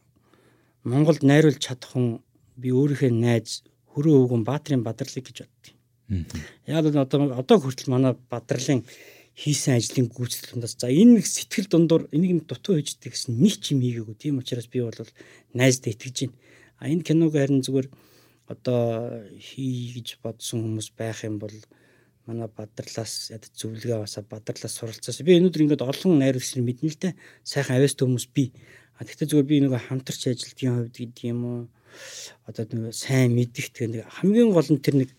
Монголд 0.82 1.22
найруулж 1.22 1.62
чадах 1.62 1.94
хүн 1.94 2.26
би 2.58 2.74
өөрийнхөө 2.74 3.14
найз 3.14 3.62
хөрөө 3.94 4.26
өвгөн 4.26 4.42
Баатрин 4.42 4.82
Бадрлыг 4.82 5.30
гэж 5.30 5.46
боддیں۔ 5.46 6.26
Яг 6.66 6.90
л 6.90 6.98
одоо 6.98 7.30
одоо 7.38 7.58
хүртэл 7.62 7.94
манай 7.94 8.18
Бадрлын 8.18 8.82
хийсэн 9.38 9.78
ажлын 9.78 10.10
гүйцэтгэлээс 10.10 10.82
за 10.82 10.90
энэ 10.90 11.22
сэтгэл 11.22 11.70
дундуур 11.70 12.10
энийг 12.10 12.50
дутуу 12.50 12.82
хийждэг 12.82 13.14
гэсэн 13.14 13.38
нэг 13.38 13.62
ч 13.62 13.78
юм 13.78 13.86
хийгээгүй. 13.86 14.18
Тийм 14.18 14.42
учраас 14.42 14.66
би 14.66 14.82
бол 14.82 14.98
найзд 15.54 15.94
итгэж 15.94 16.18
байна. 16.26 16.38
А 16.82 16.90
энэ 16.90 17.06
киног 17.06 17.38
харин 17.38 17.62
зүгээр 17.62 17.94
одоо 18.50 18.82
хий 19.38 19.94
гэж 19.94 20.26
бодсон 20.26 20.66
хүмүүс 20.66 20.90
байх 20.98 21.22
юм 21.22 21.38
бол 21.38 21.54
манай 22.26 22.48
бадрлаас 22.48 23.30
яд 23.30 23.46
зөвлөгөө 23.60 24.02
аваасаа 24.02 24.24
бадрлаас 24.26 24.74
суралцаас 24.74 25.22
би 25.22 25.38
өнөөдөр 25.38 25.64
ингээд 25.64 25.84
олон 25.84 26.18
найруулагч 26.24 26.56
нар 26.56 26.66
мэднэ 26.66 26.90
л 26.90 27.02
дээ 27.04 27.14
сайхан 27.44 27.76
авьяастай 27.78 28.08
хүмүүс 28.08 28.28
би 28.32 28.56
а 28.98 29.06
тэгтээ 29.06 29.30
зүгээр 29.30 29.50
би 29.50 29.58
нэг 29.64 29.74
хамтарч 29.78 30.22
ажилтгийн 30.28 30.76
хувьд 30.90 30.98
гэдэг 30.98 31.26
юм 31.30 31.42
уу 31.46 31.60
одоо 32.46 32.66
нэг 32.70 32.94
сайн 32.94 33.34
мэдих 33.34 33.74
тэр 33.74 33.90
нэг 33.90 34.06
хамгийн 34.10 34.54
гол 34.54 34.70
нь 34.70 34.82
тэр 34.82 34.96
нэг 35.02 35.10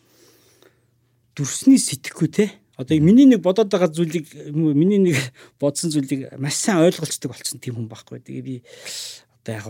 дүрсний 1.34 1.78
сэтгэхгүй 1.78 2.28
те 2.30 2.46
одоо 2.76 2.98
миний 2.98 3.26
нэг 3.26 3.42
бодоод 3.42 3.70
байгаа 3.70 3.90
зүйлийг 3.90 4.26
миний 4.50 4.98
нэг 4.98 5.16
бодсон 5.62 5.90
зүйлийг 5.90 6.34
маш 6.38 6.58
сайн 6.58 6.82
ойлголцдог 6.82 7.30
болсон 7.30 7.60
тийм 7.62 7.78
хүн 7.78 7.88
байхгүй. 7.88 8.18
Тэгээ 8.18 8.42
би 8.42 8.62
одоо 9.42 9.54
яг 9.54 9.66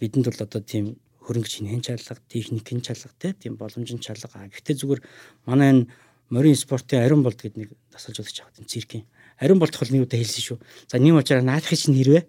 бидэнд 0.00 0.28
бол 0.28 0.44
одоо 0.44 0.60
тийм 0.60 1.00
хөрөнгө 1.24 1.48
чинхэн 1.48 1.80
чалга, 1.80 2.20
техникийн 2.28 2.80
чалга 2.84 3.32
тийм 3.32 3.56
боломжийн 3.56 4.00
чалга. 4.00 4.28
Гэхдээ 4.52 4.76
зүгээр 4.76 5.00
манай 5.48 5.68
энэ 5.72 5.88
морин 6.28 6.56
спортын 6.56 7.00
ариун 7.00 7.24
болт 7.24 7.40
гэдэг 7.40 7.56
нэг 7.56 7.70
тасалж 7.92 8.20
удаж 8.20 8.44
аваад 8.44 8.60
энэ 8.60 8.68
циркийн. 8.68 9.04
Ариун 9.40 9.58
болт 9.58 9.76
бол 9.76 9.92
нэг 9.92 10.04
удаа 10.04 10.20
хэлсэн 10.20 10.44
шүү. 10.44 10.58
За 10.92 11.00
нэг 11.00 11.16
учраас 11.16 11.44
наадахыг 11.44 11.80
чинь 11.80 11.96
хэрвээ 11.96 12.24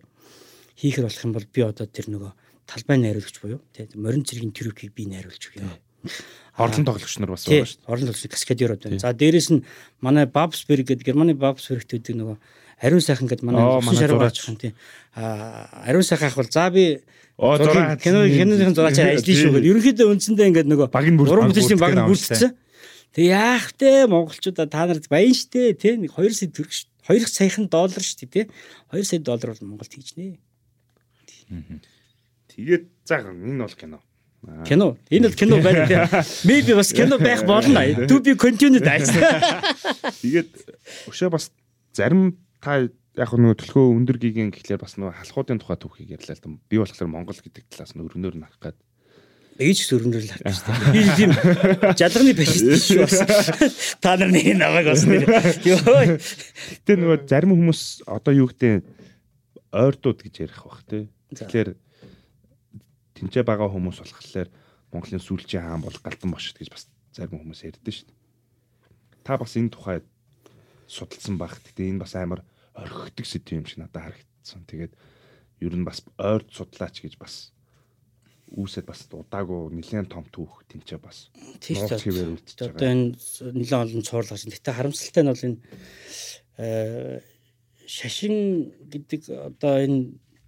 хийхэр 0.78 1.10
болох 1.10 1.24
юм 1.26 1.34
бол 1.34 1.48
би 1.50 1.62
одоо 1.66 1.86
тэр 1.90 2.08
нөгөө 2.14 2.32
талбай 2.70 2.98
найруулагч 3.02 3.38
буюу 3.42 3.62
тийм 3.74 3.90
морин 3.98 4.24
цэргийн 4.24 4.54
трюкийг 4.54 4.94
би 4.94 5.10
найруулж 5.10 5.42
өгье. 5.50 5.66
Орлон 6.58 6.86
тоглогч 6.86 7.18
нар 7.20 7.34
бас 7.34 7.46
байгаа 7.46 7.66
шүү 7.66 7.82
дээ. 7.82 7.90
Орлон 7.90 8.08
тоглогч 8.14 8.32
каскадерод 8.32 8.82
байна. 8.84 9.02
За 9.02 9.14
дээрэс 9.14 9.50
нь 9.54 9.66
манай 10.02 10.26
Babsberg 10.26 10.86
гэдэг 10.86 11.06
Германы 11.06 11.34
Babsberg 11.34 11.86
гэдэг 11.86 12.16
нөгөө 12.18 12.38
ариун 12.82 13.02
сайхан 13.02 13.28
гэдэг 13.28 13.46
манай 13.46 13.82
шараа 13.98 14.22
баач 14.22 14.42
юм 14.48 14.58
тийм. 14.58 14.74
А 15.14 15.84
ариун 15.86 16.06
сайхан 16.06 16.30
ах 16.30 16.38
бол 16.38 16.50
за 16.50 16.70
би 16.70 17.02
Оо 17.38 17.58
зураг 17.58 18.02
кино 18.02 18.26
киноны 18.26 18.74
зураач 18.74 18.98
ажиллана 18.98 19.22
шүү 19.22 19.52
гэдэг. 19.54 19.70
Ерөнхийдөө 19.70 20.08
үндсэндээ 20.10 20.48
ингээд 20.50 20.70
нөгөө 20.74 20.88
уран 21.30 21.54
бүтээлийн 21.54 21.78
баг 21.78 21.94
нь 21.94 22.10
бүрдсэн. 22.10 22.58
Тэг 23.14 23.26
яах 23.30 23.70
вэ 23.78 24.10
монголчуудаа 24.10 24.66
та 24.66 24.90
нарт 24.90 25.06
баян 25.06 25.38
штэ 25.38 25.78
тий 25.78 26.02
нэг 26.02 26.18
2 26.18 26.34
сая 26.34 26.50
төгрөг 26.50 26.74
ш 26.74 26.90
2 27.06 27.30
саяхан 27.30 27.70
доллар 27.70 28.02
штэ 28.02 28.26
тий 28.26 28.46
2 28.90 29.06
сая 29.06 29.22
доллар 29.22 29.54
бол 29.54 29.78
Монголд 29.78 29.94
хийж 29.94 30.18
нэ. 30.18 30.42
Тэгээд 32.48 32.84
заа 33.08 33.28
энэ 33.32 33.64
бол 33.64 33.76
кино. 33.76 34.00
Кино. 34.66 34.98
Энэ 35.10 35.28
бол 35.28 35.38
кино 35.38 35.56
тий. 35.62 35.98
Maybe 36.48 36.74
бас 36.76 36.94
кино 36.94 37.18
байх 37.18 37.44
болно. 37.46 37.82
To 38.08 38.20
be 38.22 38.36
continued. 38.36 38.86
Тэгээд 38.86 40.52
өшөө 41.12 41.30
бас 41.32 41.52
зарим 41.94 42.38
та 42.62 42.88
яг 43.18 43.32
нөгөө 43.34 43.58
төлхөө 43.66 43.86
өндөр 43.98 44.18
гигийн 44.22 44.54
гэхлээр 44.54 44.82
бас 44.82 44.96
нөгөө 45.02 45.18
халахуудын 45.20 45.60
тухай 45.60 45.78
түүхийг 45.82 46.14
ярьлаа 46.22 46.38
л 46.38 46.44
да. 46.44 46.54
Би 46.70 46.78
болохоор 46.78 47.10
Монгол 47.10 47.40
гэдэг 47.42 47.66
талаас 47.66 47.98
нь 47.98 48.04
өргөнөөр 48.06 48.38
нарах 48.38 48.62
гээд 48.62 48.78
Ээж 49.58 49.90
өргөнөөр 49.90 50.22
л 50.22 50.34
харж 50.38 50.60
байна. 50.70 50.94
Би 50.94 51.02
тийм 51.18 51.32
жалганы 51.98 52.34
фашист 52.38 52.94
шүү 52.94 53.10
бас. 53.10 53.18
Та 53.98 54.14
нар 54.22 54.30
нэг 54.30 54.54
намайг 54.54 54.86
бас 54.86 55.02
нэр. 55.10 55.26
Йоо. 55.66 56.22
Гэтэ 56.22 56.94
нөгөө 56.94 57.26
зарим 57.26 57.58
хүмүүс 57.58 58.06
одоо 58.06 58.38
юу 58.38 58.54
гэдэг 58.54 58.86
ойртууд 59.74 60.22
гэж 60.22 60.46
ярих 60.46 60.62
бах 60.62 60.86
тий. 60.86 61.10
Тэгэхээр 61.36 61.70
тэнцээ 63.18 63.44
байгаа 63.44 63.68
хүмүүс 63.68 64.00
болохоор 64.00 64.50
Монголын 64.94 65.24
сүүлчийн 65.24 65.64
хаан 65.64 65.82
бол 65.84 65.98
галдан 66.00 66.32
бошд 66.32 66.56
гэж 66.56 66.70
бас 66.72 66.88
зарим 67.12 67.42
хүмүүс 67.42 67.68
ярьдэн 67.68 67.92
шүү 67.92 68.08
дээ. 68.08 68.18
Та 69.28 69.36
бас 69.36 69.58
энэ 69.60 69.74
тухай 69.74 70.00
судалсан 70.88 71.36
байх. 71.36 71.60
Гэтэ 71.60 71.92
энэ 71.92 72.00
бас 72.00 72.16
амар 72.16 72.46
орхигддаг 72.72 73.26
сэдв 73.28 73.58
юм 73.58 73.66
шиг 73.68 73.84
надад 73.84 74.16
харагдсан. 74.16 74.64
Тэгээд 74.64 74.94
ер 75.60 75.74
нь 75.76 75.84
бас 75.84 76.06
ойрт 76.16 76.48
судлаач 76.56 77.04
гэж 77.04 77.20
бас 77.20 77.52
үүсэд 78.48 78.88
бас 78.88 79.04
удаагүй 79.12 79.76
нэлээд 79.76 80.08
том 80.08 80.24
түүх 80.32 80.64
тэнцээ 80.72 81.00
бас 81.04 81.28
нууц 81.36 82.00
хэвээр 82.00 82.32
үлдчихэж 82.32 82.60
байгаа. 82.64 82.80
Одоо 82.80 82.88
энэ 82.96 83.06
нэлээд 83.60 83.84
олон 83.84 84.04
цуурлага 84.08 84.40
шин. 84.40 84.56
Гэтэ 84.56 84.72
харамсалтай 84.72 85.24
нь 85.24 85.32
бол 85.36 85.48
энэ 85.52 85.60
э, 86.64 87.20
шашин 87.84 88.72
гэдэг 88.88 89.22
одоо 89.52 89.74
энэ 89.84 90.00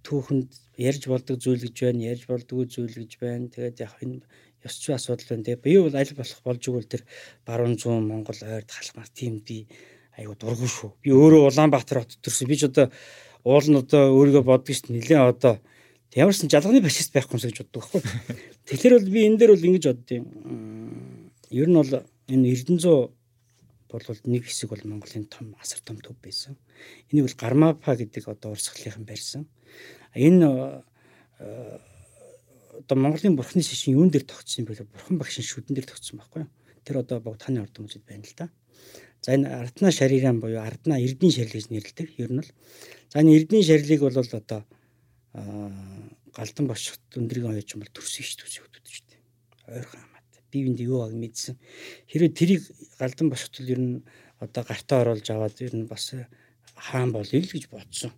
түүхэнд 0.06 0.50
ярьж 0.80 1.02
болдог 1.08 1.36
зүйл 1.40 1.60
гэж 1.60 1.76
байна, 1.84 2.10
ярьж 2.12 2.24
болдгоо 2.28 2.64
зүйл 2.64 2.94
гэж 2.94 3.12
байна. 3.20 3.52
Тэгээд 3.52 3.80
яг 3.84 3.94
энэ 4.00 4.24
ёсч 4.64 4.90
асуудал 4.92 5.28
байна. 5.28 5.44
Тэгээ 5.44 5.64
би 5.64 5.72
бол 5.80 5.96
аль 5.96 6.14
болох 6.16 6.40
болж 6.44 6.62
игэл 6.64 6.92
тэр 6.92 7.02
баруун 7.44 7.76
зүүн 7.76 8.04
Монгол 8.08 8.40
ойрд 8.40 8.70
халмаар 8.70 9.08
тийм 9.12 9.40
би 9.44 9.68
айгу 10.16 10.36
дургу 10.36 10.68
шүү. 10.68 10.90
Би 11.00 11.12
өөрөө 11.12 11.48
Улаанбаатар 11.48 12.04
хот 12.04 12.20
төрсөн. 12.20 12.48
Би 12.48 12.56
ч 12.56 12.68
одоо 12.68 12.92
уул 13.44 13.66
нь 13.68 13.80
одоо 13.80 14.12
өөрийгөө 14.16 14.44
боддог 14.44 14.74
шүү. 14.76 14.92
Нилээн 14.92 15.32
одоо 15.32 15.60
ямарсан 16.12 16.50
жалганы 16.52 16.84
фашист 16.84 17.12
байхгүй 17.12 17.36
юм 17.36 17.44
гэж 17.44 17.58
боддог 17.64 17.80
байхгүй. 17.88 18.02
Тэгэхээр 18.68 18.94
бол 18.96 19.08
би 19.08 19.20
энэ 19.28 19.38
дээр 19.40 19.52
бол 19.56 19.68
ингэж 19.68 19.84
боддیں۔ 19.88 20.22
Ер 21.50 21.68
нь 21.68 21.78
бол 21.78 21.92
энэ 22.28 22.50
Эрдэнэзуу 22.52 22.98
бол 23.92 24.04
нэг 24.24 24.46
хэсэг 24.46 24.70
бол 24.70 24.84
Монголын 24.84 25.26
том 25.26 25.56
асар 25.60 25.80
том 25.80 25.98
төв 25.98 26.16
байсан. 26.22 26.56
Энийг 27.10 27.26
бол 27.26 27.40
Гармапа 27.40 27.96
гэдэг 27.96 28.28
одоо 28.28 28.52
урсгалынхан 28.52 29.04
барьсан. 29.04 29.48
Энэ 30.14 30.82
одоо 31.40 32.96
Монголын 32.96 33.36
бурхны 33.36 33.62
шишин 33.62 33.94
юун 33.94 34.10
дээр 34.10 34.24
тогтсон 34.24 34.64
юм 34.64 34.72
бэ? 34.72 34.84
Бурхан 34.84 35.18
багшин 35.18 35.44
шүдэн 35.44 35.74
дээр 35.74 35.86
тогтсон 35.86 36.18
байхгүй 36.18 36.42
юу? 36.42 36.50
Тэр 36.84 37.02
одоо 37.04 37.20
богдханы 37.20 37.60
ордон 37.60 37.86
үзэд 37.86 38.04
байна 38.08 38.24
л 38.24 38.34
да. 38.36 38.50
За 39.20 39.34
энэ 39.36 39.48
Ардна 39.48 39.92
шариран 39.92 40.40
буюу 40.40 40.62
Ардна 40.64 40.96
Эрдэнэ 40.96 41.32
шарил 41.32 41.52
гэж 41.52 41.68
нэрлэдэг. 41.68 42.08
Ер 42.16 42.32
нь 42.32 42.40
бол 42.40 42.50
за 43.12 43.20
энэ 43.20 43.36
Эрдэнэ 43.36 43.62
шарилыг 43.62 44.00
бол 44.00 44.16
одоо 44.16 44.64
галдан 45.32 46.66
бошгот 46.66 47.04
өндрийн 47.16 47.52
оёж 47.52 47.68
юм 47.76 47.84
бол 47.84 47.92
төрсөн 47.94 48.24
ш 48.24 48.40
төсөө 48.40 48.64
хөтөж 48.64 48.86
штэ. 48.90 49.16
Ойрхон 49.68 50.09
хамаад. 50.50 50.52
Би 50.52 50.64
бинд 50.64 50.80
юу 50.80 51.02
аг 51.02 51.14
мэдсэн. 51.14 51.56
Хэрвээ 52.10 52.34
тэрийг 52.34 52.62
галдан 52.98 53.30
бошгот 53.30 53.60
ер 53.60 53.78
нь 53.78 54.02
одоо 54.40 54.64
гартаа 54.64 55.02
оруулж 55.02 55.30
аваад 55.30 55.60
ер 55.60 55.74
нь 55.76 55.86
бас 55.86 56.14
хаан 56.74 57.12
бол 57.12 57.26
ил 57.26 57.46
гэж 57.46 57.68
бодсон. 57.70 58.12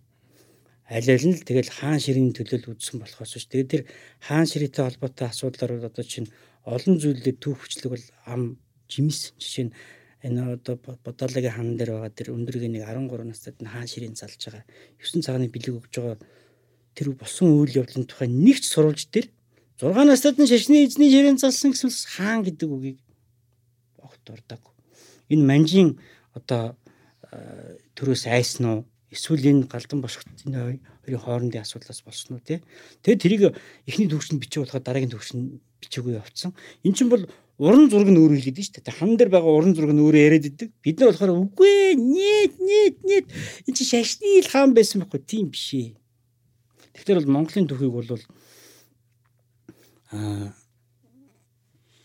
Аль 0.89 1.09
аль 1.09 1.27
нь 1.27 1.35
л 1.37 1.43
тэгэл 1.45 1.69
хаан 1.69 1.99
ширийн 1.99 2.33
төлөөл 2.33 2.75
үзсэн 2.75 2.99
болохоос 2.99 3.37
ш. 3.37 3.47
Тэгээд 3.47 3.71
тэр 3.71 3.83
хаан 4.19 4.45
ширээтэй 4.45 4.83
холбоотой 4.83 5.27
асуудлаар 5.29 5.71
бол 5.79 5.89
одоо 5.89 6.03
чинь 6.03 6.29
олон 6.63 6.99
зүйлээр 6.99 7.37
төв 7.39 7.55
хүчлэг 7.59 7.91
бол 7.91 8.05
ам 8.25 8.57
жимс 8.89 9.33
жишээ 9.39 9.65
нь 9.67 9.73
энэ 10.23 10.59
одоо 10.59 10.75
бодоологийн 10.79 11.55
хан 11.55 11.75
дээр 11.75 11.91
байгаа 11.99 12.11
тэр 12.15 12.31
өндөргийн 12.35 12.73
нэг 12.79 12.87
13 12.87 13.27
настайд 13.27 13.57
нь 13.59 13.67
хаан 13.67 13.87
ширийн 13.87 14.15
залж 14.15 14.39
байгаа 14.39 14.63
9 14.99 15.23
цагааны 15.23 15.51
бэлэг 15.51 15.75
өгж 15.83 15.93
байгаа 15.99 16.17
тэр 16.95 17.07
болсон 17.19 17.47
үйл 17.59 17.83
явдлын 17.83 18.07
тухай 18.07 18.27
нэгч 18.31 18.63
сурвалж 18.63 19.11
дээр 19.11 19.27
6 19.81 20.05
настайд 20.05 20.37
нь 20.37 20.45
шашны 20.45 20.85
эзний 20.85 21.09
ширийн 21.09 21.37
залсан 21.41 21.73
гэсэн 21.73 21.89
хаан 21.89 22.45
гэдэг 22.45 22.69
үгийг 22.69 22.99
огт 23.97 24.21
дурдаг. 24.21 24.61
Энэ 25.33 25.47
манжийн 25.49 25.97
одоо 26.37 26.77
төрөөс 27.97 28.29
айсан 28.29 28.65
уу 28.69 28.79
эсвэл 29.09 29.41
энэ 29.49 29.65
галдан 29.65 30.01
бошготын 30.05 30.53
хоёрын 30.53 31.23
хоорондын 31.25 31.65
асуудлаас 31.65 32.05
болсон 32.05 32.37
уу 32.37 32.45
те. 32.45 32.61
Тэгээд 33.01 33.21
тэрийг 33.21 33.43
эхний 33.89 34.09
төвшөнд 34.09 34.41
бичиж 34.45 34.61
болохоо 34.61 34.81
дараагийн 34.81 35.09
төвшөнд 35.09 35.57
бичээгүй 35.81 36.21
явцсан. 36.21 36.53
Эн 36.85 36.93
чинь 36.93 37.09
бол 37.09 37.25
уран 37.57 37.89
зураг 37.89 38.13
нь 38.13 38.21
өөрөө 38.21 38.37
хэлээд 38.45 38.61
шүү 38.61 38.85
дээ. 38.85 38.97
Хан 38.97 39.17
дээр 39.17 39.33
байгаа 39.33 39.57
уран 39.57 39.73
зураг 39.73 39.93
нь 39.93 40.05
өөрөө 40.05 40.21
яриад 40.21 40.49
идэг. 40.53 40.69
Бид 40.85 41.01
нар 41.01 41.09
болохоор 41.13 41.33
үгүй 41.49 41.97
нет 41.97 42.53
нет 42.61 42.95
нет 43.01 43.25
энэ 43.65 43.77
чи 43.77 43.83
шашны 43.89 44.37
ил 44.37 44.49
хаан 44.49 44.77
байсан 44.77 45.01
байхгүй 45.01 45.21
тийм 45.25 45.49
биш 45.49 45.73
ээ. 45.73 45.97
Тэгэхээр 46.93 47.25
бол 47.25 47.33
Монголын 47.41 47.69
түүхийг 47.69 47.93
бол 47.93 48.21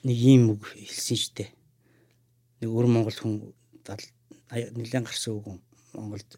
нэг 0.05 0.17
юм 0.17 0.57
үг 0.57 0.65
хэлсэн 0.73 1.37
дээ. 1.37 1.51
Нэг 2.65 2.71
өр 2.73 2.87
Монгол 2.89 3.15
хүн 3.15 3.55
нэлээд 4.51 5.05
гарсан 5.07 5.37
үг 5.37 5.61
Монголд 5.93 6.31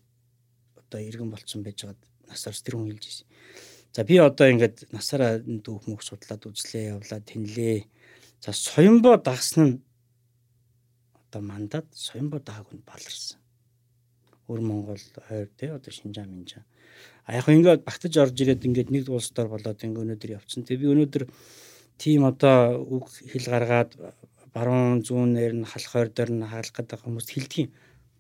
одоо 0.77 1.01
иргэн 1.01 1.31
болцсон 1.31 1.63
байж 1.63 1.87
байгаад 1.87 2.03
насаар 2.27 2.57
тэр 2.59 2.75
хүн 2.77 2.91
хэлж 2.91 3.05
ирсэн. 3.07 3.27
За 3.95 4.05
би 4.05 4.19
одоо 4.19 4.47
ингээд 4.51 4.91
насаараа 4.95 5.39
дүүх 5.39 5.87
мөх 5.87 6.03
судлаад 6.03 6.47
үзлээ 6.47 6.95
явлаа 6.95 7.21
тэнлээ 7.23 7.87
За 8.41 8.53
соёмбо 8.53 9.19
дагсан 9.19 9.65
нь 9.69 9.81
одоо 11.21 11.43
мандад 11.43 11.87
соёмбо 11.93 12.39
дааг 12.41 12.67
нь 12.73 12.87
баларсан. 12.89 13.39
Өр 14.49 14.61
Монгол 14.65 15.03
хойр 15.29 15.49
тий 15.59 15.69
одоо 15.69 15.93
Шинжаан 15.93 16.33
Минжаа. 16.33 16.65
А 17.27 17.37
яг 17.39 17.47
ингээд 17.49 17.85
багтаж 17.85 18.15
орж 18.17 18.37
ирээд 18.41 18.67
ингээд 18.67 18.91
нэг 18.91 19.09
улс 19.11 19.31
дор 19.35 19.49
болоод 19.49 19.81
ингээд 19.81 20.03
өнөөдөр 20.05 20.31
явцсан. 20.39 20.65
Тэгээ 20.65 20.83
би 20.83 20.93
өнөөдөр 20.93 21.25
тийм 22.01 22.25
одоо 22.25 22.81
үг 22.81 23.13
хэл 23.13 23.47
гаргаад 23.53 23.91
баруун 24.55 25.05
зүүнээр 25.07 25.55
нь 25.61 25.69
халах 25.69 25.93
хойр 25.93 26.09
дээр 26.11 26.31
нь 26.33 26.49
хаалах 26.49 26.75
гэдэг 26.75 27.01
хүмүүст 27.05 27.31
хэлдэг 27.31 27.59
юм. 27.65 27.71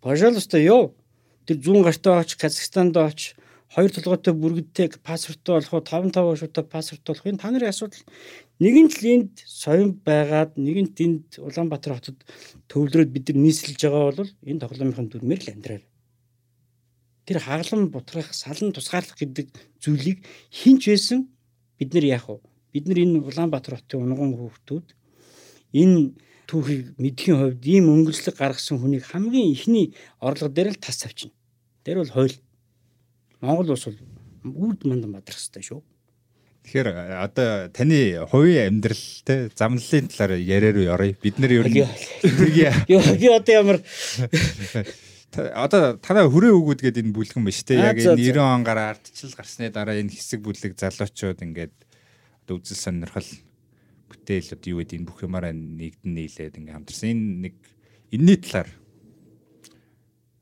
Пожалуйста 0.04 0.56
ёо. 0.60 0.94
Тэр 1.46 1.58
зүүн 1.64 1.82
гартаа 1.82 2.22
оч 2.22 2.36
Казахстанд 2.38 2.94
оч 2.96 3.34
хоёр 3.70 3.90
толгойтой 3.90 4.34
бүргэдтэй 4.34 4.86
паспорттой 5.02 5.54
болох 5.58 5.72
уу 5.74 5.82
5 5.82 6.10
5 6.10 6.40
шуутай 6.40 6.64
паспорттой 6.64 7.14
болох 7.14 7.26
энэ 7.26 7.42
та 7.42 7.50
нарын 7.50 7.70
асуудал 7.70 8.02
нэгэн 8.58 8.88
л 8.90 9.06
энд 9.14 9.32
соён 9.46 9.90
байгаад 10.02 10.58
нэгэнт 10.58 10.96
энд 11.06 11.26
Улаанбаатар 11.38 11.94
хотод 11.94 12.18
төвлөрөөд 12.66 13.10
бид 13.14 13.30
нар 13.30 13.38
нийслэж 13.46 13.78
байгаа 13.78 14.10
бол 14.10 14.30
энэ 14.50 14.62
тоглоомын 14.62 15.08
дүрмээр 15.10 15.40
л 15.46 15.52
амьдраар. 15.54 15.84
Тэр 17.26 17.38
хаглан 17.38 17.90
бутрах, 17.90 18.32
салан 18.34 18.72
тусгаарлах 18.72 19.18
гэдэг 19.18 19.52
зүйлийг 19.80 20.24
хинч 20.50 20.88
байсан 20.88 21.28
бид 21.78 21.94
нар 21.94 22.04
яах 22.04 22.28
вэ? 22.28 22.40
Бид 22.72 22.86
нар 22.86 22.98
энэ 22.98 23.20
Улаанбаатар 23.24 23.80
хотын 23.80 24.08
унган 24.08 24.36
хүүхдүүд 24.36 24.86
энэ 25.72 26.14
түүхийг 26.50 26.98
мэдхийн 26.98 27.38
хувьд 27.38 27.64
ийм 27.64 27.86
өнгөрслөг 27.92 28.36
гаргасан 28.36 28.82
хүнийг 28.82 29.06
хамгийн 29.06 29.54
ихний 29.54 29.94
орлого 30.18 30.50
дээр 30.50 30.74
л 30.74 30.82
тас 30.82 31.06
авчина. 31.06 31.32
Тэр 31.84 32.02
бол 32.02 32.10
хууль. 32.10 32.36
Монгол 33.40 33.70
улс 33.70 33.86
бол 33.86 33.98
үрд 34.44 34.82
мандан 34.84 35.14
бадрах 35.14 35.38
хэрэгтэй 35.38 35.62
шүү. 35.62 35.80
Тэгэхээр 36.66 36.88
одоо 37.22 37.70
таны 37.72 38.26
хувийн 38.28 38.82
амьдрал 38.82 39.06
те 39.24 39.48
замналын 39.54 40.10
талаар 40.12 40.36
яриа 40.36 40.72
руу 40.74 40.86
оръё. 40.92 41.16
Бид 41.22 41.38
нар 41.38 41.52
ер 41.54 41.66
нь 41.70 41.80
би 41.80 43.26
одоо 43.30 43.54
ямар 43.54 43.78
одоо 45.36 45.96
танай 46.02 46.26
хүрээ 46.26 46.52
өгөөд 46.58 46.80
гээд 46.82 47.00
энэ 47.06 47.14
бүлгэн 47.14 47.44
ба 47.46 47.52
штэ 47.54 47.78
яг 47.78 47.98
энэ 47.98 48.14
за. 48.14 48.18
90 48.18 48.40
он 48.40 48.64
гараа 48.66 48.98
ардчил 48.98 49.30
гарсны 49.36 49.70
дараа 49.70 49.94
энэ 50.00 50.10
хэсэг 50.10 50.42
бүлэг 50.42 50.74
залуучууд 50.74 51.38
ингээд 51.46 51.74
одоо 52.46 52.58
үзэл 52.58 52.78
сонирхол 52.78 53.30
бүтээл 54.10 54.54
одоо 54.58 54.68
юу 54.74 54.82
гэдэг 54.82 54.98
энэ 54.98 55.06
бүх 55.06 55.22
юмараа 55.22 55.54
нэгдэн 55.54 56.12
нийлээд 56.18 56.58
ингээд 56.58 56.76
хамтарсан 56.82 57.08
энэ 57.14 57.26
нэг 57.46 57.54
энэний 58.10 58.38
талаар 58.42 58.70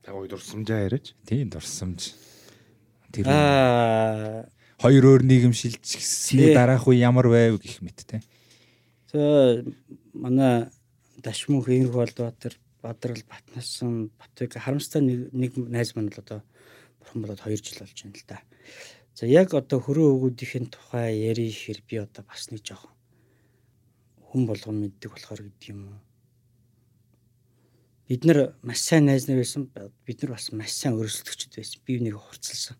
Тагой 0.08 0.28
дурсамжаа 0.32 0.88
яриач. 0.88 1.12
тийм 1.28 1.52
дурсамж 1.52 2.16
тэр 3.12 3.28
аа 3.28 4.48
хоёр 4.80 5.04
өөр 5.04 5.22
нийгэмшилжсэний 5.28 6.48
Тий. 6.48 6.56
дараах 6.56 6.88
үе 6.88 6.96
ямар 7.04 7.28
байв 7.28 7.60
гэх 7.60 7.84
мэт 7.84 8.08
те 8.08 8.24
за 9.12 9.60
манай 10.16 10.72
Дашмүх 11.20 11.68
Энхүү 11.68 11.92
Болбаатар 11.92 12.54
Бадрал 12.82 13.22
Батнасан 13.28 14.10
Батбэг 14.18 14.54
харамстай 14.58 15.02
нэг 15.02 15.56
найз 15.56 15.94
маань 15.94 16.12
л 16.14 16.20
одоо 16.22 16.42
бурхан 17.00 17.22
болоод 17.22 17.42
2 17.42 17.56
жил 17.58 17.82
болж 17.82 17.98
байна 18.02 18.16
л 18.16 18.26
да. 18.28 18.38
За 19.14 19.26
яг 19.26 19.54
одоо 19.54 19.80
хөрөө 19.82 20.14
өгүүдийн 20.14 20.70
тухай 20.70 21.18
ярих 21.18 21.58
хэр 21.66 21.82
би 21.82 21.96
одоо 21.98 22.22
бас 22.22 22.50
нэг 22.50 22.62
жоохон 22.62 22.94
хүн 24.30 24.46
болгон 24.46 24.76
мэддэг 24.78 25.10
болохоор 25.10 25.42
гэдэг 25.42 25.68
юм 25.74 25.80
уу. 25.88 26.00
Бид 28.08 28.24
нар 28.24 28.54
маш 28.62 28.80
сайн 28.80 29.04
найз 29.10 29.26
нар 29.26 29.42
байсан. 29.42 29.68
Бид 30.06 30.22
нар 30.22 30.32
бас 30.36 30.52
маш 30.52 30.72
сайн 30.72 30.94
өрсөлдөгчд 30.96 31.56
байсан. 31.56 31.82
Би 31.84 31.98
нэг 32.00 32.14
хурцлсан. 32.14 32.76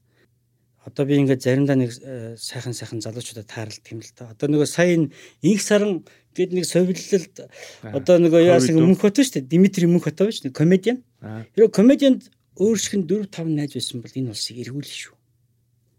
Одоо 0.89 1.05
би 1.05 1.21
ингээд 1.21 1.45
заримдаа 1.45 1.77
нэг 1.77 1.93
э, 2.01 2.37
сайхан 2.41 2.73
сайхан 2.73 3.05
залуучуудад 3.05 3.45
тааралдаг 3.45 3.93
юм 3.93 4.01
л 4.01 4.13
та. 4.17 4.33
Одоо 4.33 4.49
нөгөө 4.49 4.65
сая 4.65 4.97
инх 4.97 5.61
саран 5.61 6.09
гээд 6.33 6.57
нэг 6.57 6.65
совиллалд 6.65 7.37
одоо 7.85 8.17
нөгөө 8.17 8.41
яасан 8.49 8.81
мөнх 8.81 9.05
хот 9.05 9.21
шүү 9.21 9.45
дээ. 9.45 9.53
Димитри 9.53 9.85
мөнх 9.85 10.09
хот 10.09 10.17
шүү 10.17 10.49
дээ. 10.49 10.57
Комедиан. 10.57 11.05
Хэрэв 11.21 11.77
комедианд 11.77 12.33
өөр 12.57 12.79
шиг 12.81 13.05
нь 13.05 13.05
4 13.05 13.29
5 13.29 13.53
найз 13.53 13.77
байсан 13.77 14.01
бол 14.01 14.17
энэ 14.17 14.33
улсыг 14.33 14.57
эргүүлнэ 14.65 14.97
шүү. 14.97 15.15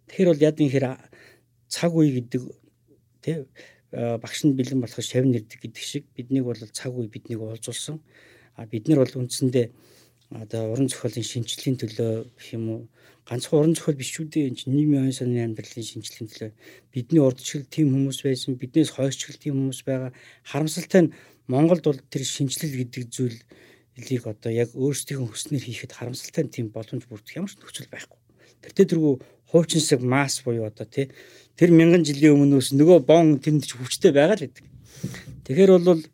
Тэгэхээр 0.09 0.29
бол 0.33 0.45
яд 0.49 0.57
энэ 0.57 0.73
хэр 0.73 0.85
цаг 1.69 1.91
үе 1.93 2.09
гэдэг 2.17 2.41
тий 3.21 3.45
э, 3.93 4.17
багш 4.17 4.41
нь 4.41 4.57
бэлэн 4.57 4.81
болох 4.81 5.05
шавн 5.05 5.37
нэрдэг 5.37 5.69
гэдэг 5.69 5.83
шиг 5.85 6.09
биднийг 6.17 6.49
бол 6.49 6.57
цаг 6.57 6.97
үе 6.97 7.07
биднийг 7.13 7.39
уулзуулсан. 7.45 8.01
А 8.57 8.65
бид 8.65 8.89
нар 8.89 9.05
бол 9.05 9.21
үндсэндээ 9.21 9.69
одоо 10.29 10.73
уран 10.73 10.89
зохиолын 10.89 11.25
шинжилгээний 11.25 11.81
төлөө 11.81 12.11
гэх 12.37 12.49
юм 12.53 12.65
уу? 12.69 12.81
Ганцхан 13.25 13.59
уран 13.59 13.73
зохиол 13.73 13.97
биш 13.97 14.13
шүү 14.13 14.29
дээ. 14.29 14.53
Энэ 14.53 14.57
чинь 14.61 14.73
нийгмийн 14.77 15.09
оюун 15.09 15.17
санааны 15.17 15.45
амьдралын 15.49 15.89
шинжилгээний 15.89 16.29
төлөө. 16.29 16.51
Бидний 16.93 17.21
урд 17.21 17.41
чиглэл 17.41 17.73
тийм 17.73 17.87
хүмүүс 17.93 18.19
байсан 18.25 18.57
биднээс 18.61 18.93
хойш 18.93 19.17
чиглэл 19.17 19.41
тийм 19.41 19.55
хүмүүс 19.57 19.81
байгаа. 19.89 20.11
Харамсалтай 20.45 21.01
нь 21.09 21.13
Монголд 21.49 21.83
бол 21.89 22.01
тэр 22.13 22.23
шинжилэл 22.29 22.77
гэдэг 22.77 23.03
зүйл 23.09 23.37
лиг 23.97 24.23
одоо 24.29 24.51
яг 24.53 24.69
өөрсдийн 24.77 25.25
хүснээр 25.25 25.65
хийхэд 25.65 25.97
харамсалтай 25.97 26.45
тийм 26.45 26.69
боломж 26.69 27.09
бүрдэх 27.09 27.41
ямар 27.41 27.49
ч 27.49 27.57
нөхцөл 27.57 27.89
байхгүй. 27.89 28.17
Тэртээ 28.61 28.85
тэргүй 28.85 29.13
хуучинсаг 29.49 29.99
масс 30.05 30.45
буюу 30.45 30.69
одоо 30.69 30.85
тий. 30.85 31.09
Тэр 31.57 31.73
мянган 31.73 32.05
жилийн 32.05 32.37
өмнөөс 32.37 32.77
нөгөө 32.77 32.99
бон 33.01 33.41
тэнд 33.41 33.65
ч 33.65 33.75
хүчтэй 33.75 34.13
байгаа 34.13 34.37
л 34.37 34.45
гэдэг. 34.45 34.65
Тэгэхээр 35.49 35.71
бол 35.73 36.05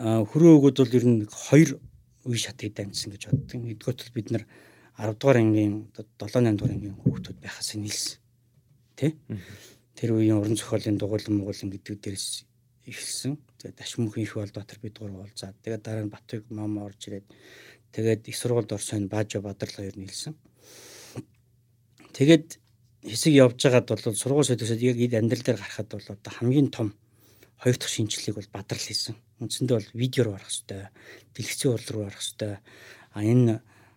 хөрөө 0.00 0.52
өгөөд 0.60 0.76
бол 0.76 0.96
ер 0.96 1.06
нь 1.08 1.18
хоёр 1.24 1.80
үе 2.24 2.36
шатыг 2.36 2.74
дамжсан 2.74 3.12
гэж 3.12 3.22
боддог. 3.30 3.60
Нэгдүгээр 3.60 3.96
бол 3.96 4.16
бид 4.16 4.28
нар 4.30 4.44
10 4.98 5.16
дугаар 5.16 5.38
ангийн 5.40 5.74
одоо 5.96 6.28
7 6.28 6.44
8 6.44 6.56
дугаар 6.56 6.74
ангийн 6.76 6.96
хүүхдүүд 7.00 7.38
байхаас 7.40 7.70
нийлсэн. 7.74 8.18
Тэ? 8.96 9.16
Тэр 9.96 10.10
үеийн 10.12 10.36
уран 10.36 10.56
зохиолын 10.56 11.00
дугуйлан 11.00 11.36
муулан 11.40 11.70
гэдэг 11.72 11.96
дээрс 12.00 12.44
эхэлсэн. 12.84 13.40
Тэгээд 13.60 13.76
Дашмөнх 13.80 14.16
их 14.18 14.34
бол 14.36 14.52
дотор 14.52 14.78
бид 14.80 14.98
гур 14.98 15.12
уулзаад 15.16 15.56
тэгээд 15.64 15.84
дараа 15.84 16.04
нь 16.04 16.12
Батбэг 16.12 16.44
мом 16.52 16.80
орж 16.84 17.00
ирээд 17.08 17.26
тэгээд 17.92 18.28
их 18.28 18.36
сургуульд 18.36 18.72
орсон 18.72 19.08
Баажа 19.08 19.40
Бадрал 19.40 19.72
хоёр 19.72 19.96
нийлсэн. 19.96 20.36
Тэгээд 22.12 22.60
хэсэг 23.04 23.32
явж 23.32 23.56
байгаад 23.56 23.88
бол 23.88 24.16
сургууль 24.16 24.48
сөдөөсөд 24.48 24.80
яг 24.84 24.96
эд 25.00 25.14
амьдрал 25.16 25.44
дээр 25.44 25.60
гарахад 25.60 25.88
бол 25.88 26.08
одоо 26.08 26.32
хамгийн 26.32 26.68
том 26.68 26.92
хоёр 27.56 27.76
дахь 27.76 27.92
шинжилгээг 27.92 28.36
бол 28.36 28.52
Бадрал 28.52 28.84
хийсэн. 28.84 29.16
Үндсэндээ 29.40 29.76
бол 29.76 29.90
видеор 29.96 30.28
барах 30.36 30.52
хэвээр, 30.52 30.88
дэлгэцийн 31.34 31.72
урал 31.72 31.90
руу 31.90 32.04
барах 32.04 32.22
хэвээр. 32.22 32.60
А 33.16 33.18
энэ 33.24 33.54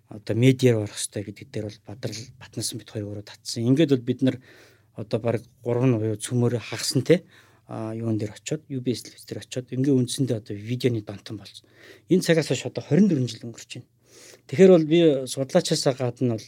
одоо 0.10 0.36
медиар 0.36 0.76
барах 0.80 0.98
хэвээр 0.98 1.26
гэдэг 1.28 1.48
дээр 1.52 1.66
бол 1.68 1.80
Бадрал 1.88 2.22
Батнасан 2.40 2.78
бит 2.80 2.90
хоёр 2.90 3.06
өөрөө 3.12 3.26
татсан. 3.28 3.68
Ингээд 3.68 3.94
бол 3.94 4.08
бид 4.08 4.22
нар 4.24 4.38
одоо 4.96 5.20
баг 5.20 5.42
3 5.66 5.90
нь 5.90 5.98
буюу 5.98 6.18
цөмөөрө 6.18 6.60
хагасан 6.62 7.02
те 7.04 7.24
а 7.68 7.96
юун 7.96 8.18
дээр 8.18 8.36
очиод 8.36 8.62
UBS 8.70 9.02
телевиз 9.08 9.26
дээр 9.26 9.42
очиод 9.42 9.72
ингээ 9.72 9.94
үндсэндээ 9.96 10.38
одоо 10.38 10.56
видеоны 10.56 11.02
донтон 11.02 11.38
болсон. 11.42 11.66
Энэ 12.12 12.22
цагаас 12.22 12.48
хойш 12.52 12.66
одоо 12.68 12.84
24 12.86 13.26
жил 13.26 13.48
өнгөрч 13.48 13.72
байна. 13.80 13.90
Тэгэхээр 14.48 14.72
бол 14.76 14.86
би 14.86 15.00
судлаачаасаа 15.26 15.94
гадна 15.96 16.38
бол 16.38 16.48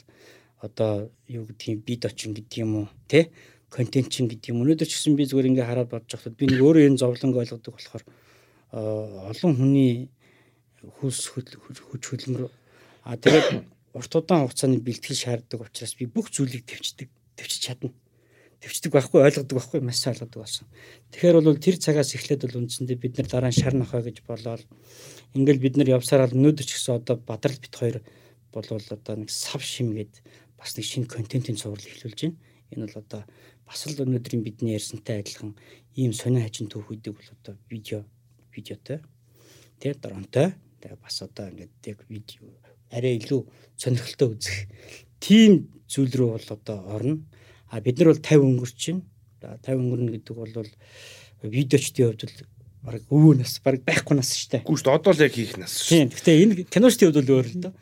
одоо 0.62 1.10
юу 1.28 1.46
гэдгийг 1.48 1.82
бид 1.88 2.06
очин 2.06 2.36
гэдэг 2.36 2.58
юм 2.60 2.72
уу 2.76 2.88
те 3.08 3.32
контент 3.70 4.12
чин 4.12 4.28
гэдэг 4.28 4.52
юм. 4.52 4.62
Өнөөдөр 4.62 4.88
ч 4.88 5.00
гэсэн 5.00 5.16
би 5.16 5.26
зүгээр 5.26 5.50
ингээ 5.56 5.66
хараад 5.66 5.90
бодож 5.90 6.12
байхад 6.14 6.36
би 6.36 6.46
нэг 6.52 6.62
өөрөө 6.62 6.84
энэ 6.92 7.00
зовлонг 7.02 7.36
ойлгодог 7.36 7.74
болохоор 7.74 8.04
олон 8.72 9.54
хүний 9.58 10.10
хүс 11.02 11.34
хүч 11.34 12.04
хөдөлмөр 12.10 12.50
а 13.06 13.18
тэгээд 13.18 13.66
урт 13.94 14.12
удаан 14.16 14.46
хугацааны 14.46 14.82
бэлтгэл 14.82 15.18
шаарддаг 15.18 15.62
учраас 15.66 15.94
би 16.00 16.06
бүх 16.06 16.30
зүйлийг 16.34 16.66
төвчдөг 16.66 17.10
төвчж 17.38 17.60
чадна 17.62 17.94
төвчдөг 18.66 18.92
байхгүй 18.92 19.22
ойлгодог 19.22 19.56
байхгүй 19.58 19.80
маш 19.86 20.02
сайн 20.02 20.16
ойлгодог 20.18 20.42
болсон. 20.42 20.66
Тэгэхээр 21.14 21.38
бол 21.38 21.62
тэр 21.62 21.78
цагаас 21.78 22.16
эхлээд 22.18 22.42
бол 22.50 22.60
үндсэндээ 22.66 22.98
бид 22.98 23.14
нар 23.22 23.30
дараа 23.30 23.52
нь 23.54 23.60
шар 23.62 23.78
нохой 23.78 24.02
гэж 24.02 24.26
болоод 24.26 24.66
ингээл 25.38 25.62
бид 25.62 25.76
нар 25.78 25.90
явсараа 26.02 26.34
өнөөдөр 26.34 26.66
ч 26.66 26.72
гэсэн 26.74 26.98
одоо 26.98 27.16
бадрал 27.22 27.60
бит 27.62 27.76
хоёр 27.78 27.98
бол 28.50 28.66
одоо 28.66 29.16
нэг 29.22 29.30
сав 29.30 29.62
шимгээд 29.62 30.24
бас 30.58 30.74
нэг 30.74 30.86
шинэ 30.88 31.12
контентын 31.12 31.60
цуврал 31.60 31.86
эхлүүлж 31.86 32.20
байна. 32.26 32.40
Энэ 32.74 32.86
бол 32.90 32.98
одоо 33.06 33.22
бас 33.70 33.80
л 33.86 34.02
өнөөдрийн 34.02 34.42
бидний 34.42 34.74
ярьсантай 34.74 35.22
адилхан 35.22 35.54
ийм 35.94 36.14
сонин 36.18 36.42
хажин 36.42 36.66
түүх 36.66 36.90
үүдэг 36.90 37.14
бол 37.14 37.30
одоо 37.38 37.54
видео 37.70 38.02
видеотой 38.56 39.04
тэр 39.80 40.00
дронтой 40.00 40.56
тэгээ 40.82 40.98
бас 41.04 41.22
одоо 41.22 41.52
ингээд 41.52 41.92
яг 41.92 42.00
видео 42.10 42.48
арай 42.90 43.20
илүү 43.20 43.44
сонирхолтой 43.76 44.36
үзэх 44.36 44.58
тийм 45.20 45.76
зүйл 45.90 46.14
рүү 46.14 46.30
бол 46.38 46.50
одоо 46.56 46.80
орно. 46.96 47.24
А 47.70 47.82
бид 47.82 48.00
нар 48.00 48.14
бол 48.14 48.22
50 48.22 48.46
өнгөрч 48.46 48.82
байна. 48.88 49.02
За 49.42 49.48
50 49.62 49.82
өнгөрнө 49.82 50.12
гэдэг 50.16 50.36
бол 50.36 50.70
видеочдын 51.42 52.06
хувьд 52.10 52.24
бол 52.26 52.48
баг 52.86 53.04
өвөө 53.10 53.34
нас 53.42 53.60
баг 53.66 53.82
байхгүй 53.86 54.16
нас 54.18 54.32
шүү 54.38 54.50
дээ. 54.52 54.66
Гүү 54.66 54.78
шүү 54.78 54.86
дээ 54.86 54.98
одоо 55.00 55.14
л 55.14 55.26
яг 55.26 55.34
хийх 55.34 55.58
нас 55.58 55.74
шүү. 55.82 55.90
Тийм. 55.90 56.10
Гэхдээ 56.14 56.42
энэ 56.46 56.54
киночдын 56.70 57.10
хувьд 57.10 57.20
бол 57.20 57.34
өөр 57.36 57.48
л 57.50 57.62
доо. 57.66 57.74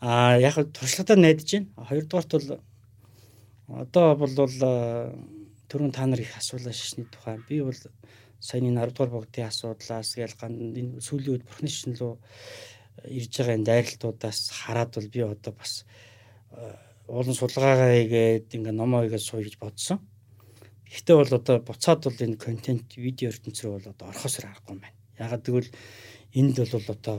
А 0.00 0.36
яг 0.36 0.54
хөө 0.54 0.68
туршлагатаар 0.76 1.20
найдаж 1.20 1.48
байна. 1.48 1.68
Хоёрдугаарт 1.88 2.32
бол 2.36 2.48
одоо 3.80 4.08
бол 4.20 4.32
түрүүн 5.72 5.92
та 5.96 6.04
нар 6.06 6.20
их 6.20 6.36
асуулаа 6.36 6.72
шишний 6.76 7.08
тухай. 7.08 7.40
Би 7.48 7.64
бол 7.64 7.72
саяны 8.44 8.76
10 8.76 8.92
дугаар 8.92 9.12
богдын 9.16 9.48
асуудлаас 9.48 10.10
гээл 10.20 10.36
энэ 10.44 11.00
сүүлийн 11.00 11.32
үед 11.32 11.44
бурхны 11.48 11.70
шин 11.72 11.96
рүү 11.96 12.14
ирж 13.08 13.32
байгаа 13.40 13.56
энэ 13.56 13.68
дайралтуудаас 13.68 14.38
хараад 14.52 14.90
бол 14.94 15.08
би 15.08 15.20
одоо 15.24 15.52
бас 15.56 15.72
э, 16.52 16.76
уулын 17.08 17.36
судалгаагаа 17.40 17.92
хийгээд 17.96 18.52
ингээ 18.56 18.76
номоо 18.76 19.00
хийгээд 19.02 19.24
сууя 19.24 19.44
гэж 19.48 19.56
бодсон. 19.56 19.98
Гэхдээ 20.92 21.16
бол 21.16 21.32
одоо 21.40 21.56
буцаад 21.64 22.00
бол 22.04 22.20
энэ 22.20 22.36
контент 22.36 22.86
видео 23.00 23.32
ертөнц 23.32 23.58
рүү 23.64 23.72
бол 23.80 23.88
одоо 23.96 24.06
орхосоор 24.12 24.52
юм 24.68 24.78
байна. 24.84 24.98
Ягаад 25.16 25.42
гэвэл 25.44 25.70
энд 26.36 26.56
бол 26.60 26.88
одоо 26.96 27.16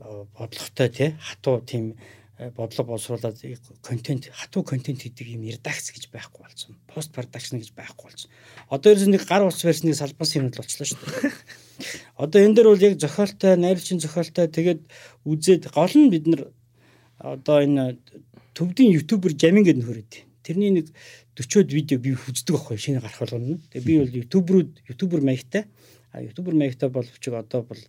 э, 0.00 0.24
бодлоготой 0.32 0.88
тий 0.88 1.10
хатуу 1.20 1.60
тийм 1.60 1.84
э, 1.92 2.21
бодлого 2.38 2.96
боловсруулаад 2.96 3.36
контент 3.82 4.26
хатуу 4.32 4.64
контент 4.64 5.02
хийдэг 5.02 5.28
юм 5.28 5.44
редакц 5.44 5.92
гэж 5.92 6.08
байхгүй 6.10 6.42
болсон. 6.42 6.76
Пост 6.88 7.12
продакшн 7.12 7.60
гэж 7.60 7.72
байхгүй 7.76 8.10
болсон. 8.10 8.30
Одоо 8.72 8.92
ерөөс 8.92 9.06
нэг 9.12 9.26
гар 9.28 9.44
утас 9.44 9.62
барьсныг 9.62 9.94
салбас 9.94 10.34
юм 10.34 10.48
л 10.48 10.56
болчлоо 10.56 10.86
шүү 10.88 10.98
дээ. 10.98 11.32
Одоо 12.16 12.40
энэ 12.40 12.56
дээр 12.56 12.68
бол 12.72 12.82
яг 12.82 12.98
зохиолтой, 12.98 13.56
найруулчин 13.56 14.00
зохиолтой 14.00 14.48
тэгээд 14.48 14.80
үзээд 15.28 15.70
гол 15.76 15.92
нь 15.92 16.10
бид 16.10 16.26
нар 16.26 16.42
одоо 17.20 17.62
энэ 17.62 18.00
төвдийн 18.56 18.96
ютубер 18.96 19.36
жамин 19.36 19.64
гэдэг 19.68 19.82
нөхөрөд. 19.84 20.12
Тэрний 20.42 20.72
нэг 20.72 20.88
40-од 21.36 21.68
видео 21.68 21.98
би 22.00 22.16
үздэг 22.16 22.56
байхгүй 22.56 22.80
шинэ 22.80 23.04
гарах 23.04 23.20
болгоно. 23.20 23.60
Тэгээ 23.70 23.86
би 23.86 23.94
бол 24.00 24.12
ютуберүүд 24.24 24.70
ютубер 24.88 25.20
маягтай. 25.20 25.68
А 26.10 26.20
ютубер 26.24 26.56
маягтай 26.56 26.88
боловч 26.88 27.28
одоо 27.28 27.62
бол 27.62 27.82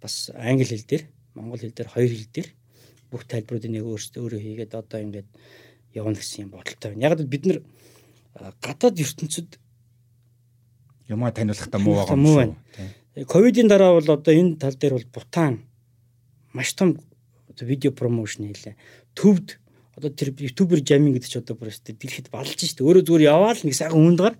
бас 0.00 0.30
англи 0.36 0.64
хэл 0.64 0.86
дээр, 0.86 1.04
монгол 1.34 1.60
хэл 1.60 1.74
дээр, 1.76 1.88
хоёр 1.88 2.08
хэл 2.08 2.30
дээр 2.32 2.48
бүх 3.10 3.24
тайлбаруудыг 3.30 3.70
нэг 3.70 3.84
өөрсдөө 3.84 4.20
өөрөө 4.22 4.40
хийгээд 4.42 4.72
одоо 4.74 4.98
ингээд 5.00 5.28
явна 5.94 6.18
гэсэн 6.18 6.46
юм 6.46 6.50
бодолтой 6.54 6.92
байна. 6.92 7.04
Яг 7.06 7.20
л 7.20 7.26
бид 7.26 7.44
нар 7.46 7.58
гадаад 8.60 9.00
ертөнцид 9.00 9.58
Юмаа 11.08 11.30
таниулахдаа 11.30 11.80
муу 11.80 12.02
байгаа 12.02 12.18
юм 12.18 12.26
шүү. 12.26 13.26
Ковидын 13.30 13.70
дараа 13.70 13.94
бол 13.94 14.10
одоо 14.10 14.34
энэ 14.34 14.58
тал 14.58 14.74
дээр 14.74 14.98
бол 14.98 15.08
Бутан 15.14 15.62
маш 16.52 16.74
том 16.74 16.98
видео 17.60 17.92
промошн 17.94 18.50
хийлээ. 18.50 18.74
Төвд 19.14 19.56
одоо 19.96 20.10
тэр 20.10 20.34
ютубер 20.36 20.84
жамин 20.84 21.16
гэдэг 21.16 21.30
чи 21.30 21.38
одоо 21.38 21.56
бүр 21.56 21.72
өстө 21.72 21.96
дэлхийд 21.96 22.28
балж 22.28 22.60
штэ 22.60 22.84
өөрөө 22.84 23.06
зүгээр 23.08 23.28
яваал 23.32 23.56
нэг 23.64 23.72
сайхан 23.72 23.96
хүндгаар 23.96 24.34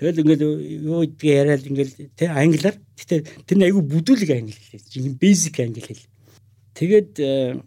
тэгэл 0.00 0.20
ингээл 0.24 0.44
юу 0.88 1.04
гэдгийг 1.04 1.36
яриад 1.36 1.68
ингээл 1.68 1.94
тэ 2.16 2.32
англиар 2.32 2.76
гэтээ 2.96 3.20
тэр 3.44 3.56
нь 3.60 3.66
айгүй 3.68 3.82
бүдүүлэг 3.92 4.30
англи 4.32 4.56
хэлээ 4.56 4.88
чинь 4.88 5.20
бейсик 5.20 5.60
англи 5.60 5.84
хэл 5.84 6.04
тэгээд 6.80 7.12
э, 7.20 7.60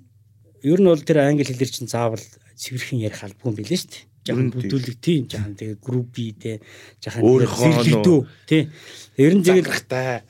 ер 0.66 0.80
нь 0.82 0.90
бол 0.90 1.06
тэр 1.06 1.22
англи 1.22 1.46
хэлээр 1.46 1.72
чинь 1.72 1.92
заавал 1.92 2.22
цэвэрхэн 2.58 3.06
ярих 3.06 3.22
албагүй 3.22 3.54
юм 3.54 3.58
билээ 3.62 3.80
штэ 3.86 4.10
жахан 4.26 4.50
бүдүүлэг 4.50 4.98
тийм 4.98 5.30
жахан 5.30 5.54
тэгээ 5.54 5.78
группи 5.78 6.34
тэ 6.34 6.58
жахан 6.98 7.22
өөрийнхөө 7.22 8.26
тий. 8.50 8.74
Ер 9.22 9.34
нь 9.38 9.46
тэгээд 9.46 9.70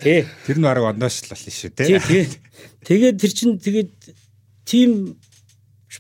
тий. 0.03 0.27
Тэр 0.43 0.57
нь 0.59 0.67
бараг 0.67 0.91
ондоошлал 0.91 1.39
шүү 1.39 1.71
тий. 1.71 1.95
Тэгээд 2.83 3.15
тэр 3.15 3.31
чинь 3.31 3.55
тэгээд 3.55 3.93
тийм 4.67 5.15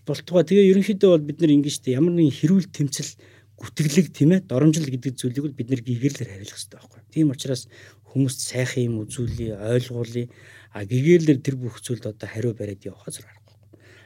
болтугай. 0.03 0.43
Тэгээ 0.43 0.75
ерөнхийдөө 0.75 1.09
бол 1.15 1.23
бид 1.23 1.39
нар 1.39 1.55
ингэ 1.55 1.71
штэ 1.71 1.95
ямар 1.95 2.11
нэгэн 2.19 2.35
хэрүүл 2.35 2.67
тэмцэл 2.67 3.15
гүтгэлэг 3.63 4.11
тийм 4.11 4.35
ээ 4.35 4.43
доромжил 4.51 4.91
гэдэг 4.91 5.15
зүйлийг 5.15 5.43
бол 5.47 5.55
бид 5.55 5.71
нар 5.71 5.79
гэгээлэр 5.79 6.29
хариулах 6.35 6.59
хэрэгтэй 6.59 6.75
байхгүй. 6.75 7.01
Тийм 7.15 7.31
учраас 7.31 7.71
хүмүүст 8.11 8.39
сайхан 8.43 8.83
юм 8.91 8.95
үзүүлээ, 9.07 9.55
ойлгуулъя. 9.55 10.27
А 10.75 10.83
гэгээлэр 10.83 11.39
тэр 11.39 11.55
бүх 11.55 11.79
зүйлд 11.79 12.11
одоо 12.11 12.27
хариу 12.27 12.51
бариад 12.51 12.83
явах 12.83 13.07
зэрэг. 13.07 13.44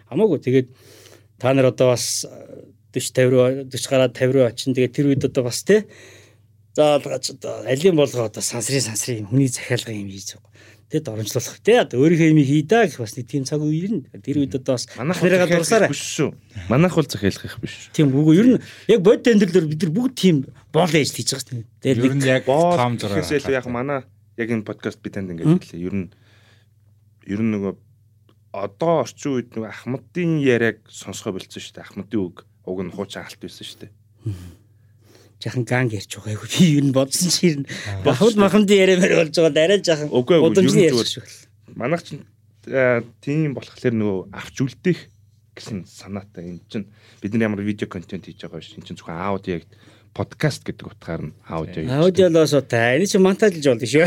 Хамаагүй 0.09 0.39
тэгээд 0.43 0.67
та 1.39 1.53
нар 1.53 1.71
одоо 1.71 1.93
бас 1.93 2.25
40 2.93 3.69
50 3.69 3.69
40 3.69 3.89
гараад 3.89 4.13
50 4.17 4.33
руу 4.33 4.45
очин 4.49 4.73
тэгээд 4.73 4.95
тэр 4.97 5.09
үед 5.13 5.23
одоо 5.29 5.45
бас 5.47 5.63
тий 5.63 5.85
За 6.75 6.95
одоо 6.95 7.65
алин 7.65 7.95
болгоо 7.95 8.25
одоо 8.29 8.41
сансрын 8.41 8.81
сансрын 8.81 9.25
хүний 9.29 9.47
захиалга 9.47 9.93
юм 9.93 10.09
хийж 10.09 10.37
байгаа 10.37 10.49
тэгээд 10.89 11.09
оромжлуулах 11.13 11.59
те 11.61 11.73
одоо 11.81 12.01
өөрийнхөө 12.01 12.29
юм 12.33 12.41
хий 12.41 12.63
да 12.65 12.85
гэх 12.85 12.97
бас 12.97 13.13
нэг 13.13 13.29
тийм 13.29 13.45
цаг 13.45 13.61
үе 13.61 13.85
ирнэ. 13.85 14.09
Тэр 14.25 14.41
үед 14.41 14.57
одоо 14.57 14.73
бас 14.73 14.89
манайх 14.97 15.21
нэрээ 15.21 15.45
дурсаарай 15.45 15.89
биш 15.93 16.01
шүү. 16.17 16.33
Манайх 16.65 16.97
бол 16.97 17.05
захиалах 17.05 17.45
их 17.45 17.57
биш. 17.61 17.93
Тийм 17.93 18.09
үгүй 18.09 18.41
ер 18.41 18.47
нь 18.53 18.61
яг 18.89 19.01
бод 19.05 19.21
тэмдэглэлээр 19.21 19.69
бид 19.69 19.81
нар 19.85 19.93
бүгд 19.93 20.13
тийм 20.17 20.35
боол 20.73 20.89
ажил 20.89 21.13
хийж 21.13 21.29
байгаа 21.29 21.45
шүү 21.45 21.61
дээ. 21.61 21.93
Тэр 21.93 22.15
нь 22.17 22.25
яг 22.25 22.45
том 22.49 22.97
зураг. 22.97 23.21
Гэсэл 23.21 23.53
яг 23.53 23.69
манай 23.69 24.01
яг 24.37 24.49
энэ 24.49 24.65
подкаст 24.65 24.97
бид 25.05 25.13
танд 25.13 25.29
ингэж 25.29 25.61
хэлээ. 25.61 25.85
Ер 25.85 25.93
нь 25.93 26.07
ер 27.29 27.41
нь 27.45 27.53
нөгөө 27.53 27.73
одоо 28.51 29.05
орчин 29.05 29.37
үед 29.37 29.53
нөгөө 29.53 29.69
Ахмадын 29.69 30.39
яриаг 30.41 30.81
сонсгоо 30.89 31.37
болцсон 31.37 31.61
шүү 31.61 31.73
дээ. 31.77 31.85
Ахмадын 31.85 32.19
үг 32.19 32.45
уг 32.65 32.79
нь 32.81 32.93
хуучин 32.93 33.21
алт 33.21 33.37
байсан 33.37 33.65
шүү 33.65 33.79
дээ. 33.85 33.91
Жахан 35.39 35.63
ганг 35.63 35.93
ярьж 35.93 36.11
байгаа 36.17 36.33
юу 36.35 36.47
би 36.49 36.63
юу 36.75 36.83
н. 36.83 36.91
Бодсон 36.91 37.29
нь 37.63 37.67
бахад 38.03 38.35
махамд 38.35 38.69
яриамаар 38.69 39.23
болж 39.23 39.35
байгаа 39.37 39.63
арай 39.63 39.79
жахан 39.79 40.09
удамжны 40.09 40.81
ярьж 40.89 41.15
шүү. 41.15 41.25
Манайх 41.77 42.03
ч 42.03 42.17
тийм 43.23 43.53
болохоор 43.53 43.95
нөгөө 43.95 44.19
авч 44.33 44.55
үлдээх 44.65 44.99
гэсэн 45.55 45.85
санаатай. 45.87 46.57
Энэ 46.57 46.65
чинь 46.67 46.87
бид 47.21 47.33
нар 47.37 47.53
ямар 47.53 47.61
видео 47.63 47.87
контент 47.87 48.25
хийж 48.25 48.41
байгаа 48.43 48.59
биш 48.59 48.75
энэ 48.75 48.87
чинь 48.89 48.99
зөвхөн 48.99 49.15
аудио 49.15 49.61
яг 49.61 49.65
подкаст 50.13 50.65
гэдэг 50.65 50.85
утгаар 50.89 51.21
нь 51.29 51.33
аудио. 51.45 51.85
Аудиолоос 51.87 52.53
та 52.67 52.97
энэ 52.97 53.05
чинь 53.05 53.23
монтажлж 53.23 53.65
болно 53.65 53.85
шүү. 53.85 54.05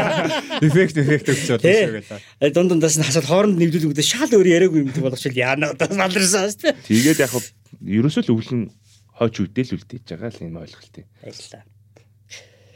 Эффект 0.66 0.96
эффект 0.96 1.28
өгч 1.30 1.46
болно 1.52 1.70
шүү 1.70 2.02
гэлээ. 2.40 2.52
Дунд 2.56 2.70
дундаас 2.72 2.96
нь 2.96 3.06
хасаад 3.06 3.28
хооронд 3.28 3.60
нэвлүүлэгдээ 3.60 4.06
шал 4.06 4.32
өөр 4.32 4.48
яриаггүй 4.48 4.80
юм 4.84 4.92
бол 4.96 5.12
очил 5.12 5.36
яана 5.36 5.76
одоо 5.76 5.88
саларсан 5.92 6.50
шүү. 6.50 6.72
Тэгээд 6.88 7.20
яг 7.20 7.32
ерөөсөө 7.84 8.22
л 8.26 8.32
өвлөн 8.32 8.62
хойч 9.16 9.34
үдэл 9.44 9.76
үлдээж 9.76 10.04
байгаа 10.12 10.30
л 10.32 10.44
энэ 10.44 10.60
ойлголтыг. 10.64 11.04
Баярлалаа. 11.20 11.64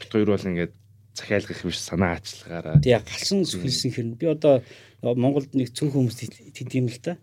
Бид 0.01 0.11
хоёр 0.13 0.29
бол 0.37 0.49
ингээд 0.49 0.73
захиалгах 1.17 1.61
биш 1.65 1.79
санаа 1.81 2.17
аачлаагаараа. 2.17 2.81
Тэгээ 2.81 3.05
галсан 3.05 3.45
сүхэлсэн 3.45 3.91
хэрнэ. 3.93 4.21
Би 4.21 4.27
одоо 4.29 4.65
Монголд 5.03 5.53
нэг 5.57 5.73
цөөн 5.73 5.93
хүмүүс 5.93 6.17
тэдэм 6.57 6.89
л 6.89 7.01
та. 7.01 7.17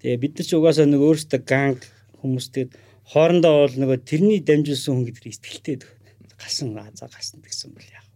Тэгээ 0.00 0.20
бид 0.20 0.32
нар 0.40 0.46
ч 0.48 0.52
угаасаа 0.56 0.86
нэг 0.88 1.00
өөрсдөө 1.00 1.40
ганг 1.44 1.80
хүмүүстэй 2.20 2.68
хоорондоо 3.12 3.68
бол 3.68 3.76
нөгөө 3.76 3.98
тэрний 4.08 4.40
дамжуулсан 4.40 4.96
хүн 4.96 5.06
гэдэр 5.08 5.28
ихтэлтэй 5.28 5.76
галсан 6.40 6.72
за 6.94 7.06
галсан 7.08 7.40
гэсэн 7.44 7.72
бол 7.76 7.84
яах. 7.84 8.08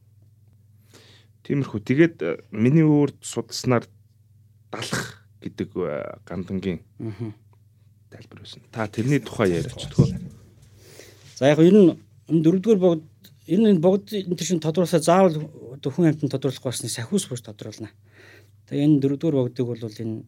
Тиймэрхүү. 1.44 1.80
Тэгээд 1.80 2.16
э, 2.24 2.36
миний 2.52 2.84
өөрд 2.84 3.20
судалснаар 3.24 3.84
далах 4.72 5.24
гэдэг 5.40 5.70
э, 5.76 6.20
гандангийн 6.28 6.80
тайлбар 8.10 8.44
байсан. 8.44 8.62
Та 8.72 8.88
тэрний 8.88 9.20
тухай 9.20 9.56
яриач 9.56 9.88
тгөө. 9.88 10.12
За 11.36 11.48
яг 11.48 11.60
ер 11.60 11.72
нь 11.72 11.96
энэ 12.28 12.42
дөрөвдүгээр 12.44 12.80
богд 12.80 13.04
ер 13.48 13.60
нь 13.60 13.70
энэ 13.76 13.80
богд 13.80 14.12
энэ 14.12 14.36
чинь 14.36 14.60
тодруулсаа 14.60 15.00
заавал 15.00 15.36
хүн 15.80 16.08
амьтанд 16.08 16.32
тодруулах 16.32 16.64
болсныг 16.64 16.92
сахиус 16.92 17.28
бууж 17.28 17.44
тодруулна. 17.44 17.92
Тэгээ 18.68 18.84
энэ 18.84 19.00
дөрөвдүгээр 19.00 19.36
богдыг 19.36 19.66
бол 19.68 19.80
энэ 19.80 20.24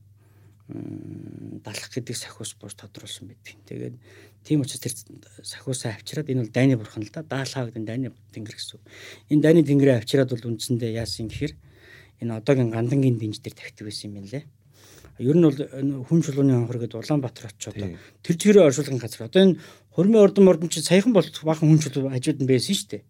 далах 0.70 1.90
гэдэг 1.90 2.16
сахиус 2.16 2.54
бууж 2.56 2.74
тодруулсан 2.78 3.28
байдаг. 3.28 3.58
Тэгээд 3.66 3.96
тийм 4.46 4.62
учраас 4.62 4.80
тэр 4.80 4.94
сахиусаа 5.42 5.98
авчираад 5.98 6.30
энэ 6.30 6.42
бол 6.46 6.54
дайны 6.54 6.76
бурхан 6.76 7.02
л 7.02 7.10
да. 7.10 7.22
Даалхаа 7.22 7.68
гэдэг 7.68 7.84
дайны 7.84 8.12
тэнгэр 8.32 8.54
гэсэн. 8.54 8.80
Энэ 9.34 9.42
дайны 9.42 9.60
тэнгэрээ 9.66 9.98
авчираад 9.98 10.30
бол 10.30 10.48
үндсэндээ 10.54 10.94
яасан 10.94 11.28
гэхээр 11.28 11.54
энэ 12.22 12.36
одоогийн 12.38 12.70
гандангийн 12.70 13.18
дэнж 13.18 13.42
дээр 13.42 13.56
тавьдаг 13.58 13.84
байсан 13.84 14.14
юм 14.14 14.26
лээ. 14.30 14.44
Ер 15.20 15.36
нь 15.36 15.44
бол 15.44 15.58
хүн 16.08 16.20
чулууны 16.24 16.54
анхар 16.54 16.80
гэдэг 16.80 16.96
Улаанбаатар 16.96 17.52
очиод 17.52 17.76
тэр 17.76 18.36
чигээрээ 18.40 18.68
оршуулгын 18.70 19.02
газар. 19.02 19.28
Одоо 19.28 19.42
энэ 19.42 19.58
хурмын 19.92 20.24
ордон 20.24 20.44
мордон 20.48 20.72
чи 20.72 20.80
саяхан 20.80 21.12
бол 21.12 21.26
баахан 21.26 21.68
хүн 21.68 21.82
чулуу 21.82 22.08
хажууд 22.08 22.40
нь 22.40 22.48
байсан 22.48 22.72
шүү 22.72 22.88
дээ. 22.88 23.02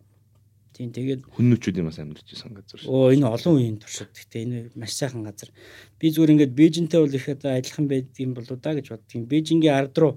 Тийм 0.80 0.96
тэгээд 0.96 1.28
хүннүүчүүд 1.36 1.76
юм 1.76 1.92
бас 1.92 2.00
амьдарч 2.00 2.32
исэн 2.32 2.56
газар 2.56 2.80
шүү. 2.80 2.88
Оо 2.88 3.12
энэ 3.12 3.28
олон 3.28 3.60
үеийн 3.60 3.76
туршид. 3.76 4.16
Гэтэ 4.16 4.48
энэ 4.48 4.58
маш 4.80 4.96
сайхан 4.96 5.28
газар. 5.28 5.52
Би 6.00 6.08
зүгээр 6.08 6.32
ингээд 6.40 6.56
Бээжинтэй 6.56 7.04
бол 7.04 7.12
их 7.12 7.28
одоо 7.28 7.52
адилхан 7.52 7.84
байдгийм 7.84 8.32
болоо 8.32 8.56
да 8.56 8.72
гэж 8.72 8.88
боддгийн. 8.88 9.28
Бээжингийн 9.28 9.76
ард 9.76 9.92
руу 10.00 10.16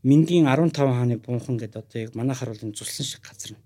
Мингийн 0.00 0.48
15 0.48 0.72
хааны 0.72 1.20
бунхан 1.20 1.60
гэдэг 1.60 1.84
одоо 1.84 1.98
яг 2.00 2.16
манайхаар 2.16 2.56
бол 2.56 2.64
энэ 2.64 2.72
цуслан 2.80 3.04
шиг 3.04 3.20
газар 3.20 3.52
нь 3.52 3.60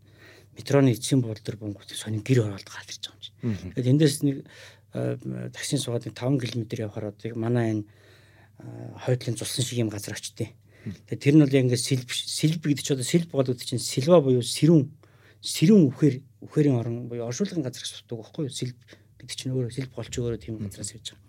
метроны 0.59 0.90
эцсийн 0.90 1.23
буудал 1.23 1.39
дээр 1.39 1.62
бунгууд 1.62 1.90
сонин 1.94 2.27
гэр 2.27 2.51
оролт 2.51 2.66
гаалж 2.66 2.98
байгаа 2.98 3.15
юм 3.15 3.55
чинь. 3.55 3.70
Тэгээд 3.78 3.90
эндээс 3.94 4.16
нэг 4.27 4.36
таксийн 5.55 5.78
суугаад 5.78 6.11
5 6.11 6.19
км 6.19 6.66
явахаар 6.82 7.15
одоо 7.15 7.31
манай 7.39 7.78
энэ 7.78 7.85
хойдлын 9.06 9.39
цуслан 9.39 9.62
шиг 9.62 9.78
юм 9.78 9.90
газар 9.94 10.19
очтیں۔ 10.19 10.51
Тэгээ 11.06 11.23
тэр 11.23 11.35
нь 11.39 11.43
бол 11.47 11.55
яг 11.55 11.65
ингээд 11.70 11.86
сэлб 11.86 12.11
сэлб 12.11 12.62
гэдэг 12.66 12.82
чинь 12.82 12.97
одоо 12.98 13.06
сэлб 13.06 13.31
болоод 13.31 13.62
чинь 13.62 13.78
сэлва 13.78 14.19
буюу 14.19 14.43
сэрүүн 14.43 14.90
сэрүүн 15.45 15.93
үхээр 15.93 16.15
үхэрийн 16.49 16.81
орон 16.81 16.97
буюу 17.09 17.29
оршуулгын 17.29 17.61
газар 17.61 17.85
боддог 17.85 18.19
байхгүй 18.25 18.43
юу? 18.49 18.57
Сэлб 18.57 18.79
гэдэг 19.21 19.37
чинь 19.37 19.53
өөрөө 19.53 19.73
сэлб 19.77 19.93
голч 19.93 20.15
өөрөө 20.16 20.41
тийм 20.41 20.57
газраас 20.57 20.97
явж 20.97 21.12
байгаа. 21.12 21.25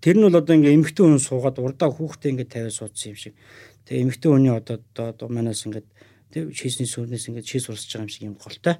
Тэр 0.00 0.16
нь 0.16 0.24
бол 0.24 0.40
одоо 0.40 0.54
ингээд 0.56 0.76
эмэгтэй 0.80 1.04
хүн 1.04 1.20
суугаад 1.20 1.56
урдаа 1.60 1.88
хүүхдээ 1.92 2.30
ингээд 2.32 2.52
тавиад 2.52 2.76
суудсан 2.76 3.12
юм 3.12 3.18
шиг. 3.20 3.34
Тэгээ 3.84 4.02
эмэгтэй 4.08 4.30
хүний 4.32 4.52
одоо 4.56 4.76
одоо 4.80 5.28
манаас 5.28 5.64
ингээд 5.68 5.88
тэг 6.32 6.42
шийсний 6.56 6.88
сүрнээс 6.88 7.28
ингээд 7.28 7.48
шийс 7.48 7.68
урсж 7.68 7.92
байгаа 7.92 8.04
юм 8.04 8.12
шиг 8.12 8.24
юм 8.24 8.36
голтой 8.40 8.76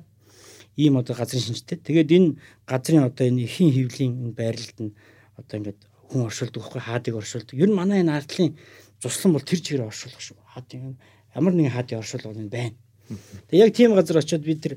ийм 0.78 0.94
одоо 0.97 1.15
газрын 1.16 1.43
шинжтэй. 1.43 1.77
Тэгээд 1.81 2.09
энэ 2.16 2.28
газрын 2.65 3.05
одоо 3.09 3.24
энэ 3.28 3.44
ихийн 3.44 3.73
хөвлийн 3.74 4.12
энэ 4.24 4.36
байрлалд 4.39 4.78
нь 4.78 4.93
одоо 5.36 5.55
ингээд 5.59 5.81
хүн 6.09 6.28
оршуулдаг 6.28 6.60
байхгүй 6.62 6.82
хаадыг 6.86 7.15
оршуулдаг. 7.19 7.56
Ер 7.59 7.69
нь 7.69 7.77
манай 7.77 8.01
энэ 8.01 8.15
ардлын 8.15 8.56
цуслан 9.02 9.32
бол 9.35 9.44
тэр 9.44 9.60
чигээр 9.60 9.89
оршуулах 9.90 10.23
шүү. 10.23 10.39
Хаадын 10.55 10.97
ямар 11.35 11.52
нэгэн 11.52 11.74
хаадын 11.74 11.98
оршуулга 11.98 12.31
бол 12.31 12.47
байна. 12.47 12.77
Тэгээ 13.48 13.64
яг 13.64 13.72
тийм 13.72 13.94
газар 13.97 14.20
очиод 14.20 14.44
бид 14.44 14.60
тэр 14.60 14.74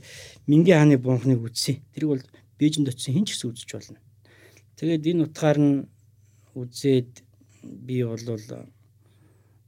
Мингийн 0.48 0.80
хааны 0.80 0.98
бунхныг 0.98 1.44
үзсэн. 1.44 1.84
Тэрийг 1.92 2.10
бол 2.16 2.24
Бээжинд 2.56 2.88
очисон 2.88 3.14
хэн 3.16 3.26
ч 3.28 3.36
гэсэн 3.36 3.52
үзэж 3.52 3.70
болно. 3.76 4.00
Тэгээд 4.80 5.10
энэ 5.12 5.24
утгаар 5.28 5.60
нь 5.60 5.74
үзээд 6.56 7.12
би 7.64 8.04
бол 8.08 8.24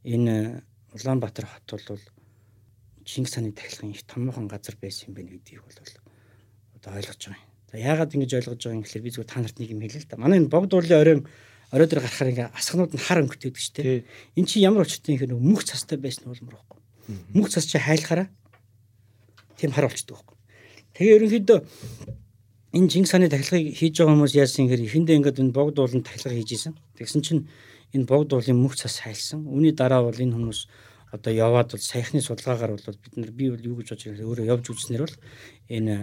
энэ 0.04 0.64
Улаанбаатар 0.94 1.46
хот 1.50 1.90
бол 1.90 2.04
Чингис 3.04 3.36
хааны 3.36 3.52
тахилгын 3.52 3.92
их 3.92 4.08
томоохон 4.08 4.48
газар 4.48 4.78
байсан 4.80 5.12
юм 5.12 5.16
байна 5.20 5.36
гэдгийг 5.36 5.60
бол 5.60 5.80
одоо 6.80 6.92
ойлгож 6.96 7.20
байгаа 7.20 7.44
юм. 7.44 7.52
За 7.72 7.78
яагаад 7.78 8.16
ингэж 8.16 8.32
ойлгож 8.40 8.62
байгаа 8.64 8.78
юм 8.80 8.84
гэхээр 8.88 9.04
би 9.04 9.12
зүгээр 9.12 9.32
та 9.34 9.40
нарт 9.44 9.58
нэг 9.60 9.70
юм 9.74 9.82
хэлээ 9.84 10.02
л 10.06 10.08
да. 10.08 10.22
Манай 10.22 10.40
энэ 10.40 10.54
богд 10.54 10.72
уурлын 10.72 11.02
оройн 11.04 11.22
орой 11.74 11.88
дээр 11.90 12.06
гарахаар 12.06 12.32
ингээ 12.32 12.54
асхнууд 12.54 12.94
нь 12.96 13.04
хар 13.04 13.20
өнгөтэй 13.26 13.50
гэдэг 13.50 13.60
чинь 13.60 13.76
тийм. 13.76 14.06
Эн 14.38 14.46
чинь 14.48 14.64
ямар 14.64 14.88
юм 14.88 15.18
хэрэг 15.20 15.40
мөх 15.42 15.66
цастай 15.66 15.98
байсан 15.98 16.30
нь 16.30 16.32
улмар 16.32 16.56
байхгүй. 16.62 16.80
Мөх 17.34 17.50
цас 17.50 17.66
чи 17.68 17.82
хайлахаараа 17.82 18.30
тийм 19.64 19.72
хар 19.72 19.88
болчдөг 19.88 20.20
байхгүй. 20.20 20.38
Тэгээ 21.00 21.16
ерөнхийдөө 21.16 21.60
энэ 22.76 22.90
Чингис 22.92 23.12
хааны 23.16 23.32
тахилгыг 23.32 23.72
хийж 23.80 23.96
байгаа 24.04 24.14
хүмүүс 24.20 24.36
яасан 24.36 24.68
гэхээр 24.68 24.86
эхэндээ 24.92 25.18
ингээд 25.24 25.40
энэ 25.40 25.56
богд 25.56 25.80
уулын 25.80 26.04
тахилга 26.04 26.36
хийж 26.36 26.52
исэн. 26.52 26.76
Тэгсэн 27.00 27.22
чинь 27.24 27.42
энэ 27.96 28.10
богд 28.10 28.36
уулын 28.36 28.60
мөх 28.60 28.76
цас 28.76 29.00
хайлсан. 29.00 29.48
Үүний 29.48 29.72
дараа 29.72 30.04
бол 30.04 30.20
энэ 30.20 30.36
хүмүүс 30.36 30.60
одоо 31.14 31.32
яваад 31.32 31.72
бол 31.72 31.80
саяхны 31.80 32.20
судалгаагаар 32.20 32.74
бол 32.74 32.98
бид 32.98 33.14
нар 33.16 33.32
би 33.32 33.54
бол 33.54 33.62
юу 33.62 33.78
гэж 33.78 33.94
бодож 33.94 34.04
байгаа 34.10 34.28
өөрөө 34.34 34.52
явж 34.52 34.66
үзснээр 34.74 35.04
бол 35.06 35.18
энэ 35.70 35.96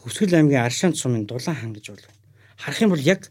Хөвсгөл 0.00 0.34
аймгийн 0.34 0.64
Аршаан 0.64 0.96
сумын 0.96 1.28
Дулаан 1.28 1.58
хаан 1.60 1.72
гэж 1.76 1.92
бол 1.92 2.06
харах 2.56 2.80
юм 2.80 2.90
бол 2.96 3.04
яг 3.04 3.28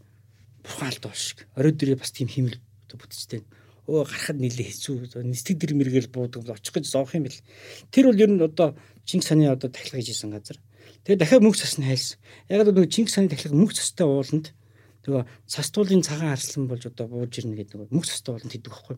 бурхан 0.62 0.94
алт 0.94 1.02
бол 1.02 1.18
шиг. 1.18 1.50
Орой 1.58 1.74
дөрөө 1.74 1.98
бас 1.98 2.14
тийм 2.14 2.30
химэл 2.30 2.62
бүтцтэй. 2.94 3.42
Өө 3.92 4.08
гарахад 4.08 4.40
нэлээ 4.40 4.72
хэцүү 4.72 5.20
нэстэг 5.28 5.60
дэр 5.60 5.76
мэргээл 5.76 6.08
буудаг 6.08 6.48
очих 6.48 6.72
гэж 6.72 6.88
зовх 6.88 7.12
юм 7.12 7.28
бэл. 7.28 7.44
Тэр 7.92 8.08
бол 8.08 8.24
ер 8.24 8.32
нь 8.32 8.40
одоо 8.40 8.80
Чингис 9.04 9.28
хааны 9.28 9.52
одоо 9.52 9.68
тахилга 9.68 10.00
хийжсэн 10.00 10.32
газар. 10.32 10.58
Тэгээ 11.04 11.20
дахиад 11.20 11.44
мөнх 11.44 11.60
цас 11.60 11.76
нь 11.76 11.84
хайлсан. 11.84 12.18
Яг 12.48 12.64
л 12.64 12.88
Чингис 12.88 13.20
хааны 13.20 13.28
тахилга 13.28 13.60
мөнх 13.60 13.76
цастай 13.76 14.08
ууланд 14.08 14.56
тэгээ 15.04 15.28
цастуулын 15.52 16.06
цагаан 16.08 16.32
арслан 16.32 16.72
болж 16.72 16.88
одоо 16.88 17.06
бууж 17.12 17.34
ирнэ 17.36 17.60
гэдэг 17.60 17.92
мөнх 17.92 18.08
цастай 18.08 18.32
ууланд 18.32 18.54
хийдэг 18.56 18.72
байхгүй. 18.72 18.98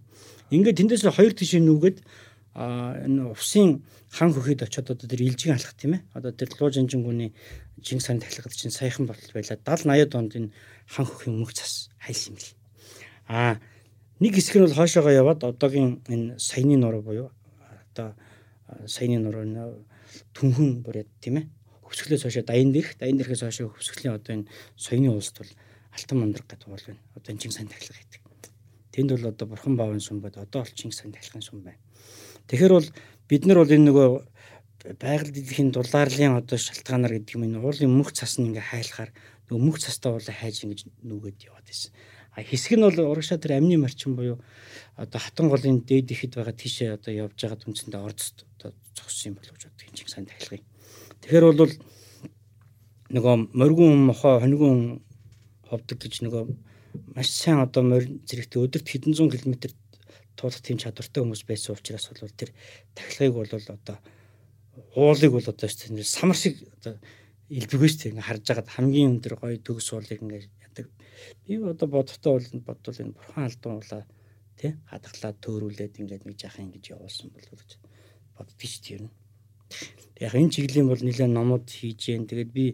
Ингээд 0.54 0.78
тэндээс 0.78 1.10
хоёр 1.10 1.34
тишээ 1.34 1.64
нүгэд 1.64 1.98
а 2.54 2.94
энэ 3.02 3.34
усын 3.34 3.82
хан 4.14 4.30
хөхөд 4.30 4.62
очиод 4.62 4.94
одоо 4.94 5.08
тэр 5.10 5.26
илжиг 5.26 5.58
алхах 5.58 5.74
тийм 5.74 5.98
ээ. 5.98 6.02
Одоо 6.14 6.32
тэр 6.36 6.54
луу 6.54 6.70
жанжингүний 6.70 7.34
Чингис 7.82 8.12
хааны 8.12 8.22
тахилгад 8.22 8.54
чинь 8.54 8.70
саяхан 8.70 9.10
болтол 9.10 9.34
байла 9.34 9.58
70 9.58 9.90
80 9.90 10.12
донд 10.14 10.32
энэ 10.38 10.50
хан 10.86 11.06
хөхийн 11.08 11.40
мөх 11.40 11.56
цас 11.58 11.90
хайлсан 11.98 12.36
юм 12.36 12.38
бэл. 12.38 12.54
А 13.26 13.58
нэг 14.24 14.40
хэсэг 14.40 14.56
нь 14.56 14.64
бол 14.64 14.80
хойшоогоо 14.80 15.12
яваад 15.12 15.44
одоогийн 15.44 16.00
энэ 16.08 16.40
саяны 16.40 16.80
нуруу 16.80 17.04
буюу 17.04 17.28
одоо 17.92 18.16
саяны 18.88 19.20
нуруу 19.20 19.84
түнхэн 20.32 20.80
бүрээд 20.86 21.10
тийм 21.20 21.44
ээ. 21.44 21.46
Хөвсгөлөөс 21.84 22.24
хойшоо 22.24 22.44
даян 22.48 22.72
дээрх, 22.72 22.96
даян 22.98 23.18
дээрхээс 23.20 23.44
хойшоо 23.44 23.76
хөвсгөлийн 23.76 24.16
одоо 24.16 24.32
энэ 24.40 24.50
соёны 24.80 25.10
улсд 25.12 25.38
бол 25.38 25.52
алтан 25.92 26.18
мандраг 26.20 26.48
гэдэг 26.48 26.70
бол 26.70 26.86
байна. 26.88 27.02
Одоо 27.18 27.30
энэ 27.34 27.42
Чингис 27.42 27.58
хааны 27.58 27.72
тахилга 27.74 28.00
гэдэг. 28.00 28.22
Тэнд 28.94 29.10
бол 29.12 29.26
одоо 29.30 29.46
бурхан 29.48 29.76
баавын 29.78 30.02
сүм 30.02 30.18
бод 30.22 30.38
одоо 30.38 30.62
бол 30.64 30.74
Чингис 30.74 31.02
хааны 31.02 31.16
тахилгын 31.20 31.46
сүм 31.46 31.60
байна. 31.62 31.82
Тэгэхээр 32.48 32.74
бол 32.74 32.88
бид 33.30 33.44
нар 33.46 33.58
бол 33.62 33.76
энэ 33.76 33.88
нөгөө 33.92 34.08
байгаль 35.00 35.32
дэлхийн 35.32 35.72
дулаарлын 35.72 36.40
одоо 36.42 36.58
шалтгаанаар 36.58 37.14
гэдэг 37.20 37.36
юм 37.38 37.46
энэ 37.48 37.62
уулын 37.62 37.94
мөх 37.94 38.12
цас 38.12 38.40
нь 38.40 38.48
ингээ 38.52 38.72
хайлахаар 38.74 39.12
нөгөө 39.48 39.64
мөх 39.64 39.78
цастаа 39.80 40.18
уулаа 40.18 40.36
хайж 40.36 40.66
ингэж 40.66 40.80
нүгэд 41.08 41.48
яваад 41.48 41.68
байсан. 41.68 41.92
Хэсэг 42.34 42.78
нь 42.78 42.86
бол 42.86 43.00
урагшаа 43.14 43.38
тэр 43.38 43.62
амны 43.62 43.78
марчин 43.78 44.18
буюу 44.18 44.42
одоо 44.98 45.20
хатан 45.22 45.50
голын 45.54 45.86
дээд 45.86 46.10
ихэд 46.10 46.34
байгаа 46.34 46.54
тийшээ 46.58 46.98
одоо 46.98 47.14
явж 47.14 47.38
байгаа 47.38 47.62
үндсэндээ 47.70 48.02
ордост 48.02 48.46
одоо 48.58 48.74
зогссон 48.98 49.34
юм 49.34 49.36
болов 49.38 49.54
гэж 49.54 49.64
боддог 49.70 49.86
юм 49.86 49.94
чинь 49.94 50.10
сайн 50.10 50.26
тахилгыг. 50.26 50.64
Тэгэхээр 51.22 51.46
бол 51.46 51.74
нөгөө 53.14 53.36
моргун 53.54 54.10
мохоо 54.10 54.42
хонигун 54.42 55.06
ховдөг 55.70 55.98
гэж 56.02 56.26
нөгөө 56.26 56.44
маш 57.14 57.30
сайн 57.30 57.62
одоо 57.62 57.86
морин 57.86 58.26
зэрэгтэй 58.26 58.62
өдөрт 58.66 58.90
хэдэн 58.90 59.14
зуун 59.14 59.30
километр 59.30 59.70
туулах 60.34 60.62
тийм 60.62 60.82
чадвартай 60.82 61.22
хүмүүс 61.22 61.46
байсан 61.46 61.78
учраас 61.78 62.10
бол 62.10 62.34
тэр 62.34 62.50
тахилгыг 62.98 63.34
бол 63.34 63.50
одоо 63.54 63.98
уулыг 64.98 65.32
бол 65.38 65.46
одоо 65.46 65.70
самар 66.02 66.38
шиг 66.38 66.58
одоо 66.82 66.98
илбэгөөс 67.50 67.96
тийм 67.98 68.16
ингээ 68.16 68.28
харж 68.30 68.44
байгаад 68.48 68.70
хамгийн 68.72 69.12
өндөр 69.18 69.34
гоё 69.40 69.58
төгс 69.60 69.88
уулыг 69.94 70.20
ингээ 70.24 70.44
ядаг. 70.64 70.88
Би 71.48 71.60
одоо 71.60 71.88
бодохтой 71.88 72.32
бол 72.40 72.48
бодвол 72.68 73.02
энэ 73.04 73.16
бурхан 73.18 73.44
алдан 73.48 73.74
уулаа 73.80 74.04
тий 74.60 74.72
хадгалаад 74.88 75.38
төөрүүлээд 75.44 76.00
ингээд 76.00 76.24
нэг 76.24 76.38
жаахан 76.40 76.72
ингэж 76.72 76.86
явуулсан 76.96 77.28
болов 77.34 77.60
гэж 77.60 77.72
боддөг 78.38 78.70
ч 78.70 78.76
тийм. 78.80 79.12
Яг 80.22 80.34
энэ 80.38 80.54
чиглийн 80.54 80.88
бол 80.88 81.02
нэлээд 81.02 81.34
номууд 81.34 81.68
хийж 81.68 82.00
гэн. 82.14 82.30
Тэгээд 82.30 82.52
би 82.54 82.66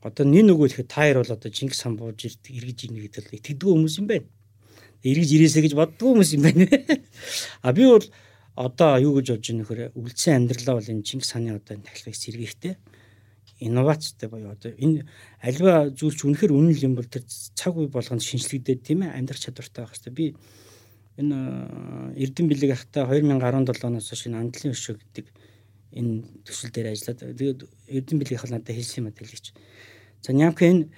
одоо 0.00 0.24
нэг 0.24 0.44
нөгөө 0.48 0.66
ихэд 0.70 0.88
таяр 0.88 1.20
бол 1.20 1.34
одоо 1.36 1.50
Чингис 1.52 1.82
хаан 1.84 2.00
бууж 2.00 2.24
ирдэг 2.24 2.54
эргэж 2.56 2.78
ирнэ 2.88 3.04
гэдэг 3.04 3.24
л 3.28 3.36
итгэдэг 3.36 3.68
хүмүүс 3.68 3.96
юм 4.00 4.08
байна 4.08 4.28
эргэж 5.04 5.30
ирээсэ 5.32 5.60
гэж 5.64 5.74
боддгоо 5.76 6.12
хүмүүс 6.12 6.30
юм 6.36 6.42
байна. 6.44 6.64
А 7.64 7.72
би 7.72 7.84
бол 7.88 8.04
одоо 8.54 9.00
юу 9.00 9.16
гэж 9.16 9.32
бодож 9.32 9.46
байна 9.48 9.60
нөхөр 9.64 9.80
үлдсэн 9.96 10.36
амьдралаа 10.44 10.76
бол 10.76 10.92
энэ 10.92 11.06
Чингис 11.08 11.32
хааны 11.32 11.56
одоо 11.56 11.72
энэ 11.76 11.88
тахилгыг 11.88 12.16
сэргийхтэй 12.16 12.74
инновацтай 13.60 14.28
боёо 14.28 14.56
одоо 14.56 14.72
энэ 14.74 15.06
альва 15.44 15.92
зүйлч 15.92 16.24
үнэхээр 16.24 16.52
үнэн 16.52 16.76
юм 16.80 16.94
бол 16.96 17.06
тэр 17.06 17.24
цаг 17.28 17.76
үе 17.76 17.88
болгонд 17.92 18.24
шинжлэгдээд 18.24 18.80
тийм 18.82 19.04
ээ 19.04 19.14
амьдрах 19.14 19.40
чадвартай 19.40 19.84
байх 19.84 19.92
хэрэгтэй. 19.94 20.12
Би 20.16 20.26
энэ 21.20 21.36
Эрдэнэ 22.16 22.48
бэлэг 22.48 22.70
ахтай 22.72 23.04
2017 23.04 23.84
оноос 23.84 24.08
хойш 24.08 24.26
энэ 24.26 24.40
андлын 24.40 24.72
өшөө 24.72 24.94
гэдэг 24.96 25.26
энэ 25.94 26.12
төсөл 26.48 26.72
дээр 26.72 26.88
ажиллаад 26.96 27.20
тэгээд 27.20 27.60
Эрдэнэ 27.92 28.20
бэлэг 28.24 28.38
ах 28.40 28.48
надад 28.48 28.72
хэлсэн 28.72 29.04
юм 29.04 29.12
хэлгийч. 29.12 29.46
За 30.24 30.32
нямк 30.32 30.58
энэ 30.64 30.88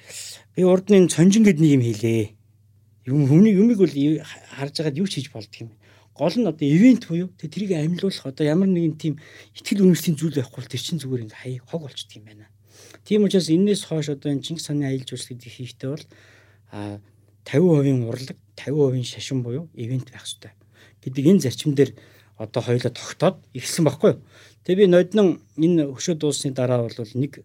би 0.54 0.62
урд 0.62 0.86
нь 0.94 1.10
цонжин 1.10 1.42
гэдэг 1.42 1.62
нэг 1.62 1.74
юм 1.76 1.84
хэлээ 1.84 2.42
юм 3.06 3.26
хүний 3.26 3.54
юмыг 3.54 3.78
бол 3.82 3.90
харж 3.90 4.74
байгаад 4.78 4.98
юу 4.98 5.06
ч 5.10 5.18
хийж 5.18 5.34
болдго 5.34 5.66
юм. 5.66 5.70
Гол 6.12 6.34
нь 6.36 6.46
одоо 6.46 6.66
ивент 6.68 7.08
буюу 7.08 7.32
тэ 7.32 7.48
тэрийг 7.48 7.72
амьлуулах 7.72 8.26
одоо 8.28 8.44
ямар 8.44 8.68
нэгэн 8.68 8.96
тийм 9.00 9.14
ихтгэл 9.56 9.88
үнэрсийн 9.88 10.16
зүйл 10.16 10.36
байхгүй 10.36 10.60
бол 10.60 10.72
тэр 10.72 10.82
чинь 10.84 11.00
зүгээр 11.00 11.24
ингээ 11.24 11.40
хай 11.40 11.54
хог 11.64 11.88
болчдөг 11.88 12.20
юм 12.20 12.24
байна. 12.28 12.52
Тийм 13.04 13.24
учраас 13.24 13.48
энэс 13.48 13.88
хойш 13.88 14.12
одоо 14.12 14.28
энэ 14.28 14.44
Чингис 14.44 14.68
хааны 14.68 14.84
аялал 14.84 15.08
жуулчлал 15.08 15.40
гэдэг 15.40 15.52
хийхтэй 15.56 15.88
бол 15.88 16.04
а 16.70 17.00
50% 17.48 18.08
урлаг 18.08 18.38
50% 18.60 19.08
шашин 19.08 19.40
буюу 19.42 19.72
ивент 19.72 20.12
байх 20.12 20.28
хэрэгтэй 20.28 20.52
гэдэг 21.00 21.24
энэ 21.32 21.42
зарчим 21.48 21.72
дээр 21.72 21.96
одоо 22.36 22.60
хоёулаа 22.62 22.92
тогтоод 22.92 23.36
ирсэн 23.56 23.84
баггүй 23.88 24.10
юу. 24.12 24.20
Тэгээ 24.68 24.84
би 24.84 24.92
ноднон 24.92 25.28
энэ 25.56 25.90
хөшөө 25.96 26.20
дууссаны 26.20 26.54
дараа 26.54 26.84
бол 26.84 26.92
нэг 26.92 27.40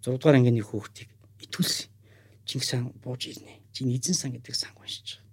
6 0.00 0.18
дугаар 0.18 0.38
ангийн 0.38 0.56
нэг 0.56 0.66
хүүхдийг 0.70 1.10
итгүүлсэн. 1.42 1.90
Чингис 2.46 2.70
хаан 2.70 2.94
бууж 3.02 3.26
ирнэ 3.28 3.62
чинь 3.72 3.92
эзэн 3.92 4.14
сан 4.14 4.30
гэдэг 4.32 4.54
санг 4.54 4.78
уншиж 4.80 5.18
байгаа. 5.18 5.28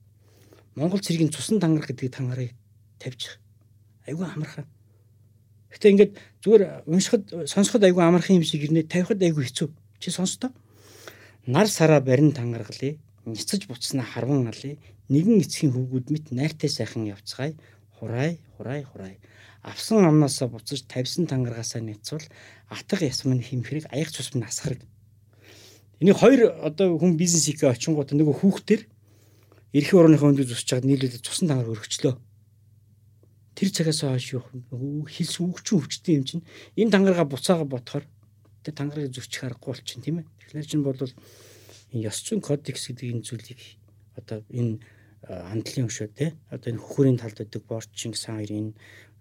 Монгол 0.75 1.03
цэргийн 1.03 1.31
цусан 1.31 1.59
тангараг 1.59 1.91
гэдэг 1.91 2.11
тангарыг 2.11 2.51
тавьж 2.99 3.39
айгүй 4.05 4.27
амархан. 4.27 4.67
Гэтэ 5.73 5.89
ингээд 5.89 6.13
зүгээр 6.43 6.63
уншихад 6.85 7.23
сонсоход 7.49 7.83
айгүй 7.87 8.03
амархан 8.03 8.37
юм 8.37 8.45
шиг 8.45 8.67
ирнэ 8.67 8.85
тавихад 8.85 9.23
айгүй 9.23 9.47
хэцүү. 9.47 9.67
Чи 9.99 10.11
сонстоо. 10.11 10.51
Нар 11.47 11.67
сараа 11.67 12.01
барин 12.03 12.31
тангаргалыг 12.35 12.99
ницэж 13.25 13.67
буцснаа 13.67 14.05
харван 14.05 14.51
алыг 14.51 14.79
нэгэн 15.09 15.41
эцгийн 15.41 15.73
хөвгүүд 15.73 16.07
мэт 16.11 16.25
найртай 16.35 16.69
сайхан 16.69 17.07
явцгаая. 17.07 17.55
Хурай, 17.97 18.39
хурай, 18.57 18.83
хурай. 18.83 19.19
Авсан 19.61 20.05
амнаасаа 20.05 20.47
буцаж 20.47 20.83
тавьсан 20.87 21.27
тангаргаасаа 21.27 21.81
нийцвэл 21.81 22.27
атга 22.69 23.05
ясмын 23.05 23.43
химхрэг 23.43 23.91
аяг 23.91 24.09
цус 24.09 24.33
минь 24.33 24.47
асхараг 24.47 24.81
Энийг 25.99 26.15
хоёр 26.15 26.55
одоо 26.63 26.95
хүн 26.95 27.19
бизнес 27.19 27.43
хийхээ 27.51 27.75
очингууд 27.75 28.15
нөгөө 28.15 28.35
хүүхдэр 28.39 28.87
эрхийн 29.75 29.99
орныхоо 29.99 30.31
өндөд 30.31 30.47
зусч 30.47 30.71
чад 30.71 30.87
нийлүүлээд 30.87 31.27
цусан 31.27 31.51
тангаар 31.51 31.75
өргөчлөө. 31.75 32.15
Тэр 33.59 33.69
цагаас 33.75 34.07
хойш 34.07 34.39
хилс 34.39 35.35
үгчэн 35.43 35.75
өвчтөн 35.83 36.15
юм 36.15 36.23
чинь 36.23 36.47
энэ 36.79 36.95
тангараа 36.95 37.27
буцаага 37.27 37.67
ботхоор 37.67 38.07
тэр 38.63 38.71
тангарыг 38.71 39.11
зөрчих 39.11 39.43
аргагүй 39.43 39.75
болчихно 39.75 40.03
тийм 40.07 40.17
ээ. 40.23 40.27
Тэгэхээр 40.47 40.69
чинь 40.71 40.87
бол 40.87 40.95
энэ 40.95 42.07
ёс 42.07 42.23
зүйн 42.23 42.39
кодекс 42.39 42.87
гэдэг 42.87 43.19
энэ 43.19 43.27
зүйлийг 43.27 43.59
одоо 44.15 44.47
энэ 44.47 44.79
хандлын 45.27 45.91
өшөө 45.91 46.07
те 46.15 46.39
одоо 46.47 46.71
энэ 46.71 46.79
хөхөрийн 46.79 47.19
талд 47.19 47.35
байдаг 47.35 47.63
борчин 47.67 48.15
сан 48.15 48.39
хоёрын 48.39 48.71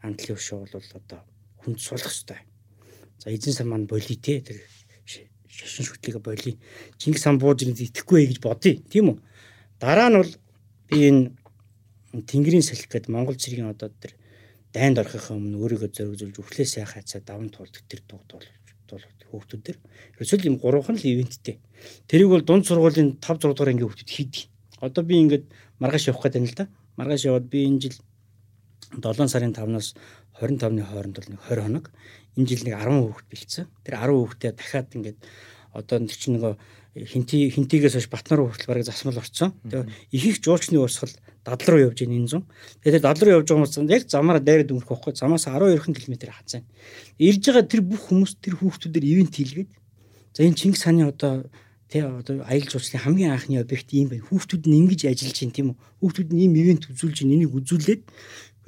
хандлын 0.06 0.38
өшөө 0.38 0.58
бол 0.70 0.90
одоо 0.94 1.20
хүнд 1.66 1.78
сулах 1.82 2.14
хэвээр. 2.14 2.46
За 3.18 3.34
эзэн 3.34 3.54
сан 3.58 3.66
маань 3.66 3.90
боли 3.90 4.14
те 4.22 4.38
тэр 4.38 4.62
шашин 5.50 5.82
шүтлийг 5.82 6.22
болий. 6.22 6.54
Чингис 6.98 7.26
хаан 7.26 7.42
бууж 7.42 7.66
ирэнд 7.66 7.82
итгэхгүй 7.82 8.30
гэж 8.30 8.38
бодъё. 8.38 8.78
Тийм 8.86 9.10
үү? 9.10 9.18
Дараа 9.82 10.08
нь 10.14 10.18
бол 10.22 10.32
энэ 10.94 11.34
Тэнгэрийн 12.14 12.62
салхи 12.62 12.86
гэдэг 12.86 13.10
Монгол 13.10 13.34
цэргийн 13.34 13.74
одоо 13.74 13.90
тэр 13.90 14.14
дайнд 14.72 14.98
орохын 15.00 15.36
өмнө 15.38 15.56
өөрийгөө 15.62 15.90
зоригжуулж 15.92 16.36
өвхлээс 16.38 16.72
яхаа 16.82 17.02
цаа 17.02 17.20
даван 17.24 17.48
туулдаг 17.48 17.84
тэр 17.88 18.02
дугдуул 18.08 18.46
хүүхдүүд 19.28 19.62
төр. 19.64 19.76
Ерөөсөө 20.16 20.48
юм 20.48 20.56
гурван 20.56 20.96
л 20.96 21.04
ивенттэй. 21.04 21.60
Тэрийг 22.08 22.32
бол 22.32 22.44
дунд 22.44 22.64
сургуулийн 22.64 23.20
5 23.20 23.44
6 23.44 23.52
дугаар 23.52 23.70
ангийн 23.72 23.88
хүүхдүүд 23.88 24.10
хийдэг. 24.12 24.48
Одоо 24.80 25.02
би 25.04 25.14
ингээд 25.20 25.44
маргааш 25.78 26.08
явах 26.08 26.24
гэдэг 26.24 26.42
нь 26.42 26.48
л 26.48 26.56
да. 26.56 26.64
Маргааш 26.96 27.22
яваад 27.28 27.46
би 27.52 27.68
энэ 27.68 27.80
жил 27.84 27.96
7 28.96 29.28
сарын 29.28 29.52
5-наас 29.52 29.92
25-ны 30.40 30.82
хооронд 30.88 31.16
бол 31.20 31.28
нэг 31.28 31.40
20 31.44 31.64
хоног 31.68 31.86
энэ 32.38 32.48
жил 32.48 32.62
нэг 32.64 32.74
10 32.80 33.04
хүүхэд 33.04 33.28
бэлдсэн. 33.28 33.66
Тэр 33.84 33.94
10 34.00 34.16
хүүхдээ 34.16 34.52
дахиад 34.56 34.88
ингээд 34.96 35.18
одоо 35.76 35.96
нэг 36.00 36.12
чинь 36.16 36.34
нөгөө 36.40 36.54
хинти 36.96 37.50
хинтигээс 37.50 37.94
хойш 37.94 38.08
Батнар 38.08 38.40
руу 38.40 38.48
хүртэл 38.48 38.68
бараг 38.72 38.84
засмал 38.84 39.18
орцсон. 39.18 39.52
Тэгээ 39.62 39.86
их 40.12 40.24
их 40.24 40.36
жуулчны 40.40 40.78
урсгал 40.80 41.12
дадал 41.44 41.76
руу 41.76 41.92
явж 41.92 42.02
ийн 42.02 42.16
энэ 42.16 42.28
зам. 42.28 42.48
Тэгээд 42.82 43.02
дадал 43.02 43.22
руу 43.28 43.34
явж 43.38 43.48
байгаа 43.48 43.68
хүмүүс 43.68 43.92
яг 43.92 44.08
замаараа 44.08 44.42
дайраад 44.42 44.72
өнгөрөх 44.72 44.88
байхгүй. 44.88 45.14
Замаас 45.14 45.46
12 45.46 45.84
км 45.84 46.32
хацаа. 46.32 46.62
Ирж 47.18 47.42
байгаа 47.44 47.64
тэр 47.68 47.82
бүх 47.84 48.02
хүмүүс 48.08 48.40
тэр 48.40 48.54
хүүхдүүдээр 48.58 49.04
ивент 49.04 49.34
хийлгээд. 49.36 49.70
За 50.32 50.42
энэ 50.42 50.56
Чингис 50.56 50.82
хааны 50.82 51.12
одоо 51.12 51.46
тий 51.92 52.02
одоо 52.02 52.42
аялал 52.48 52.72
жуулчлалын 52.72 53.04
хамгийн 53.04 53.32
анхны 53.36 53.60
объект 53.60 53.92
юм 53.92 54.08
байна. 54.08 54.24
Хүүхдүүд 54.24 54.64
нь 54.66 54.78
ингэж 54.80 55.00
ажиллаж 55.12 55.38
байна 55.38 55.54
тийм 55.54 55.68
үү? 55.72 55.76
Хүүхдүүд 56.02 56.30
нь 56.32 56.40
ийм 56.40 56.54
ивент 56.56 56.88
үзүүлж 56.88 57.16
байна. 57.22 57.34
Энийг 57.36 57.52
үзүүлээд 57.52 58.02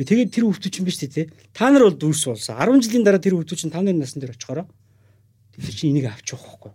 тэгээд 0.01 0.32
тэр 0.32 0.44
хүүхдүүд 0.48 0.72
чинь 0.72 0.86
биш 0.88 1.01
тий. 1.01 1.28
Та 1.52 1.68
нар 1.68 1.84
бол 1.84 1.97
дүүрс 1.97 2.32
болсон. 2.32 2.56
10 2.56 2.84
жилийн 2.84 3.05
дараа 3.05 3.20
тэр 3.20 3.36
хүүхдүүд 3.36 3.60
чинь 3.60 3.74
5 3.74 3.84
нарын 3.84 4.01
насны 4.01 4.24
дээр 4.24 4.32
очихороо 4.32 4.64
тэр 5.52 5.74
чинь 5.76 5.92
энийг 5.92 6.09
авчих 6.09 6.40
واخхгүй 6.40 6.72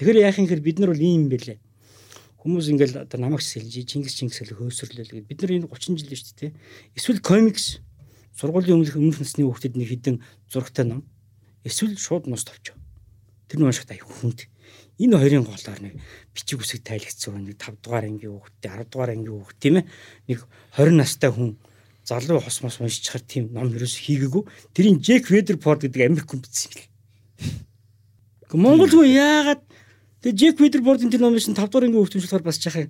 Тэгэхээр 0.00 0.24
яах 0.24 0.40
юм 0.40 0.48
хэр 0.48 0.64
бид 0.64 0.80
нар 0.80 0.96
бол 0.96 1.04
ийм 1.04 1.28
бэлээ. 1.28 1.60
Хүмүүс 2.40 2.72
ингээл 2.72 3.04
одоо 3.04 3.20
намайг 3.20 3.44
сэлж 3.44 3.84
Чингис 3.84 4.16
Чингис 4.16 4.40
хэл 4.40 4.56
хөөсрлөө 4.56 5.04
гэдэг. 5.12 5.28
Бид 5.28 5.44
нар 5.44 5.52
энэ 5.60 5.68
30 5.68 6.00
жил 6.00 6.16
шүү 6.16 6.36
дээ. 6.40 6.56
Эсвэл 6.96 7.20
комикс 7.20 7.84
сургуулийн 8.32 8.80
өмнөх 8.80 8.96
өмнөх 8.96 9.20
насны 9.20 9.44
хүүхдэд 9.44 9.76
нэг 9.76 9.92
хідэн 9.92 10.24
зурагтай 10.48 10.88
ном. 10.88 11.04
Эсвэл 11.68 12.00
шууд 12.00 12.32
нус 12.32 12.48
товчоо. 12.48 12.80
Тэр 13.52 13.60
нь 13.60 13.68
уншихад 13.68 13.92
аяг 13.92 14.08
хүнд. 14.08 14.48
Энэ 14.96 15.20
хоёрын 15.20 15.44
голоор 15.44 15.80
нэг 15.84 16.00
бичиг 16.32 16.64
үсэг 16.64 16.80
тайлгцсан 16.80 17.44
нэг 17.44 17.60
5 17.60 17.84
дугаар 17.84 18.08
ангийн 18.08 18.40
хүүхдээ 18.40 18.72
10 18.72 18.88
дугаар 18.88 19.12
ангийн 19.12 19.36
хүүхд 19.36 19.58
тийм 19.60 19.84
ээ. 19.84 19.88
Нэг 20.32 20.48
20 20.80 20.96
настай 20.96 21.28
хүн 21.28 21.60
залуу 22.08 22.40
хос 22.40 22.64
мос 22.64 22.80
уншиж 22.80 23.04
чахаар 23.04 23.24
тийм 23.28 23.52
ном 23.52 23.68
ерөөс 23.68 24.00
хийгээгүй. 24.00 24.48
Тэрийн 24.72 25.04
Джек 25.04 25.28
Ведерфорд 25.28 25.84
гэдэг 25.84 26.08
Америк 26.08 26.32
хүн 26.32 26.40
бичсэн 26.40 26.88
юм. 26.88 26.88
Монгол 28.56 28.88
хүн 28.88 29.12
яагаад 29.12 29.60
тэгээ 30.20 30.36
Джек 30.36 30.56
Ведерфордын 30.60 31.10
тэр 31.10 31.22
номын 31.24 31.40
5 31.40 31.56
дугаар 31.56 31.86
ангийн 31.88 32.04
хөгжмөшлөөр 32.04 32.44
бас 32.44 32.60
жахаа 32.60 32.88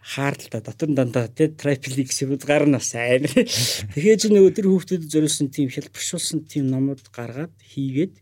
хаардaltaа 0.00 0.60
дотор 0.64 0.88
нь 0.90 0.96
дандаа 0.96 1.28
тэ 1.28 1.52
триплекс 1.52 2.24
юм 2.24 2.40
гар 2.40 2.64
нь 2.64 2.72
бас 2.72 2.96
амар. 2.96 3.30
Тэгэхээр 3.30 4.18
чи 4.18 4.28
нөгөө 4.32 4.52
тэр 4.56 4.66
хүүхдэд 4.72 5.04
зориулсан 5.12 5.52
тийм 5.52 5.68
хялбаршуулсан 5.68 6.48
тийм 6.48 6.72
номууд 6.72 7.04
гаргаад 7.12 7.52
хийгээд 7.60 8.16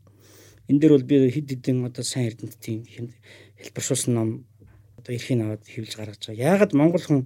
энэ 0.69 0.81
дээр 0.83 0.93
бол 0.99 1.07
би 1.07 1.31
хэд 1.31 1.49
хэдэн 1.55 1.87
одоо 1.87 2.03
сайн 2.03 2.35
эрдэнэт 2.35 2.59
тийм 2.59 2.83
хялбаршуулсан 3.63 4.13
ном 4.13 4.29
одоо 4.99 5.15
эрхийг 5.15 5.39
аваад 5.39 5.63
хэвлж 5.65 5.93
гаргаж 5.95 6.23
байгаа. 6.27 6.45
Яагаад 6.59 6.73
монгол 6.75 7.05
хүн 7.07 7.23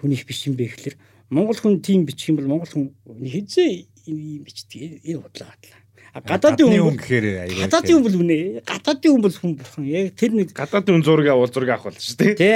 хүний 0.00 0.16
их 0.16 0.24
биш 0.24 0.48
юм 0.48 0.56
бэ 0.56 0.64
гэхэлэр 0.64 0.96
монгол 1.28 1.60
хүн 1.60 1.84
тийм 1.84 2.08
бичих 2.08 2.32
юм 2.32 2.40
бол 2.40 2.50
монгол 2.56 2.72
хүн 2.72 2.88
хизээ 3.20 3.84
юм 4.08 4.42
бичдэг 4.48 5.04
энэ 5.04 5.20
бодлоо 5.20 5.52
батлаа. 5.52 5.83
Гадаадын 6.14 6.70
хүн 6.70 6.94
гэхээр 6.94 7.26
аюул. 7.42 7.66
Гадаадын 7.66 7.94
хүн 7.98 8.06
бол 8.06 8.18
үнэ. 8.22 8.62
Гадаадын 8.62 9.10
хүн 9.10 9.22
бол 9.24 9.34
хүн 9.34 9.52
бурхан. 9.58 9.82
Яг 9.90 10.14
тэр 10.14 10.30
нэг 10.38 10.54
Гадаадын 10.54 11.02
зургийг 11.02 11.34
уул 11.34 11.50
зургийг 11.50 11.74
авах 11.74 11.90
болно 11.90 11.98
шүү 11.98 12.14
дээ. 12.22 12.38
тий. 12.38 12.54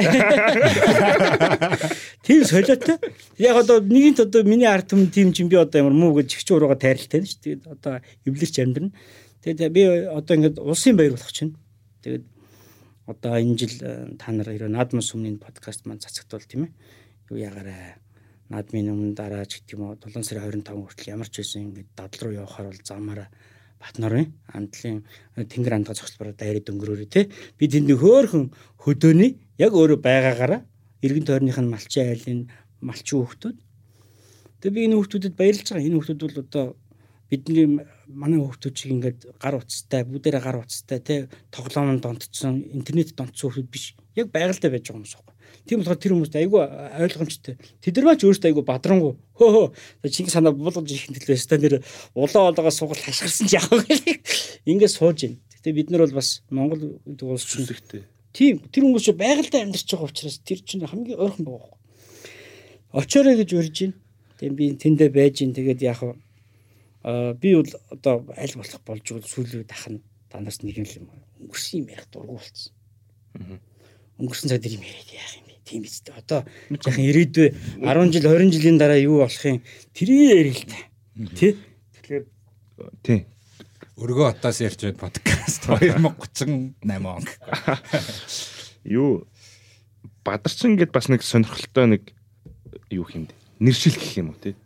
Тийм 2.22 2.46
солиотой. 2.46 3.02
Яг 3.42 3.58
одоо 3.58 3.82
нэгэнт 3.82 4.22
одоо 4.30 4.46
миний 4.46 4.70
ард 4.70 4.86
түмэн 4.94 5.10
тийм 5.10 5.34
ч 5.34 5.42
юм 5.42 5.50
би 5.50 5.58
одоо 5.58 5.82
ямар 5.82 5.90
муу 5.90 6.14
гэж 6.14 6.38
чигч 6.38 6.54
урууга 6.54 6.78
тайралтай 6.78 7.26
шүү 7.26 7.42
дээ. 7.42 7.66
Одоо 7.66 7.98
эвлэрч 8.22 8.62
амьдрна. 8.62 8.94
Тэгээд 9.42 9.74
би 9.74 9.82
одоо 10.06 10.38
ингээд 10.38 10.62
улсын 10.62 10.94
баяр 10.94 11.18
болох 11.18 11.34
чинь. 11.34 11.58
Тэгээд 12.06 12.30
одоо 13.10 13.42
энэ 13.42 13.58
жил 13.58 13.74
э, 13.82 14.14
та 14.22 14.30
нар 14.30 14.54
ерөө 14.54 14.70
наадмын 14.70 15.02
сүмний 15.02 15.34
подкаст 15.34 15.82
маань 15.82 15.98
цацагдвал 15.98 16.46
тийм 16.46 16.70
ээ. 16.70 16.72
Юу 17.34 17.42
ягаараа 18.48 18.56
наадмын 18.56 18.92
өмнө 18.92 19.14
дараа 19.14 19.44
ч 19.44 19.60
гэдэг 19.60 19.76
юм 19.76 19.82
уу 19.84 19.96
7 20.00 20.24
сарын 20.24 20.64
25 20.64 20.88
хүртэл 20.88 21.12
ямар 21.12 21.28
ч 21.28 21.44
байсан 21.44 21.62
ингээд 21.68 21.88
дадал 21.96 22.20
руу 22.24 22.34
явахаар 22.40 22.66
бол 22.72 22.82
замаараа 22.84 23.28
Батнарын 23.78 24.34
амтлын 24.50 25.04
тэнгэр 25.36 25.74
андга 25.78 25.94
цогцлбороо 25.94 26.34
дайрыг 26.34 26.66
дөнгөрөөрэй 26.66 27.06
те. 27.06 27.30
Би 27.58 27.70
тэнд 27.70 27.94
хөөхөн 27.94 28.50
хөдөөний 28.82 29.38
яг 29.54 29.70
өөрөө 29.70 30.02
байгаагаараа 30.02 30.66
иргэн 30.98 31.26
тойрных 31.28 31.58
нь 31.62 31.70
малчин 31.70 32.10
айлын 32.10 32.40
малчин 32.82 33.22
хүүхдүүд. 33.22 33.56
Тэгээ 34.58 34.74
би 34.74 34.84
энэ 34.90 34.96
хүүхдүүдэд 34.98 35.34
баярлж 35.38 35.66
байгаа. 35.70 35.86
Энэ 35.86 35.94
хүүхдүүд 35.94 36.20
бол 36.26 36.42
одоо 36.42 36.64
бидний 37.30 37.84
манай 38.08 38.40
хүүхдүүд 38.40 38.74
чиг 38.74 38.90
ингээд 38.92 39.20
гар 39.38 39.60
утастай 39.60 40.02
бүгдээрээ 40.04 40.42
гар 40.42 40.60
утастай 40.64 40.98
те 41.00 41.14
тоглоомонд 41.54 42.02
донтцсон 42.02 42.64
интернет 42.72 43.12
донтсон 43.14 43.52
хүүхдүүд 43.52 43.68
биш 43.72 43.96
яг 44.16 44.32
байгальтай 44.32 44.70
байж 44.72 44.88
байгаа 44.88 45.00
юм 45.00 45.08
шиг 45.08 45.28
Тийм 45.68 45.84
болохоор 45.84 46.00
тэр 46.00 46.12
хүмүүст 46.16 46.36
айгүй 46.40 46.60
ойлгомжтой. 47.04 47.54
Тэд 47.84 48.00
нар 48.00 48.16
ч 48.16 48.24
өөрсдөө 48.24 48.48
айгүй 48.48 48.64
бадрангу. 48.64 49.10
Хөө 49.36 49.68
хөө 50.00 50.08
чиний 50.08 50.32
санаа 50.32 50.56
буулгаж 50.56 50.88
ирэх 50.88 51.12
төлөөс 51.12 51.44
та 51.44 51.60
нэр 51.60 51.84
улаан 52.16 52.56
олоогоо 52.56 52.72
сугал 52.72 52.96
хашгирсан 52.96 53.52
ч 53.52 53.60
яах 53.60 53.68
вэ? 53.68 53.84
Ингээд 54.64 54.96
сууж 54.96 55.28
байна. 55.28 55.36
Гэтэ 55.60 55.76
бид 55.76 55.92
нар 55.92 56.08
бол 56.08 56.16
бас 56.16 56.40
Монгол 56.48 56.96
улс 57.04 57.44
Зүсэгтэй. 57.44 58.08
тийм 58.32 58.64
тэр 58.72 58.88
хүмүүс 58.88 59.04
ч 59.04 59.12
байгальтай 59.12 59.60
амьдарч 59.68 59.88
байгаа 59.92 60.08
учраас 60.08 60.40
тэр 60.40 60.64
чинь 60.64 60.88
хамгийн 60.88 61.20
ойрхон 61.20 61.44
байгаа. 61.44 61.76
Очоорой 62.96 63.36
гэж 63.36 63.50
урьж 63.52 63.76
байна. 63.84 63.96
Тэгээ 64.40 64.56
би 64.56 64.64
тэндээ 64.72 65.10
байж 65.12 65.44
ин 65.44 65.52
тэгээд 65.52 65.84
яах 65.84 66.00
вэ? 66.00 66.16
Аа 67.08 67.32
би 67.32 67.56
бол 67.56 67.72
одоо 67.88 68.28
аль 68.36 68.56
болох 68.60 68.82
болж 68.84 69.04
байгаа 69.08 69.32
сүүлийн 69.32 69.64
дахь 69.64 69.88
нь 69.88 70.04
данаас 70.28 70.60
нэг 70.60 70.76
юм 70.76 71.08
өнгөрсөн 71.40 71.80
юм 71.80 71.88
ярих 71.88 72.08
дургу 72.12 72.36
болцсон. 72.36 72.72
Өнгөрсөн 74.20 74.52
цаг 74.52 74.60
дээр 74.60 74.76
юм 74.76 74.84
яриад 74.84 75.16
яах 75.16 75.34
юм 75.40 75.48
Тийм 75.68 75.84
биз 75.84 76.00
дээ. 76.00 76.16
Одоо 76.16 76.40
яхан 76.72 77.04
ирээдүй 77.04 77.52
10 77.84 78.12
жил 78.16 78.24
20 78.24 78.56
жилийн 78.56 78.78
дараа 78.80 78.96
юу 78.96 79.20
болох 79.20 79.44
юм? 79.44 79.60
Тэрийг 79.92 80.32
ярил 80.32 80.56
л 80.56 80.64
та. 80.64 80.78
Тэ? 81.36 81.48
Тэгэхээр 81.92 82.24
тий. 83.04 83.20
Өргөө 84.00 84.32
отоос 84.32 84.64
ярьж 84.64 84.80
байд 84.88 84.96
подкаст 84.96 85.68
2038 85.68 87.04
он. 87.04 87.24
Юу 88.88 89.28
бадарчин 90.24 90.80
гэд 90.80 90.88
бас 90.88 91.12
нэг 91.12 91.20
сонирхолтой 91.20 91.84
нэг 91.84 92.02
юу 92.88 93.04
хэмдэ. 93.04 93.36
Нэршил 93.60 93.92
гэх 93.92 94.24
юм 94.24 94.32
уу 94.32 94.40
тий. 94.40 94.56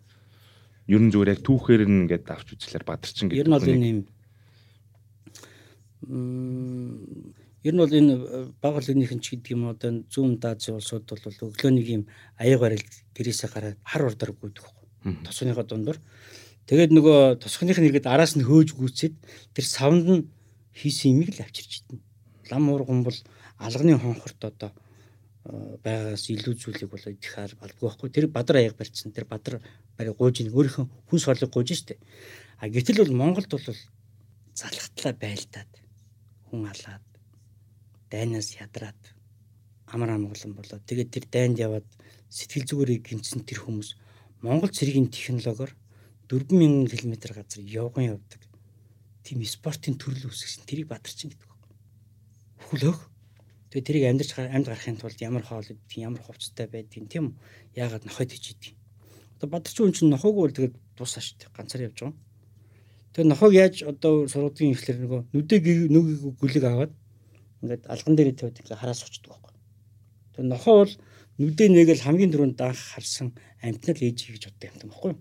Ер 0.91 1.01
нь 1.03 1.13
зүгээр 1.15 1.33
яг 1.39 1.41
түүхээр 1.47 1.83
нь 1.87 2.07
ингээд 2.07 2.27
авч 2.31 2.59
үзлээр 2.59 2.85
бадарчин 2.87 3.31
гэдэг. 3.31 3.41
Ер 3.43 3.49
нь 3.49 3.55
бол 3.55 3.71
энэ 3.71 3.89
юм 3.91 4.01
Ер 7.63 7.75
нь 7.75 7.79
бол 7.79 7.95
энэ 7.95 8.13
э, 8.19 8.51
баг 8.59 8.83
линийхэн 8.83 9.23
ч 9.23 9.39
гэдэг 9.39 9.55
юм 9.55 9.71
одоо 9.71 10.03
зүүн 10.11 10.43
Азийн 10.43 10.83
улсууд 10.83 11.07
бол 11.07 11.55
өглөөний 11.55 11.87
юм 11.87 12.11
аяг 12.35 12.59
барил 12.59 12.83
гэрээсээ 13.15 13.51
гараад 13.55 13.79
хар 13.87 14.03
урдар 14.11 14.35
гүйдэг 14.35 14.67
байхгүй. 14.67 15.23
Тосгоныхоо 15.23 15.63
дундор. 15.63 16.03
Тэгээд 16.67 16.91
нөгөө 16.91 17.39
тосгоных 17.39 17.79
нь 17.79 17.87
иргэд 17.87 18.11
араас 18.11 18.35
нь 18.35 18.43
хөөж 18.43 18.75
гүйцээд 18.75 19.15
тэр 19.55 19.67
савнд 19.67 20.07
нь 20.11 20.27
хийсэн 20.75 21.15
имийг 21.15 21.39
л 21.39 21.47
авчирч 21.47 21.87
идэнэ. 21.87 22.03
Лам 22.51 22.67
уурган 22.75 23.07
бол 23.07 23.19
алганы 23.63 23.95
хонхорт 23.95 24.43
одоо 24.43 24.75
байгаас 25.44 26.31
илүү 26.31 26.55
зүйлийг 26.55 26.90
бол 26.90 27.02
идэх 27.02 27.35
албагүй 27.39 27.89
байхгүй. 27.89 28.10
Тэр 28.14 28.27
бадар 28.31 28.62
аяг 28.62 28.78
барьсан. 28.78 29.10
Тэр 29.10 29.27
бадар 29.27 29.59
барь 29.98 30.14
гууж 30.14 30.43
ин 30.43 30.55
өөрийнхөө 30.55 30.86
хүн 30.86 31.19
сорлог 31.19 31.51
гууж 31.51 31.74
штэ. 31.74 31.98
А 32.62 32.70
гэтэл 32.70 33.02
бол 33.02 33.19
Монголд 33.19 33.51
бол 33.51 33.66
залхатлаа 34.55 35.14
байлдаад 35.19 35.73
хүн 36.47 36.69
алаад 36.70 37.06
дайнаас 38.12 38.55
ядраад 38.55 39.01
амар 39.90 40.14
амгалан 40.14 40.55
болоод 40.55 40.86
тэгээд 40.86 41.10
тэр 41.10 41.24
дайнд 41.27 41.56
яваад 41.59 41.89
сэтгэл 42.31 42.69
зүгээрээ 42.69 43.01
гимцсэн 43.02 43.43
тэр 43.43 43.64
хүмүүс 43.64 43.97
Монгол 44.47 44.70
цэргийн 44.70 45.10
технологиор 45.10 45.74
4000 46.28 46.89
км 46.89 47.14
газар 47.35 47.60
явган 47.60 48.16
явдаг. 48.16 48.43
Тийм 49.23 49.44
спортын 49.44 49.94
төрөл 49.98 50.32
үүсгэсэн 50.32 50.64
тэрийг 50.66 50.89
бадарчин 50.89 51.31
гэдэг. 51.31 51.51
Хүлөөх. 52.73 53.12
Тэгээд 53.73 53.89
тэрийг 53.89 54.05
амьдарч 54.05 54.31
амьд 54.36 54.69
гарахын 54.69 55.01
тулд 55.01 55.16
ямар 55.24 55.40
хоол 55.49 55.65
идэх, 55.65 55.97
ямар 55.97 56.20
хувцастай 56.20 56.69
байдгийг 56.69 57.09
тийм 57.09 57.40
яагаад 57.73 58.05
нохойд 58.05 58.36
хийж 58.36 58.53
идэг. 58.53 58.77
Одоо 59.40 59.49
бадарчин 59.49 59.89
хүн 59.89 59.97
чинь 59.97 60.12
нохоогүй 60.12 60.44
бол 60.44 60.53
тэгээд 60.53 60.77
шүү 61.01 61.40
дээ. 61.40 61.57
Ганцаар 61.57 61.89
явж 61.89 61.99
байгаа. 62.05 62.20
Тэгээд 63.16 63.32
нохоог 63.32 63.53
яаж 63.57 63.77
одоо 63.89 64.28
сургуулийн 64.28 64.77
ихлэр 64.77 64.99
нөгөө 65.01 65.20
нүдэ 65.32 65.57
нүгийг 65.89 66.20
гүлэг 66.36 66.65
аваад 66.69 66.93
ингээд 67.65 67.89
алган 67.89 68.15
дээр 68.16 68.36
тавьд 68.36 68.61
ингээ 68.61 68.77
хараас 68.77 69.09
очдөг 69.09 69.32
байхгүй. 69.32 69.53
Тэгээ 70.36 70.53
нохоо 70.53 70.74
бол 70.85 70.94
нүдэ 71.40 71.65
нэгэл 71.73 72.05
хамгийн 72.05 72.32
түрүүнд 72.32 72.57
даах 72.61 72.77
харсан 72.77 73.32
амтнал 73.65 74.01
ээж 74.05 74.19
гэж 74.36 74.43
боддог 74.53 74.69
юм 74.69 74.90
байхгүй. 74.93 75.12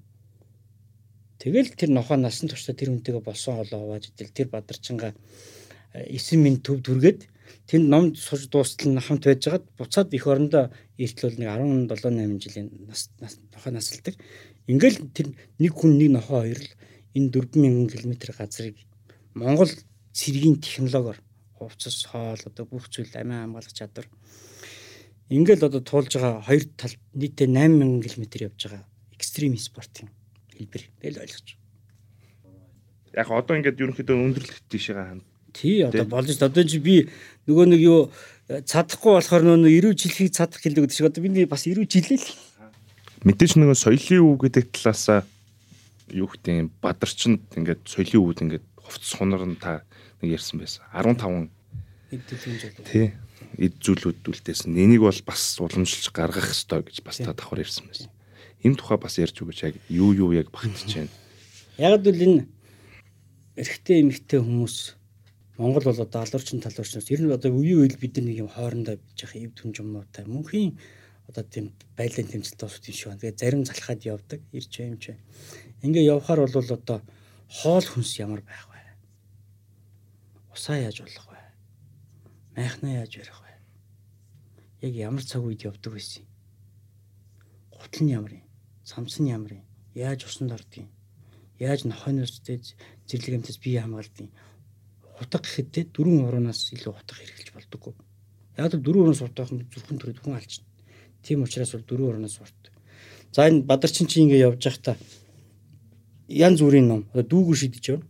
Тэгэл 1.39 1.71
тэр 1.73 1.89
нохоо 1.95 2.19
насан 2.19 2.51
туршдаа 2.51 2.75
тэр 2.75 2.91
хүнтэйгээ 2.93 3.23
болсон 3.23 3.63
холоо 3.63 3.79
хувааж 3.79 4.11
идэл 4.11 4.35
тэр 4.35 4.47
бадарчингаа 4.53 5.11
9 5.95 6.37
минут 6.37 6.61
төв 6.61 6.79
дүргээд 6.85 7.31
тэнд 7.67 7.85
ном 7.89 8.15
сурж 8.15 8.47
дуустал 8.49 8.91
нь 8.91 8.99
хамт 9.01 9.25
байжгаад 9.25 9.65
буцаад 9.77 10.13
их 10.13 10.25
орондоо 10.27 10.71
эртэл 10.97 11.37
нэг 11.39 11.49
17 11.49 11.91
8 11.91 12.43
жилийн 12.43 12.67
нас 12.87 13.09
нохоо 13.53 13.71
насалдаг. 13.71 14.15
Ингээл 14.67 14.99
тэр 15.15 15.27
нэг 15.59 15.73
хүн 15.75 15.97
нэг 15.97 16.09
нохоо 16.15 16.45
хоёр 16.45 16.59
л 16.59 16.71
энэ 17.15 17.31
4000 17.31 17.91
км 17.91 18.13
газрыг 18.37 18.75
Монгол 19.33 19.71
цэргийн 20.13 20.59
технологиор 20.59 21.19
хувцас 21.55 22.05
хоол 22.05 22.41
одоо 22.45 22.65
бүх 22.65 22.89
зүйл 22.89 23.11
амиа 23.15 23.43
хамгаалах 23.47 23.73
чадвар 23.73 24.07
ингээл 25.31 25.67
одоо 25.67 25.81
туулж 25.81 26.11
байгаа 26.15 26.43
хоёр 26.43 26.63
тал 26.75 26.95
нийтээ 27.15 27.47
8000 27.47 28.03
км 28.03 28.23
явж 28.47 28.59
байгаа 28.67 28.83
экстрим 29.15 29.55
спортын 29.57 30.09
хэлбэр 30.57 30.83
тэгэл 30.99 31.23
ойлгож. 31.23 31.47
Яг 33.15 33.27
одоо 33.31 33.55
ингээд 33.55 33.79
ерөнхийдөө 33.79 34.17
өндөрлөлт 34.17 34.65
тийшээ 34.67 34.95
хана. 34.95 35.23
Тий 35.53 35.83
одоо 35.83 36.05
болж 36.05 36.31
одоо 36.41 36.63
чи 36.63 36.79
би 36.79 37.07
нөгөө 37.47 37.65
нэг 37.71 37.81
юу 37.81 37.99
цадахгүй 38.47 39.15
болохоор 39.15 39.43
нөгөө 39.47 39.95
90 39.95 39.95
жилхийг 39.95 40.31
цадах 40.35 40.59
хэлдэг 40.59 40.87
гэдэг 40.87 40.95
шиг 40.95 41.07
одоо 41.07 41.21
би 41.23 41.45
бас 41.45 41.63
90 41.67 41.87
жилээ 41.87 42.19
л. 42.19 42.27
Мэдээж 43.23 43.55
нөгөө 43.55 43.77
соёлын 43.77 44.25
үг 44.27 44.39
гэдэг 44.49 44.65
талаасаа 44.75 45.23
юу 46.11 46.27
гэдэг 46.27 46.71
бадарчинд 46.83 47.47
ингээд 47.55 47.81
соёлын 47.87 48.23
үүд 48.27 48.39
ингээд 48.43 48.65
хувцас 48.75 49.13
хунар 49.15 49.43
нь 49.47 49.55
та 49.55 49.85
нэг 50.19 50.35
ярьсан 50.35 50.59
байсан. 50.59 50.83
15 50.91 51.49
эд 52.11 52.23
төлөвлөж 52.27 52.63
болов. 52.75 52.87
Тий. 52.91 53.15
Эд 53.55 53.75
зүйлүүд 53.79 54.27
үлдээсэн. 54.27 54.75
Энийг 54.75 55.03
бол 55.03 55.21
бас 55.23 55.43
уламжлж 55.59 56.11
гаргах 56.11 56.51
ёстой 56.51 56.83
гэж 56.83 57.03
бас 57.03 57.17
та 57.23 57.31
давхар 57.31 57.63
ярьсан 57.63 57.87
байсан. 57.87 58.11
Энэ 58.63 58.77
тухай 58.77 58.97
бас 58.99 59.15
ярьж 59.15 59.37
өгөөч 59.39 59.59
яг 59.63 59.75
юу 59.87 60.11
юу 60.11 60.31
яг 60.35 60.51
багтж 60.51 60.91
байна. 60.91 61.11
Яг 61.79 62.03
л 62.03 62.11
энэ 62.11 62.45
эрэгтэй 63.55 64.01
эмэгтэй 64.03 64.39
хүмүүс 64.43 65.00
Монгол 65.57 65.83
бол 65.83 66.01
одоо 66.01 66.21
алуурчин 66.21 66.61
талуурчнаас 66.61 67.11
ер 67.11 67.21
нь 67.21 67.31
одоо 67.31 67.51
үеийн 67.51 67.81
үйл 67.83 67.97
бид 67.99 68.15
нар 68.15 68.25
нэг 68.29 68.37
юм 68.43 68.49
хоорондоо 68.51 68.95
бич 68.95 69.19
явах 69.23 69.35
эв 69.35 69.51
түн 69.57 69.71
юмнуудтай 69.75 70.25
мөнхийн 70.25 70.79
одоо 71.27 71.43
тийм 71.43 71.75
байлын 71.97 72.27
тэмцэлт 72.27 72.61
бас 72.61 72.79
тийм 72.79 72.95
шүү. 72.95 73.19
Тэгээ 73.19 73.39
зарим 73.39 73.63
залхаад 73.67 74.01
явдаг 74.03 74.39
ирж 74.51 74.71
юм 74.79 74.97
чи. 74.97 75.15
Ингээ 75.83 76.09
явхаар 76.11 76.47
бол 76.47 76.71
одоо 76.75 76.99
хоол 77.47 77.85
хүнс 77.85 78.19
ямар 78.19 78.41
байх 78.41 78.71
усаа 80.53 80.77
яаж 80.77 81.01
болох 81.01 81.27
вэ? 81.31 81.39
Майхнаа 82.55 82.91
яаж 83.01 83.17
барих 83.17 83.39
вэ? 83.41 83.51
Яг 84.87 84.93
ямар 84.95 85.23
цаг 85.23 85.41
үед 85.43 85.63
явдаг 85.63 85.93
байсан 85.93 86.23
юм? 86.23 86.29
Гутал 87.71 88.03
нь 88.03 88.11
ямар 88.11 88.33
юм? 88.33 88.45
самсан 88.83 89.25
ямар 89.27 89.53
юм? 89.53 89.65
Яаж 89.95 90.25
усанд 90.25 90.51
ордгийг? 90.51 90.89
Яаж 91.59 91.85
нохойноос 91.85 92.41
зэрлэг 92.43 93.35
амтас 93.41 93.57
бие 93.57 93.81
хамгаалдгийг? 93.81 94.31
Утга 95.21 95.37
гэхэд 95.37 95.93
дөрвөн 95.93 96.25
уруунаас 96.25 96.73
илүү 96.73 96.91
утга 96.97 97.13
хэрэглэж 97.13 97.49
болдоггүй. 97.53 97.93
Яг 98.57 98.73
л 98.73 98.81
дөрвөн 98.81 99.13
уруунаас 99.13 99.21
уртах 99.21 99.53
нь 99.53 99.69
зүрхэн 99.69 100.01
төрөд 100.01 100.19
хүн 100.25 100.33
алчна. 100.33 100.65
Тийм 101.21 101.45
учраас 101.45 101.77
бол 101.77 101.85
дөрвөн 101.85 102.09
уруунаас 102.17 102.41
урт. 102.41 102.61
За 103.29 103.45
энэ 103.45 103.61
бадарчин 103.69 104.09
чи 104.09 104.25
ингэ 104.25 104.41
явж 104.41 104.65
байхдаа 104.65 104.97
янз 106.27 106.59
бүрийн 106.65 106.87
ном 106.87 107.01
дүүгүр 107.13 107.57
шидэж 107.57 107.85
явна. 107.93 108.07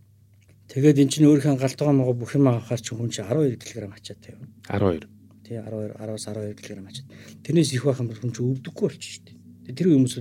Тэгээд 0.72 1.04
эн 1.04 1.10
чинь 1.12 1.28
өөрийнхөө 1.28 1.60
галтгаа 1.60 1.92
мого 1.92 2.16
бүх 2.16 2.32
юм 2.32 2.48
авахаар 2.48 2.80
чи 2.80 2.96
хүн 2.96 3.12
чи 3.12 3.20
12 3.20 3.60
кг 3.60 3.92
ачаад 3.92 4.18
тавина. 4.24 4.48
12. 4.72 5.04
Тий 5.44 5.60
12 5.60 6.00
10-аас 6.00 6.24
12 6.32 6.56
кг 6.56 6.80
ачаад. 6.80 7.08
Тэрнээс 7.44 7.76
их 7.76 7.84
байх 7.84 8.00
юм 8.00 8.08
бол 8.08 8.20
хүн 8.24 8.32
чи 8.32 8.40
өвдөггүй 8.40 8.86
болчих 8.88 9.12
шүү 9.12 9.24
дээ. 9.28 9.76
Тэр 9.76 9.86
хүмүүс 9.92 10.14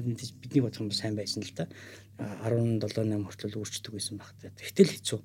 бидний 0.44 0.62
бодох 0.62 0.82
юм 0.84 0.92
бол 0.92 1.00
сайн 1.00 1.16
байсан 1.16 1.40
л 1.40 1.54
да. 1.56 1.72
17 2.20 2.84
8 2.84 3.24
хүртэл 3.24 3.58
үрчдэг 3.64 3.96
байсан 3.96 4.20
баг. 4.20 4.36
Тэгтэл 4.44 4.92
хэцүү. 4.92 5.20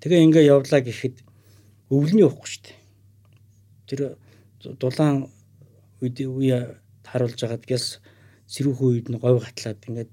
Тэгээ 0.00 0.24
ингээ 0.28 0.44
явлаа 0.52 0.80
гэхэд 0.84 1.24
өвлөний 1.88 2.26
явахгүй 2.26 2.48
шүү 2.50 2.62
дээ. 2.66 2.78
Тэр 3.88 4.00
дулаан 4.76 5.30
үед 6.02 6.16
үе 6.20 6.76
харуулж 7.06 7.38
байгаад 7.40 7.64
гэс 7.64 8.00
сэрүүхэн 8.50 8.88
үед 8.90 9.06
нь 9.08 9.20
говь 9.22 9.40
гатлаад 9.40 9.80
ингээд 9.88 10.12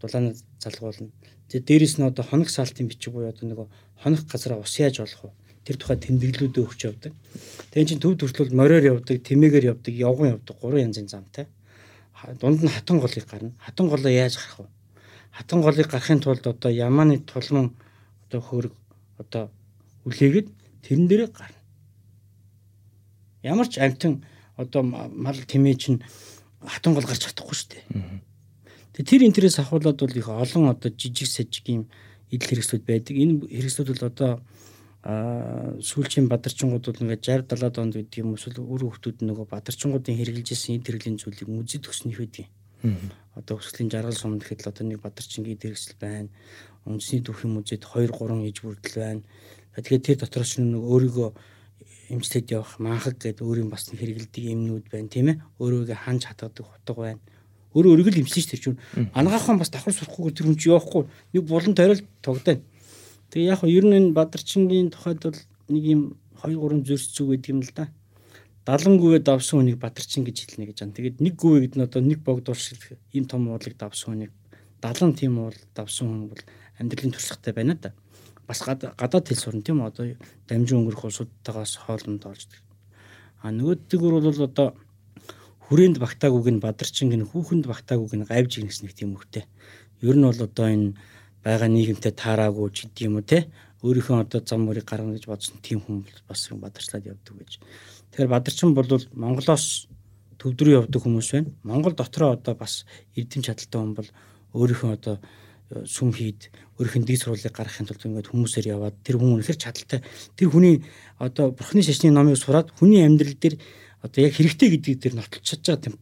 дулаанаа 0.00 0.34
залгуулна. 0.62 1.10
Тэгээ 1.48 1.66
дээрэс 1.66 1.94
нь 1.98 2.06
одоо 2.06 2.24
хоног 2.24 2.48
саалтын 2.52 2.86
бичиг 2.86 3.12
буюу 3.12 3.32
одоо 3.32 3.46
нөгөө 3.48 3.66
хоног 4.04 4.22
газараа 4.28 4.60
ус 4.60 4.74
яаж 4.78 5.00
болох 5.00 5.32
вэ? 5.32 5.32
Тэр 5.64 5.76
тухай 5.76 5.98
тэмдэглэлүүдээ 5.98 6.64
өгч 6.64 6.80
явдаг. 6.86 7.12
Тэгээ 7.72 7.88
чинь 7.88 8.02
төв 8.04 8.16
төртөл 8.16 8.54
мориор 8.54 9.00
явдаг, 9.00 9.20
тэмээгээр 9.24 9.68
явдаг, 9.72 9.94
явган 9.96 10.32
явдаг 10.36 10.56
гурван 10.60 10.92
янзын 10.92 11.08
замтай. 11.08 11.48
Дунд 12.40 12.62
нь 12.62 12.70
хатан 12.72 13.00
голыг 13.00 13.26
гарна. 13.26 13.52
Хатан 13.58 13.88
голоо 13.88 14.12
яаж 14.12 14.36
гарах 14.36 14.58
вэ? 14.64 14.66
Хатан 15.32 15.60
голыг 15.60 15.88
гарахын 15.88 16.20
тулд 16.20 16.46
одоо 16.46 16.70
ямааны 16.72 17.20
тулман 17.24 17.76
одоо 18.28 18.40
хөрөг 18.40 18.74
одоо 19.18 19.50
үлээгээд 20.06 20.48
тэрэн 20.82 21.06
дээрээ 21.10 21.30
гарна. 21.34 21.60
Ямар 23.42 23.68
ч 23.68 23.78
амтан 23.78 24.24
одоо 24.56 24.82
мал 24.82 25.38
тэмээ 25.38 25.76
чинь 25.78 25.98
хатан 26.62 26.94
гол 26.94 27.06
гарч 27.06 27.22
чадахгүй 27.26 27.54
шүү 27.54 27.68
дээ. 27.70 27.84
Тэгээ 28.94 29.10
тэр 29.10 29.22
интерес 29.26 29.58
ахуулаад 29.58 29.98
бол 29.98 30.16
их 30.18 30.28
олон 30.28 30.70
одоо 30.74 30.90
жижиг 30.90 31.28
сажиг 31.30 31.66
юм 31.68 31.86
идэл 32.30 32.50
хэрэгслүүд 32.50 32.82
байдаг. 32.82 33.14
Энэ 33.14 33.46
хэрэгслүүд 33.46 33.88
бол 33.94 34.10
одоо 34.10 34.32
сүүлчийн 35.04 36.26
бадарчингууд 36.26 36.84
бол 36.90 37.02
ингээд 37.06 37.46
60 37.46 37.54
70 37.54 37.78
онд 37.78 37.94
гэдэг 37.94 38.18
юм 38.18 38.34
эсвэл 38.34 38.58
өөр 38.58 38.82
хүмүүс 38.90 39.22
нөгөө 39.22 39.46
бадарчингуудын 39.46 40.18
хэрэгжилж 40.18 40.50
исэн 40.50 40.82
эд 40.82 40.90
хэрэглийн 40.90 41.22
зүйлийг 41.22 41.48
үзэд 41.48 41.86
өгснөх 41.86 42.18
байдаг. 42.18 42.46
Одоо 43.38 43.58
өсгөлийн 43.58 43.90
жаргал 43.90 44.18
сум 44.18 44.38
гэхэд 44.38 44.66
л 44.66 44.70
одоо 44.70 44.84
нэг 44.86 45.00
бадарчингийн 45.02 45.56
эд 45.56 45.62
хэрэгсэл 45.62 45.96
байна. 45.98 46.28
Үндэсний 46.86 47.22
түүхийн 47.22 47.54
музейд 47.54 47.82
2 47.86 48.10
3 48.10 48.50
иж 48.50 48.58
бүрдэл 48.66 48.98
байна. 48.98 49.22
Тэгэхээр 49.78 50.02
тэр 50.02 50.18
дотроос 50.18 50.58
нэг 50.58 50.82
өөрийгөө 50.82 51.28
эмчлээд 52.14 52.50
явах 52.50 52.78
манхаг 52.82 53.14
гэдэг 53.20 53.46
өөрийн 53.46 53.70
бас 53.70 53.86
хэрэгэлдэг 53.90 54.44
юмнууд 54.54 54.86
байна 54.90 55.08
тийм 55.12 55.26
ээ. 55.30 55.40
Өөрийгөө 55.62 55.98
ханж 55.98 56.22
хатгадаг 56.26 56.66
хутга 56.66 56.94
байна 56.98 57.20
өөрөө 57.76 58.00
өргөл 58.00 58.20
имсэн 58.24 58.42
ш 58.42 58.46
тэр 58.48 58.60
чинь 58.64 58.80
ангаахын 59.12 59.60
бас 59.60 59.68
давхар 59.68 59.92
сурахгүйгээр 59.92 60.34
тэр 60.34 60.46
хүн 60.48 60.56
чи 60.56 60.72
явахгүй 60.72 61.04
нэг 61.36 61.42
булан 61.44 61.74
тойрол 61.76 62.02
тогтоно. 62.24 62.64
Тэгээ 63.28 63.52
яг 63.52 63.60
ер 63.68 63.84
нь 63.84 63.96
энэ 63.98 64.16
Бадарчингийн 64.16 64.88
тухайд 64.88 65.20
бол 65.20 65.38
нэг 65.68 65.84
юм 65.84 66.02
2 66.40 66.56
3 66.56 66.82
зүрс 66.88 67.12
зүг 67.12 67.36
гэдэг 67.36 67.50
юм 67.52 67.60
л 67.60 67.72
да. 67.76 67.92
70 68.68 69.00
гүвээ 69.00 69.24
давсан 69.24 69.64
хүнийг 69.64 69.80
Бадарчин 69.80 70.28
гэж 70.28 70.44
хэлнэ 70.44 70.68
гэж 70.68 70.84
байна. 70.84 70.92
Тэгээд 70.92 71.16
нэг 71.24 71.40
гүвээ 71.40 71.60
гэдэг 71.72 71.78
нь 71.80 71.86
одоо 71.88 72.00
нэг 72.04 72.20
богдуур 72.20 72.60
шиг 72.60 73.00
ийм 73.16 73.24
том 73.24 73.48
уулыг 73.48 73.80
давсан 73.80 74.12
хүнийг 74.12 74.32
70 74.84 75.16
тийм 75.16 75.40
уул 75.40 75.56
давсан 75.72 76.04
хүн 76.04 76.28
бол 76.28 76.42
амьдралын 76.76 77.16
туршлагатай 77.16 77.52
байна 77.56 77.80
да. 77.80 77.96
Бас 78.44 78.60
гадаад 78.60 79.24
хэл 79.24 79.40
сурна 79.40 79.64
тийм 79.64 79.80
одоо 79.80 80.12
дамжин 80.44 80.84
өнгөрөх 80.84 81.08
улсуудтайгаас 81.08 81.80
хоолнд 81.80 82.28
олж. 82.28 82.60
А 83.40 83.48
нөгөөдгөр 83.56 84.20
бол 84.20 84.36
одоо 84.36 84.76
хүрээнд 85.64 85.96
багтаагүйг 85.96 86.48
нь 86.52 86.60
бадарчин 86.60 87.08
гин 87.08 87.24
хүүхэнд 87.24 87.64
багтаагүйг 87.64 88.20
нь 88.20 88.28
гавж 88.28 88.52
гинэс 88.60 88.84
нэг 88.84 88.92
тийм 88.92 89.16
үгтэй. 89.16 89.48
Ер 90.04 90.16
нь 90.20 90.28
бол 90.28 90.44
одоо 90.44 90.68
энэ 90.68 90.92
байгаа 91.40 91.72
нийгэмтэй 91.72 92.12
таараагүй 92.12 92.68
ч 92.76 92.84
гэдэг 92.84 93.08
юм 93.08 93.16
уу 93.16 93.24
те 93.24 93.48
өөрийнхөө 93.82 94.26
одоо 94.26 94.40
зам 94.42 94.66
мөрийг 94.66 94.86
гаргана 94.90 95.14
гэж 95.14 95.30
бодсон 95.30 95.62
тийм 95.62 95.78
хүн 95.78 96.02
бас 96.26 96.48
бадарчлаад 96.50 97.06
явдаг 97.06 97.34
гэж. 97.38 97.52
Тэгэхээр 98.10 98.32
бадарчин 98.34 98.74
бол 98.74 98.90
Монголоос 99.14 99.86
төвдрөө 100.38 100.82
явдаг 100.82 101.02
хүмүүс 101.02 101.30
байна. 101.30 101.54
Монгол 101.62 101.94
дотроо 101.94 102.34
одоо 102.34 102.54
бас 102.58 102.82
эрдэм 103.14 103.46
чадaltaй 103.46 103.78
хүн 103.78 103.94
бол 103.94 104.08
өөрийнхөө 104.54 104.90
одоо 104.98 105.16
э, 105.70 105.86
сүм 105.86 106.10
хийд 106.10 106.50
өөрийнх 106.78 106.98
нь 107.02 107.06
дэг 107.06 107.22
сурвалжийг 107.22 107.54
гаргахын 107.54 107.86
тулд 107.86 108.02
ингээд 108.02 108.30
хүмүүсээр 108.34 108.66
яваад 108.66 108.96
тэр 109.06 109.18
хүн 109.22 109.38
үнэхээр 109.38 109.58
чадaltaй 109.62 110.00
тэр 110.34 110.48
хүний 110.50 110.82
одоо 111.18 111.54
бурхны 111.54 111.82
шашны 111.82 112.10
номыг 112.10 112.38
сураад 112.38 112.74
хүний 112.74 113.06
амьдрал 113.06 113.34
дээр 113.34 113.58
одоо 114.02 114.20
яг 114.26 114.34
хэрэгтэй 114.34 114.78
гэдгийг 114.78 114.98
тэр 115.02 115.14
нотолж 115.18 115.42
чадж 115.42 115.62
байгаа 115.66 115.82
тийм 115.86 115.94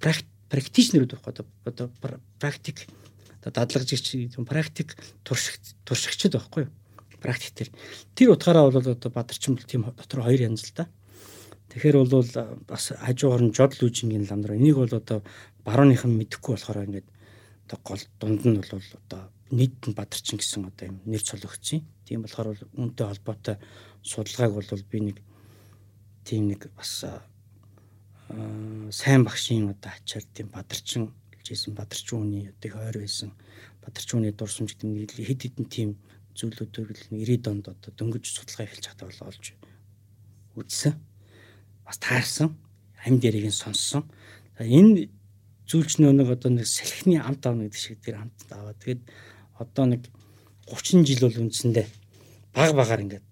практичнэрүүд 0.53 1.13
байхгүй 1.17 1.45
одоо 1.65 1.87
практик 2.41 2.89
одоо 3.41 3.51
дадлагжигч 3.53 4.33
тийм 4.33 4.45
практик 4.45 4.97
туршигч 5.25 5.75
туршигчд 5.85 6.37
байхгүй 6.37 6.69
юу 6.69 6.73
практик 7.27 7.53
тэр 7.59 7.69
тэр 8.15 8.39
утгаараа 8.39 8.71
бол 8.71 8.79
одоо 8.79 9.11
бадарчин 9.11 9.59
бол 9.59 9.67
тийм 9.67 9.83
дотор 9.91 10.23
хоёр 10.23 10.47
янз 10.47 10.63
л 10.71 10.75
да. 10.79 10.87
Тэгэхээр 11.75 11.97
бол 12.07 12.31
бас 12.71 12.95
хажуугаар 12.95 13.43
нь 13.43 13.53
жодл 13.53 13.91
үжингийн 13.91 14.31
лам 14.31 14.47
нар 14.47 14.55
энийг 14.55 14.79
бол 14.79 14.95
одоо 14.95 15.27
барууныхан 15.67 16.15
мэдэхгүй 16.15 16.55
болохоор 16.55 16.87
ингээд 16.87 17.09
одоо 17.67 17.79
гол 17.83 18.03
дунд 18.23 18.43
нь 18.47 18.57
бол 18.63 18.71
одоо 18.71 19.23
нийт 19.51 19.83
нь 19.87 19.99
бадарчин 19.99 20.39
гэсэн 20.39 20.71
одоо 20.71 20.87
юм 20.87 21.03
нэр 21.05 21.23
цологцсон 21.23 21.83
тийм 22.07 22.23
болохоор 22.23 22.55
бол 22.55 22.63
үүнтэй 22.79 23.07
холбоотой 23.07 23.57
судалгааг 24.07 24.53
бол 24.55 24.71
би 24.91 24.99
нэг 25.11 25.19
тийм 26.23 26.49
нэг 26.55 26.71
бас 26.79 27.05
сайн 28.91 29.23
багшийн 29.27 29.71
одоо 29.75 29.91
ачаар 29.91 30.25
тийм 30.35 30.49
бадарчин 30.51 31.15
гэлжсэн 31.31 31.75
бадарчин 31.75 32.19
хүний 32.19 32.51
одоо 32.51 32.67
их 32.71 32.77
ойр 32.77 32.97
байсан 33.03 33.31
бадарчин 33.83 34.19
хүний 34.19 34.35
дурсамж 34.35 34.75
гэдэг 34.75 35.11
хэд 35.27 35.43
хэдэн 35.43 35.67
тийм 35.71 35.91
зүйлүүдийг 36.37 36.89
л 36.93 37.05
90-ад 37.17 37.47
онд 37.49 37.67
одоо 37.73 37.91
дөнгөж 37.97 38.25
судалгаа 38.29 38.67
эхэлж 38.69 38.85
чадаа 38.87 39.09
бол 39.09 39.29
олж 39.33 39.45
үзсэн. 40.57 40.95
Бас 41.85 41.99
таарсан. 41.99 42.57
Амь 43.05 43.21
дээрийг 43.21 43.49
нь 43.49 43.57
сонссон. 43.57 44.05
Энэ 44.61 45.09
зүйлч 45.67 45.99
нэг 45.99 46.29
одоо 46.31 46.51
нэг 46.51 46.67
салхины 46.67 47.19
амт 47.19 47.43
аав 47.47 47.59
гэдэг 47.59 47.81
шиг 47.81 47.99
тэр 48.01 48.23
амт 48.23 48.39
аваад 48.51 48.79
тэгээд 48.79 49.03
одоо 49.59 49.85
нэг 49.91 50.03
30 50.71 51.05
жил 51.07 51.27
бол 51.27 51.43
үндсэндээ 51.47 51.87
баг 52.55 52.73
багаар 52.73 53.03
ингээд 53.03 53.27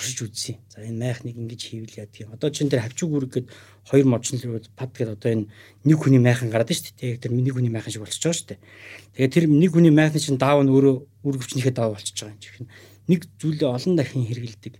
туршиж 0.00 0.24
үзье. 0.24 0.56
За 0.72 0.80
энэ 0.80 0.96
майхныг 0.96 1.36
ингэж 1.36 1.60
хийвэл 1.60 2.00
яа 2.00 2.08
тийм. 2.08 2.32
Одоо 2.32 2.48
чин 2.48 2.72
дээр 2.72 2.88
хавчуу 2.88 3.12
гүрэг 3.12 3.30
гээд 3.36 3.46
хоёр 3.92 4.06
модчнол 4.08 4.64
пад 4.72 4.96
гээд 4.96 5.12
одоо 5.20 5.28
энэ 5.28 5.46
нэг 5.84 5.98
хүний 6.00 6.16
майхан 6.16 6.48
гараад 6.48 6.72
шүү 6.72 6.96
дээ. 6.96 7.20
Тэр 7.20 7.36
миний 7.36 7.52
хүний 7.52 7.68
майхан 7.68 7.92
шиг 7.92 8.00
болчихж 8.00 8.24
байгаа 8.24 8.40
шүү 8.40 8.48
дээ. 8.56 8.60
Тэгээд 9.20 9.34
тэр 9.36 9.44
нэг 9.52 9.70
хүний 9.76 9.92
майхны 9.92 10.16
чин 10.16 10.40
даав 10.40 10.64
нь 10.64 10.72
өөрөө 10.72 10.96
үр 11.28 11.36
гөвчнийхээ 11.36 11.76
даав 11.76 12.00
болчихж 12.00 12.16
байгаа 12.16 12.32
юм 12.32 12.40
чих. 12.40 12.56
Нэг 13.04 13.20
зүйлээ 13.36 13.68
олон 13.68 13.94
дахин 14.00 14.24
хэрэгэлдэг. 14.24 14.74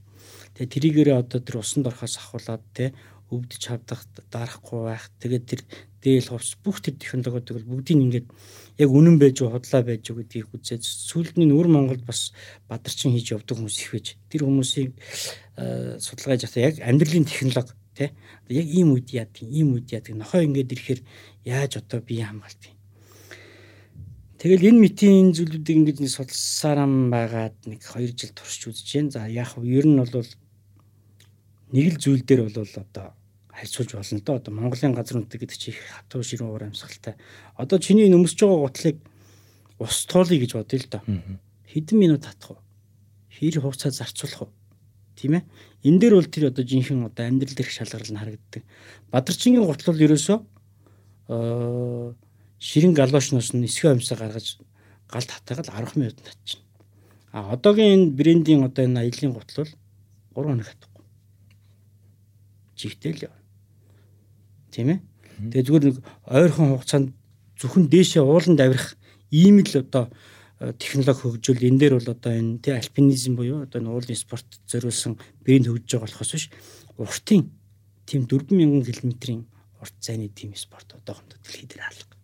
Тэгээд 0.57 0.73
тригээрээ 0.73 1.16
одоо 1.20 1.40
тэр 1.44 1.60
усанд 1.60 1.84
орохоос 1.84 2.16
ахуулаад 2.16 2.65
те 2.73 2.97
өвдөж 3.31 3.62
хавдах 3.62 4.02
дарахгүй 4.31 4.81
байх. 4.91 5.09
Тэгээд 5.23 5.44
тэр 5.47 5.60
дээл 6.02 6.31
хувцс 6.34 6.59
бүх 6.59 6.83
тэр 6.83 6.99
технологиудыг 6.99 7.57
бол 7.62 7.70
бүгдийг 7.78 7.99
ингээд 7.99 8.28
яг 8.83 8.91
үнэн 8.91 9.17
байж 9.23 9.41
уу 9.41 9.55
худлаа 9.55 9.83
байж 9.86 10.05
уу 10.10 10.18
гэдгийг 10.20 10.50
үзээд 10.50 10.83
сүүлд 10.83 11.36
нь 11.39 11.49
нүүр 11.49 11.68
Монголд 11.70 12.02
бас 12.02 12.34
бадарчин 12.67 13.15
хийж 13.15 13.36
явдаг 13.36 13.57
хүмүүс 13.60 13.76
их 13.78 13.91
байж. 13.94 14.07
Тэр 14.33 14.49
хүмүүсийг 14.49 14.91
судалгааж 16.00 16.49
явахдаа 16.49 16.67
яг 16.67 16.76
амьдралын 16.81 17.28
технологи 17.28 17.76
тий 17.94 18.10
яг 18.49 18.67
ийм 18.67 18.97
үед 18.97 19.09
яадаг 19.12 19.44
ийм 19.44 19.76
үед 19.76 19.92
яадаг 19.92 20.15
нохоо 20.17 20.41
ингээд 20.42 20.73
ирэхээр 20.73 21.00
яаж 21.44 21.73
одоо 21.78 22.00
бие 22.00 22.25
хамгаалт 22.25 22.62
юм. 22.65 22.76
Тэгэл 24.41 24.73
энэ 24.73 24.81
митийн 24.81 25.36
зүйлүүдийг 25.36 25.76
ингэж 25.84 25.97
нэг 26.00 26.12
судалсаар 26.17 26.81
байгаад 27.12 27.57
нэг 27.68 27.84
2 27.84 28.17
жил 28.17 28.33
туршиж 28.33 28.73
үзэж 28.73 28.86
जैन. 28.89 29.07
За 29.12 29.28
яг 29.28 29.52
ер 29.60 29.84
нь 29.84 30.00
бол 30.00 30.25
нэг 31.76 31.86
л 31.92 32.00
зүйл 32.00 32.25
дээр 32.25 32.49
бол 32.49 32.57
одоо 32.57 33.12
харьцуулж 33.60 33.92
болно 33.92 34.20
доо. 34.24 34.36
Одоо 34.40 34.52
Монголын 34.56 34.97
газар 34.97 35.20
үндэс 35.20 35.36
гэдэг 35.36 35.58
чинь 35.60 35.76
их 35.76 35.80
хатуу 35.84 36.24
ширүүн 36.24 36.50
уур 36.50 36.64
амьсгалтай. 36.64 37.14
Одоо 37.60 37.78
чиний 37.78 38.08
нөмсөж 38.08 38.40
байгаа 38.40 38.64
гутлыг 38.64 38.97
ус 39.78 40.06
туулъя 40.08 40.40
гэж 40.40 40.52
бодъё 40.56 40.78
л 40.80 40.89
доо. 40.89 41.02
Хэдэн 41.68 41.97
минут 42.00 42.24
татах 42.24 42.56
вэ? 42.56 42.64
Хэр 43.36 43.60
хугацаа 43.60 43.92
зарцуулах 43.92 44.48
вэ? 44.48 44.52
Тийм 45.20 45.32
ээ. 45.36 45.44
Энэ 45.84 46.00
дээр 46.00 46.14
бол 46.16 46.28
тэр 46.32 46.48
одоо 46.48 46.64
жинхэнэ 46.64 47.06
одоо 47.12 47.24
амьдрал 47.28 47.55
дээрх 47.55 47.72
шалгарал 47.72 48.08
нь 48.08 48.20
харагддаг. 48.20 48.62
Бадарчингийн 49.12 49.68
гутал 49.68 49.92
бол 49.92 50.05
ерөөсөө 50.08 50.39
аа 51.28 52.16
ширэн 52.60 52.92
галошноос 52.92 53.52
нь 53.52 53.64
эсхий 53.64 53.89
амьсаа 53.89 54.18
гаргаж 54.18 54.60
гал 55.08 55.24
татаагаад 55.24 55.68
10 55.68 55.97
минут 55.97 56.20
татчихна. 56.20 56.64
А 57.32 57.52
одоогийн 57.55 57.92
энэ 57.97 58.16
брендийн 58.16 58.64
одоо 58.64 58.84
энэ 58.84 59.00
аялын 59.00 59.32
гутал 59.32 59.64
бол 60.34 60.44
3 60.44 60.48
хоног 60.48 60.66
хатахгүй. 60.68 61.05
Жигтэй 62.76 63.12
л 63.16 63.24
яа 63.28 63.40
тийм 64.70 64.89
ээ. 64.94 65.00
Тэгээ 65.50 65.66
зүгээр 65.66 65.84
нэг 65.90 65.97
ойрхон 66.31 66.68
хугацаанд 66.78 67.08
зөвхөн 67.60 67.84
дээшээ 67.92 68.23
ууланд 68.24 68.60
авирах 68.60 68.97
ийм 69.31 69.60
л 69.60 69.74
одоо 69.76 70.08
э, 70.60 70.73
технологи 70.81 71.20
хөгжүүл 71.28 71.66
энэ 71.68 71.81
дээр 71.81 71.94
бол 72.00 72.10
одоо 72.15 72.32
энэ 72.32 72.60
тий 72.65 72.74
альпинизм 72.74 73.36
буюу 73.36 73.65
одоо 73.65 73.78
энэ 73.81 73.92
уулын 73.92 74.16
спорт 74.16 74.49
зориулсан 74.68 75.20
брэнд 75.44 75.68
хөгжиж 75.68 75.90
байгаа 75.97 76.08
болохоос 76.08 76.32
биш 76.32 76.47
уртын 76.97 77.42
тийм 78.08 78.26
4000 78.26 78.84
км-ийн 78.84 79.47
урт 79.81 79.97
зайны 80.00 80.28
тим 80.28 80.55
спорт 80.57 80.92
одоохондоо 80.92 81.39
дэлхий 81.40 81.68
дээр 81.68 81.84
алга. 81.89 82.16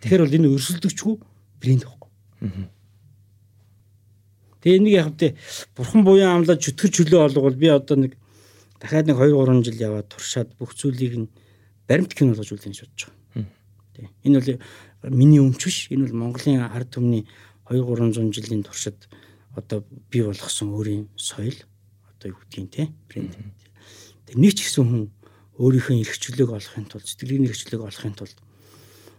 Тэгэхээр 0.00 0.22
бол 0.24 0.36
энэ 0.36 0.52
өрсөлдөгчгүй 0.56 1.14
брэнд 1.60 1.84
байхгүй. 1.84 2.10
Тэгээ 4.62 4.78
энийг 4.78 4.94
яг 4.94 5.08
тэ 5.18 5.34
бурхан 5.74 6.04
буян 6.06 6.40
амлаад 6.40 6.62
чөтгөр 6.62 6.90
чөлөө 6.94 7.20
олгол 7.26 7.56
би 7.58 7.68
одоо 7.68 7.96
нэг 7.98 8.12
дахиад 8.78 9.10
нэг 9.10 9.18
2 9.18 9.34
3 9.34 9.66
жил 9.66 9.78
яваад 9.82 10.08
туршаад 10.08 10.54
бүх 10.54 10.72
зүйлийг 10.78 11.14
нь 11.18 11.28
баримт 11.92 12.16
кино 12.16 12.32
болгож 12.32 12.48
үлдээн 12.48 12.72
гэж 12.72 12.80
бодож 12.88 13.02
байгаа. 13.04 13.52
Тэ. 13.92 14.08
Энэ 14.24 14.40
бол 14.40 15.12
миний 15.12 15.44
өмч 15.44 15.60
биш. 15.68 15.78
Энэ 15.92 16.08
бол 16.08 16.32
Монголын 16.32 16.64
ард 16.64 16.88
түмний 16.88 17.28
2 17.68 17.84
300 17.84 18.32
жилийн 18.32 18.64
туршид 18.64 18.96
одоо 19.52 19.84
бий 20.08 20.24
болгосон 20.24 20.72
өөрийн 20.72 21.12
соёл 21.20 21.58
одоо 22.16 22.32
юу 22.32 22.40
гэдгийг 22.48 22.70
те 22.72 22.88
брэнд. 23.12 23.36
Тэг 24.24 24.36
нэг 24.40 24.56
ч 24.56 24.64
гэсэн 24.64 24.88
хүн 24.88 25.04
өөрийнхөө 25.60 26.00
эрхчлөлөг 26.00 26.50
олохын 26.56 26.88
тулд 26.88 27.04
сэтгэлийн 27.04 27.44
эрхчлөлөг 27.52 27.84
олохын 27.84 28.16
тулд 28.16 28.36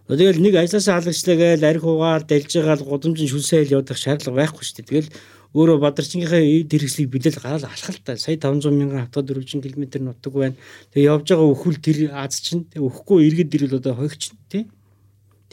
Тэгэл 0.04 0.44
нэг 0.44 0.60
ажлаасаа 0.60 1.00
халагчлаа 1.00 1.38
гээл 1.40 1.64
арх 1.64 1.84
угаал 1.88 2.26
дэлж 2.28 2.60
байгаа 2.60 2.76
л 2.76 2.88
гудамжин 2.92 3.32
шүлсээл 3.32 3.80
явах 3.80 3.96
шаардлага 3.96 4.36
байхгүй 4.36 4.64
шүү 4.68 4.76
дээ. 4.84 4.90
Тэгэл 4.92 5.10
өөрөө 5.54 5.78
бадарчныхаа 5.86 6.42
эд 6.42 6.74
хэрэгслийг 6.74 7.10
билэл 7.14 7.38
гараад 7.38 7.70
алхал 7.70 7.98
та 8.02 8.18
сая 8.18 8.38
500 8.42 8.74
мянган 8.74 9.06
хатад 9.06 9.30
400 9.30 9.62
км 9.62 10.02
нутаг 10.02 10.34
байна. 10.34 10.58
Тэгээ 10.94 11.10
явж 11.14 11.30
байгаа 11.30 11.50
өхөл 11.54 11.78
тэр 11.78 11.98
аз 12.10 12.42
чинь 12.42 12.66
өхгүй 12.74 13.30
иргэд 13.30 13.54
ирэл 13.54 13.78
одоо 13.78 13.94
хойгч 13.94 14.34
тий. 14.50 14.66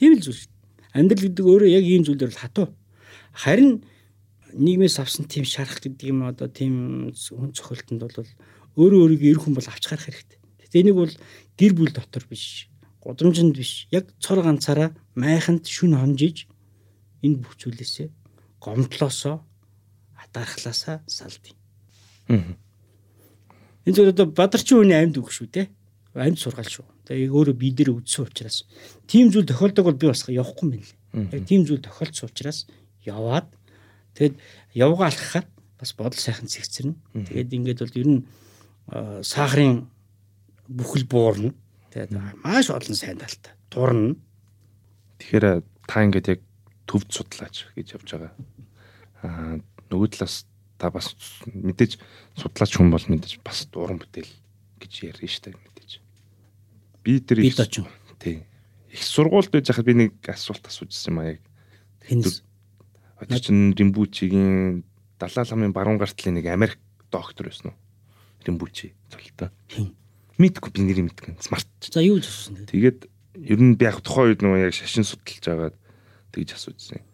Тийм 0.00 0.16
л 0.16 0.24
зүйл. 0.24 0.48
Амьдрал 0.96 1.28
гэдэг 1.28 1.44
өөрөө 1.44 1.68
яг 1.68 1.84
ийм 1.84 2.02
зүйлээр 2.08 2.32
л 2.32 2.40
хатуу. 2.40 2.72
Харин 3.36 3.84
нийгмээс 4.56 4.96
авсан 5.04 5.28
тийм 5.28 5.44
шарах 5.44 5.84
гэдэг 5.84 6.08
юм 6.08 6.24
одоо 6.24 6.48
тийм 6.48 7.12
хүн 7.12 7.52
цохилтонд 7.52 8.00
бол 8.00 8.24
өөрөө 8.80 9.00
өөрийгөө 9.04 9.30
эр 9.36 9.40
хүн 9.44 9.52
бол 9.52 9.68
авч 9.68 9.84
гарах 9.84 10.08
хэрэгтэй. 10.08 10.38
Тэгээ 10.64 10.80
энийг 10.80 10.96
бол 10.96 11.14
гэр 11.60 11.72
бүл 11.76 11.92
дотор 11.92 12.24
биш 12.24 12.72
гудамжинд 13.04 13.56
биш 13.56 13.86
яг 13.90 14.08
цор 14.16 14.40
ганцаараа 14.40 14.96
майханд 15.14 15.68
шүн 15.68 15.96
хонжиж 15.96 16.48
энэ 17.24 17.40
бүх 17.40 17.56
зүйлээсээ 17.60 18.08
гомдлоосоо 18.60 19.44
атаархлаасаа 20.30 21.02
салдیں۔ 21.06 21.54
Энэ 23.86 23.94
зүйл 23.94 24.14
одоо 24.14 24.26
бадарчин 24.30 24.78
хүний 24.80 24.94
амьд 24.94 25.18
үг 25.18 25.34
шүү 25.34 25.50
те. 25.50 25.68
Амьд 26.14 26.38
сургаал 26.38 26.70
шүү. 26.70 26.86
Тэгээ 27.10 27.30
өөрөө 27.34 27.56
би 27.58 27.74
дээр 27.74 27.90
үдсэн 27.98 28.30
учраас 28.30 28.66
тийм 29.10 29.34
зүйл 29.34 29.46
тохиолдог 29.46 29.84
бол 29.86 29.98
би 29.98 30.06
бас 30.06 30.26
явахгүй 30.30 30.66
юм 30.66 30.72
лээ. 30.78 30.94
Яг 31.34 31.42
тийм 31.46 31.66
зүйл 31.66 31.82
тохиолдсон 31.82 32.30
учраас 32.30 32.70
яваад 33.02 33.50
тэгэд 34.14 34.38
явгаа 34.78 35.10
алхахад 35.10 35.48
бас 35.78 35.90
бодол 35.98 36.18
сайхан 36.20 36.46
зэгцэрнэ. 36.46 36.94
Тэгээд 37.26 37.54
ингээд 37.56 37.82
бол 37.82 37.98
ер 37.98 38.08
нь 38.14 38.20
сахарын 39.26 39.90
бүхэл 40.70 41.06
буурна. 41.10 41.54
Тэгээд 41.90 42.14
маш 42.46 42.70
олон 42.70 42.94
сайн 42.94 43.18
талтай. 43.18 43.54
Турна. 43.70 44.14
Тэгэхээр 45.18 45.64
та 45.86 45.98
ингээд 46.04 46.26
яг 46.38 46.40
төвд 46.86 47.08
судлаач 47.10 47.70
гэж 47.74 47.86
явж 47.98 48.08
байгаа. 48.12 48.32
Аа 49.22 49.58
нөгөө 49.90 50.08
талаас 50.14 50.46
та 50.80 50.90
бас 50.94 51.12
мэдээж 51.46 51.98
судлаач 52.38 52.72
хүн 52.74 52.90
бол 52.94 53.02
мэдээж 53.02 53.42
бас 53.44 53.66
дуран 53.68 54.00
бүтээл 54.00 54.30
гэж 54.80 54.92
ярьж 55.10 55.28
штэ 55.28 55.52
мэдээж. 55.52 56.00
Би 57.04 57.20
тэр 57.20 57.44
бид 57.44 57.60
оч. 57.60 57.84
Тий. 58.22 58.46
Их 58.88 59.02
сургуульд 59.04 59.52
байж 59.52 59.68
хахад 59.68 59.84
би 59.84 59.94
нэг 59.94 60.12
асуулт 60.24 60.64
асуужсэн 60.64 61.12
юм 61.12 61.18
а 61.20 61.28
яг. 61.36 61.40
Хинс. 62.08 62.42
Одоо 63.20 63.38
чин 63.38 63.76
Римбучигийн 63.76 64.84
Далай 65.20 65.44
ламын 65.44 65.76
баруун 65.76 66.00
гартлын 66.00 66.40
нэг 66.40 66.48
Америк 66.48 66.80
доктор 67.12 67.52
байсан 67.52 67.72
уу? 67.72 67.78
Римбучи 68.48 68.96
цолтой. 69.12 69.52
Тийм 69.68 69.92
мэдгүй 70.40 70.72
би 70.72 70.84
нэрийг 70.84 71.06
мэдгүй 71.10 71.36
смарт. 71.44 71.68
За 71.84 72.00
юу 72.00 72.18
гэж 72.18 72.28
асуусан 72.28 72.66
тэгээд. 72.70 72.98
Ер 73.40 73.60
нь 73.60 73.76
би 73.76 73.84
яг 73.86 74.00
тухайн 74.00 74.32
үед 74.32 74.42
нөгөө 74.44 74.68
яг 74.68 74.74
шашин 74.74 75.04
судалж 75.04 75.44
байгаад 75.44 75.76
тэгж 76.32 76.56
асуусан. 76.56 77.04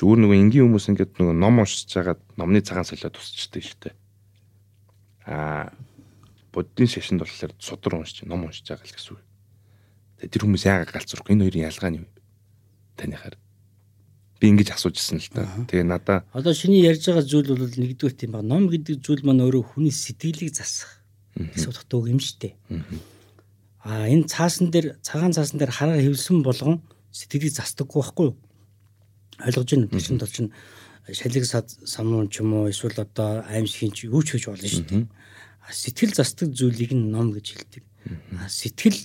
Зүгээр 0.00 0.20
нөгөө 0.24 0.38
энгийн 0.40 0.64
хүмүүс 0.64 0.86
ингээд 0.96 1.12
нөгөө 1.20 1.36
ном 1.36 1.60
уншиж 1.60 1.92
байгаад 1.92 2.20
номны 2.40 2.64
цагаан 2.64 2.88
солиод 2.88 3.12
тусчдаг 3.12 3.60
шүү 3.60 3.78
дээ. 3.84 3.94
Аа 5.28 5.68
буддийн 6.56 6.88
шашинд 6.88 7.20
болохоор 7.20 7.52
судар 7.60 8.00
уншиж 8.00 8.24
ном 8.24 8.48
уншиж 8.48 8.64
байгаа 8.64 8.88
л 8.88 8.96
гэсэн 8.96 9.12
үг. 9.12 9.20
Тэгээд 10.24 10.32
тэр 10.32 10.42
хүмүүс 10.48 10.64
яагаад 10.64 10.94
галзуурах 10.96 11.28
энэ 11.28 11.44
хоёрын 11.44 11.68
ялгаа 11.68 11.90
нь 11.92 12.00
юу? 12.00 12.08
Танихаар 12.96 13.36
би 14.40 14.48
ингэж 14.48 14.72
асуужсэн 14.72 15.20
л 15.20 15.28
та. 15.36 15.44
Тэгээ 15.68 15.84
надаа 15.84 16.24
одоо 16.32 16.56
шиний 16.56 16.80
ярьж 16.80 17.04
байгаа 17.04 17.28
зүйл 17.28 17.52
бол 17.52 17.68
нэгдүгээр 17.68 18.16
тийм 18.16 18.32
ба 18.32 18.40
ном 18.40 18.72
гэдэг 18.72 19.04
зүйл 19.04 19.20
маань 19.20 19.44
өөрөө 19.44 19.76
хүний 19.76 19.92
сэтгэлийг 19.92 20.56
засах 20.56 21.04
гэсэн 21.36 21.76
утгатай 21.76 21.96
үг 22.00 22.08
юм 22.08 22.20
шүү 22.24 22.36
дээ. 22.48 22.54
Аа 23.84 24.08
энэ 24.08 24.32
цаасан 24.32 24.72
дээр 24.72 24.96
цагаан 25.04 25.36
цаасан 25.36 25.60
дээр 25.60 25.76
хараа 25.76 26.00
хөвсөн 26.00 26.40
болгон 26.40 26.80
сэтгэлийг 27.12 27.52
застаггүй 27.52 28.00
байхгүй 28.00 28.26
юу? 28.32 28.36
Ойлгож 29.46 29.68
байна. 29.72 29.88
Тэр 29.88 30.02
чинь 30.02 30.20
тол 30.20 30.28
чинь 30.28 30.52
шалиг 31.08 31.44
самуун 31.44 32.28
ч 32.28 32.40
юм 32.40 32.54
уу 32.54 32.68
эсвэл 32.68 33.00
одоо 33.00 33.42
аимшигын 33.48 33.92
ч 33.92 34.06
юу 34.06 34.22
ч 34.22 34.36
хийж 34.36 34.46
болно 34.46 34.68
шүү 34.68 34.84
дээ. 34.86 35.06
Сэтгэл 35.70 36.14
застдаг 36.14 36.52
зүйлийг 36.52 36.92
нь 36.92 37.10
ном 37.10 37.32
гэж 37.32 37.46
хэлдэг. 37.56 37.84
Сэтгэл 38.48 38.98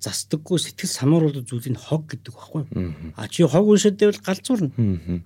застаггүй 0.00 0.58
сэтгэл 0.58 0.90
самууруулдаг 0.90 1.44
зүйлийг 1.46 1.78
хог 1.78 2.06
гэдэг 2.06 2.32
байхгүй 2.34 2.62
юу? 2.70 2.94
А 3.18 3.28
чи 3.28 3.42
хог 3.42 3.66
уншаад 3.66 3.98
байвал 3.98 4.22
галзуурна. 4.22 4.70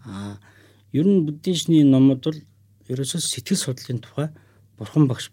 А 0.05 0.41
ер 0.93 1.07
нь 1.07 1.25
буддийн 1.29 1.57
шний 1.57 1.85
номууд 1.85 2.25
бол 2.25 2.41
ерөөсөө 2.89 3.21
сэтгэл 3.21 3.61
судлалын 3.61 4.01
тухай 4.01 4.29
бурхан 4.79 5.07
багш 5.07 5.31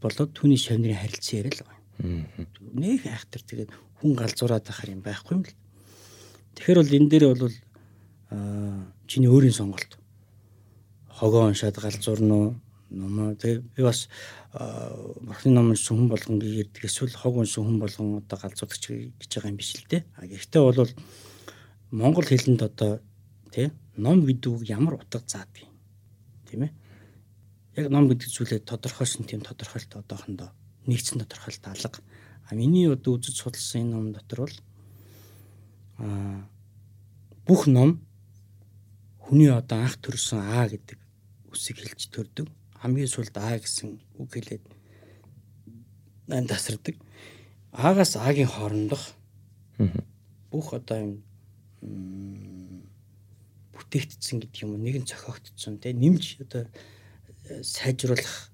болоод 0.00 0.32
түүний 0.32 0.56
шавнырын 0.56 0.98
харилцан 0.98 1.38
яриа 1.40 1.52
л 1.52 1.62
байгаа. 1.68 1.78
Нэг 2.74 3.06
айхтар 3.06 3.42
тэгээд 3.44 3.70
хүн 4.00 4.12
галзуураад 4.16 4.64
байхаар 4.64 4.94
юм 4.94 5.02
байхгүй 5.04 5.34
юм 5.36 5.44
л. 5.44 5.54
Тэгэхээр 6.56 6.80
бол 6.80 6.96
энэ 6.96 7.10
дээр 7.12 7.24
бол 7.36 7.54
чиний 8.30 9.30
өөрийн 9.30 9.52
сонголт. 9.52 9.98
Хогоо 11.08 11.48
уншаад 11.48 11.76
галзуурна 11.80 12.34
уу? 12.34 12.54
Номоо 12.90 13.34
тэгээд 13.34 13.64
би 13.76 13.82
бас 13.82 14.08
бурхны 14.40 15.52
ном 15.52 15.72
уншсан 15.72 15.96
хүн 15.96 16.08
болгон 16.08 16.38
гэдэг 16.40 16.84
эсвэл 16.84 17.12
хог 17.12 17.36
уншсан 17.36 17.64
хүн 17.64 17.78
болгон 17.80 18.20
одоо 18.20 18.38
галзуурдаг 18.40 18.80
гэж 19.20 19.30
байгаа 19.32 19.50
юм 19.52 19.56
биш 19.56 19.76
л 19.76 19.88
дээ. 19.88 20.04
А 20.16 20.26
гэхдээ 20.26 20.62
бол 20.62 20.92
монгол 21.90 22.24
хэлэнд 22.24 22.62
одоо 22.62 23.00
тий 23.52 23.72
ном 23.96 24.24
гэдэг 24.24 24.52
үг 24.52 24.62
ямар 24.68 25.00
утга 25.00 25.20
заадаг 25.24 25.68
юм. 25.68 25.72
Тийм 26.48 26.62
ээ 26.64 26.72
яг 27.76 27.88
ном 27.92 28.08
гэдэг 28.08 28.28
зүйлээ 28.28 28.60
тодорхойлсон 28.64 29.24
тийм 29.24 29.40
тодорхойлт 29.40 29.92
одоохондоо 29.94 30.50
нэгдсэн 30.86 31.20
тодорхойлт 31.22 31.64
алга. 31.68 32.00
А 32.48 32.54
миний 32.54 32.88
одоо 32.88 33.16
үзэж 33.20 33.36
судалсан 33.36 33.84
энэ 33.84 33.92
ном 33.92 34.12
дотор 34.12 34.48
бол 34.48 34.56
а 35.98 36.48
бүх 37.46 37.66
ном 37.66 38.00
хүний 39.28 39.52
одоо 39.52 39.84
анх 39.84 40.00
төрсэн 40.00 40.40
А 40.40 40.64
гэдэг 40.64 40.96
үсийг 41.52 41.84
хэлж 41.84 42.08
төрдөг. 42.08 42.48
Хамгийн 42.80 43.12
сүүлд 43.12 43.36
А 43.36 43.60
гэсэн 43.60 44.00
үг 44.16 44.32
хэлээд 44.32 44.64
ан 46.32 46.48
тасардаг. 46.48 46.96
А-гаас 47.72 48.16
А-гийн 48.16 48.48
хоорондох 48.48 49.12
бүх 50.48 50.72
одоо 50.72 50.96
юм 50.96 51.12
бүтээгдсэн 53.76 54.40
гэдэг 54.40 54.64
юм 54.64 54.80
нэгэн 54.80 55.04
цохиогдсон 55.04 55.76
тийм 55.76 56.00
нэмж 56.00 56.40
одоо 56.48 56.64
э, 56.64 57.62
сайжруулах 57.62 58.50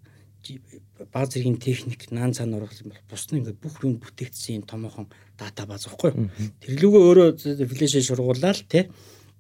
бааз 1.14 1.32
зэргийн 1.32 1.56
техник, 1.56 2.10
наан 2.10 2.34
цаан 2.34 2.52
ургал 2.52 2.76
бусны 3.08 3.40
ингээд 3.40 3.62
бүх 3.62 3.80
юм 3.86 3.96
бүтээгдсэн 4.02 4.60
юм 4.60 4.64
томоохон 4.68 5.08
дата 5.38 5.64
бааз 5.64 5.88
ихгүй. 5.88 6.28
Тэр 6.60 6.70
лүүгээ 6.82 7.02
өөрөө 7.08 7.28
флешээ 7.64 8.04
шургуулаад 8.04 8.60
те 8.68 8.90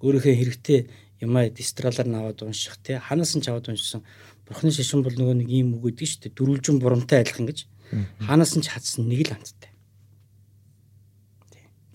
өөрийнхөө 0.00 0.34
хэрэгтэй 0.34 0.80
юмаа 1.24 1.48
дистралаар 1.48 2.08
наваад 2.08 2.44
унших 2.44 2.76
те. 2.84 3.00
Ханаас 3.00 3.34
нь 3.34 3.42
чаваад 3.42 3.68
уншсан. 3.68 4.04
Бурхны 4.46 4.70
шишин 4.70 5.02
бол 5.02 5.16
нөгөө 5.16 5.40
нэг 5.40 5.48
юм 5.48 5.80
үг 5.80 5.96
гэдэг 5.96 6.08
шүү 6.08 6.20
дээ 6.28 6.36
дөрвөлжин 6.36 6.78
бурамтай 6.78 7.24
айлхан 7.24 7.48
гэж. 7.48 7.58
Ханаас 8.22 8.52
нь 8.54 8.64
ч 8.64 8.68
хатсан 8.68 9.08
нэг 9.08 9.26
л 9.28 9.34
амттай. 9.34 9.72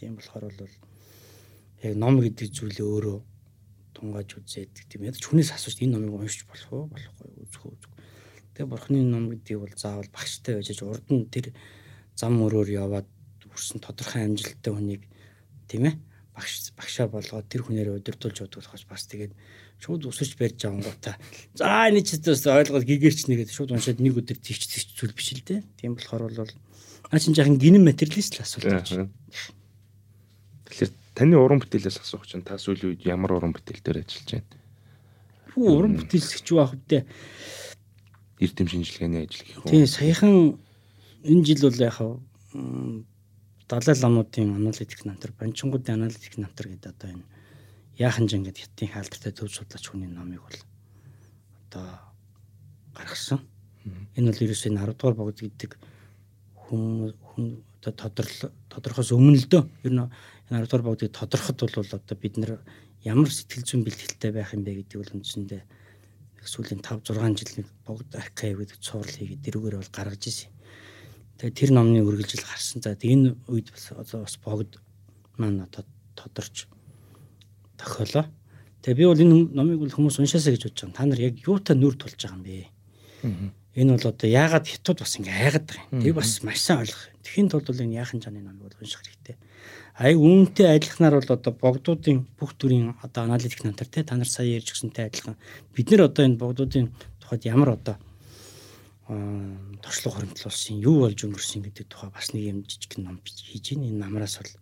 Тийм 0.02 0.18
болохоор 0.18 0.50
бол 0.50 0.76
яг 1.86 1.94
ном 1.96 2.20
гэдэг 2.20 2.48
зүйлээ 2.50 2.88
өөрөө 2.88 3.18
тунгааж 3.94 4.30
үзээд 4.40 4.74
тийм 4.88 5.06
ядч 5.06 5.24
хүнээс 5.28 5.54
асууж 5.54 5.78
энэ 5.84 6.00
номыг 6.00 6.16
уншиж 6.24 6.48
болох 6.48 6.70
уу? 6.72 6.86
Болохгүй 6.88 7.28
үзэх 7.46 7.64
үү. 7.68 7.76
Тэгээ 8.56 8.72
бурхны 8.72 9.04
ном 9.04 9.30
гэдгийг 9.30 9.60
бол 9.60 9.76
заавал 9.76 10.10
багштай 10.10 10.56
байж 10.58 10.72
урд 10.80 11.08
нь 11.12 11.28
тэр 11.28 11.52
зам 12.16 12.40
өрөөр 12.40 12.70
яваад 12.80 13.08
хүрсэн 13.52 13.84
тодорхой 13.84 14.24
амжилттай 14.24 14.72
хүнийг 14.72 15.04
тийм 15.68 15.92
ээ 15.92 15.96
багш 16.40 16.72
багшаа 16.80 17.12
болгоод 17.12 17.52
тэр 17.52 17.68
хүнээрээ 17.68 18.00
удирдуулж 18.00 18.48
удах 18.48 18.72
болохоос 18.72 18.88
бас 18.88 19.04
тэгээд 19.12 19.36
шууд 19.84 20.08
өсөж 20.08 20.40
барьж 20.40 20.64
авангуудаа 20.64 21.20
за 21.56 21.92
энэ 21.92 22.00
ч 22.08 22.16
гэсэн 22.24 22.56
ойлгоод 22.56 22.88
гэгэрч 22.88 23.28
нэгээд 23.28 23.52
шууд 23.52 23.76
уншаад 23.76 24.00
нэг 24.00 24.16
өдөр 24.24 24.40
тийч 24.40 24.72
тийч 24.72 24.96
зүйл 24.96 25.12
биш 25.12 25.36
л 25.36 25.44
дээ. 25.44 25.68
Тийм 25.76 26.00
болохоор 26.00 26.32
бол 26.32 26.52
наа 27.12 27.20
чинь 27.20 27.36
жаахан 27.36 27.60
гинэн 27.60 27.84
материалист 27.84 28.40
л 28.40 28.44
асуулт 28.48 28.72
байна. 28.72 29.12
Тэгэхээр 30.68 30.92
таны 31.16 31.36
уран 31.36 31.60
бүтээлээс 31.60 32.00
асуух 32.00 32.24
чинь 32.24 32.48
та 32.48 32.56
сүүлийн 32.56 32.96
үед 32.96 33.04
ямар 33.04 33.36
уран 33.36 33.52
бүтээл 33.52 33.84
дээр 33.84 34.04
ажиллаж 34.08 34.30
байна? 34.40 34.56
Хүү 35.56 35.68
уран 35.68 35.94
бүтээлч 36.00 36.48
юу 36.48 36.64
ах 36.64 36.76
вэ? 36.88 37.04
Эрдэм 38.40 38.68
шинжилгээний 38.72 39.28
ажил 39.28 39.44
гэх 39.44 39.60
үү? 39.66 39.72
Тийм 39.74 39.88
саяхан 39.90 40.60
энэ 41.28 41.44
жил 41.44 41.68
бол 41.68 41.84
яг 41.84 41.98
далай 43.70 43.96
ламуудын 43.96 44.56
аналитик 44.58 45.06
намтар, 45.06 45.32
банчингуудын 45.38 46.02
аналитик 46.02 46.38
намтар 46.42 46.68
гэдэг 46.74 46.90
одоо 46.90 47.10
энэ 47.14 47.26
яахан 48.02 48.26
жин 48.26 48.44
гэдэг 48.44 48.66
хятадын 48.66 48.94
хаалдартай 48.94 49.32
төв 49.32 49.54
судлаач 49.54 49.86
хүний 49.86 50.10
номыг 50.10 50.42
бол 50.42 50.58
одоо 51.70 51.86
гаргасан. 52.98 53.46
Энэ 54.18 54.34
бол 54.34 54.44
ерөөсөө 54.50 54.74
10 54.74 54.98
дугаар 54.98 55.16
богд 55.22 55.40
гэдэг 55.46 55.78
хүн 56.66 57.14
хүн 57.14 57.46
одоо 57.86 57.94
тодорхой 57.94 58.50
тодорхоос 58.74 59.12
өмнө 59.14 59.38
л 59.38 59.48
дөө. 59.54 59.64
Ер 59.86 59.94
нь 59.94 60.02
10 60.50 60.66
дугаар 60.66 60.84
богдыг 60.90 61.14
тодорхойд 61.14 61.60
бол 61.62 61.94
одоо 61.94 62.18
бид 62.18 62.36
нэр 62.42 62.58
ямар 63.06 63.30
сэтгэл 63.30 63.70
зүйн 63.70 63.86
бэлтгэлтэй 63.86 64.32
байх 64.34 64.52
юм 64.58 64.66
бэ 64.66 64.82
гэдэг 64.82 64.98
бол 64.98 65.16
үндсэндээ 65.22 65.62
сүүлийн 66.42 66.82
5 66.82 67.06
6 67.06 67.38
жил 67.38 67.54
нэг 67.62 67.68
богд 67.86 68.10
архив 68.18 68.60
гэдэг 68.60 68.80
цуврал 68.82 69.14
хийгээд 69.14 69.44
дэрүүгээр 69.46 69.78
бол 69.78 69.94
гаргаж 69.94 70.24
ирсэн. 70.26 70.52
Тэгээ 71.40 71.56
тэр 71.56 71.72
номны 71.72 72.04
үргэлжил 72.04 72.44
гарсан. 72.44 72.84
За 72.84 73.00
энэ 73.00 73.40
үед 73.48 73.72
бас 73.72 73.96
бас 73.96 74.36
богд 74.44 74.76
маань 75.40 75.64
одоо 75.64 75.88
тодорч 76.20 76.68
тохиолоо. 77.80 78.28
Тэгээ 78.84 79.00
би 79.00 79.06
бол 79.08 79.24
энэ 79.24 79.56
номыг 79.56 79.80
бол 79.80 79.96
хүмүүс 79.96 80.20
уншаасаа 80.20 80.52
гэж 80.52 80.68
бодож 80.68 80.84
байгаа. 80.84 81.00
Та 81.00 81.08
нар 81.08 81.20
яг 81.24 81.40
юутай 81.48 81.80
нүр 81.80 81.96
тулж 81.96 82.20
байгаа 82.20 82.36
юм 82.36 82.44
бэ? 82.44 82.68
Энэ 83.80 83.96
бол 83.96 84.12
одоо 84.12 84.28
яагаад 84.28 84.68
хятад 84.68 85.00
бас 85.00 85.16
ингэ 85.16 85.32
айгаад 85.32 85.64
байгаа 85.64 85.88
юм. 85.96 86.04
Тэг 86.04 86.14
бас 86.20 86.44
маш 86.44 86.60
сайн 86.60 86.84
ойлгох. 86.84 87.08
Тэхийн 87.24 87.48
тулд 87.48 87.68
бол 87.72 87.84
энэ 87.88 87.98
яахан 88.04 88.20
жаны 88.20 88.44
номыг 88.44 88.68
бол 88.68 88.80
унших 88.84 89.00
хэрэгтэй. 89.00 89.36
Ай 89.96 90.16
үүнтэй 90.20 90.68
адилханаар 90.76 91.24
бол 91.24 91.32
одоо 91.40 91.54
богдуудын 91.56 92.28
бүх 92.36 92.52
төрлийн 92.60 93.00
одоо 93.00 93.24
аналитик 93.24 93.64
намтар 93.64 93.88
те 93.88 94.04
та 94.04 94.20
нар 94.20 94.28
сая 94.28 94.48
ярьж 94.48 94.76
гсэнтэй 94.76 95.08
адилхан 95.08 95.36
бид 95.76 95.88
нар 95.92 96.12
одоо 96.12 96.24
энэ 96.28 96.40
богдуудын 96.40 96.92
тухайд 97.20 97.48
ямар 97.48 97.76
одоо 97.76 97.96
туршлага 99.10 100.22
хоригдлуулсан 100.22 100.78
юу 100.86 101.02
болж 101.02 101.18
өнгөрсөн 101.26 101.66
гэдэг 101.66 101.86
тухай 101.90 102.14
бас 102.14 102.30
нэг 102.30 102.44
юм 102.46 102.60
жижиг 102.62 103.02
ном 103.02 103.18
хийж 103.26 103.74
ийн 103.74 103.90
энэ 103.90 104.06
намраас 104.06 104.38
бол 104.38 104.54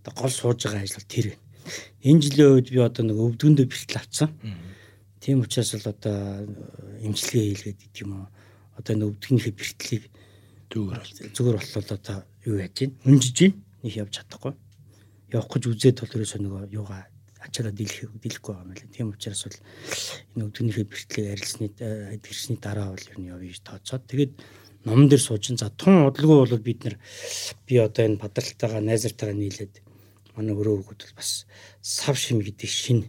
одоо 0.00 0.12
гол 0.16 0.32
сууж 0.32 0.64
байгаа 0.64 0.88
ажил 0.88 1.04
тэр 1.04 1.26
байна. 1.36 1.44
Энэ 2.00 2.22
жилийн 2.24 2.52
үед 2.56 2.68
би 2.72 2.80
одоо 2.80 3.04
нэг 3.04 3.18
өвдгөндөө 3.20 3.66
бэлтгэл 3.68 4.00
авцсан. 4.00 4.32
Тийм 5.20 5.44
учраас 5.44 5.76
л 5.76 5.84
одоо 5.84 6.48
эмчилгээ 7.04 7.44
хийлгээд 7.44 7.78
гэдэг 7.84 8.00
юм 8.08 8.24
уу. 8.24 8.28
Одоо 8.80 8.92
энэ 8.96 9.08
өвдгөнийхээ 9.12 9.54
бэлтгэлийг 9.60 10.04
зүгээр 10.72 11.02
зүгээр 11.36 11.56
боллоо 11.60 11.82
одоо 11.84 12.16
юу 12.48 12.56
яаж 12.56 12.72
гин 12.72 12.96
өнжиж 13.04 13.36
гин 13.36 13.52
нэг 13.84 13.92
явж 14.00 14.16
чадахгүй. 14.16 14.56
Явах 15.28 15.52
гэж 15.52 15.62
үзээд 15.68 16.00
бол 16.00 16.14
ерөөсөө 16.16 16.40
нөгөө 16.40 16.62
юугаа 16.72 17.04
ачаараа 17.40 17.72
дийлэх 17.72 18.12
дийлэхгүй 18.20 18.52
байгаа 18.54 18.66
юм 18.68 18.74
лээ. 18.76 18.94
Тийм 18.94 19.08
учраас 19.10 19.42
бол 19.44 19.58
энэ 20.36 20.44
өвдгөнийхээ 20.46 20.86
бэлтгэлийг 20.86 21.32
арилсны 21.34 21.66
гэрсний 22.20 22.58
дараа 22.60 22.88
бол 22.92 23.10
ер 23.10 23.18
нь 23.18 23.30
явъя 23.32 23.48
гэж 23.48 23.60
тооцоод 23.64 24.04
тэгээд 24.06 24.32
номон 24.84 25.08
дээр 25.08 25.20
сууж 25.20 25.44
за 25.56 25.68
тун 25.72 26.08
удалгүй 26.08 26.38
бол 26.44 26.58
бид 26.60 26.84
нар 26.84 26.96
би 27.66 27.74
одоо 27.76 28.04
энэ 28.04 28.20
бадралтайгаа 28.20 28.80
найзартайгаа 28.80 29.36
нийлээд 29.36 29.74
манай 30.36 30.54
өрөө 30.56 30.84
хөгүүд 30.84 31.00
бол 31.04 31.16
бас 31.20 31.44
сав 31.80 32.16
шим 32.16 32.40
гэдэг 32.40 32.68
шин 32.68 33.08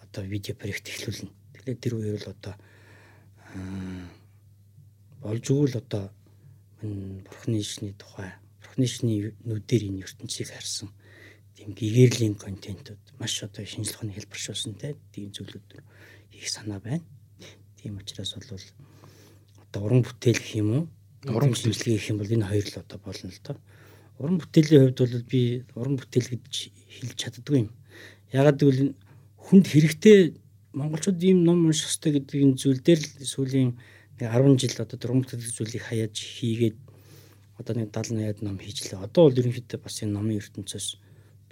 одоо 0.00 0.24
видео 0.24 0.54
проект 0.56 0.88
эхлүүлнэ. 0.88 1.32
Тэгэхээр 1.56 1.80
тэр 1.80 1.94
үеэр 1.96 2.16
л 2.20 2.32
одоо 2.32 2.54
болж 5.20 5.44
өгвөл 5.52 5.76
одоо 5.80 6.08
бурхны 6.80 7.60
шний 7.62 7.92
тухай 7.92 8.32
бурхны 8.64 8.86
шний 8.88 9.36
нүдээр 9.44 9.92
энэ 9.92 10.02
ертөнцийг 10.08 10.48
харсан 10.48 10.88
тийм 11.62 11.78
гэгэрлийн 11.78 12.34
контентууд 12.34 12.98
маш 13.22 13.38
одоо 13.46 13.62
ухааны 13.62 14.10
хэлбэршүүлсэн 14.18 14.74
тийм 15.14 15.30
зүйлүүд 15.30 15.78
хийх 16.34 16.50
санаа 16.50 16.82
байна. 16.82 17.06
Тийм 17.78 18.02
учраас 18.02 18.34
бол 18.34 18.58
одоо 19.62 19.80
уран 19.86 20.02
бүтээл 20.02 20.42
гэх 20.42 20.58
юм 20.58 20.70
уу? 20.74 20.84
Уран 21.30 21.54
шинжилгээ 21.54 22.02
гэх 22.02 22.10
юм 22.10 22.18
бол 22.18 22.34
энэ 22.34 22.50
хоёр 22.50 22.66
л 22.66 22.82
одоо 22.82 22.98
болно 22.98 23.30
л 23.30 23.42
доо 23.46 23.56
уран 24.18 24.38
бүтээлийн 24.42 24.82
хувьд 24.90 24.98
бол 24.98 25.30
би 25.30 25.40
уран 25.74 25.96
бүтээл 25.98 26.28
гэж 26.34 26.54
хэлж 26.98 27.14
чаддгүй 27.18 27.58
юм. 27.66 27.70
Ягаад 28.34 28.58
гэвэл 28.58 28.94
хүнд 29.38 29.66
хэрэгтэй 29.70 30.18
монголчууд 30.74 31.18
ийм 31.22 31.46
ном 31.46 31.66
унших 31.66 31.90
хэрэгтэй 31.90 32.12
гэдэг 32.18 32.38
энэ 32.42 32.58
зүйл 32.58 32.80
дээр 32.82 33.00
л 33.02 33.26
сүүлийн 33.26 33.70
10 34.18 34.58
жил 34.62 34.76
одоо 34.82 34.98
уран 34.98 35.22
бүтээлийн 35.22 35.56
зүйлийг 35.58 35.82
хаяаж 35.86 36.16
хийгээд 36.18 36.78
одоо 37.58 37.74
нэг 37.78 37.90
70 37.90 38.42
80 38.42 38.46
ном 38.46 38.58
хийжлээ. 38.58 38.98
Одоо 38.98 39.30
бол 39.30 39.38
ерөнхийдөө 39.42 39.78
бас 39.82 40.02
энэ 40.02 40.14
номын 40.14 40.38
ертөнцөөс 40.38 41.01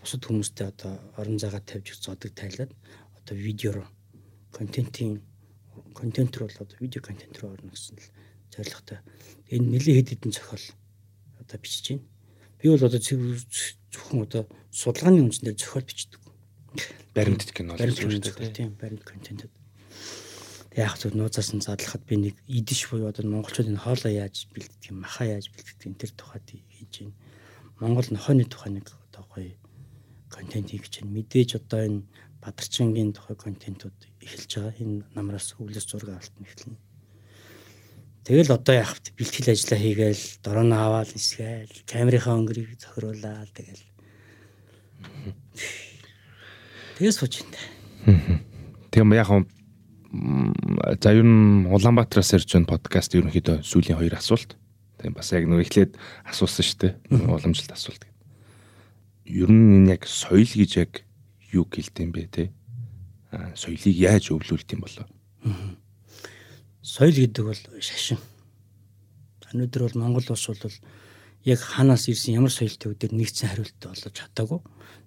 бусад 0.01 0.25
хүмүүстэй 0.25 0.67
одоо 0.73 0.99
орон 1.17 1.39
зайгаа 1.39 1.61
тавьж 1.61 2.01
зодог 2.01 2.33
тайлаад 2.35 2.73
одоо 3.19 3.37
видео 3.37 3.85
контентын 4.53 5.23
контент 5.95 6.37
руу 6.37 6.49
одоо 6.49 6.77
видео 6.81 7.03
контент 7.03 7.39
руу 7.39 7.53
орно 7.53 7.71
гэсэн 7.71 7.97
л 7.97 8.09
зорилготой. 8.51 8.99
Энэ 9.51 9.79
нэлээд 9.79 9.97
хэд 9.97 10.09
хэдэн 10.11 10.33
зохиол 10.33 10.67
одоо 11.39 11.59
бичиж 11.61 11.87
байна. 11.91 12.05
Би 12.59 12.69
бол 12.69 12.85
одоо 12.85 13.01
зөвхөн 13.01 14.23
одоо 14.27 14.43
судалгааны 14.73 15.23
үндэснээр 15.23 15.57
зохиол 15.57 15.87
бичдэг. 15.87 16.21
Баримт 17.15 17.53
кино 17.53 17.77
баримт 17.77 17.99
кино 17.99 18.51
тийм 18.51 18.75
баримт 18.81 19.05
контент. 19.05 19.47
Тэг 20.71 20.79
яг 20.79 20.99
зөв 20.99 21.15
нууцаас 21.15 21.51
нь 21.55 21.63
задлахад 21.63 22.05
би 22.07 22.17
нэг 22.17 22.35
идиш 22.47 22.91
буюу 22.91 23.11
одоо 23.11 23.27
монголчуудын 23.27 23.79
хоолоо 23.79 24.11
яаж 24.11 24.47
бэлддэг 24.55 24.91
юм, 24.91 25.03
махаа 25.03 25.27
яаж 25.27 25.51
бэлддэг 25.51 25.87
энэ 25.87 25.99
төр 25.99 26.13
тухайд 26.15 26.47
хийж 26.47 26.95
байна. 27.03 27.15
Монгол 27.81 28.07
нохойны 28.11 28.45
тухай 28.47 28.71
нэг 28.71 28.87
одоо 29.11 29.27
гоё 29.35 29.51
контент 30.31 30.71
хийж 30.71 31.03
байна. 31.03 31.15
Мэдээж 31.19 31.51
одоо 31.61 31.81
энэ 31.85 32.03
Бадарчингийн 32.41 33.13
тухай 33.13 33.37
контентууд 33.37 33.99
эхэлж 34.25 34.51
байгаа. 34.57 34.75
Энэ 34.81 35.05
намраас 35.13 35.53
өвлөс 35.59 35.85
зураг 35.85 36.17
авалтна 36.17 36.47
эхэлнэ 36.47 36.79
Тэгэл 38.31 38.53
одоо 38.53 38.75
яах 38.77 39.01
вэ? 39.01 39.17
Бэлтгэл 39.17 39.51
ажиллаа 39.51 39.81
хийгээл, 39.81 40.25
дороо 40.45 40.65
аваад 40.69 41.11
нисгээл, 41.17 41.73
камерынхаа 41.89 42.37
өнгөрийг 42.37 42.77
зохируулаад 42.77 43.51
тэгэл. 43.57 43.85
Тэгээс 47.01 47.17
сууж 47.17 47.43
байна. 47.49 48.45
Тэгм 48.93 49.17
яг 49.17 49.31
за 51.01 51.11
ер 51.17 51.25
нь 51.25 51.65
Улаанбаатараас 51.73 52.37
ирж 52.37 52.55
байгаа 52.55 52.77
подкаст 52.77 53.17
ерөнхийдөө 53.17 53.65
сүүлийн 53.65 53.97
хоёр 53.97 54.21
асуулт. 54.21 54.53
Тийм 55.01 55.17
бас 55.17 55.33
яг 55.33 55.49
нэг 55.49 55.65
эхлээд 55.65 55.97
асуусан 56.29 56.65
шүү 56.67 56.79
дээ. 56.79 56.93
Уламжлалт 57.25 57.73
асуулт. 57.73 58.10
Ер 59.31 59.47
нь 59.47 59.87
энэ 59.87 59.95
яг 59.95 60.11
соёл 60.11 60.43
гэж 60.43 60.71
яг 60.83 60.93
юу 61.55 61.63
гэлдэм 61.63 62.11
бэ 62.11 62.23
те? 62.35 62.45
Соёлыг 63.55 63.95
яаж 63.95 64.35
өвлүүлт 64.35 64.75
юм 64.75 64.83
болоо? 64.83 65.07
Соёл 66.83 67.15
гэдэг 67.15 67.45
бол 67.47 67.63
шашин. 67.79 68.19
Өнөөдөр 69.55 69.83
бол 69.87 70.01
Монгол 70.03 70.27
улс 70.35 70.47
бол 70.51 70.75
яг 71.47 71.61
ханаас 71.63 72.11
ирсэн 72.11 72.43
ямар 72.43 72.51
соёлтой 72.51 72.91
үдээр 72.91 73.15
нэгдсэн 73.15 73.55
хариулт 73.55 73.79
олж 73.87 74.11
чадаагүй. 74.11 74.59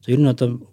Ер 0.07 0.19
нь 0.23 0.31
одоо 0.31 0.71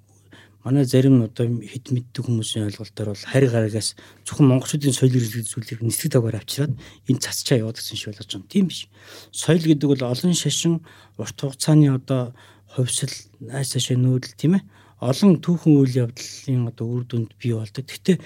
манай 0.62 0.85
зарим 0.85 1.23
одоо 1.27 1.51
хэд 1.51 1.91
мэддэг 1.91 2.23
хүмүүсийн 2.23 2.70
ойлголтоор 2.70 3.19
бол 3.19 3.27
харь 3.35 3.51
гарагаас 3.51 3.99
зөвхөн 4.31 4.47
монголчуудын 4.47 4.95
соёл 4.95 5.17
ирэлт 5.17 5.51
зүйлийг 5.51 5.83
нисдэг 5.83 6.15
тагаар 6.15 6.39
авчираад 6.39 6.79
энэ 7.09 7.19
цацчаа 7.19 7.67
гэсэн 7.67 7.97
шиг 7.99 8.15
болгож 8.15 8.31
байгаа 8.31 8.39
юм. 8.39 8.47
Тийм 8.47 8.67
биш. 8.69 8.87
Соёл 9.33 9.65
гэдэг 9.65 9.89
бол 9.89 10.05
олон 10.07 10.35
шашин, 10.37 10.85
урт 11.17 11.39
хугацааны 11.41 11.89
одоо 11.97 12.37
хувьсэл, 12.74 13.15
найс 13.42 13.74
цаашаа 13.74 13.99
нүүдэл 13.99 14.39
тийм 14.39 14.55
ээ. 14.58 14.65
Олон 15.00 15.40
түүхэн 15.42 15.74
үйл 15.81 15.94
явдлын 16.07 16.70
одоо 16.70 16.86
үр 16.86 17.05
дүнд 17.08 17.34
бий 17.40 17.57
болдог. 17.57 17.84
Гэхдээ 17.89 18.20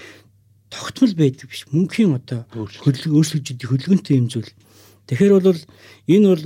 тогтмол 0.69 1.15
байдаг 1.15 1.47
биш. 1.49 1.65
Мөнхийн 1.71 2.19
одоо 2.19 2.45
хөдөлгөөн 2.53 3.15
өөрчлөгдөж 3.15 3.63
хөдөлгөөнтэй 3.63 4.17
юм 4.19 4.29
зүйл. 4.29 4.51
Тэгэхээр 5.07 5.33
бол 5.39 5.63
энэ 6.11 6.27
бол 6.29 6.45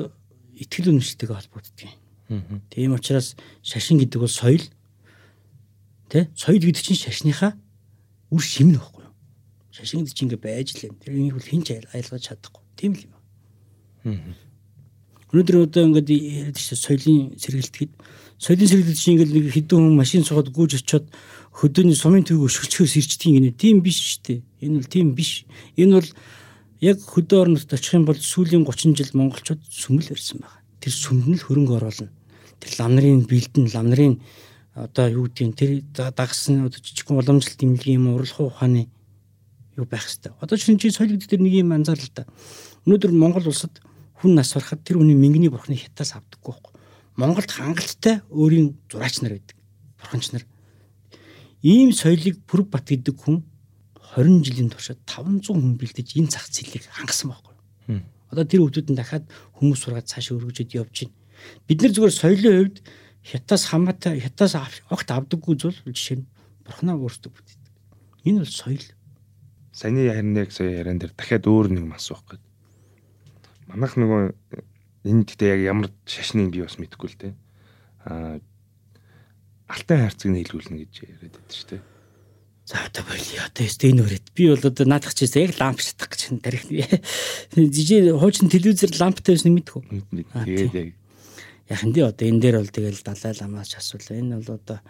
итгэл 0.55 0.91
үнэмшилтэйгээ 0.93 1.39
холбогддог 1.39 1.81
юм. 2.29 2.63
Тийм 2.69 2.93
учраас 2.93 3.35
шашин 3.65 3.99
гэдэг 3.99 4.21
бол 4.21 4.29
соёл. 4.29 4.65
Тэ? 6.13 6.29
Соёл 6.37 6.61
гэдэг 6.61 6.83
чинь 6.85 7.01
шашныхаа 7.01 7.57
үр 8.29 8.43
шим 8.45 8.77
юу? 8.77 8.85
Шашин 9.73 10.05
гэдэг 10.05 10.13
чинь 10.13 10.29
ингээ 10.29 10.45
байж 10.45 10.77
лээ. 10.77 10.93
Тэр 10.93 11.17
энийг 11.17 11.41
бол 11.41 11.49
хинч 11.49 11.73
айлгаж 11.73 12.23
чадахгүй. 12.29 12.63
Тийм 12.77 12.93
л 12.93 13.05
юм 13.09 13.13
байна. 13.17 14.37
Өнөөдөр 15.29 15.57
одоо 15.69 15.83
ингээд 15.93 16.09
яриад 16.09 16.57
шүү 16.57 16.79
соёлын 16.81 17.37
сэргэлтэд 17.37 17.91
соёлын 18.41 18.69
сэргэлт 18.71 18.97
чинь 18.97 19.21
ингээд 19.21 19.33
нэг 19.37 19.47
хэдэн 19.53 19.77
хүн 19.77 19.97
машин 19.99 20.25
суугаад 20.25 20.49
гүйж 20.57 20.81
очиод 20.81 21.07
хөдөөний 21.53 21.93
сумын 21.93 22.25
төв 22.25 22.49
өшгөчхөөс 22.49 22.97
ирчдэг 22.97 23.37
гинэ. 23.37 23.53
Тийм 23.53 23.85
биш 23.85 23.99
шүү 23.99 24.23
дээ. 24.25 24.41
Энэ 24.65 24.75
бол 24.81 24.89
тийм 24.89 25.07
биш. 25.13 25.45
Энэ 25.77 26.01
бол 26.01 26.09
яг 26.81 26.99
хөдөө 27.03 27.39
орнот 27.45 27.73
очих 27.75 27.93
юм 27.99 28.07
бол 28.07 28.17
сүүлийн 28.17 28.65
30 28.65 28.97
жил 28.97 29.11
монголчууд 29.19 29.61
сүмэл 29.69 30.15
ирсэн 30.15 30.41
байна. 30.41 30.63
Тэр 30.81 30.95
сүмнэл 30.95 31.45
хөрөнгө 31.45 31.77
оруулна. 31.77 32.09
Тэр 32.63 32.73
лам 32.79 32.95
нарын 32.95 33.27
бэлдэн, 33.27 33.69
лам 33.75 33.91
нарын 33.91 34.15
одоо 34.79 35.07
юу 35.11 35.27
гэдгийг 35.27 35.59
тэр 35.59 35.71
дагсан 36.15 36.71
одоо 36.71 36.79
жижигхэн 36.79 37.19
уламжлалт 37.19 37.63
имлэг 37.67 37.91
юм 37.91 38.15
уралх 38.15 38.39
ухааны 38.39 38.87
юу 39.75 39.87
байх 39.91 40.07
хэвээр. 40.07 40.39
Одоо 40.39 40.57
чи 40.57 40.91
соёл 40.95 41.19
гэдэг 41.19 41.43
нэг 41.43 41.55
юм 41.59 41.75
анзаарлаа 41.75 42.15
та. 42.15 42.31
Өнөөдөр 42.87 43.11
Монгол 43.11 43.51
улсад 43.51 43.75
хүн 44.19 44.35
нас 44.35 44.53
барахад 44.55 44.83
тэр 44.83 44.99
хүний 44.99 45.15
мингний 45.15 45.51
бурхны 45.51 45.79
хятаас 45.79 46.19
авдаггүй 46.19 46.53
байхгүй. 46.55 46.73
Монголд 47.19 47.51
хангалттай 47.51 48.23
өөрийн 48.31 48.75
зураач 48.91 49.23
нар 49.23 49.39
байдаг 49.39 49.57
бурханч 49.99 50.33
нар 50.33 50.45
ийм 51.63 51.93
соёлыг 51.93 52.39
Пүрбат 52.47 52.87
гэдэг 52.87 53.15
хүн 53.19 53.43
20 54.15 54.43
жилийн 54.47 54.71
туршид 54.71 54.99
500 55.07 55.55
хүн 55.55 55.79
бэлдэж 55.79 56.19
энэ 56.19 56.31
зах 56.31 56.47
зээлийг 56.51 56.87
хангасан 56.87 57.31
байхгүй. 57.35 57.55
Одоо 58.31 58.45
тэр 58.45 58.61
хүмүүсд 58.63 58.91
нь 58.91 58.99
дахиад 58.99 59.27
хүмүүс 59.59 59.81
сургаад 59.83 60.07
цаашаа 60.07 60.39
өргөжөд 60.39 60.75
явж 60.77 61.07
байна. 61.07 61.17
Бид 61.67 61.79
нар 61.83 61.93
зүгээр 61.93 62.15
соёлын 62.15 62.55
хувьд 62.59 62.77
хятаас 63.25 63.63
хамаатай 63.71 64.21
хятаас 64.21 64.55
огт 64.91 65.09
авдаггүй 65.11 65.55
зүйл 65.59 65.79
жишээ 65.87 66.23
нь 66.23 66.29
бурхнаа 66.65 66.97
өөртөө 66.97 67.31
бүтээдэг. 67.33 67.73
Энэ 68.29 68.43
бол 68.45 68.53
соёл. 68.53 68.87
Саяны 69.73 70.09
харин 70.11 70.37
яг 70.37 70.53
сая 70.53 70.71
яриан 70.81 70.99
дээр 70.99 71.13
дахиад 71.17 71.45
өөр 71.49 71.73
нэг 71.73 71.85
мас 71.89 72.09
байхгүй. 72.09 72.39
Манайх 73.69 73.95
нөгөө 74.01 74.23
энэ 75.05 75.25
гэхдээ 75.29 75.51
яг 75.55 75.63
ямар 75.69 75.89
шашныг 76.09 76.51
би 76.51 76.65
бас 76.65 76.81
мэдэхгүй 76.81 77.09
л 77.13 77.21
те. 77.21 77.29
Аа 78.09 78.41
алтай 79.69 80.09
хайрцаг 80.09 80.29
нь 80.33 80.41
хэлгүүлнэ 80.43 80.77
гэж 80.89 80.93
яриад 81.05 81.23
байдаг 81.29 81.53
шүү 81.53 81.69
дээ. 81.77 81.83
За 82.69 82.77
одоо 82.85 83.05
болио. 83.05 83.41
Одоо 83.45 83.65
өстэй 83.65 83.93
энэ 83.93 84.03
үрээд. 84.05 84.27
Би 84.33 84.49
бол 84.49 84.65
одоо 84.65 84.85
наадах 84.89 85.13
ч 85.13 85.29
гэсэн 85.29 85.49
яг 85.49 85.61
ламп 85.61 85.81
шатах 85.85 86.09
гэж 86.13 86.21
энэ 86.33 86.45
тарих. 86.45 86.65
Жижиг 87.57 88.17
хуучин 88.17 88.49
телевизээр 88.49 88.97
ламптай 88.97 89.37
байсан 89.37 89.53
мэдхүү. 89.57 89.83
Тэгээд 90.33 90.77
яг 90.77 90.89
Яг 91.69 91.85
энэ 91.85 92.01
одоо 92.09 92.25
энэ 92.25 92.41
дээр 92.41 92.57
бол 92.65 92.73
тэгэл 92.73 93.05
далай 93.05 93.33
ламаас 93.37 93.77
асуулаа. 93.77 94.17
Энэ 94.17 94.41
бол 94.41 94.57
одоо 94.57 94.81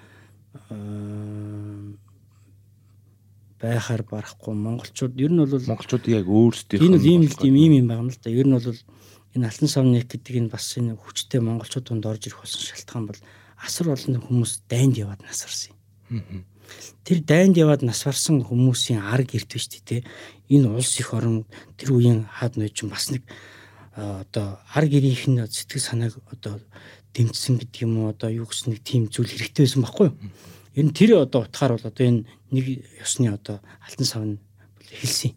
байхаар 3.60 4.02
барахгүй 4.06 4.54
монголчууд 4.54 5.14
ер 5.18 5.30
нь 5.34 5.42
бол 5.42 5.52
монголчууд 5.52 6.06
яг 6.08 6.26
өөрсдийнх 6.26 6.82
энэ 6.82 7.28
бол 7.28 7.46
ийм 7.46 7.56
ийм 7.58 7.72
юм 7.82 7.88
байна 7.90 8.10
л 8.10 8.18
да. 8.22 8.30
Ер 8.30 8.46
нь 8.46 8.54
бол 8.54 8.80
энэ 9.34 9.46
алтан 9.46 9.68
савны 9.68 10.00
гэдэг 10.02 10.34
энэ 10.38 10.52
бас 10.54 10.66
энэ 10.78 10.96
хүчтэй 10.96 11.40
монголчууд 11.42 11.86
донд 11.90 12.06
орж 12.06 12.22
ирэх 12.30 12.42
болсон 12.42 12.62
шалтгаан 12.62 13.04
бол 13.10 13.20
асар 13.58 13.86
олон 13.90 14.22
хүмүүс 14.22 14.52
дайнд 14.70 14.94
яваад 14.96 15.22
насварсан 15.26 15.74
юм. 16.10 16.46
Тэр 17.02 17.18
дайнд 17.26 17.58
яваад 17.58 17.82
насварсан 17.82 18.46
хүмүүсийн 18.46 19.02
арг 19.02 19.34
эрт 19.34 19.50
биш 19.50 19.66
тий. 19.68 20.04
Энэ 20.48 20.70
улс 20.70 20.94
их 21.00 21.12
орон 21.12 21.44
тэр 21.76 21.98
үеийн 21.98 22.30
хаад 22.30 22.56
нойч 22.56 22.86
бас 22.86 23.10
нэг 23.10 23.26
одоо 23.98 24.60
арг 24.74 24.92
ирийнх 24.94 25.26
нь 25.26 25.42
сэтгэл 25.42 25.82
санааг 25.82 26.14
одоо 26.30 26.60
дэмжсэн 27.14 27.58
гэдэг 27.58 27.82
юм 27.82 27.98
уу 27.98 28.14
одоо 28.14 28.30
юу 28.30 28.46
гэсэн 28.46 28.72
нэг 28.78 28.86
тийм 28.86 29.10
зүйл 29.10 29.26
хэрэгтэй 29.26 29.66
байсан 29.66 29.82
байхгүй 29.82 30.06
юу? 30.06 30.16
Ер 30.78 30.84
нь 30.86 30.94
тэр 30.94 31.10
одоо 31.18 31.42
утгаар 31.42 31.74
бол 31.74 31.90
одоо 31.90 32.04
энэ 32.06 32.22
нэг 32.51 32.85
ёсны 33.02 33.28
одоо 33.33 33.60
алтан 33.85 34.07
савн 34.07 34.39
хэлсэн. 34.81 35.33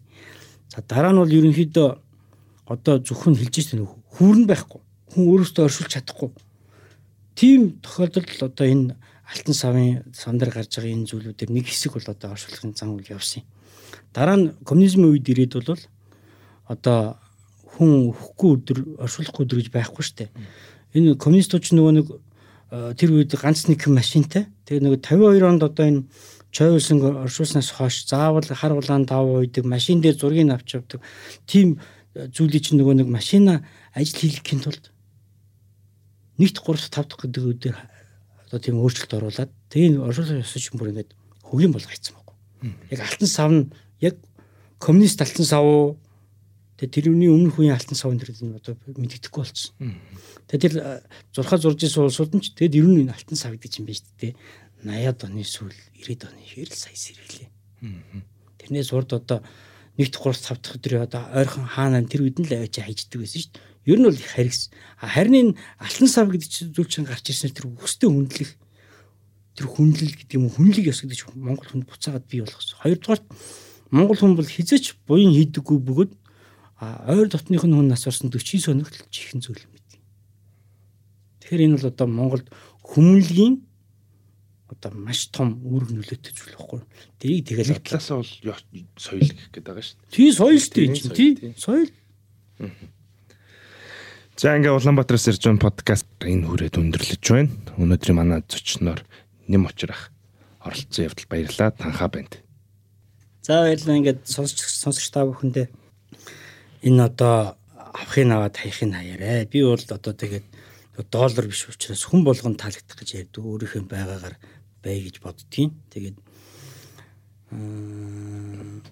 За 0.68 0.82
дараа 0.82 1.12
нь 1.12 1.20
бол 1.20 1.32
ерөнхийдөө 1.32 1.88
одоо 2.66 2.98
зөвхөн 2.98 3.36
хэлж 3.36 3.54
ирсэн 3.58 3.84
хүүрэн 4.16 4.46
байхгүй. 4.48 4.80
Хүн 5.12 5.24
өөрөөсөө 5.28 5.64
оршуулж 5.68 5.92
чадахгүй. 5.92 6.30
Тийм 7.36 7.80
тохиолдолд 7.84 8.30
одоо 8.40 8.66
энэ 8.66 8.96
алтан 9.28 9.54
савын 9.54 10.04
сандар 10.12 10.50
гарч 10.52 10.76
байгаа 10.76 10.92
энэ 10.92 11.08
зүйлүүдээр 11.08 11.50
нэг 11.52 11.66
хэсэг 11.68 11.92
бол 11.92 12.08
одоо 12.08 12.32
оршуулгын 12.32 12.72
зам 12.76 12.96
үйл 12.96 13.12
явсан. 13.12 13.44
Дараа 14.12 14.36
нь 14.36 14.52
коммунизмын 14.64 15.12
үед 15.12 15.28
ирээд 15.28 15.52
бол 15.60 15.82
одоо 16.68 17.16
хүн 17.76 18.12
хөхгүй 18.12 18.50
өдөр 18.56 18.78
оршуулахгүй 19.04 19.44
өдөр 19.44 19.58
гэж 19.60 19.68
байхгүй 19.72 20.04
шүү 20.04 20.16
дээ. 20.20 20.30
Энэ 20.96 21.16
коммунистууд 21.16 21.64
ч 21.64 21.72
нөгөө 21.72 21.92
нэг 21.96 22.06
тэр 22.96 23.10
үед 23.16 23.32
ганц 23.32 23.68
нэг 23.68 23.80
машинтай. 23.88 24.48
Тэгээ 24.68 24.84
нөгөө 24.84 25.00
52 25.00 25.48
онд 25.48 25.62
одоо 25.64 25.84
энэ 25.88 26.00
чойволсон 26.52 27.00
оршуулснаас 27.24 27.72
хойш 27.72 28.04
заавал 28.06 28.44
хар 28.44 28.72
улаан 28.76 29.06
тав 29.08 29.24
үйдэг 29.24 29.64
машин 29.64 30.00
дээр 30.00 30.16
зургийг 30.20 30.52
авч 30.52 30.76
явдаг. 30.76 31.00
Тим 31.48 31.80
зүйлийг 32.12 32.62
чинь 32.62 32.78
нөгөө 32.78 33.00
нэг 33.00 33.08
машина 33.08 33.64
ажил 33.96 34.20
хийлгэхийн 34.20 34.60
тулд 34.60 34.92
нэгт 36.36 36.60
3 36.60 36.92
5 36.92 37.08
дахь 37.08 37.20
гэдэг 37.24 37.42
өдөр 37.56 37.76
одоо 38.52 38.58
тийм 38.60 38.76
өөрчлөлт 38.84 39.16
оруулад 39.16 39.50
тэгээ 39.72 39.96
энэ 39.96 40.04
оршуулгын 40.04 40.44
ёсч 40.44 40.76
бүр 40.76 40.92
ингээд 40.92 41.16
хөгийн 41.40 41.72
болгоцсон 41.72 42.20
байхгүй. 42.20 42.36
Яг 42.92 43.00
алтан 43.00 43.28
сав 43.28 43.48
нь 43.48 43.72
яг 44.04 44.20
коммунист 44.76 45.24
алтан 45.24 45.46
сав 45.48 45.64
уу 45.64 45.96
Тэгээ 46.82 46.98
тэрний 46.98 47.30
өмнөх 47.30 47.62
үеийн 47.62 47.78
алтан 47.78 47.94
савын 47.94 48.18
тэр 48.18 48.34
нь 48.42 48.58
одоо 48.58 48.74
мэддэхгүй 48.98 49.38
болцсон. 49.38 49.70
Тэгээ 50.50 50.62
тэр 50.66 50.74
зурхаа 51.30 51.62
зурж 51.62 51.78
исэн 51.78 52.10
улсууд 52.10 52.34
нь 52.34 52.42
ч 52.42 52.58
тэгээд 52.58 52.74
ер 52.82 52.86
нь 52.90 53.06
энэ 53.06 53.14
алтан 53.14 53.38
сав 53.38 53.54
гэдэг 53.54 53.78
юм 53.78 53.86
биш 53.86 54.02
үү? 54.02 54.34
80-ад 54.90 55.20
оны 55.30 55.44
сүүл 55.46 55.76
90-ад 56.02 56.32
оны 56.32 56.42
хэрэл 56.42 56.74
сая 56.74 56.96
сэргэлээ. 56.96 57.50
Тэрнээс 58.58 58.90
урд 58.90 59.14
одоо 59.14 59.38
нэгт 59.98 60.16
3 60.16 60.34
5 60.34 60.62
дахь 60.62 60.76
өдрөө 60.78 61.00
одоо 61.06 61.22
ойрхон 61.36 61.66
хаана 61.68 62.02
тэр 62.02 62.26
нь 62.26 62.46
л 62.46 62.52
аваач 62.56 62.80
хайждаг 62.80 63.20
байсан 63.20 63.40
шүү 63.42 63.52
дээ. 63.52 63.70
Ер 63.92 63.98
нь 63.98 64.06
бол 64.08 64.16
их 64.16 64.30
харигс. 64.32 64.70
Харин 64.96 65.34
энэ 65.34 65.56
алтан 65.78 66.08
сав 66.08 66.30
гэдэг 66.30 66.72
зүйл 66.72 66.88
чинь 66.88 67.06
гарч 67.06 67.28
ирсэн 67.28 67.52
тэр 67.52 67.68
өстэй 67.76 68.08
хүндлэх 68.08 68.50
тэр 69.58 69.66
хүндлэл 69.68 70.16
гэдэг 70.16 70.36
юм 70.38 70.48
хүнлэг 70.48 70.88
ёс 70.88 71.04
гэдэг 71.04 71.36
Монгол 71.36 71.68
хүнд 71.68 71.84
буцаагаад 71.90 72.24
бий 72.30 72.40
болгосон. 72.40 72.78
Хоёрдугаар 72.80 73.20
Монгол 73.92 74.16
хүн 74.16 74.34
бол 74.38 74.48
хизээч 74.48 74.96
буян 75.04 75.36
хийдэггүй 75.36 75.78
бөгөөд 75.82 76.12
ойр 76.82 77.28
дотных 77.28 77.62
нь 77.66 77.74
хүн 77.76 77.88
нас 77.92 78.08
орсон 78.08 78.32
40 78.32 78.64
сонирхол 78.64 79.06
чихэн 79.12 79.44
зүйл 79.44 79.60
юм 79.60 79.72
бид. 79.76 79.88
Тэгэхээр 81.44 81.64
энэ 81.68 81.76
бол 81.76 81.90
одоо 81.92 82.06
Монголд 82.08 82.46
хүмүүнлэгийн 82.80 83.54
одоо 84.72 84.90
маш 84.96 85.28
том 85.28 85.60
үүрэг 85.60 85.90
нөлөөтэй 85.92 86.32
зүйл 86.32 86.56
байхгүй. 86.56 86.80
Тэрийг 87.20 87.44
тэгэл 87.46 87.78
талаасаа 87.84 88.24
бол 88.24 88.32
соёл 88.96 89.28
гэх 89.28 89.52
гээд 89.52 89.66
байгаа 89.68 89.84
шүү 89.84 89.96
дээ. 90.00 90.12
Тий 90.16 90.28
соёл 90.32 90.58
шүү 90.58 90.72
дээ. 90.72 91.12
Тий 91.12 91.30
соёл. 91.60 91.90
За 94.36 94.56
ингээ 94.56 94.72
Улаанбаатараас 94.72 95.28
ирж 95.28 95.44
байгаа 95.44 95.66
подкаст 95.68 96.08
энэ 96.24 96.48
хүрээд 96.48 96.80
өндөрлөж 96.80 97.24
байна. 97.28 97.52
Өнөөдрийн 97.76 98.16
манай 98.16 98.40
зочноор 98.48 99.04
нэм 99.46 99.68
очрах 99.68 100.08
оролцсон 100.64 101.04
явдал 101.06 101.28
баярлалаа. 101.28 101.70
Танхаа 101.76 102.08
банд. 102.08 102.40
За 103.44 103.62
баярлалаа 103.62 103.98
ингээд 104.00 104.20
сонсч 104.24 104.58
сонсогч 104.64 105.12
та 105.12 105.28
бүхэндээ 105.28 105.68
энэ 106.88 107.02
одоо 107.06 107.60
авахыг 107.76 108.26
аваад 108.32 108.56
хайхыг 108.56 108.90
хаяарэ. 108.94 109.46
Би 109.52 109.62
бол 109.62 109.78
одоо 109.78 110.12
тэгээд 110.16 110.46
доллар 111.12 111.46
биш 111.46 111.68
учраас 111.68 112.04
хүн 112.04 112.24
болгон 112.24 112.56
таалагдах 112.56 112.98
гэж 112.98 113.10
ярьдаг. 113.28 113.44
Өөрийнхөө 113.44 113.84
байгаагаар 113.88 114.36
бай 114.82 115.00
гэж 115.00 115.22
боддгийн. 115.22 115.70
Тэгээд 115.90 116.18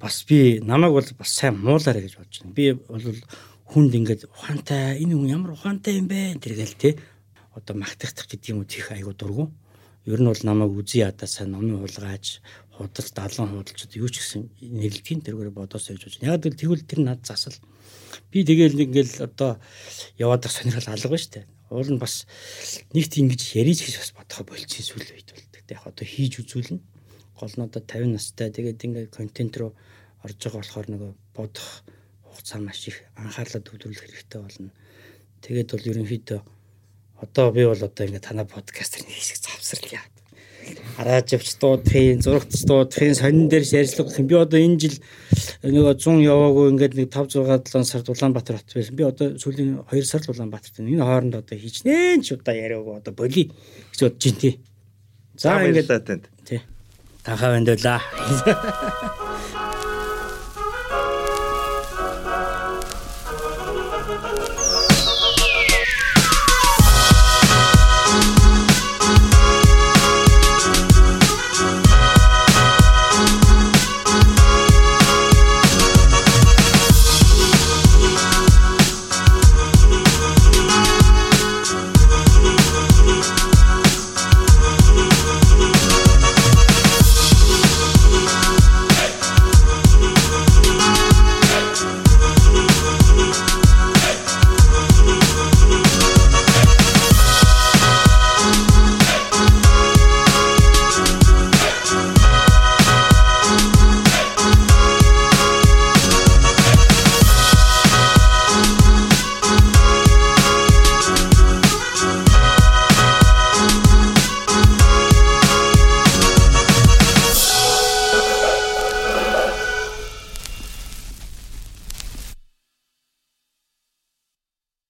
бас 0.01 0.25
би 0.29 0.61
намайг 0.61 0.93
бол 0.93 1.09
бас 1.19 1.31
сайн 1.35 1.61
муулаарэ 1.61 2.07
гэж 2.07 2.15
бодож 2.17 2.37
байна. 2.41 2.55
Би 2.55 2.73
бол 2.73 3.05
хүнд 3.71 3.93
ингээд 3.95 4.23
ухаантай 4.31 5.03
энэ 5.03 5.15
хүн 5.15 5.29
ямар 5.29 5.53
ухаантай 5.55 5.99
юм 5.99 6.09
бэ 6.09 6.39
тэргээл 6.41 6.77
те 6.79 6.91
одоо 7.55 7.77
магтахдах 7.77 8.27
гэдэг 8.31 8.51
юм 8.51 8.63
уу 8.63 8.69
тийх 8.69 8.93
айгу 8.93 9.13
дургу. 9.15 9.51
Ер 10.05 10.21
нь 10.21 10.29
бол 10.29 10.43
намайг 10.45 10.73
үзий 10.73 11.03
ядаа 11.05 11.29
сайн 11.29 11.53
номын 11.53 11.81
хулгайж 11.81 12.41
худал 12.77 13.09
далан 13.15 13.49
худалчд 13.53 13.97
юу 13.97 14.09
ч 14.09 14.21
гэсэн 14.21 14.49
нэрлэдгийн 14.61 15.25
тэргээр 15.25 15.53
бодосоо 15.53 15.97
гэж 15.97 16.21
байна. 16.21 16.37
Яг 16.37 16.45
л 16.45 16.57
тэгвэл 16.57 16.85
тэр 16.89 17.01
над 17.05 17.25
засал 17.25 17.57
Би 18.31 18.45
тэгэл 18.45 18.79
ингээл 18.87 19.27
одоо 19.27 19.59
яваад 20.19 20.47
ах 20.47 20.55
сонирхол 20.55 20.95
алга 20.95 21.09
байна 21.11 21.23
шүү 21.23 21.35
дээ. 21.35 21.47
Уул 21.71 21.91
нь 21.95 22.03
бас 22.03 22.27
нэгт 22.95 23.19
ингэж 23.19 23.43
яриж 23.59 23.79
гэж 23.87 23.95
бас 23.99 24.11
бодохоо 24.15 24.45
болчихсон 24.47 24.87
сүүл 24.99 25.11
үед 25.15 25.31
бол. 25.35 25.50
Яг 25.71 25.87
одоо 25.87 26.07
хийж 26.07 26.43
үзүүлнэ. 26.43 26.81
Гол 27.39 27.55
нь 27.57 27.67
одоо 27.67 27.83
50 27.83 28.15
настай 28.15 28.51
тэгээд 28.51 28.85
ингээд 28.85 29.15
контент 29.15 29.55
руу 29.57 29.73
орж 30.25 30.37
байгаа 30.37 30.61
болохоор 30.61 30.89
нөгөө 30.91 31.13
бодох 31.37 31.69
хугацаа 32.27 32.61
маш 32.61 32.89
их 32.89 32.99
анхаарлаа 33.17 33.63
төвлөрүүлэх 33.65 34.05
хэрэгтэй 34.05 34.41
болно. 34.43 34.71
Тэгээд 35.41 35.73
бол 35.73 35.89
ерөнхийдөө 35.91 36.41
одоо 37.25 37.47
би 37.55 37.63
бол 37.65 37.83
одоо 37.89 38.05
ингээд 38.07 38.27
танай 38.29 38.47
подкастер 38.47 39.03
нэг 39.07 39.17
хэсэг 39.17 39.39
завсарлаа 39.41 40.05
харааж 40.97 41.33
явч 41.33 41.57
дуудахын, 41.61 42.21
зурагч 42.23 42.65
дуудахын 42.69 43.15
сонин 43.15 43.49
дээр 43.49 43.65
ярьцлах 43.65 44.13
юм. 44.19 44.27
Би 44.27 44.37
одоо 44.37 44.61
энэ 44.61 44.79
жил 44.79 44.97
нөгөө 45.65 45.95
100 45.97 46.21
яваагүй 46.25 46.67
ингээд 46.71 46.95
нэг 47.01 47.09
5 47.09 47.41
6 47.41 47.73
7 47.73 47.85
сард 47.89 48.09
Улаанбаатар 48.13 48.61
хот 48.61 48.75
байсан. 48.75 48.97
Би 48.97 49.05
одоо 49.05 49.27
сүүлийн 49.41 49.81
2 49.89 50.05
сард 50.05 50.29
Улаанбаатарт. 50.29 50.81
Энэ 50.81 51.01
хооронд 51.05 51.35
одоо 51.41 51.57
хийчнээ 51.57 52.21
ч 52.21 52.37
удаа 52.37 52.55
яриагүй 52.55 53.01
одоо 53.01 53.15
боли 53.15 53.49
гэж 53.49 54.01
бодож 54.05 54.25
байна 54.29 54.41
тий. 54.41 54.55
За 55.41 55.57
ингээд 55.65 56.05
танд. 56.05 56.29
Тий. 56.45 56.61
Тахаа 57.25 57.57
бандуулаа. 57.57 58.01